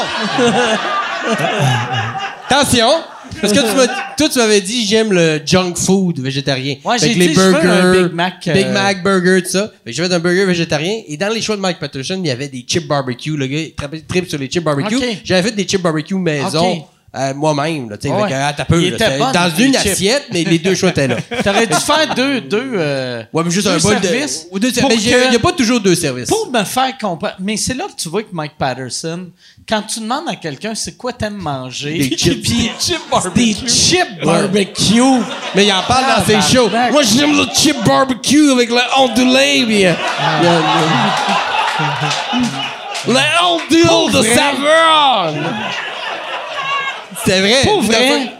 attention! 2.48 2.88
Parce 3.40 3.52
que 3.52 3.58
tu 3.58 3.90
toi, 4.16 4.28
tu 4.28 4.38
m'avais 4.38 4.60
dit 4.60 4.86
j'aime 4.86 5.12
le 5.12 5.40
junk 5.44 5.74
food 5.76 6.20
végétarien. 6.20 6.76
Ouais, 6.84 6.98
j'ai 6.98 7.12
je 7.12 7.40
veux 7.40 7.70
un 7.70 7.92
Big 7.92 8.12
Mac, 8.12 8.48
euh, 8.48 8.52
Big 8.52 8.68
Mac 8.68 9.02
burger, 9.02 9.42
tout 9.42 9.50
ça. 9.50 9.72
Fait 9.84 9.90
que 9.90 9.96
j'avais 9.96 10.14
un 10.14 10.18
burger 10.18 10.44
végétarien. 10.44 11.02
Et 11.06 11.16
dans 11.16 11.32
les 11.32 11.40
choix 11.40 11.56
de 11.56 11.60
Mike 11.60 11.78
Patterson, 11.78 12.20
il 12.22 12.26
y 12.26 12.30
avait 12.30 12.48
des 12.48 12.64
chips 12.66 12.86
barbecue. 12.86 13.36
Le 13.36 13.46
gars, 13.46 13.58
il 13.92 14.04
tripe 14.04 14.28
sur 14.28 14.38
les 14.38 14.48
chips 14.48 14.64
barbecue. 14.64 14.98
J'avais 15.24 15.48
fait 15.48 15.54
des 15.54 15.64
chips 15.64 15.82
barbecue 15.82 16.14
maison. 16.14 16.84
Euh, 17.16 17.32
moi-même, 17.34 17.88
là, 17.90 17.96
tu 17.96 18.08
sais, 18.08 18.14
Ouais. 18.14 18.32
Ah, 18.34 18.52
t'as 18.54 18.64
peu, 18.66 18.82
Il 18.82 18.90
là, 18.90 18.96
était 18.96 19.04
c'était 19.06 19.18
bon, 19.18 19.30
dans 19.32 19.50
une 19.56 19.74
chips. 19.74 19.86
assiette, 19.92 20.26
mais 20.30 20.44
les 20.44 20.58
deux 20.58 20.74
choix 20.74 20.90
étaient 20.90 21.08
là.» 21.08 21.16
T'aurais 21.44 21.66
dû 21.66 21.74
faire 21.74 22.14
deux, 22.14 22.40
deux, 22.42 22.72
euh, 22.74 23.22
Ouais, 23.32 23.42
mais 23.44 23.50
juste 23.50 23.66
deux 23.66 23.72
un 23.74 23.78
bol 23.78 23.98
services 24.02 24.44
de, 24.44 24.48
ou 24.54 24.58
deux 24.58 24.68
pour 24.72 24.76
services. 24.90 25.04
Mais 25.06 25.12
que- 25.12 25.24
il 25.24 25.30
n'y 25.30 25.36
a 25.36 25.38
pas 25.38 25.52
toujours 25.52 25.80
deux 25.80 25.94
services. 25.94 26.28
Pour 26.28 26.50
me 26.52 26.62
faire 26.64 26.98
comprendre. 27.00 27.34
Mais 27.40 27.56
c'est 27.56 27.74
là 27.74 27.84
que 27.86 28.00
tu 28.00 28.08
vois 28.10 28.22
que 28.22 28.28
Mike 28.32 28.52
Patterson, 28.58 29.28
quand 29.66 29.82
tu 29.82 30.00
demandes 30.00 30.28
à 30.28 30.36
quelqu'un 30.36 30.74
c'est 30.74 30.96
quoi 30.98 31.12
t'aimes 31.14 31.36
manger, 31.38 31.98
Des 32.10 32.16
chips. 32.16 32.42
puis 32.42 32.70
des 33.34 33.54
chips 33.54 34.24
barbecue. 34.24 35.00
Mais 35.54 35.64
il 35.66 35.72
en 35.72 35.82
parle 35.88 36.04
dans 36.18 36.24
ses 36.26 36.54
shows. 36.54 36.68
Moi, 36.92 37.02
j'aime 37.04 37.36
le 37.36 37.44
chip 37.54 37.76
barbecue 37.84 38.50
avec 38.52 38.68
le 38.68 38.80
ondulé, 38.98 39.64
puis... 39.66 39.86
euh, 39.86 39.92
Le 43.06 43.14
ondule 43.46 44.12
de 44.12 44.22
saveur! 44.22 45.32
C'était 47.24 47.40
vrai. 47.40 47.62
Pour 47.64 47.82
vrai. 47.82 48.32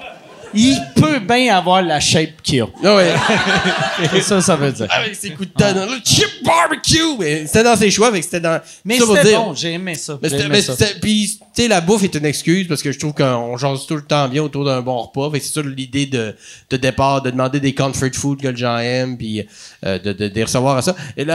Il 0.54 0.78
peut 0.94 1.18
bien 1.20 1.56
avoir 1.56 1.82
la 1.82 2.00
shape 2.00 2.42
qu'il 2.42 2.62
a. 2.62 2.66
Ah 2.84 2.96
ouais. 2.96 3.12
C'est 4.12 4.20
ça, 4.22 4.40
ça 4.40 4.56
veut 4.56 4.72
dire. 4.72 4.86
Avec 4.90 5.14
ses 5.14 5.30
coups 5.30 5.48
de 5.48 5.54
tonne. 5.54 5.76
Le 5.90 5.98
chip 6.04 6.28
barbecue. 6.44 6.98
Mais 7.18 7.46
C'était 7.46 7.64
dans 7.64 7.76
ses 7.76 7.90
choix, 7.90 8.10
que 8.10 8.20
c'était 8.22 8.40
dans. 8.40 8.60
Mais 8.84 8.98
ça 8.98 9.04
pour 9.06 9.16
c'était 9.16 9.28
dire- 9.28 9.40
bon, 9.42 9.54
j'ai 9.54 9.72
aimé 9.72 9.94
ça. 9.94 10.18
Mais 10.22 10.28
j'ai 10.28 10.34
c'était- 10.36 10.46
aimé 10.46 10.54
mais 10.56 10.62
ça. 10.62 10.76
c'était- 10.76 11.00
Puis, 11.00 11.38
tu 11.54 11.62
sais, 11.62 11.68
la 11.68 11.80
bouffe 11.80 12.04
est 12.04 12.14
une 12.14 12.24
excuse 12.26 12.66
parce 12.68 12.82
que 12.82 12.92
je 12.92 12.98
trouve 12.98 13.12
qu'on 13.14 13.56
jase 13.56 13.86
tout 13.86 13.96
le 13.96 14.02
temps 14.02 14.28
bien 14.28 14.42
autour 14.42 14.64
d'un 14.64 14.80
bon 14.80 14.98
repas. 15.02 15.30
Fait 15.32 15.40
que 15.40 15.44
c'est 15.46 15.54
ça 15.54 15.62
l'idée 15.62 16.06
de, 16.06 16.34
de 16.70 16.76
départ, 16.76 17.22
de 17.22 17.30
demander 17.30 17.60
des 17.60 17.74
comfort 17.74 18.08
food 18.14 18.40
que 18.40 18.48
les 18.48 18.56
gens 18.56 18.78
aiment, 18.78 19.16
puis 19.18 19.44
euh, 19.84 19.98
de, 19.98 20.12
de, 20.12 20.28
de 20.28 20.34
les 20.34 20.44
recevoir 20.44 20.76
à 20.76 20.82
ça. 20.82 20.94
Et 21.16 21.26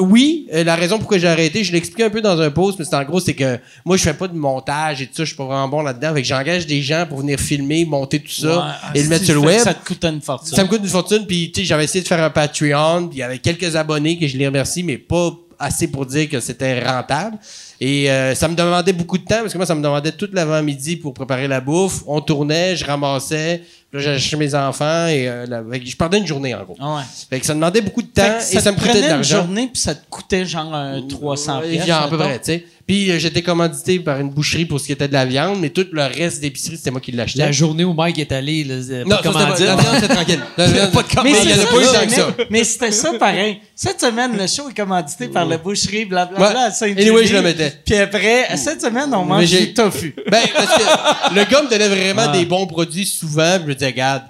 oui, 0.00 0.46
euh, 0.54 0.64
la 0.64 0.76
raison 0.76 0.98
pourquoi 0.98 1.18
j'ai 1.18 1.28
arrêté, 1.28 1.64
je 1.64 1.72
l'expliquais 1.72 2.04
un 2.04 2.10
peu 2.10 2.20
dans 2.20 2.40
un 2.40 2.50
post, 2.50 2.78
mais 2.78 2.84
c'est 2.84 2.94
en 2.96 3.02
gros, 3.04 3.20
c'est 3.20 3.34
que 3.34 3.58
moi, 3.84 3.96
je 3.96 4.02
fais 4.02 4.14
pas 4.14 4.28
de 4.28 4.36
montage 4.36 5.02
et 5.02 5.06
tout 5.06 5.14
ça, 5.16 5.24
je 5.24 5.28
suis 5.28 5.36
pas 5.36 5.44
vraiment 5.44 5.68
bon 5.68 5.82
là-dedans. 5.82 6.14
Fait 6.14 6.22
que 6.22 6.28
j'engage 6.28 6.66
des 6.66 6.82
gens 6.82 7.06
pour 7.08 7.18
venir 7.20 7.38
filmer, 7.38 7.84
monter 7.84 8.20
tout 8.20 8.30
ça 8.32 8.61
Ouais, 8.66 8.72
et 8.94 9.02
le 9.02 9.08
mettre 9.08 9.24
sur 9.24 9.34
le 9.34 9.40
web. 9.40 9.60
Ça 9.60 9.74
te 9.74 9.86
coûte 9.86 10.04
une 10.04 10.20
fortune. 10.20 10.54
Ça 10.56 10.62
me 10.64 10.68
coûte 10.68 10.80
une 10.82 10.88
fortune, 10.88 11.26
puis 11.26 11.50
tu 11.52 11.60
sais, 11.60 11.66
j'avais 11.66 11.84
essayé 11.84 12.02
de 12.02 12.08
faire 12.08 12.22
un 12.22 12.30
Patreon, 12.30 13.08
puis 13.08 13.18
il 13.18 13.20
y 13.20 13.22
avait 13.22 13.38
quelques 13.38 13.76
abonnés 13.76 14.18
que 14.18 14.26
je 14.26 14.36
les 14.36 14.46
remercie, 14.46 14.82
mais 14.82 14.98
pas 14.98 15.32
assez 15.58 15.86
pour 15.86 16.06
dire 16.06 16.28
que 16.28 16.40
c'était 16.40 16.80
rentable. 16.84 17.38
Et 17.80 18.10
euh, 18.10 18.34
ça 18.34 18.48
me 18.48 18.54
demandait 18.54 18.92
beaucoup 18.92 19.18
de 19.18 19.24
temps, 19.24 19.40
parce 19.40 19.52
que 19.52 19.58
moi, 19.58 19.66
ça 19.66 19.74
me 19.74 19.82
demandait 19.82 20.12
tout 20.12 20.28
l'avant-midi 20.32 20.96
pour 20.96 21.14
préparer 21.14 21.46
la 21.48 21.60
bouffe. 21.60 22.02
On 22.06 22.20
tournait, 22.20 22.74
je 22.76 22.84
ramassais, 22.84 23.62
là, 23.92 24.00
chercher 24.00 24.36
mes 24.36 24.54
enfants, 24.54 25.06
et 25.06 25.28
euh, 25.28 25.46
la- 25.46 25.62
je 25.84 25.96
perdais 25.96 26.18
une 26.18 26.26
journée, 26.26 26.54
en 26.54 26.62
gros. 26.64 26.76
Ah 26.80 26.96
ouais. 26.96 27.02
Fait 27.30 27.38
que 27.40 27.46
ça 27.46 27.54
demandait 27.54 27.80
beaucoup 27.80 28.02
de 28.02 28.08
temps, 28.08 28.22
que 28.38 28.56
et 28.56 28.60
ça 28.60 28.70
me 28.72 28.76
coûtait 28.76 28.88
prenait 28.88 29.00
de 29.02 29.06
une 29.06 29.10
l'argent. 29.12 29.36
journée, 29.38 29.68
puis 29.72 29.82
ça 29.82 29.94
te 29.94 30.04
coûtait 30.10 30.44
genre 30.46 30.72
un 30.74 31.02
300 31.08 31.60
Ouais, 31.60 31.70
pièces. 31.70 31.86
genre 31.86 32.02
à 32.02 32.08
peu 32.08 32.18
près, 32.18 32.38
tu 32.38 32.44
sais. 32.46 32.64
Puis 32.92 33.10
euh, 33.10 33.18
j'étais 33.18 33.40
commandité 33.40 33.98
par 34.00 34.20
une 34.20 34.28
boucherie 34.28 34.66
pour 34.66 34.78
ce 34.78 34.84
qui 34.84 34.92
était 34.92 35.08
de 35.08 35.14
la 35.14 35.24
viande, 35.24 35.58
mais 35.58 35.70
tout 35.70 35.86
le 35.92 36.02
reste 36.02 36.42
d'épicerie, 36.42 36.76
c'était 36.76 36.90
moi 36.90 37.00
qui 37.00 37.10
l'achetais. 37.10 37.38
La 37.38 37.50
journée 37.50 37.84
où 37.84 37.94
Mike 37.94 38.18
est 38.18 38.32
allé, 38.32 38.64
là, 38.64 38.74
c'est 38.86 39.04
Non, 39.04 39.16
pas 39.16 39.16
ça, 39.16 39.22
comment 39.32 39.56
c'était 39.56 39.64
dire. 39.64 39.76
pas- 39.76 39.82
la 39.82 39.88
viande, 39.90 39.94
c'était 40.02 40.14
tranquille. 40.14 40.40
La 40.58 40.66
viande- 40.72 40.90
Mais 41.24 41.30
il 41.30 41.32
y 41.32 41.36
c'est 41.54 41.58
en 41.58 41.62
a 41.62 41.66
pas 41.66 41.76
eu 41.76 41.80
que 41.80 41.94
tant 41.94 42.04
que 42.06 42.12
ça. 42.12 42.44
Mais 42.50 42.64
c'était 42.64 42.92
ça 42.92 43.12
pareil. 43.14 43.60
Cette 43.74 43.98
semaine, 43.98 44.36
le 44.36 44.46
show 44.46 44.68
est 44.68 44.76
commandité 44.76 45.28
par 45.28 45.46
la 45.46 45.56
boucherie, 45.56 46.04
blablabla, 46.04 46.68
Ouais. 46.82 47.00
Anyway, 47.00 47.26
je 47.26 47.32
le 47.32 47.40
mettais. 47.40 47.72
Puis 47.82 47.94
après, 47.96 48.54
cette 48.58 48.82
semaine, 48.82 49.08
on 49.14 49.22
Mais 49.24 49.28
mange 49.30 49.46
j'ai- 49.46 49.60
du 49.68 49.72
tofu. 49.72 50.14
Ben, 50.30 50.42
parce 50.54 50.76
que 50.76 51.34
le 51.34 51.44
gars 51.50 51.62
me 51.62 51.70
donnait 51.70 51.88
vraiment 51.88 52.30
Ouais. 52.30 52.38
des 52.40 52.44
bons 52.44 52.66
produits 52.66 53.06
souvent. 53.06 53.54
Puis 53.54 53.62
je 53.62 53.68
me 53.68 53.74
disais, 53.74 53.86
regarde, 53.86 54.24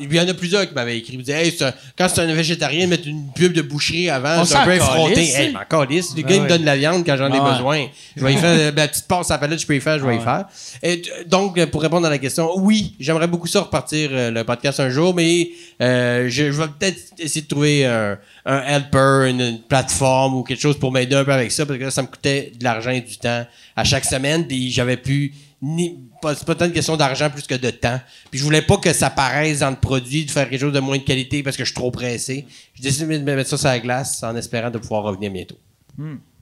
il 0.00 0.14
y 0.14 0.20
en 0.20 0.28
a 0.28 0.34
plusieurs 0.34 0.68
qui 0.68 0.74
m'avaient 0.74 0.98
écrit. 0.98 1.14
Ils 1.14 1.18
me 1.18 1.22
disaient, 1.22 1.46
hey, 1.46 1.56
un- 1.62 1.72
quand 1.96 2.08
c'est 2.08 2.20
un 2.20 2.34
végétarien, 2.34 2.86
mettre 2.86 3.08
une 3.08 3.32
pub 3.34 3.52
de 3.54 3.62
boucherie 3.62 4.10
avant, 4.10 4.44
c'est 4.44 4.54
un 4.56 4.64
peu 4.64 4.74
effronté. 4.74 5.22
Hey, 5.30 5.46
tu 5.48 5.52
m'en 5.54 5.64
calisse. 5.84 6.14
Le 6.14 6.22
gars, 6.22 6.34
il 6.36 6.42
me 6.42 6.48
donne 6.48 6.60
de 6.60 6.66
la 6.66 6.76
viande 6.76 7.04
quand 7.06 7.16
j'en 7.16 7.32
ai 7.32 7.38
Ah 7.40 7.52
besoin. 7.52 7.86
Je 8.16 8.22
vais 8.24 8.34
y 8.34 8.36
faire, 8.36 8.50
euh, 8.50 8.70
la 8.76 8.88
petite 8.88 9.06
passe 9.08 9.30
à 9.30 9.34
la 9.34 9.38
palette, 9.38 9.60
je 9.60 9.66
peux 9.66 9.74
y 9.74 9.80
faire, 9.80 9.98
je 9.98 10.04
vais 10.06 10.16
y 10.16 10.20
faire. 10.20 10.44
Et, 10.82 11.00
t- 11.00 11.10
donc, 11.26 11.56
euh, 11.58 11.66
pour 11.66 11.80
répondre 11.82 12.06
à 12.06 12.10
la 12.10 12.18
question, 12.18 12.50
oui, 12.58 12.94
j'aimerais 13.00 13.26
beaucoup 13.28 13.46
ça 13.46 13.60
repartir 13.62 14.10
euh, 14.12 14.30
le 14.30 14.44
podcast 14.44 14.78
un 14.80 14.90
jour, 14.90 15.14
mais 15.14 15.48
euh, 15.80 16.24
je, 16.28 16.52
je 16.52 16.60
vais 16.60 16.68
peut-être 16.78 17.00
essayer 17.18 17.40
de 17.42 17.48
trouver 17.48 17.86
un, 17.86 18.18
un 18.44 18.60
helper, 18.62 19.28
une, 19.30 19.40
une 19.40 19.60
plateforme 19.62 20.34
ou 20.34 20.42
quelque 20.42 20.60
chose 20.60 20.78
pour 20.78 20.92
m'aider 20.92 21.16
un 21.16 21.24
peu 21.24 21.32
avec 21.32 21.50
ça, 21.50 21.64
parce 21.64 21.78
que 21.78 21.84
là, 21.84 21.90
ça 21.90 22.02
me 22.02 22.08
coûtait 22.08 22.52
de 22.58 22.62
l'argent 22.64 22.90
et 22.90 23.00
du 23.00 23.16
temps 23.16 23.46
à 23.74 23.84
chaque 23.84 24.04
semaine, 24.04 24.46
puis 24.46 24.70
j'avais 24.70 24.96
pu 24.98 25.32
ni 25.62 25.98
pas- 26.20 26.34
c'est 26.34 26.44
pas 26.44 26.54
tant 26.56 26.64
une 26.66 26.72
question 26.72 26.96
d'argent 26.96 27.30
plus 27.30 27.42
que 27.46 27.54
de 27.54 27.70
temps. 27.70 28.00
Puis 28.30 28.38
je 28.40 28.44
voulais 28.44 28.62
pas 28.62 28.76
que 28.78 28.92
ça 28.92 29.10
paraisse 29.10 29.60
dans 29.60 29.70
le 29.70 29.76
produit 29.76 30.24
de 30.24 30.30
faire 30.30 30.48
quelque 30.50 30.60
chose 30.60 30.72
de 30.72 30.80
moins 30.80 30.98
de 30.98 31.02
qualité 31.04 31.42
parce 31.42 31.56
que 31.56 31.62
je 31.64 31.68
suis 31.68 31.74
trop 31.76 31.90
pressé. 31.92 32.46
J'ai 32.74 32.82
décidé 32.82 33.18
de 33.18 33.24
mettre 33.24 33.48
ça 33.48 33.56
sur 33.56 33.68
la 33.68 33.78
glace 33.78 34.22
en 34.22 34.34
espérant 34.36 34.70
de 34.70 34.78
pouvoir 34.78 35.04
revenir 35.04 35.30
bientôt. 35.30 35.58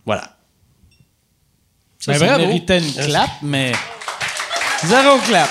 Voilà. 0.07 0.37
Ça, 1.99 2.13
Ben, 2.13 2.19
ça 2.19 2.39
méritait 2.39 2.79
une 2.79 2.93
clap, 2.95 3.31
mais 3.43 3.73
zéro 4.87 5.19
clap. 5.19 5.51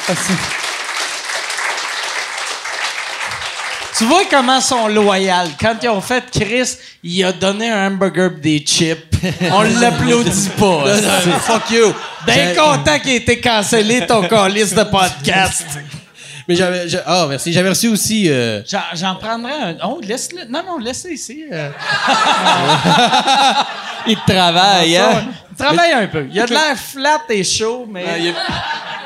Tu 4.00 4.06
vois 4.06 4.24
comment 4.30 4.56
ils 4.56 4.62
sont 4.62 4.88
loyaux. 4.88 5.52
Quand 5.60 5.76
ils 5.84 5.90
ont 5.90 6.00
fait 6.00 6.24
Chris, 6.32 6.78
il 7.04 7.22
a 7.26 7.34
donné 7.34 7.70
un 7.70 7.88
hamburger 7.88 8.32
des 8.32 8.60
chips. 8.60 9.14
On 9.52 9.62
l'applaudit 9.62 10.50
pas. 10.58 10.86
Fuck 11.42 11.70
you. 11.72 11.94
Ben 12.26 12.34
J'ai- 12.34 12.56
content 12.56 12.98
qu'il 13.00 13.12
ait 13.12 13.18
été 13.18 13.42
cancellé 13.42 14.08
ton 14.08 14.22
calice 14.26 14.74
de 14.74 14.84
podcast. 14.84 15.66
Mais 16.48 16.56
j'avais 16.56 16.88
ah 17.06 17.26
merci, 17.30 17.52
j'avais 17.52 17.70
reçu 17.70 17.90
aussi 17.90 18.28
euh, 18.30 18.62
J'en, 18.94 19.16
prendrais 19.16 19.54
un. 19.54 19.76
Oh, 19.84 20.00
laisse-le. 20.02 20.46
Non, 20.50 20.64
non, 20.66 20.78
laisse-le 20.80 21.12
ici. 21.12 21.44
euh. 21.52 21.70
Il 24.08 24.18
travaille, 24.26 24.96
hein? 24.96 25.26
Travaille 25.58 25.92
un 25.92 26.08
peu. 26.08 26.26
Il 26.32 26.40
a 26.40 26.46
de 26.46 26.52
l'air 26.52 26.78
flat 26.78 27.20
et 27.28 27.44
chaud, 27.44 27.86
mais. 27.92 28.34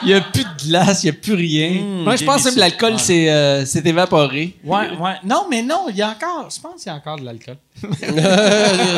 Il 0.06 0.10
y 0.12 0.14
a- 0.14 0.22
plus 0.22 0.44
de 0.44 0.70
glace, 0.70 1.04
il 1.04 1.08
y 1.08 1.10
a 1.10 1.14
plus 1.14 1.34
rien. 1.34 1.82
Moi, 2.04 2.16
je 2.16 2.24
pense 2.26 2.50
que 2.50 2.60
l'alcool 2.60 3.00
s'est 3.00 3.30
euh, 3.30 3.66
évaporé. 3.86 4.56
Ouais, 4.64 4.90
ouais. 5.00 5.14
Non, 5.24 5.46
mais 5.50 5.62
non, 5.62 5.86
il 5.90 5.96
y 5.98 6.02
a 6.02 6.10
encore. 6.10 6.50
Je 6.54 6.60
pense 6.62 6.82
qu'il 6.84 6.92
y 6.92 6.94
a 6.94 6.96
encore 6.96 7.18
de 7.20 7.26
l'alcool. 7.26 7.58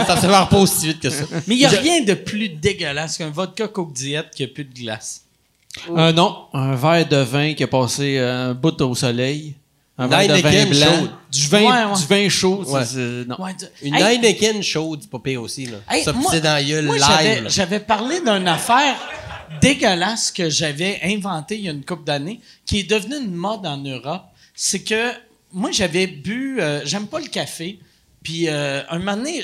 ça 0.07 0.22
se 0.22 0.27
part 0.27 0.49
pas 0.49 0.57
aussi 0.57 0.88
vite 0.88 0.99
que 0.99 1.10
ça. 1.10 1.23
Mais 1.48 1.56
il 1.56 1.60
n'y 1.60 1.65
a 1.65 1.69
Je- 1.69 1.76
rien 1.77 2.02
de 2.02 2.14
plus 2.14 2.49
dégueulasse 2.49 3.18
qu'un 3.18 3.30
vodka 3.30 3.68
Coke 3.68 3.94
Diet 3.94 4.26
qui 4.36 4.44
a 4.44 4.48
plus 4.48 4.65
de 4.65 4.73
glace. 4.73 5.22
Euh, 5.90 6.11
non, 6.14 6.45
un 6.53 6.76
verre 6.76 7.07
de 7.07 7.18
vin 7.18 7.53
qui 7.53 7.64
a 7.64 7.68
passé 7.68 8.18
euh, 8.18 8.52
un 8.52 8.53
bout 8.53 8.80
au 8.82 8.95
soleil. 8.95 9.56
Un 9.98 10.07
verre 10.07 10.27
de 10.27 10.41
vin 10.41 10.65
blanc. 10.68 11.07
Du 11.32 11.48
vin, 11.48 11.61
Ouais, 11.61 11.68
ouais. 11.68 11.99
Du 11.99 12.06
vin 12.06 12.30
chaud. 12.30 12.64
Ouais. 12.68 12.82
non. 13.27 13.38
Une 13.82 13.95
Hey, 13.95 14.15
Heineken 14.18 14.61
chaude, 14.64 14.99
c'est 15.02 15.10
pas 15.10 15.19
pire 15.19 15.41
aussi 15.41 15.65
là. 15.68 15.77
hey, 15.90 16.03
ça 16.03 16.11
moi- 16.14 16.38
dans 16.40 16.53
la 16.53 16.64
gueule 16.64 16.86
live. 16.88 17.45
J'avais 17.49 17.80
parlé 17.80 18.19
d'une 18.19 18.48
affaire 18.48 18.95
dégueulasse 19.61 20.31
que 20.31 20.49
j'avais 20.49 20.99
inventée 21.03 21.55
il 21.55 21.61
y 21.65 21.69
a 21.69 21.72
une 21.72 21.85
couple 21.85 22.03
d'années, 22.03 22.39
qui 22.65 22.80
est 22.80 22.89
devenue 22.89 23.17
une 23.17 23.34
mode 23.35 23.65
en 23.65 23.77
Europe. 23.77 24.23
C'est 24.53 24.84
que 24.84 25.11
moi, 25.51 25.72
j'avais 25.72 26.07
bu. 26.07 26.59
euh, 26.61 26.81
J'aime 26.85 27.07
pas 27.07 27.19
le 27.19 27.27
café. 27.27 27.80
Puis 28.23 28.47
euh, 28.49 28.81
un 28.89 28.99
moment 28.99 29.17
donné, 29.17 29.43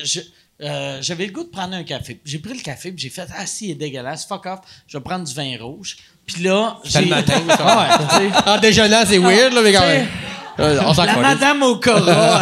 euh, 0.61 0.97
j'avais 1.01 1.25
le 1.27 1.31
goût 1.31 1.43
de 1.43 1.49
prendre 1.49 1.73
un 1.75 1.83
café. 1.83 2.19
J'ai 2.25 2.39
pris 2.39 2.53
le 2.53 2.61
café, 2.61 2.91
puis 2.91 3.01
j'ai 3.03 3.09
fait 3.09 3.27
Ah, 3.37 3.45
si, 3.45 3.67
il 3.67 3.71
est 3.71 3.75
dégueulasse, 3.75 4.25
fuck 4.25 4.45
off, 4.47 4.59
je 4.87 4.97
vais 4.97 5.03
prendre 5.03 5.25
du 5.25 5.33
vin 5.33 5.55
rouge. 5.59 5.97
Puis 6.25 6.43
là, 6.43 6.79
j'ai. 6.83 7.01
le 7.01 7.07
matin, 7.07 7.41
ça. 7.47 7.57
Ah 7.59 8.19
ouais. 8.19 8.29
En 8.47 8.57
déjeunant, 8.59 9.03
c'est 9.05 9.17
weird 9.19 9.53
là 9.53 9.61
mais 9.61 9.71
quand 9.73 9.81
même. 9.85 10.07
Euh, 10.59 10.79
on 10.85 10.93
s'en 10.93 11.05
La 11.05 11.15
madame 11.15 11.63
au 11.63 11.77
Cora, 11.77 12.39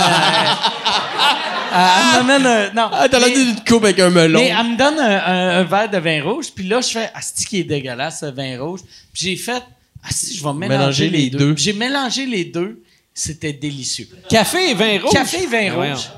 elle, 1.71 1.77
elle 2.19 2.25
m'amène 2.25 2.45
un. 2.47 2.73
Non. 2.73 2.89
Ah, 2.91 3.07
t'as 3.09 3.19
l'air 3.19 3.27
mais- 3.29 3.35
d'une 3.35 3.55
coupe 3.67 3.83
avec 3.83 3.99
un 3.99 4.09
melon. 4.09 4.39
mais 4.39 4.47
elle 4.47 4.65
me 4.71 4.77
donne 4.77 4.99
un, 4.99 5.25
un- 5.25 5.49
un 5.59 5.63
verre 5.63 5.89
de 5.89 5.97
vin 5.99 6.23
rouge, 6.23 6.47
puis 6.53 6.67
là, 6.67 6.81
je 6.81 6.87
fais 6.89 7.09
Asti 7.13 7.45
qui 7.45 7.59
est 7.59 7.63
dégueulasse, 7.63 8.21
ce 8.21 8.25
vin 8.25 8.59
rouge? 8.59 8.81
Puis 9.13 9.23
j'ai 9.23 9.35
fait 9.35 9.63
Asti, 10.03 10.35
je 10.37 10.43
vais 10.43 10.53
mélanger, 10.53 10.77
Mélanger 10.79 11.09
les 11.09 11.17
les 11.19 11.29
deux. 11.29 11.37
deux. 11.37 11.53
J'ai 11.57 11.73
mélangé 11.73 12.25
les 12.25 12.45
deux. 12.45 12.81
C'était 13.13 13.53
délicieux. 13.53 14.07
Café 14.29 14.71
et 14.71 14.73
vin 14.73 14.99
rouge? 15.01 15.11
Café 15.11 15.43
et 15.43 15.47
vin 15.47 15.75
Ben 15.75 15.91
rouge. 15.93 16.09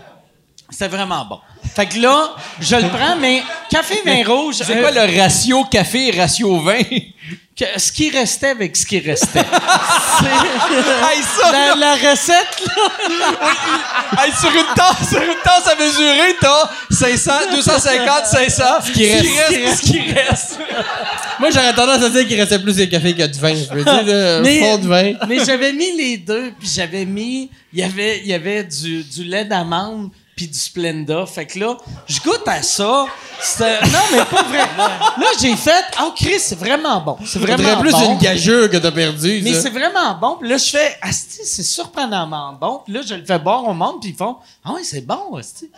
C'était 0.69 0.87
vraiment 0.87 1.25
bon. 1.25 1.39
Fait 1.75 1.85
que 1.87 1.99
là, 1.99 2.35
je 2.59 2.75
le 2.75 2.87
prends, 2.89 3.15
mais 3.19 3.41
café 3.69 3.95
et 4.05 4.23
vin 4.23 4.29
rouge. 4.33 4.55
C'est 4.63 4.77
euh, 4.77 4.81
quoi 4.81 4.91
le 4.91 5.19
ratio 5.19 5.63
café 5.65 6.07
et 6.15 6.19
ratio 6.21 6.59
vin? 6.59 6.79
Que- 7.57 7.79
ce 7.79 7.91
qui 7.91 8.09
restait 8.09 8.49
avec 8.49 8.75
ce 8.75 8.85
qui 8.85 8.99
restait. 8.99 9.39
hey, 9.39 11.21
ça, 11.23 11.51
la, 11.51 11.75
la 11.75 11.93
recette, 11.95 12.65
là, 12.67 14.23
Hey, 14.23 14.31
sur 14.39 14.49
une 14.49 14.73
tasse, 14.75 15.09
sur 15.09 15.21
une 15.21 15.39
tasse 15.43 15.67
à 15.67 15.75
mesurer, 15.75 16.35
t'as 16.39 16.69
500, 16.91 17.31
250, 17.55 18.25
500. 18.25 18.63
Ce 18.85 18.91
qui 18.91 19.11
reste. 19.11 19.77
ce 19.77 19.81
qui 19.81 19.99
reste. 20.11 20.59
Moi, 21.39 21.49
j'aurais 21.49 21.73
tendance 21.73 22.03
à 22.03 22.09
dire 22.09 22.27
qu'il 22.27 22.39
restait 22.39 22.59
plus 22.59 22.75
de 22.75 22.85
café 22.85 23.15
que 23.15 23.23
de 23.25 23.37
vin. 23.37 23.53
Je 23.55 23.73
veux 23.73 23.83
dire, 23.83 24.15
un 24.15 24.41
Mais- 24.41 24.59
fond 24.59 24.77
de 24.77 24.87
vin. 24.87 25.13
Mais 25.27 25.43
j'avais 25.45 25.71
mis 25.73 25.95
les 25.97 26.17
deux, 26.17 26.51
puis 26.59 26.69
j'avais 26.73 27.05
mis. 27.05 27.49
Il 27.73 27.79
y 27.79 27.83
avait, 27.83 28.19
il 28.19 28.27
y 28.27 28.33
avait 28.33 28.63
du, 28.65 29.03
du 29.03 29.23
lait 29.23 29.45
d'amande, 29.45 30.09
puis 30.41 30.47
du 30.47 30.57
Splenda. 30.57 31.23
Fait 31.27 31.45
que 31.45 31.59
là, 31.59 31.77
je 32.07 32.19
goûte 32.19 32.41
à 32.47 32.63
ça. 32.63 33.05
C'était- 33.39 33.79
Non, 33.81 33.99
mais 34.11 34.25
pas 34.25 34.41
vrai. 34.43 34.57
Là, 34.77 35.27
j'ai 35.39 35.55
fait. 35.55 35.85
Oh, 36.01 36.11
Chris, 36.15 36.39
c'est 36.39 36.57
vraiment 36.57 36.99
bon. 36.99 37.17
C'est 37.25 37.37
vraiment 37.37 37.79
plus 37.79 37.91
bon. 37.91 38.13
une 38.13 38.17
gageure 38.17 38.67
que 38.69 38.77
t'as 38.77 38.91
perdu. 38.91 39.41
Mais 39.43 39.53
ça. 39.53 39.61
c'est 39.61 39.69
vraiment 39.69 40.15
bon. 40.19 40.37
Puis 40.39 40.49
là, 40.49 40.57
je 40.57 40.65
fais, 40.69 40.97
Asti, 40.99 41.41
c'est 41.45 41.61
surprenamment 41.63 42.53
bon. 42.59 42.81
Puis 42.83 42.93
là, 42.93 43.01
je 43.07 43.13
le 43.13 43.23
fais 43.23 43.37
boire 43.37 43.67
au 43.67 43.73
monde, 43.75 44.01
puis 44.01 44.09
ils 44.09 44.15
font, 44.15 44.37
ah 44.65 44.73
ouais, 44.73 44.83
c'est 44.83 45.05
bon, 45.05 45.35
Asti. 45.37 45.69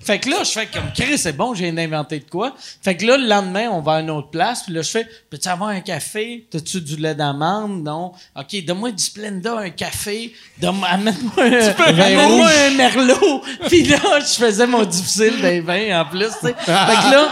Fait 0.00 0.18
que 0.18 0.30
là, 0.30 0.42
je 0.42 0.50
fais 0.50 0.66
comme, 0.66 0.90
Chris, 0.94 1.18
c'est 1.18 1.34
bon, 1.34 1.52
j'ai 1.52 1.68
inventé 1.68 2.18
de 2.18 2.28
quoi. 2.28 2.54
Fait 2.82 2.96
que 2.96 3.04
là, 3.04 3.18
le 3.18 3.26
lendemain, 3.26 3.68
on 3.70 3.80
va 3.80 3.94
à 3.94 4.00
une 4.00 4.10
autre 4.10 4.30
place. 4.30 4.62
Puis 4.62 4.72
là, 4.72 4.80
je 4.80 4.90
fais, 4.90 5.06
peux-tu 5.28 5.48
avoir 5.48 5.70
un 5.70 5.80
café? 5.80 6.46
T'as-tu 6.50 6.80
du 6.80 6.96
lait 6.96 7.14
d'amande? 7.14 7.82
Non. 7.82 8.12
OK, 8.36 8.64
donne-moi 8.64 8.92
du 8.92 9.02
Splenda, 9.02 9.58
un 9.58 9.70
café. 9.70 10.32
Amène-moi 10.62 11.44
un, 11.44 11.82
amène-moi 11.84 12.48
un 12.48 12.70
merlot. 12.74 13.42
puis 13.68 13.84
là, 13.84 13.98
je 14.20 14.44
faisais 14.44 14.66
mon 14.66 14.84
difficile 14.84 15.40
des 15.42 15.60
vins 15.60 16.00
en 16.00 16.04
plus, 16.06 16.30
tu 16.40 16.46
sais. 16.46 16.54
Fait 16.58 16.64
que 16.64 17.10
là, 17.10 17.28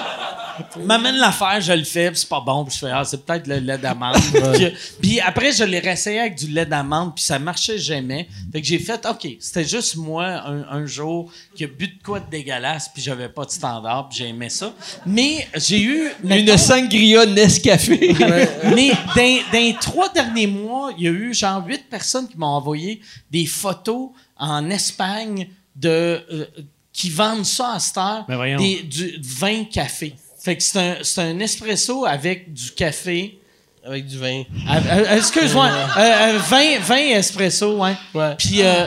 m'amène 0.85 1.17
l'affaire, 1.17 1.61
je 1.61 1.73
le 1.73 1.85
fais, 1.85 2.11
puis 2.11 2.21
c'est 2.21 2.29
pas 2.29 2.41
bon, 2.41 2.65
puis 2.65 2.75
je 2.75 2.79
fais 2.81 2.91
ah 2.93 3.05
c'est 3.05 3.25
peut-être 3.25 3.47
le 3.47 3.59
lait 3.59 3.79
d'amande. 3.79 4.17
Puis- 4.55 4.73
puis 5.01 5.21
après 5.21 5.53
je 5.53 5.65
l'ai 5.65 5.79
réessayé 5.79 6.21
avec 6.21 6.37
du 6.37 6.47
lait 6.49 6.67
d'amande, 6.67 7.15
puis 7.15 7.25
ça 7.25 7.39
marchait 7.39 7.79
jamais. 7.79 8.29
Fait 8.53 8.61
que 8.61 8.67
j'ai 8.67 8.79
fait 8.79 9.05
OK, 9.07 9.27
c'était 9.41 9.65
juste 9.65 9.97
moi 9.97 10.27
un, 10.27 10.63
un 10.69 10.87
jour 10.87 11.31
qui 11.55 11.65
a 11.65 11.67
bu 11.67 11.89
de 11.89 12.03
quoi 12.03 12.21
de 12.21 12.31
dégueulasse, 12.31 12.89
puis 12.93 13.03
j'avais 13.03 13.29
pas 13.29 13.45
de 13.45 13.51
standard, 13.51 14.09
puis 14.09 14.19
j'ai 14.19 14.29
aimé 14.29 14.49
ça. 14.49 14.73
Mais 15.07 15.47
j'ai 15.57 15.81
eu 15.83 16.09
mettons- 16.23 16.53
Une 16.53 16.59
sangria 16.59 17.27
Nescafé. 17.27 18.15
mais 18.75 18.91
dans, 19.17 19.43
dans 19.53 19.59
les 19.59 19.77
trois 19.81 20.09
derniers 20.11 20.47
mois, 20.47 20.93
il 20.97 21.05
y 21.05 21.09
a 21.09 21.11
eu 21.11 21.35
genre 21.35 21.65
huit 21.67 21.89
personnes 21.89 22.29
qui 22.29 22.37
m'ont 22.37 22.47
envoyé 22.47 23.01
des 23.31 23.47
photos 23.47 24.11
en 24.37 24.69
Espagne 24.71 25.49
de 25.77 25.89
euh, 26.33 26.47
qui 26.93 27.11
vendent 27.11 27.45
ça 27.47 27.75
à 27.75 27.79
cette 27.79 27.97
heure, 27.99 28.25
Ben 28.27 28.57
des, 28.57 28.83
du 28.83 29.19
vin 29.23 29.65
café. 29.65 30.15
Fait 30.49 30.57
que 30.57 30.63
c'est 30.63 30.79
un, 30.79 30.97
c'est 31.03 31.21
un 31.21 31.39
espresso 31.41 32.07
avec 32.07 32.55
du 32.55 32.71
café. 32.71 33.39
Avec 33.85 34.07
du 34.07 34.17
vin. 34.17 34.45
Ah, 34.67 34.79
euh, 34.79 35.17
Excuse-moi, 35.19 35.67
euh, 35.67 36.01
euh, 36.01 36.39
vin, 36.39 36.79
vin 36.79 36.97
espresso, 36.97 37.77
ouais. 37.77 37.95
Ouais. 38.15 38.35
Puis 38.39 38.63
euh, 38.63 38.87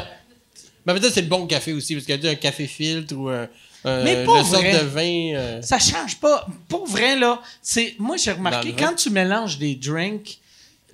Mais 0.88 0.95
peut-être 0.95 1.13
c'est 1.13 1.21
le 1.21 1.27
bon 1.27 1.45
café 1.45 1.71
aussi, 1.73 1.93
parce 1.93 2.07
qu'il 2.07 2.19
y 2.19 2.27
a 2.27 2.31
un 2.31 2.35
café 2.35 2.65
filtre 2.65 3.13
ou 3.15 3.29
un. 3.29 3.47
Mais 3.85 4.23
vrai. 4.23 4.73
de 4.73 4.85
vin. 4.88 5.35
euh, 5.35 5.61
ça 5.61 5.77
change 5.77 6.17
pas. 6.19 6.47
Pour 6.67 6.88
vrai 6.88 7.15
là, 7.15 7.39
c'est 7.61 7.93
moi 7.99 8.17
j'ai 8.17 8.31
remarqué 8.31 8.73
quand 8.73 8.95
tu 8.95 9.11
mélanges 9.11 9.59
des 9.59 9.75
drinks, 9.75 10.39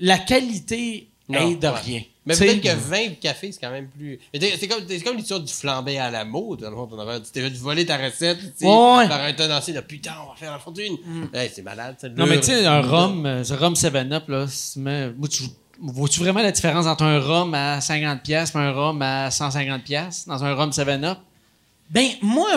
la 0.02 0.18
qualité 0.18 1.08
Non, 1.30 1.50
aide 1.50 1.60
de 1.60 1.68
ouais. 1.68 1.74
rien. 1.74 2.02
Mais 2.26 2.36
peut-être 2.36 2.62
que 2.62 2.76
vin 2.76 2.98
et 2.98 3.16
café, 3.16 3.52
c'est 3.52 3.60
quand 3.60 3.72
même 3.72 3.88
plus. 3.88 4.20
C'est 4.34 4.68
comme, 4.68 4.82
c'est 4.88 5.00
comme 5.02 5.16
l'histoire 5.18 5.40
du 5.40 5.52
flambé 5.52 5.98
à 5.98 6.12
la 6.12 6.26
mode. 6.26 6.60
Dans 6.60 6.70
le 6.70 6.76
fond. 6.76 6.90
Tu 7.24 7.32
t'es 7.32 7.42
fait 7.42 7.56
voler 7.58 7.86
ta 7.86 7.98
recette. 7.98 8.38
Tu 8.40 8.46
sais, 8.58 8.66
Ouais. 8.66 9.06
Mm. 9.06 9.10
par 9.10 9.22
un 9.22 9.34
tenancier 9.34 9.74
de 9.74 9.80
putain, 9.82 10.14
on 10.26 10.30
va 10.32 10.36
faire 10.36 10.52
la 10.52 10.60
fortune. 10.60 10.98
Hey, 11.34 11.50
c'est 11.54 11.62
malade, 11.62 11.96
ça. 12.00 12.10
Non, 12.10 12.26
mais 12.26 12.40
tu 12.40 12.48
sais, 12.48 12.66
un 12.66 12.82
rhum, 12.82 13.26
euh, 13.26 13.44
ce 13.44 13.54
rhum 13.54 13.74
7-Up, 13.74 14.28
là, 14.28 14.46
mais, 14.78 15.10
tu, 15.30 15.44
vois-tu 15.80 16.20
vraiment 16.20 16.42
la 16.42 16.52
différence 16.52 16.86
entre 16.86 17.04
un 17.04 17.20
rhum 17.20 17.54
à 17.54 17.80
50$ 17.80 18.22
piastres 18.22 18.58
et 18.58 18.60
un 18.60 18.72
rhum 18.72 19.02
à 19.02 19.30
150$ 19.30 19.84
piastres 19.84 20.28
dans 20.28 20.44
un 20.44 20.54
rhum 20.54 20.70
7-Up? 20.72 21.18
Ben, 21.90 22.08
moi, 22.22 22.50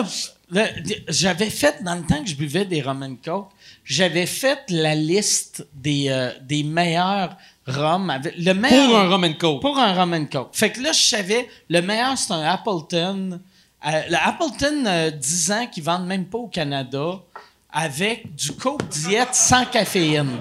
j'avais 1.07 1.49
fait, 1.49 1.83
dans 1.83 1.95
le 1.95 2.01
temps 2.03 2.21
que 2.23 2.29
je 2.29 2.35
buvais 2.35 2.65
des 2.65 2.81
rum 2.81 3.03
and 3.03 3.15
coke, 3.23 3.49
j'avais 3.85 4.25
fait 4.25 4.59
la 4.69 4.95
liste 4.95 5.65
des, 5.73 6.07
euh, 6.09 6.31
des 6.41 6.63
meilleurs 6.63 7.37
avec- 7.67 8.33
Le 8.37 8.53
meilleur, 8.53 8.87
Pour 8.87 8.97
un 8.97 9.07
rhum 9.09 9.23
and 9.23 9.33
coke. 9.39 9.61
Pour 9.61 9.77
un 9.79 9.93
rum 9.93 10.13
and 10.13 10.25
coke. 10.31 10.49
Fait 10.53 10.71
que 10.71 10.81
là, 10.81 10.91
je 10.91 10.99
savais, 11.01 11.47
le 11.69 11.81
meilleur, 11.81 12.17
c'est 12.17 12.33
un 12.33 12.41
Appleton. 12.43 13.39
Euh, 13.87 14.01
le 14.09 14.15
Appleton 14.15 14.83
euh, 14.85 15.11
10 15.11 15.51
ans 15.51 15.67
qui 15.71 15.79
vendent 15.81 16.05
même 16.07 16.25
pas 16.25 16.37
au 16.39 16.47
Canada 16.47 17.19
avec 17.71 18.35
du 18.35 18.51
coke 18.51 18.87
diète 18.89 19.33
sans 19.33 19.65
caféine. 19.65 20.37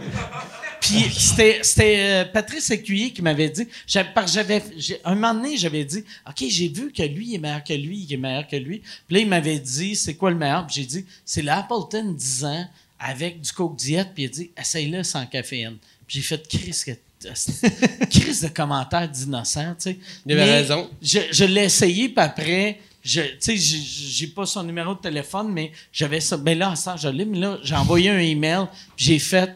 Puis 0.80 1.04
c'était 1.16 1.60
c'était, 1.62 1.96
euh, 1.98 2.24
Patrice 2.24 2.70
Écuyer 2.70 3.10
qui 3.12 3.22
m'avait 3.22 3.48
dit. 3.50 3.66
j'avais- 3.86 4.08
parce 4.14 4.32
que 4.32 4.34
j'avais 4.36 4.62
un 5.04 5.14
moment 5.14 5.34
donné, 5.34 5.56
j'avais 5.56 5.84
dit, 5.84 6.04
ok, 6.26 6.44
j'ai 6.48 6.68
vu 6.68 6.92
que 6.92 7.02
lui 7.02 7.34
est 7.34 7.38
meilleur 7.38 7.62
que 7.62 7.72
lui, 7.74 8.06
qui 8.06 8.14
est 8.14 8.16
meilleur 8.16 8.46
que 8.48 8.56
lui. 8.56 8.78
Puis 9.06 9.14
là, 9.16 9.18
il 9.20 9.28
m'avait 9.28 9.58
dit, 9.58 9.94
c'est 9.96 10.14
quoi 10.14 10.30
le 10.30 10.36
meilleur? 10.36 10.66
Puis 10.66 10.76
j'ai 10.76 10.86
dit, 10.86 11.04
c'est 11.24 11.42
l'Appleton 11.42 12.12
10 12.12 12.44
ans 12.44 12.66
avec 12.98 13.40
du 13.40 13.52
coke 13.52 13.76
diète. 13.76 14.08
Puis 14.14 14.24
il 14.24 14.26
a 14.26 14.30
dit, 14.30 14.50
essaye-le 14.58 15.02
sans 15.04 15.26
caféine. 15.26 15.76
Puis 16.06 16.18
j'ai 16.18 16.22
fait 16.22 16.48
crise 16.48 16.84
que 16.84 16.92
crise 18.10 18.40
de 18.42 18.48
commentaires 18.48 19.08
d'innocent, 19.08 19.74
tu 19.74 19.90
sais. 19.90 19.98
Il 20.24 20.32
avait 20.32 20.44
Mais 20.46 20.52
raison. 20.60 20.88
Je, 21.02 21.18
je 21.30 21.44
l'ai 21.44 21.64
essayé, 21.64 22.08
puis 22.08 22.24
après, 22.24 22.80
je, 23.04 23.20
tu 23.20 23.36
sais, 23.40 23.56
j'ai- 23.58 24.26
pas 24.28 24.46
son 24.46 24.62
numéro 24.62 24.94
de 24.94 25.00
téléphone, 25.00 25.52
mais 25.52 25.70
j'avais 25.92 26.20
ça. 26.20 26.38
Ben 26.38 26.58
là, 26.58 26.74
ça, 26.76 26.96
je 26.96 27.08
l'ai, 27.08 27.26
mais 27.26 27.38
là, 27.38 27.58
j'ai 27.62 27.74
envoyé 27.74 28.08
un 28.08 28.18
email, 28.18 28.64
puis 28.96 29.04
j'ai 29.06 29.18
fait 29.18 29.50
Ah, 29.50 29.54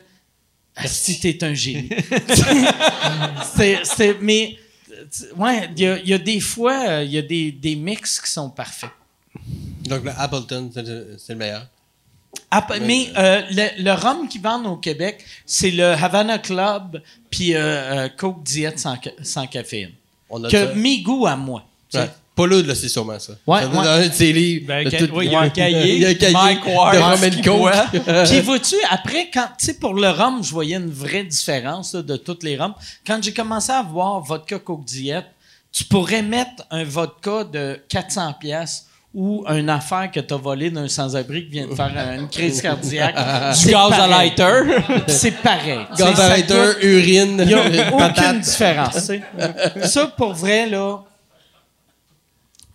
si 0.87 1.21
t'es 1.21 1.43
un 1.45 1.55
génie. 1.55 1.89
Mais, 4.21 4.57
ouais, 5.37 5.71
il 5.77 5.83
y 5.83 5.87
a, 5.87 5.99
il 5.99 6.09
y 6.09 6.15
a 6.15 6.19
des 6.19 6.41
fois, 6.41 6.85
euh, 6.89 7.05
il 7.05 7.13
y 7.13 7.19
a 7.19 7.23
des, 7.23 7.53
des 7.53 7.77
mix 7.77 8.21
qui 8.21 8.31
sont 8.31 8.51
parfaits. 8.51 8.91
Donc, 9.87 10.05
le 10.05 10.11
Appleton, 10.17 10.71
c'est 10.73 10.83
le, 10.83 11.17
c'est 11.19 11.33
le 11.33 11.39
meilleur. 11.39 11.67
App- 12.51 12.79
mais 12.83 13.09
euh, 13.17 13.43
le, 13.51 13.83
le 13.85 13.93
rhum 13.93 14.29
qu'ils 14.29 14.41
vendent 14.41 14.67
au 14.67 14.77
Québec, 14.77 15.25
c'est 15.47 15.71
le 15.71 15.85
Havana 15.93 16.39
Club 16.39 17.01
puis 17.31 17.55
euh, 17.55 17.61
euh, 17.61 18.09
Coke 18.09 18.43
Diet 18.43 18.77
sans, 18.79 18.97
ca- 19.01 19.13
sans 19.23 19.47
caféine. 19.47 19.93
On 20.31 20.43
a 20.43 20.51
Que 20.51 20.75
mes 20.75 21.01
goûts 21.03 21.27
à 21.27 21.37
moi. 21.37 21.65
Ouais. 21.95 22.09
Pas 22.37 22.47
là, 22.49 22.63
là, 22.63 22.75
c'est 22.75 22.89
sûrement 22.89 23.19
ça. 23.19 23.35
Ouais, 23.47 23.61
Ça 23.61 23.67
doit 23.69 23.81
ouais. 23.81 23.85
Dans 23.87 23.93
un 24.05 24.09
de 24.09 24.13
ses 24.13 24.33
livres. 24.33 24.67
Ben, 24.67 24.85
de 24.85 24.91
tout- 25.07 25.13
oui, 25.15 25.27
il 25.27 25.33
y 25.33 25.37
a 25.37 25.41
un 25.41 25.49
cahier. 25.51 25.95
Il 25.95 26.03
y 26.03 26.07
a 26.07 26.09
un 26.09 26.15
cahier 26.15 26.33
Mike 26.33 26.67
Ward, 26.67 26.95
de. 26.97 28.27
Puis 28.29 28.41
vois-tu, 28.41 28.75
après, 28.91 29.31
quand, 29.33 29.47
tu 29.59 29.67
sais, 29.67 29.75
pour 29.75 29.95
le 29.95 30.09
rhum, 30.11 30.43
je 30.43 30.51
voyais 30.51 30.77
une 30.77 30.91
vraie 30.91 31.23
différence 31.23 31.95
là, 31.95 32.03
de 32.03 32.17
toutes 32.17 32.43
les 32.43 32.57
rhums. 32.57 32.75
Quand 33.07 33.23
j'ai 33.23 33.33
commencé 33.33 33.71
à 33.71 33.83
voir 33.83 34.21
vodka 34.21 34.59
Coke 34.59 34.85
Diet, 34.85 35.25
tu 35.71 35.85
pourrais 35.85 36.23
mettre 36.23 36.65
un 36.73 36.83
vodka 36.83 37.45
de 37.45 37.79
400 37.89 38.35
pièces 38.41 38.87
ou 39.15 39.45
une 39.49 39.71
affaire 39.71 40.11
que 40.13 40.19
tu 40.19 40.35
as 40.35 40.37
volée 40.37 40.71
d'un 40.71 40.89
sans-abri 40.89 41.45
qui 41.45 41.53
vient 41.53 41.69
de 41.69 41.75
faire 41.77 41.93
une 42.19 42.29
crise 42.29 42.61
cardiaque. 42.61 43.15
Du 43.65 43.71
gaz 43.71 43.93
à 43.93 44.09
lighter. 44.09 44.61
C'est 45.07 45.37
pareil. 45.41 45.87
Gaz 45.97 46.19
à 46.19 46.29
lighter, 46.31 46.73
urine, 46.83 47.37
Il 47.43 47.47
n'y 47.47 47.55
a 47.55 47.95
aucune 47.95 48.41
différence. 48.41 49.13
Ça, 49.85 50.07
pour 50.17 50.33
vrai, 50.35 50.69
là. 50.69 50.99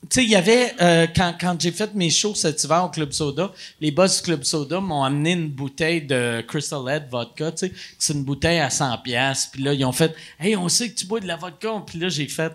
Tu 0.10 0.22
sais, 0.22 0.24
il 0.24 0.32
y 0.32 0.36
avait, 0.36 0.74
euh, 0.82 1.06
quand, 1.16 1.36
quand 1.40 1.62
j'ai 1.62 1.72
fait 1.72 1.94
mes 1.94 2.10
shows 2.10 2.34
cet 2.34 2.64
hiver 2.64 2.86
au 2.86 2.90
Club 2.90 3.12
Soda, 3.12 3.52
les 3.80 3.92
boss 3.92 4.18
du 4.18 4.24
Club 4.24 4.44
Soda 4.44 4.80
m'ont 4.80 5.04
amené 5.04 5.34
une 5.34 5.50
bouteille 5.50 6.02
de 6.02 6.42
Crystal 6.48 6.82
Head 6.90 7.10
vodka, 7.12 7.52
tu 7.52 7.68
sais. 7.68 7.74
C'est 8.00 8.14
une 8.14 8.24
bouteille 8.24 8.60
à 8.60 8.70
100 8.72 8.98
pièces. 9.00 9.50
Puis 9.52 9.62
là, 9.62 9.74
ils 9.74 9.86
ont 9.86 9.92
fait, 9.92 10.16
hey, 10.40 10.56
on 10.56 10.68
sait 10.68 10.90
que 10.90 10.96
tu 10.96 11.06
bois 11.06 11.20
de 11.20 11.28
la 11.28 11.36
vodka. 11.36 11.70
Puis 11.86 12.00
là, 12.00 12.10
j'ai 12.10 12.28
fait, 12.28 12.52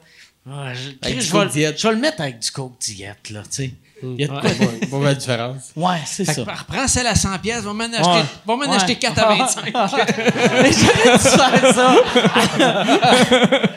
Ah, 0.51 0.75
je, 0.75 0.91
je 1.21 1.33
vais, 1.33 1.75
je 1.77 1.87
vais 1.87 1.95
le 1.95 2.01
mettre 2.01 2.21
avec 2.21 2.41
du 2.41 2.51
Coke 2.51 2.77
Diet, 2.81 3.31
là, 3.31 3.43
tu 3.45 3.49
sais. 3.51 3.71
Il 4.03 4.21
y 4.21 4.25
a 4.25 4.27
de 4.27 4.33
quoi. 4.33 4.51
Pas 4.91 5.05
la 5.05 5.15
différence. 5.15 5.71
Ouais, 5.77 5.97
c'est 6.05 6.25
ça. 6.25 6.43
reprends 6.43 6.87
celle 6.89 7.07
à 7.07 7.15
100 7.15 7.39
pièces, 7.39 7.62
va 7.62 7.73
m'en 7.73 7.85
acheter, 7.85 8.01
Ouais. 8.03 8.25
va 8.47 8.57
m'en 8.57 8.61
Ouais. 8.62 8.77
acheter 8.77 8.97
4 8.97 9.19
à 9.19 9.35
25. 9.35 9.65
Mais 9.75 10.71
j'aurais 10.73 11.19
dû 11.19 11.25
faire 11.25 11.75
ça. 11.75 11.95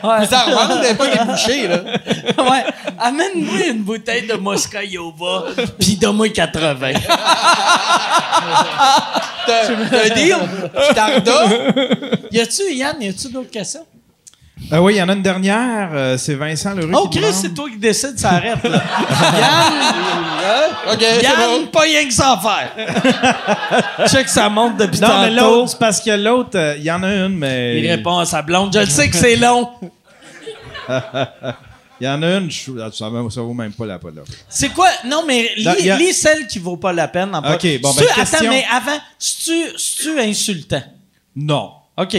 Remonte, 0.02 0.82
t'avais 0.82 0.94
pas 0.94 1.06
débouché, 1.16 1.68
là. 1.68 1.76
ouais. 2.50 2.64
Amène-moi 2.98 3.66
une 3.70 3.82
bouteille 3.84 4.26
de 4.26 4.34
Moscaïova, 4.34 5.44
puis 5.78 5.96
donne-moi 5.96 6.28
80. 6.30 6.92
T'as 9.46 9.68
un 9.70 10.14
deal? 10.14 10.36
T'en 10.94 11.08
Y 12.30 12.40
a-tu, 12.40 12.74
Yann, 12.74 12.96
y 13.00 13.08
a-tu 13.08 13.28
d'autres 13.28 13.50
questions? 13.50 13.86
Euh, 14.72 14.78
oui, 14.80 14.94
il 14.94 14.96
y 14.98 15.02
en 15.02 15.08
a 15.08 15.12
une 15.14 15.22
dernière. 15.22 15.90
euh, 15.94 16.18
c'est 16.18 16.34
Vincent 16.34 16.74
Leroux 16.74 16.90
Oh, 16.94 17.08
qui 17.08 17.20
Chris, 17.20 17.32
c'est 17.32 17.54
toi 17.54 17.70
qui 17.70 17.78
décides, 17.78 18.18
ça 18.18 18.30
arrête, 18.32 18.62
là. 18.64 18.82
Yann, 19.40 20.92
OK, 20.92 20.98
c'est 21.00 21.22
Yann, 21.22 21.36
bon. 21.62 21.66
pas 21.68 21.80
rien 21.80 22.04
que 22.06 22.12
ça 22.12 22.32
à 22.32 22.38
faire. 22.38 24.08
Check, 24.08 24.28
ça 24.28 24.48
monte 24.48 24.76
depuis 24.76 25.00
Non, 25.00 25.08
mais 25.22 25.34
tantôt. 25.34 25.40
l'autre, 25.54 25.70
c'est 25.70 25.78
parce 25.78 26.00
que 26.00 26.10
l'autre, 26.10 26.50
euh, 26.56 26.74
il 26.76 26.84
y 26.84 26.90
en 26.90 27.02
a 27.02 27.08
une, 27.14 27.36
mais. 27.38 27.80
Il 27.80 27.90
répond 27.90 28.18
à 28.18 28.26
sa 28.26 28.42
blonde. 28.42 28.72
Je 28.74 28.80
le 28.80 28.86
sais 28.86 29.08
que 29.08 29.16
c'est 29.16 29.36
long. 29.36 29.70
Il 32.00 32.04
y 32.04 32.08
en 32.08 32.22
a 32.22 32.36
une, 32.36 32.48
je- 32.48 32.70
ah, 32.80 32.90
ça, 32.92 33.08
vaut- 33.08 33.28
ça 33.28 33.40
vaut 33.40 33.52
même 33.54 33.72
pas 33.72 33.84
la 33.84 33.98
peine. 33.98 34.14
là. 34.14 34.22
C'est 34.48 34.68
quoi? 34.68 34.86
Non, 35.04 35.24
mais 35.26 35.50
lis, 35.56 35.90
a- 35.90 36.12
celle 36.12 36.46
qui 36.46 36.60
vaut 36.60 36.76
pas 36.76 36.92
la 36.92 37.08
peine. 37.08 37.34
En 37.34 37.38
OK, 37.40 37.66
bon, 37.82 37.92
ben, 37.92 38.04
question- 38.14 38.38
Attends, 38.38 38.48
mais 38.48 38.64
avant, 38.72 38.98
c'est-tu 39.18 40.20
insultant? 40.20 40.82
Non. 41.34 41.72
OK. 41.96 42.16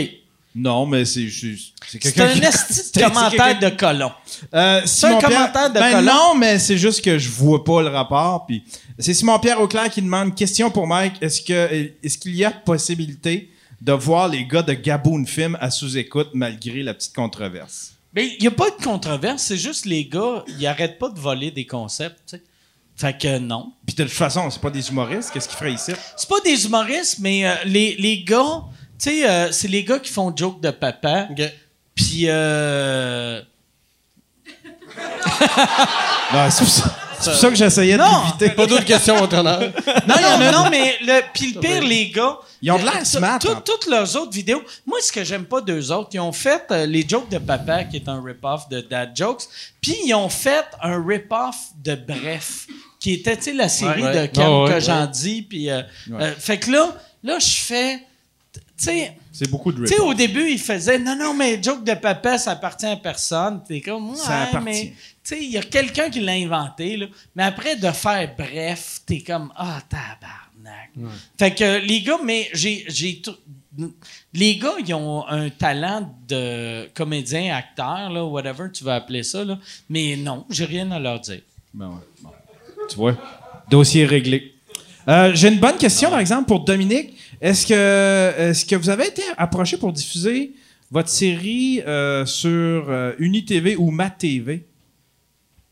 Non, 0.61 0.86
mais 0.86 1.06
c'est. 1.06 1.27
je- 1.27 1.56
C'est 1.88 2.03
C'est 2.03 2.19
un 2.22 2.36
esti 2.41 2.91
de 2.99 3.02
commentaire 3.07 3.60
de 3.60 3.69
colon. 3.69 4.11
Euh, 4.53 4.81
C'est 4.86 5.07
un 5.07 5.19
commentaire 5.19 5.69
de 5.69 5.80
ben 5.80 5.91
colon. 5.91 6.11
non, 6.14 6.36
mais 6.36 6.60
c'est 6.60 6.77
juste 6.77 7.03
que 7.03 7.18
je 7.18 7.30
vois 7.30 7.64
pas 7.64 7.81
le 7.81 7.88
rapport. 7.90 8.45
Puis 8.45 8.64
c'est 8.99 9.14
Simon 9.14 9.40
Pierre 9.40 9.60
Auclair 9.61 9.90
qui 9.90 10.02
demande 10.02 10.36
question 10.36 10.69
pour 10.69 10.86
Mike. 10.86 11.14
Est-ce 11.22 11.41
que 11.41 11.94
est-ce 12.03 12.18
qu'il 12.18 12.36
y 12.36 12.44
a 12.45 12.52
possibilité 12.52 13.49
de 13.81 13.94
voir 13.94 14.27
les 14.27 14.45
gars 14.45 14.61
de 14.61 14.73
Gaboon 14.73 15.26
Film 15.26 15.57
à 15.61 15.72
sous-écoute 15.72 16.30
malgré 16.34 16.84
la 16.84 16.94
petite 16.94 17.15
controverse? 17.15 17.94
Mais 18.14 18.27
il 18.38 18.41
n'y 18.41 18.48
a 18.48 18.52
pas 18.52 18.69
de 18.72 18.84
controverse, 18.84 19.41
c'est 19.44 19.57
juste 19.57 19.86
les 19.86 20.06
gars, 20.06 20.44
ils 20.48 20.65
arrêtent 20.68 20.98
pas 20.99 21.10
de 21.10 21.19
voler 21.19 21.52
des 21.52 21.65
concepts, 21.65 22.18
tu 22.27 22.38
sais. 22.38 22.44
Fait 22.95 23.18
que 23.18 23.38
non. 23.38 23.72
Puis 23.86 23.95
de 23.95 24.03
toute 24.03 24.11
façon, 24.11 24.49
c'est 24.49 24.60
pas 24.61 24.69
des 24.72 24.90
humoristes. 24.90 25.30
Qu'est-ce 25.31 25.48
qu'ils 25.48 25.57
feraient 25.57 25.73
ici? 25.73 25.94
C'est 26.18 26.27
pas 26.27 26.41
des 26.44 26.65
humoristes, 26.65 27.19
mais 27.19 27.48
euh, 27.48 27.53
les, 27.65 27.95
les 27.98 28.23
gars, 28.23 28.64
tu 29.01 29.09
sais, 29.09 29.30
euh, 29.30 29.51
c'est 29.51 29.67
les 29.67 29.84
gars 29.84 29.99
qui 29.99 30.11
font 30.11 30.35
joke 30.35 30.61
de 30.61 30.71
papa. 30.71 31.27
OK. 31.31 31.41
Puis, 31.95 32.26
euh, 32.27 33.41
Non, 36.34 36.49
c'est 36.49 36.65
ça. 36.65 36.95
C'est 37.21 37.31
pour 37.31 37.39
ça 37.39 37.49
que 37.49 37.55
j'essayais 37.55 37.97
l'éviter. 37.97 38.49
Pas 38.55 38.65
d'autres 38.65 38.85
questions, 38.85 39.17
entraîneur. 39.17 39.59
Non, 40.07 40.15
non, 40.39 40.51
non, 40.63 40.69
mais 40.69 40.97
le, 41.01 41.21
puis 41.34 41.51
le 41.53 41.59
pire, 41.59 41.81
les 41.84 42.09
gars. 42.11 42.38
Ils 42.61 42.71
ont 42.71 42.77
de 42.80 42.84
l'air 42.85 43.05
smart, 43.05 43.39
tout- 43.39 43.49
hein. 43.49 43.61
Toutes 43.65 43.88
leurs 43.88 44.15
autres 44.15 44.31
vidéos. 44.31 44.61
Moi, 44.85 44.99
ce 45.01 45.11
que 45.11 45.23
j'aime 45.26 45.43
pas 45.45 45.59
d'eux 45.61 45.91
autres, 45.91 46.09
ils 46.13 46.19
ont 46.19 46.31
fait 46.31 46.63
euh, 46.71 46.85
les 46.85 47.05
jokes 47.07 47.30
de 47.30 47.38
papa, 47.38 47.84
qui 47.85 47.97
est 47.97 48.07
un 48.07 48.21
rip-off 48.23 48.67
de 48.69 48.80
Dad 48.81 49.11
Jokes, 49.15 49.43
puis 49.81 49.95
ils 50.05 50.13
ont 50.13 50.30
fait 50.30 50.65
un 50.81 51.01
rip-off 51.05 51.55
de 51.84 51.95
Bref, 51.95 52.67
qui 52.99 53.13
était, 53.13 53.35
tu 53.38 53.43
sais, 53.43 53.53
la 53.53 53.67
série 53.69 54.01
Ouais. 54.03 54.21
de 54.21 54.26
Cam 54.27 54.63
ouais, 54.63 54.69
que 54.73 54.80
j'en 54.80 55.05
dis, 55.05 55.41
puis. 55.41 55.69
euh, 55.69 55.81
euh, 56.11 56.34
fait 56.38 56.57
que 56.57 56.71
là, 56.71 56.93
là, 57.23 57.38
je 57.39 57.55
fais. 57.55 57.99
C'est 59.31 59.49
beaucoup 59.49 59.72
de 59.72 59.85
Tu 59.85 59.93
sais, 59.93 59.99
au 59.99 60.14
début, 60.14 60.49
il 60.49 60.60
faisait 60.60 60.97
non, 60.99 61.15
non, 61.15 61.34
mais 61.34 61.61
joke 61.61 61.84
de 61.84 61.93
papa, 61.93 62.38
ça 62.38 62.51
appartient 62.51 62.85
à 62.85 62.95
personne. 62.95 63.61
T'es 63.68 63.81
comme, 63.81 64.10
ouais, 64.11 64.15
Ça 64.15 64.41
appartient. 64.43 64.65
mais. 64.65 64.93
Tu 65.23 65.35
sais, 65.35 65.43
il 65.43 65.51
y 65.51 65.57
a 65.57 65.61
quelqu'un 65.64 66.10
qui 66.10 66.22
l'a 66.22 66.31
inventé, 66.34 66.97
là. 66.97 67.06
Mais 67.35 67.43
après, 67.43 67.76
de 67.76 67.89
faire 67.91 68.34
bref, 68.38 69.01
t'es 69.06 69.19
comme, 69.22 69.51
ah, 69.56 69.80
tabarnak. 69.89 70.89
Fait 71.38 71.53
que 71.53 71.85
les 71.85 72.01
gars, 72.01 72.18
mais 72.23 72.49
j'ai. 72.53 73.22
tout- 73.23 73.35
les 74.34 74.57
gars, 74.57 74.73
ils 74.85 74.93
ont 74.93 75.26
un 75.27 75.49
talent 75.49 76.14
de 76.27 76.88
comédien, 76.93 77.56
acteur, 77.56 78.10
là, 78.10 78.26
whatever 78.26 78.65
tu 78.73 78.84
vas 78.84 78.95
appeler 78.95 79.23
ça, 79.23 79.43
là. 79.45 79.57
Mais 79.89 80.15
non, 80.18 80.45
j'ai 80.49 80.65
rien 80.65 80.89
à 80.91 80.99
leur 80.99 81.19
dire. 81.19 81.41
Ben 81.73 81.88
ouais, 81.88 81.93
bon. 82.22 82.31
Tu 82.89 82.95
vois, 82.95 83.15
dossier 83.69 84.06
réglé. 84.06 84.53
Euh, 85.07 85.31
J'ai 85.34 85.47
une 85.47 85.60
bonne 85.60 85.77
question, 85.77 86.10
par 86.10 86.19
exemple, 86.19 86.45
pour 86.47 86.60
Dominique. 86.61 87.15
Est-ce 87.41 87.65
que, 87.67 88.49
est 88.51 88.69
que 88.69 88.75
vous 88.75 88.89
avez 88.89 89.07
été 89.07 89.21
approché 89.37 89.77
pour 89.77 89.93
diffuser 89.93 90.51
votre 90.91 91.09
série 91.09 91.81
euh, 91.87 92.25
sur 92.25 92.49
euh, 92.89 93.13
UniTV 93.19 93.75
ou 93.77 93.91
MaTV? 93.91 94.65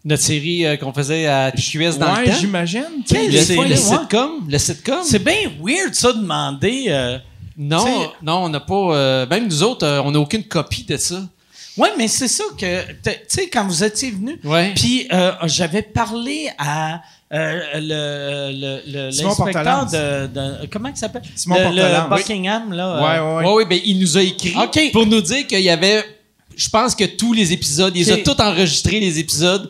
Notre 0.05 0.23
série 0.23 0.65
euh, 0.65 0.77
qu'on 0.77 0.93
faisait 0.93 1.25
à 1.27 1.51
TQS 1.51 1.97
dans 1.99 2.13
ouais, 2.15 2.21
le 2.25 2.31
temps? 2.31 2.37
j'imagine. 2.39 2.85
Quelle 3.07 3.31
Le, 3.31 3.41
série, 3.41 3.67
le 3.67 3.75
sitcom? 3.75 4.47
Le 4.47 4.57
sitcom? 4.57 4.99
C'est 5.03 5.23
bien 5.23 5.51
weird, 5.61 5.93
ça, 5.93 6.13
de 6.13 6.19
demander. 6.19 6.85
euh, 6.87 7.17
Non, 7.57 7.83
T'sais- 7.83 8.09
non, 8.21 8.43
on 8.45 8.49
n'a 8.49 8.59
pas. 8.61 8.95
euh, 8.95 9.27
même 9.27 9.45
nous 9.47 9.63
autres, 9.63 9.85
euh, 9.85 10.01
on 10.03 10.11
n'a 10.11 10.19
aucune 10.19 10.43
copie 10.43 10.83
de 10.85 10.95
ça. 10.95 11.27
Ouais, 11.75 11.89
mais 11.97 12.07
c'est 12.07 12.27
ça 12.29 12.43
que, 12.57 12.83
tu 13.03 13.11
sais, 13.27 13.49
quand 13.49 13.67
vous 13.67 13.83
étiez 13.83 14.11
venu, 14.11 14.39
Ouais. 14.43 14.73
puis 14.75 15.07
euh, 15.11 15.31
j'avais 15.45 15.81
parlé 15.83 16.49
à 16.57 17.01
euh, 17.33 17.59
le, 17.75 18.81
le, 18.87 19.05
le- 19.07 19.11
Simon 19.11 19.33
de, 19.35 20.27
de- 20.27 20.65
comment 20.71 20.89
il 20.89 20.95
s'appelle? 20.97 21.23
Simon 21.35 21.55
le, 21.71 21.75
le 21.75 22.09
Buckingham, 22.15 22.71
là. 22.73 23.01
Ouais, 23.01 23.19
euh, 23.19 23.37
ouais, 23.37 23.43
Oui, 23.43 23.45
ouais. 23.49 23.53
oui, 23.57 23.65
ben, 23.69 23.79
il 23.85 23.99
nous 23.99 24.17
a 24.17 24.21
écrit 24.21 24.53
OK. 24.55 24.91
pour 24.93 25.05
nous 25.05 25.21
dire 25.21 25.45
qu'il 25.47 25.59
y 25.61 25.69
avait. 25.69 26.03
Je 26.55 26.69
pense 26.69 26.95
que 26.95 27.03
tous 27.03 27.33
les 27.33 27.51
épisodes, 27.53 27.93
il 27.95 28.05
les 28.05 28.11
a 28.11 28.15
OK. 28.15 28.23
tous 28.23 28.41
enregistrés, 28.41 28.99
les 28.99 29.19
épisodes. 29.19 29.69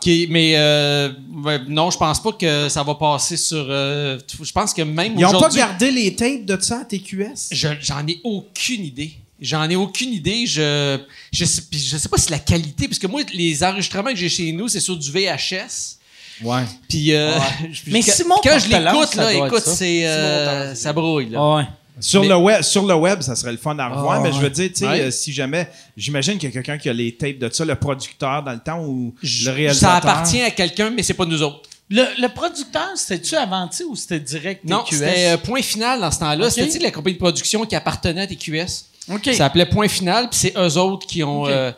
Qui, 0.00 0.26
mais 0.30 0.54
euh, 0.56 1.10
ben, 1.28 1.64
non, 1.68 1.90
je 1.90 1.96
pense 1.98 2.20
pas 2.20 2.32
que 2.32 2.68
ça 2.68 2.82
va 2.82 2.94
passer 2.96 3.36
sur. 3.36 3.64
euh, 3.68 4.18
je 4.42 4.50
pense 4.52 4.74
que 4.74 4.82
même 4.82 5.14
Ils 5.16 5.24
ont 5.26 5.40
pas 5.40 5.48
gardé 5.48 5.90
les 5.92 6.14
tapes 6.16 6.44
de 6.44 6.58
ça 6.60 6.80
à 6.80 6.84
TQS? 6.84 7.48
Je- 7.52 7.68
J'en 7.80 8.04
ai 8.08 8.20
aucune 8.24 8.84
idée. 8.84 9.12
J'en 9.40 9.68
ai 9.68 9.76
aucune 9.76 10.12
idée. 10.12 10.44
Je, 10.46 10.98
je, 11.32 11.44
sais, 11.44 11.62
je 11.72 11.96
sais 11.96 12.08
pas 12.08 12.16
si 12.18 12.30
la 12.30 12.38
qualité, 12.40 12.86
parce 12.88 12.98
que 12.98 13.06
moi, 13.08 13.22
les 13.34 13.62
enregistrements 13.62 14.10
que 14.10 14.16
j'ai 14.16 14.28
chez 14.28 14.50
nous, 14.52 14.66
c'est 14.68 14.80
sur 14.80 14.96
du 14.96 15.10
VHS. 15.10 15.98
Ouais. 16.44 16.62
Puis, 16.88 17.14
euh, 17.14 17.32
je- 17.72 17.82
Mais 17.90 18.02
Simon 18.02 18.36
quand 18.42 18.58
je 18.58 18.68
l'écoute, 18.68 19.08
ça 19.14 19.22
là, 19.22 19.32
écoute, 19.46 19.62
ça. 19.64 19.74
c'est, 19.74 20.06
euh, 20.06 20.74
ça 20.74 20.92
brouille, 20.92 21.30
là. 21.30 21.38
Ah 21.40 21.56
ouais. 21.56 21.64
Sur, 22.00 22.22
Mais- 22.22 22.28
le 22.28 22.36
web, 22.36 22.62
sur 22.62 22.84
le 22.86 22.94
web, 22.94 23.20
ça 23.20 23.36
serait 23.36 23.52
le 23.52 23.58
fun 23.58 23.78
à 23.78 23.88
revoir, 23.88 24.14
Ah, 24.18 24.20
mais 24.20 24.32
je 24.32 24.38
veux 24.38 24.50
dire, 24.50 24.68
tu 24.70 24.76
sais, 24.80 24.86
Ouais. 24.88 25.00
euh, 25.02 25.10
si 25.10 25.32
jamais, 25.32 25.68
j'imagine 25.96 26.38
qu'il 26.38 26.48
y 26.48 26.52
a 26.52 26.54
quelqu'un 26.54 26.78
qui 26.78 26.88
a 26.88 26.92
les 26.92 27.14
tapes 27.14 27.38
de 27.38 27.48
ça, 27.52 27.64
le 27.64 27.74
producteur 27.76 28.42
dans 28.42 28.52
le 28.52 28.58
temps 28.58 28.82
ou 28.84 29.14
Je- 29.22 29.50
le 29.50 29.54
réalisateur. 29.54 29.90
Ça 29.90 29.96
appartient 30.10 30.40
à 30.42 30.50
quelqu'un, 30.50 30.90
mais 30.90 31.02
c'est 31.02 31.14
pas 31.14 31.26
nous 31.26 31.42
autres. 31.42 31.62
Le, 31.90 32.02
le 32.20 32.28
producteur, 32.28 32.88
c'était-tu 32.96 33.34
Avanti 33.36 33.84
ou 33.84 33.94
c'était 33.94 34.18
direct 34.18 34.64
Non, 34.64 34.82
TQS? 34.82 34.96
c'était 34.98 35.26
euh, 35.28 35.36
Point 35.36 35.60
Final 35.62 36.00
dans 36.00 36.10
ce 36.10 36.18
temps-là. 36.20 36.46
Ok. 36.46 36.52
C'était 36.52 36.78
la 36.78 36.90
compagnie 36.90 37.14
de 37.16 37.20
production 37.20 37.66
qui 37.66 37.76
appartenait 37.76 38.22
à 38.22 38.26
TQS. 38.26 38.86
OK. 39.12 39.24
Ça 39.26 39.34
s'appelait 39.34 39.66
Point 39.66 39.88
Final, 39.88 40.30
puis 40.30 40.38
c'est 40.38 40.54
eux 40.56 40.78
autres 40.78 41.06
qui 41.06 41.22
ont, 41.22 41.46
euh, 41.46 41.70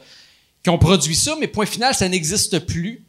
qui 0.63 0.71
ont 0.71 0.79
produit 0.79 1.17
ça, 1.17 1.35
mais 1.41 1.49
Point 1.49 1.67
Final, 1.67 1.93
ça 1.95 2.09
n'existe 2.09 2.61
plus. 2.61 3.03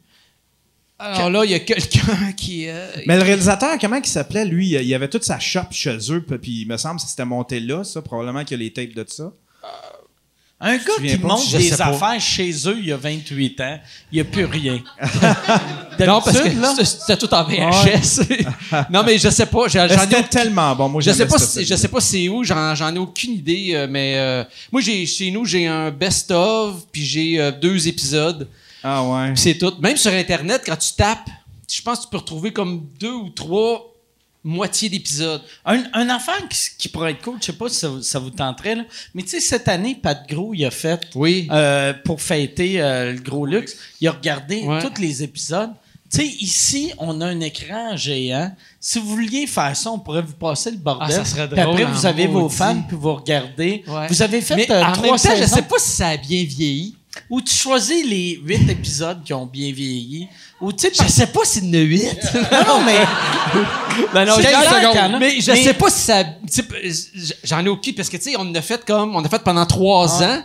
Alors 0.98 1.28
là, 1.30 1.44
il 1.44 1.50
y 1.50 1.54
a 1.54 1.58
quelqu'un 1.60 2.32
qui... 2.36 2.68
euh, 2.68 2.86
Mais 3.06 3.16
le 3.16 3.22
réalisateur, 3.22 3.76
comment 3.80 3.96
il 3.96 4.06
s'appelait, 4.06 4.44
lui? 4.46 4.70
Il 4.74 4.82
y 4.86 4.94
avait 4.94 5.08
toute 5.08 5.24
sa 5.24 5.38
shop 5.38 5.60
chez 5.70 5.98
eux, 6.10 6.22
puis- 6.22 6.62
il 6.62 6.66
me 6.68 6.76
semble 6.78 7.00
que 7.00 7.06
c'était 7.06 7.24
monté 7.26 7.60
là, 7.60 7.84
ça, 7.84 8.00
probablement 8.02 8.44
qu'il 8.44 8.58
y 8.58 8.62
a 8.62 8.64
les 8.64 8.72
tapes 8.72 8.94
de 8.94 9.04
ça. 9.08 9.32
Un 10.58 10.78
gars 10.78 10.84
qui 11.06 11.18
monte 11.18 11.50
des 11.54 11.68
pas. 11.68 11.84
affaires 11.88 12.18
chez 12.18 12.50
eux 12.66 12.76
il 12.78 12.86
y 12.86 12.92
a 12.92 12.96
28 12.96 13.60
ans, 13.60 13.78
il 14.10 14.14
n'y 14.14 14.20
a 14.22 14.24
plus 14.24 14.46
rien. 14.46 14.82
Non, 15.98 16.20
parce 16.22 16.38
que 16.40 16.84
c'était- 16.84 17.16
tout 17.18 17.32
en 17.34 17.44
VHS. 17.44 18.20
non, 18.90 19.02
mais 19.04 19.18
je 19.18 19.28
sais 19.28 19.44
pas. 19.46 19.68
C'était 19.68 20.22
tellement 20.30 20.74
bon. 20.74 20.88
Moi, 20.88 21.02
Je 21.02 21.10
sais 21.10 21.26
pas, 21.26 21.38
si- 21.38 21.64
je 21.66 21.74
sais 21.74 21.88
pas 21.88 22.00
c'est 22.00 22.28
où, 22.30 22.42
j'en, 22.42 22.74
j'en 22.74 22.94
ai 22.94 22.98
aucune 22.98 23.32
idée, 23.32 23.70
euh, 23.74 23.86
mais 23.88 24.14
euh, 24.16 24.44
moi 24.72 24.80
j'ai 24.80 25.04
chez 25.06 25.30
nous 25.30 25.44
j'ai 25.44 25.66
un 25.66 25.90
best 25.90 26.30
of 26.30 26.86
puis 26.90 27.04
j'ai 27.04 27.38
euh, 27.40 27.50
deux 27.50 27.86
épisodes, 27.88 28.48
Ah 28.88 29.02
ouais. 29.04 29.32
puis 29.32 29.42
c'est 29.42 29.58
tout. 29.58 29.72
Même 29.80 29.96
sur 29.96 30.12
internet 30.12 30.62
quand 30.64 30.76
tu 30.76 30.92
tapes, 30.94 31.28
je 31.68 31.82
pense 31.82 31.98
que 31.98 32.04
tu 32.04 32.10
peux 32.10 32.18
retrouver 32.18 32.52
comme 32.52 32.86
deux 33.00 33.12
ou 33.12 33.30
trois 33.30 33.92
moitiés 34.44 34.88
d'épisodes. 34.88 35.42
Un, 35.64 35.82
un 35.92 36.08
affaire 36.08 36.46
qui, 36.48 36.56
qui 36.78 36.88
pourrait 36.88 37.10
être 37.10 37.22
cool, 37.22 37.38
je 37.40 37.46
sais 37.46 37.52
pas 37.52 37.68
si 37.68 37.74
ça, 37.80 37.88
vous- 37.88 38.02
ça 38.02 38.20
vous 38.20 38.30
tenterait, 38.30 38.76
là, 38.76 38.84
mais 39.12 39.22
tu 39.22 39.30
sais, 39.30 39.40
cette 39.40 39.66
année, 39.66 39.96
Pat 40.00 40.24
Gros, 40.28 40.54
il 40.54 40.64
a 40.64 40.70
fait, 40.70 41.00
Oui. 41.16 41.48
euh, 41.50 41.92
pour 42.04 42.22
fêter 42.22 42.80
euh, 42.80 43.12
le 43.14 43.18
gros 43.20 43.44
luxe, 43.44 43.76
il 44.00 44.06
a 44.06 44.12
regardé 44.12 44.62
Ouais. 44.62 44.80
tous 44.80 45.00
les 45.00 45.24
épisodes. 45.24 45.70
Tu 46.08 46.18
sais, 46.18 46.26
ici, 46.38 46.92
on 46.98 47.20
a 47.20 47.26
un 47.26 47.40
écran 47.40 47.96
géant. 47.96 48.54
Si 48.78 49.00
vous 49.00 49.08
vouliez 49.08 49.48
faire 49.48 49.76
ça, 49.76 49.90
on 49.90 49.98
pourrait 49.98 50.22
vous 50.22 50.34
passer 50.34 50.70
le 50.70 50.76
bordel. 50.76 51.08
Ah, 51.10 51.12
ça 51.12 51.24
serait 51.24 51.48
Puis 51.48 51.60
drôle, 51.60 51.80
après, 51.80 51.92
vous 51.92 52.06
avez 52.06 52.28
vos 52.28 52.48
fans, 52.48 52.80
puis 52.86 52.96
vous 52.96 53.14
regardez. 53.16 53.82
Ouais. 53.88 54.06
Vous 54.06 54.22
avez 54.22 54.40
fait 54.40 54.54
mais 54.54 54.70
euh, 54.70 54.84
en 54.84 54.92
trois 54.92 55.02
même 55.10 55.16
temps, 55.18 55.30
je 55.34 55.40
saisons. 55.42 55.56
sais 55.56 55.62
pas 55.62 55.78
si 55.80 55.90
ça 55.90 56.08
a 56.10 56.16
bien 56.16 56.44
vieilli. 56.44 56.94
Ou 57.30 57.40
tu 57.40 57.54
choisis 57.54 58.04
les 58.06 58.38
huit 58.42 58.68
épisodes 58.70 59.22
qui 59.24 59.32
ont 59.32 59.46
bien 59.46 59.72
vieilli. 59.72 60.28
Ou 60.60 60.72
tu 60.72 60.86
sais, 60.88 60.92
Je 60.94 61.08
sais 61.08 61.26
pas 61.26 61.44
s'il 61.44 61.64
y 61.66 61.70
en 61.70 61.80
a 61.80 61.82
huit. 61.82 62.18
non, 62.34 62.80
mais 62.84 62.98
Ben 64.14 64.24
non, 64.24 64.34
secondes. 64.36 65.20
Mais 65.20 65.40
je 65.40 65.50
Mais- 65.52 65.64
sais 65.64 65.74
pas 65.74 65.90
si 65.90 66.00
ça. 66.00 66.24
tu 66.24 66.30
sais, 66.50 66.64
J'en 67.44 67.64
ai 67.64 67.68
aucune 67.68 67.94
parce 67.94 68.08
que 68.08 68.16
tu 68.16 68.30
sais, 68.30 68.36
on 68.38 68.54
a 68.54 68.62
fait 68.62 68.84
comme 68.84 69.14
on 69.16 69.24
a 69.24 69.28
fait 69.28 69.42
pendant 69.42 69.66
trois 69.66 70.22
ans 70.22 70.42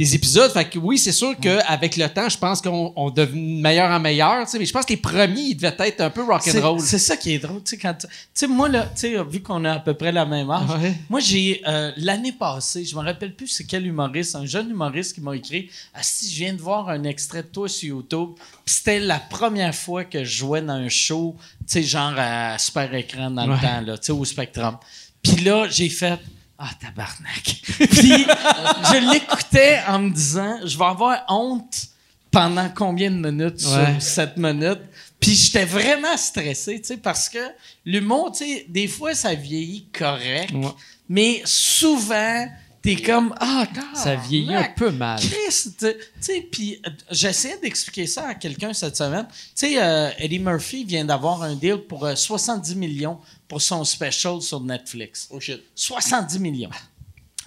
des 0.00 0.14
épisodes. 0.14 0.50
Fait 0.50 0.64
que 0.64 0.78
oui, 0.78 0.96
c'est 0.96 1.12
sûr 1.12 1.36
qu'avec 1.38 1.98
le 1.98 2.08
temps, 2.08 2.26
je 2.30 2.38
pense 2.38 2.62
qu'on 2.62 2.90
on 2.96 3.10
devient 3.10 3.56
de 3.56 3.60
meilleur 3.60 3.90
en 3.90 4.00
meilleur. 4.00 4.46
Mais 4.58 4.64
je 4.64 4.72
pense 4.72 4.86
que 4.86 4.94
les 4.94 4.96
premiers, 4.96 5.42
ils 5.42 5.54
devaient 5.54 5.74
être 5.80 6.00
un 6.00 6.08
peu 6.08 6.24
rock'n'roll. 6.24 6.80
c'est 6.80 6.98
ça 6.98 7.18
qui 7.18 7.34
est 7.34 7.38
drôle. 7.38 7.62
Tu 7.62 7.76
sais, 7.76 7.78
quand 7.78 8.48
moi, 8.48 8.70
là, 8.70 8.88
vu 9.28 9.42
qu'on 9.42 9.62
a 9.66 9.72
à 9.74 9.78
peu 9.78 9.92
près 9.92 10.10
la 10.10 10.24
même 10.24 10.50
âge, 10.50 10.70
Ouais. 10.70 10.94
moi, 11.10 11.20
j'ai, 11.20 11.60
euh, 11.66 11.92
l'année 11.98 12.32
passée, 12.32 12.82
je 12.86 12.96
me 12.96 13.02
rappelle 13.02 13.34
plus 13.34 13.48
c'est 13.48 13.64
quel 13.64 13.86
humoriste, 13.86 14.36
un 14.36 14.46
jeune 14.46 14.70
humoriste 14.70 15.14
qui 15.16 15.20
m'a 15.20 15.36
écrit 15.36 15.68
Ah, 15.92 16.02
si 16.02 16.30
je 16.30 16.36
viens 16.44 16.54
de 16.54 16.62
voir 16.62 16.88
un 16.88 17.04
extrait 17.04 17.42
de 17.42 17.48
toi 17.48 17.68
sur 17.68 17.88
YouTube, 17.90 18.30
c'était 18.64 19.00
la 19.00 19.18
première 19.18 19.74
fois 19.74 20.04
que 20.04 20.24
je 20.24 20.34
jouais 20.38 20.62
dans 20.62 20.72
un 20.72 20.88
show, 20.88 21.36
genre 21.74 22.14
à 22.16 22.56
super 22.56 22.94
écran 22.94 23.30
dans 23.30 23.46
le 23.46 23.60
temps, 23.60 23.82
là, 23.82 23.98
tu 23.98 24.06
sais, 24.06 24.12
au 24.12 24.24
Spectrum. 24.24 24.78
Puis 25.22 25.36
là, 25.44 25.66
j'ai 25.68 25.90
fait 25.90 26.18
Ah, 26.62 26.68
tabarnak. 26.78 27.62
Puis 27.64 28.26
je 28.26 29.12
l'écoutais 29.12 29.80
en 29.88 29.98
me 30.00 30.10
disant 30.10 30.58
Je 30.66 30.76
vais 30.76 30.84
avoir 30.84 31.24
honte 31.28 31.86
pendant 32.30 32.68
combien 32.68 33.10
de 33.10 33.16
minutes 33.30 33.62
Ouais. 33.64 33.94
sur 33.98 34.02
cette 34.02 34.36
minute. 34.36 34.80
Puis 35.18 35.34
j'étais 35.34 35.64
vraiment 35.64 36.16
stressé, 36.18 36.78
tu 36.80 36.88
sais, 36.88 36.96
parce 36.98 37.28
que 37.30 37.38
l'humour, 37.86 38.32
tu 38.32 38.44
sais, 38.44 38.66
des 38.68 38.88
fois, 38.88 39.14
ça 39.14 39.34
vieillit 39.34 39.86
correct, 39.98 40.52
Ouais. 40.52 40.68
mais 41.08 41.42
souvent, 41.46 42.46
t'es 42.82 42.96
comme, 42.96 43.34
ah, 43.40 43.66
Ça 43.94 44.16
vieillit 44.16 44.54
un 44.54 44.68
peu 44.76 44.90
mal. 44.90 45.18
Chris, 45.20 45.72
tu 45.78 45.86
sais, 46.20 46.40
puis 46.50 46.80
euh, 46.86 46.90
j'essayais 47.10 47.58
d'expliquer 47.58 48.06
ça 48.06 48.28
à 48.28 48.34
quelqu'un 48.34 48.72
cette 48.72 48.96
semaine. 48.96 49.26
Tu 49.30 49.36
sais, 49.54 49.82
euh, 49.82 50.10
Eddie 50.18 50.38
Murphy 50.38 50.84
vient 50.84 51.04
d'avoir 51.04 51.42
un 51.42 51.54
deal 51.54 51.78
pour 51.78 52.04
euh, 52.06 52.14
70 52.14 52.74
millions 52.76 53.18
pour 53.48 53.60
son 53.60 53.84
special 53.84 54.40
sur 54.40 54.60
Netflix. 54.60 55.28
Oh 55.30 55.40
shit. 55.40 55.60
70 55.74 56.38
millions. 56.38 56.70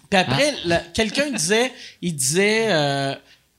Puis 0.10 0.20
après, 0.20 0.54
le- 0.66 0.92
quelqu'un 0.94 1.32
disait, 1.32 1.72
il 2.02 2.16
disait, 2.16 2.68
euh, 2.72 3.16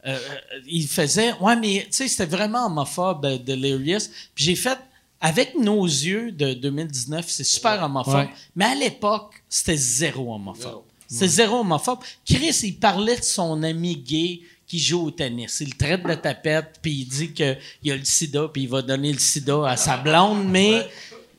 euh, 0.07 0.19
il 0.67 0.87
faisait, 0.87 1.33
ouais, 1.41 1.57
mais 1.57 1.83
tu 1.87 1.97
sais, 1.97 2.09
c'était 2.09 2.27
vraiment 2.27 2.67
homophobe, 2.67 3.25
euh, 3.25 3.39
Delirious. 3.39 4.07
Puis 4.35 4.45
j'ai 4.45 4.55
fait, 4.57 4.79
avec 5.21 5.59
nos 5.59 5.85
yeux 5.85 6.31
de 6.31 6.53
2019, 6.53 7.25
c'est 7.29 7.43
super 7.45 7.83
homophobe. 7.83 8.15
Ouais. 8.15 8.31
Mais 8.55 8.67
à 8.67 8.75
l'époque, 8.75 9.43
c'était 9.49 9.77
zéro 9.77 10.35
homophobe. 10.35 10.83
C'était 11.15 11.29
zéro 11.29 11.61
homophobe. 11.61 12.01
Chris, 12.27 12.59
il 12.65 12.77
parlait 12.77 13.17
de 13.17 13.23
son 13.23 13.63
ami 13.63 13.97
gay 13.97 14.41
qui 14.67 14.81
joue 14.81 15.07
au 15.07 15.11
tennis. 15.11 15.59
Il 15.61 15.69
le 15.69 15.75
traite 15.75 16.03
de 16.03 16.15
tapette, 16.15 16.81
puis 16.83 16.93
il 16.93 17.05
dit 17.07 17.33
qu'il 17.33 17.93
a 17.93 17.97
le 17.97 18.05
sida, 18.05 18.49
puis 18.53 18.63
il 18.63 18.69
va 18.69 18.83
donner 18.83 19.13
le 19.13 19.19
sida 19.21 19.69
à 19.69 19.77
sa 19.77 19.97
blonde, 19.97 20.49
mais 20.49 20.89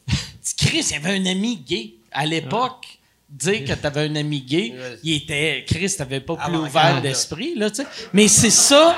Chris, 0.58 0.88
il 0.92 0.96
avait 0.96 1.18
un 1.18 1.26
ami 1.26 1.58
gay. 1.58 1.94
À 2.12 2.26
l'époque, 2.26 2.95
dire 3.36 3.66
que 3.66 3.74
t'avais 3.74 4.02
un 4.02 4.16
ami 4.16 4.42
gay, 4.42 4.76
il 5.04 5.14
était, 5.14 5.64
Chris, 5.68 5.94
t'avais 5.98 6.20
pas 6.20 6.36
plus 6.36 6.44
Avant-garde, 6.44 6.68
ouvert 6.70 7.02
d'esprit, 7.02 7.56
là, 7.56 7.70
tu 7.70 7.78
sais. 7.78 7.88
Mais 8.14 8.28
c'est 8.28 8.50
ça, 8.50 8.96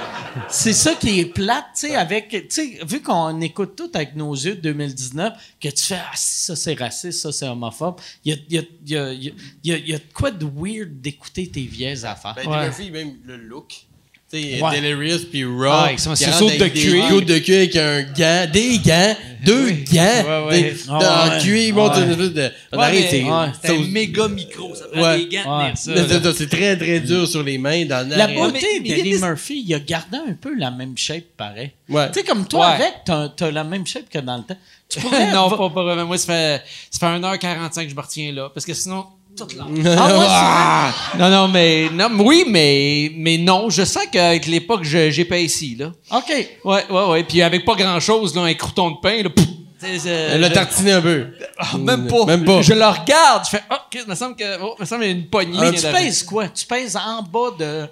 c'est 0.49 0.73
ça 0.73 0.93
qui 0.95 1.19
est 1.19 1.25
plate, 1.25 1.65
tu 1.73 1.87
sais, 1.87 1.95
avec, 1.95 2.29
tu 2.29 2.45
sais, 2.49 2.79
vu 2.85 3.01
qu'on 3.01 3.39
écoute 3.41 3.75
tout 3.75 3.91
avec 3.93 4.15
nos 4.15 4.33
yeux 4.33 4.55
de 4.55 4.61
2019, 4.61 5.33
que 5.59 5.69
tu 5.69 5.83
fais, 5.83 5.95
ah, 5.95 6.11
si, 6.15 6.45
ça 6.45 6.55
c'est 6.55 6.73
raciste, 6.73 7.21
ça 7.21 7.31
c'est 7.31 7.47
homophobe, 7.47 7.99
il 8.25 8.33
y 8.33 8.35
a, 8.35 8.37
il 8.49 8.53
y, 8.53 8.57
a, 8.57 8.61
il 8.81 8.89
y, 8.91 8.97
a, 8.97 9.77
il 9.77 9.89
y, 9.89 9.93
a, 9.93 9.97
de 9.97 10.13
quoi 10.13 10.31
de 10.31 10.45
weird 10.45 11.01
d'écouter 11.01 11.49
tes 11.49 11.63
vieilles 11.63 12.05
affaires. 12.05 12.35
Ben, 12.35 12.47
Ouais. 12.47 12.65
Murphy, 12.65 12.91
même 12.91 13.17
le 13.25 13.35
look. 13.37 13.86
Sais, 14.29 14.61
Ouais. 14.61 14.81
Delirious 14.81 15.19
puis 15.31 15.45
Raw. 15.45 15.63
Ah, 15.71 15.83
avec 15.85 16.01
son 16.01 16.11
qui 16.13 16.25
ciseau 16.25 16.47
rentre 16.49 16.57
de 16.57 16.67
cuir. 16.67 17.21
de 17.21 17.37
cuir 17.39 17.57
avec 17.59 17.75
un 17.77 18.03
gant, 18.03 18.51
des 18.51 18.77
gants, 18.79 19.15
deux 19.45 19.69
gants. 19.89 20.03
Ouais, 20.27 20.45
ouais. 20.49 20.61
Des, 20.63 20.75
Ah, 20.89 20.99
dans 20.99 21.29
ouais. 21.31 21.35
le 21.37 21.41
cuir, 21.43 21.57
ils 21.67 21.73
montent 21.73 21.95
une 21.97 22.11
espèce 22.11 22.33
de. 22.33 22.51
On 22.73 22.81
c'est. 22.91 23.23
ouais. 23.23 23.47
C'est 23.63 23.77
un 23.77 23.87
méga 23.89 24.27
micro, 24.27 24.75
ça 24.75 24.83
prend 24.91 25.01
Ouais. 25.01 25.17
des 25.25 25.37
gants 25.37 25.69
de 25.69 26.33
c'est- 26.33 26.47
très 26.49 26.75
très 26.75 26.99
dur 26.99 27.25
sur 27.25 27.41
les 27.41 27.57
mains 27.57 27.85
dans 27.85 28.05
La 28.09 28.27
beauté 28.27 28.81
d'Eddie 28.81 29.11
des- 29.13 29.19
Murphy, 29.19 29.63
il 29.65 29.73
a 29.73 29.79
gardé 29.79 30.17
un 30.17 30.33
peu 30.33 30.53
la 30.57 30.71
même 30.71 30.97
shape, 30.97 31.23
pareil. 31.37 31.71
Ouais. 31.87 32.07
Tu 32.11 32.19
sais, 32.19 32.25
comme 32.25 32.45
toi, 32.49 32.67
Ouais. 32.67 32.73
avec, 32.83 32.93
t'as, 33.05 33.29
t'as 33.29 33.49
la 33.49 33.63
même 33.63 33.87
shape 33.87 34.09
que 34.09 34.19
dans 34.19 34.35
le 34.35 34.43
temps. 34.43 34.57
Tu 34.89 34.99
pourrais... 35.01 35.31
non, 35.31 35.49
pas, 35.49 35.69
pas 35.69 35.83
vraiment. 35.83 36.05
Moi, 36.05 36.17
ça 36.17 36.25
fait, 36.33 36.63
ça 36.91 36.99
fait 36.99 37.05
1h45 37.17 37.83
que 37.85 37.89
je 37.91 37.95
me 37.95 38.01
retiens 38.01 38.33
là. 38.33 38.49
Parce 38.53 38.65
que 38.65 38.73
sinon, 38.73 39.05
toute. 39.37 39.55
Ah, 39.97 40.91
Non, 41.17 41.29
non, 41.29 41.47
mais. 41.47 41.89
Non, 41.93 42.09
oui, 42.19 42.43
mais, 42.47 43.11
mais 43.15 43.37
non. 43.37 43.69
Je 43.69 43.83
sens 43.85 44.03
qu'avec 44.11 44.45
l'époque, 44.47 44.83
je- 44.83 45.09
j'ai 45.11 45.25
pas 45.25 45.37
ici, 45.37 45.75
là. 45.79 45.91
OK. 46.11 46.29
Ouais, 46.65 46.83
ouais, 46.89 47.03
ouais. 47.09 47.23
Puis 47.23 47.41
avec 47.41 47.63
pas 47.65 47.75
grand-chose, 47.75 48.35
là, 48.35 48.41
un 48.43 48.53
crouton 48.53 48.91
de 48.91 48.97
pain, 49.01 49.23
là. 49.23 49.29
pouf, 49.29 49.45
c'est- 49.79 49.99
c'est- 49.99 50.09
Elle 50.09 50.41
l'a 50.41 50.49
je- 50.49 50.53
tartiné 50.53 50.91
un 50.93 51.01
peu. 51.01 51.27
Ah, 51.57 51.77
même 51.77 52.07
pas. 52.07 52.25
Même 52.25 52.43
pas. 52.45 52.61
Je 52.61 52.73
le 52.73 52.85
regarde, 52.85 53.45
je 53.45 53.49
fais, 53.51 53.63
oh, 53.71 53.75
ok, 53.75 54.01
il 54.05 54.09
me 54.09 54.15
semble 54.15 54.35
que, 54.35 54.61
oh, 54.61 54.75
il 54.77 54.81
me 54.81 54.85
semble 54.85 55.01
qu'il 55.01 55.11
y 55.11 55.13
a 55.13 55.17
une 55.17 55.27
poignée. 55.27 55.59
Mais 55.59 55.71
tu 55.73 55.87
pèses 55.87 56.23
quoi? 56.23 56.47
Tu 56.49 56.65
pèses 56.65 56.95
en 56.97 57.21
bas 57.23 57.51
de... 57.57 57.87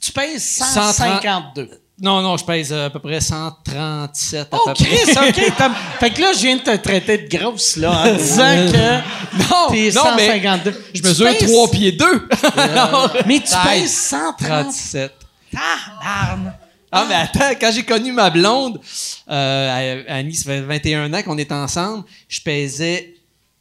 Tu 0.00 0.10
pèses 0.12 0.42
130. 0.74 1.60
152. 2.02 2.06
Non, 2.06 2.20
non, 2.22 2.36
je 2.36 2.44
pèse 2.44 2.72
euh, 2.72 2.86
à 2.86 2.90
peu 2.90 2.98
près 2.98 3.20
137 3.20 4.48
à 4.52 4.56
Oh, 4.56 4.58
peu 4.66 4.74
près. 4.74 4.84
Chris, 4.84 5.12
OK. 5.16 5.52
Fait 6.00 6.10
que 6.10 6.20
là, 6.20 6.32
je 6.34 6.38
viens 6.40 6.56
de 6.56 6.62
te 6.62 6.76
traiter 6.76 7.18
de 7.18 7.28
grosse, 7.36 7.76
là, 7.76 7.92
en 8.06 8.14
disant 8.14 8.54
que 8.72 9.38
Non, 9.38 9.68
t'es 9.70 9.90
non, 9.94 10.16
mais 10.16 10.26
152. 10.28 10.84
je 10.94 11.00
Tu 11.00 11.08
mesure 11.08 11.26
pèses- 11.26 11.48
3 11.50 11.70
pieds 11.70 11.92
2. 11.92 12.28
Mais 13.26 13.40
tu 13.40 13.54
pèses 13.66 13.92
130. 13.96 14.36
37. 14.64 15.12
Tabarnak. 15.52 16.54
Ah, 16.94 17.06
mais 17.08 17.14
attends, 17.14 17.54
quand 17.58 17.70
j'ai 17.72 17.84
connu 17.84 18.12
ma 18.12 18.28
blonde, 18.28 18.78
euh, 19.30 20.02
Annie, 20.08 20.34
ça 20.34 20.44
fait 20.44 20.60
21 20.60 21.14
ans 21.14 21.22
qu'on 21.22 21.38
est 21.38 21.50
ensemble, 21.50 22.04
je 22.28 22.38
pesais 22.42 23.14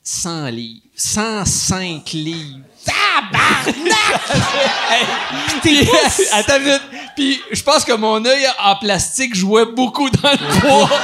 100 0.04 0.48
livres. 0.48 0.82
105 0.98 2.12
livres. 2.12 2.60
Puis, 5.62 5.88
attends 6.32 6.58
une 6.58 6.64
minute. 6.64 6.82
Puis, 7.16 7.40
je 7.52 7.62
pense 7.62 7.86
que 7.86 7.94
mon 7.94 8.26
œil 8.26 8.48
en 8.64 8.76
plastique 8.78 9.36
jouait 9.36 9.66
beaucoup 9.66 10.10
dans 10.10 10.32
le 10.32 10.38
poids. 10.60 10.90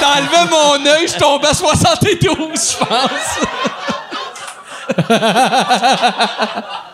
T'enlevais 0.00 0.44
mon 0.50 0.86
œil, 0.86 1.08
je 1.08 1.16
tombais 1.18 1.48
à 1.48 1.54
72, 1.54 2.28
je 2.54 2.76
pense. 2.84 3.40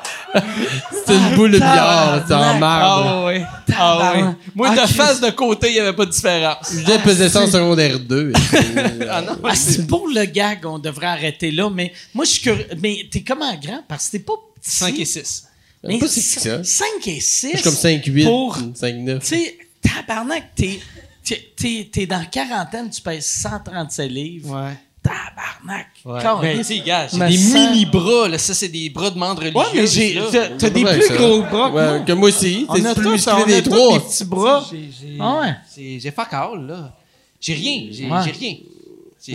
C'est 1.07 1.15
une 1.17 1.35
boule 1.35 1.51
de 1.53 1.57
billard, 1.57 2.25
c'est 2.27 2.35
en 2.35 2.59
marbre. 2.59 3.07
Ah 3.09 3.27
oui. 3.27 3.43
Ah 3.77 4.13
oui. 4.15 4.23
Moi, 4.55 4.69
Ah, 4.71 4.75
de 4.77 4.81
Christ. 4.83 4.95
face 4.95 5.21
de 5.21 5.31
côté, 5.31 5.69
il 5.69 5.75
n'y 5.75 5.81
avait 5.81 5.93
pas 5.97 6.07
de 6.07 6.11
différence. 6.11 6.73
Je 6.73 6.99
pesais 7.03 7.29
ça 7.29 7.43
en 7.43 7.47
secondaire 7.47 7.99
2. 7.99 8.33
Ah 9.11 9.23
non, 9.23 9.39
Ah, 9.45 9.55
c'est 9.55 9.87
pour 9.87 10.07
le 10.09 10.25
gag, 10.27 10.65
on 10.67 10.79
devrait 10.79 11.07
arrêter 11.07 11.51
là, 11.51 11.69
mais 11.71 11.93
moi, 12.15 12.25
je 12.25 12.31
suis 12.31 12.43
curieux. 12.43 12.67
Mais 12.81 13.07
t'es 13.11 13.23
comment 13.23 13.53
grand? 13.57 13.83
Parce 13.89 14.07
que 14.07 14.13
t'es 14.13 14.19
pas 14.21 14.35
petit. 14.61 14.71
5 14.71 14.99
et 14.99 15.05
6. 15.05 15.45
Mais 15.85 15.99
Pas 15.99 16.07
si 16.09 16.21
petit 16.21 16.35
que 16.37 16.41
ça. 16.41 16.65
5 16.65 16.87
et 17.09 17.21
6. 17.21 17.51
Je 17.53 17.57
suis 17.57 17.63
comme 17.65 17.75
5-8, 17.75 18.25
Pour, 18.25 18.59
5-9. 18.59 19.19
tu 19.21 19.27
sais, 19.27 19.59
tabarnak, 19.83 20.55
t'es, 20.55 20.79
t'es, 21.25 21.53
t'es, 21.57 21.89
t'es 21.91 22.07
dans 22.07 22.19
la 22.19 22.27
quarantaine, 22.27 22.91
tu 22.91 23.01
pèses 23.01 23.27
137 23.27 24.11
livres. 24.11 24.55
Ouais. 24.55 24.75
Tabarnak. 25.11 25.87
Ouais. 26.05 26.23
Ben, 26.55 26.65
tu 26.65 26.81
gars, 26.83 27.07
j'ai 27.13 27.19
des 27.19 27.37
sens- 27.37 27.53
mini 27.55 27.85
bras, 27.87 28.29
là. 28.29 28.39
Ça, 28.39 28.55
c'est 28.55 28.69
des 28.69 28.91
bras 28.91 29.11
de 29.11 29.19
mandre 29.19 29.41
religieux. 29.43 29.59
Ouais, 29.59 29.67
mais 29.75 29.87
j'ai, 29.87 30.21
t'as, 30.59 30.71
des 30.71 30.85
Ouais, 30.85 30.99
plus 30.99 31.09
ça. 31.09 31.15
gros 31.15 31.43
bras 31.43 31.71
que 31.71 31.75
Ouais, 31.75 31.89
moi. 31.89 31.99
que 32.01 32.13
moi 32.13 32.29
aussi. 32.29 32.67
A 32.69 32.73
plus 32.75 32.83
tous, 32.95 33.11
musclé 33.11 33.33
on 33.33 33.43
a 33.43 33.47
des 33.47 33.63
tous 33.63 33.71
trois. 33.71 33.99
des 33.99 34.05
petits 34.05 34.25
bras. 34.25 34.65
J'ai, 34.71 34.91
j'ai, 35.01 35.17
Ah 35.21 35.41
ouais. 35.41 35.55
c'est- 35.75 35.99
j'ai 36.01 36.11
fuck 36.11 36.33
all, 36.33 36.67
là. 36.67 36.93
J'ai 37.41 37.55
rien. 37.55 37.83
J'ai, 37.91 38.11
Ouais. 38.11 38.21
rien. 38.39 38.55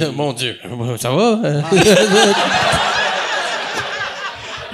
Euh, 0.07 0.11
Mon 0.11 0.33
Dieu, 0.33 0.57
ça 0.99 1.11
va? 1.11 1.39
hein? 1.43 1.63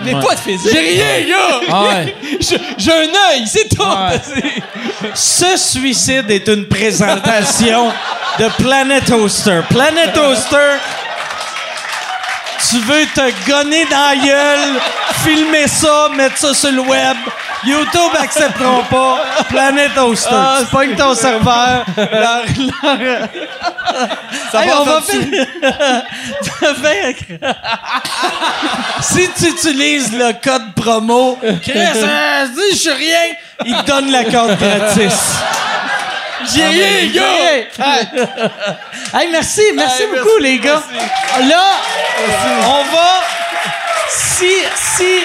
mais 0.04 0.14
pas 0.14 0.34
de 0.36 0.40
physique. 0.40 0.72
J'ai 0.72 0.80
rien, 0.80 1.28
gars! 1.30 1.62
Ah 1.70 1.84
ouais. 1.90 2.16
J'ai, 2.40 2.58
j'ai 2.78 2.92
un 2.92 3.04
œil, 3.04 3.46
c'est 3.46 3.70
tout! 3.70 3.84
Ouais. 3.84 5.12
Ce 5.14 5.58
suicide 5.58 6.30
est 6.30 6.48
une 6.48 6.66
présentation 6.68 7.92
de 8.40 8.48
Planet 8.64 9.06
Toaster. 9.06 9.62
Planet 9.70 10.14
Toaster, 10.14 10.78
tu 12.70 12.78
veux 12.80 13.06
te 13.08 13.50
gonner 13.50 13.86
dans 13.86 13.98
la 14.10 14.16
gueule, 14.16 14.80
filmer 15.24 15.68
ça, 15.68 16.10
mettre 16.16 16.38
ça 16.38 16.54
sur 16.54 16.72
le 16.72 16.82
web. 16.82 17.18
YouTube 17.64 18.12
accepteront 18.20 18.84
pas. 18.90 19.20
Planet 19.50 19.94
Toaster. 19.94 20.30
tu 20.62 20.66
pognes 20.68 20.96
ton 20.96 21.14
serveur. 21.14 21.86
leur- 21.98 22.44
leur- 23.00 23.28
Hey, 24.54 24.72
on 24.74 24.84
va 24.84 25.02
faire... 25.02 25.22
Ça 26.52 27.04
si 29.02 29.30
tu 29.38 29.48
utilises 29.50 30.12
le 30.14 30.34
code 30.42 30.74
promo, 30.76 31.38
Chris, 31.62 31.74
euh, 31.76 32.48
dis, 32.48 32.72
je 32.72 32.76
suis 32.78 32.92
rien, 32.92 33.20
il 33.66 33.76
te 33.76 33.86
donne 33.86 34.12
la 34.12 34.24
carte 34.26 34.58
gratis. 34.60 35.14
J'ai 36.54 36.66
rien, 36.66 37.12
gars! 37.14 37.28
Hey, 39.14 39.28
merci, 39.30 39.62
merci 39.76 40.04
beaucoup, 40.08 40.38
les 40.40 40.58
gars. 40.60 40.82
Là, 41.42 41.64
on 42.66 42.84
va. 42.96 43.24
Si, 44.10 44.54
si. 44.96 45.20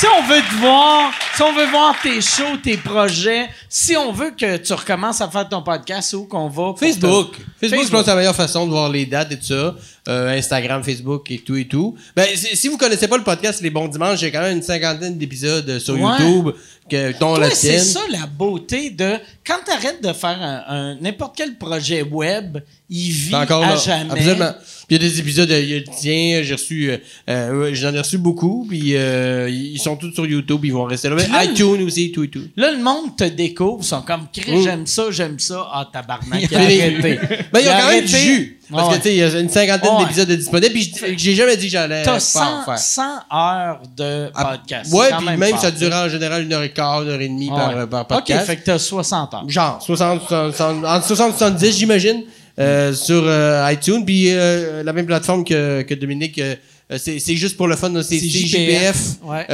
Si 0.00 0.06
on 0.06 0.26
veut 0.26 0.40
te 0.40 0.54
voir, 0.60 1.12
si 1.36 1.42
on 1.42 1.52
veut 1.54 1.66
voir 1.70 1.94
tes 2.02 2.20
shows, 2.20 2.56
tes 2.62 2.76
projets, 2.78 3.48
si 3.68 3.94
on 3.96 4.10
veut 4.10 4.32
que 4.36 4.56
tu 4.56 4.72
recommences 4.72 5.20
à 5.20 5.28
faire 5.28 5.48
ton 5.48 5.62
podcast, 5.62 6.14
où 6.14 6.24
qu'on 6.24 6.48
va? 6.48 6.72
te- 6.72 6.78
Facebook. 6.84 7.36
Facebook, 7.60 7.84
je 7.84 7.90
pense 7.90 8.00
que 8.00 8.04
c'est 8.06 8.10
la 8.10 8.16
meilleure 8.16 8.34
façon 8.34 8.66
de 8.66 8.70
voir 8.72 8.88
les 8.88 9.04
dates 9.06 9.30
et 9.32 9.36
tout 9.38 9.44
ça. 9.44 9.74
Euh, 10.08 10.36
Instagram, 10.36 10.82
Facebook 10.82 11.30
et 11.30 11.38
tout 11.38 11.54
et 11.56 11.68
tout. 11.68 11.94
Ben, 12.16 12.26
si, 12.34 12.66
vous 12.68 12.76
connaissez 12.78 13.06
pas 13.06 13.18
le 13.18 13.22
podcast 13.22 13.60
Les 13.60 13.70
Bons 13.70 13.86
Dimanches, 13.86 14.18
j'ai 14.18 14.32
quand 14.32 14.40
même 14.40 14.56
une 14.56 14.62
cinquantaine 14.62 15.16
d'épisodes 15.16 15.78
sur 15.78 15.94
Ouais. 15.94 16.10
YouTube, 16.18 16.54
que, 16.90 17.16
dont 17.20 17.36
la 17.36 17.50
c'est 17.50 17.78
ça 17.78 18.00
la 18.10 18.26
beauté 18.26 18.90
de. 18.90 19.16
Quand 19.46 19.58
tu 19.64 19.70
arrêtes 19.70 20.02
de 20.02 20.12
faire 20.12 20.38
un, 20.68 20.96
n'importe 21.00 21.36
quel 21.36 21.56
projet 21.56 22.02
web, 22.02 22.58
il 22.90 23.10
vit 23.12 23.34
à 23.34 23.44
là. 23.44 23.76
jamais. 23.76 24.10
Absolument. 24.10 24.54
Il 24.92 25.00
y 25.02 25.06
a 25.06 25.08
des 25.08 25.20
épisodes, 25.20 25.48
il 25.48 25.70
y 25.70 25.74
a 25.74 25.78
le 25.78 25.84
tien, 25.84 26.42
j'ai 26.42 26.52
reçu, 26.52 26.90
euh, 26.90 26.98
euh, 27.30 27.70
j'en 27.72 27.94
ai 27.94 27.98
reçu 28.00 28.18
beaucoup, 28.18 28.66
puis 28.68 28.94
euh, 28.94 29.48
ils 29.50 29.78
sont 29.78 29.96
tous 29.96 30.12
sur 30.12 30.26
YouTube, 30.26 30.60
ils 30.64 30.72
vont 30.74 30.84
rester 30.84 31.08
là. 31.08 31.14
Mais 31.16 31.28
là, 31.28 31.44
iTunes 31.46 31.82
aussi, 31.82 32.12
tout 32.12 32.24
et 32.24 32.28
tout. 32.28 32.42
Là, 32.58 32.70
le 32.72 32.76
monde 32.82 33.16
te 33.16 33.24
découvre, 33.24 33.78
ils 33.80 33.86
sont 33.86 34.02
comme, 34.02 34.26
Chris, 34.30 34.58
Mm. 34.58 34.62
j'aime 34.62 34.86
ça, 34.86 35.04
j'aime 35.10 35.38
ça. 35.38 35.66
Ah, 35.72 35.88
tabarnak, 35.90 36.42
il 36.50 36.54
a 36.54 36.58
Mais- 36.58 36.82
arrêté. 36.82 37.18
Ben, 37.50 37.60
il 37.60 37.64
y 37.64 37.68
a 37.70 37.80
quand 37.80 37.88
même 37.88 38.04
du 38.04 38.16
jus. 38.18 38.58
Parce 38.70 38.90
que, 38.90 38.96
tu 38.96 39.02
sais, 39.04 39.14
il 39.14 39.16
y 39.18 39.22
a 39.22 39.40
une 39.40 39.48
cinquantaine 39.48 39.94
Ouais. 39.96 40.02
d'épisodes 40.02 40.30
disponibles, 40.30 40.72
puis 40.74 40.92
j'ai 41.16 41.34
jamais 41.34 41.56
dit 41.56 41.66
que 41.66 41.72
j'allais 41.72 42.02
T'as 42.02 42.12
pas 42.12 42.20
100, 42.20 42.40
en 42.60 42.64
faire. 42.66 42.78
100 42.78 43.02
heures 43.34 43.80
de 43.96 44.30
Ah, 44.34 44.44
podcast. 44.58 44.92
Ouais, 44.92 45.08
puis 45.16 45.36
même, 45.38 45.50
fort. 45.52 45.60
ça 45.62 45.70
dure 45.70 45.92
en 45.94 46.08
général 46.10 46.42
une 46.44 46.52
heure 46.52 46.62
et 46.62 46.70
quart, 46.72 47.02
une 47.02 47.08
heure 47.08 47.20
et 47.20 47.28
demie 47.28 47.48
par, 47.48 47.88
par 47.88 48.02
OK, 48.02 48.08
podcast. 48.08 48.46
fait 48.46 48.56
que 48.56 48.64
t'as 48.64 48.78
60 48.78 49.32
heures. 49.34 49.48
Genre, 49.48 49.80
60, 49.82 50.22
60, 50.28 50.84
entre 50.84 51.06
60 51.06 51.34
et 51.34 51.38
70, 51.38 51.78
j'imagine, 51.78 52.22
euh, 52.58 52.92
sur 52.92 53.22
euh, 53.26 53.70
iTunes. 53.72 54.04
Puis 54.04 54.26
euh, 54.30 54.82
la 54.82 54.92
même 54.92 55.06
plateforme 55.06 55.44
que, 55.44 55.82
que 55.82 55.94
Dominique, 55.94 56.38
euh, 56.38 56.54
c'est 56.98 57.18
c'est 57.18 57.36
juste 57.36 57.56
pour 57.56 57.68
le 57.68 57.76
fun, 57.76 57.90
c'est 58.02 58.18
cjpf.ca. 58.18 58.92
Ouais. 59.24 59.46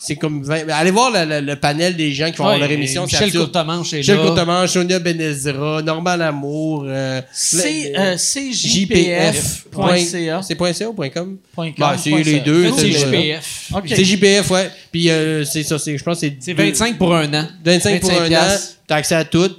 c'est 0.00 0.16
comme 0.16 0.42
20 0.42 0.64
mais 0.66 0.72
allez 0.72 0.90
voir 0.90 1.12
le, 1.12 1.24
le- 1.24 1.40
le 1.46 1.54
panel 1.56 1.94
des 1.94 2.12
gens 2.12 2.28
qui 2.30 2.36
font 2.38 2.48
Ouais, 2.48 2.58
leur 2.58 2.68
émission. 2.70 3.04
Michel. 3.04 3.30
Courtemanche 3.32 3.92
est 3.92 3.98
Michel 3.98 4.16
là. 4.16 4.22
Courtemanche, 4.26 4.70
Sonia 4.70 4.98
Benezra, 4.98 5.82
Norman 5.82 6.16
Lamour. 6.16 6.84
Euh, 6.88 7.20
C'est 7.32 7.92
cjpf.ca. 8.18 10.42
C'est 10.42 10.74
.ca 10.74 10.88
ou 10.88 10.94
.com? 10.94 11.36
Point 11.54 11.68
com, 11.70 11.74
Bah, 11.78 11.96
c'est 12.02 12.10
les 12.10 12.40
deux. 12.40 12.70
C'est 12.76 12.90
JPF. 12.90 13.66
OK. 13.74 13.84
C'est 13.88 14.04
JPF, 14.04 14.50
ouais. 14.50 14.70
Puis 14.90 15.08
c'est 15.44 15.62
ça, 15.62 15.78
c'est- 15.78 15.96
je 15.96 16.02
pense 16.02 16.20
que 16.20 16.26
c'est. 16.26 16.36
C'est 16.40 16.54
deux- 16.54 16.64
25 16.64 16.98
pour 16.98 17.14
un 17.14 17.32
an. 17.34 17.46
25 17.64 18.00
pour 18.00 18.10
un 18.12 18.32
an, 18.32 18.56
t'as 18.86 18.96
accès 18.96 19.14
à 19.14 19.24
tout. 19.24 19.50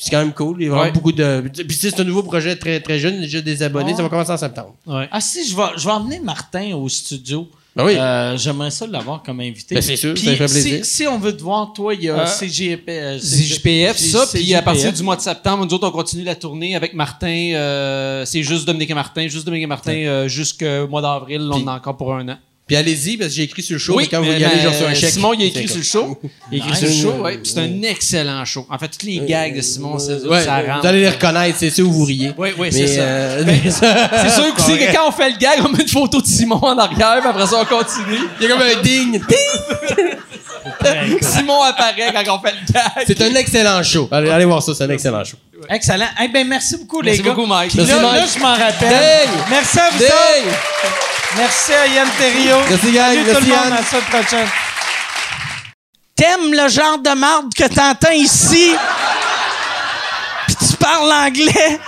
Puis 0.00 0.06
c'est 0.06 0.16
quand 0.16 0.22
même 0.24 0.32
cool. 0.32 0.56
Il 0.60 0.64
y 0.64 0.66
a 0.68 0.70
vraiment 0.70 0.84
Ouais. 0.86 0.92
beaucoup 0.92 1.12
de. 1.12 1.42
Puis 1.52 1.66
tu 1.66 1.74
sais, 1.74 1.90
c'est 1.90 2.00
un 2.00 2.04
nouveau 2.04 2.22
projet 2.22 2.56
très, 2.56 2.80
très 2.80 2.98
jeune, 2.98 3.20
déjà 3.20 3.42
des 3.42 3.62
abonnés. 3.62 3.94
Ça 3.94 4.02
va 4.02 4.08
commencer 4.08 4.30
en 4.32 4.38
septembre. 4.38 4.74
Ouais. 4.86 5.06
Ah 5.12 5.20
si, 5.20 5.46
je 5.46 5.54
vais, 5.54 5.62
je 5.76 5.84
vais 5.84 5.90
emmener 5.92 6.20
Martin 6.20 6.74
au 6.74 6.88
studio 6.88 7.46
Ben 7.76 7.84
oui. 7.84 7.96
Euh, 7.98 8.34
J'aimerais 8.38 8.70
ça 8.70 8.86
l'avoir 8.86 9.22
comme 9.22 9.40
invité. 9.40 9.74
Ben, 9.74 9.82
c'est 9.82 9.96
sûr, 9.96 10.14
Puis 10.14 10.24
ça 10.24 10.34
fait 10.36 10.48
si, 10.48 10.54
plaisir. 10.62 10.84
si 10.86 11.06
on 11.06 11.18
veut 11.18 11.36
te 11.36 11.42
voir, 11.42 11.72
toi, 11.74 11.92
il 11.94 12.02
y 12.04 12.08
a 12.08 12.20
Euh, 12.20 12.26
CGP, 12.26 12.88
euh, 12.88 13.18
CJPF, 13.18 13.98
ça. 13.98 14.24
Puis 14.32 14.54
à 14.54 14.62
partir 14.62 14.90
du 14.90 15.02
mois 15.02 15.16
de 15.16 15.20
septembre, 15.20 15.66
nous 15.66 15.74
autres, 15.74 15.86
on 15.86 15.90
continue 15.92 16.24
la 16.24 16.34
tournée 16.34 16.74
avec 16.74 16.94
Martin. 16.94 17.52
euh, 17.54 18.24
c'est 18.24 18.42
juste 18.42 18.66
Dominique 18.66 18.88
et 18.90 18.94
Martin, 18.94 19.28
juste 19.28 19.44
Dominique 19.44 19.64
et 19.64 19.68
Martin 19.68 19.92
euh, 19.92 20.28
jusqu'au 20.28 20.88
mois 20.88 21.02
d'avril. 21.02 21.42
On 21.52 21.62
en 21.62 21.66
a 21.68 21.74
encore 21.76 21.96
pour 21.98 22.14
un 22.14 22.26
an. 22.30 22.38
Puis 22.70 22.76
allez-y, 22.76 23.16
parce 23.16 23.30
que 23.30 23.34
j'ai 23.34 23.42
écrit 23.42 23.64
sur 23.64 23.72
le 23.72 23.78
show. 23.80 23.96
Oui, 23.96 24.04
mais 24.04 24.08
quand 24.16 24.22
vous 24.22 24.30
y 24.30 24.34
allez, 24.44 24.60
j'ai 24.62 24.68
reçu 24.68 24.84
un 24.84 24.94
chèque. 24.94 25.10
Simon, 25.10 25.32
il 25.32 25.42
a 25.42 25.46
écrit 25.46 25.62
C'est 25.66 25.68
sur 25.68 25.78
le 25.78 25.82
show. 25.82 26.20
Il 26.52 26.62
a 26.62 26.64
écrit 26.64 26.76
sur 26.76 26.86
le 26.86 26.92
show, 26.94 27.20
ouais. 27.24 27.38
Puis 27.38 27.52
c'est 27.52 27.58
un 27.60 27.82
excellent 27.82 28.44
show. 28.44 28.64
En 28.70 28.78
fait, 28.78 28.86
toutes 28.86 29.02
les 29.02 29.18
gags 29.26 29.56
de 29.56 29.60
Simon, 29.60 29.98
ça, 29.98 30.20
ça 30.20 30.24
vous 30.24 30.30
rentre. 30.72 30.86
allez 30.86 31.00
les 31.00 31.08
reconnaître, 31.08 31.56
c'est 31.58 31.70
sûr 31.70 31.88
où 31.88 31.90
vous 31.92 32.04
riez. 32.04 32.30
Oui, 32.38 32.50
oui, 32.56 32.68
c'est 32.70 32.86
ça. 32.86 33.00
euh, 33.00 33.42
Ben, 33.42 33.60
mais 33.64 33.70
ça- 33.72 34.08
C'est 34.22 34.30
sûr 34.40 34.54
que 34.54 34.92
quand 34.94 35.08
on 35.08 35.10
fait 35.10 35.30
le 35.30 35.36
gag, 35.36 35.58
on 35.64 35.68
met 35.70 35.82
une 35.82 35.88
photo 35.88 36.20
de 36.20 36.26
Simon 36.28 36.62
en 36.62 36.78
arrière, 36.78 37.18
puis 37.18 37.28
après 37.28 37.46
ça, 37.48 37.56
on 37.60 37.64
continue. 37.64 38.20
Il 38.40 38.46
y 38.48 38.52
a 38.52 38.54
comme 38.56 38.62
un 38.62 38.80
ding. 38.82 39.20
Ding! 40.82 41.18
Simon 41.20 41.62
apparaît 41.62 42.12
quand 42.24 42.36
on 42.38 42.40
fait 42.46 42.52
le 42.54 42.72
gag. 42.72 43.04
C'est 43.06 43.20
un 43.22 43.34
excellent 43.34 43.82
show. 43.82 44.08
Allez, 44.12 44.30
allez 44.30 44.44
voir 44.44 44.62
ça, 44.62 44.74
c'est 44.74 44.84
un 44.84 44.90
excellent 44.90 45.24
show. 45.24 45.36
Excellent. 45.68 46.06
Eh 46.22 46.28
ben, 46.28 46.46
merci 46.46 46.76
beaucoup, 46.76 47.02
Merci 47.02 47.18
les 47.18 47.24
gars. 47.24 47.34
beaucoup, 47.34 47.46
Mike. 47.46 47.74
Merci, 47.74 47.90
là, 47.92 48.00
Mike. 48.00 48.14
là, 48.20 48.26
je 48.34 48.40
m'en 48.40 48.54
rappelle. 48.54 49.28
Merci 49.50 49.78
à 49.78 49.90
vous. 49.90 51.09
Merci 51.36 51.72
à 51.72 51.86
Yann 51.86 52.08
Terriot. 52.18 52.60
Merci, 52.68 52.92
gang. 52.92 53.14
Salut 53.14 53.24
tout 53.24 53.28
le 53.28 53.34
monde. 53.34 53.48
Yann. 53.48 53.72
À 53.72 53.80
la 53.80 54.20
prochaine. 54.20 54.48
T'aimes 56.16 56.52
le 56.52 56.68
genre 56.68 56.98
de 56.98 57.10
marde 57.10 57.54
que 57.54 57.64
t'entends 57.64 58.12
ici? 58.12 58.74
Puis 60.46 60.56
tu 60.56 60.76
parles 60.76 61.10
anglais? 61.12 61.80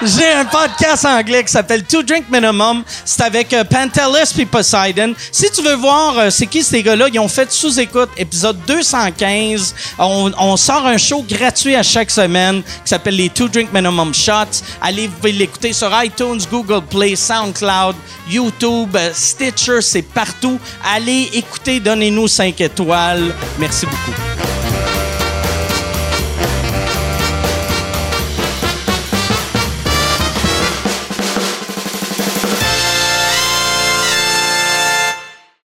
J'ai 0.00 0.30
un 0.30 0.44
podcast 0.44 1.04
anglais 1.04 1.42
qui 1.42 1.50
s'appelle 1.50 1.82
Two 1.82 2.04
Drink 2.04 2.26
Minimum. 2.30 2.84
C'est 3.04 3.22
avec 3.22 3.52
euh, 3.52 3.64
Pantelis 3.64 4.44
Poseidon. 4.46 5.12
Si 5.32 5.50
tu 5.50 5.60
veux 5.60 5.74
voir 5.74 6.16
euh, 6.16 6.30
c'est 6.30 6.46
qui 6.46 6.62
ces 6.62 6.84
gars-là, 6.84 7.08
ils 7.12 7.18
ont 7.18 7.26
fait 7.26 7.50
sous-écoute 7.50 8.08
épisode 8.16 8.58
215. 8.68 9.74
On, 9.98 10.56
sort 10.56 10.86
un 10.86 10.98
show 10.98 11.24
gratuit 11.28 11.74
à 11.74 11.82
chaque 11.82 12.12
semaine 12.12 12.62
qui 12.62 12.70
s'appelle 12.84 13.16
les 13.16 13.28
Two 13.28 13.48
Drink 13.48 13.72
Minimum 13.72 14.14
Shots. 14.14 14.62
Allez 14.80 15.08
vous 15.08 15.16
pouvez 15.16 15.32
l'écouter 15.32 15.72
sur 15.72 15.90
iTunes, 16.00 16.38
Google 16.48 16.82
Play, 16.88 17.16
SoundCloud, 17.16 17.96
YouTube, 18.30 18.94
euh, 18.94 19.10
Stitcher, 19.12 19.80
c'est 19.80 20.02
partout. 20.02 20.60
Allez 20.94 21.28
écouter, 21.32 21.80
donnez-nous 21.80 22.28
5 22.28 22.60
étoiles. 22.60 23.34
Merci 23.58 23.86
beaucoup. 23.86 24.57